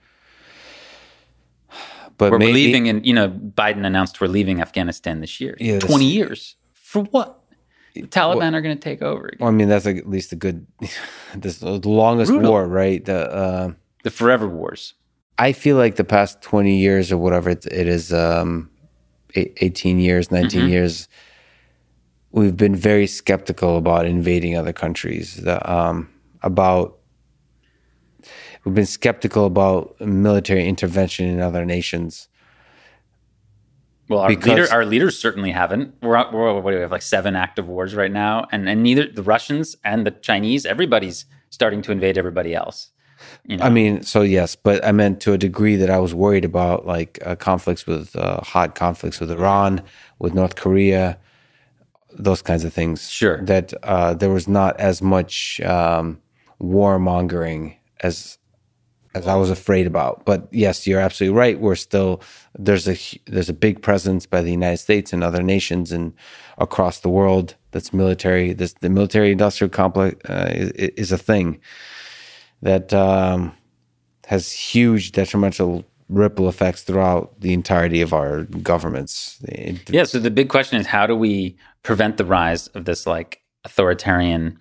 But 2.18 2.32
we're 2.32 2.40
maybe, 2.40 2.54
leaving, 2.54 2.88
and 2.88 3.06
you 3.06 3.14
know, 3.14 3.28
Biden 3.28 3.86
announced 3.86 4.22
we're 4.22 4.28
leaving 4.28 4.62
Afghanistan 4.62 5.20
this 5.20 5.42
year. 5.42 5.58
Yeah, 5.60 5.80
Twenty 5.80 6.06
years. 6.06 6.56
For 6.74 7.04
what? 7.04 7.42
The 7.94 8.04
Taliban 8.04 8.38
well, 8.38 8.56
are 8.56 8.62
going 8.62 8.78
to 8.78 8.82
take 8.82 9.02
over. 9.02 9.26
Again. 9.26 9.38
Well, 9.42 9.50
I 9.50 9.52
mean, 9.52 9.68
that's 9.68 9.86
at 9.86 10.08
least 10.10 10.32
a 10.32 10.38
good, 10.38 10.66
this 11.36 11.58
the 11.58 11.72
longest 11.72 12.32
Brutal. 12.32 12.52
war, 12.52 12.68
right? 12.70 13.04
The 13.04 13.30
uh, 13.30 13.72
the 14.04 14.12
forever 14.12 14.48
wars. 14.48 14.94
I 15.38 15.52
feel 15.52 15.78
like 15.78 15.96
the 15.96 16.04
past 16.04 16.42
twenty 16.42 16.78
years 16.78 17.12
or 17.12 17.18
whatever 17.18 17.50
it, 17.50 17.66
it 17.66 17.88
is, 17.88 18.14
um, 18.14 18.70
eighteen 19.36 20.00
years, 20.00 20.32
19 20.32 20.62
mm-hmm. 20.62 20.70
years, 20.70 21.08
we've 22.32 22.58
been 22.58 22.76
very 22.76 23.08
skeptical 23.08 23.78
about 23.78 24.06
invading 24.06 24.58
other 24.58 24.74
countries. 24.74 25.38
The, 25.38 25.72
um, 25.72 26.10
about 26.42 27.00
we've 28.64 28.76
been 28.76 28.86
skeptical 28.86 29.46
about 29.46 30.00
military 30.00 30.68
intervention 30.68 31.28
in 31.28 31.40
other 31.40 31.66
nations. 31.66 32.28
Well, 34.08 34.20
our, 34.20 34.30
leader, 34.30 34.68
our 34.72 34.86
leaders 34.86 35.18
certainly 35.18 35.52
haven't. 35.52 35.96
We're, 36.02 36.32
we're 36.32 36.62
what 36.62 36.72
do 36.72 36.78
we 36.78 36.82
have 36.82 36.92
like 36.92 37.02
seven 37.02 37.36
active 37.36 37.68
wars 37.68 37.96
right 37.96 38.12
now, 38.12 38.46
and 38.52 38.70
and 38.70 38.84
neither 38.84 39.08
the 39.08 39.24
Russians 39.24 39.76
and 39.84 40.06
the 40.06 40.12
Chinese, 40.12 40.66
everybody's 40.66 41.26
starting 41.50 41.82
to 41.84 41.92
invade 41.92 42.18
everybody 42.18 42.54
else. 42.54 42.92
You 43.48 43.58
know? 43.58 43.66
I 43.66 43.70
mean, 43.70 44.02
so 44.02 44.22
yes, 44.22 44.56
but 44.56 44.84
I 44.84 44.92
meant 44.92 45.22
to 45.22 45.34
a 45.34 45.38
degree 45.38 45.76
that 45.76 45.90
I 45.90 46.00
was 46.00 46.16
worried 46.16 46.46
about 46.46 46.88
like 46.88 47.20
uh, 47.26 47.36
conflicts 47.36 47.86
with 47.86 48.16
uh, 48.16 48.42
hot 48.42 48.74
conflicts 48.74 49.20
with 49.20 49.32
Iran, 49.32 49.84
with 50.18 50.34
North 50.34 50.56
Korea, 50.56 51.20
those 52.12 52.42
kinds 52.42 52.64
of 52.64 52.74
things. 52.74 53.10
Sure, 53.10 53.44
that 53.46 53.74
uh, 53.84 54.16
there 54.16 54.32
was 54.32 54.48
not 54.48 54.80
as 54.80 55.02
much 55.02 55.62
um, 55.62 56.20
warmongering 56.60 57.76
as 58.02 58.40
as 59.16 59.28
I 59.28 59.36
was 59.36 59.50
afraid 59.50 59.88
about. 59.88 60.26
But 60.26 60.48
yes, 60.52 60.86
you're 60.86 61.00
absolutely 61.00 61.38
right. 61.38 61.60
We're 61.60 61.76
still 61.76 62.22
there's 62.58 62.88
a 62.88 62.98
there's 63.26 63.50
a 63.50 63.54
big 63.54 63.82
presence 63.82 64.26
by 64.26 64.42
the 64.42 64.52
United 64.52 64.78
States 64.78 65.14
and 65.14 65.24
other 65.24 65.42
nations 65.42 65.92
and 65.92 66.14
across 66.58 67.00
the 67.00 67.10
world 67.10 67.56
that's 67.72 67.94
military. 67.94 68.54
This 68.54 68.74
the 68.74 68.90
military 68.90 69.32
industrial 69.32 69.70
complex 69.70 70.18
uh, 70.30 70.52
is, 70.54 70.72
is, 70.72 71.12
a 71.12 71.18
thing 71.18 71.60
that 72.62 72.94
um, 72.94 73.52
has 74.26 74.52
huge 74.52 75.12
detrimental 75.12 75.86
ripple 76.10 76.48
effects 76.48 76.84
throughout 76.84 77.40
the 77.42 77.54
entirety 77.54 78.02
of 78.02 78.14
our 78.14 78.44
governments. 78.44 79.40
yeah. 79.90 80.04
So 80.04 80.20
the 80.20 80.32
big 80.32 80.50
question 80.50 80.80
is 80.80 80.88
how 80.88 81.08
do 81.08 81.16
we 81.16 81.58
prevent 81.84 82.18
the 82.18 82.26
rise 82.26 82.68
of 82.68 82.86
this 82.86 83.08
like 83.08 83.42
authoritarian 83.64 84.60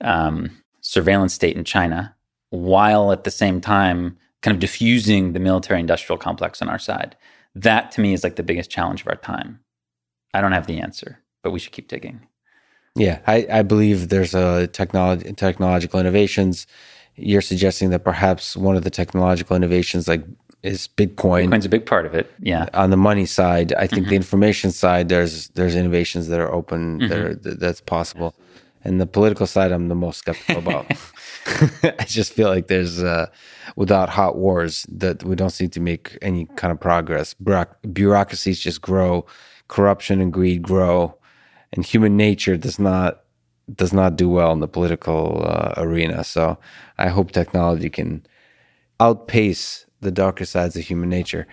um, 0.00 0.50
surveillance 0.80 1.32
state 1.32 1.56
in 1.56 1.64
China? 1.64 2.14
while 2.54 3.10
at 3.10 3.24
the 3.24 3.30
same 3.30 3.60
time 3.60 4.16
kind 4.42 4.54
of 4.54 4.60
diffusing 4.60 5.32
the 5.32 5.40
military 5.40 5.80
industrial 5.80 6.18
complex 6.18 6.62
on 6.62 6.68
our 6.68 6.78
side. 6.78 7.16
That 7.54 7.90
to 7.92 8.00
me 8.00 8.12
is 8.12 8.22
like 8.22 8.36
the 8.36 8.42
biggest 8.42 8.70
challenge 8.70 9.00
of 9.00 9.08
our 9.08 9.16
time. 9.16 9.60
I 10.32 10.40
don't 10.40 10.52
have 10.52 10.66
the 10.66 10.80
answer, 10.80 11.18
but 11.42 11.50
we 11.50 11.58
should 11.58 11.72
keep 11.72 11.88
digging. 11.88 12.26
Yeah, 12.96 13.20
I, 13.26 13.46
I 13.50 13.62
believe 13.62 14.08
there's 14.08 14.34
a 14.34 14.68
technology 14.68 15.32
technological 15.32 15.98
innovations. 15.98 16.66
You're 17.16 17.42
suggesting 17.42 17.90
that 17.90 18.04
perhaps 18.04 18.56
one 18.56 18.76
of 18.76 18.82
the 18.82 18.90
technological 18.90 19.56
innovations 19.56 20.08
like 20.08 20.24
is 20.62 20.88
Bitcoin. 20.88 21.48
Bitcoin's 21.50 21.66
a 21.66 21.68
big 21.68 21.86
part 21.86 22.06
of 22.06 22.14
it. 22.14 22.32
Yeah. 22.40 22.68
On 22.72 22.90
the 22.90 22.96
money 22.96 23.26
side, 23.26 23.74
I 23.74 23.86
think 23.86 24.02
mm-hmm. 24.02 24.10
the 24.10 24.16
information 24.16 24.70
side, 24.72 25.08
there's 25.08 25.48
there's 25.50 25.76
innovations 25.76 26.28
that 26.28 26.40
are 26.40 26.50
open 26.52 27.00
mm-hmm. 27.00 27.08
that 27.08 27.18
are, 27.18 27.34
that's 27.34 27.80
possible. 27.80 28.34
And 28.82 29.00
the 29.00 29.06
political 29.06 29.46
side, 29.46 29.72
I'm 29.72 29.88
the 29.88 29.94
most 29.94 30.18
skeptical 30.18 30.58
about. 30.58 30.86
I 31.46 32.04
just 32.06 32.32
feel 32.32 32.48
like 32.48 32.68
there's, 32.68 33.02
uh, 33.02 33.26
without 33.76 34.08
hot 34.08 34.36
wars, 34.36 34.86
that 34.90 35.24
we 35.24 35.34
don't 35.34 35.50
seem 35.50 35.70
to 35.70 35.80
make 35.80 36.18
any 36.22 36.46
kind 36.56 36.70
of 36.70 36.80
progress. 36.80 37.34
bureaucracies 37.92 38.60
just 38.60 38.80
grow, 38.80 39.26
corruption 39.68 40.20
and 40.20 40.32
greed 40.32 40.62
grow, 40.62 41.16
and 41.72 41.84
human 41.84 42.16
nature 42.16 42.56
does 42.56 42.78
not 42.78 43.23
does 43.72 43.92
not 43.92 44.16
do 44.16 44.28
well 44.28 44.52
in 44.52 44.60
the 44.60 44.68
political 44.68 45.42
uh, 45.46 45.74
arena. 45.76 46.24
So 46.24 46.58
I 46.98 47.08
hope 47.08 47.30
technology 47.30 47.90
can 47.90 48.26
outpace 49.00 49.86
the 50.00 50.10
darker 50.10 50.44
sides 50.44 50.76
of 50.76 50.84
human 50.84 51.08
nature. 51.08 51.46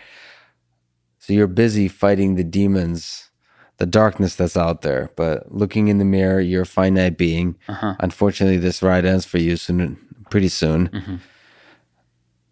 So 1.19 1.33
you're 1.33 1.48
busy 1.48 1.88
fighting 1.88 2.35
the 2.35 2.43
demons, 2.43 3.30
the 3.77 3.85
darkness 3.85 4.35
that's 4.35 4.57
out 4.57 4.81
there. 4.81 5.11
But 5.15 5.51
looking 5.53 5.88
in 5.88 5.99
the 5.99 6.06
mirror, 6.06 6.41
you're 6.41 6.64
a 6.64 6.65
finite 6.65 7.17
being. 7.17 7.57
Uh-huh. 7.67 7.95
Unfortunately, 7.99 8.57
this 8.57 8.81
ride 8.81 9.06
ends 9.06 9.25
for 9.25 9.38
you 9.38 9.56
soon, 9.56 9.98
pretty 10.30 10.49
soon. 10.49 10.90
Mhm. 10.90 11.19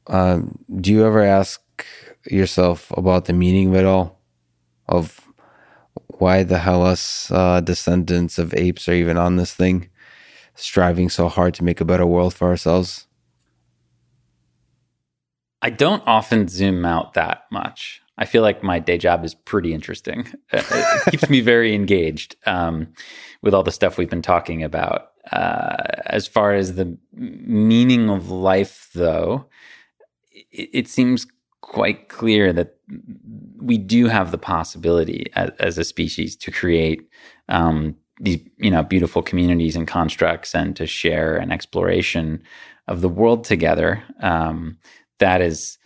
Um, 0.08 0.60
do 0.80 0.92
you 0.92 1.06
ever 1.06 1.22
ask 1.22 1.62
yourself 2.26 2.92
about 2.98 3.26
the 3.26 3.34
meaning 3.34 3.70
of 3.70 3.76
it 3.76 3.86
all? 3.86 4.20
Of 4.88 5.29
why 6.08 6.44
the 6.44 6.60
hell 6.60 6.84
us 6.84 7.32
uh, 7.32 7.62
descendants 7.62 8.38
of 8.38 8.54
apes 8.54 8.88
are 8.88 8.94
even 8.94 9.18
on 9.18 9.36
this 9.36 9.54
thing, 9.54 9.90
striving 10.56 11.10
so 11.10 11.28
hard 11.28 11.54
to 11.56 11.64
make 11.64 11.82
a 11.82 11.86
better 11.86 12.06
world 12.06 12.34
for 12.34 12.48
ourselves? 12.48 13.08
I 15.62 15.70
don't 15.70 16.04
often 16.06 16.48
zoom 16.48 16.86
out 16.86 17.14
that 17.16 17.44
much. 17.52 18.02
I 18.18 18.26
feel 18.26 18.42
like 18.42 18.64
my 18.64 18.80
day 18.80 18.98
job 18.98 19.24
is 19.24 19.34
pretty 19.34 19.74
interesting. 19.74 20.28
It 20.54 21.12
keeps 21.12 21.30
me 21.30 21.42
very 21.42 21.74
engaged 21.74 22.36
um, 22.46 22.94
with 23.42 23.54
all 23.54 23.64
the 23.64 23.72
stuff 23.72 23.98
we've 23.98 24.10
been 24.10 24.22
talking 24.22 24.64
about. 24.64 25.12
Uh, 25.32 25.78
as 26.06 26.28
far 26.28 26.54
as 26.54 26.76
the 26.76 26.98
meaning 27.14 28.10
of 28.10 28.30
life, 28.30 28.90
though, 28.94 29.46
it, 30.32 30.70
it 30.74 30.88
seems 30.88 31.28
quite 31.70 32.10
clear 32.10 32.52
that 32.52 32.76
we 33.62 33.78
do 33.78 34.08
have 34.08 34.32
the 34.32 34.38
possibility 34.38 35.28
as, 35.36 35.52
as 35.60 35.78
a 35.78 35.84
species 35.84 36.36
to 36.36 36.52
create 36.52 37.08
um, 37.48 37.96
these, 38.20 38.42
you 38.58 38.72
know, 38.72 38.84
beautiful 38.84 39.22
communities 39.22 39.76
and 39.76 39.88
constructs, 39.88 40.54
and 40.54 40.76
to 40.76 40.86
share 40.86 41.38
an 41.38 41.52
exploration 41.52 42.44
of 42.88 43.02
the 43.02 43.08
world 43.08 43.44
together. 43.46 44.04
Um, 44.20 44.78
that 45.20 45.42
is 45.42 45.78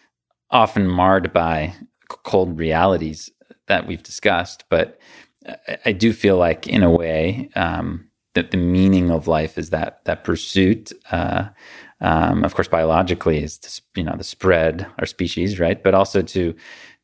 often 0.49 0.87
marred 0.87 1.31
by 1.33 1.75
cold 2.07 2.57
realities 2.57 3.29
that 3.67 3.85
we've 3.85 4.03
discussed. 4.03 4.63
But 4.69 4.99
I, 5.85 5.91
do 5.91 6.13
feel 6.13 6.37
like, 6.37 6.67
in 6.67 6.81
a 6.81 6.89
way, 6.89 7.49
um, 7.55 8.09
that 8.35 8.51
the 8.51 8.57
meaning 8.57 9.11
of 9.11 9.27
life 9.27 9.57
is 9.57 9.69
that 9.69 10.03
that 10.05 10.23
pursuit. 10.23 10.91
Uh, 11.11 11.49
um, 12.03 12.43
of 12.43 12.53
course, 12.53 12.67
biologically, 12.67 13.41
is 13.41 13.57
to, 13.57 13.81
you 13.95 14.03
know 14.03 14.15
the 14.15 14.23
spread 14.23 14.85
our 14.99 15.05
species, 15.05 15.59
right? 15.59 15.81
But 15.81 15.95
also 15.95 16.21
to 16.21 16.53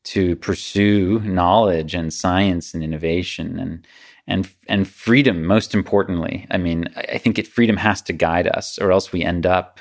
to 0.06 0.36
pursue 0.38 1.20
knowledge 1.22 1.94
and 1.94 2.14
science 2.14 2.74
and 2.74 2.84
innovation 2.84 3.60
and 3.60 3.88
and 4.28 4.50
and 4.68 4.88
freedom. 4.88 5.46
Most 5.46 5.74
importantly, 5.74 6.46
I 6.52 6.58
mean, 6.58 6.86
I 6.96 7.18
think 7.18 7.40
it, 7.40 7.48
freedom 7.48 7.78
has 7.78 8.02
to 8.04 8.14
guide 8.14 8.48
us, 8.48 8.78
or 8.78 8.92
else 8.92 9.12
we 9.12 9.24
end 9.24 9.46
up 9.46 9.80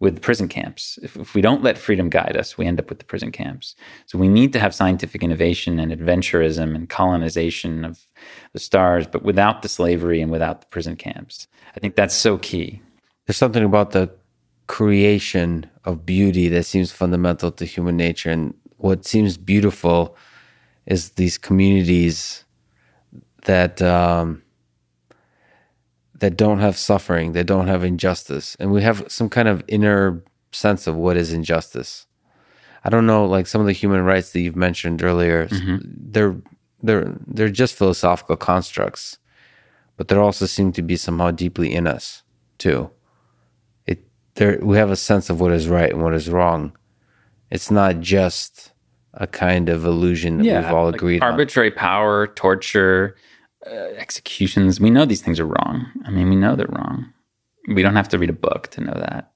with 0.00 0.22
prison 0.22 0.46
camps. 0.46 0.98
If, 1.02 1.16
if 1.16 1.34
we 1.34 1.40
don't 1.40 1.64
let 1.64 1.76
freedom 1.76 2.08
guide 2.08 2.36
us, 2.36 2.56
we 2.56 2.66
end 2.66 2.78
up 2.78 2.88
with 2.88 3.00
the 3.00 3.04
prison 3.04 3.32
camps. 3.32 3.74
So 4.06 4.16
we 4.16 4.28
need 4.28 4.52
to 4.52 4.60
have 4.60 4.74
scientific 4.74 5.24
innovation 5.24 5.80
and 5.80 5.90
adventurism 5.90 6.76
and 6.76 6.88
colonization 6.88 7.84
of 7.84 8.06
the 8.52 8.60
stars, 8.60 9.08
but 9.08 9.24
without 9.24 9.62
the 9.62 9.68
slavery 9.68 10.22
and 10.22 10.30
without 10.30 10.60
the 10.60 10.68
prison 10.68 10.94
camps. 10.94 11.48
I 11.74 11.80
think 11.80 11.96
that's 11.96 12.14
so 12.14 12.38
key. 12.38 12.80
There's 13.26 13.36
something 13.36 13.64
about 13.64 13.90
the 13.90 14.08
creation 14.68 15.68
of 15.84 16.06
beauty 16.06 16.48
that 16.48 16.64
seems 16.64 16.92
fundamental 16.92 17.50
to 17.50 17.64
human 17.64 17.96
nature. 17.96 18.30
And 18.30 18.54
what 18.76 19.04
seems 19.04 19.36
beautiful 19.36 20.16
is 20.86 21.10
these 21.10 21.36
communities 21.36 22.44
that 23.46 23.82
um, 23.82 24.42
that 26.20 26.36
don't 26.36 26.60
have 26.60 26.76
suffering, 26.76 27.32
that 27.32 27.46
don't 27.46 27.66
have 27.66 27.82
injustice, 27.82 28.56
and 28.60 28.70
we 28.70 28.82
have 28.82 29.04
some 29.10 29.28
kind 29.28 29.48
of 29.48 29.62
inner 29.68 30.22
sense 30.52 30.86
of 30.86 30.94
what 30.96 31.16
is 31.16 31.32
injustice. 31.32 32.06
I 32.84 32.90
don't 32.90 33.06
know, 33.06 33.24
like 33.26 33.46
some 33.46 33.60
of 33.60 33.66
the 33.66 33.72
human 33.72 34.02
rights 34.04 34.32
that 34.32 34.40
you've 34.40 34.56
mentioned 34.56 35.02
earlier, 35.02 35.48
they're 35.50 36.36
they're 36.82 37.16
they're 37.26 37.48
just 37.48 37.74
philosophical 37.74 38.36
constructs, 38.36 39.18
but 39.96 40.08
there 40.08 40.20
also 40.20 40.46
seem 40.46 40.72
to 40.72 40.82
be 40.82 40.96
somehow 40.96 41.30
deeply 41.30 41.72
in 41.74 41.86
us 41.86 42.22
too. 42.58 42.90
There 44.38 44.56
we 44.62 44.76
have 44.76 44.90
a 44.90 44.96
sense 44.96 45.30
of 45.30 45.40
what 45.40 45.50
is 45.52 45.68
right 45.68 45.90
and 45.90 46.00
what 46.00 46.14
is 46.14 46.30
wrong. 46.30 46.72
It's 47.50 47.72
not 47.72 47.98
just 47.98 48.72
a 49.14 49.26
kind 49.26 49.68
of 49.68 49.84
illusion 49.84 50.38
that 50.38 50.44
we've 50.44 50.72
all 50.72 50.86
like 50.86 50.94
agreed 50.94 51.22
on. 51.22 51.32
arbitrary 51.32 51.72
power, 51.72 52.28
torture, 52.28 53.16
uh, 53.66 53.90
executions. 53.96 54.80
We 54.80 54.90
know 54.90 55.04
these 55.04 55.22
things 55.22 55.40
are 55.40 55.46
wrong. 55.46 55.86
I 56.04 56.10
mean, 56.10 56.28
we 56.28 56.36
know 56.36 56.54
they're 56.54 56.68
wrong. 56.68 57.12
We 57.66 57.82
don't 57.82 57.96
have 57.96 58.08
to 58.10 58.18
read 58.18 58.30
a 58.30 58.34
book 58.34 58.68
to 58.68 58.80
know 58.80 58.94
that. 58.94 59.32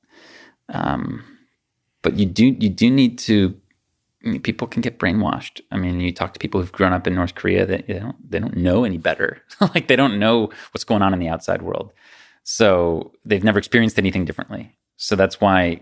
Um, 0.68 1.24
but 2.02 2.16
you 2.16 2.26
do 2.26 2.47
you 2.47 2.68
do 2.68 2.89
need 2.89 3.18
to. 3.20 3.56
People 4.44 4.68
can 4.68 4.82
get 4.82 5.00
brainwashed. 5.00 5.62
I 5.72 5.78
mean, 5.78 5.98
you 5.98 6.12
talk 6.12 6.32
to 6.34 6.39
people 6.39 6.60
who've 6.60 6.70
grown 6.70 6.92
up 6.92 7.08
in 7.08 7.14
North 7.16 7.34
Korea 7.34 7.66
that 7.66 7.89
they 7.89 7.98
don't 7.98 8.31
they 8.31 8.39
don't 8.39 8.56
know 8.56 8.84
any 8.84 8.98
better. 8.98 9.42
like 9.74 9.89
they 9.89 9.97
don't 9.97 10.20
know 10.20 10.50
what's 10.70 10.84
going 10.84 11.02
on 11.02 11.12
in 11.12 11.18
the 11.18 11.28
outside 11.28 11.62
world. 11.62 11.92
So 12.44 13.10
they've 13.24 13.42
never 13.42 13.58
experienced 13.58 13.98
anything 13.98 14.24
differently. 14.24 14.76
So 15.02 15.16
that's 15.16 15.40
why 15.40 15.81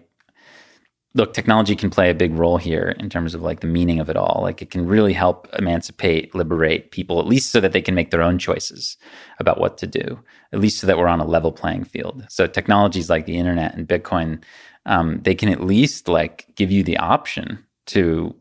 look, 1.14 1.34
technology 1.34 1.74
can 1.74 1.90
play 1.90 2.08
a 2.08 2.14
big 2.14 2.32
role 2.32 2.56
here 2.56 2.94
in 2.98 3.10
terms 3.10 3.34
of 3.34 3.42
like 3.42 3.60
the 3.60 3.66
meaning 3.66 3.98
of 3.98 4.08
it 4.08 4.16
all. 4.16 4.40
Like 4.42 4.62
it 4.62 4.70
can 4.70 4.86
really 4.86 5.12
help 5.12 5.48
emancipate, 5.58 6.34
liberate 6.34 6.92
people, 6.92 7.18
at 7.18 7.26
least 7.26 7.50
so 7.50 7.60
that 7.60 7.72
they 7.72 7.82
can 7.82 7.94
make 7.94 8.10
their 8.10 8.22
own 8.22 8.38
choices 8.38 8.96
about 9.38 9.58
what 9.58 9.76
to 9.78 9.86
do, 9.86 10.20
at 10.52 10.60
least 10.60 10.78
so 10.78 10.86
that 10.86 10.98
we're 10.98 11.08
on 11.08 11.20
a 11.20 11.26
level 11.26 11.52
playing 11.52 11.84
field. 11.84 12.24
So 12.28 12.46
technologies 12.46 13.10
like 13.10 13.26
the 13.26 13.38
internet 13.38 13.74
and 13.74 13.88
Bitcoin, 13.88 14.42
um, 14.86 15.20
they 15.22 15.34
can 15.34 15.48
at 15.48 15.64
least 15.64 16.08
like 16.08 16.46
give 16.54 16.70
you 16.70 16.82
the 16.82 16.96
option 16.96 17.64
to 17.86 18.34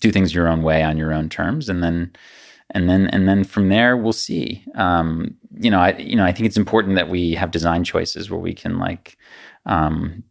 do 0.00 0.10
things 0.10 0.34
your 0.34 0.48
own 0.48 0.62
way 0.62 0.82
on 0.82 0.96
your 0.96 1.12
own 1.12 1.28
terms, 1.28 1.68
and 1.68 1.82
then 1.82 2.10
and 2.70 2.88
then 2.88 3.06
and 3.08 3.28
then 3.28 3.44
from 3.44 3.68
there 3.68 3.96
we'll 3.96 4.12
see. 4.12 4.64
Um, 4.74 5.36
you 5.60 5.70
know, 5.70 5.78
I 5.78 5.96
you 5.98 6.16
know 6.16 6.24
I 6.24 6.32
think 6.32 6.46
it's 6.46 6.56
important 6.56 6.96
that 6.96 7.08
we 7.08 7.34
have 7.34 7.50
design 7.50 7.84
choices 7.84 8.30
where 8.30 8.40
we 8.40 8.54
can 8.54 8.78
like 8.78 9.16
um, 9.66 10.22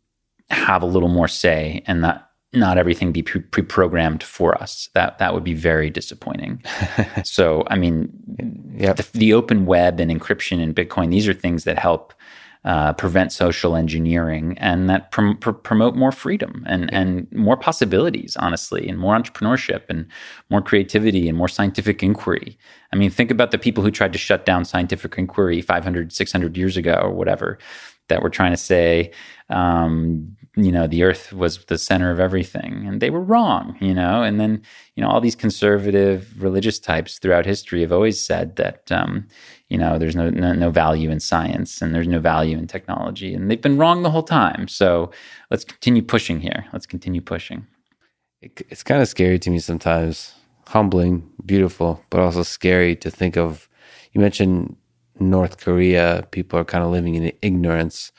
have 0.49 0.81
a 0.83 0.87
little 0.87 1.09
more 1.09 1.27
say 1.27 1.83
and 1.87 2.01
not 2.01 2.29
not 2.55 2.77
everything 2.77 3.11
be 3.11 3.23
pre- 3.23 3.41
pre-programmed 3.41 4.21
for 4.21 4.55
us. 4.61 4.87
That 4.93 5.17
that 5.17 5.33
would 5.33 5.43
be 5.43 5.55
very 5.55 5.89
disappointing. 5.89 6.63
so, 7.23 7.63
I 7.67 7.77
mean, 7.77 8.11
Yep. 8.77 8.97
the, 8.97 9.17
the 9.17 9.33
open 9.33 9.65
web 9.65 9.99
and 9.99 10.11
encryption 10.11 10.61
and 10.61 10.75
Bitcoin, 10.75 11.09
these 11.09 11.27
are 11.27 11.33
things 11.33 11.63
that 11.63 11.79
help 11.79 12.13
uh, 12.65 12.93
prevent 12.93 13.33
social 13.33 13.75
engineering 13.75 14.57
and 14.57 14.89
that 14.89 15.11
prom- 15.11 15.37
pr- 15.37 15.51
promote 15.51 15.95
more 15.95 16.11
freedom 16.13 16.63
and, 16.65 16.93
and 16.93 17.29
more 17.33 17.57
possibilities, 17.57 18.37
honestly, 18.37 18.87
and 18.87 18.97
more 18.97 19.15
entrepreneurship 19.17 19.81
and 19.89 20.05
more 20.49 20.61
creativity 20.61 21.27
and 21.27 21.37
more 21.37 21.49
scientific 21.49 22.01
inquiry. 22.01 22.57
I 22.93 22.95
mean, 22.95 23.09
think 23.09 23.31
about 23.31 23.51
the 23.51 23.57
people 23.57 23.83
who 23.83 23.91
tried 23.91 24.13
to 24.13 24.19
shut 24.19 24.45
down 24.45 24.63
scientific 24.63 25.17
inquiry 25.17 25.61
500, 25.61 26.13
600 26.13 26.55
years 26.57 26.77
ago 26.77 26.93
or 27.03 27.11
whatever, 27.11 27.57
that 28.09 28.22
were 28.22 28.30
trying 28.30 28.51
to 28.51 28.57
say, 28.57 29.11
um, 29.49 30.35
you 30.56 30.72
know, 30.72 30.88
the 30.88 31.03
earth 31.03 31.33
was 31.33 31.65
the 31.65 31.77
center 31.77 32.11
of 32.11 32.19
everything. 32.19 32.85
And 32.88 33.01
they 33.01 33.09
were 33.09 33.22
wrong, 33.23 33.75
you 33.80 33.93
know. 33.93 34.22
And 34.22 34.40
then, 34.40 34.61
you 34.95 35.01
know, 35.01 35.09
all 35.09 35.22
these 35.22 35.35
conservative 35.35 36.41
religious 36.41 36.80
types 36.80 37.17
throughout 37.17 37.45
history 37.45 37.82
have 37.82 37.91
always 37.91 38.23
said 38.23 38.56
that, 38.57 38.91
um, 38.91 39.27
you 39.69 39.77
know, 39.77 39.98
there's 39.98 40.15
no, 40.15 40.30
no 40.30 40.53
no 40.53 40.69
value 40.69 41.09
in 41.09 41.19
science 41.19 41.82
and 41.82 41.95
there's 41.95 42.07
no 42.07 42.19
value 42.19 42.57
in 42.57 42.67
technology, 42.67 43.33
and 43.33 43.49
they've 43.49 43.61
been 43.61 43.77
wrong 43.77 44.03
the 44.03 44.11
whole 44.11 44.23
time. 44.23 44.67
So 44.67 45.11
let's 45.49 45.64
continue 45.65 46.03
pushing 46.03 46.40
here. 46.40 46.65
Let's 46.73 46.85
continue 46.85 47.22
pushing. 47.22 47.65
it, 48.43 48.61
it's 48.69 48.83
kind 48.83 49.01
of 49.01 49.07
scary 49.07 49.40
to 49.40 49.49
me 49.49 49.59
sometimes 49.59 50.35
humbling 50.67 51.30
beautiful 51.45 52.03
but 52.09 52.19
also 52.19 52.43
scary 52.43 52.95
to 52.95 53.09
think 53.11 53.38
of 53.38 53.67
you 54.11 54.22
mentioned 54.22 54.75
north 55.19 55.58
korea 55.59 56.27
people 56.32 56.59
are 56.59 56.66
kind 56.66 56.83
of 56.83 56.92
living 56.92 57.16
in 57.16 57.32
ignorance 57.42 58.11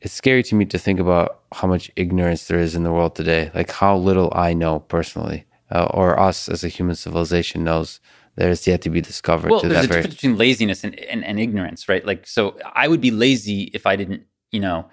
it's 0.00 0.14
scary 0.14 0.42
to 0.42 0.54
me 0.54 0.64
to 0.64 0.78
think 0.78 1.00
about 1.00 1.40
how 1.52 1.66
much 1.66 1.90
ignorance 1.96 2.48
there 2.48 2.58
is 2.58 2.74
in 2.74 2.82
the 2.82 2.92
world 2.92 3.14
today 3.14 3.50
like 3.54 3.70
how 3.70 3.96
little 3.96 4.32
i 4.34 4.52
know 4.52 4.80
personally 4.80 5.44
uh, 5.70 5.86
or 5.92 6.18
us 6.18 6.48
as 6.48 6.62
a 6.64 6.68
human 6.68 6.94
civilization 6.94 7.64
knows 7.64 8.00
there's 8.36 8.66
yet 8.66 8.82
to 8.82 8.90
be 8.90 9.00
discovered 9.00 9.50
Well, 9.50 9.60
to 9.60 9.68
there's 9.68 9.80
that 9.80 9.84
a 9.86 9.88
very 9.88 10.02
difference 10.02 10.14
between 10.16 10.36
laziness 10.36 10.84
and, 10.84 10.98
and, 11.00 11.24
and 11.24 11.40
ignorance, 11.40 11.88
right? 11.88 12.04
Like, 12.04 12.26
so 12.26 12.58
I 12.74 12.86
would 12.86 13.00
be 13.00 13.10
lazy 13.10 13.70
if 13.72 13.86
I 13.86 13.96
didn't, 13.96 14.24
you 14.50 14.60
know, 14.60 14.88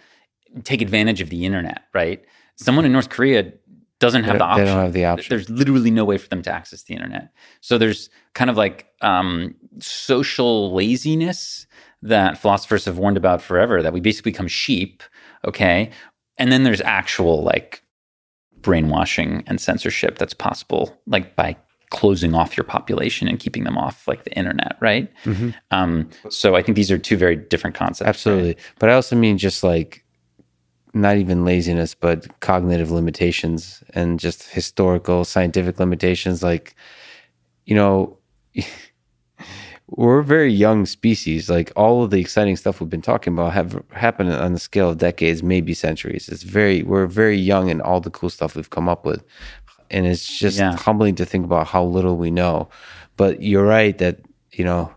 take 0.64 0.82
advantage 0.82 1.20
of 1.20 1.30
the 1.30 1.46
internet, 1.46 1.84
right? 1.94 2.24
Someone 2.56 2.86
in 2.86 2.94
North 2.94 3.10
Korea 3.10 3.52
doesn't 4.00 4.24
have 4.24 4.38
the 4.38 4.44
option. 4.46 4.66
they 4.66 4.72
don't 4.72 4.82
have 4.82 4.94
the 4.94 5.06
option. 5.06 5.30
There's 5.30 5.50
literally 5.50 5.92
no 5.92 6.06
way 6.06 6.18
for 6.18 6.30
them 6.30 6.42
to 6.44 6.52
access 6.52 6.84
the 6.84 6.94
internet. 6.94 7.30
So 7.60 7.78
there's 7.78 8.10
kind 8.34 8.50
of 8.50 8.56
like 8.56 8.88
um, 9.02 9.56
social 9.80 10.74
laziness 10.74 11.68
that 12.02 12.38
philosophers 12.38 12.86
have 12.86 12.98
warned 12.98 13.18
about 13.18 13.42
forever. 13.42 13.82
That 13.82 13.94
we 13.94 14.00
basically 14.00 14.32
become 14.32 14.48
sheep, 14.48 15.04
okay? 15.46 15.90
And 16.38 16.52
then 16.52 16.64
there's 16.64 16.82
actual 16.82 17.44
like 17.44 17.84
brainwashing 18.62 19.44
and 19.48 19.60
censorship 19.60 20.18
that's 20.18 20.34
possible, 20.34 20.98
like 21.06 21.36
by 21.36 21.56
closing 21.90 22.34
off 22.34 22.58
your 22.58 22.64
population 22.64 23.28
and 23.28 23.40
keeping 23.40 23.66
them 23.66 23.78
off 23.78 24.08
like 24.08 24.24
the 24.24 24.34
internet, 24.34 24.76
right? 24.80 25.12
Um, 25.70 26.10
so 26.30 26.56
I 26.56 26.64
think 26.64 26.76
these 26.76 26.90
are 26.90 26.98
two 26.98 27.18
very 27.18 27.36
different 27.36 27.76
concepts. 27.76 28.02
right? 28.02 28.10
Absolutely. 28.10 28.58
But 28.80 28.90
I 28.90 28.94
also 28.94 29.16
mean 29.16 29.38
just 29.38 29.64
like 29.64 30.04
not 30.94 31.18
even 31.18 31.46
laziness, 31.46 31.94
but 31.96 32.40
cognitive 32.40 32.92
limitations 32.92 33.84
and 33.94 34.20
just 34.20 34.50
historical 34.50 35.24
scientific 35.26 35.80
limitations. 35.80 36.44
Like, 36.44 36.76
you 37.66 37.76
know, 37.76 38.18
we're 39.96 40.20
a 40.20 40.24
very 40.24 40.52
young 40.52 40.86
species. 40.86 41.50
Like 41.50 41.72
all 41.76 42.04
of 42.04 42.10
the 42.10 42.20
exciting 42.20 42.56
stuff 42.56 42.82
we've 42.82 42.90
been 42.90 43.02
talking 43.02 43.34
about 43.34 43.54
have 43.54 43.82
happened 43.92 44.34
on 44.34 44.54
the 44.54 44.60
scale 44.60 44.90
of 44.90 44.98
decades, 44.98 45.44
maybe 45.44 45.74
centuries. 45.74 46.30
It's 46.30 46.44
very, 46.44 46.82
we're 46.84 47.06
very 47.06 47.38
young 47.38 47.70
in 47.70 47.80
all 47.80 48.02
the 48.02 48.10
cool 48.10 48.30
stuff 48.30 48.56
we've 48.56 48.70
come 48.70 48.90
up 48.90 49.06
with. 49.06 49.24
And 49.92 50.08
it's 50.08 50.28
just 50.40 50.58
yeah. 50.58 50.76
humbling 50.76 51.16
to 51.16 51.26
think 51.26 51.46
about 51.46 51.68
how 51.68 51.84
little 51.84 52.18
we 52.18 52.32
know. 52.32 52.70
But 53.18 53.44
you're 53.44 53.66
right 53.66 53.96
that, 54.00 54.22
you 54.52 54.66
know, 54.66 54.92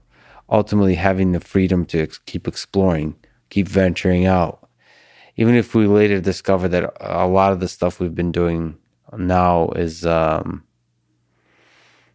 ultimately 0.49 0.95
having 0.95 1.33
the 1.33 1.41
freedom 1.41 1.85
to 1.87 2.03
ex- 2.03 2.19
keep 2.25 2.49
exploring, 2.49 3.17
keep 3.51 3.69
venturing 3.69 4.25
out, 4.25 4.67
even 5.37 5.55
if 5.55 5.75
we 5.75 5.87
later 5.87 6.21
discover 6.21 6.69
that 6.69 6.91
a 7.01 7.27
lot 7.27 7.53
of 7.53 7.61
the 7.61 7.69
stuff 7.69 8.01
we've 8.01 8.15
been 8.15 8.33
doing 8.33 8.79
now 9.17 9.69
is 9.77 10.07
um, 10.07 10.65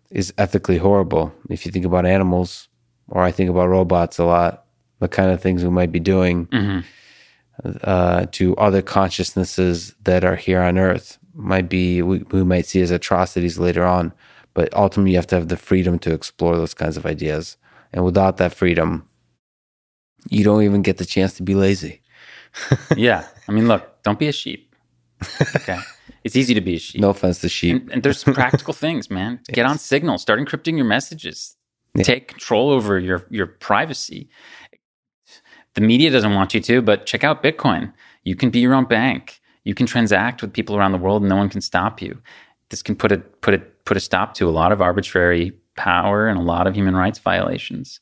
is 0.10 0.34
ethically 0.38 0.77
horrible. 0.77 1.32
If 1.50 1.66
you 1.66 1.72
think 1.72 1.85
about 1.85 2.06
animals, 2.06 2.68
or 3.11 3.22
I 3.22 3.31
think 3.31 3.49
about 3.49 3.69
robots 3.69 4.17
a 4.17 4.25
lot, 4.25 4.65
the 4.99 5.07
kind 5.07 5.31
of 5.31 5.41
things 5.41 5.64
we 5.64 5.69
might 5.69 5.91
be 5.91 5.99
doing 5.99 6.48
mm-hmm. 6.48 6.80
uh, 7.83 8.25
to 8.31 8.56
other 8.57 8.81
consciousnesses 8.81 9.93
that 10.03 10.23
are 10.23 10.35
here 10.35 10.61
on 10.61 10.77
Earth 10.77 11.17
might 11.33 11.69
be 11.69 12.01
we, 12.01 12.19
we 12.31 12.43
might 12.43 12.65
see 12.65 12.81
as 12.81 12.91
atrocities 12.91 13.59
later 13.59 13.85
on. 13.85 14.14
But 14.53 14.73
ultimately, 14.73 15.11
you 15.11 15.17
have 15.17 15.27
to 15.27 15.35
have 15.35 15.48
the 15.48 15.57
freedom 15.57 15.98
to 15.99 16.14
explore 16.14 16.57
those 16.57 16.73
kinds 16.73 16.98
of 16.98 17.06
ideas. 17.06 17.57
And 17.93 18.03
without 18.03 18.38
that 18.38 18.53
freedom, 18.53 19.07
you 20.30 20.43
don't 20.43 20.64
even 20.64 20.81
get 20.81 20.98
the 20.98 21.06
chance 21.06 21.33
to 21.35 21.43
be 21.43 21.56
lazy. 21.56 22.01
yeah. 22.98 23.27
I 23.48 23.51
mean, 23.51 23.67
look, 23.67 24.03
don't 24.03 24.19
be 24.19 24.27
a 24.27 24.33
sheep. 24.33 24.75
Okay. 25.56 25.80
It's 26.23 26.35
easy 26.35 26.53
to 26.53 26.61
be 26.61 26.75
a 26.75 26.80
sheep. 26.80 27.01
No 27.01 27.09
offense 27.09 27.40
to 27.40 27.49
sheep. 27.49 27.81
And, 27.81 27.91
and 27.91 28.03
there's 28.03 28.23
practical 28.23 28.73
things, 28.73 29.09
man. 29.09 29.40
Yes. 29.48 29.56
Get 29.56 29.65
on 29.65 29.77
Signal, 29.77 30.17
start 30.17 30.40
encrypting 30.40 30.75
your 30.75 30.85
messages, 30.85 31.56
yeah. 31.95 32.03
take 32.03 32.28
control 32.28 32.70
over 32.70 33.00
your, 33.00 33.26
your 33.30 33.48
privacy. 33.48 34.30
The 35.74 35.82
media 35.82 36.11
doesn't 36.11 36.34
want 36.34 36.53
you 36.53 36.61
to, 36.61 36.82
but 36.82 37.06
check 37.06 37.24
out 37.24 37.44
Bitcoin. 37.44 37.94
You 38.24 38.36
can 38.36 38.50
be 38.50 38.60
your 38.60 38.74
own 38.74 38.86
bank. 38.86 39.40
You 39.64 39.74
can 39.74 39.86
transact 39.86 40.42
with 40.42 40.53
people 40.53 40.76
around 40.76 40.92
the 40.92 40.98
world 40.98 41.22
and 41.22 41.30
no 41.30 41.36
one 41.36 41.50
can 41.50 41.61
stop 41.61 42.02
you. 42.02 42.20
This 42.70 42.82
can 42.82 42.95
put 42.95 43.11
a 43.11 43.18
put 43.18 43.53
a 43.53 43.60
put 43.86 43.98
a 43.98 44.00
stop 44.00 44.34
to 44.36 44.48
a 44.48 44.52
lot 44.52 44.72
of 44.72 44.82
arbitrary 44.82 45.52
power 45.76 46.28
and 46.28 46.38
a 46.38 46.42
lot 46.42 46.68
of 46.68 46.76
human 46.76 46.95
rights 46.95 47.20
violations. 47.20 48.00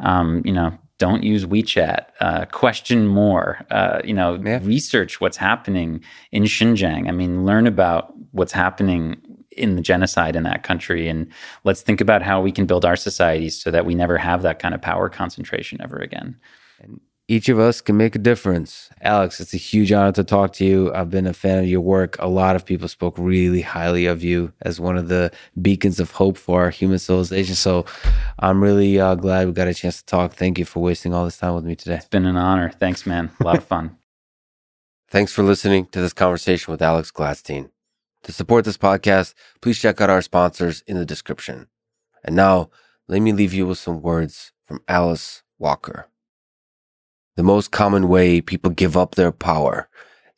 Um, 0.00 0.42
you 0.44 0.52
know, 0.52 0.76
don't 0.98 1.22
use 1.22 1.46
WeChat. 1.46 2.06
Uh, 2.20 2.44
question 2.46 3.06
more. 3.06 3.64
Uh, 3.70 4.00
you 4.04 4.14
know, 4.14 4.40
yeah. 4.44 4.60
research 4.62 5.20
what's 5.20 5.36
happening 5.36 6.02
in 6.32 6.44
Xinjiang. 6.44 7.08
I 7.08 7.12
mean, 7.12 7.44
learn 7.44 7.66
about 7.66 8.12
what's 8.32 8.52
happening 8.52 9.16
in 9.58 9.76
the 9.76 9.82
genocide 9.82 10.36
in 10.36 10.44
that 10.44 10.62
country, 10.62 11.08
and 11.08 11.30
let's 11.64 11.82
think 11.82 12.00
about 12.00 12.22
how 12.22 12.40
we 12.40 12.52
can 12.52 12.66
build 12.66 12.84
our 12.84 12.96
societies 12.96 13.60
so 13.60 13.70
that 13.70 13.84
we 13.84 13.94
never 13.94 14.18
have 14.18 14.42
that 14.42 14.58
kind 14.58 14.74
of 14.74 14.80
power 14.80 15.08
concentration 15.08 15.80
ever 15.80 15.96
again. 15.96 16.36
And 16.80 17.00
each 17.30 17.50
of 17.50 17.58
us 17.58 17.82
can 17.82 17.98
make 17.98 18.16
a 18.16 18.18
difference. 18.18 18.88
Alex, 19.02 19.38
it's 19.38 19.52
a 19.52 19.58
huge 19.58 19.92
honor 19.92 20.12
to 20.12 20.24
talk 20.24 20.54
to 20.54 20.64
you. 20.64 20.92
I've 20.94 21.10
been 21.10 21.26
a 21.26 21.34
fan 21.34 21.58
of 21.58 21.66
your 21.66 21.82
work. 21.82 22.16
A 22.18 22.26
lot 22.26 22.56
of 22.56 22.64
people 22.64 22.88
spoke 22.88 23.16
really 23.18 23.60
highly 23.60 24.06
of 24.06 24.24
you 24.24 24.54
as 24.62 24.80
one 24.80 24.96
of 24.96 25.08
the 25.08 25.30
beacons 25.60 26.00
of 26.00 26.12
hope 26.12 26.38
for 26.38 26.62
our 26.62 26.70
human 26.70 26.98
civilization. 26.98 27.54
So 27.54 27.84
I'm 28.38 28.62
really 28.62 28.98
uh, 28.98 29.14
glad 29.14 29.46
we 29.46 29.52
got 29.52 29.68
a 29.68 29.74
chance 29.74 29.98
to 29.98 30.06
talk. 30.06 30.32
Thank 30.32 30.58
you 30.58 30.64
for 30.64 30.80
wasting 30.80 31.12
all 31.12 31.26
this 31.26 31.36
time 31.36 31.54
with 31.54 31.64
me 31.64 31.76
today. 31.76 31.96
It's 31.96 32.06
been 32.06 32.24
an 32.24 32.38
honor. 32.38 32.70
Thanks, 32.70 33.04
man. 33.04 33.30
A 33.40 33.44
lot 33.44 33.58
of 33.58 33.64
fun. 33.64 33.96
Thanks 35.10 35.32
for 35.32 35.42
listening 35.42 35.86
to 35.86 36.00
this 36.00 36.14
conversation 36.14 36.70
with 36.70 36.80
Alex 36.80 37.10
Gladstein. 37.10 37.70
To 38.24 38.32
support 38.32 38.64
this 38.64 38.76
podcast, 38.76 39.34
please 39.60 39.78
check 39.78 40.00
out 40.00 40.10
our 40.10 40.22
sponsors 40.22 40.82
in 40.86 40.96
the 40.96 41.06
description. 41.06 41.68
And 42.24 42.36
now, 42.36 42.70
let 43.06 43.22
me 43.22 43.32
leave 43.32 43.54
you 43.54 43.66
with 43.66 43.78
some 43.78 44.02
words 44.02 44.52
from 44.66 44.82
Alice 44.86 45.42
Walker. 45.58 46.08
The 47.36 47.42
most 47.42 47.70
common 47.70 48.08
way 48.08 48.40
people 48.40 48.70
give 48.70 48.96
up 48.96 49.14
their 49.14 49.32
power 49.32 49.88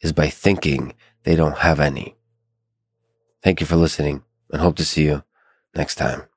is 0.00 0.12
by 0.12 0.28
thinking 0.28 0.94
they 1.24 1.34
don't 1.34 1.58
have 1.58 1.80
any. 1.80 2.16
Thank 3.42 3.60
you 3.60 3.66
for 3.66 3.76
listening 3.76 4.22
and 4.52 4.60
hope 4.60 4.76
to 4.76 4.84
see 4.84 5.04
you 5.04 5.24
next 5.74 5.94
time. 5.96 6.29